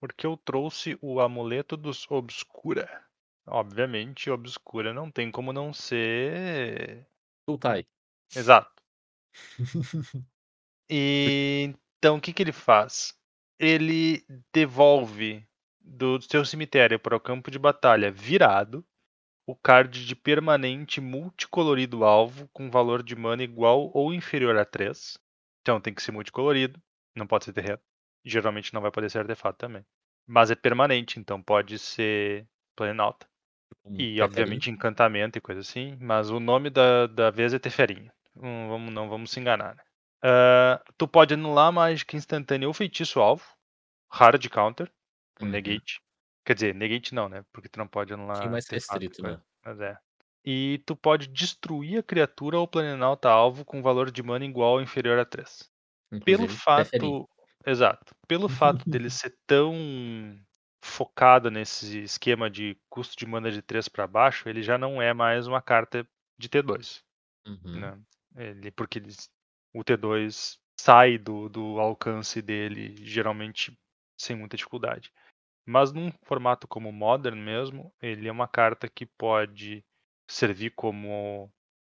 Porque 0.00 0.26
eu 0.26 0.36
trouxe 0.36 0.98
o 1.00 1.20
amuleto 1.20 1.76
dos 1.76 2.10
Obscura. 2.10 3.04
Obviamente, 3.46 4.30
Obscura 4.30 4.92
não 4.92 5.10
tem 5.10 5.30
como 5.30 5.52
não 5.52 5.72
ser. 5.72 7.06
Sultai. 7.48 7.86
Exato. 8.34 8.82
E 10.94 11.74
então 11.96 12.16
o 12.16 12.20
que, 12.20 12.34
que 12.34 12.42
ele 12.42 12.52
faz? 12.52 13.16
Ele 13.58 14.22
devolve 14.52 15.46
do 15.80 16.20
seu 16.20 16.44
cemitério 16.44 17.00
para 17.00 17.16
o 17.16 17.20
campo 17.20 17.50
de 17.50 17.58
batalha 17.58 18.10
virado 18.10 18.84
o 19.46 19.56
card 19.56 20.04
de 20.04 20.14
permanente 20.14 21.00
multicolorido 21.00 22.04
alvo 22.04 22.46
com 22.52 22.70
valor 22.70 23.02
de 23.02 23.16
mana 23.16 23.42
igual 23.42 23.90
ou 23.94 24.12
inferior 24.12 24.56
a 24.56 24.64
3. 24.64 25.18
Então 25.62 25.80
tem 25.80 25.94
que 25.94 26.02
ser 26.02 26.12
multicolorido, 26.12 26.80
não 27.16 27.26
pode 27.26 27.46
ser 27.46 27.52
terreno. 27.52 27.80
Geralmente 28.24 28.72
não 28.74 28.80
vai 28.80 28.90
poder 28.90 29.10
ser 29.10 29.18
artefato 29.20 29.58
também. 29.58 29.84
Mas 30.26 30.50
é 30.50 30.54
permanente, 30.54 31.18
então 31.20 31.42
pode 31.42 31.78
ser 31.78 32.48
planalta. 32.76 33.28
Um 33.84 34.00
E 34.00 34.20
Teferinho. 34.20 34.62
obviamente 34.62 34.70
encantamento 34.70 35.38
e 35.38 35.40
coisa 35.42 35.60
assim, 35.62 35.96
mas 36.00 36.30
o 36.30 36.40
nome 36.40 36.70
da, 36.70 37.06
da 37.06 37.30
vez 37.30 37.54
é 37.54 37.58
Teferinho. 37.60 38.12
Não 38.34 38.68
vamos, 38.68 38.94
não 38.94 39.08
vamos 39.08 39.30
se 39.32 39.40
enganar, 39.40 39.76
né? 39.76 39.82
Ah, 40.22 40.82
tu 40.98 41.06
pode 41.08 41.34
anular 41.34 41.72
mágica 41.72 42.16
instantânea 42.16 42.66
ou 42.68 42.74
feitiço 42.74 43.20
alvo. 43.20 43.44
Hard 44.10 44.48
counter, 44.50 44.92
Uhum. 45.40 45.80
negate. 45.80 46.00
Quer 46.46 46.54
dizer, 46.54 46.74
negate 46.74 47.14
não, 47.14 47.28
né? 47.28 47.44
Porque 47.52 47.68
tu 47.68 47.78
não 47.78 47.88
pode 47.88 48.12
anular. 48.14 48.38
Pouquinho 48.38 48.52
mais 48.52 48.68
restrito, 48.68 49.22
né? 49.22 49.40
Mas 49.64 49.80
é. 49.80 49.96
E 50.44 50.82
tu 50.86 50.94
pode 50.96 51.26
destruir 51.28 51.98
a 51.98 52.02
criatura 52.02 52.58
ou 52.58 52.66
planalta 52.68 53.28
alvo 53.30 53.64
com 53.64 53.82
valor 53.82 54.10
de 54.10 54.22
mana 54.22 54.44
igual 54.44 54.74
ou 54.74 54.80
inferior 54.82 55.18
a 55.18 55.24
3 55.24 55.68
pelo 56.24 56.46
Inclusive, 56.46 56.60
fato. 56.64 56.68
Teferi. 56.72 57.18
Exato. 57.66 58.14
Pelo 58.26 58.48
fato 58.48 58.88
dele 58.88 59.10
ser 59.10 59.36
tão 59.46 59.74
focado 60.82 61.50
nesse 61.50 62.02
esquema 62.02 62.50
de 62.50 62.76
custo 62.90 63.16
de 63.16 63.26
mana 63.26 63.50
de 63.50 63.62
3 63.62 63.88
para 63.88 64.06
baixo, 64.06 64.48
ele 64.48 64.62
já 64.62 64.76
não 64.76 65.00
é 65.00 65.14
mais 65.14 65.46
uma 65.46 65.62
carta 65.62 66.06
de 66.36 66.48
T2. 66.48 67.02
Uhum. 67.46 67.80
Né? 67.80 67.98
Ele, 68.36 68.70
porque 68.70 68.98
ele- 68.98 69.14
o 69.72 69.84
T2 69.84 70.58
sai 70.78 71.18
do, 71.18 71.48
do 71.48 71.78
alcance 71.78 72.42
dele, 72.42 72.96
geralmente 73.04 73.78
sem 74.18 74.36
muita 74.36 74.56
dificuldade. 74.56 75.12
Mas 75.64 75.92
num 75.92 76.10
formato 76.24 76.66
como 76.66 76.92
Modern 76.92 77.38
mesmo, 77.38 77.92
ele 78.02 78.28
é 78.28 78.32
uma 78.32 78.48
carta 78.48 78.88
que 78.88 79.06
pode 79.06 79.84
servir 80.28 80.70
como 80.70 81.52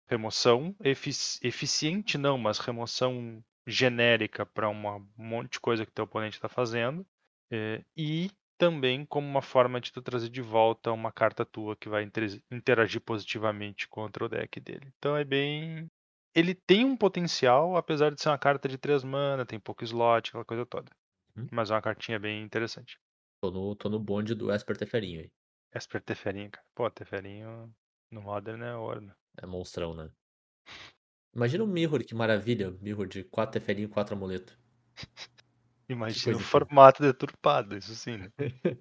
remoção 0.08 0.76
efici- 0.82 1.40
eficiente 1.42 2.18
não, 2.18 2.38
mas 2.38 2.60
remoção 2.60 3.44
genérica 3.68 4.46
para 4.46 4.70
um 4.70 4.76
monte 5.18 5.54
de 5.54 5.60
coisa 5.60 5.86
que 5.86 5.92
teu 5.92 6.06
oponente 6.06 6.38
está 6.38 6.48
fazendo 6.50 7.06
eh, 7.52 7.84
e 7.96 8.30
também 8.58 9.06
como 9.06 9.28
uma 9.28 9.42
forma 9.42 9.82
de 9.82 9.92
tu 9.92 10.02
trazer 10.02 10.30
de 10.30 10.42
volta 10.42 10.92
uma 10.92 11.12
carta 11.12 11.46
tua 11.46 11.76
que 11.76 11.90
vai 11.90 12.04
inter- 12.04 12.42
interagir 12.52 13.02
positivamente 13.02 13.88
contra 13.88 14.26
o 14.26 14.30
deck 14.30 14.60
dele. 14.60 14.92
Então 14.98 15.16
é 15.18 15.24
bem 15.24 15.88
ele 16.34 16.54
tem 16.54 16.84
um 16.86 16.98
potencial, 16.98 17.78
apesar 17.78 18.14
de 18.14 18.22
ser 18.22 18.30
uma 18.30 18.38
carta 18.38 18.68
de 18.68 18.78
3 18.78 19.04
mana, 19.04 19.46
tem 19.46 19.60
pouco 19.60 19.84
slot, 19.84 20.30
aquela 20.30 20.44
coisa 20.46 20.66
toda. 20.66 20.92
Uhum. 21.36 21.48
Mas 21.52 21.72
é 21.72 21.74
uma 21.74 21.82
cartinha 21.82 22.20
bem 22.20 22.44
interessante. 22.44 22.98
Tô 23.42 23.52
no, 23.52 23.76
tô 23.76 23.90
no 23.90 24.00
bonde 24.00 24.36
do 24.36 24.52
Esper 24.54 24.78
Teferinho 24.78 25.22
aí. 25.22 25.32
Esper 25.74 26.02
Teferinho, 26.02 26.52
cara. 26.52 26.66
Pô, 26.76 26.90
Teferinho 26.90 27.74
no 28.12 28.22
Modern 28.22 28.62
é 28.64 28.76
ouro. 28.76 29.02
né? 29.02 29.14
É 29.42 29.46
monstrão, 29.46 29.94
né? 29.96 30.10
Imagina 31.36 31.64
um 31.64 31.68
Mirror, 31.68 32.04
que 32.06 32.16
maravilha. 32.16 32.74
Mirror 32.82 33.08
de 33.08 33.24
4 33.26 33.60
Teferinho 33.60 33.86
e 33.86 33.90
4 33.90 34.16
amuleto. 34.16 34.58
Imagina 35.90 36.24
coisa 36.24 36.40
o 36.40 36.44
formato 36.44 37.04
deturpado, 37.04 37.78
isso 37.78 37.94
sim. 37.94 38.18
Né? 38.18 38.32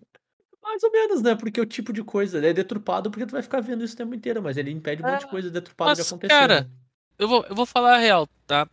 Mais 0.62 0.82
ou 0.82 0.90
menos, 0.90 1.20
né? 1.20 1.35
Porque 1.35 1.60
o 1.60 1.66
tipo 1.66 1.93
de 1.93 2.02
coisa 2.02 2.44
é 2.44 2.52
deturpado 2.52 3.10
porque 3.10 3.26
tu 3.26 3.32
vai 3.32 3.43
ficar 3.43 3.60
vendo 3.60 3.85
isso 3.85 3.94
o 3.94 3.97
tempo 3.98 4.14
inteiro, 4.14 4.43
mas 4.43 4.56
ele 4.56 4.70
impede 4.70 5.02
um 5.02 5.06
monte 5.06 5.20
de 5.20 5.26
Ah, 5.26 5.28
coisa 5.28 5.51
deturpada 5.51 5.93
de 5.94 6.01
mas, 6.01 6.09
acontecer. 6.09 6.28
cara, 6.32 6.60
né? 6.62 6.70
Eu 7.18 7.28
vou, 7.28 7.44
eu 7.44 7.55
vou 7.55 7.66
falar 7.66 7.97
a 7.97 7.98
real, 7.98 8.26
tá? 8.47 8.66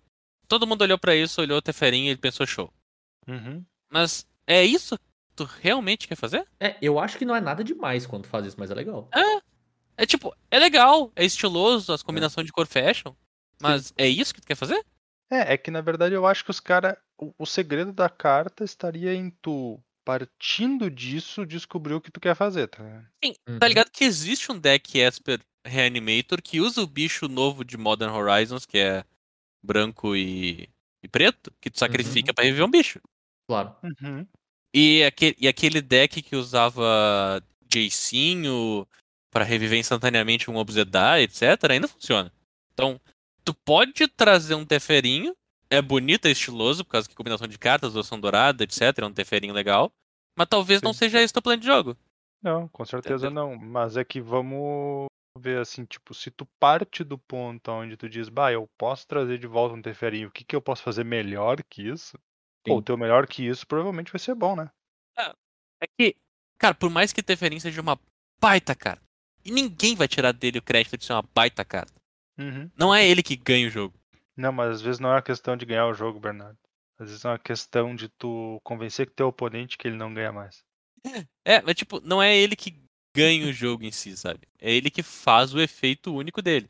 Todo 0.48 0.66
mundo 0.66 0.84
olhou 0.84 0.98
pra 0.98 1.16
isso, 1.16 1.42
olhou 1.42 1.58
o 1.58 1.62
Teferinho 1.62 2.12
e 2.12 2.18
pensou 2.18 2.46
show. 2.46 2.72
Uhum. 3.28 3.64
Mas 3.92 4.26
é 4.48 4.64
isso 4.64 4.98
que 4.98 5.06
tu 5.36 5.44
realmente 5.44 6.08
quer 6.08 6.16
fazer? 6.16 6.48
É, 6.60 6.78
eu 6.82 6.98
acho 6.98 7.18
que 7.18 7.26
não 7.26 7.36
é 7.36 7.42
nada 7.42 7.64
demais 7.64 8.06
quando 8.06 8.26
faz 8.26 8.46
isso, 8.46 8.56
mas 8.60 8.72
é 8.72 8.74
legal. 8.76 9.10
É 9.98 10.06
tipo, 10.06 10.34
é 10.50 10.58
legal, 10.58 11.12
é 11.16 11.26
estiloso, 11.26 11.92
as 11.92 12.02
combinações 12.02 12.46
de 12.46 12.54
cor 12.54 12.66
fashion. 12.66 13.14
Mas 13.62 13.94
é 13.98 14.08
isso 14.08 14.34
que 14.34 14.42
tu 14.42 14.48
quer 14.48 14.56
fazer? 14.56 14.84
É, 15.32 15.54
é 15.54 15.58
que 15.58 15.72
na 15.72 15.82
verdade 15.82 16.14
eu 16.14 16.26
acho 16.26 16.44
que 16.44 16.52
os 16.52 16.60
caras. 16.60 16.96
O, 17.18 17.34
o 17.38 17.46
segredo 17.46 17.94
da 17.94 18.10
carta 18.10 18.64
estaria 18.64 19.14
em 19.14 19.30
tu, 19.42 19.80
partindo 20.04 20.90
disso, 20.90 21.46
descobrir 21.46 21.94
o 21.94 22.02
que 22.02 22.12
tu 22.12 22.20
quer 22.20 22.36
fazer, 22.36 22.68
tá? 22.68 22.84
ligado? 22.84 23.08
Sim, 23.24 23.34
Uhum. 23.48 23.60
tá 23.60 23.68
ligado 23.68 23.92
que 23.92 24.04
existe 24.04 24.52
um 24.52 24.58
deck 24.60 24.98
Esper 24.98 25.40
Reanimator 25.66 26.42
que 26.42 26.60
usa 26.60 26.82
o 26.82 26.88
bicho 26.88 27.28
novo 27.28 27.64
de 27.64 27.78
Modern 27.78 28.12
Horizons, 28.12 28.66
que 28.66 28.80
é 28.80 29.06
branco 29.64 30.16
e, 30.16 30.68
e 31.04 31.08
preto, 31.08 31.54
que 31.62 31.70
tu 31.70 31.78
sacrifica 31.78 32.34
pra 32.34 32.44
reviver 32.44 32.66
um 32.66 32.72
bicho. 32.72 33.00
Claro. 33.48 33.76
Uhum. 33.84 34.26
E 34.74 35.04
aquele, 35.04 35.36
e 35.40 35.48
aquele 35.48 35.82
deck 35.82 36.22
que 36.22 36.36
usava 36.36 37.44
Jacinho 37.72 38.88
pra 39.30 39.44
reviver 39.44 39.80
instantaneamente 39.80 40.50
um 40.50 40.58
Obsedar, 40.58 41.20
etc., 41.20 41.42
ainda 41.70 41.88
funciona. 41.88 42.32
Então, 42.74 43.00
tu 43.44 43.54
pode 43.54 44.08
trazer 44.08 44.56
um 44.56 44.66
Teferinho, 44.66 45.36
é 45.70 45.82
bonito, 45.82 46.28
é 46.28 46.32
estiloso, 46.32 46.84
por 46.84 46.92
causa 46.92 47.08
que 47.08 47.16
combinação 47.16 47.48
de 47.48 47.58
cartas, 47.58 47.94
doação 47.94 48.20
dourada, 48.20 48.64
etc., 48.64 49.00
é 49.00 49.06
um 49.06 49.14
Teferinho 49.14 49.54
legal, 49.54 49.92
mas 50.38 50.48
talvez 50.48 50.82
não 50.82 50.94
Sim. 50.94 51.00
seja 51.00 51.22
esse 51.22 51.34
teu 51.34 51.42
plano 51.42 51.62
de 51.62 51.68
jogo. 51.68 51.98
Não, 52.42 52.68
com 52.68 52.84
certeza 52.86 53.28
Entendeu? 53.28 53.50
não. 53.50 53.58
Mas 53.58 53.98
é 53.98 54.04
que 54.04 54.20
vamos 54.20 55.06
ver 55.38 55.60
assim, 55.60 55.86
tipo, 55.86 56.14
se 56.14 56.30
tu 56.30 56.46
parte 56.60 57.04
do 57.04 57.18
ponto 57.18 57.72
onde 57.72 57.96
tu 57.96 58.10
diz, 58.10 58.28
bah, 58.28 58.52
eu 58.52 58.68
posso 58.78 59.08
trazer 59.08 59.38
de 59.38 59.48
volta 59.48 59.76
um 59.76 59.82
teferinho, 59.82 60.28
o 60.28 60.32
que, 60.32 60.44
que 60.44 60.56
eu 60.56 60.62
posso 60.62 60.84
fazer 60.84 61.06
melhor 61.06 61.64
que 61.64 61.88
isso? 61.88 62.18
Pô, 62.64 62.78
o 62.78 62.82
teu 62.82 62.98
melhor 62.98 63.26
que 63.28 63.48
isso 63.48 63.66
provavelmente 63.66 64.12
vai 64.12 64.20
ser 64.20 64.36
bom, 64.36 64.56
né? 64.56 64.70
É 65.82 65.88
que, 65.98 66.16
cara, 66.60 66.76
por 66.76 66.92
mais 66.92 67.12
que 67.12 67.24
Teferinho 67.24 67.60
seja 67.60 67.82
uma 67.82 68.00
baita 68.40 68.76
carta, 68.76 69.04
e 69.44 69.52
ninguém 69.52 69.96
vai 69.96 70.08
tirar 70.08 70.32
dele 70.32 70.60
o 70.60 70.62
crédito 70.62 70.96
de 70.96 71.04
ser 71.04 71.14
uma 71.14 71.24
baita 71.34 71.66
carta. 71.66 71.94
Uhum. 72.38 72.70
Não 72.78 72.94
é 72.94 73.08
ele 73.08 73.22
que 73.22 73.36
ganha 73.36 73.68
o 73.68 73.72
jogo. 73.72 73.96
Não, 74.36 74.52
mas 74.52 74.76
às 74.76 74.82
vezes 74.82 75.00
não 75.00 75.10
é 75.10 75.16
uma 75.16 75.22
questão 75.22 75.56
de 75.56 75.66
ganhar 75.66 75.88
o 75.88 75.94
jogo, 75.94 76.20
Bernardo. 76.20 76.58
Às 77.00 77.10
vezes 77.10 77.26
é 77.26 77.30
uma 77.30 77.40
questão 77.40 77.96
de 77.96 78.10
tu 78.10 78.60
convencer 78.64 79.08
que 79.08 79.14
teu 79.14 79.28
oponente 79.28 79.78
que 79.78 79.88
ele 79.88 79.98
não 79.98 80.14
ganha 80.14 80.32
mais. 80.32 80.64
É, 81.46 81.62
mas 81.62 81.76
tipo, 81.76 82.00
não 82.02 82.22
é 82.22 82.38
ele 82.38 82.56
que 82.56 82.76
ganha 83.16 83.48
o 83.48 83.54
jogo 83.54 83.84
em 83.84 83.92
si, 83.92 84.16
sabe? 84.16 84.48
É 84.60 84.72
ele 84.72 84.90
que 84.90 85.04
faz 85.04 85.54
o 85.54 85.60
efeito 85.60 86.14
único 86.14 86.42
dele. 86.42 86.70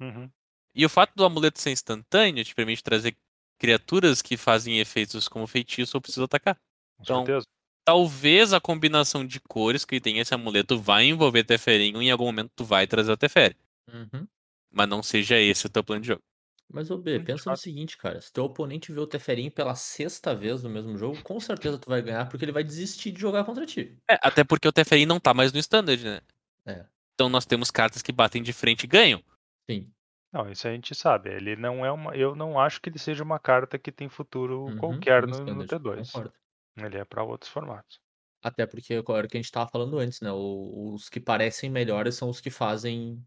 Uhum. 0.00 0.30
E 0.74 0.84
o 0.84 0.88
fato 0.88 1.14
do 1.14 1.24
amuleto 1.24 1.60
ser 1.60 1.70
instantâneo 1.70 2.44
te 2.44 2.54
permite 2.54 2.82
trazer 2.82 3.16
criaturas 3.58 4.22
que 4.22 4.36
fazem 4.36 4.78
efeitos 4.78 5.28
como 5.28 5.46
feitiço 5.46 5.96
ou 5.96 6.00
precisam 6.00 6.24
atacar. 6.24 6.56
Com 6.96 7.02
Então, 7.02 7.26
certeza. 7.26 7.46
Talvez 7.84 8.52
a 8.52 8.60
combinação 8.60 9.26
de 9.26 9.40
cores 9.40 9.84
que 9.84 10.00
tem 10.00 10.18
esse 10.18 10.32
amuleto 10.32 10.78
vai 10.78 11.04
envolver 11.04 11.44
Teferinho 11.44 12.00
e 12.00 12.06
em 12.06 12.10
algum 12.10 12.26
momento 12.26 12.50
tu 12.54 12.64
vai 12.64 12.86
trazer 12.86 13.10
o 13.10 13.16
Teferi. 13.16 13.56
Uhum. 13.92 14.26
Mas 14.72 14.88
não 14.88 15.02
seja 15.02 15.38
esse 15.38 15.66
o 15.66 15.70
teu 15.70 15.84
plano 15.84 16.00
de 16.02 16.08
jogo. 16.08 16.22
Mas, 16.68 16.90
ô 16.90 16.96
B, 16.96 17.20
pensa 17.20 17.50
no 17.50 17.56
seguinte, 17.56 17.98
cara. 17.98 18.20
Se 18.20 18.32
teu 18.32 18.44
oponente 18.44 18.92
vê 18.92 18.98
o 19.00 19.06
Teferinho 19.06 19.50
pela 19.52 19.74
sexta 19.74 20.34
vez 20.34 20.62
no 20.62 20.70
mesmo 20.70 20.96
jogo, 20.96 21.22
com 21.22 21.38
certeza 21.38 21.78
tu 21.78 21.88
vai 21.88 22.00
ganhar, 22.00 22.26
porque 22.28 22.44
ele 22.44 22.52
vai 22.52 22.64
desistir 22.64 23.12
de 23.12 23.20
jogar 23.20 23.44
contra 23.44 23.66
ti. 23.66 23.98
É, 24.10 24.16
até 24.22 24.42
porque 24.42 24.66
o 24.66 24.72
Teferi 24.72 25.04
não 25.04 25.20
tá 25.20 25.34
mais 25.34 25.52
no 25.52 25.58
standard, 25.58 26.02
né? 26.02 26.20
É. 26.66 26.86
Então 27.14 27.28
nós 27.28 27.44
temos 27.44 27.70
cartas 27.70 28.00
que 28.00 28.10
batem 28.10 28.42
de 28.42 28.52
frente 28.54 28.84
e 28.84 28.86
ganham. 28.86 29.22
Sim. 29.70 29.92
Não, 30.32 30.50
isso 30.50 30.66
a 30.66 30.72
gente 30.72 30.94
sabe. 30.94 31.28
Ele 31.30 31.56
não 31.56 31.84
é 31.84 31.92
uma. 31.92 32.16
Eu 32.16 32.34
não 32.34 32.58
acho 32.58 32.80
que 32.80 32.88
ele 32.88 32.98
seja 32.98 33.22
uma 33.22 33.38
carta 33.38 33.78
que 33.78 33.92
tem 33.92 34.08
futuro 34.08 34.62
Uhum, 34.62 34.78
qualquer 34.78 35.22
no, 35.22 35.28
no 35.28 35.34
standard, 35.34 35.68
T2. 35.68 36.10
Concordo. 36.10 36.32
Ele 36.78 36.96
é 36.98 37.04
pra 37.04 37.22
outros 37.22 37.50
formatos. 37.50 38.00
Até 38.42 38.66
porque 38.66 38.94
era 38.94 39.02
o 39.02 39.28
que 39.28 39.36
a 39.36 39.40
gente 39.40 39.52
tava 39.52 39.68
falando 39.70 39.98
antes, 39.98 40.20
né? 40.22 40.32
o- 40.32 40.94
Os 40.94 41.10
que 41.10 41.20
parecem 41.20 41.68
melhores 41.68 42.14
são 42.14 42.30
os 42.30 42.40
que 42.40 42.50
fazem 42.50 43.22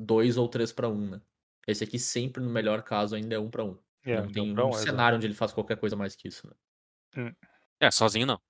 dois 0.00 0.36
ou 0.36 0.48
três 0.48 0.72
pra 0.72 0.88
um, 0.88 1.10
né? 1.10 1.22
Esse 1.66 1.84
aqui 1.84 1.98
sempre, 1.98 2.42
no 2.42 2.50
melhor 2.50 2.82
caso, 2.82 3.14
ainda 3.16 3.34
é 3.36 3.38
um 3.38 3.50
pra 3.50 3.64
um. 3.64 3.78
É, 4.04 4.20
não 4.22 4.28
não 4.28 4.32
tem 4.32 4.64
um 4.66 4.72
um, 4.72 4.72
cenário 4.72 5.16
onde 5.16 5.26
ele 5.26 5.34
faz 5.34 5.52
qualquer 5.52 5.78
coisa 5.78 5.96
mais 5.96 6.16
que 6.16 6.28
isso, 6.28 6.46
né? 6.46 6.54
É, 7.78 7.90
sozinho 7.90 8.26
não. 8.26 8.40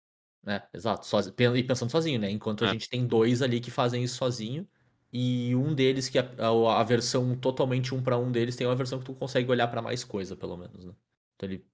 É, 0.47 0.67
exato. 0.73 1.07
Sozi- 1.07 1.33
pen- 1.33 1.55
E 1.57 1.63
pensando 1.63 1.91
sozinho, 1.91 2.19
né? 2.19 2.31
Enquanto 2.31 2.65
a 2.65 2.67
É. 2.67 2.69
gente 2.69 2.89
tem 2.89 3.07
dois 3.07 3.43
ali 3.43 3.61
que 3.61 3.71
fazem 3.71 4.03
isso 4.03 4.17
sozinho. 4.17 4.69
E 5.13 5.55
um 5.57 5.75
deles, 5.75 6.09
que 6.09 6.19
a, 6.19 6.23
a, 6.39 6.81
a 6.81 6.85
versão 6.85 7.37
totalmente 7.39 7.95
um 7.95 8.03
pra 8.03 8.17
um 8.17 8.31
deles, 8.31 8.55
tem 8.57 8.67
uma 8.67 8.77
versão 8.77 8.99
que 9.01 9.05
tu 9.05 9.15
consegue 9.15 9.51
olhar 9.51 9.67
pra 9.69 9.83
mais 9.83 10.05
coisa, 10.05 10.37
pelo 10.37 10.57
menos, 10.57 10.85
né? 10.85 10.95
Então 11.37 11.49
ele, 11.51 11.67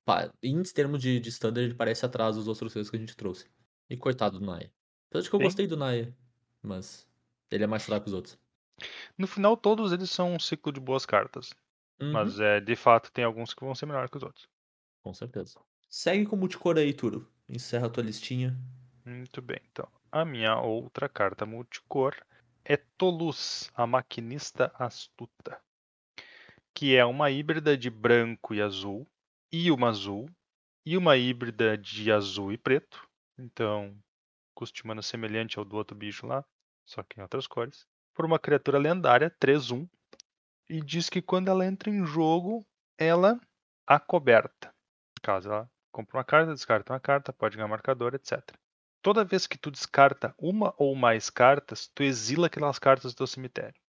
em 0.42 0.62
termos 0.62 1.00
de, 1.02 1.20
de 1.20 1.28
standard, 1.28 1.66
ele 1.66 1.74
parece 1.74 2.06
atrás 2.06 2.36
dos 2.36 2.48
outros 2.48 2.72
três 2.72 2.88
que 2.90 2.96
a 2.96 2.98
gente 3.00 3.16
trouxe. 3.16 3.46
E 3.90 3.96
coitado 3.96 4.38
do 4.40 4.46
Naya. 4.46 4.72
Apesar 5.10 5.22
de 5.24 5.30
que 5.30 5.36
eu 5.36 5.40
Sim. 5.40 5.40
gostei 5.40 5.66
do 5.66 5.76
Naya, 5.76 6.16
mas 6.62 7.06
ele 7.50 7.64
é 7.64 7.66
mais 7.66 7.84
fraco 7.84 8.04
que 8.04 8.08
os 8.10 8.14
outros. 8.14 8.38
No 9.16 9.26
final, 9.26 9.56
todos 9.56 9.92
eles 9.92 10.10
são 10.10 10.34
um 10.34 10.38
ciclo 10.38 10.72
de 10.72 10.80
boas 10.80 11.06
cartas. 11.06 11.50
Uhum, 12.00 12.12
Mas 12.12 12.38
é, 12.40 12.60
de 12.60 12.76
fato, 12.76 13.10
tem 13.12 13.24
alguns 13.24 13.54
que 13.54 13.64
vão 13.64 13.74
ser 13.74 13.86
melhores 13.86 14.10
que 14.10 14.16
os 14.16 14.22
outros. 14.22 14.48
Com 15.02 15.14
certeza. 15.14 15.60
Segue 15.88 16.26
com 16.26 16.36
multicor 16.36 16.76
aí, 16.76 16.92
Turo. 16.92 17.30
Encerra 17.48 17.86
a 17.86 17.90
tua 17.90 18.02
listinha. 18.02 18.58
Muito 19.04 19.40
bem, 19.40 19.60
então. 19.70 19.88
A 20.10 20.24
minha 20.24 20.58
outra 20.60 21.08
carta 21.08 21.46
multicor 21.46 22.14
é 22.64 22.76
Toluz, 22.76 23.70
a 23.74 23.86
maquinista 23.86 24.72
astuta. 24.78 25.60
Que 26.74 26.96
é 26.96 27.04
uma 27.04 27.30
híbrida 27.30 27.76
de 27.76 27.88
branco 27.88 28.54
e 28.54 28.60
azul, 28.60 29.06
e 29.52 29.70
uma 29.70 29.88
azul, 29.88 30.28
e 30.84 30.96
uma 30.96 31.16
híbrida 31.16 31.78
de 31.78 32.10
azul 32.12 32.52
e 32.52 32.58
preto. 32.58 33.08
Então, 33.38 33.96
custo 34.54 34.76
de 34.82 34.86
mana 34.86 35.02
semelhante 35.02 35.58
ao 35.58 35.64
do 35.64 35.76
outro 35.76 35.96
bicho 35.96 36.26
lá, 36.26 36.44
só 36.84 37.02
que 37.02 37.18
em 37.18 37.22
outras 37.22 37.46
cores. 37.46 37.86
Por 38.16 38.24
uma 38.24 38.38
criatura 38.38 38.78
lendária, 38.78 39.30
3-1. 39.38 39.86
E 40.70 40.80
diz 40.80 41.10
que 41.10 41.20
quando 41.20 41.48
ela 41.48 41.66
entra 41.66 41.90
em 41.90 42.04
jogo, 42.04 42.66
ela 42.98 43.38
acoberta. 43.86 44.74
Caso 45.22 45.50
ela 45.50 45.70
compra 45.92 46.16
uma 46.18 46.24
carta, 46.24 46.54
descarta 46.54 46.92
uma 46.92 46.98
carta, 46.98 47.32
pode 47.32 47.56
ganhar 47.56 47.68
marcador, 47.68 48.14
etc. 48.14 48.40
Toda 49.02 49.24
vez 49.24 49.46
que 49.46 49.58
tu 49.58 49.70
descarta 49.70 50.34
uma 50.38 50.74
ou 50.78 50.94
mais 50.96 51.30
cartas, 51.30 51.88
tu 51.94 52.02
exila 52.02 52.46
aquelas 52.46 52.78
cartas 52.78 53.12
do 53.12 53.18
teu 53.18 53.26
cemitério. 53.26 53.80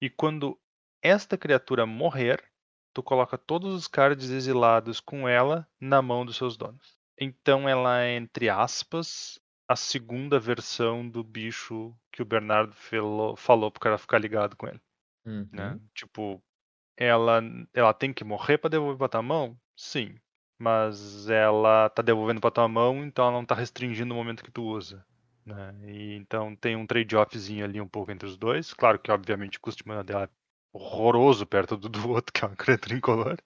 E 0.00 0.10
quando 0.10 0.60
esta 1.00 1.38
criatura 1.38 1.86
morrer, 1.86 2.44
tu 2.92 3.02
coloca 3.02 3.38
todos 3.38 3.74
os 3.74 3.86
cards 3.86 4.28
exilados 4.28 5.00
com 5.00 5.28
ela 5.28 5.66
na 5.80 6.02
mão 6.02 6.26
dos 6.26 6.36
seus 6.36 6.56
donos. 6.56 6.98
Então 7.18 7.68
ela 7.68 8.02
é, 8.02 8.16
entre 8.16 8.48
aspas, 8.48 9.40
a 9.68 9.76
segunda 9.76 10.38
versão 10.38 11.08
do 11.08 11.22
bicho 11.22 11.94
que 12.10 12.22
o 12.22 12.26
Bernardo 12.26 12.72
falou, 12.74 13.36
falou 13.36 13.70
pro 13.70 13.80
cara 13.80 13.98
ficar 13.98 14.18
ligado 14.18 14.56
com 14.56 14.66
ele. 14.66 14.80
Uhum. 15.24 15.48
Né? 15.52 15.80
Tipo, 15.94 16.42
ela, 16.96 17.42
ela 17.72 17.94
tem 17.94 18.12
que 18.12 18.24
morrer 18.24 18.58
pra 18.58 18.70
devolver 18.70 18.98
pra 18.98 19.08
tua 19.08 19.22
mão? 19.22 19.56
Sim. 19.76 20.16
Mas 20.58 21.28
ela 21.28 21.88
tá 21.90 22.02
devolvendo 22.02 22.40
pra 22.40 22.50
tua 22.50 22.68
mão, 22.68 23.04
então 23.04 23.24
ela 23.24 23.34
não 23.34 23.44
tá 23.44 23.54
restringindo 23.54 24.14
o 24.14 24.16
momento 24.16 24.44
que 24.44 24.50
tu 24.50 24.62
usa. 24.62 25.04
Né? 25.44 25.74
E, 25.84 26.14
então 26.14 26.54
tem 26.54 26.76
um 26.76 26.86
trade-offzinho 26.86 27.64
ali 27.64 27.80
um 27.80 27.88
pouco 27.88 28.12
entre 28.12 28.28
os 28.28 28.36
dois. 28.36 28.72
Claro 28.72 28.98
que, 28.98 29.10
obviamente, 29.10 29.58
o 29.58 29.60
custo 29.60 29.82
de 29.82 29.88
mana 29.88 30.04
dela 30.04 30.24
é 30.24 30.28
horroroso 30.72 31.46
perto 31.46 31.76
do, 31.76 31.88
do 31.88 31.98
outro, 32.10 32.32
que 32.32 32.44
é 32.44 32.48
uma 32.48 32.56
criatura 32.56 32.94
incolor. 32.94 33.36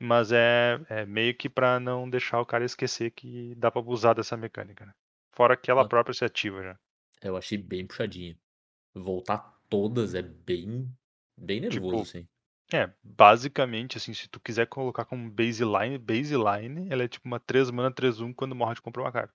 Mas 0.00 0.32
é, 0.32 0.80
é 0.88 1.06
meio 1.06 1.34
que 1.34 1.48
pra 1.48 1.78
não 1.78 2.08
deixar 2.08 2.40
o 2.40 2.46
cara 2.46 2.64
esquecer 2.64 3.10
que 3.10 3.54
dá 3.56 3.70
pra 3.70 3.80
abusar 3.80 4.14
dessa 4.14 4.36
mecânica. 4.36 4.86
Né? 4.86 4.92
Fora 5.34 5.56
que 5.56 5.70
ela 5.70 5.82
Ah. 5.82 5.88
própria 5.88 6.14
se 6.14 6.24
ativa 6.24 6.62
já. 6.62 6.78
Eu 7.22 7.36
achei 7.36 7.56
bem 7.58 7.86
puxadinho. 7.86 8.36
Voltar 8.94 9.38
todas 9.68 10.14
é 10.14 10.22
bem. 10.22 10.88
Bem 11.36 11.60
nervoso, 11.60 11.80
Tipo, 11.80 12.00
assim. 12.02 12.28
É, 12.72 12.90
basicamente, 13.02 13.98
assim, 13.98 14.14
se 14.14 14.28
tu 14.28 14.40
quiser 14.40 14.66
colocar 14.66 15.04
como 15.04 15.30
baseline, 15.30 15.98
baseline, 15.98 16.88
ela 16.90 17.02
é 17.04 17.08
tipo 17.08 17.26
uma 17.26 17.38
3 17.40 17.70
mana 17.70 17.90
3-1 17.90 18.32
quando 18.32 18.54
morre 18.54 18.74
de 18.74 18.82
comprar 18.82 19.02
uma 19.02 19.12
carta. 19.12 19.34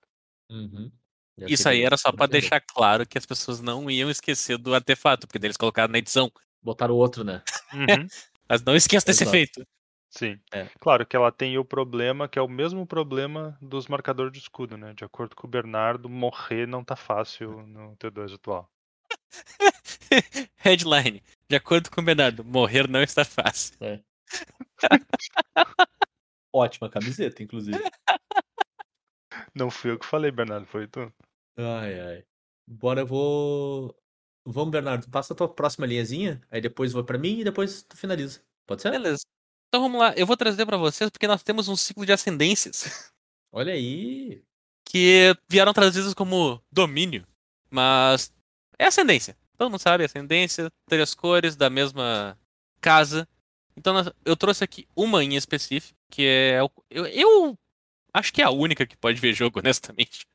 Uhum. 0.50 0.90
Isso 1.46 1.68
aí 1.68 1.82
era 1.82 1.96
só 1.96 2.10
entender. 2.10 2.28
deixar 2.28 2.60
claro 2.60 3.06
que 3.06 3.16
as 3.16 3.24
pessoas 3.24 3.60
não 3.60 3.90
iam 3.90 4.10
esquecer 4.10 4.58
do 4.58 4.74
artefato, 4.74 5.26
porque 5.26 5.38
daí 5.38 5.46
eles 5.48 5.56
colocaram 5.56 5.90
na 5.92 5.98
edição. 5.98 6.30
Botaram 6.62 6.94
outro, 6.94 7.24
né? 7.24 7.42
Uhum, 7.72 7.76
Mas 8.48 8.62
não 8.62 8.74
esqueça 8.74 9.06
desse 9.06 9.22
Exato. 9.22 9.36
efeito. 9.36 9.66
Sim. 10.10 10.38
É. 10.52 10.68
Claro 10.80 11.06
que 11.06 11.16
ela 11.16 11.32
tem 11.32 11.58
o 11.58 11.64
problema, 11.64 12.28
que 12.28 12.38
é 12.38 12.42
o 12.42 12.48
mesmo 12.48 12.86
problema 12.86 13.56
dos 13.60 13.86
marcadores 13.88 14.32
de 14.32 14.38
escudo, 14.38 14.76
né? 14.76 14.92
De 14.94 15.04
acordo 15.04 15.34
com 15.36 15.46
o 15.46 15.50
Bernardo, 15.50 16.08
morrer 16.08 16.66
não 16.66 16.84
tá 16.84 16.96
fácil 16.96 17.62
no 17.66 17.96
T2 17.96 18.34
atual. 18.34 18.70
Headline. 20.56 21.22
De 21.48 21.56
acordo 21.56 21.90
com 21.90 22.00
o 22.00 22.04
Bernardo, 22.04 22.44
morrer 22.44 22.88
não 22.88 23.02
está 23.02 23.24
fácil. 23.24 23.76
Ótima 26.52 26.88
camiseta, 26.90 27.42
inclusive. 27.42 27.78
Não 29.54 29.70
fui 29.70 29.90
eu 29.92 29.98
que 29.98 30.06
falei, 30.06 30.30
Bernardo, 30.30 30.66
foi 30.66 30.86
tu. 30.86 31.12
Ai, 31.56 32.00
ai. 32.00 32.24
Bora, 32.66 33.00
eu 33.02 33.06
vou. 33.06 33.96
Vamos, 34.44 34.70
Bernardo, 34.70 35.08
passa 35.10 35.32
a 35.34 35.36
tua 35.36 35.52
próxima 35.52 35.86
linhazinha, 35.86 36.40
aí 36.50 36.60
depois 36.60 36.92
vou 36.92 37.04
pra 37.04 37.18
mim 37.18 37.40
e 37.40 37.44
depois 37.44 37.82
tu 37.82 37.96
finaliza. 37.96 38.40
Pode 38.66 38.82
ser? 38.82 38.90
Beleza. 38.90 39.22
Então 39.70 39.80
vamos 39.82 40.00
lá, 40.00 40.12
eu 40.16 40.26
vou 40.26 40.36
trazer 40.36 40.66
pra 40.66 40.76
vocês 40.76 41.08
porque 41.10 41.28
nós 41.28 41.42
temos 41.44 41.68
um 41.68 41.76
ciclo 41.76 42.04
de 42.04 42.12
ascendências 42.12 43.12
Olha 43.52 43.72
aí. 43.72 44.42
que 44.84 45.32
vieram 45.48 45.72
trazidas 45.72 46.12
como 46.12 46.60
domínio, 46.72 47.24
mas 47.70 48.32
é 48.78 48.86
ascendência. 48.86 49.36
Todo 49.56 49.70
mundo 49.70 49.80
sabe, 49.80 50.04
ascendência, 50.04 50.70
três 50.88 51.14
cores 51.14 51.54
da 51.54 51.70
mesma 51.70 52.36
casa. 52.80 53.28
Então 53.76 53.94
eu 54.24 54.36
trouxe 54.36 54.64
aqui 54.64 54.88
uma 54.96 55.22
em 55.22 55.36
específico, 55.36 55.96
que 56.10 56.24
é. 56.26 56.62
o- 56.62 56.70
Eu, 56.90 57.06
eu 57.06 57.58
acho 58.12 58.32
que 58.32 58.40
é 58.42 58.44
a 58.44 58.50
única 58.50 58.84
que 58.86 58.96
pode 58.96 59.20
ver 59.20 59.34
jogo, 59.34 59.60
honestamente. 59.64 60.26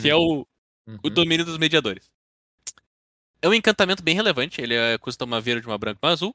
Que 0.00 0.08
é 0.10 0.14
o, 0.14 0.42
o 0.42 0.46
Uhum. 0.86 1.10
domínio 1.10 1.44
dos 1.44 1.58
mediadores. 1.58 2.10
É 3.42 3.48
um 3.48 3.54
encantamento 3.54 4.02
bem 4.02 4.14
relevante. 4.14 4.60
Ele 4.60 4.74
é- 4.74 4.98
custa 4.98 5.24
uma 5.24 5.40
verde, 5.40 5.66
uma 5.66 5.78
branca 5.78 5.98
e 6.02 6.06
uma 6.06 6.12
azul. 6.12 6.34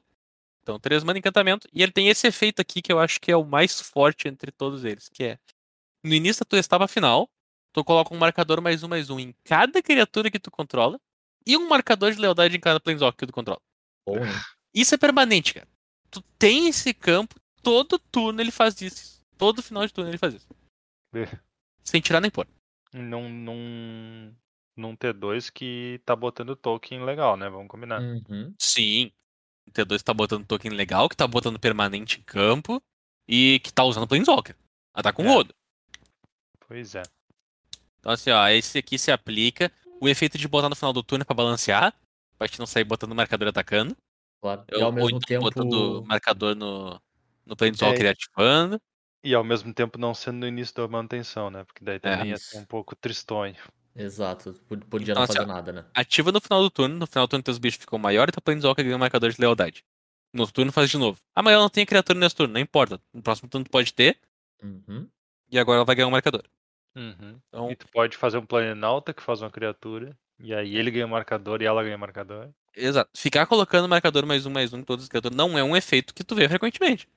Então, 0.64 0.80
três 0.80 1.04
mana 1.04 1.18
encantamento. 1.18 1.68
E 1.74 1.82
ele 1.82 1.92
tem 1.92 2.08
esse 2.08 2.26
efeito 2.26 2.60
aqui 2.60 2.80
que 2.80 2.90
eu 2.90 2.98
acho 2.98 3.20
que 3.20 3.30
é 3.30 3.36
o 3.36 3.44
mais 3.44 3.82
forte 3.82 4.28
entre 4.28 4.50
todos 4.50 4.82
eles, 4.82 5.10
que 5.10 5.22
é. 5.22 5.38
No 6.02 6.14
início 6.14 6.42
da 6.42 6.48
tua 6.48 6.58
etapa 6.58 6.88
final, 6.88 7.28
tu 7.70 7.84
coloca 7.84 8.14
um 8.14 8.18
marcador 8.18 8.62
mais 8.62 8.82
um 8.82 8.88
mais 8.88 9.10
um 9.10 9.20
em 9.20 9.34
cada 9.44 9.82
criatura 9.82 10.30
que 10.30 10.38
tu 10.38 10.50
controla. 10.50 10.98
E 11.46 11.54
um 11.58 11.68
marcador 11.68 12.12
de 12.12 12.18
lealdade 12.18 12.56
em 12.56 12.60
cada 12.60 12.80
planeswalker 12.80 13.18
que 13.18 13.26
tu 13.26 13.32
controla. 13.34 13.60
Bom? 14.06 14.16
Isso 14.74 14.94
é 14.94 14.98
permanente, 14.98 15.52
cara. 15.52 15.68
Tu 16.10 16.22
tem 16.38 16.68
esse 16.68 16.94
campo, 16.94 17.34
todo 17.62 17.98
turno 17.98 18.40
ele 18.40 18.50
faz 18.50 18.80
isso. 18.80 19.20
Todo 19.36 19.62
final 19.62 19.86
de 19.86 19.92
turno 19.92 20.10
ele 20.10 20.16
faz 20.16 20.32
isso. 20.32 20.48
É. 21.14 21.28
Sem 21.82 22.00
tirar 22.00 22.22
nem 22.22 22.30
pôr. 22.30 22.48
Num, 22.90 23.28
num, 23.28 24.34
num 24.74 24.96
T2 24.96 25.50
que 25.52 26.00
tá 26.06 26.16
botando 26.16 26.56
token 26.56 27.04
legal, 27.04 27.36
né? 27.36 27.50
Vamos 27.50 27.68
combinar. 27.68 28.00
Uhum. 28.00 28.54
Sim. 28.58 29.12
O 29.66 29.70
T2 29.70 30.02
tá 30.02 30.12
botando 30.14 30.46
token 30.46 30.70
legal, 30.72 31.08
que 31.08 31.16
tá 31.16 31.26
botando 31.26 31.58
permanente 31.58 32.20
em 32.20 32.22
campo 32.22 32.82
e 33.26 33.60
que 33.60 33.72
tá 33.72 33.82
usando 33.84 34.06
Planeswalker. 34.06 34.56
Ela 34.94 35.02
tá 35.02 35.12
com 35.12 35.22
É. 35.24 35.28
rodo. 35.28 35.54
Pois 36.66 36.94
é. 36.94 37.02
Então 37.98 38.12
assim, 38.12 38.30
ó, 38.30 38.46
esse 38.48 38.78
aqui 38.78 38.98
se 38.98 39.10
aplica. 39.10 39.72
O 40.00 40.08
efeito 40.08 40.36
de 40.36 40.46
botar 40.46 40.68
no 40.68 40.76
final 40.76 40.92
do 40.92 41.02
turno 41.02 41.22
é 41.22 41.24
pra 41.24 41.34
balancear. 41.34 41.94
Pra 42.36 42.46
gente 42.46 42.58
não 42.58 42.66
sair 42.66 42.84
botando 42.84 43.14
marcador 43.14 43.46
e 43.46 43.50
atacando. 43.50 43.96
Claro. 44.40 44.64
E 44.70 44.74
ao 44.74 44.86
ou 44.88 44.92
mesmo 44.92 45.20
tempo. 45.20 45.44
botando 45.44 46.04
marcador 46.06 46.54
no, 46.54 47.00
no 47.46 47.56
Planeswalker 47.56 48.02
É. 48.02 48.06
e 48.06 48.08
ativando. 48.08 48.80
E 49.22 49.34
ao 49.34 49.42
mesmo 49.42 49.72
tempo 49.72 49.98
não 49.98 50.12
sendo 50.12 50.40
no 50.40 50.46
início 50.46 50.74
da 50.74 50.86
manutenção, 50.86 51.48
né? 51.48 51.64
Porque 51.64 51.82
daí 51.82 51.98
também 51.98 52.28
ia 52.28 52.34
isso. 52.34 52.50
ser 52.50 52.58
um 52.58 52.64
pouco 52.64 52.94
tristonho. 52.94 53.56
Exato. 53.96 54.52
Pod- 54.68 54.84
Podia 54.86 55.12
Então, 55.12 55.14
não 55.16 55.22
assim, 55.22 55.34
fazer 55.34 55.48
ó, 55.48 55.52
nada, 55.54 55.72
né? 55.72 55.84
Ativa 55.94 56.32
no 56.32 56.40
final 56.40 56.62
do 56.62 56.70
turno. 56.70 56.96
No 56.96 57.06
final 57.06 57.26
do 57.26 57.30
turno 57.30 57.42
teus 57.42 57.58
bichos 57.58 57.80
ficam 57.80 57.98
maiores 57.98 58.30
e 58.30 58.32
teu 58.32 58.42
Planeswalker 58.42 58.84
ganha 58.84 58.96
um 58.96 59.00
marcador 59.00 59.30
de 59.30 59.40
lealdade. 59.40 59.84
No 60.32 60.40
outro 60.42 60.54
turno 60.54 60.72
faz 60.72 60.90
de 60.90 60.98
novo. 60.98 61.18
Amanhã 61.34 61.54
ela 61.54 61.62
não 61.64 61.70
tem 61.70 61.86
criatura 61.86 62.18
nesse 62.18 62.34
turno, 62.34 62.54
não 62.54 62.60
importa. 62.60 63.00
No 63.12 63.22
próximo 63.22 63.48
turno 63.48 63.64
tu 63.64 63.70
pode 63.70 63.92
ter. 63.94 64.18
Uhum. 64.62 65.08
E 65.50 65.58
agora 65.58 65.76
ela 65.78 65.84
vai 65.84 65.94
ganhar 65.94 66.08
um 66.08 66.12
marcador. 66.12 66.42
Uhum. 66.96 67.38
Então, 67.48 67.70
E 67.70 67.76
tu 67.76 67.86
pode 67.88 68.16
fazer 68.16 68.38
um 68.38 68.46
Planalta 68.46 69.12
que 69.14 69.22
faz 69.22 69.40
uma 69.42 69.50
criatura. 69.50 70.16
E 70.40 70.52
aí 70.52 70.76
ele 70.76 70.90
ganha 70.90 71.06
marcador 71.06 71.62
e 71.62 71.64
ela 71.64 71.82
ganha 71.84 71.96
marcador. 71.96 72.50
Exato. 72.76 73.08
Ficar 73.16 73.46
colocando 73.46 73.88
marcador 73.88 74.26
mais 74.26 74.44
um, 74.46 74.50
mais 74.50 74.72
um 74.72 74.78
em 74.78 74.82
todas 74.82 75.04
as 75.04 75.08
criaturas 75.08 75.36
não 75.36 75.56
é 75.56 75.62
um 75.62 75.76
efeito 75.76 76.12
que 76.12 76.24
tu 76.24 76.34
vê 76.34 76.48
frequentemente. 76.48 77.08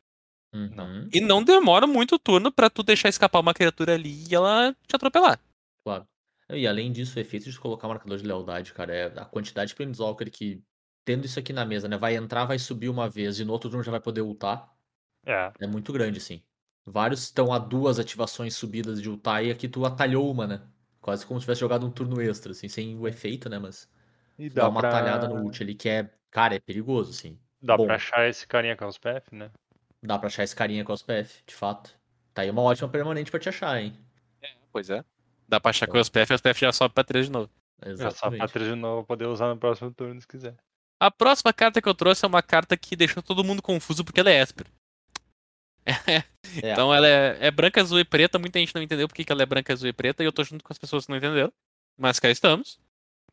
Uhum. 0.54 1.10
E 1.12 1.20
não 1.20 1.44
demora 1.44 1.88
muito 1.88 2.20
turno 2.20 2.52
pra 2.52 2.70
tu 2.70 2.84
deixar 2.84 3.10
escapar 3.10 3.40
uma 3.40 3.54
criatura 3.54 3.96
ali 3.96 4.24
e 4.30 4.36
ela 4.36 4.76
te 4.88 4.96
atropelar. 4.96 5.40
Claro. 5.84 6.08
E 6.50 6.66
além 6.68 6.92
disso, 6.92 7.18
o 7.18 7.22
efeito 7.22 7.50
de 7.52 7.60
colocar 7.60 7.88
marcador 7.88 8.18
de 8.18 8.26
lealdade, 8.26 8.74
cara, 8.74 8.96
é 8.96 9.06
a 9.20 9.26
quantidade 9.26 9.70
de 9.70 9.76
Planeswalker 9.76 10.32
que, 10.32 10.64
tendo 11.04 11.26
isso 11.26 11.38
aqui 11.40 11.52
na 11.52 11.66
mesa, 11.66 11.88
né, 11.90 11.98
vai 11.98 12.16
entrar, 12.16 12.46
vai 12.46 12.58
subir 12.58 12.88
uma 12.90 13.10
vez 13.10 13.40
e 13.40 13.46
no 13.46 13.52
outro 13.52 13.70
turno 13.70 13.84
já 13.84 13.92
vai 13.92 14.00
poder 14.00 14.22
ultar, 14.22 14.74
É. 15.26 15.54
é 15.60 15.68
muito 15.68 15.94
grande, 15.94 16.20
assim. 16.20 16.44
Vários 16.86 17.24
estão 17.24 17.54
a 17.54 17.60
duas 17.60 18.00
ativações 18.00 18.56
subidas 18.56 19.02
de 19.02 19.10
ultar 19.10 19.44
e 19.46 19.52
aqui 19.52 19.68
tu 19.70 19.86
atalhou 19.86 20.32
uma, 20.32 20.48
né? 20.48 20.68
Quase 21.02 21.26
como 21.26 21.40
se 21.40 21.46
tivesse 21.46 21.62
jogado 21.62 21.86
um 21.86 21.92
turno 21.92 22.22
extra, 22.22 22.52
assim, 22.52 22.68
sem 22.70 22.98
o 23.00 23.08
efeito, 23.08 23.50
né, 23.50 23.60
mas 23.60 23.90
E 24.40 24.50
dá, 24.50 24.64
dá 24.64 24.70
uma 24.70 24.82
pra... 24.82 24.92
talhada 24.92 25.28
no 25.28 25.44
ult 25.44 25.62
ali 25.64 25.76
que 25.76 25.90
é, 25.90 26.12
cara, 26.32 26.56
é 26.56 26.60
perigoso, 26.60 27.12
assim. 27.12 27.40
Dá 27.62 27.76
Bom. 27.78 27.86
pra 27.86 27.96
achar 27.96 28.28
esse 28.30 28.48
carinha 28.48 28.76
com 28.78 28.88
os 28.88 28.98
PF, 28.98 29.36
né? 29.36 29.52
Dá 30.04 30.18
pra 30.18 30.28
achar 30.28 30.44
esse 30.44 30.56
carinha 30.56 30.84
com 30.86 30.94
os 30.94 31.02
PF, 31.04 31.44
de 31.46 31.54
fato. 31.56 31.98
Tá 32.34 32.42
aí 32.44 32.50
uma 32.50 32.62
ótima 32.62 32.90
permanente 32.90 33.32
pra 33.32 33.40
te 33.40 33.50
achar, 33.50 33.80
hein? 33.82 33.94
Pois 34.72 34.90
é. 34.90 35.04
Dá 35.48 35.60
pra 35.60 35.70
achar 35.70 35.88
com 35.88 35.98
os 35.98 36.10
PF 36.10 36.34
e 36.34 36.36
os 36.36 36.42
PF 36.42 36.60
já 36.62 36.72
sobe 36.72 36.94
pra 36.94 37.04
3 37.04 37.28
de 37.28 37.32
novo. 37.32 37.50
É 37.82 37.92
só 37.92 37.98
pra 37.98 38.08
Exatamente. 38.08 38.54
três 38.54 38.70
de 38.70 38.76
novo 38.76 39.06
poder 39.06 39.28
usar 39.28 39.50
no 39.50 39.58
próximo 39.58 39.94
turno 39.94 40.20
se 40.20 40.28
quiser. 40.28 40.58
A 41.00 41.12
próxima 41.12 41.54
carta 41.54 41.80
que 41.82 41.88
eu 41.88 41.94
trouxe 41.94 42.26
é 42.26 42.28
uma 42.28 42.42
carta 42.42 42.76
que 42.76 42.96
deixou 42.96 43.22
todo 43.22 43.44
mundo 43.44 43.62
confuso 43.62 44.04
porque 44.04 44.20
ela 44.20 44.32
é 44.32 44.42
Esper. 44.42 44.66
É. 46.64 46.72
Então 46.72 46.94
ela 46.94 47.08
é, 47.08 47.48
é 47.48 47.52
branca, 47.52 47.80
azul 47.82 48.00
e 48.00 48.04
preta. 48.06 48.40
Muita 48.40 48.60
gente 48.60 48.74
não 48.76 48.82
entendeu 48.82 49.08
porque 49.08 49.24
que 49.24 49.32
ela 49.32 49.44
é 49.44 49.46
branca, 49.46 49.72
azul 49.72 49.88
e 49.88 49.94
preta. 49.94 50.24
E 50.24 50.26
eu 50.26 50.32
tô 50.34 50.44
junto 50.44 50.64
com 50.64 50.74
as 50.74 50.78
pessoas 50.78 51.06
que 51.06 51.12
não 51.12 51.18
entenderam. 51.18 51.52
Mas 51.98 52.20
cá 52.20 52.30
estamos. 52.30 52.80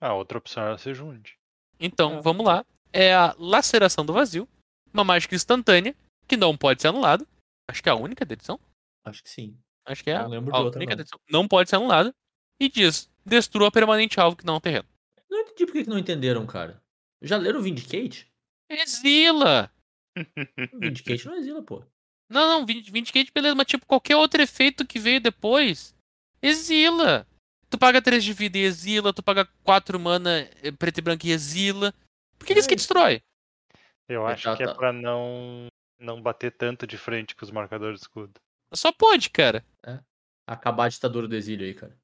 Ah, 0.00 0.12
outra 0.14 0.38
opção 0.38 0.68
é 0.72 0.78
se 0.78 0.92
junte. 0.94 1.36
Então 1.80 2.18
É. 2.18 2.20
vamos 2.20 2.44
lá. 2.46 2.64
É 2.92 3.14
a 3.14 3.34
Laceração 3.38 4.04
do 4.04 4.12
Vazio. 4.12 4.48
Uma 4.92 5.04
mágica 5.04 5.34
instantânea 5.34 5.96
que 6.28 6.36
não 6.36 6.56
pode 6.56 6.80
ser 6.82 6.88
anulada. 6.88 7.26
Acho 7.68 7.82
que 7.82 7.88
é 7.88 7.92
a 7.92 7.96
única 7.96 8.24
da 8.24 8.34
edição. 8.34 8.60
Acho 9.04 9.22
que 9.22 9.30
sim. 9.30 9.58
Acho 9.86 10.02
que 10.02 10.10
é 10.10 10.18
Não 10.18 10.28
lembro 10.28 10.52
de 10.52 10.58
a 10.58 10.62
outra, 10.62 10.78
única 10.78 10.94
não. 10.94 11.00
edição. 11.02 11.20
Não 11.30 11.46
pode 11.48 11.68
ser 11.70 11.76
anulada. 11.76 12.14
E 12.60 12.68
diz: 12.68 13.10
destrua 13.24 13.70
permanente 13.70 14.18
alvo 14.20 14.36
que 14.36 14.44
não 14.46 14.54
é 14.54 14.56
um 14.56 14.60
terreno. 14.60 14.88
Não 15.30 15.40
entendi 15.40 15.66
por 15.66 15.72
que 15.72 15.88
não 15.88 15.98
entenderam, 15.98 16.46
cara. 16.46 16.82
Já 17.20 17.36
leram 17.36 17.58
o 17.60 17.62
Vindicate? 17.62 18.30
Exila! 18.70 19.70
Vindicate 20.80 21.26
não 21.26 21.34
exila, 21.36 21.62
pô. 21.62 21.82
Não, 22.30 22.46
não, 22.48 22.66
Vind- 22.66 22.88
Vindicate, 22.90 23.30
beleza, 23.32 23.54
mas 23.54 23.66
tipo, 23.66 23.84
qualquer 23.86 24.16
outro 24.16 24.40
efeito 24.40 24.86
que 24.86 24.98
veio 24.98 25.20
depois, 25.20 25.94
exila. 26.42 27.26
Tu 27.68 27.78
paga 27.78 28.00
3 28.00 28.22
de 28.22 28.32
vida 28.32 28.56
e 28.58 28.62
exila, 28.62 29.12
tu 29.12 29.22
paga 29.22 29.46
4 29.64 29.98
mana 29.98 30.48
eh, 30.62 30.70
preto 30.70 30.98
e 30.98 31.02
branco 31.02 31.26
e 31.26 31.32
exila. 31.32 31.92
Por 32.38 32.46
que, 32.46 32.54
que 32.54 32.60
isso 32.60 32.68
que 32.68 32.74
É. 32.74 32.76
destrói? 32.76 33.22
Eu 34.08 34.26
É, 34.28 34.32
acho 34.34 34.44
tá, 34.44 34.56
que 34.56 34.62
é 34.62 34.66
tá. 34.66 34.74
pra 34.74 34.92
não, 34.92 35.66
não 35.98 36.20
bater 36.22 36.52
tanto 36.52 36.86
de 36.86 36.96
frente 36.96 37.34
com 37.34 37.44
os 37.44 37.50
marcadores 37.50 37.98
de 38.00 38.04
escudo. 38.04 38.32
Só 38.74 38.92
pode, 38.92 39.30
cara. 39.30 39.64
Acabar 40.46 40.84
a 40.84 40.88
ditadura 40.88 41.26
do 41.26 41.34
exílio 41.34 41.66
aí, 41.66 41.74
cara. 41.74 41.96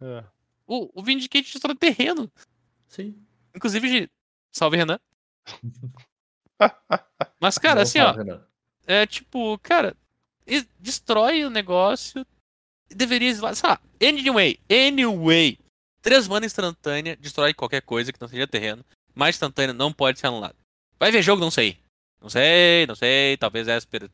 É. 0.00 0.24
O, 0.66 1.00
o 1.00 1.02
Vindicate 1.02 1.52
destrói 1.52 1.74
terreno. 1.74 2.30
Sim. 2.86 3.20
Inclusive, 3.54 3.88
de- 3.88 4.10
salve 4.52 4.76
Renan. 4.76 5.00
Mas, 7.40 7.58
cara, 7.58 7.76
Não 7.76 7.82
assim, 7.82 7.98
ó, 7.98 8.12
Renan. 8.12 8.46
é 8.86 9.06
tipo, 9.06 9.58
cara, 9.58 9.96
destrói 10.78 11.44
o 11.44 11.50
negócio. 11.50 12.24
Deveria 12.88 13.32
sei 13.34 13.68
lá, 13.68 13.80
anyway, 14.02 14.58
anyway. 14.68 15.58
3 16.02 16.26
mana 16.28 16.46
instantânea, 16.46 17.16
destrói 17.16 17.54
qualquer 17.54 17.82
coisa 17.82 18.12
que 18.12 18.20
não 18.20 18.26
seja 18.28 18.46
terreno. 18.48 18.84
Mais 19.14 19.36
instantânea 19.36 19.72
não 19.72 19.92
pode 19.92 20.18
ser 20.18 20.26
anulada. 20.26 20.56
Vai 20.98 21.10
ver 21.12 21.22
jogo? 21.22 21.40
Não 21.40 21.50
sei. 21.50 21.78
Não 22.20 22.28
sei, 22.28 22.86
não 22.86 22.94
sei. 22.94 23.36
Talvez 23.36 23.68
Esper 23.68 24.10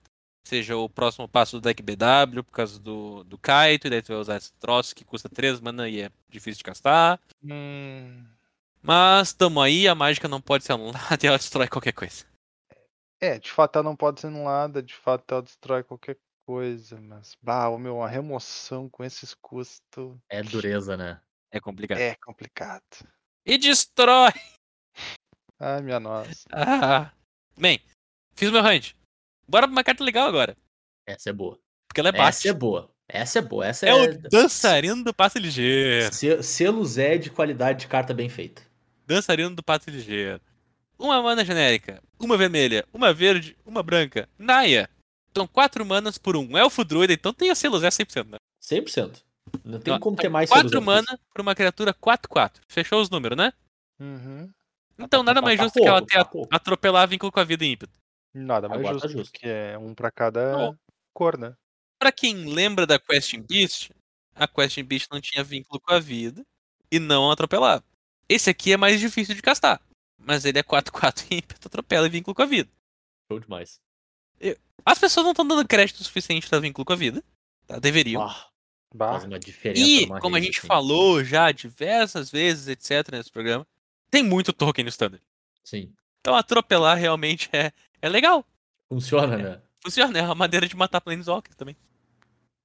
seja 0.48 0.76
o 0.76 0.88
próximo 0.88 1.28
passo 1.28 1.58
do 1.58 1.62
deck 1.62 1.82
BW 1.82 2.42
por 2.44 2.52
causa 2.52 2.78
do, 2.78 3.24
do 3.24 3.36
Kaito. 3.38 3.86
E 3.86 3.90
daí 3.90 4.02
tu 4.02 4.08
vai 4.08 4.18
usar 4.18 4.36
esse 4.36 4.52
troço 4.54 4.94
que 4.94 5.04
custa 5.04 5.28
3 5.28 5.60
mana 5.60 5.88
e 5.88 6.02
é 6.02 6.10
difícil 6.28 6.58
de 6.58 6.64
castar. 6.64 7.20
Hum, 7.42 8.24
Mas 8.82 9.32
tamo 9.32 9.60
aí, 9.60 9.88
a 9.88 9.94
mágica 9.94 10.28
não 10.28 10.40
pode 10.40 10.64
ser 10.64 10.72
anulada 10.72 10.98
e 11.22 11.26
ela 11.26 11.38
destrói 11.38 11.68
qualquer 11.68 11.92
coisa. 11.92 12.24
É, 13.20 13.38
de 13.38 13.50
fato 13.50 13.76
ela 13.76 13.84
não 13.84 13.96
pode 13.96 14.20
ser 14.20 14.26
anulada, 14.28 14.82
de 14.82 14.94
fato 14.94 15.32
ela 15.32 15.42
destrói 15.42 15.82
qualquer 15.82 16.18
coisa, 16.46 17.00
mas, 17.00 17.36
bah, 17.42 17.68
o 17.68 17.78
meu, 17.78 18.02
a 18.02 18.08
remoção 18.08 18.88
com 18.88 19.02
esses 19.02 19.34
custos 19.34 20.16
É 20.28 20.42
dureza, 20.42 20.96
né? 20.96 21.20
É 21.50 21.58
complicado. 21.58 21.98
é 21.98 22.14
complicado. 22.16 22.82
E 23.44 23.58
destrói! 23.58 24.32
Ai, 25.58 25.80
minha 25.82 25.98
nossa. 25.98 26.44
Ah. 26.52 27.10
Bem, 27.56 27.80
fiz 28.34 28.50
meu 28.50 28.62
hunt. 28.62 28.95
Bora 29.48 29.66
pra 29.66 29.72
uma 29.72 29.84
carta 29.84 30.02
legal 30.04 30.26
agora. 30.28 30.56
Essa 31.06 31.30
é 31.30 31.32
boa. 31.32 31.58
Porque 31.88 32.00
ela 32.00 32.08
é 32.08 32.12
Essa 32.12 32.22
bate. 32.22 32.48
é 32.48 32.52
boa. 32.52 32.90
Essa 33.08 33.38
é 33.38 33.42
boa. 33.42 33.66
Essa 33.66 33.86
É 33.86 33.90
é. 33.90 33.94
o 33.94 34.18
dançarino 34.28 35.04
do 35.04 35.14
passe 35.14 35.38
ligeiro. 35.38 36.12
Se- 36.12 36.42
Selo 36.42 36.84
Zé 36.84 37.16
de 37.16 37.30
qualidade 37.30 37.80
de 37.80 37.86
carta 37.86 38.12
bem 38.12 38.28
feita. 38.28 38.62
Dançarino 39.06 39.54
do 39.54 39.62
passe 39.62 39.90
ligeiro. 39.90 40.40
Uma 40.98 41.22
mana 41.22 41.44
genérica, 41.44 42.02
uma 42.18 42.36
vermelha, 42.36 42.84
uma 42.92 43.12
verde, 43.12 43.56
uma 43.64 43.82
branca. 43.82 44.28
Naya. 44.38 44.88
Então, 45.30 45.46
quatro 45.46 45.84
manas 45.84 46.16
por 46.16 46.36
um 46.36 46.56
elfo 46.56 46.82
druida, 46.82 47.12
então 47.12 47.32
tem 47.32 47.50
a 47.50 47.54
selo 47.54 47.78
Zé 47.78 47.88
100%, 47.90 48.30
né? 48.30 48.38
100%. 48.60 49.22
Não 49.62 49.78
tem 49.78 49.92
Então, 49.92 50.00
como 50.00 50.16
ter 50.16 50.22
então, 50.22 50.32
mais 50.32 50.48
Quatro 50.50 50.80
mana 50.82 51.18
por 51.32 51.40
uma 51.42 51.54
criatura 51.54 51.92
4-4. 51.94 52.60
Fechou 52.68 53.00
os 53.00 53.10
números, 53.10 53.36
né? 53.36 53.52
Uhum. 54.00 54.50
Então, 54.98 55.22
nada 55.22 55.42
mais 55.42 55.58
tá 55.58 55.64
justo 55.64 55.78
que 55.80 55.86
ela 55.86 56.00
ter 56.04 56.24
tá 56.24 56.30
atropelar 56.50 57.06
vínculo 57.06 57.30
com 57.30 57.38
a 57.38 57.44
vida 57.44 57.64
e 57.64 57.68
ímpeto. 57.72 57.92
Nada 58.38 58.68
mais 58.68 58.82
justo, 58.86 59.00
tá 59.00 59.08
justo. 59.08 59.32
porque 59.32 59.46
é 59.48 59.78
um 59.78 59.94
pra 59.94 60.10
cada 60.10 60.56
Bom. 60.56 60.76
cor, 61.14 61.38
né? 61.38 61.54
Pra 61.98 62.12
quem 62.12 62.44
lembra 62.52 62.86
da 62.86 62.98
Question 62.98 63.42
Beast, 63.42 63.90
a 64.34 64.46
Question 64.46 64.84
Beast 64.84 65.08
não 65.10 65.20
tinha 65.20 65.42
vínculo 65.42 65.80
com 65.80 65.92
a 65.94 65.98
vida 65.98 66.44
e 66.90 66.98
não 66.98 67.30
atropelava. 67.30 67.82
Esse 68.28 68.50
aqui 68.50 68.72
é 68.72 68.76
mais 68.76 69.00
difícil 69.00 69.34
de 69.34 69.40
castar, 69.42 69.80
mas 70.18 70.44
ele 70.44 70.58
é 70.58 70.62
4-4 70.62 71.26
e 71.32 71.36
ímpeto 71.38 71.68
atropela 71.68 72.06
e 72.06 72.10
vínculo 72.10 72.34
com 72.34 72.42
a 72.42 72.46
vida. 72.46 72.70
Show 73.30 73.40
demais. 73.40 73.80
As 74.84 74.98
pessoas 74.98 75.24
não 75.24 75.32
estão 75.32 75.46
dando 75.48 75.66
crédito 75.66 76.04
suficiente 76.04 76.48
pra 76.48 76.60
vínculo 76.60 76.84
com 76.84 76.92
a 76.92 76.96
vida, 76.96 77.24
tá? 77.66 77.78
Deveriam. 77.78 78.22
Ah, 78.22 78.48
Bah, 78.94 79.12
faz 79.12 79.24
uma 79.24 79.38
diferença. 79.38 79.80
e, 79.84 80.06
como 80.20 80.36
a 80.36 80.40
gente 80.40 80.58
assim. 80.58 80.68
falou 80.68 81.24
já 81.24 81.50
diversas 81.50 82.30
vezes, 82.30 82.68
etc, 82.68 83.10
nesse 83.12 83.30
programa, 83.30 83.66
tem 84.10 84.22
muito 84.22 84.52
token 84.52 84.84
no 84.84 84.88
standard. 84.90 85.24
Sim. 85.64 85.92
Então 86.20 86.36
atropelar 86.36 86.96
realmente 86.98 87.48
é, 87.52 87.72
é 88.06 88.10
legal. 88.10 88.44
Funciona, 88.88 89.36
né? 89.36 89.62
Funciona, 89.82 90.18
é 90.18 90.22
uma 90.22 90.34
maneira 90.34 90.66
de 90.66 90.76
matar 90.76 91.00
Planeswalker 91.00 91.54
também. 91.54 91.76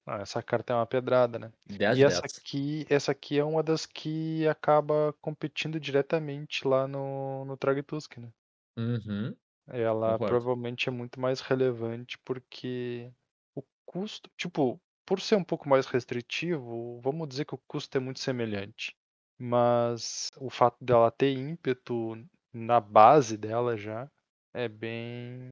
Ah, 0.05 0.19
essa 0.22 0.41
carta 0.41 0.73
é 0.73 0.76
uma 0.76 0.85
pedrada, 0.85 1.38
né? 1.38 1.51
10 1.68 1.97
E 1.97 2.03
essa 2.03 2.22
10. 2.22 2.38
aqui, 2.38 2.85
essa 2.89 3.11
aqui 3.11 3.38
é 3.38 3.43
uma 3.43 3.61
das 3.61 3.85
que 3.85 4.47
acaba 4.47 5.13
competindo 5.22 5.80
diretamente 5.80 6.68
lá 6.68 6.88
no, 6.88 7.45
no 7.45 7.55
Tragtusk, 7.55 8.18
né? 8.18 8.30
Uhum. 8.77 9.35
Ela 9.68 10.13
Concordo. 10.13 10.26
provavelmente 10.27 10.89
é 10.89 10.91
muito 10.91 11.19
mais 11.19 11.39
relevante 11.39 12.18
porque 12.26 13.11
o 13.55 13.63
custo, 13.85 14.30
tipo, 14.35 14.81
por 15.05 15.22
ser 15.22 15.35
um 15.35 15.43
pouco 15.43 15.69
mais 15.69 15.85
restritivo, 15.85 16.99
vamos 17.01 17.27
dizer 17.27 17.45
que 17.45 17.55
o 17.55 17.61
custo 17.68 17.95
é 17.97 18.01
muito 18.01 18.19
semelhante. 18.19 18.95
Mas 19.38 20.30
o 20.38 20.49
fato 20.49 20.84
dela 20.84 21.11
ter 21.11 21.31
ímpeto 21.38 22.18
na 22.53 22.80
base 22.80 23.38
dela 23.38 23.77
já 23.77 24.09
é 24.53 24.68
bem 24.69 25.49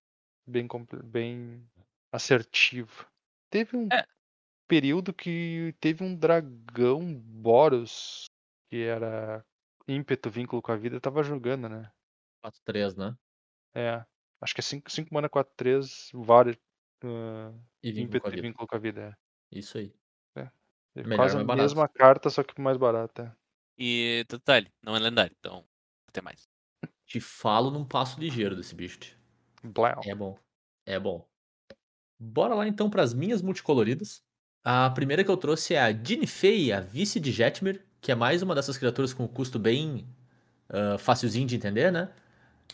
bem 0.48 0.68
bem 1.04 1.70
assertivo. 2.12 3.08
Teve 3.52 3.78
um 3.78 3.92
É. 3.92 4.04
período 4.68 5.14
que 5.14 5.76
teve 5.82 6.04
um 6.04 6.16
dragão 6.16 7.14
Boros 7.16 8.26
que 8.70 8.84
era 8.84 9.46
ímpeto, 9.88 10.30
vínculo 10.32 10.62
com 10.62 10.72
a 10.74 10.78
vida, 10.78 11.02
tava 11.02 11.24
jogando, 11.24 11.70
né? 11.70 11.92
4-3, 12.42 12.96
né? 12.96 13.20
É. 13.76 14.04
Acho 14.42 14.54
que 14.56 14.62
é 14.62 14.64
5 14.64 14.90
5 14.90 15.14
mana 15.14 15.30
4 15.30 15.54
3 15.56 16.10
vários 16.14 16.58
ah, 17.04 17.52
E 17.84 17.92
vínculo 17.92 18.20
ímpeto 18.20 18.22
com 18.22 18.28
a 18.28 18.32
e 18.32 18.38
vida. 18.38 18.48
vínculo 18.48 18.68
com 18.68 18.76
a 18.76 18.80
vida. 18.80 19.02
É. 19.14 19.30
Isso 19.52 19.78
aí. 19.78 19.94
É 20.36 21.04
quase 21.14 21.38
a 21.38 21.44
mais 21.46 21.46
barato. 21.46 21.76
mesma 21.76 21.88
carta, 21.88 22.30
só 22.30 22.44
que 22.44 22.60
mais 22.62 22.78
barata. 22.78 23.36
E 23.78 24.26
detalhe, 24.30 24.72
não 24.82 24.96
é 24.96 25.00
lendário, 25.00 25.36
então 25.40 25.68
até 26.08 26.22
mais. 26.22 26.49
Te 27.10 27.20
falo 27.20 27.72
num 27.72 27.84
passo 27.84 28.20
ligeiro 28.20 28.56
desse 28.56 28.76
bicho. 28.76 29.00
Blau. 29.64 30.00
É 30.06 30.14
bom. 30.14 30.38
É 30.86 31.00
bom. 31.00 31.28
Bora 32.20 32.54
lá 32.54 32.68
então 32.68 32.88
para 32.88 33.02
as 33.02 33.16
minhas 33.16 33.42
multicoloridas. 33.42 34.22
A 34.64 34.92
primeira 34.92 35.24
que 35.24 35.32
eu 35.32 35.36
trouxe 35.36 35.74
é 35.74 35.82
a 35.82 35.92
Jinfei, 35.92 36.72
a 36.72 36.80
vice 36.80 37.20
de 37.20 37.32
Jetmir, 37.32 37.84
que 38.00 38.12
é 38.12 38.16
mais 38.16 38.44
uma 38.44 38.54
dessas 38.54 38.78
criaturas 38.78 39.12
com 39.12 39.28
custo 39.28 39.58
bem 39.58 40.08
ah, 40.70 41.00
facilzinho 41.00 41.48
de 41.48 41.56
entender, 41.56 41.92
né? 41.92 42.12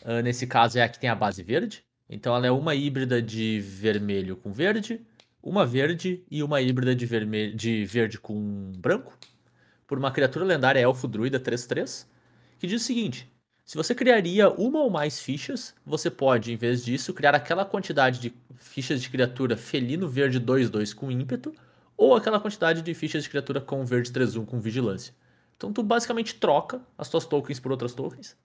Ah, 0.04 0.20
nesse 0.20 0.46
caso 0.46 0.78
é 0.78 0.82
a 0.82 0.88
que 0.88 1.00
tem 1.00 1.08
a 1.08 1.14
base 1.14 1.42
verde. 1.42 1.82
Então 2.06 2.36
ela 2.36 2.46
é 2.46 2.50
uma 2.50 2.74
híbrida 2.74 3.22
de 3.22 3.58
vermelho 3.60 4.36
com 4.36 4.52
verde, 4.52 5.00
uma 5.42 5.64
verde 5.64 6.22
e 6.30 6.42
uma 6.42 6.60
híbrida 6.60 6.94
de, 6.94 7.06
vermelho, 7.06 7.56
de 7.56 7.86
verde 7.86 8.20
com 8.20 8.70
branco. 8.76 9.16
Por 9.86 9.96
uma 9.96 10.10
criatura 10.10 10.44
lendária 10.44 10.80
elfo 10.80 11.08
druida 11.08 11.40
3-3, 11.40 12.06
que 12.58 12.66
diz 12.66 12.82
o 12.82 12.84
seguinte: 12.84 13.32
se 13.66 13.76
você 13.76 13.94
criaria 13.94 14.48
uma 14.48 14.80
ou 14.80 14.88
mais 14.88 15.20
fichas, 15.20 15.74
você 15.84 16.10
pode, 16.10 16.52
em 16.52 16.56
vez 16.56 16.84
disso, 16.84 17.12
criar 17.12 17.34
aquela 17.34 17.64
quantidade 17.64 18.20
de 18.20 18.32
fichas 18.56 19.02
de 19.02 19.10
criatura 19.10 19.56
felino 19.56 20.08
verde 20.08 20.40
2-2 20.40 20.94
com 20.94 21.10
ímpeto, 21.10 21.52
ou 21.96 22.14
aquela 22.14 22.40
quantidade 22.40 22.80
de 22.80 22.94
fichas 22.94 23.24
de 23.24 23.28
criatura 23.30 23.60
com 23.60 23.84
verde 23.84 24.12
3-1 24.12 24.46
com 24.46 24.60
vigilância. 24.60 25.14
Então 25.56 25.72
tu 25.72 25.82
basicamente 25.82 26.36
troca 26.36 26.80
as 26.96 27.08
tuas 27.08 27.26
tokens 27.26 27.58
por 27.58 27.72
outras 27.72 27.92
tokens. 27.94 28.36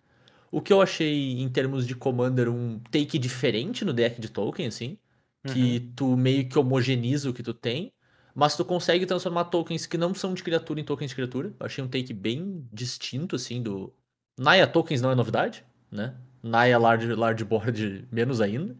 O 0.51 0.61
que 0.61 0.73
eu 0.73 0.81
achei, 0.81 1.39
em 1.39 1.49
termos 1.49 1.87
de 1.87 1.95
Commander, 1.95 2.49
um 2.49 2.79
take 2.91 3.17
diferente 3.19 3.85
no 3.85 3.93
deck 3.93 4.19
de 4.19 4.29
token, 4.29 4.67
assim. 4.67 4.97
Que 5.45 5.79
tu 5.95 6.17
meio 6.17 6.47
que 6.49 6.57
homogeneiza 6.59 7.29
o 7.29 7.33
que 7.33 7.43
tu 7.43 7.53
tem. 7.53 7.93
Mas 8.33 8.55
tu 8.55 8.65
consegue 8.65 9.05
transformar 9.05 9.45
tokens 9.45 9.85
que 9.85 9.97
não 9.97 10.13
são 10.13 10.33
de 10.33 10.43
criatura 10.43 10.79
em 10.79 10.83
tokens 10.85 11.09
de 11.09 11.15
criatura. 11.15 11.55
Eu 11.59 11.65
achei 11.65 11.83
um 11.83 11.87
take 11.87 12.13
bem 12.13 12.67
distinto, 12.71 13.35
assim, 13.35 13.61
do. 13.61 13.93
Naya 14.37 14.67
tokens 14.67 15.01
não 15.01 15.11
é 15.11 15.15
novidade, 15.15 15.63
né? 15.91 16.15
Naya 16.41 16.77
large, 16.77 17.13
large 17.13 17.43
board 17.43 18.07
menos 18.11 18.41
ainda. 18.41 18.75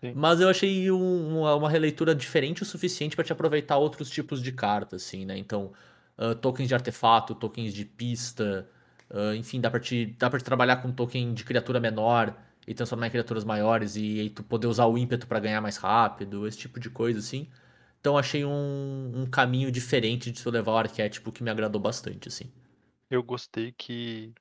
Sim. 0.00 0.12
Mas 0.14 0.40
eu 0.40 0.48
achei 0.48 0.90
um- 0.90 1.40
uma, 1.40 1.54
uma 1.56 1.70
releitura 1.70 2.14
diferente 2.14 2.62
o 2.62 2.66
suficiente 2.66 3.16
pra 3.16 3.24
te 3.24 3.32
aproveitar 3.32 3.76
outros 3.78 4.10
tipos 4.10 4.42
de 4.42 4.52
cartas, 4.52 5.02
assim, 5.04 5.24
né? 5.24 5.36
Então, 5.38 5.72
ah, 6.16 6.34
tokens 6.34 6.68
de 6.68 6.74
artefato, 6.74 7.34
tokens 7.34 7.74
de 7.74 7.84
pista, 7.84 8.68
ah, 9.10 9.34
enfim, 9.36 9.60
dá 9.60 9.70
pra, 9.70 9.80
te, 9.80 10.06
dá 10.18 10.30
pra 10.30 10.38
te 10.38 10.44
trabalhar 10.44 10.76
com 10.78 10.92
token 10.92 11.34
de 11.34 11.44
criatura 11.44 11.80
menor 11.80 12.34
e 12.66 12.74
transformar 12.74 13.08
em 13.08 13.10
criaturas 13.10 13.44
maiores 13.44 13.96
e 13.96 14.20
aí 14.20 14.30
tu 14.30 14.42
poder 14.42 14.66
usar 14.68 14.86
o 14.86 14.96
ímpeto 14.98 15.26
pra 15.26 15.40
ganhar 15.40 15.60
mais 15.60 15.76
rápido, 15.76 16.46
esse 16.46 16.58
tipo 16.58 16.80
de 16.80 16.90
coisa, 16.90 17.18
assim. 17.18 17.48
Então 18.00 18.18
achei 18.18 18.44
um, 18.44 19.12
um 19.22 19.26
caminho 19.26 19.70
diferente 19.72 20.30
de 20.30 20.42
tu 20.42 20.50
levar 20.50 20.72
o 20.72 20.78
arquétipo 20.78 21.32
que 21.32 21.42
me 21.42 21.50
agradou 21.50 21.80
bastante, 21.80 22.28
assim. 22.28 22.50
Eu 23.10 23.22
gostei 23.22 23.72
que 23.72 24.34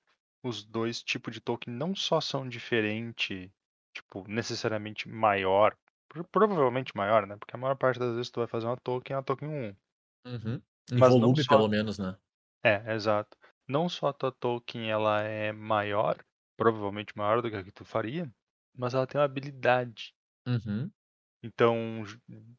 os 0.44 0.64
dois 0.66 1.02
tipos 1.04 1.34
de 1.34 1.42
token 1.42 1.74
não 1.74 1.96
só 1.96 2.22
são 2.22 2.48
diferentes, 2.50 3.50
tipo, 3.96 4.28
necessariamente 4.30 5.10
maior, 5.10 5.76
pro- 6.10 6.26
provavelmente 6.26 6.96
maior, 6.96 7.26
né? 7.28 7.38
Porque 7.38 7.56
a 7.56 7.60
maior 7.60 7.76
parte 7.78 8.00
das 8.00 8.14
vezes 8.16 8.32
tu 8.32 8.40
vai 8.42 8.48
fazer 8.48 8.68
uma 8.68 8.78
token, 8.78 9.14
é 9.16 9.18
uma 9.18 9.24
token 9.24 9.48
1. 9.50 9.76
Uhum. 10.26 10.62
Em 10.92 11.00
Mas 11.00 11.10
volume, 11.10 11.44
só- 11.44 11.48
pelo 11.48 11.68
menos, 11.70 11.98
né? 11.98 12.18
É, 12.64 12.94
exato. 12.94 13.38
Não 13.68 13.88
só 13.88 14.08
a 14.08 14.14
tua 14.14 14.32
token 14.32 14.90
ela 14.92 15.22
é 15.22 15.52
maior, 15.54 16.18
provavelmente 16.58 17.18
maior 17.18 17.42
do 17.42 17.50
que 17.50 17.56
a 17.56 17.64
que 17.64 17.72
tu 17.72 17.86
faria, 17.86 18.30
mas 18.78 18.94
ela 18.94 19.08
tem 19.08 19.20
uma 19.20 19.26
habilidade. 19.26 20.14
Uhum. 20.48 20.94
Então, 21.44 22.04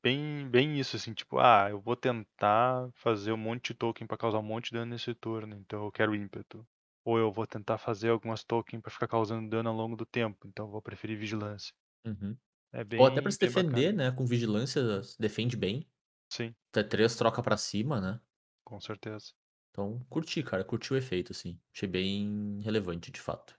bem, 0.02 0.48
bem 0.48 0.78
isso, 0.78 0.94
assim, 0.96 1.12
tipo, 1.14 1.38
ah, 1.38 1.68
eu 1.70 1.80
vou 1.80 1.96
tentar 1.96 2.88
fazer 2.94 3.32
um 3.32 3.36
monte 3.36 3.72
de 3.72 3.74
token 3.78 4.06
pra 4.06 4.16
causar 4.18 4.38
um 4.38 4.42
monte 4.42 4.66
de 4.66 4.72
dano 4.72 4.92
nesse 4.92 5.14
turno, 5.14 5.56
então 5.56 5.84
eu 5.84 5.90
quero 5.92 6.14
ímpeto. 6.14 6.66
Ou 7.05 7.18
eu 7.18 7.33
vou 7.33 7.47
tentar 7.47 7.78
fazer 7.78 8.10
algumas 8.10 8.44
tokens 8.44 8.81
pra 8.83 8.91
ficar 8.91 9.08
causando 9.08 9.49
dano 9.49 9.68
ao 9.70 9.76
longo 9.76 9.97
do 9.97 10.07
tempo, 10.07 10.47
então 10.49 10.66
eu 10.66 10.70
vou 10.73 10.83
preferir 10.83 11.18
vigilância. 11.18 11.73
Uhum. 12.07 12.36
É 12.73 12.84
bem, 12.84 13.00
Ou 13.00 13.07
até 13.07 13.23
pra 13.23 13.31
se 13.33 13.39
bem 13.41 13.50
bacana. 13.50 13.84
defender, 13.84 13.92
né? 13.92 14.10
Com 14.12 14.26
vigilância, 14.26 15.02
se 15.02 15.18
defende 15.20 15.57
bem. 15.57 15.89
Sim, 16.28 16.55
T3 16.73 17.16
troca 17.16 17.42
pra 17.42 17.57
cima, 17.57 18.00
né? 18.00 18.20
com 18.62 18.78
certeza. 18.81 19.33
Então, 19.70 20.00
curti, 20.08 20.42
cara. 20.42 20.65
Curti 20.65 20.92
o 20.92 20.97
efeito, 20.97 21.33
assim. 21.33 21.60
Achei 21.74 21.86
bem 21.89 22.60
relevante, 22.62 23.10
de 23.10 23.20
fato. 23.20 23.58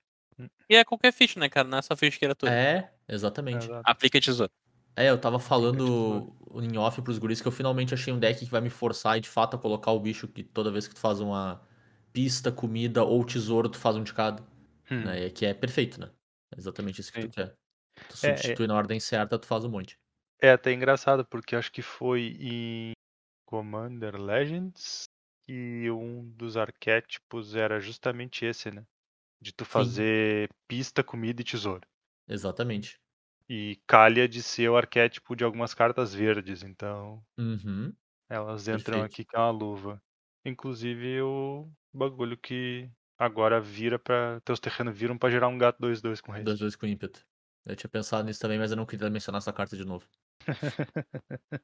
E 0.70 0.76
é 0.76 0.84
qualquer 0.84 1.12
ficha, 1.14 1.40
né, 1.40 1.50
cara? 1.50 1.68
Não 1.68 1.78
é 1.78 1.82
só 1.82 1.96
ficha 1.96 2.12
de 2.12 2.20
criatura. 2.20 2.52
É, 2.52 2.94
exatamente. 3.08 3.66
Exato. 3.66 3.86
Aplica 3.86 4.20
tesouro. 4.22 4.52
É, 4.98 5.10
eu 5.10 5.20
tava 5.20 5.40
falando 5.40 6.34
em 6.62 6.78
off 6.78 7.02
pros 7.02 7.18
guris 7.18 7.42
que 7.42 7.48
eu 7.48 7.52
finalmente 7.52 7.94
achei 7.94 8.14
um 8.14 8.20
deck 8.20 8.40
que 8.46 8.52
vai 8.52 8.62
me 8.62 8.70
forçar 8.70 9.20
de 9.20 9.28
fato 9.28 9.56
a 9.56 9.60
colocar 9.60 9.92
o 9.92 10.00
bicho 10.00 10.28
que 10.28 10.42
toda 10.44 10.72
vez 10.72 10.88
que 10.88 10.94
tu 10.96 11.00
faz 11.02 11.20
uma 11.20 11.62
pista, 12.16 12.52
comida 12.52 13.03
ou 13.06 13.26
tesouro, 13.26 13.69
tu 13.69 13.80
faz 13.80 13.98
um 13.98 14.03
de 14.03 14.14
cada. 14.16 14.44
Hum. 14.90 15.16
Né? 15.16 15.30
Que 15.32 15.45
é 15.48 15.53
perfeito, 15.56 16.00
né? 16.02 16.11
É 16.56 16.60
exatamente 16.60 17.02
isso 17.02 17.14
que 17.14 17.19
Sim. 17.19 17.27
tu 17.27 17.30
quer. 17.30 17.58
Tu 18.10 18.18
É, 18.24 18.53
é- 18.53 18.58
substitui 18.58 18.68
na 18.68 18.76
ordem 18.76 19.00
certa, 19.00 19.40
tu 19.40 19.48
faz 19.48 19.66
um 19.66 19.69
monte. 19.72 20.00
É 20.42 20.52
até 20.52 20.72
engraçado, 20.72 21.26
porque 21.26 21.56
acho 21.58 21.72
que 21.72 21.82
foi 21.82 22.38
em 22.40 22.94
Commander 23.45 24.16
Legends 24.18 25.06
que 25.48 25.90
um 25.92 26.30
dos 26.32 26.58
arquétipos 26.58 27.56
era 27.56 27.80
justamente 27.80 28.45
esse, 28.45 28.72
né? 28.72 28.85
De 29.42 29.53
tu 29.53 29.66
fazer 29.66 30.50
pista, 30.68 31.03
comida 31.03 31.42
e 31.42 31.45
tesouro. 31.45 31.88
Exatamente. 32.27 33.00
E 33.50 33.82
calha 33.88 34.27
de 34.30 34.44
ser 34.44 34.69
o 34.69 34.77
arquétipo 34.77 35.35
de 35.35 35.44
algumas 35.44 35.74
cartas 35.74 36.14
verdes, 36.14 36.61
então 36.61 37.26
Uhum. 37.38 37.95
elas 38.30 38.68
entram 38.68 39.02
Perfeito. 39.02 39.03
aqui 39.03 39.26
com 39.26 39.38
a 39.40 39.50
luva. 39.52 40.02
Inclusive 40.45 41.22
o 41.22 41.72
bagulho 41.96 42.38
que 42.38 42.90
agora 43.18 43.60
vira 43.62 43.98
pra. 44.00 44.40
Teus 44.42 44.60
terrenos 44.60 44.98
viram 44.98 45.18
pra 45.18 45.30
gerar 45.30 45.48
um 45.48 45.58
gato 45.58 45.80
2-2 45.80 46.22
com 46.22 46.32
Dois 46.34 46.48
haste. 46.50 46.60
dois 46.60 46.76
com 46.76 46.86
ímpeto. 46.86 47.26
Eu 47.66 47.76
tinha 47.76 47.90
pensado 47.90 48.24
nisso 48.26 48.40
também, 48.40 48.60
mas 48.60 48.72
eu 48.72 48.78
não 48.78 48.86
queria 48.86 49.10
mencionar 49.10 49.40
essa 49.40 49.52
carta 49.54 49.76
de 49.76 49.86
novo. 49.86 50.06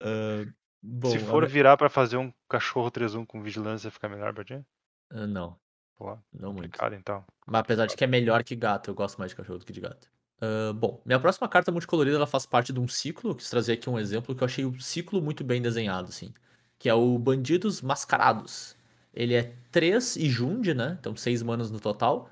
Ah, 0.00 0.44
bom, 0.82 1.10
Se 1.10 1.16
a 1.16 1.20
for 1.20 1.42
me- 1.42 1.48
virar 1.48 1.76
pra 1.76 1.88
fazer 1.90 2.16
um 2.16 2.32
cachorro 2.48 2.90
3-1 2.90 3.26
com 3.26 3.42
vigilância, 3.42 3.90
fica 3.90 4.08
melhor 4.08 4.32
pra 4.32 4.44
ti? 4.44 4.64
ah, 5.10 5.26
não, 5.26 5.58
Pô, 5.96 6.16
não 6.32 6.52
muito. 6.52 6.78
então. 6.94 7.24
Mas 7.44 7.60
apesar 7.60 7.86
de 7.86 7.96
que 7.96 8.04
é 8.04 8.06
melhor 8.06 8.44
que 8.44 8.54
gato, 8.54 8.88
eu 8.90 8.94
gosto 8.94 9.18
mais 9.18 9.32
de 9.32 9.36
cachorro 9.36 9.58
do 9.58 9.64
que 9.64 9.72
de 9.72 9.80
gato. 9.80 10.08
Ah, 10.40 10.72
bom, 10.72 11.02
minha 11.04 11.18
próxima 11.18 11.48
carta 11.48 11.72
multicolorida 11.72 12.16
ela 12.16 12.26
faz 12.28 12.46
parte 12.46 12.72
de 12.72 12.78
um 12.78 12.86
ciclo. 12.86 13.32
Eu 13.32 13.34
quis 13.34 13.50
trazer 13.50 13.72
aqui 13.72 13.90
um 13.90 13.98
exemplo 13.98 14.36
que 14.36 14.42
eu 14.42 14.46
achei 14.46 14.64
o 14.64 14.80
ciclo 14.80 15.20
muito 15.20 15.42
bem 15.42 15.60
desenhado, 15.60 16.10
assim. 16.10 16.32
Que 16.78 16.88
é 16.88 16.94
o 16.94 17.18
Bandidos 17.18 17.82
Mascarados. 17.82 18.76
Ele 19.18 19.34
é 19.34 19.54
3 19.72 20.16
e 20.16 20.30
Jund, 20.30 20.74
né? 20.74 20.96
Então 21.00 21.16
6 21.16 21.42
manas 21.42 21.70
no 21.72 21.80
total. 21.80 22.30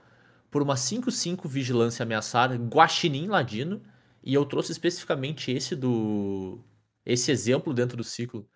Por 0.50 0.62
uma 0.62 0.76
5-5 0.76 1.48
Vigilância 1.48 2.04
Ameaçar, 2.04 2.52
Guaxinim 2.56 3.28
Ladino. 3.28 3.82
E 4.24 4.34
eu 4.34 4.44
trouxe 4.46 4.72
especificamente 4.72 5.50
esse 5.52 5.76
do. 5.76 6.60
Esse 7.04 7.30
exemplo 7.32 7.74
dentro 7.74 7.96
do 7.96 8.04
ciclo. 8.04 8.48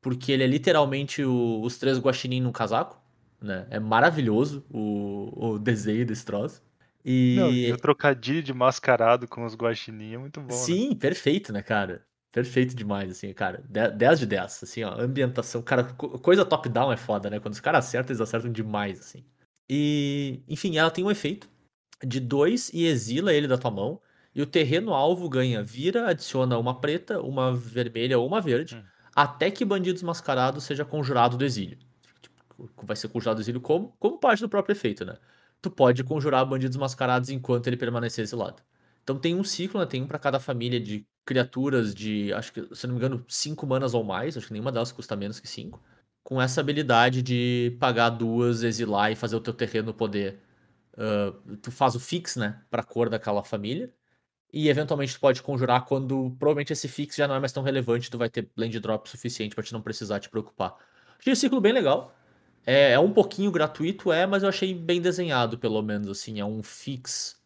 Porque 0.00 0.32
ele 0.32 0.44
é 0.44 0.46
literalmente 0.46 1.24
o- 1.24 1.62
os 1.62 1.78
três 1.78 1.98
Guaxinim 1.98 2.40
num 2.42 2.52
casaco. 2.52 3.00
Né? 3.40 3.66
É 3.70 3.78
maravilhoso 3.80 4.64
o, 4.70 5.52
o 5.54 5.58
desenho 5.58 6.06
desse 6.06 6.24
troço. 6.26 6.62
E. 7.04 7.36
Não, 7.36 7.58
e 7.62 7.72
o 7.72 7.78
trocadilho 7.78 8.42
de 8.42 8.52
mascarado 8.52 9.26
com 9.28 9.44
os 9.44 9.54
guaxinim 9.54 10.14
é 10.14 10.18
muito 10.18 10.40
bom, 10.42 10.66
né? 10.68 10.78
Sim, 10.78 10.94
perfeito, 10.96 11.52
né, 11.52 11.62
cara? 11.62 12.06
Perfeito 12.32 12.74
demais, 12.74 13.10
assim, 13.10 13.32
cara. 13.32 13.64
De- 13.68 13.90
10 13.90 14.18
de 14.18 14.26
10, 14.26 14.62
assim, 14.62 14.84
ó. 14.84 15.00
Ambientação, 15.00 15.62
cara, 15.62 15.84
co- 15.84 16.18
coisa 16.18 16.44
top-down 16.44 16.92
é 16.92 16.96
foda, 16.96 17.30
né? 17.30 17.40
Quando 17.40 17.54
os 17.54 17.60
caras 17.60 17.86
acertam, 17.86 18.10
eles 18.12 18.20
acertam 18.20 18.52
demais, 18.52 19.00
assim. 19.00 19.24
E, 19.68 20.42
enfim, 20.48 20.76
ela 20.76 20.90
tem 20.90 21.04
um 21.04 21.10
efeito 21.10 21.48
de 22.04 22.20
2 22.20 22.70
e 22.72 22.84
exila 22.86 23.32
ele 23.32 23.48
da 23.48 23.56
tua 23.58 23.70
mão. 23.70 24.00
E 24.34 24.42
o 24.42 24.46
terreno 24.46 24.92
alvo 24.94 25.28
ganha 25.28 25.62
vira, 25.62 26.08
adiciona 26.08 26.58
uma 26.58 26.78
preta, 26.80 27.20
uma 27.20 27.54
vermelha 27.54 28.18
ou 28.18 28.26
uma 28.26 28.40
verde, 28.40 28.76
Hum. 28.76 28.82
até 29.14 29.50
que 29.50 29.64
bandido 29.64 29.94
desmascarado 29.94 30.60
seja 30.60 30.84
conjurado 30.84 31.36
do 31.36 31.44
exílio. 31.44 31.78
Tipo, 32.20 32.70
vai 32.86 32.94
ser 32.94 33.08
conjurado 33.08 33.38
do 33.38 33.42
exílio 33.42 33.60
como? 33.60 33.94
Como 33.98 34.18
parte 34.18 34.40
do 34.40 34.48
próprio 34.48 34.72
efeito, 34.74 35.04
né? 35.04 35.16
Tu 35.60 35.70
pode 35.70 36.04
conjurar 36.04 36.44
bandidos 36.46 36.76
mascarados 36.76 37.30
enquanto 37.30 37.66
ele 37.66 37.76
permanecer 37.76 38.22
exilado. 38.22 38.62
Então 39.02 39.18
tem 39.18 39.34
um 39.34 39.42
ciclo, 39.42 39.80
né? 39.80 39.86
Tem 39.86 40.02
um 40.02 40.06
pra 40.06 40.18
cada 40.18 40.38
família 40.38 40.78
de 40.78 41.04
criaturas 41.28 41.94
de, 41.94 42.32
acho 42.32 42.52
que, 42.54 42.74
se 42.74 42.86
não 42.86 42.94
me 42.94 42.98
engano, 42.98 43.22
5 43.28 43.66
manas 43.66 43.92
ou 43.92 44.02
mais. 44.02 44.34
Acho 44.36 44.46
que 44.46 44.52
nenhuma 44.54 44.72
delas 44.72 44.90
custa 44.90 45.14
menos 45.14 45.38
que 45.38 45.46
5. 45.46 45.82
Com 46.22 46.40
essa 46.40 46.60
habilidade 46.62 47.22
de 47.22 47.76
pagar 47.78 48.08
duas, 48.10 48.62
exilar 48.62 49.12
e 49.12 49.16
fazer 49.16 49.36
o 49.36 49.40
teu 49.40 49.52
terreno 49.52 49.92
poder. 49.92 50.40
ah, 50.96 51.34
tu 51.62 51.70
faz 51.72 51.94
o 51.94 52.00
fix, 52.00 52.36
né? 52.36 52.62
Pra 52.70 52.82
cor 52.82 53.10
daquela 53.10 53.44
família. 53.44 53.92
E 54.52 54.68
eventualmente 54.68 55.14
tu 55.14 55.20
pode 55.20 55.42
conjurar 55.42 55.84
quando 55.86 56.30
provavelmente 56.38 56.72
esse 56.72 56.88
fix 56.88 57.16
já 57.16 57.28
não 57.28 57.34
é 57.36 57.40
mais 57.40 57.52
tão 57.52 57.62
relevante, 57.62 58.10
tu 58.10 58.18
vai 58.18 58.30
ter 58.30 58.50
blend 58.56 58.80
drop 58.80 59.08
suficiente 59.08 59.54
pra 59.54 59.64
te 59.64 59.72
não 59.72 59.82
precisar 59.82 60.20
te 60.20 60.30
preocupar. 60.30 60.76
Achei 61.18 61.32
o 61.32 61.36
ciclo 61.36 61.60
bem 61.60 61.72
legal. 61.72 62.14
É, 62.66 62.92
é 62.92 63.00
um 63.00 63.12
pouquinho 63.12 63.50
gratuito, 63.52 64.12
é, 64.12 64.26
mas 64.26 64.42
eu 64.42 64.48
achei 64.50 64.74
bem 64.74 65.00
desenhado, 65.02 65.58
pelo 65.58 65.82
menos, 65.82 66.08
assim. 66.08 66.40
É 66.40 66.44
um 66.44 66.62
fix. 66.62 67.37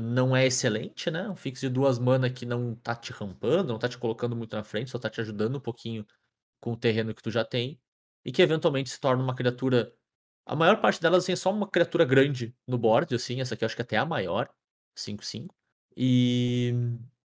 Não 0.00 0.36
é 0.36 0.46
excelente, 0.46 1.10
né? 1.10 1.28
Um 1.28 1.36
fix 1.36 1.60
de 1.60 1.68
duas 1.68 1.98
mana 1.98 2.28
que 2.30 2.44
não 2.44 2.74
tá 2.74 2.94
te 2.94 3.12
rampando, 3.12 3.72
não 3.72 3.78
tá 3.78 3.88
te 3.88 3.98
colocando 3.98 4.34
muito 4.34 4.56
na 4.56 4.64
frente, 4.64 4.90
só 4.90 4.98
tá 4.98 5.08
te 5.08 5.20
ajudando 5.20 5.56
um 5.56 5.60
pouquinho 5.60 6.06
com 6.60 6.72
o 6.72 6.76
terreno 6.76 7.14
que 7.14 7.22
tu 7.22 7.30
já 7.30 7.44
tem. 7.44 7.80
E 8.24 8.32
que 8.32 8.42
eventualmente 8.42 8.90
se 8.90 9.00
torna 9.00 9.22
uma 9.22 9.34
criatura. 9.34 9.94
A 10.46 10.56
maior 10.56 10.80
parte 10.80 11.00
delas, 11.00 11.24
assim, 11.24 11.32
é 11.32 11.36
só 11.36 11.52
uma 11.52 11.68
criatura 11.68 12.04
grande 12.04 12.54
no 12.66 12.78
board, 12.78 13.14
assim. 13.14 13.40
Essa 13.40 13.54
aqui 13.54 13.64
eu 13.64 13.66
acho 13.66 13.76
que 13.76 13.82
até 13.82 13.96
é 13.96 13.98
a 14.00 14.06
maior. 14.06 14.50
5-5. 14.96 15.54
E. 15.96 16.74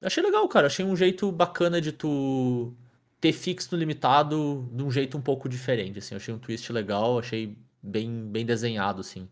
Achei 0.02 0.22
legal, 0.22 0.48
cara. 0.48 0.68
Achei 0.68 0.84
um 0.84 0.96
jeito 0.96 1.32
bacana 1.32 1.80
de 1.80 1.92
tu 1.92 2.76
ter 3.20 3.32
fix 3.32 3.68
no 3.70 3.78
limitado 3.78 4.68
de 4.72 4.82
um 4.82 4.90
jeito 4.90 5.18
um 5.18 5.22
pouco 5.22 5.48
diferente, 5.48 5.98
assim. 5.98 6.14
Achei 6.14 6.32
um 6.34 6.38
twist 6.38 6.72
legal, 6.72 7.18
achei 7.18 7.56
bem, 7.82 8.28
bem 8.30 8.46
desenhado, 8.46 9.00
assim. 9.00 9.28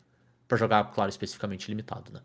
Pra 0.48 0.58
jogar, 0.58 0.84
claro, 0.92 1.10
especificamente 1.10 1.68
limitado, 1.68 2.12
né? 2.12 2.22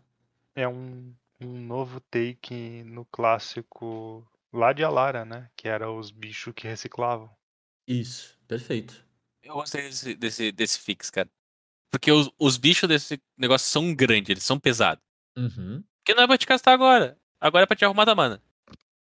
É 0.60 0.68
um, 0.68 1.14
um 1.40 1.58
novo 1.58 2.00
take 2.10 2.82
no 2.84 3.06
clássico 3.06 4.26
lá 4.52 4.72
de 4.72 4.84
Alara, 4.84 5.24
né? 5.24 5.48
Que 5.56 5.68
era 5.68 5.90
os 5.90 6.10
bichos 6.10 6.52
que 6.54 6.68
reciclavam. 6.68 7.30
Isso, 7.88 8.38
perfeito. 8.46 9.02
Eu 9.42 9.54
gostei 9.54 9.82
desse, 9.82 10.14
desse, 10.14 10.52
desse 10.52 10.78
fix, 10.78 11.08
cara. 11.08 11.30
Porque 11.90 12.12
os, 12.12 12.30
os 12.38 12.58
bichos 12.58 12.86
desse 12.86 13.18
negócio 13.38 13.66
são 13.68 13.94
grandes, 13.94 14.28
eles 14.28 14.44
são 14.44 14.60
pesados. 14.60 15.02
Uhum, 15.36 15.82
Porque 15.98 16.14
não 16.14 16.24
é 16.24 16.26
pra 16.26 16.36
te 16.36 16.46
castar 16.46 16.74
agora. 16.74 17.16
Agora 17.40 17.62
é 17.62 17.66
pra 17.66 17.74
te 17.74 17.84
arrumar 17.86 18.04
da 18.04 18.14
mana. 18.14 18.42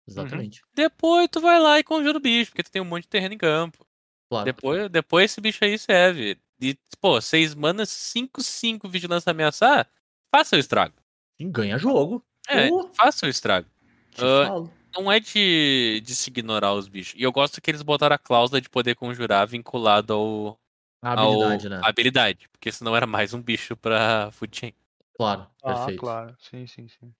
exatamente. 0.08 0.60
Depois 0.74 1.28
tu 1.31 1.41
vai 1.41 1.60
lá 1.60 1.78
e 1.78 1.84
conjura 1.84 2.18
o 2.18 2.20
bicho, 2.20 2.50
porque 2.50 2.65
tu 2.65 2.70
tem 2.70 2.83
um 2.83 2.84
monte 2.84 3.05
de 3.05 3.10
terreno 3.10 3.34
em 3.34 3.39
campo. 3.39 3.86
Claro. 4.28 4.44
Depois, 4.44 4.91
depois 4.91 5.31
esse 5.31 5.41
bicho 5.41 5.65
aí 5.65 5.78
serve. 5.78 6.36
E, 6.60 6.76
pô, 7.00 7.20
6 7.20 7.55
manas, 7.55 7.91
5, 7.91 8.42
5 8.42 8.89
vigilância 8.89 9.31
ameaçar, 9.31 9.89
faça 10.34 10.57
o 10.57 10.58
estrago. 10.58 11.03
E 11.39 11.45
ganha 11.45 11.79
jogo. 11.79 12.25
É, 12.49 12.69
Uh. 12.71 12.91
faça 12.95 13.27
o 13.27 13.29
estrago. 13.29 13.69
Falo. 14.13 14.71
Não 14.95 15.11
é 15.11 15.19
de, 15.19 16.01
de 16.05 16.15
se 16.15 16.31
ignorar 16.31 16.73
os 16.75 16.87
bichos. 16.87 17.15
E 17.19 17.23
eu 17.23 17.33
gosto 17.33 17.61
que 17.61 17.71
eles 17.71 17.83
botaram 17.83 18.15
a 18.15 18.19
cláusula 18.19 18.61
de 18.61 18.69
poder 18.71 18.95
conjurar 18.95 19.47
vinculado 19.47 20.13
ao, 20.13 20.61
A 21.03 21.21
ao- 21.21 21.33
habilidade, 21.33 21.69
né? 21.69 21.81
à 21.83 21.89
habilidade. 21.89 22.49
Porque 22.53 22.71
senão 22.71 22.95
era 22.97 23.07
mais 23.07 23.35
um 23.35 23.43
bicho 23.43 23.77
pra 23.77 24.31
food 24.33 24.57
chain. 24.57 24.73
Claro, 25.17 25.49
Ah, 25.65 25.75
perfeito. 25.75 26.01
claro. 26.01 26.37
Sim, 26.39 26.67
sim, 26.67 26.87
sim. 26.89 27.13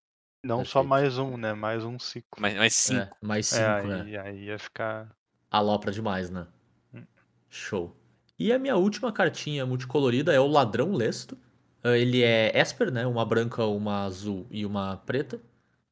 Não 0.45 0.59
só 0.65 0.81
Perfeito. 0.81 0.89
mais 0.89 1.19
um, 1.19 1.37
né? 1.37 1.53
Mais 1.55 1.85
um 1.85 1.99
ciclo. 1.99 2.41
Mais, 2.41 2.55
mais 2.55 2.75
cinco. 2.77 3.17
É, 3.23 3.27
mais 3.27 3.47
cinco, 3.47 3.63
é, 3.63 3.83
né? 3.87 4.01
aí, 4.03 4.17
aí 4.19 4.45
ia 4.45 4.59
ficar. 4.59 5.11
Alopra 5.51 5.91
demais, 5.91 6.31
né? 6.31 6.47
Hum. 6.93 7.03
Show. 7.49 7.97
E 8.39 8.53
a 8.53 8.59
minha 8.59 8.77
última 8.77 9.11
cartinha 9.13 9.65
multicolorida 9.65 10.33
é 10.33 10.39
o 10.39 10.47
Ladrão 10.47 10.93
Lesto. 10.93 11.37
Ah, 11.85 11.97
Ele 11.99 12.23
é 12.23 12.59
Esper, 12.59 12.91
né? 12.91 13.07
Uma 13.07 13.25
branca, 13.27 13.65
uma 13.67 14.05
azul 14.05 14.47
e 14.51 14.65
uma 14.65 14.97
preta. 14.97 15.39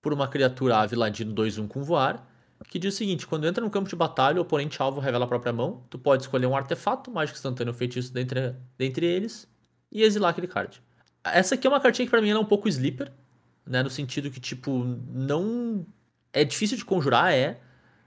Por 0.00 0.12
uma 0.12 0.26
criatura 0.26 0.78
ave 0.78 0.96
ladino 0.96 1.34
2-1 1.34 1.68
com 1.68 1.82
voar. 1.82 2.26
Que 2.68 2.78
diz 2.78 2.94
o 2.94 2.96
seguinte: 2.96 3.26
quando 3.26 3.46
entra 3.46 3.62
no 3.62 3.70
campo 3.70 3.88
de 3.88 3.94
batalha, 3.94 4.38
o 4.38 4.42
oponente 4.42 4.80
alvo 4.80 5.00
revela 5.00 5.24
a 5.26 5.28
própria 5.28 5.52
mão. 5.52 5.84
Tu 5.90 5.98
pode 5.98 6.22
escolher 6.22 6.46
um 6.46 6.56
artefato, 6.56 7.10
mágico 7.10 7.36
instantâneo 7.36 7.72
ou 7.72 7.78
feitiço 7.78 8.12
dentre, 8.12 8.54
dentre 8.78 9.04
eles. 9.06 9.46
E 9.90 10.02
exilar 10.02 10.30
aquele 10.30 10.46
card. 10.46 10.82
Essa 11.24 11.54
aqui 11.54 11.66
é 11.66 11.70
uma 11.70 11.80
cartinha 11.80 12.06
que 12.06 12.10
pra 12.10 12.22
mim 12.22 12.30
é 12.30 12.38
um 12.38 12.44
pouco 12.44 12.68
sleeper. 12.68 13.12
Né? 13.66 13.82
No 13.82 13.90
sentido 13.90 14.30
que, 14.30 14.40
tipo, 14.40 14.84
não. 15.12 15.86
É 16.32 16.44
difícil 16.44 16.76
de 16.76 16.84
conjurar, 16.84 17.32
é. 17.32 17.60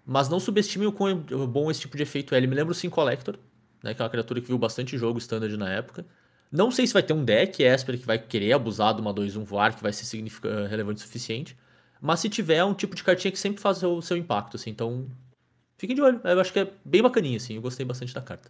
Mas 0.05 0.29
não 0.29 0.39
subestime 0.39 0.85
o 0.87 0.91
quão 0.91 1.17
bom 1.47 1.69
esse 1.69 1.81
tipo 1.81 1.95
de 1.95 2.03
efeito 2.03 2.33
é. 2.33 2.37
Ele 2.37 2.47
me 2.47 2.55
lembra 2.55 2.71
o 2.71 2.75
Sim 2.75 2.89
Collector, 2.89 3.37
né? 3.83 3.93
Que 3.93 4.01
é 4.01 4.03
uma 4.03 4.09
criatura 4.09 4.41
que 4.41 4.47
viu 4.47 4.57
bastante 4.57 4.97
jogo 4.97 5.19
standard 5.19 5.55
na 5.57 5.69
época. 5.69 6.05
Não 6.51 6.71
sei 6.71 6.87
se 6.87 6.93
vai 6.93 7.03
ter 7.03 7.13
um 7.13 7.23
deck 7.23 7.61
Esper 7.61 7.99
que 7.99 8.05
vai 8.05 8.17
querer 8.17 8.53
abusar 8.53 8.93
de 8.93 9.01
uma 9.01 9.13
2-1 9.13 9.43
voar, 9.43 9.75
que 9.75 9.83
vai 9.83 9.91
ser 9.91 10.17
eh, 10.17 10.67
relevante 10.67 11.01
o 11.01 11.05
suficiente. 11.05 11.57
Mas 12.01 12.19
se 12.19 12.29
tiver, 12.29 12.57
é 12.57 12.63
um 12.63 12.73
tipo 12.73 12.95
de 12.95 13.03
cartinha 13.03 13.31
que 13.31 13.39
sempre 13.39 13.61
faz 13.61 13.81
o 13.83 14.01
seu 14.01 14.15
impacto, 14.15 14.55
assim. 14.55 14.69
Então, 14.69 15.09
fiquem 15.77 15.95
de 15.95 16.01
olho. 16.01 16.21
Eu 16.23 16.39
acho 16.39 16.53
que 16.53 16.59
é 16.59 16.71
bem 16.83 17.01
bacaninha, 17.01 17.37
assim. 17.37 17.55
Eu 17.55 17.61
gostei 17.61 17.85
bastante 17.85 18.13
da 18.13 18.21
carta. 18.21 18.49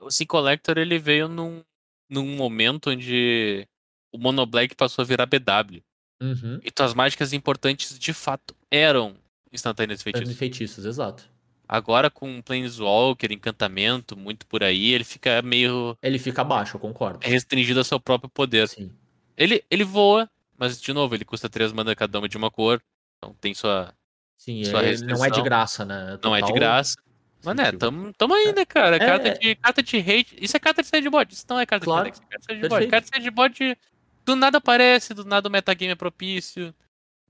O 0.00 0.10
Sea 0.10 0.26
Collector 0.26 0.78
ele 0.78 0.98
veio 0.98 1.28
num, 1.28 1.62
num 2.08 2.36
momento 2.36 2.90
onde 2.90 3.66
o 4.12 4.18
Mono 4.18 4.46
Black 4.46 4.74
passou 4.76 5.02
a 5.02 5.06
virar 5.06 5.26
BW. 5.26 5.82
Uhum. 6.22 6.60
E 6.62 6.70
tuas 6.70 6.94
mágicas 6.94 7.32
importantes 7.32 7.98
de 7.98 8.12
fato 8.12 8.54
eram 8.70 9.16
instantâneas 9.52 10.02
Feitiços. 10.02 10.36
feitiços. 10.36 10.38
feitiços, 10.38 10.84
exato. 10.84 11.28
Agora 11.72 12.10
com 12.10 12.42
Planeswalker, 12.42 13.30
encantamento, 13.30 14.16
muito 14.16 14.44
por 14.44 14.64
aí, 14.64 14.88
ele 14.92 15.04
fica 15.04 15.40
meio 15.40 15.96
Ele 16.02 16.18
fica 16.18 16.42
abaixo, 16.42 16.74
eu 16.76 16.80
concordo. 16.80 17.20
restringido 17.22 17.78
ao 17.78 17.84
seu 17.84 18.00
próprio 18.00 18.28
poder. 18.28 18.66
Sim. 18.66 18.90
Ele, 19.36 19.62
ele 19.70 19.84
voa, 19.84 20.28
mas 20.58 20.80
de 20.80 20.92
novo, 20.92 21.14
ele 21.14 21.24
custa 21.24 21.48
3 21.48 21.72
mana 21.72 21.94
cada 21.94 22.18
uma 22.18 22.28
de 22.28 22.36
uma 22.36 22.50
cor. 22.50 22.82
Então 23.18 23.32
tem 23.40 23.54
sua. 23.54 23.94
Sim, 24.36 24.64
Sua 24.64 24.82
é- 24.82 24.96
não 24.96 25.24
é 25.24 25.30
de 25.30 25.40
graça, 25.42 25.84
né? 25.84 26.18
Não 26.24 26.34
é 26.34 26.40
de 26.40 26.46
Total 26.48 26.54
graça. 26.56 26.96
Mas 27.44 27.54
né, 27.56 27.70
tamo, 27.70 28.12
tamo 28.14 28.34
aí, 28.34 28.52
né, 28.52 28.64
cara? 28.64 28.96
É, 28.96 28.98
carta, 28.98 29.28
é. 29.28 29.38
De, 29.38 29.54
carta 29.54 29.82
de 29.82 29.96
hate. 29.98 30.36
Isso 30.40 30.56
é 30.56 30.60
carta 30.60 30.82
de 30.82 30.88
sideboard. 30.88 31.32
Isso 31.32 31.46
não 31.48 31.60
é 31.60 31.64
carta 31.64 31.84
Claro, 31.84 32.10
de 32.10 32.18
é 32.18 32.20
carta 32.20 32.38
de 32.38 32.54
sideboard. 32.54 32.86
Carta 32.88 33.10
de 33.10 33.16
sideboard 33.16 33.78
do 34.24 34.34
nada 34.34 34.58
aparece, 34.58 35.14
do 35.14 35.24
nada 35.24 35.48
o 35.48 35.52
metagame 35.52 35.92
é 35.92 35.94
propício. 35.94 36.74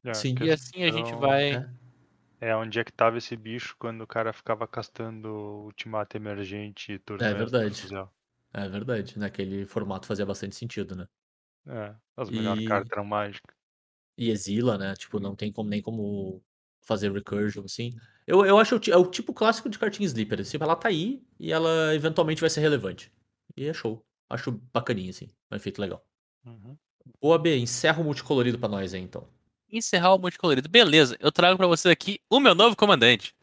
É, 0.03 0.11
E 0.43 0.51
assim 0.51 0.83
a 0.85 0.91
gente 0.91 1.09
então, 1.09 1.21
vai. 1.21 1.69
É. 2.41 2.49
É 2.49 2.57
onde 2.57 2.79
é 2.79 2.85
que 2.85 2.93
tava 2.93 3.19
esse 3.19 3.37
bicho 3.37 3.77
quando 3.79 4.03
o 4.03 4.07
cara 4.07 4.33
ficava 4.33 4.67
castando 4.67 5.29
Ultimato 5.65 6.17
Emergente 6.17 6.93
e 6.93 6.99
Tormento. 6.99 7.37
verdade. 7.37 7.81
Crucial. 7.81 8.15
É 8.53 8.69
verdade. 8.69 9.19
Naquele 9.19 9.65
formato 9.67 10.07
fazia 10.07 10.27
bastante 10.27 10.57
sentido, 10.57 10.97
né? 10.97 11.07
É, 11.67 11.95
as 12.17 12.31
melhores 12.31 12.63
E- 12.63 12.67
cartas 12.67 12.91
eram 12.91 13.05
mágicas. 13.05 13.55
e 14.17 14.31
exila, 14.31 14.77
né? 14.77 14.95
Tipo, 14.97 15.19
não 15.21 15.35
tem 15.37 15.53
como, 15.53 15.69
nem 15.71 15.81
como 15.81 16.43
fazer 16.83 17.13
recursion, 17.13 17.65
assim. 17.65 17.95
Eu, 18.27 18.45
eu 18.45 18.59
acho 18.59 18.81
é 18.91 18.97
o 18.97 19.07
tipo 19.07 19.33
clássico 19.33 19.69
de 19.69 19.79
cartinha 19.79 20.07
sleeper. 20.07 20.45
Tipo, 20.45 20.65
ela 20.65 20.77
tá 20.77 20.89
aí 20.89 21.23
e 21.39 21.53
ela 21.53 21.95
eventualmente 21.95 22.41
vai 22.41 22.51
ser 22.51 22.61
relevante. 22.61 23.13
E 23.57 23.67
é 23.67 23.73
show. 23.73 24.05
Acho 24.29 24.53
bacaninha, 24.73 25.11
assim. 25.11 25.29
Um 25.51 25.57
efeito 25.57 25.81
legal. 25.81 26.05
Uhum. 26.45 26.77
Boa, 27.21 27.39
B, 27.39 27.57
encerra 27.57 28.01
o 28.01 28.05
multicolorido 28.05 28.59
pra 28.59 28.69
nós 28.69 28.93
aí, 28.95 29.01
então. 29.01 29.29
Encerrar 29.71 30.15
o 30.15 30.19
multicolorido. 30.19 30.69
Beleza, 30.69 31.17
eu 31.21 31.31
trago 31.31 31.57
pra 31.57 31.67
vocês 31.67 31.91
aqui 31.91 32.21
o 32.29 32.41
meu 32.41 32.55
novo 32.55 32.77
comandante. 32.77 33.35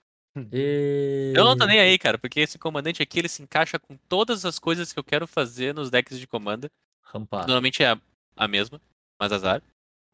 E... 0.51 1.33
Eu 1.35 1.43
não 1.43 1.57
tô 1.57 1.65
nem 1.65 1.79
aí, 1.79 1.97
cara, 1.97 2.17
porque 2.17 2.39
esse 2.41 2.59
comandante 2.59 3.01
aqui 3.01 3.19
ele 3.19 3.29
se 3.29 3.41
encaixa 3.41 3.79
com 3.79 3.97
todas 4.07 4.45
as 4.45 4.59
coisas 4.59 4.93
que 4.93 4.99
eu 4.99 5.03
quero 5.03 5.25
fazer 5.25 5.73
nos 5.73 5.89
decks 5.89 6.19
de 6.19 6.27
comanda. 6.27 6.69
Normalmente 7.47 7.81
é 7.81 7.91
a, 7.91 8.01
a 8.35 8.47
mesma, 8.47 8.79
mas 9.19 9.31
azar. 9.31 9.63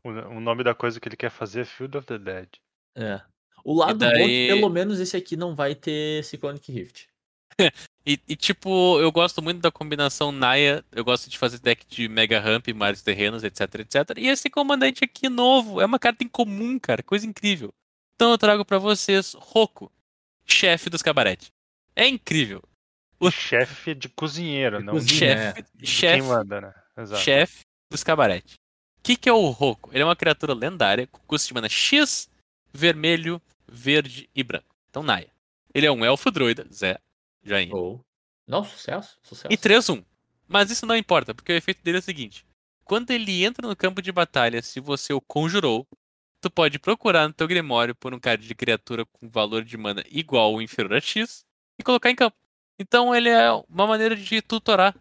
O, 0.03 0.09
o 0.09 0.39
nome 0.39 0.63
da 0.63 0.73
coisa 0.73 0.99
que 0.99 1.09
ele 1.09 1.17
quer 1.17 1.29
fazer 1.29 1.61
é 1.61 1.65
Field 1.65 1.97
of 1.97 2.07
the 2.07 2.17
Dead. 2.17 2.47
É. 2.95 3.21
O 3.65 3.73
lado 3.73 3.99
bom 3.99 4.05
é 4.05 4.11
daí- 4.13 4.47
que 4.47 4.53
pelo 4.53 4.69
menos 4.69 4.99
esse 4.99 5.17
aqui 5.17 5.35
não 5.35 5.55
vai 5.55 5.75
ter 5.75 6.23
Cyclonic 6.23 6.71
Rift. 6.71 7.07
E, 8.05 8.19
e, 8.27 8.35
tipo, 8.35 8.99
eu 8.99 9.11
gosto 9.11 9.41
muito 9.41 9.61
da 9.61 9.71
combinação 9.71 10.31
Naya. 10.31 10.83
Eu 10.91 11.05
gosto 11.05 11.29
de 11.29 11.37
fazer 11.37 11.59
deck 11.59 11.85
de 11.87 12.09
Mega 12.09 12.39
Ramp, 12.39 12.67
vários 12.75 13.01
terrenos, 13.01 13.43
etc, 13.43 13.61
etc. 13.75 14.17
E 14.17 14.27
esse 14.27 14.49
comandante 14.49 15.03
aqui 15.05 15.29
novo 15.29 15.79
é 15.79 15.85
uma 15.85 15.97
carta 15.99 16.23
incomum, 16.23 16.77
cara. 16.77 17.01
Coisa 17.01 17.25
incrível. 17.25 17.73
Então 18.15 18.31
eu 18.31 18.37
trago 18.37 18.65
pra 18.65 18.77
vocês 18.77 19.33
Roku, 19.33 19.89
chefe 20.45 20.89
dos 20.89 21.01
cabarete. 21.01 21.47
É 21.95 22.07
incrível. 22.07 22.61
O- 23.19 23.31
Chefe 23.31 23.95
de 23.95 24.09
cozinheiro, 24.09 24.83
não 24.83 24.93
cozinha, 24.93 25.17
chefe, 25.37 25.59
é. 25.61 25.65
de 25.73 25.87
chefe 25.87 26.19
quem 26.19 26.27
manda, 26.27 26.59
né? 26.59 26.73
Exato. 26.97 27.21
chefe 27.21 27.61
dos 27.89 28.03
cabarete. 28.03 28.55
O 28.99 29.03
que, 29.03 29.15
que 29.15 29.29
é 29.29 29.33
o 29.33 29.49
Roku? 29.49 29.89
Ele 29.93 30.01
é 30.01 30.05
uma 30.05 30.15
criatura 30.15 30.53
lendária 30.53 31.07
com 31.07 31.19
custo 31.25 31.47
de 31.47 31.53
mana 31.53 31.69
X, 31.69 32.29
vermelho, 32.73 33.41
verde 33.65 34.29
e 34.35 34.43
branco. 34.43 34.75
Então, 34.89 35.03
Naya. 35.03 35.29
Ele 35.73 35.85
é 35.85 35.91
um 35.91 36.03
elfo 36.03 36.29
druida, 36.31 36.67
Zé, 36.71 36.97
joinha. 37.43 37.75
Ou. 37.75 38.03
Não, 38.47 38.63
sucesso. 38.63 39.17
Sucesso. 39.21 39.53
E 39.53 39.57
3-1. 39.57 40.03
Mas 40.47 40.69
isso 40.69 40.85
não 40.85 40.95
importa, 40.95 41.33
porque 41.33 41.51
o 41.51 41.55
efeito 41.55 41.81
dele 41.83 41.97
é 41.97 41.99
o 41.99 42.03
seguinte: 42.03 42.45
quando 42.83 43.11
ele 43.11 43.43
entra 43.43 43.67
no 43.67 43.75
campo 43.75 44.01
de 44.01 44.11
batalha, 44.11 44.61
se 44.61 44.79
você 44.79 45.13
o 45.13 45.21
conjurou, 45.21 45.87
tu 46.41 46.49
pode 46.49 46.77
procurar 46.79 47.27
no 47.27 47.33
teu 47.33 47.47
Grimório 47.47 47.95
por 47.95 48.13
um 48.13 48.19
card 48.19 48.45
de 48.45 48.53
criatura 48.53 49.05
com 49.05 49.29
valor 49.29 49.63
de 49.63 49.77
mana 49.77 50.03
igual 50.09 50.51
ou 50.51 50.61
inferior 50.61 50.93
a 50.95 51.01
X 51.01 51.45
e 51.79 51.83
colocar 51.83 52.09
em 52.09 52.15
campo. 52.15 52.35
Então 52.77 53.15
ele 53.15 53.29
é 53.29 53.51
uma 53.51 53.87
maneira 53.87 54.15
de 54.15 54.41
tutorar 54.41 54.95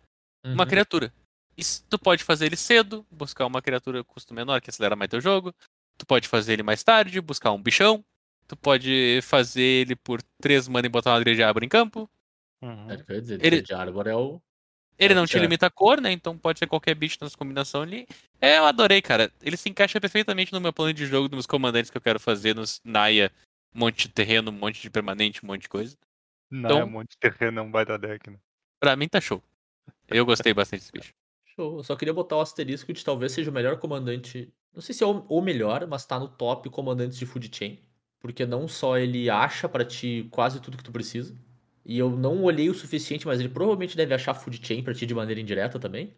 uma 0.44 0.62
Uhum. 0.64 0.68
criatura. 0.68 1.12
E 1.56 1.62
tu 1.88 1.98
pode 1.98 2.24
fazer 2.24 2.46
ele 2.46 2.56
cedo, 2.56 3.04
buscar 3.10 3.46
uma 3.46 3.60
criatura 3.60 4.02
com 4.04 4.14
custo 4.14 4.32
menor 4.32 4.60
que 4.60 4.70
acelera 4.70 4.96
mais 4.96 5.10
teu 5.10 5.20
jogo. 5.20 5.54
Tu 5.98 6.06
pode 6.06 6.28
fazer 6.28 6.54
ele 6.54 6.62
mais 6.62 6.82
tarde, 6.82 7.20
buscar 7.20 7.52
um 7.52 7.62
bichão. 7.62 8.04
Tu 8.48 8.56
pode 8.56 9.20
fazer 9.22 9.62
ele 9.62 9.96
por 9.96 10.22
3 10.40 10.68
mana 10.68 10.86
e 10.86 10.90
botar 10.90 11.14
uma 11.14 11.24
de 11.24 11.42
Abra 11.42 11.64
em 11.64 11.68
campo. 11.68 12.08
Uhum. 12.62 12.90
É, 12.90 12.96
quer 13.02 13.20
dizer, 13.20 13.44
Ele- 13.44 13.60
de 13.62 13.74
Arbor 13.74 14.06
é 14.06 14.14
o. 14.14 14.40
Ele 14.98 15.14
É, 15.14 15.16
não 15.16 15.26
te 15.26 15.38
limita 15.38 15.66
a 15.66 15.70
cor, 15.70 16.00
né? 16.00 16.12
Então 16.12 16.36
pode 16.38 16.58
ser 16.58 16.66
qualquer 16.66 16.94
bicho 16.94 17.18
nessa 17.20 17.36
combinação 17.36 17.82
ali. 17.82 18.06
É, 18.40 18.58
eu 18.58 18.64
adorei, 18.66 19.02
cara. 19.02 19.32
Ele 19.42 19.56
se 19.56 19.68
encaixa 19.68 20.00
perfeitamente 20.00 20.52
no 20.52 20.60
meu 20.60 20.72
plano 20.72 20.92
de 20.92 21.06
jogo, 21.06 21.34
nos 21.34 21.46
comandantes 21.46 21.90
que 21.90 21.96
eu 21.96 22.00
quero 22.00 22.20
fazer, 22.20 22.54
nos 22.54 22.80
Naya, 22.84 23.32
um 23.74 23.80
monte 23.80 24.06
de 24.06 24.14
terreno, 24.14 24.50
um 24.50 24.54
monte 24.54 24.80
de 24.80 24.90
permanente, 24.90 25.42
um 25.42 25.46
monte 25.48 25.62
de 25.62 25.68
coisa. 25.68 25.96
Não, 26.50 26.60
Então- 26.68 26.78
é 26.80 26.84
um 26.84 26.90
monte 26.90 27.10
de 27.12 27.16
terreno, 27.18 27.58
é 27.58 27.62
um 27.62 27.70
baita 27.70 27.98
deck, 27.98 28.30
né? 28.30 28.38
Pra 28.78 28.94
mim 28.94 29.08
tá 29.08 29.20
show. 29.20 29.42
Eu 30.08 30.24
gostei 30.26 30.52
bastante 30.54 30.80
desse 30.80 30.92
bicho. 31.10 31.14
Show. 31.56 31.78
Eu 31.78 31.82
só 31.82 31.96
queria 31.96 32.14
botar 32.14 32.36
o 32.36 32.40
asterisco 32.40 32.92
de 32.92 33.04
talvez 33.04 33.32
seja 33.32 33.50
o 33.50 33.54
melhor 33.54 33.78
comandante. 33.78 34.52
Não 34.74 34.82
sei 34.82 34.94
se 34.94 35.02
é 35.02 35.06
o 35.06 35.24
o 35.28 35.40
melhor, 35.40 35.86
mas 35.86 36.04
tá 36.06 36.18
no 36.18 36.28
top 36.28 36.68
comandantes 36.70 37.18
de 37.18 37.26
food 37.26 37.50
chain. 37.52 37.78
Porque 38.20 38.46
não 38.46 38.68
só 38.68 38.98
ele 38.98 39.28
acha 39.28 39.68
pra 39.68 39.84
ti 39.84 40.28
quase 40.30 40.60
tudo 40.60 40.76
que 40.76 40.84
tu 40.84 40.92
precisa. 40.92 41.34
E 41.84 41.98
eu 41.98 42.10
não 42.10 42.42
olhei 42.42 42.70
o 42.70 42.74
suficiente, 42.74 43.26
mas 43.26 43.40
ele 43.40 43.48
provavelmente 43.48 43.96
deve 43.96 44.14
achar 44.14 44.34
food 44.34 44.60
chain 44.64 44.82
pra 44.82 44.94
ti 44.94 45.04
de 45.04 45.14
maneira 45.14 45.40
indireta 45.40 45.78
também. 45.78 46.14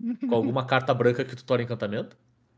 Com 0.28 0.34
alguma 0.34 0.64
carta 0.64 0.92
branca 0.94 1.24
que 1.24 1.36
tu 1.36 1.44
tora 1.44 1.62
encantamento. 1.62 2.16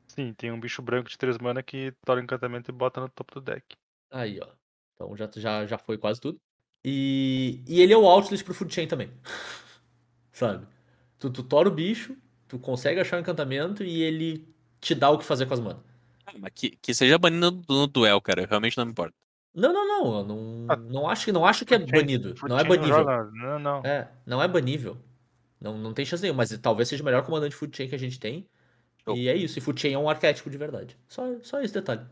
Sim, 0.08 0.32
tem 0.34 0.52
um 0.52 0.60
bicho 0.60 0.80
branco 0.80 1.08
de 1.08 1.18
3 1.18 1.38
mana 1.38 1.62
que 1.62 1.92
tora 2.06 2.22
encantamento 2.22 2.70
e 2.70 2.74
bota 2.74 3.00
no 3.00 3.08
topo 3.08 3.34
do 3.34 3.40
deck. 3.40 3.76
Aí, 4.10 4.38
ó. 4.40 4.46
Então 4.94 5.16
já, 5.16 5.28
já, 5.34 5.66
já 5.66 5.78
foi 5.78 5.98
quase 5.98 6.20
tudo. 6.20 6.40
E, 6.84 7.62
e 7.66 7.80
ele 7.80 7.92
é 7.92 7.96
o 7.96 8.06
outlist 8.06 8.44
pro 8.44 8.54
food 8.54 8.72
chain 8.72 8.86
também. 8.86 9.10
Sabe? 10.32 10.66
Tu, 11.18 11.30
tu 11.30 11.42
tora 11.42 11.68
o 11.68 11.72
bicho, 11.72 12.16
tu 12.46 12.58
consegue 12.58 13.00
achar 13.00 13.16
o 13.16 13.20
encantamento 13.20 13.82
e 13.82 14.02
ele 14.02 14.46
te 14.80 14.94
dá 14.94 15.10
o 15.10 15.18
que 15.18 15.24
fazer 15.24 15.46
com 15.46 15.54
as 15.54 15.60
manas. 15.60 15.82
Ah, 16.26 16.32
Mas 16.38 16.52
que, 16.54 16.70
que 16.76 16.94
seja 16.94 17.18
banido 17.18 17.50
no, 17.68 17.80
no 17.80 17.86
duel, 17.86 18.20
cara. 18.20 18.42
Eu 18.42 18.48
realmente 18.48 18.76
não 18.76 18.84
me 18.84 18.92
importo. 18.92 19.14
Não, 19.54 19.72
não, 19.72 19.86
não. 19.86 20.18
Eu 20.18 20.24
não, 20.24 20.66
Ah, 20.68 20.76
não, 20.76 21.08
acho, 21.08 21.32
não 21.32 21.44
acho 21.46 21.64
que 21.64 21.74
é 21.74 21.78
banido. 21.78 22.34
Não 22.48 22.58
é 22.58 22.64
banível. 22.64 23.04
Não, 23.32 23.58
não. 23.58 23.84
É, 23.84 24.10
não 24.26 24.42
é 24.42 24.48
banível. 24.48 24.96
Não, 25.60 25.78
não 25.78 25.94
tem 25.94 26.04
chance 26.04 26.22
nenhuma, 26.22 26.38
mas 26.38 26.56
talvez 26.58 26.88
seja 26.88 27.02
o 27.02 27.06
melhor 27.06 27.24
comandante 27.24 27.50
de 27.50 27.56
food 27.56 27.74
chain 27.76 27.88
que 27.88 27.94
a 27.94 27.98
gente 27.98 28.18
tem. 28.18 28.46
Show. 29.04 29.16
E 29.16 29.28
é 29.28 29.36
isso. 29.36 29.58
E 29.58 29.62
food 29.62 29.80
chain 29.80 29.94
é 29.94 29.98
um 29.98 30.08
arquétipo 30.10 30.50
de 30.50 30.58
verdade. 30.58 30.98
Só, 31.08 31.22
só 31.42 31.62
esse 31.62 31.72
detalhe. 31.72 32.02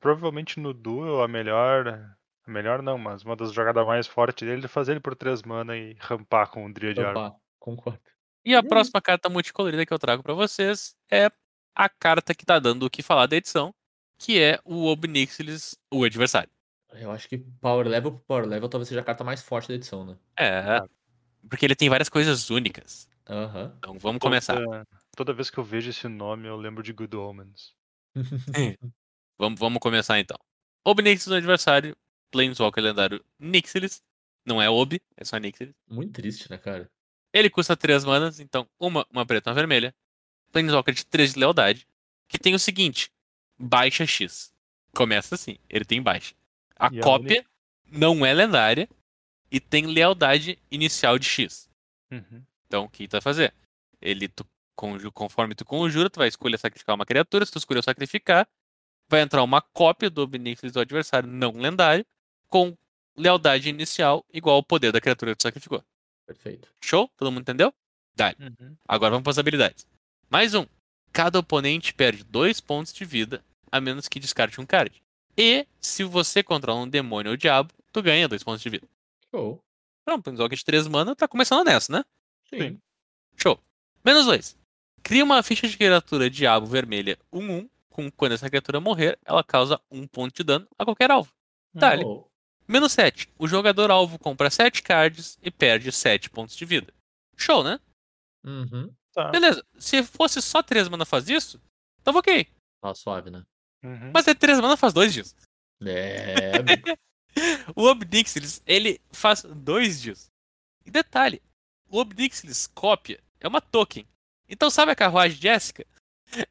Provavelmente 0.00 0.60
no 0.60 0.72
duel 0.72 1.22
a 1.22 1.28
melhor. 1.28 2.16
A 2.44 2.50
melhor 2.50 2.82
não, 2.82 2.98
mas 2.98 3.22
uma 3.22 3.36
das 3.36 3.52
jogadas 3.52 3.86
mais 3.86 4.06
fortes 4.06 4.46
dele 4.46 4.64
é 4.64 4.68
fazer 4.68 4.92
ele 4.92 5.00
por 5.00 5.14
3 5.14 5.42
mana 5.42 5.76
e 5.76 5.96
rampar 6.00 6.50
com 6.50 6.66
o 6.66 6.72
Dria 6.72 6.92
de 6.92 7.00
Arma. 7.00 7.34
Concordo. 7.58 8.00
E 8.44 8.54
a 8.54 8.62
próxima 8.62 9.00
carta 9.00 9.28
multicolorida 9.28 9.86
que 9.86 9.92
eu 9.92 9.98
trago 9.98 10.22
pra 10.22 10.34
vocês 10.34 10.96
é 11.10 11.30
a 11.74 11.88
carta 11.88 12.34
que 12.34 12.44
tá 12.44 12.58
dando 12.58 12.84
o 12.84 12.90
que 12.90 13.02
falar 13.02 13.26
da 13.26 13.36
edição, 13.36 13.72
que 14.18 14.40
é 14.40 14.58
o 14.64 14.86
Obnixilis, 14.86 15.76
o 15.92 16.02
adversário. 16.02 16.50
Eu 16.94 17.10
acho 17.10 17.28
que 17.28 17.38
Power 17.38 17.86
Level 17.86 18.12
por 18.12 18.20
Power 18.20 18.46
Level 18.46 18.68
talvez 18.68 18.88
seja 18.88 19.00
a 19.00 19.04
carta 19.04 19.24
mais 19.24 19.42
forte 19.42 19.68
da 19.68 19.74
edição, 19.74 20.04
né? 20.04 20.16
É, 20.38 20.80
porque 21.48 21.64
ele 21.64 21.74
tem 21.74 21.88
várias 21.88 22.08
coisas 22.08 22.50
únicas. 22.50 23.08
Aham. 23.28 23.74
Então 23.78 23.98
vamos 23.98 24.20
começar. 24.20 24.56
Toda, 24.56 24.86
toda 25.16 25.32
vez 25.32 25.50
que 25.50 25.58
eu 25.58 25.64
vejo 25.64 25.90
esse 25.90 26.06
nome, 26.08 26.48
eu 26.48 26.56
lembro 26.56 26.82
de 26.82 26.92
Good 26.92 27.16
Omens. 27.16 27.74
Vamos, 29.38 29.58
vamos 29.58 29.80
começar 29.80 30.20
então. 30.20 30.36
Obnixilis 30.84 31.26
no 31.26 31.36
adversário, 31.36 31.96
Planeswalker 32.30 32.82
lendário 32.82 33.24
Nixilis. 33.38 34.02
Não 34.44 34.60
é 34.60 34.68
Ob, 34.68 35.00
é 35.16 35.24
só 35.24 35.36
Nixilis. 35.38 35.74
Muito 35.88 36.12
triste, 36.12 36.50
né, 36.50 36.58
cara? 36.58 36.90
Ele 37.32 37.48
custa 37.48 37.76
3 37.76 38.04
manas, 38.04 38.38
então 38.38 38.68
uma, 38.78 39.06
uma 39.10 39.24
preta 39.24 39.48
e 39.48 39.50
uma 39.50 39.54
vermelha. 39.54 39.94
Planeswalker 40.52 40.94
de 40.94 41.06
3 41.06 41.32
de 41.32 41.40
lealdade. 41.40 41.86
Que 42.28 42.38
tem 42.38 42.54
o 42.54 42.58
seguinte: 42.58 43.10
baixa 43.58 44.06
X. 44.06 44.52
Começa 44.94 45.34
assim, 45.34 45.58
ele 45.68 45.84
tem 45.84 46.02
baixa. 46.02 46.34
A 46.82 46.88
E 46.92 46.98
a 46.98 47.02
cópia 47.02 47.44
não 47.86 48.26
é 48.26 48.34
lendária 48.34 48.88
e 49.50 49.60
tem 49.60 49.86
lealdade 49.86 50.58
inicial 50.70 51.18
de 51.18 51.26
X. 51.26 51.68
Uhum. 52.10 52.42
Então 52.66 52.84
o 52.84 52.88
que 52.88 53.06
tu 53.06 53.12
vai 53.12 53.20
fazer? 53.20 53.54
Ele, 54.00 54.26
tu, 54.28 54.44
conforme 55.12 55.54
tu 55.54 55.64
conjura, 55.64 56.10
tu 56.10 56.18
vai 56.18 56.28
escolher 56.28 56.58
sacrificar 56.58 56.94
uma 56.94 57.06
criatura. 57.06 57.46
Se 57.46 57.52
tu 57.52 57.58
escolheu 57.58 57.82
sacrificar, 57.82 58.48
vai 59.08 59.20
entrar 59.20 59.42
uma 59.42 59.60
cópia 59.60 60.10
do 60.10 60.22
Obnixilis 60.22 60.72
do 60.72 60.80
adversário 60.80 61.28
não 61.28 61.52
lendário 61.52 62.04
com 62.48 62.76
lealdade 63.16 63.68
inicial 63.68 64.24
igual 64.32 64.56
ao 64.56 64.62
poder 64.62 64.90
da 64.90 65.00
criatura 65.00 65.32
que 65.32 65.38
tu 65.38 65.42
sacrificou. 65.42 65.84
Perfeito. 66.26 66.68
Show? 66.80 67.10
Todo 67.16 67.30
mundo 67.30 67.42
entendeu? 67.42 67.72
Uhum. 68.38 68.76
Agora 68.88 69.10
vamos 69.10 69.22
para 69.22 69.32
as 69.32 69.38
habilidades. 69.38 69.86
Mais 70.30 70.54
um. 70.54 70.66
Cada 71.12 71.38
oponente 71.38 71.92
perde 71.92 72.24
dois 72.24 72.60
pontos 72.60 72.92
de 72.92 73.04
vida, 73.04 73.44
a 73.70 73.80
menos 73.80 74.08
que 74.08 74.18
descarte 74.18 74.60
um 74.60 74.66
card. 74.66 75.01
E, 75.36 75.66
se 75.80 76.04
você 76.04 76.42
controla 76.42 76.80
um 76.80 76.88
demônio 76.88 77.30
ou 77.32 77.36
diabo, 77.36 77.72
tu 77.92 78.02
ganha 78.02 78.28
dois 78.28 78.42
pontos 78.42 78.62
de 78.62 78.70
vida. 78.70 78.86
Show. 79.30 79.62
Pronto, 80.04 80.30
um 80.30 80.36
jogo 80.36 80.54
de 80.54 80.64
3 80.64 80.86
mana 80.88 81.16
tá 81.16 81.26
começando 81.26 81.64
nessa, 81.64 81.92
né? 81.92 82.04
Sim. 82.48 82.78
Show. 83.36 83.58
Menos 84.04 84.26
dois. 84.26 84.56
Cria 85.02 85.24
uma 85.24 85.42
ficha 85.42 85.68
de 85.68 85.76
criatura 85.76 86.28
diabo 86.28 86.66
vermelha 86.66 87.18
1-1, 87.32 87.68
com 87.90 88.10
quando 88.10 88.32
essa 88.32 88.48
criatura 88.48 88.80
morrer, 88.80 89.18
ela 89.24 89.42
causa 89.42 89.80
um 89.90 90.06
ponto 90.06 90.34
de 90.34 90.44
dano 90.44 90.66
a 90.78 90.84
qualquer 90.84 91.10
alvo. 91.10 91.32
Dale. 91.74 92.04
Oh, 92.04 92.24
Menos 92.68 92.92
7. 92.92 93.28
O 93.38 93.48
jogador 93.48 93.90
alvo 93.90 94.18
compra 94.18 94.50
7 94.50 94.82
cards 94.82 95.38
e 95.42 95.50
perde 95.50 95.90
7 95.90 96.30
pontos 96.30 96.56
de 96.56 96.64
vida. 96.64 96.92
Show, 97.36 97.64
né? 97.64 97.80
Uhum. 98.44 98.92
Tá. 99.12 99.30
Beleza. 99.30 99.64
Se 99.78 100.02
fosse 100.02 100.40
só 100.40 100.62
3 100.62 100.88
mana 100.88 101.04
faz 101.04 101.28
isso, 101.28 101.60
tava 102.02 102.18
ok. 102.18 102.46
Tá 102.80 102.94
suave, 102.94 103.30
né? 103.30 103.44
Uhum. 103.82 104.10
Mas 104.14 104.26
é 104.28 104.34
3 104.34 104.60
mana 104.60 104.76
faz 104.76 104.92
2 104.92 105.12
dias. 105.12 105.34
É. 105.84 106.52
O 107.74 107.86
Obnixilis, 107.86 108.62
ele 108.66 109.00
faz 109.10 109.42
2 109.42 110.02
dias. 110.02 110.30
E 110.84 110.90
detalhe, 110.90 111.40
o 111.88 111.98
Obnixilis 111.98 112.66
cópia 112.66 113.18
é 113.40 113.48
uma 113.48 113.58
token. 113.60 114.06
Então 114.46 114.68
sabe 114.68 114.92
a 114.92 114.94
carruagem 114.96 115.40
Jéssica? 115.40 115.86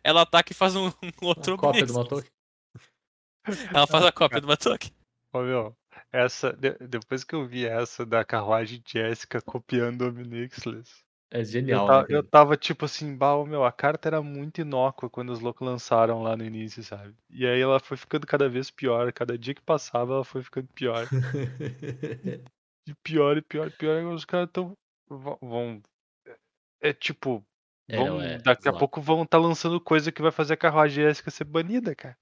Ela 0.04 0.24
ataca 0.24 0.52
e 0.52 0.56
faz 0.56 0.76
um, 0.76 0.88
um 0.88 0.92
outro 1.28 1.54
Uma 1.54 1.58
cópia 1.60 1.86
de 1.86 1.92
uma 1.92 2.08
token. 2.08 2.32
Ela 3.72 3.86
faz 3.86 4.06
a 4.06 4.12
cópia 4.12 4.40
de 4.42 4.48
uma 4.48 4.58
token. 4.58 4.92
Ô, 5.32 5.42
meu, 5.44 5.78
essa, 6.12 6.52
de- 6.54 6.78
depois 6.88 7.24
que 7.24 7.36
eu 7.36 7.48
vi 7.48 7.66
essa 7.68 8.04
da 8.04 8.26
carruagem 8.26 8.82
Jessica 8.86 9.40
copiando 9.40 10.02
o 10.02 10.10
Omnixilis, 10.10 11.04
É 11.34 11.40
eu, 11.40 11.46
genial, 11.46 11.88
ta- 11.88 12.02
né, 12.02 12.08
eu 12.10 12.22
tava 12.24 12.58
tipo 12.58 12.84
assim, 12.84 13.16
bah, 13.16 13.44
meu, 13.46 13.64
a 13.64 13.72
carta 13.72 14.10
era 14.10 14.22
muito 14.22 14.60
inócua 14.60 15.10
quando 15.10 15.30
os 15.32 15.40
loucos 15.40 15.66
lançaram 15.66 16.22
lá 16.22 16.36
no 16.36 16.44
início, 16.44 16.84
sabe? 16.84 17.16
E 17.30 17.46
aí 17.48 17.62
ela 17.62 17.80
foi 17.80 17.96
ficando 17.96 18.28
cada 18.28 18.50
vez 18.50 18.70
pior, 18.70 19.12
cada 19.14 19.38
dia 19.38 19.54
que 19.56 19.62
passava 19.62 20.14
ela 20.16 20.26
foi 20.26 20.44
ficando 20.44 20.68
pior. 20.76 21.06
E 22.88 22.96
pior 23.04 23.38
e 23.38 23.42
pior 23.44 23.68
e 23.68 23.72
pior, 23.72 24.04
os 24.12 24.26
caras 24.26 24.50
tão. 24.52 24.76
vão- 25.08 25.38
vão. 25.40 25.82
É, 26.26 26.90
é 26.90 26.94
tipo. 26.94 27.46
É, 27.88 27.96
Vão, 27.96 28.20
é 28.20 28.38
daqui 28.40 28.68
a 28.68 28.74
pouco 28.74 29.00
vão 29.00 29.22
estar 29.22 29.38
lançando 29.38 29.80
coisa 29.80 30.12
que 30.12 30.22
vai 30.22 30.32
fazer 30.32 30.56
a 30.56 30.58
carruagem 30.58 31.04
Jéssica 31.04 31.30
ser 31.30 31.44
banida, 31.44 31.94
cara. 31.96 32.18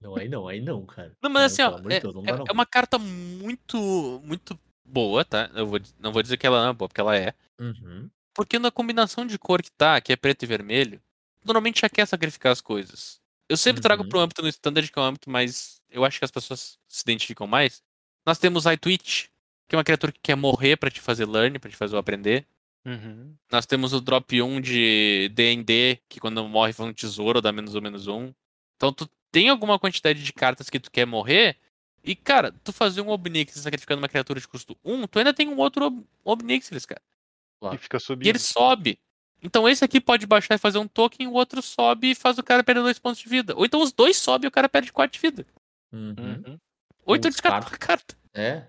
Não, 0.00 0.16
aí 0.16 0.28
não, 0.28 0.48
aí 0.48 0.60
não, 0.60 0.86
cara. 0.86 1.12
Não, 1.22 1.28
mas 1.28 1.52
assim, 1.52 1.62
ó, 1.62 1.78
é, 1.90 2.00
Deus, 2.00 2.14
não 2.14 2.22
é- 2.24 2.44
é 2.48 2.52
uma 2.52 2.64
carta 2.64 2.98
muito, 2.98 3.76
muito 4.24 4.58
boa, 4.88 5.24
tá? 5.24 5.50
Eu 5.54 5.66
vou, 5.66 5.80
não 5.98 6.12
vou 6.12 6.22
dizer 6.22 6.36
que 6.36 6.46
ela 6.46 6.62
não 6.62 6.70
é 6.70 6.72
boa, 6.72 6.88
porque 6.88 7.00
ela 7.00 7.16
é. 7.16 7.34
Uhum. 7.60 8.08
Porque 8.34 8.58
na 8.58 8.70
combinação 8.70 9.26
de 9.26 9.38
cor 9.38 9.62
que 9.62 9.70
tá, 9.72 10.00
que 10.00 10.12
é 10.12 10.16
preto 10.16 10.42
e 10.42 10.46
vermelho, 10.46 11.00
normalmente 11.44 11.80
já 11.80 11.88
quer 11.88 12.06
sacrificar 12.06 12.52
as 12.52 12.60
coisas. 12.60 13.20
Eu 13.48 13.56
sempre 13.56 13.82
trago 13.82 14.02
Uhum. 14.02 14.08
pro 14.08 14.20
âmbito 14.20 14.42
no 14.42 14.48
standard, 14.48 14.90
que 14.92 14.98
é 14.98 15.02
um 15.02 15.04
âmbito 15.06 15.30
mais. 15.30 15.80
Eu 15.90 16.04
acho 16.04 16.18
que 16.18 16.24
as 16.24 16.30
pessoas 16.30 16.78
se 16.86 17.02
identificam 17.02 17.46
mais. 17.46 17.82
Nós 18.26 18.38
temos 18.38 18.66
iTwitch, 18.66 19.26
que 19.68 19.74
é 19.74 19.78
uma 19.78 19.84
criatura 19.84 20.12
que 20.12 20.20
quer 20.22 20.34
morrer 20.36 20.76
pra 20.76 20.90
te 20.90 21.00
fazer 21.00 21.26
learn, 21.26 21.58
pra 21.58 21.70
te 21.70 21.76
fazer 21.76 21.96
o 21.96 21.98
aprender. 21.98 22.46
Uhum. 22.86 23.34
Nós 23.50 23.66
temos 23.66 23.92
o 23.92 24.00
drop 24.00 24.40
1 24.40 24.60
de 24.60 25.30
DD, 25.34 25.98
que 26.08 26.20
quando 26.20 26.46
morre 26.48 26.72
faz 26.72 26.88
um 26.88 26.92
tesouro, 26.92 27.40
dá 27.42 27.50
menos 27.52 27.74
ou 27.74 27.82
menos 27.82 28.06
um. 28.06 28.32
Então 28.76 28.92
tu 28.92 29.08
tem 29.32 29.48
alguma 29.48 29.78
quantidade 29.78 30.22
de 30.22 30.32
cartas 30.32 30.70
que 30.70 30.78
tu 30.78 30.90
quer 30.90 31.06
morrer. 31.06 31.56
E, 32.02 32.14
cara, 32.14 32.52
tu 32.64 32.72
fazer 32.72 33.00
um 33.00 33.08
Obnixilis 33.08 33.62
sacrificando 33.62 34.00
uma 34.00 34.08
criatura 34.08 34.40
de 34.40 34.48
custo 34.48 34.76
1, 34.84 35.06
tu 35.06 35.18
ainda 35.18 35.34
tem 35.34 35.48
um 35.48 35.56
outro 35.58 35.86
Ob 35.86 36.04
Obnixilis, 36.24 36.86
cara. 36.86 37.02
Claro. 37.60 37.74
E 37.74 37.78
fica 37.78 37.98
subindo. 37.98 38.26
E 38.26 38.30
ele 38.30 38.38
sobe. 38.38 38.98
Então 39.42 39.68
esse 39.68 39.84
aqui 39.84 40.00
pode 40.00 40.26
baixar 40.26 40.54
e 40.54 40.58
fazer 40.58 40.78
um 40.78 40.88
token, 40.88 41.26
o 41.26 41.32
outro 41.32 41.62
sobe 41.62 42.10
e 42.10 42.14
faz 42.14 42.38
o 42.38 42.42
cara 42.42 42.64
perder 42.64 42.82
dois 42.82 42.98
pontos 42.98 43.20
de 43.20 43.28
vida. 43.28 43.54
Ou 43.56 43.64
então 43.64 43.80
os 43.80 43.92
dois 43.92 44.16
sobem 44.16 44.46
e 44.46 44.48
o 44.48 44.52
cara 44.52 44.68
perde 44.68 44.92
quatro 44.92 45.12
de 45.12 45.20
vida. 45.20 45.46
Uhum. 45.92 46.14
Uhum. 46.18 46.58
Ou 47.04 47.16
então 47.16 47.30
descarta 47.30 47.70
descarta. 47.70 47.74
a 47.74 47.78
carta. 47.78 48.16
É. 48.34 48.66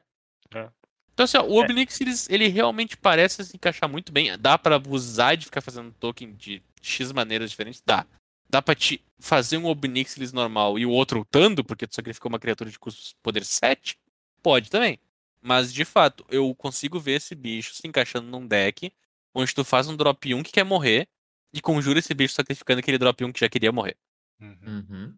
Então, 1.14 1.26
assim, 1.26 1.38
ó, 1.38 1.44
o 1.44 1.60
Obnix, 1.60 2.00
ele, 2.00 2.12
ele 2.30 2.48
realmente 2.48 2.96
parece 2.96 3.44
se 3.44 3.56
encaixar 3.56 3.90
muito 3.90 4.10
bem. 4.10 4.38
Dá 4.38 4.58
pra 4.58 4.78
abusar 4.78 5.36
de 5.36 5.46
ficar 5.46 5.60
fazendo 5.60 5.92
token 6.00 6.34
de 6.34 6.64
X 6.82 7.12
maneiras 7.12 7.50
diferentes? 7.50 7.84
Dá. 7.86 8.06
Dá 8.50 8.62
pra 8.62 8.74
te 8.74 9.04
fazer 9.20 9.58
um 9.58 9.66
Obnixilis 9.66 10.34
normal 10.34 10.80
e 10.80 10.86
o 10.86 10.90
outro 10.90 11.20
ultando, 11.20 11.64
porque 11.64 11.86
tu 11.86 11.94
sacrificou 11.94 12.30
uma 12.30 12.40
criatura 12.40 12.70
de 12.70 12.80
custo 12.80 13.16
poder 13.22 13.46
7? 13.46 14.00
Pode 14.42 14.70
também. 14.70 15.00
Mas, 15.42 15.72
de 15.74 15.86
fato, 15.86 16.26
eu 16.30 16.54
consigo 16.56 17.00
ver 17.00 17.14
esse 17.14 17.36
bicho 17.36 17.74
se 17.74 17.88
encaixando 17.88 18.28
num 18.28 18.48
deck 18.48 18.92
onde 19.34 19.54
tu 19.54 19.64
faz 19.64 19.88
um 19.88 19.96
drop 19.96 20.34
1 20.34 20.42
que 20.42 20.52
quer 20.52 20.64
morrer 20.64 21.08
e 21.54 21.62
conjura 21.62 22.00
esse 22.00 22.14
bicho 22.14 22.34
sacrificando 22.34 22.80
aquele 22.80 22.98
drop 22.98 23.24
1 23.24 23.32
que 23.32 23.40
já 23.40 23.50
queria 23.50 23.72
morrer. 23.72 23.96
Uhum. 24.42 24.58
Uhum. 24.66 25.18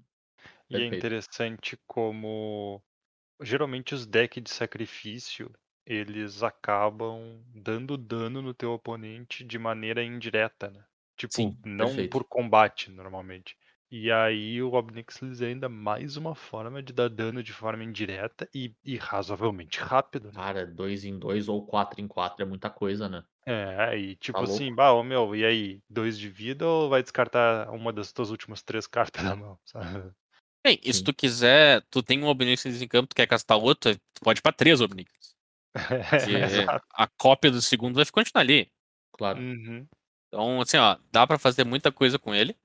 E 0.70 0.76
é 0.76 0.86
interessante 0.86 1.78
como 1.88 2.82
geralmente 3.42 3.94
os 3.94 4.06
decks 4.06 4.44
de 4.44 4.50
sacrifício 4.50 5.52
eles 5.86 6.44
acabam 6.44 7.44
dando 7.54 7.98
dano 7.98 8.42
no 8.42 8.54
teu 8.54 8.72
oponente 8.72 9.44
de 9.44 9.58
maneira 9.58 10.04
indireta, 10.04 10.70
né? 10.70 10.84
Tipo, 11.22 11.34
Sim, 11.36 11.56
não 11.64 11.88
perfeito. 11.88 12.12
por 12.12 12.24
combate 12.24 12.90
normalmente. 12.90 13.56
E 13.92 14.10
aí 14.12 14.62
o 14.64 14.74
Obnixilis 14.74 15.42
é 15.42 15.48
ainda 15.48 15.70
mais 15.70 16.18
uma 16.18 16.34
forma 16.34 16.82
de 16.82 16.92
dar 16.94 17.10
dano 17.10 17.44
de 17.44 17.54
forma 17.54 17.84
indireta 17.84 18.50
e, 18.56 18.74
e 18.84 18.98
razoavelmente 18.98 19.80
rápido, 19.80 20.28
né? 20.32 20.34
Cara, 20.34 20.66
2 20.66 21.06
em 21.06 21.20
2 21.20 21.48
ou 21.48 21.64
4 21.66 22.02
em 22.02 22.08
4 22.08 22.42
é 22.42 22.46
muita 22.48 22.70
coisa, 22.72 23.08
né? 23.08 23.24
É, 23.46 23.98
e 23.98 24.16
tipo 24.16 24.38
Tá 24.38 24.44
assim, 24.44 24.64
louco. 24.64 24.76
bah, 24.78 24.94
ô 24.94 25.04
meu, 25.04 25.36
e 25.36 25.46
aí, 25.46 25.80
dois 25.90 26.18
de 26.18 26.28
vida 26.30 26.66
ou 26.68 26.90
vai 26.90 27.04
descartar 27.04 27.70
uma 27.72 27.94
das 27.94 28.12
tuas 28.12 28.32
últimas 28.32 28.64
três 28.64 28.88
cartas 28.88 29.24
da 29.24 29.36
mão, 29.36 29.60
sabe? 29.64 30.12
Bem, 30.66 30.80
e 30.84 30.94
se 30.94 31.04
tu 31.04 31.14
quiser, 31.14 31.84
tu 31.90 32.02
tem 32.02 32.24
um 32.24 32.28
Obnixilis 32.28 32.82
em 32.82 32.88
campo, 32.88 33.10
tu 33.10 33.16
quer 33.16 33.28
castar 33.28 33.58
outro, 33.58 33.96
tu 33.96 34.22
pode 34.24 34.40
ir 34.40 34.42
pra 34.44 34.52
três 34.52 34.80
Obnixilis. 34.82 35.36
Que 36.26 36.36
Exato. 36.36 36.86
a 36.94 37.08
cópia 37.18 37.50
do 37.52 37.62
segundo 37.62 37.96
vai 37.96 38.06
continuar 38.06 38.42
ali. 38.44 38.72
Claro, 39.12 39.40
Uhum. 39.40 39.88
Então, 40.32 40.62
assim, 40.62 40.78
ó, 40.78 40.98
dá 41.12 41.28
pra 41.28 41.38
fazer 41.38 41.66
muita 41.66 41.92
coisa 41.92 42.18
com 42.18 42.34
ele. 42.34 42.56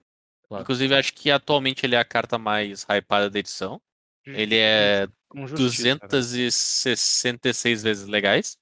claro. 0.46 0.62
Inclusive, 0.62 0.94
acho 0.94 1.12
que 1.12 1.30
atualmente 1.30 1.84
ele 1.84 1.96
é 1.96 1.98
a 1.98 2.04
carta 2.04 2.38
mais 2.38 2.84
hypada 2.84 3.28
da 3.28 3.38
edição. 3.38 3.80
Ele 4.24 4.56
é 4.56 5.08
Com 5.28 5.46
justiça, 5.46 5.94
né? 5.94 5.98
266 6.08 7.82
vezes 7.82 8.06
legais. 8.08 8.56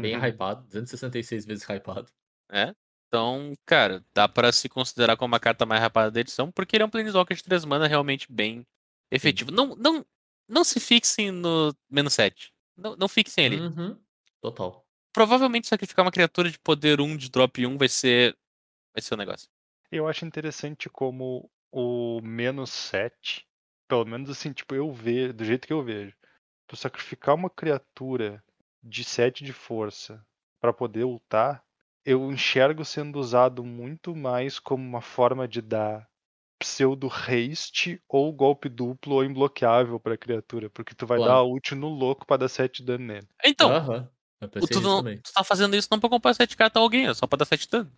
Bem 0.00 0.14
hypado, 0.16 0.62
266 0.66 1.44
vezes 1.44 1.64
hypado. 1.68 2.10
né? 2.50 2.74
Então, 3.08 3.52
cara, 3.66 4.02
dá 4.14 4.26
pra 4.26 4.50
se 4.52 4.68
considerar 4.68 5.16
como 5.16 5.34
a 5.34 5.40
carta 5.40 5.66
mais 5.66 5.82
rapada 5.82 6.10
da 6.10 6.20
edição, 6.20 6.50
porque 6.50 6.76
ele 6.76 6.82
é 6.82 6.86
um 6.86 6.90
Planeswalker 6.90 7.36
de 7.36 7.42
3 7.42 7.64
mana 7.64 7.86
realmente 7.86 8.30
bem 8.32 8.66
efetivo. 9.10 9.50
Não, 9.50 9.76
não, 9.76 10.06
não 10.48 10.64
se 10.64 10.80
fixem 10.80 11.30
no 11.30 11.74
menos 11.90 12.14
7. 12.14 12.52
Não, 12.76 12.96
não 12.96 13.08
fixem 13.08 13.44
ali. 13.44 13.60
Uhum. 13.60 13.98
Total. 14.40 14.81
Provavelmente 15.14 15.68
sacrificar 15.68 16.04
uma 16.04 16.10
criatura 16.10 16.50
de 16.50 16.58
poder 16.58 16.98
1 17.00 17.16
de 17.16 17.30
drop 17.30 17.66
1 17.66 17.76
vai 17.76 17.88
ser. 17.88 18.34
Vai 18.94 19.02
ser 19.02 19.14
o 19.14 19.16
negócio. 19.18 19.48
Eu 19.90 20.08
acho 20.08 20.24
interessante 20.24 20.88
como 20.88 21.50
o 21.70 22.20
menos 22.22 22.70
7, 22.70 23.46
pelo 23.86 24.04
menos 24.06 24.30
assim, 24.30 24.50
tipo, 24.52 24.74
eu 24.74 24.90
vejo, 24.90 25.34
do 25.34 25.44
jeito 25.44 25.66
que 25.66 25.72
eu 25.72 25.82
vejo, 25.82 26.16
tu 26.66 26.76
sacrificar 26.76 27.34
uma 27.34 27.50
criatura 27.50 28.42
de 28.82 29.04
7 29.04 29.44
de 29.44 29.52
força 29.52 30.24
pra 30.60 30.72
poder 30.72 31.04
ultar, 31.04 31.62
eu 32.06 32.32
enxergo 32.32 32.84
sendo 32.84 33.18
usado 33.18 33.62
muito 33.64 34.16
mais 34.16 34.58
como 34.58 34.82
uma 34.82 35.02
forma 35.02 35.46
de 35.46 35.60
dar 35.62 36.08
pseudo 36.58 37.08
haste 37.08 38.02
ou 38.08 38.32
golpe 38.32 38.68
duplo 38.68 39.16
ou 39.16 39.24
imbloqueável 39.24 40.00
pra 40.00 40.18
criatura, 40.18 40.70
porque 40.70 40.94
tu 40.94 41.06
vai 41.06 41.18
Claro. 41.18 41.20
dar 41.20 41.42
ult 41.44 41.74
no 41.74 41.88
louco 41.88 42.26
pra 42.26 42.36
dar 42.38 42.48
7 42.48 42.78
de 42.78 42.86
dano 42.86 43.06
nele. 43.06 43.28
Então, 43.44 43.78
Aham. 43.78 44.08
Tu, 44.48 44.60
nisso 44.60 44.80
não, 44.80 45.02
tu 45.02 45.32
tá 45.32 45.44
fazendo 45.44 45.76
isso 45.76 45.88
não 45.90 46.00
pra 46.00 46.08
comprar 46.10 46.34
7 46.34 46.56
cartas 46.56 46.80
a 46.80 46.82
alguém, 46.84 47.06
é 47.06 47.14
só 47.14 47.26
pra 47.26 47.38
dar 47.38 47.44
7 47.44 47.68
dano. 47.70 47.90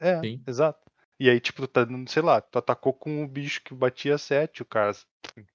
É, 0.00 0.20
Sim. 0.20 0.42
exato. 0.46 0.80
E 1.20 1.30
aí, 1.30 1.38
tipo, 1.40 1.62
tu 1.62 1.68
tá 1.68 1.84
dando, 1.84 2.08
sei 2.10 2.22
lá, 2.22 2.40
tu 2.40 2.58
atacou 2.58 2.92
com 2.92 3.22
o 3.22 3.28
bicho 3.28 3.62
que 3.62 3.74
batia 3.74 4.18
7, 4.18 4.62
o 4.62 4.64
cara 4.66 4.92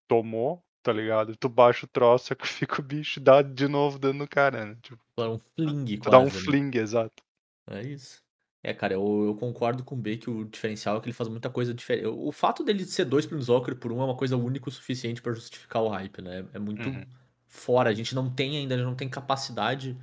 tomou, 0.07 0.63
tá 0.81 0.93
ligado? 0.93 1.35
Tu 1.35 1.49
baixa 1.49 1.85
o 1.85 1.89
troço, 1.89 2.27
sacrifica 2.67 2.79
o 2.79 2.83
bicho, 2.83 3.19
dá 3.19 3.41
de 3.41 3.67
novo 3.67 3.99
dano 3.99 4.19
no 4.19 4.27
cara, 4.27 4.65
né? 4.65 4.77
Tipo, 4.81 5.03
Claro, 5.15 5.33
um 5.33 5.37
fling 5.39 5.97
tu 5.97 6.09
quase. 6.09 6.11
dá 6.11 6.19
um 6.19 6.25
né? 6.25 6.29
fling, 6.29 6.71
exato. 6.77 7.23
É 7.69 7.81
isso. 7.83 8.21
É, 8.63 8.73
cara, 8.73 8.93
eu, 8.93 9.25
eu 9.25 9.35
concordo 9.35 9.83
com 9.83 9.95
o 9.95 9.97
B 9.97 10.17
que 10.17 10.29
o 10.29 10.43
diferencial 10.45 10.97
é 10.97 10.99
que 10.99 11.05
ele 11.05 11.13
faz 11.13 11.29
muita 11.29 11.49
coisa 11.49 11.73
diferente. 11.73 12.07
O 12.07 12.31
fato 12.31 12.63
dele 12.63 12.85
ser 12.85 13.05
dois 13.05 13.25
Planeswalker 13.25 13.75
por 13.75 13.91
um 13.91 14.01
é 14.01 14.05
uma 14.05 14.15
coisa 14.17 14.35
única 14.35 14.67
o 14.69 14.71
suficiente 14.71 15.21
pra 15.21 15.33
justificar 15.33 15.81
o 15.83 15.89
hype, 15.89 16.21
né? 16.21 16.45
É 16.53 16.59
muito 16.59 16.89
Uhum. 16.89 17.05
fora. 17.47 17.89
A 17.89 17.93
gente 17.93 18.13
não 18.15 18.29
tem 18.33 18.57
ainda, 18.57 18.75
a 18.75 18.77
gente 18.77 18.87
não 18.87 18.95
tem 18.95 19.09
capacidade 19.09 19.97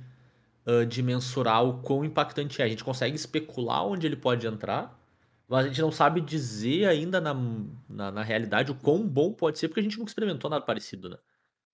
ah, 0.65 0.83
de 0.83 1.03
mensurar 1.03 1.63
o 1.63 1.81
quão 1.81 2.03
impactante 2.03 2.61
é. 2.61 2.65
A 2.65 2.67
gente 2.67 2.83
consegue 2.83 3.15
especular 3.15 3.85
onde 3.85 4.07
ele 4.07 4.15
pode 4.15 4.47
entrar, 4.47 4.99
mas 5.47 5.65
a 5.65 5.67
gente 5.67 5.81
não 5.81 5.91
sabe 5.91 6.21
dizer 6.21 6.87
ainda 6.87 7.21
na, 7.21 7.33
na, 7.87 8.11
na 8.11 8.23
realidade 8.23 8.71
o 8.71 8.75
quão 8.75 9.07
bom 9.07 9.31
pode 9.31 9.59
ser, 9.59 9.67
porque 9.67 9.79
a 9.79 9.83
gente 9.83 9.97
nunca 9.99 10.09
experimentou 10.09 10.49
nada 10.49 10.65
parecido, 10.65 11.09
né? 11.09 11.17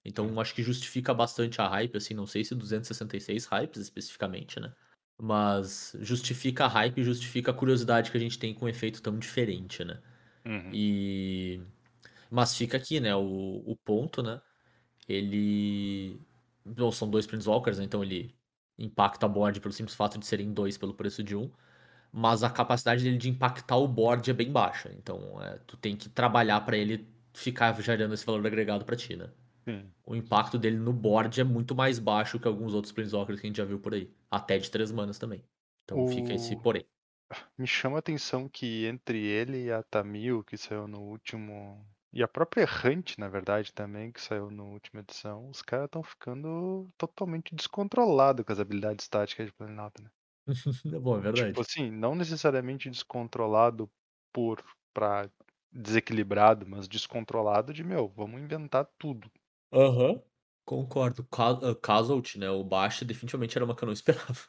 Então 0.03 0.39
acho 0.39 0.53
que 0.53 0.63
justifica 0.63 1.13
bastante 1.13 1.61
a 1.61 1.67
hype, 1.67 1.95
assim, 1.95 2.13
não 2.13 2.25
sei 2.25 2.43
se 2.43 2.55
266 2.55 3.45
hypes 3.45 3.81
especificamente, 3.81 4.59
né? 4.59 4.73
Mas 5.17 5.95
justifica 6.01 6.65
a 6.65 6.67
hype 6.67 6.99
e 6.99 7.03
justifica 7.03 7.51
a 7.51 7.53
curiosidade 7.53 8.11
que 8.11 8.17
a 8.17 8.19
gente 8.19 8.39
tem 8.39 8.53
com 8.53 8.65
um 8.65 8.69
efeito 8.69 9.01
tão 9.01 9.17
diferente, 9.17 9.85
né? 9.85 9.99
Uhum. 10.45 10.71
E. 10.73 11.61
Mas 12.29 12.55
fica 12.57 12.77
aqui, 12.77 12.99
né? 12.99 13.15
O, 13.15 13.61
o 13.65 13.75
ponto, 13.85 14.23
né? 14.23 14.41
Ele. 15.07 16.19
Bom, 16.65 16.91
são 16.91 17.09
dois 17.09 17.27
Planeswalkers, 17.27 17.77
né? 17.77 17.85
Então 17.85 18.03
ele 18.03 18.33
impacta 18.83 19.27
board 19.27 19.59
pelo 19.61 19.73
simples 19.73 19.95
fato 19.95 20.17
de 20.19 20.25
serem 20.25 20.53
dois 20.53 20.77
pelo 20.77 20.93
preço 20.93 21.23
de 21.23 21.35
um. 21.35 21.51
Mas 22.11 22.43
a 22.43 22.49
capacidade 22.49 23.03
dele 23.03 23.17
de 23.17 23.29
impactar 23.29 23.77
o 23.77 23.87
board 23.87 24.29
é 24.29 24.33
bem 24.33 24.51
baixa. 24.51 24.91
Então 24.93 25.41
é, 25.41 25.59
tu 25.67 25.77
tem 25.77 25.95
que 25.97 26.09
trabalhar 26.09 26.61
pra 26.61 26.77
ele 26.77 27.07
ficar 27.33 27.73
gerando 27.81 28.13
esse 28.13 28.25
valor 28.25 28.45
agregado 28.47 28.85
pra 28.85 28.95
ti, 28.97 29.15
né? 29.15 29.31
Sim. 29.67 29.95
O 30.05 30.15
impacto 30.15 30.57
dele 30.59 30.77
no 30.77 30.93
board 30.93 31.39
é 31.41 31.43
muito 31.43 31.75
mais 31.75 31.99
baixo 31.99 32.39
que 32.39 32.47
alguns 32.47 32.73
outros 32.73 32.91
Planeswalkers 32.93 33.39
que 33.39 33.47
a 33.47 33.49
gente 33.49 33.57
já 33.57 33.65
viu 33.65 33.79
por 33.79 33.93
aí. 33.93 34.13
Até 34.31 34.57
de 34.59 34.69
três 34.71 34.91
manas 34.91 35.19
também. 35.19 35.43
Então 35.85 36.05
fica 36.07 36.33
esse 36.33 36.55
O- 36.55 36.61
porém. 36.61 36.85
Me 37.57 37.67
chama 37.67 37.97
a 37.97 37.99
atenção 37.99 38.49
que 38.49 38.85
entre 38.85 39.19
ele 39.25 39.65
e 39.65 39.71
a 39.71 39.83
Tamil, 39.83 40.43
que 40.43 40.57
saiu 40.57 40.87
no 40.87 41.01
último. 41.01 41.85
E 42.13 42.23
a 42.23 42.27
própria 42.27 42.61
Errante, 42.61 43.19
na 43.19 43.27
verdade, 43.27 43.73
também, 43.73 44.13
que 44.13 44.21
saiu 44.21 44.49
na 44.49 44.63
última 44.63 45.01
edição, 45.01 45.49
os 45.49 45.61
caras 45.61 45.87
estão 45.87 46.01
ficando 46.01 46.87
totalmente 46.97 47.53
descontrolados 47.53 48.45
com 48.45 48.53
as 48.53 48.59
habilidades 48.61 49.07
táticas 49.09 49.47
de 49.47 49.53
Planalto, 49.53 50.01
né? 50.01 50.09
É 50.91 50.99
bom, 50.99 51.17
é 51.17 51.21
verdade. 51.21 51.57
Tipo 51.57 51.61
assim, 51.61 51.89
não 51.91 52.15
necessariamente 52.15 52.89
descontrolado 52.89 53.91
por 54.33 54.63
pra 54.93 55.29
desequilibrado, 55.71 56.65
mas 56.67 56.87
descontrolado 56.87 57.73
de 57.73 57.83
meu, 57.83 58.07
vamos 58.09 58.41
inventar 58.41 58.85
tudo. 58.99 59.31
Aham. 59.71 60.21
Concordo. 60.65 61.27
Ah, 61.31 61.75
Casualty, 61.75 62.37
né? 62.39 62.49
O 62.49 62.63
Bash 62.63 63.01
definitivamente 63.03 63.57
era 63.57 63.65
uma 63.65 63.75
que 63.75 63.83
eu 63.83 63.87
não 63.87 63.93
esperava. 63.93 64.39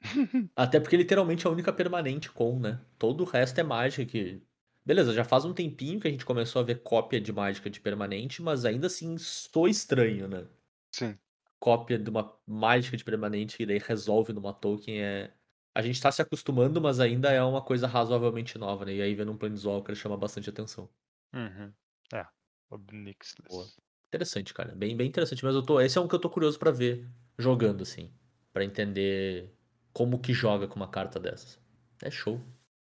Até 0.56 0.80
porque 0.80 0.96
literalmente 0.96 1.46
é 1.46 1.50
a 1.50 1.52
única 1.52 1.72
permanente 1.72 2.30
com, 2.32 2.58
né? 2.60 2.84
Todo 2.98 3.22
o 3.22 3.26
resto 3.26 3.58
é 3.60 3.62
mágica 3.64 4.04
que. 4.06 4.42
Beleza, 4.84 5.12
já 5.12 5.24
faz 5.24 5.44
um 5.44 5.54
tempinho 5.54 6.00
que 6.00 6.08
a 6.08 6.10
gente 6.10 6.24
começou 6.24 6.60
a 6.60 6.64
ver 6.64 6.82
cópia 6.82 7.20
de 7.20 7.32
mágica 7.32 7.70
de 7.70 7.80
permanente, 7.80 8.42
mas 8.42 8.64
ainda 8.64 8.88
assim 8.88 9.16
sou 9.16 9.68
estranho, 9.68 10.26
né? 10.28 10.48
Sim. 10.92 11.18
Cópia 11.60 11.98
de 11.98 12.10
uma 12.10 12.36
mágica 12.46 12.96
de 12.96 13.04
permanente 13.04 13.56
que 13.56 13.64
daí 13.64 13.78
resolve 13.78 14.32
numa 14.32 14.52
token 14.52 15.00
é. 15.00 15.32
A 15.74 15.80
gente 15.80 16.00
tá 16.00 16.10
se 16.12 16.20
acostumando, 16.20 16.80
mas 16.80 17.00
ainda 17.00 17.30
é 17.32 17.42
uma 17.42 17.62
coisa 17.62 17.86
razoavelmente 17.86 18.58
nova, 18.58 18.84
né? 18.84 18.94
E 18.96 19.02
aí 19.02 19.14
vendo 19.14 19.32
um 19.32 19.38
Planeswalker 19.38 19.94
chama 19.94 20.16
bastante 20.16 20.50
atenção. 20.50 20.92
Uhum. 21.34 21.74
É. 22.12 22.26
Obnixilis. 22.70 23.48
Boa. 23.48 23.72
Interessante, 24.08 24.52
cara. 24.54 24.74
Bem, 24.74 24.96
bem 24.96 25.08
interessante. 25.08 25.44
Mas 25.44 25.54
eu 25.54 25.62
tô. 25.62 25.80
Esse 25.80 25.98
é 25.98 26.00
um 26.00 26.08
que 26.08 26.14
eu 26.14 26.20
tô 26.20 26.28
curioso 26.30 26.58
pra 26.58 26.70
ver 26.70 27.08
jogando, 27.38 27.82
assim. 27.82 28.12
Pra 28.52 28.64
entender 28.64 29.54
como 29.92 30.20
que 30.20 30.32
joga 30.32 30.68
com 30.68 30.76
uma 30.76 30.88
carta 30.88 31.18
dessas. 31.18 31.58
É 32.02 32.10
show. 32.10 32.40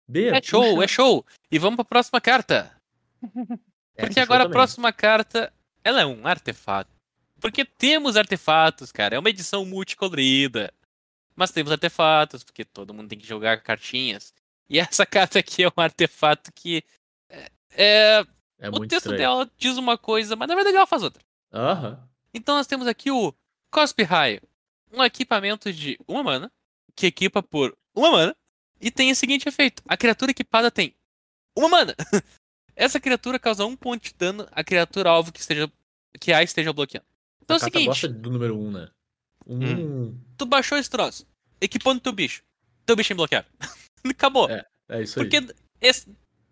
B, 0.09 0.29
É 0.29 0.41
show, 0.41 0.81
é 0.81 0.87
show. 0.89 1.25
E 1.51 1.59
vamos 1.59 1.75
pra 1.77 1.85
próxima 1.85 2.19
carta. 2.19 2.75
É, 3.95 4.01
Porque 4.01 4.13
show 4.15 4.23
agora 4.23 4.45
a 4.45 4.49
próxima 4.49 4.91
carta, 4.91 5.53
ela 5.83 6.01
é 6.01 6.05
um 6.05 6.25
artefato. 6.25 6.89
Porque 7.39 7.63
temos 7.63 8.17
artefatos, 8.17 8.91
cara. 8.91 9.15
É 9.15 9.19
uma 9.19 9.29
edição 9.29 9.65
multicolorida. 9.65 10.73
Mas 11.35 11.51
temos 11.51 11.71
artefatos, 11.71 12.43
porque 12.43 12.65
todo 12.65 12.93
mundo 12.93 13.07
tem 13.09 13.17
que 13.19 13.27
jogar 13.27 13.61
cartinhas. 13.61 14.33
E 14.69 14.79
essa 14.79 15.05
carta 15.07 15.39
aqui 15.39 15.63
é 15.63 15.67
um 15.67 15.81
artefato 15.81 16.51
que. 16.53 16.83
É, 17.29 17.49
é- 17.71 18.25
É 18.59 18.69
o 18.69 18.79
texto 18.81 18.93
estranho. 19.11 19.17
dela 19.17 19.51
diz 19.57 19.77
uma 19.77 19.97
coisa, 19.97 20.35
mas 20.35 20.47
na 20.47 20.55
verdade 20.55 20.75
ela 20.75 20.87
faz 20.87 21.03
outra. 21.03 21.23
Aham. 21.53 22.03
Então 22.33 22.55
nós 22.55 22.67
temos 22.67 22.87
aqui 22.87 23.09
o 23.09 23.33
Cospe 23.71 24.03
Raio. 24.03 24.41
Um 24.91 25.03
equipamento 25.03 25.71
de 25.71 25.97
uma 26.07 26.23
mana, 26.23 26.51
que 26.95 27.05
equipa 27.07 27.41
por 27.43 27.77
uma 27.95 28.11
mana, 28.11 28.35
e 28.81 28.89
tem 28.91 29.11
o 29.11 29.15
seguinte 29.15 29.47
efeito: 29.47 29.81
a 29.87 29.97
criatura 29.97 30.31
equipada 30.31 30.69
tem 30.71 30.95
uma 31.57 31.69
mana. 31.69 31.95
Essa 32.75 32.99
criatura 32.99 33.37
causa 33.37 33.65
um 33.65 33.75
ponto 33.75 34.03
de 34.03 34.13
dano 34.13 34.47
à 34.51 34.63
criatura 34.63 35.09
alvo 35.09 35.31
que, 35.33 35.39
esteja, 35.41 35.69
que 36.19 36.31
a 36.31 36.41
esteja 36.41 36.71
bloqueando. 36.71 37.05
Então 37.43 37.55
é 37.55 37.57
a 37.57 37.57
o 37.57 37.61
carta 37.61 37.77
seguinte: 37.77 37.87
gosta 37.87 38.07
do 38.07 38.29
número 38.31 38.57
1, 38.57 38.67
um, 38.67 38.71
né? 38.71 38.89
Um. 39.47 40.17
Tu 40.37 40.45
baixou 40.45 40.77
esse 40.77 40.89
troço, 40.89 41.27
equipando 41.59 41.99
teu 41.99 42.13
bicho. 42.13 42.43
Teu 42.85 42.95
bicho 42.95 43.11
é 43.11 43.13
imbloqueável. 43.13 43.51
Acabou. 44.05 44.49
É, 44.49 44.65
É 44.87 45.01
isso 45.03 45.19
aí. 45.19 45.25
Porque 45.29 45.53
esse- 45.81 46.07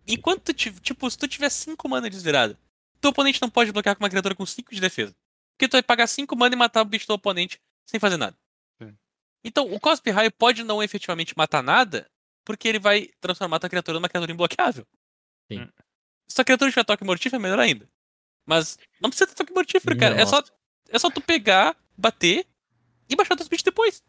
enquanto 0.06 0.54
tu, 0.54 0.54
tipo, 0.54 1.10
se 1.10 1.18
tu 1.18 1.28
tiver 1.28 1.50
5 1.50 1.88
mana 1.88 2.10
desvirada, 2.10 2.60
teu 3.00 3.12
oponente 3.12 3.42
não 3.42 3.50
pode 3.50 3.72
bloquear 3.72 3.96
com 3.96 4.04
uma 4.04 4.10
criatura 4.10 4.36
com 4.36 4.46
5 4.46 4.74
de 4.74 4.82
defesa. 4.82 5.16
Porque 5.56 5.68
tu 5.70 5.74
vai 5.74 5.84
pagar 5.84 6.08
5 6.08 6.36
mana 6.36 6.56
e 6.56 6.58
matar 6.58 6.82
o 6.82 6.86
bicho 6.86 7.08
do 7.08 7.14
oponente 7.14 7.60
sem 7.90 8.00
fazer 8.00 8.18
nada. 8.18 8.36
Sim. 8.82 8.96
Então, 9.44 9.72
o 9.72 9.80
Cospe 9.80 10.12
Raio 10.12 10.32
pode 10.32 10.64
não 10.64 10.84
efetivamente 10.84 11.34
matar 11.38 11.64
nada, 11.64 12.08
porque 12.48 12.66
ele 12.66 12.80
vai 12.80 13.10
transformar 13.20 13.60
tua 13.60 13.68
criatura 13.70 14.00
numa 14.00 14.08
criatura 14.08 14.32
imbloqueável. 14.32 14.88
Sim. 15.52 15.64
Hum. 15.64 15.68
Se 16.30 16.40
a 16.40 16.46
criatura 16.46 16.72
tiver 16.72 16.86
toque 16.86 17.04
mortífero, 17.04 17.36
é 17.36 17.44
melhor 17.44 17.60
ainda. 17.60 17.90
Mas 18.46 18.80
não 19.02 19.10
precisa 19.10 19.28
ter 19.28 19.36
toque 19.36 19.54
mortífero, 19.54 19.98
cara. 19.98 20.16
É 20.16 20.26
só, 20.26 20.42
é 20.88 20.98
só 20.98 21.10
tu 21.10 21.20
pegar, 21.20 21.76
bater 21.98 22.48
e 23.10 23.18
baixar 23.18 23.36
teus 23.36 23.50
bichos 23.50 23.64
depois. 23.64 24.02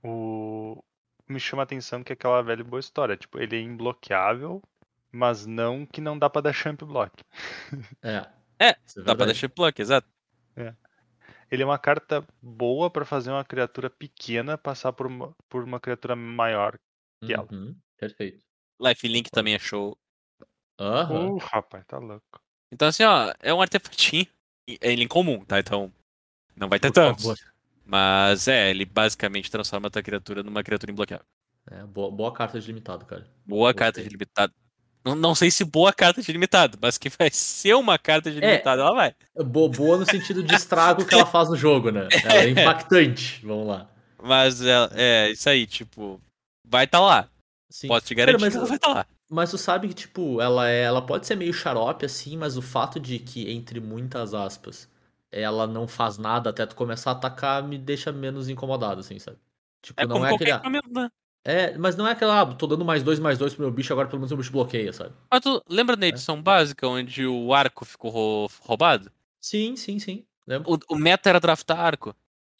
O... 0.00 0.80
Me 1.28 1.40
chama 1.40 1.62
a 1.62 1.64
atenção 1.64 2.04
que 2.04 2.12
é 2.12 2.14
aquela 2.14 2.40
velha 2.40 2.60
e 2.60 2.64
boa 2.64 2.78
história. 2.78 3.16
Tipo, 3.16 3.40
ele 3.40 3.56
é 3.56 3.60
imbloqueável, 3.60 4.62
mas 5.10 5.44
não 5.44 5.84
que 5.84 6.00
não 6.00 6.16
dá 6.16 6.30
pra 6.30 6.42
dar 6.42 6.52
champ 6.52 6.80
block. 6.84 7.12
É. 8.00 8.28
É, 8.60 8.76
Isso 8.86 9.00
é 9.00 9.02
Dá 9.02 9.06
pra 9.06 9.24
verdade. 9.24 9.32
deixar 9.32 9.48
block, 9.48 9.80
exato. 9.80 10.08
Ele 11.50 11.62
é 11.64 11.66
uma 11.66 11.78
carta 11.78 12.24
boa 12.40 12.88
pra 12.90 13.04
fazer 13.04 13.30
uma 13.32 13.44
criatura 13.44 13.90
pequena 13.90 14.56
passar 14.56 14.92
por 14.92 15.06
uma, 15.08 15.34
por 15.48 15.64
uma 15.64 15.80
criatura 15.80 16.14
maior. 16.14 16.78
Que 17.24 17.32
ela. 17.32 17.46
Uhum, 17.50 17.74
Perfeito. 17.98 18.42
Lifelink 18.80 19.30
também 19.30 19.54
é 19.54 19.58
show. 19.58 19.96
Aham. 20.78 21.32
Uh, 21.32 21.36
rapaz, 21.38 21.84
tá 21.86 21.98
louco. 21.98 22.40
Então, 22.72 22.88
assim, 22.88 23.04
ó, 23.04 23.32
é 23.42 23.52
um 23.52 23.60
artefatinho. 23.60 24.26
É 24.80 24.92
ele 24.92 25.04
incomum, 25.04 25.44
tá? 25.44 25.58
Então, 25.58 25.92
não 26.56 26.68
vai 26.68 26.78
ter 26.78 26.88
Por 26.88 26.94
tantos. 26.94 27.22
favor. 27.24 27.38
Mas 27.84 28.46
é, 28.48 28.70
ele 28.70 28.84
basicamente 28.84 29.50
transforma 29.50 29.88
a 29.88 29.90
tua 29.90 30.02
criatura 30.02 30.42
numa 30.42 30.62
criatura 30.62 30.92
imbloqueável. 30.92 31.26
É, 31.70 31.84
boa, 31.84 32.10
boa 32.10 32.32
carta 32.32 32.58
de 32.60 32.66
limitado, 32.68 33.04
cara. 33.04 33.26
Boa 33.44 33.72
Gostei. 33.72 33.78
carta 33.78 34.02
de 34.02 34.08
limitado. 34.08 34.54
Não, 35.04 35.14
não 35.14 35.34
sei 35.34 35.50
se 35.50 35.64
boa 35.64 35.92
carta 35.92 36.22
de 36.22 36.30
limitado, 36.32 36.78
mas 36.80 36.96
que 36.96 37.08
vai 37.08 37.28
ser 37.32 37.74
uma 37.74 37.98
carta 37.98 38.30
de 38.30 38.38
É. 38.38 38.40
limitado, 38.52 38.80
ela 38.82 38.94
vai. 38.94 39.14
Bo- 39.44 39.68
Boa 39.68 39.98
no 39.98 40.06
sentido 40.06 40.42
de 40.42 40.54
estrago 40.54 41.04
que 41.04 41.14
ela 41.14 41.26
faz 41.26 41.48
no 41.50 41.56
jogo, 41.56 41.90
né? 41.90 42.08
Ela 42.24 42.34
é 42.44 42.48
impactante. 42.50 43.44
Vamos 43.44 43.66
lá. 43.66 43.90
Mas 44.22 44.60
é, 44.62 44.74
é 44.94 45.30
isso 45.30 45.48
aí, 45.48 45.66
tipo, 45.66 46.20
vai 46.70 46.86
tá 46.86 47.00
lá. 47.00 47.28
Sim. 47.68 47.88
Posso 47.88 48.06
te 48.06 48.14
Cara, 48.14 48.26
garantir 48.32 48.44
mas- 48.44 48.52
que 48.54 48.58
ela 48.58 48.66
vai 48.66 48.78
tá 48.78 48.88
lá. 48.88 49.06
Mas 49.28 49.50
tu 49.50 49.58
sabe 49.58 49.86
que, 49.88 49.94
tipo, 49.94 50.40
ela 50.40 50.68
é, 50.68 50.82
ela 50.82 51.00
pode 51.02 51.24
ser 51.26 51.36
meio 51.36 51.52
xarope, 51.52 52.04
assim, 52.04 52.36
mas 52.36 52.56
o 52.56 52.62
fato 52.62 52.98
de 52.98 53.18
que, 53.20 53.48
entre 53.52 53.78
muitas 53.80 54.34
aspas, 54.34 54.88
ela 55.30 55.66
não 55.68 55.86
faz 55.86 56.18
nada 56.18 56.50
até 56.50 56.66
tu 56.66 56.74
começar 56.74 57.10
a 57.10 57.14
atacar 57.14 57.62
me 57.62 57.78
deixa 57.78 58.10
menos 58.10 58.48
incomodado, 58.48 59.00
assim, 59.00 59.18
sabe? 59.20 59.38
Tipo, 59.82 60.00
É 60.00 60.04
não 60.06 60.14
como 60.16 60.26
é 60.26 60.34
aquele. 60.34 60.50
ah, 60.50 60.62
né? 60.68 61.10
É, 61.44 61.78
mas 61.78 61.96
não 61.96 62.06
é 62.08 62.12
aquela, 62.12 62.40
ah, 62.40 62.46
tô 62.54 62.66
dando 62.66 62.84
mais 62.84 63.02
dois, 63.04 63.18
mais 63.20 63.38
dois 63.38 63.54
pro 63.54 63.62
meu 63.62 63.70
bicho, 63.72 63.92
agora 63.92 64.08
pelo 64.08 64.18
menos 64.18 64.32
o 64.32 64.36
bicho 64.36 64.50
bloqueia, 64.52 64.92
sabe? 64.92 65.14
Mas 65.30 65.40
tu 65.40 65.62
lembra 65.68 65.94
É. 65.94 65.98
na 65.98 66.06
edição 66.08 66.42
básica 66.42 66.86
onde 66.88 67.24
o 67.26 67.54
arco 67.54 67.84
ficou 67.84 68.10
rou- 68.10 68.50
roubado? 68.62 69.10
Sim, 69.40 69.76
sim, 69.76 69.98
sim. 70.00 70.24
Lembro? 70.46 70.72
O, 70.88 70.94
o 70.94 70.98
meta 70.98 71.28
era 71.30 71.38
draftar 71.40 71.78
arco. 71.78 72.14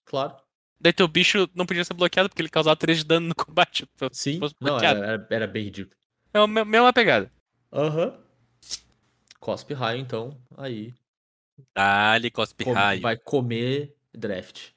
Claro. 0.04 0.36
Daí 0.80 0.92
teu 0.92 1.06
bicho 1.06 1.48
não 1.54 1.66
podia 1.66 1.84
ser 1.84 1.92
bloqueado 1.94 2.28
porque 2.28 2.40
ele 2.40 2.48
causava 2.48 2.74
3 2.76 2.98
de 2.98 3.04
dano 3.04 3.28
no 3.28 3.34
combate. 3.34 3.86
Se 4.12 4.38
Sim. 4.38 4.40
Não, 4.60 4.78
era, 4.78 5.26
era, 5.30 5.46
bem 5.46 5.64
ridículo. 5.64 5.94
É 6.32 6.38
a 6.38 6.46
me- 6.46 6.64
mesma 6.64 6.92
pegada. 6.92 7.30
Aham. 7.72 8.18
Cospe 9.38 9.74
raio, 9.74 10.00
então, 10.00 10.36
aí. 10.56 10.92
Dali, 11.74 12.30
cospe 12.30 12.64
come- 12.64 12.76
raio. 12.76 13.00
vai 13.00 13.16
comer 13.16 13.94
draft. 14.14 14.68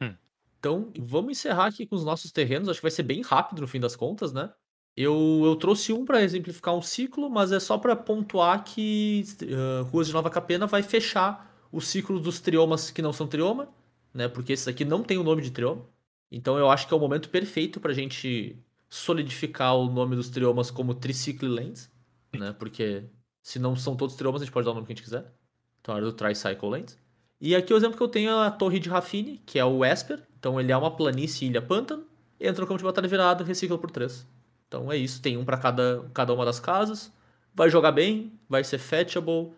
Hum. 0.00 0.14
Então, 0.58 0.92
vamos 0.98 1.32
encerrar 1.32 1.66
aqui 1.66 1.86
com 1.86 1.94
os 1.96 2.04
nossos 2.04 2.30
terrenos. 2.32 2.68
Acho 2.68 2.78
que 2.80 2.84
vai 2.84 2.90
ser 2.90 3.02
bem 3.02 3.22
rápido 3.22 3.60
no 3.60 3.68
fim 3.68 3.80
das 3.80 3.94
contas, 3.96 4.32
né? 4.32 4.52
Eu, 4.96 5.42
eu 5.44 5.56
trouxe 5.56 5.92
um 5.92 6.04
para 6.04 6.22
exemplificar 6.22 6.74
um 6.74 6.82
ciclo, 6.82 7.28
mas 7.28 7.50
é 7.50 7.58
só 7.58 7.76
para 7.76 7.96
pontuar 7.96 8.62
que 8.62 9.24
uh, 9.42 9.82
Ruas 9.84 10.06
de 10.06 10.12
Nova 10.12 10.30
Capena 10.30 10.66
vai 10.68 10.82
fechar 10.84 11.52
o 11.72 11.80
ciclo 11.80 12.20
dos 12.20 12.38
triomas 12.40 12.92
que 12.92 13.02
não 13.02 13.12
são 13.12 13.26
trioma, 13.26 13.68
né? 14.14 14.28
Porque 14.28 14.52
esse 14.52 14.70
aqui 14.70 14.84
não 14.84 15.02
tem 15.02 15.18
o 15.18 15.24
nome 15.24 15.42
de 15.42 15.50
trioma. 15.50 15.84
Então 16.30 16.56
eu 16.56 16.70
acho 16.70 16.86
que 16.86 16.94
é 16.94 16.96
o 16.96 17.00
momento 17.00 17.28
perfeito 17.28 17.80
pra 17.80 17.92
gente 17.92 18.56
solidificar 18.88 19.76
o 19.76 19.90
nome 19.90 20.14
dos 20.14 20.30
triomas 20.30 20.70
como 20.70 20.94
Tricycle 20.94 21.48
Lands, 21.48 21.90
né? 22.32 22.54
Porque 22.58 23.04
se 23.42 23.58
não 23.58 23.74
são 23.76 23.96
todos 23.96 24.14
triomas, 24.14 24.40
a 24.40 24.44
gente 24.44 24.54
pode 24.54 24.64
dar 24.64 24.70
o 24.70 24.74
nome 24.74 24.86
que 24.86 24.92
a 24.92 24.96
gente 24.96 25.04
quiser. 25.04 25.32
Então 25.80 25.96
era 25.96 26.06
do 26.06 26.12
Tricycle 26.12 26.68
Lands. 26.68 26.96
E 27.40 27.54
aqui 27.54 27.74
o 27.74 27.76
exemplo 27.76 27.96
que 27.96 28.02
eu 28.02 28.08
tenho 28.08 28.30
é 28.30 28.46
a 28.46 28.50
Torre 28.50 28.78
de 28.78 28.88
Rafine, 28.88 29.42
que 29.44 29.58
é 29.58 29.64
o 29.64 29.84
Esper. 29.84 30.22
Então 30.38 30.58
ele 30.60 30.72
é 30.72 30.76
uma 30.76 30.90
planície 30.94 31.48
ilha 31.48 31.60
pântano. 31.60 32.06
Entra 32.40 32.62
no 32.62 32.66
campo 32.66 32.78
de 32.78 32.84
batalha 32.84 33.08
virado, 33.08 33.44
recicla 33.44 33.76
por 33.76 33.90
3. 33.90 34.26
Então 34.66 34.90
é 34.90 34.96
isso, 34.96 35.20
tem 35.20 35.36
um 35.36 35.44
pra 35.44 35.56
cada, 35.56 36.08
cada 36.14 36.32
uma 36.32 36.44
das 36.44 36.58
casas. 36.58 37.12
Vai 37.54 37.70
jogar 37.70 37.92
bem, 37.92 38.32
vai 38.48 38.64
ser 38.64 38.78
fetchable, 38.78 39.52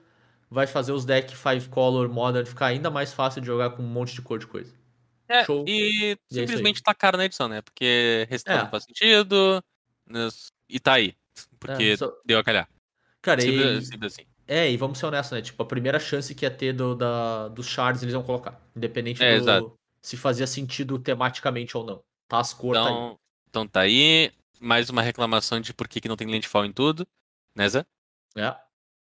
vai 0.50 0.66
fazer 0.66 0.92
os 0.92 1.05
decks 1.05 1.39
5 1.39 1.68
color 1.70 2.08
modern 2.08 2.47
ficar 2.47 2.66
ainda 2.66 2.91
mais 2.91 3.12
fácil 3.12 3.41
de 3.41 3.47
jogar 3.47 3.70
com 3.70 3.83
um 3.83 3.86
monte 3.86 4.15
de 4.15 4.23
cor 4.23 4.39
de 4.39 4.47
coisa. 4.47 4.73
É, 5.28 5.44
Show. 5.44 5.65
e 5.66 6.16
aí. 6.31 6.47
simplesmente 6.47 6.81
tá 6.83 6.94
caro 6.94 7.16
na 7.16 7.25
edição, 7.25 7.49
né? 7.49 7.60
Porque 7.60 8.26
restaurar 8.31 8.60
É. 8.60 8.65
não 8.65 8.70
faz 8.70 8.84
sentido. 8.84 9.62
E 10.68 10.78
tá 10.78 10.94
aí. 10.94 11.15
Porque 11.58 11.83
É, 11.83 11.97
só- 11.97 12.12
deu 12.25 12.39
a 12.39 12.44
calhar. 12.44 12.68
Cara, 13.20 13.41
Simples, 13.41 13.83
e, 13.83 13.86
simples 13.86 14.12
assim. 14.15 14.26
é, 14.47 14.70
e 14.70 14.76
vamos 14.76 14.99
ser 14.99 15.07
honestos, 15.07 15.33
né? 15.33 15.42
Tipo, 15.42 15.62
a 15.62 15.66
primeira 15.66 15.99
chance 15.99 16.33
que 16.33 16.44
ia 16.44 16.50
ter 16.50 16.73
do, 16.73 16.94
da, 16.94 17.49
dos 17.49 17.66
shards 17.66 18.02
eles 18.02 18.15
vão 18.15 18.23
colocar. 18.23 18.60
Independente 18.76 19.23
É, 19.23 19.33
do 19.34 19.42
exato. 19.42 19.78
se 20.00 20.16
fazia 20.16 20.47
sentido 20.47 20.97
tematicamente 20.99 21.76
ou 21.76 21.84
não. 21.84 22.02
Tá 22.28 22.39
as 22.39 22.52
cores, 22.55 22.81
tá 22.81 22.89
aí. 22.89 22.92
Então, 22.94 23.18
então 23.49 23.66
tá 23.68 23.81
aí. 23.81 24.31
Mais 24.60 24.89
uma 24.91 25.02
reclamação 25.02 25.60
de 25.60 25.75
por 25.75 25.89
que, 25.89 26.00
que 26.00 26.08
não 26.08 26.16
tem 26.16 26.26
landfall 26.28 26.65
em 26.65 26.73
tudo. 26.73 27.07
Né, 27.55 27.68
Zé? 27.68 27.84
É, 28.36 28.55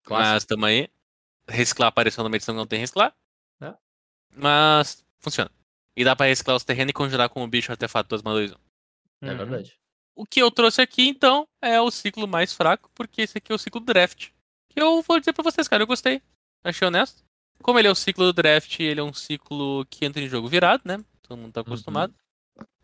clássico. 0.03 0.33
Mas 0.33 0.45
tamo 0.45 0.65
aí. 0.65 0.89
Reciclar 1.47 1.89
apareceu 1.89 2.23
numa 2.23 2.35
edição 2.35 2.53
que 2.55 2.59
não 2.59 2.67
tem 2.67 2.79
reciclar. 2.79 3.13
É. 3.61 3.73
Mas 4.35 5.05
funciona. 5.19 5.51
E 5.95 6.03
dá 6.03 6.15
pra 6.15 6.25
reciclar 6.25 6.57
os 6.57 6.63
terrenos 6.63 6.89
e 6.89 6.93
conjurar 6.93 7.29
com 7.29 7.43
o 7.43 7.47
bicho 7.47 7.71
artefato 7.71 8.09
2 8.09 8.21
2 8.21 8.51
1. 8.51 8.55
É 9.21 9.31
Uhum. 9.31 9.37
verdade. 9.37 9.77
O 10.15 10.25
que 10.25 10.41
eu 10.41 10.49
trouxe 10.49 10.81
aqui, 10.81 11.07
então, 11.07 11.47
é 11.61 11.79
o 11.79 11.91
ciclo 11.91 12.27
mais 12.27 12.53
fraco, 12.53 12.89
porque 12.95 13.21
esse 13.23 13.37
aqui 13.37 13.51
é 13.51 13.55
o 13.55 13.59
ciclo 13.59 13.81
draft. 13.81 14.29
Que 14.69 14.81
eu 14.81 15.01
vou 15.01 15.19
dizer 15.19 15.33
pra 15.33 15.43
vocês, 15.43 15.67
cara, 15.67 15.83
eu 15.83 15.87
gostei. 15.87 16.21
Achei 16.63 16.87
honesto. 16.87 17.23
Como 17.61 17.79
ele 17.79 17.87
é 17.87 17.91
o 17.91 17.95
ciclo 17.95 18.25
do 18.25 18.33
draft, 18.33 18.79
ele 18.79 18.99
é 18.99 19.03
um 19.03 19.13
ciclo 19.13 19.85
que 19.89 20.05
entra 20.05 20.21
em 20.21 20.27
jogo 20.29 20.47
virado, 20.47 20.81
né? 20.85 21.03
Todo 21.21 21.37
mundo 21.37 21.53
tá 21.53 21.61
acostumado. 21.61 22.13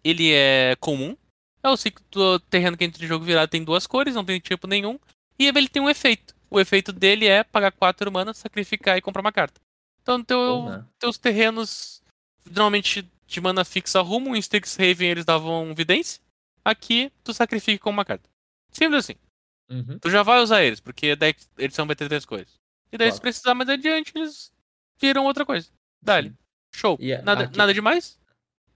Ele 0.03 0.31
é 0.33 0.75
comum. 0.79 1.15
É 1.63 1.69
o 1.69 1.77
ciclo 1.77 2.03
do 2.11 2.39
terreno 2.39 2.75
que 2.77 2.83
entra 2.83 3.03
em 3.03 3.07
jogo 3.07 3.23
virado, 3.23 3.49
tem 3.49 3.63
duas 3.63 3.85
cores, 3.85 4.15
não 4.15 4.25
tem 4.25 4.39
tipo 4.39 4.67
nenhum. 4.67 4.99
E 5.37 5.47
ele 5.47 5.69
tem 5.69 5.81
um 5.81 5.89
efeito. 5.89 6.33
O 6.51 6.59
efeito 6.59 6.91
dele 6.91 7.25
é 7.27 7.43
pagar 7.45 7.71
4 7.71 8.11
mana, 8.11 8.33
sacrificar 8.33 8.97
e 8.97 9.01
comprar 9.01 9.21
uma 9.21 9.31
carta. 9.31 9.59
Então, 10.01 10.21
teu, 10.21 10.65
teus 10.99 11.17
terrenos, 11.17 12.03
normalmente 12.45 13.09
de 13.25 13.39
mana 13.39 13.63
fixa 13.63 14.01
rumo, 14.01 14.35
em 14.35 14.39
Strixhaven 14.39 15.07
eles 15.09 15.23
davam 15.25 15.73
vidência. 15.73 16.21
Aqui, 16.65 17.09
tu 17.23 17.33
sacrifica 17.33 17.81
com 17.81 17.89
uma 17.89 18.03
carta. 18.03 18.29
Simples 18.71 19.05
assim. 19.05 19.15
Uhum. 19.69 19.97
Tu 19.99 20.09
já 20.09 20.21
vai 20.23 20.41
usar 20.41 20.61
eles, 20.63 20.81
porque 20.81 21.15
daí 21.15 21.33
vai 21.85 21.95
ter 21.95 22.09
três 22.09 22.25
coisas. 22.25 22.59
E 22.91 22.97
daí, 22.97 23.07
se 23.07 23.13
Claro. 23.13 23.21
precisar 23.21 23.55
mais 23.55 23.69
adiante, 23.69 24.11
eles 24.13 24.51
viram 24.99 25.23
outra 25.25 25.45
coisa. 25.45 25.69
Dali. 26.01 26.35
Show. 26.73 26.97
Nada, 27.23 27.45
aqui- 27.45 27.57
nada 27.57 27.73
de 27.73 27.79
mais? 27.79 28.19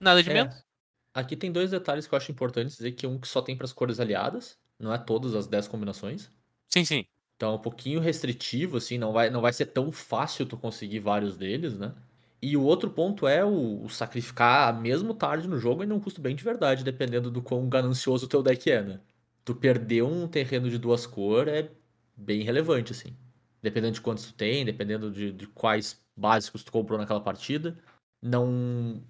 Nada 0.00 0.22
de 0.22 0.30
É. 0.30 0.32
menos? 0.32 0.64
Aqui 1.12 1.36
tem 1.36 1.52
dois 1.52 1.70
detalhes 1.70 2.06
que 2.06 2.14
eu 2.14 2.16
acho 2.16 2.32
importantes 2.32 2.76
dizer 2.76 2.92
que 2.92 3.06
um 3.06 3.18
que 3.18 3.28
só 3.28 3.42
tem 3.42 3.54
para 3.56 3.64
as 3.66 3.72
cores 3.72 4.00
aliadas, 4.00 4.58
não 4.78 4.92
é 4.92 4.98
todas 4.98 5.34
as 5.34 5.46
10 5.46 5.68
combinações. 5.68 6.30
Sim, 6.68 6.84
sim. 6.84 7.06
Então 7.36 7.52
é 7.52 7.54
um 7.56 7.58
pouquinho 7.58 8.00
restritivo, 8.00 8.78
assim, 8.78 8.98
não 8.98 9.12
vai, 9.12 9.30
não 9.30 9.40
vai 9.42 9.52
ser 9.52 9.66
tão 9.66 9.92
fácil 9.92 10.46
tu 10.46 10.56
conseguir 10.56 11.00
vários 11.00 11.36
deles, 11.36 11.78
né? 11.78 11.94
E 12.40 12.56
o 12.56 12.62
outro 12.62 12.90
ponto 12.90 13.26
é 13.26 13.44
o, 13.44 13.84
o 13.84 13.88
sacrificar 13.88 14.78
mesmo 14.80 15.14
tarde 15.14 15.48
no 15.48 15.58
jogo 15.58 15.82
ainda 15.82 15.94
é 15.94 15.96
um 15.96 16.00
custo 16.00 16.20
bem 16.20 16.34
de 16.36 16.44
verdade, 16.44 16.84
dependendo 16.84 17.30
do 17.30 17.42
quão 17.42 17.68
ganancioso 17.68 18.26
o 18.26 18.28
teu 18.28 18.42
deck 18.42 18.70
é, 18.70 18.82
né? 18.82 19.00
Tu 19.44 19.54
perder 19.54 20.02
um 20.02 20.26
terreno 20.28 20.68
de 20.70 20.78
duas 20.78 21.06
cores 21.06 21.54
é 21.54 21.70
bem 22.16 22.42
relevante, 22.42 22.92
assim. 22.92 23.16
Dependendo 23.62 23.94
de 23.94 24.00
quantos 24.00 24.26
tu 24.26 24.34
tem, 24.34 24.64
dependendo 24.64 25.10
de, 25.10 25.32
de 25.32 25.46
quais 25.48 26.00
básicos 26.16 26.64
tu 26.64 26.72
comprou 26.72 26.98
naquela 26.98 27.20
partida, 27.20 27.76
não 28.22 29.02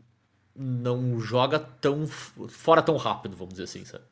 não 0.55 1.21
joga 1.21 1.59
tão 1.59 2.07
fora 2.07 2.83
tão 2.83 2.97
rápido, 2.97 3.37
vamos 3.37 3.55
dizer 3.55 3.65
assim, 3.65 3.85
sabe? 3.85 4.05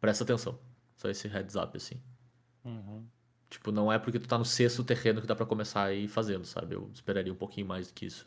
Presta 0.00 0.24
atenção. 0.24 0.58
Só 0.96 1.10
esse 1.10 1.28
heads 1.28 1.54
up, 1.56 1.76
assim. 1.76 2.00
Uhum. 2.64 3.06
Tipo, 3.52 3.70
não 3.70 3.92
é 3.92 3.98
porque 3.98 4.18
tu 4.18 4.26
tá 4.26 4.38
no 4.38 4.46
sexto 4.46 4.82
terreno 4.82 5.20
que 5.20 5.26
dá 5.26 5.36
pra 5.36 5.44
começar 5.44 5.84
a 5.84 5.92
ir 5.92 6.08
fazendo, 6.08 6.46
sabe? 6.46 6.74
Eu 6.74 6.90
esperaria 6.94 7.30
um 7.30 7.36
pouquinho 7.36 7.66
mais 7.66 7.88
do 7.88 7.92
que 7.92 8.06
isso. 8.06 8.26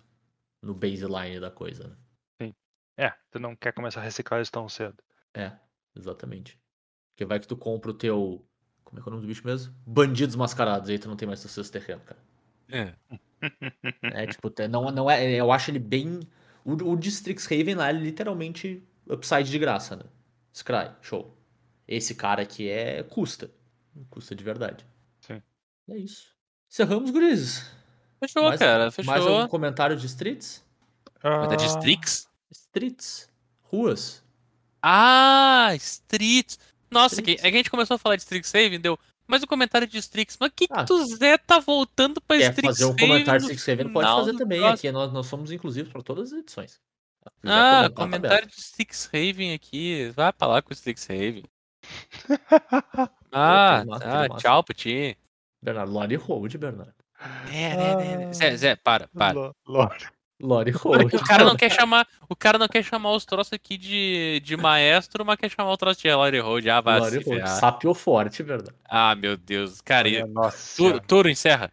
No 0.62 0.72
baseline 0.72 1.40
da 1.40 1.50
coisa, 1.50 1.98
né? 2.40 2.54
É, 2.96 3.12
tu 3.32 3.40
não 3.40 3.56
quer 3.56 3.74
começar 3.74 4.02
a 4.02 4.04
reciclar 4.04 4.40
isso 4.40 4.52
tão 4.52 4.70
cedo. 4.70 4.96
É, 5.34 5.52
exatamente. 5.96 6.60
Porque 7.12 7.26
vai 7.26 7.40
que 7.40 7.48
tu 7.48 7.58
compra 7.58 7.90
o 7.90 7.94
teu. 7.96 8.46
Como 8.84 9.00
é 9.00 9.02
que 9.02 9.10
é 9.10 9.12
o 9.12 9.16
nome 9.16 9.26
do 9.26 9.28
bicho 9.28 9.44
mesmo? 9.44 9.74
Bandidos 9.84 10.36
mascarados, 10.36 10.92
aí 10.92 11.00
tu 11.00 11.10
não 11.10 11.16
tem 11.16 11.28
mais 11.28 11.42
teu 11.42 11.50
sexto 11.50 11.72
terreno, 11.72 12.02
cara. 12.02 12.20
É. 12.70 12.94
É, 14.04 14.28
tipo, 14.28 14.54
não, 14.70 14.92
não 14.92 15.10
é. 15.10 15.34
Eu 15.34 15.52
acho 15.52 15.72
ele 15.72 15.80
bem. 15.80 16.20
O, 16.64 16.94
o 16.94 17.00
Strixhaven 17.00 17.74
lá 17.74 17.90
é 17.90 17.94
literalmente 17.94 18.88
upside 19.08 19.50
de 19.50 19.58
graça, 19.58 19.96
né? 19.96 20.04
Scry, 20.54 20.92
show. 21.02 21.36
Esse 21.88 22.14
cara 22.14 22.44
aqui 22.44 22.70
é 22.70 23.02
custa. 23.02 23.50
Custa 24.12 24.36
de 24.36 24.44
verdade. 24.44 24.86
É 25.90 25.98
isso. 25.98 26.28
Encerramos, 26.70 27.12
gurizes. 27.12 27.70
Fechou, 28.20 28.44
mais, 28.44 28.60
cara. 28.60 28.92
Fechou. 28.92 29.12
Mais 29.14 29.26
algum 29.26 29.48
comentário 29.48 29.96
de 29.96 30.06
Streets? 30.06 30.64
Mas 31.24 31.52
é 31.52 31.56
de 31.56 31.64
Ah, 31.64 31.68
Strix? 31.68 32.28
Streets. 32.52 33.30
Ruas. 33.64 34.24
Ah, 34.82 35.70
Streets. 35.76 36.60
Nossa, 36.92 37.16
Strix. 37.16 37.42
que, 37.42 37.48
é 37.48 37.52
que 37.52 37.56
a 37.56 37.60
gente 37.60 37.72
começou 37.72 37.96
a 37.96 37.98
falar 37.98 38.16
de 38.16 38.22
Strixhaven, 38.24 38.80
deu. 38.80 38.98
Mas 39.28 39.42
o 39.42 39.48
comentário 39.48 39.88
de 39.88 39.98
Strix, 39.98 40.38
mas 40.40 40.52
que, 40.56 40.68
Ah. 40.70 40.86
que 40.86 40.94
o 40.94 41.06
Zé 41.16 41.38
tá 41.38 41.60
voltando 41.60 42.22
pra 42.22 42.38
Quer 42.38 42.52
Strixhaven? 42.52 42.70
fazer 42.76 42.86
um 42.86 42.96
comentário 42.96 43.42
de 43.42 43.48
no 43.48 43.54
Strixhaven? 43.54 43.92
Pode 43.94 44.08
fazer 44.08 44.38
também. 44.38 44.60
próximo? 44.60 44.76
Aqui 44.76 44.92
nós, 44.92 45.12
nós 45.14 45.26
somos 45.26 45.52
inclusivos 45.52 45.92
para 45.92 46.04
todas 46.04 46.32
as 46.32 46.40
edições. 46.40 46.80
Ah, 47.44 47.84
tá 47.84 47.90
comentário 47.90 48.48
de 48.48 48.54
Strixhaven 48.56 49.54
aqui. 49.54 50.12
Vai 50.16 50.32
pra 50.32 50.48
lá 50.48 50.62
com 50.62 50.72
o. 50.74 51.44
Ah, 53.32 53.84
massa, 53.86 54.06
tá. 54.06 54.24
que 54.24 54.30
massa. 54.30 54.42
Tchau 54.42 54.64
pra 54.64 54.74
ti. 54.76 55.18
Bernardo, 55.66 55.92
Lore 55.92 56.16
Hold, 56.16 56.56
Bernardo. 56.58 56.94
É, 57.52 57.76
né, 57.76 57.96
né, 57.96 58.18
né. 58.28 58.34
Zé, 58.34 58.56
Zé, 58.56 58.76
para, 58.76 59.08
para. 59.10 59.34
Lo- 59.34 59.56
Lore. 59.68 60.06
Lore 60.42 60.72
Hold. 60.72 61.14
O 61.14 61.24
cara 61.26 61.44
não 61.46 61.56
quer 61.56 61.72
chamar, 61.72 62.08
o 62.30 62.36
cara 62.36 62.58
não 62.58 62.68
quer 62.68 62.84
chamar 62.84 63.12
os 63.14 63.26
troços 63.26 63.54
aqui 63.54 63.78
de, 63.78 64.42
de 64.44 64.56
maestro, 64.58 65.26
mas 65.26 65.38
quer 65.38 65.50
chamar 65.50 65.72
o 65.72 65.78
troço 65.78 66.02
de 66.02 66.14
Lore 66.14 66.40
Road. 66.40 66.70
Ah, 66.70 66.82
vai 66.82 67.00
Lore 67.00 67.24
Hold. 67.24 67.48
Sapiou 67.48 67.94
forte, 67.96 68.44
Bernardo. 68.44 68.74
Ah, 68.88 69.16
meu 69.16 69.36
Deus. 69.38 69.82
Cara, 69.82 70.08
Olha, 70.08 70.20
e- 70.20 70.26
Nossa. 70.28 71.00
Turo, 71.08 71.30
encerra. 71.30 71.72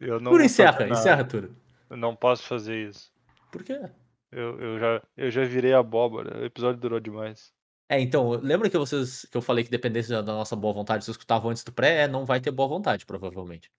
eu 0.00 0.20
não 0.20 0.30
Turo, 0.32 0.44
encerra. 0.44 0.88
Encerra, 0.88 1.24
Turo. 1.24 1.54
Eu 1.90 1.96
não 1.96 2.14
posso 2.16 2.44
fazer 2.44 2.88
isso. 2.88 3.10
Por 3.52 3.62
quê? 3.62 3.78
Eu, 4.32 4.60
eu, 4.60 4.78
já, 4.78 5.02
eu 5.16 5.30
já 5.30 5.44
virei 5.44 5.72
abóbora. 5.72 6.40
O 6.40 6.44
episódio 6.44 6.80
durou 6.80 7.00
demais. 7.00 7.52
É, 7.88 8.00
então, 8.00 8.30
lembra 8.30 8.68
que 8.68 8.76
vocês 8.76 9.24
que 9.26 9.36
eu 9.36 9.42
falei 9.42 9.62
que 9.64 9.70
dependesse 9.70 10.08
da 10.10 10.22
nossa 10.22 10.56
boa 10.56 10.74
vontade, 10.74 11.04
se 11.04 11.10
escutavam 11.10 11.50
antes 11.50 11.62
do 11.62 11.72
pré, 11.72 12.02
é, 12.02 12.08
não 12.08 12.24
vai 12.26 12.40
ter 12.40 12.50
boa 12.50 12.68
vontade, 12.68 13.06
provavelmente. 13.06 13.70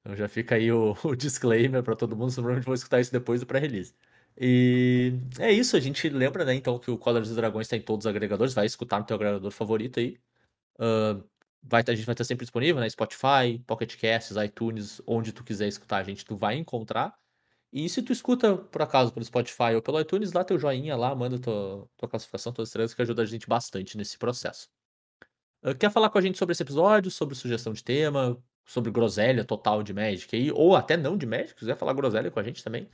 Então 0.00 0.16
já 0.16 0.28
fica 0.28 0.54
aí 0.56 0.72
o, 0.72 0.94
o 1.04 1.16
disclaimer 1.16 1.82
pra 1.82 1.96
todo 1.96 2.16
mundo, 2.16 2.32
provavelmente 2.34 2.66
vão 2.66 2.74
escutar 2.74 3.00
isso 3.00 3.12
depois 3.12 3.40
do 3.40 3.46
pré-release. 3.46 3.94
E 4.38 5.14
é 5.40 5.52
isso, 5.52 5.76
a 5.76 5.80
gente 5.80 6.08
lembra, 6.10 6.44
né, 6.44 6.54
então, 6.54 6.78
que 6.78 6.90
o 6.90 6.98
Colors 6.98 7.28
dos 7.28 7.36
Dragões 7.36 7.68
tá 7.68 7.76
em 7.76 7.82
todos 7.82 8.06
os 8.06 8.10
agregadores, 8.10 8.54
vai 8.54 8.66
escutar 8.66 9.00
no 9.00 9.06
teu 9.06 9.16
agregador 9.16 9.50
favorito 9.50 10.00
aí. 10.00 10.18
Ahn, 10.80 11.22
vai, 11.62 11.84
tá- 11.84 11.92
a 11.92 11.94
gente 11.96 12.06
vai 12.06 12.14
estar 12.14 12.24
sempre 12.24 12.44
disponível, 12.46 12.80
né, 12.82 12.88
Spotify, 12.90 13.58
Pocket 13.66 13.96
Casts, 14.00 14.36
iTunes, 14.38 15.02
onde 15.06 15.32
tu 15.32 15.44
quiser 15.44 15.68
escutar 15.68 15.98
a 15.98 16.04
gente, 16.04 16.24
tu 16.24 16.36
vai 16.36 16.56
encontrar. 16.56 17.18
E 17.72 17.88
se 17.88 18.02
tu 18.02 18.12
escuta, 18.12 18.56
por 18.56 18.82
acaso, 18.82 19.12
pelo 19.12 19.24
Spotify 19.24 19.74
ou 19.74 19.82
pelo 19.82 20.00
iTunes, 20.00 20.32
dá 20.32 20.44
teu 20.44 20.58
joinha 20.58 20.96
lá, 20.96 21.14
manda 21.14 21.38
tua, 21.38 21.88
tua 21.96 22.08
classificação, 22.08 22.52
tuas 22.52 22.68
estrelas, 22.68 22.94
que 22.94 23.02
ajuda 23.02 23.22
a 23.22 23.26
gente 23.26 23.46
bastante 23.48 23.96
nesse 23.96 24.18
processo. 24.18 24.68
Ah, 25.62 25.74
Quer 25.74 25.90
falar 25.90 26.10
com 26.10 26.18
a 26.18 26.20
gente 26.22 26.38
sobre 26.38 26.52
esse 26.52 26.62
episódio, 26.62 27.10
sobre 27.10 27.34
sugestão 27.34 27.72
de 27.72 27.82
tema, 27.84 28.42
sobre 28.64 28.90
groselha 28.90 29.44
total 29.44 29.82
de 29.82 29.92
Magic 29.94 30.34
aí, 30.34 30.50
ou 30.52 30.74
até 30.76 30.96
não 30.96 31.16
de 31.16 31.26
Magic, 31.26 31.50
se 31.50 31.54
quiser 31.56 31.76
falar 31.76 31.92
groselha 31.94 32.30
com 32.30 32.40
a 32.40 32.42
gente 32.42 32.62
também, 32.64 32.88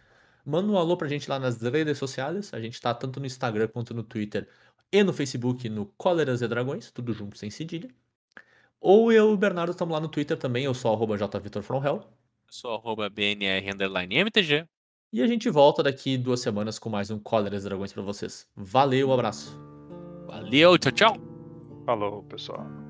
manda 0.44 0.70
um 0.72 0.78
alô 0.78 0.96
pra 0.96 1.08
gente 1.08 1.28
lá 1.28 1.38
nas 1.38 1.60
redes 1.62 1.98
sociais. 1.98 2.52
A 2.52 2.60
gente 2.60 2.80
tá 2.80 2.94
tanto 2.94 3.20
no 3.20 3.26
Instagram 3.26 3.68
quanto 3.68 3.94
no 3.94 4.02
Twitter 4.02 4.48
e 4.92 5.02
no 5.02 5.12
Facebook 5.12 5.68
no 5.68 5.86
Cóleras 5.96 6.42
e 6.42 6.48
Dragões, 6.48 6.90
tudo 6.90 7.12
junto 7.12 7.38
sem 7.38 7.50
cedilha. 7.50 7.88
Ou 8.80 9.12
eu 9.12 9.30
e 9.30 9.34
o 9.34 9.36
Bernardo 9.36 9.70
estamos 9.72 9.92
lá 9.94 10.00
no 10.00 10.08
Twitter 10.08 10.36
também, 10.36 10.64
eu 10.64 10.74
sou 10.74 10.92
arroba 10.92 11.16
jvitorfromhell. 11.16 12.04
Eu 12.52 12.54
sou 12.54 12.74
arroba 12.74 13.08
BNR 13.08 13.72
underline 13.72 14.14
MTG. 14.14 14.66
E 15.10 15.22
a 15.22 15.26
gente 15.26 15.48
volta 15.48 15.82
daqui 15.82 16.18
duas 16.18 16.40
semanas 16.40 16.78
com 16.78 16.90
mais 16.90 17.10
um 17.10 17.18
Cóleras 17.18 17.64
Dragões 17.64 17.94
pra 17.94 18.02
vocês. 18.02 18.46
Valeu, 18.54 19.08
um 19.08 19.12
abraço. 19.14 19.58
Valeu, 20.26 20.76
tchau, 20.76 20.92
tchau. 20.92 21.16
Falou, 21.86 22.22
pessoal. 22.24 22.81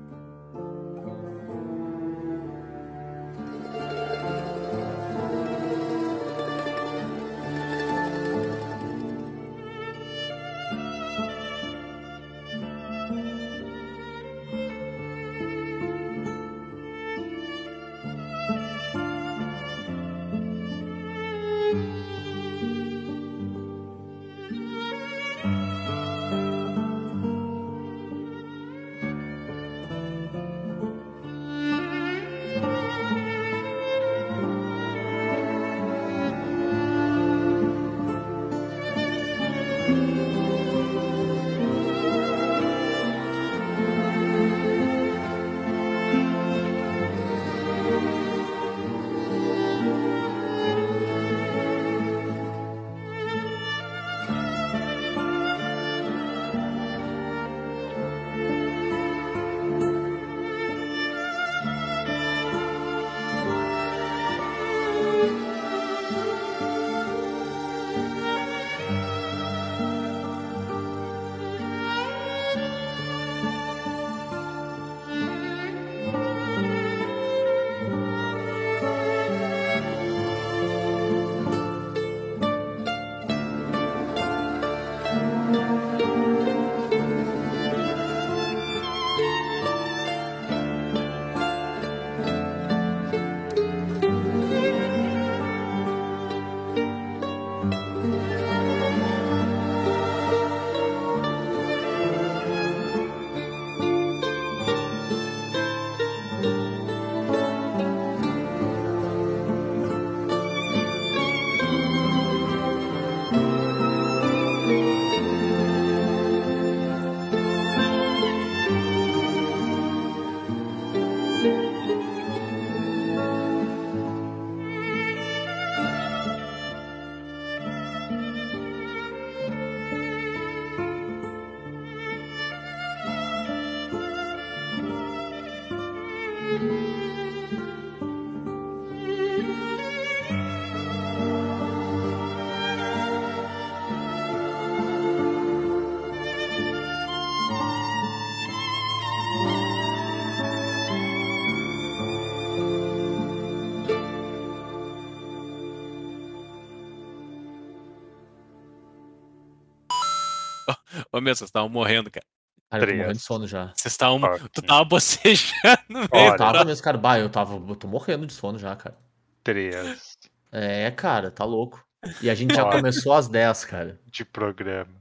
Ô 161.13 161.21
meu, 161.21 161.35
vocês 161.35 161.47
estavam 161.47 161.69
morrendo, 161.69 162.09
cara. 162.09 162.25
Cara, 162.71 162.83
eu 162.83 162.87
tô 162.87 162.95
morrendo 162.95 163.13
de 163.13 163.23
sono 163.23 163.47
já. 163.47 163.71
Vocês 163.75 163.93
estavam. 163.93 164.19
Tu 164.51 164.61
tava 164.63 164.83
bocejando 164.83 165.53
do 165.87 166.37
tava 166.37 166.65
mesmo, 166.65 166.83
cara. 166.83 166.97
Bah, 166.97 167.19
eu 167.19 167.29
tava. 167.29 167.53
Eu 167.53 167.75
tô 167.75 167.87
morrendo 167.87 168.25
de 168.25 168.33
sono 168.33 168.57
já, 168.57 168.75
cara. 168.75 168.97
Três. 169.43 170.17
É, 170.51 170.89
cara, 170.89 171.29
tá 171.29 171.45
louco. 171.45 171.85
E 172.19 172.31
a 172.31 172.35
gente 172.35 172.55
já 172.55 172.69
começou 172.69 173.13
às 173.13 173.27
10, 173.27 173.65
cara. 173.65 173.99
de 174.07 174.25
programa. 174.25 174.91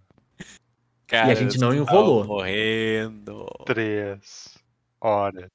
Cara, 1.07 1.33
a 1.33 1.35
gente 1.35 1.59
não 1.59 1.75
enrolou. 1.75 2.25
Morrendo. 2.25 3.47
Três 3.65 4.59
horas. 5.01 5.49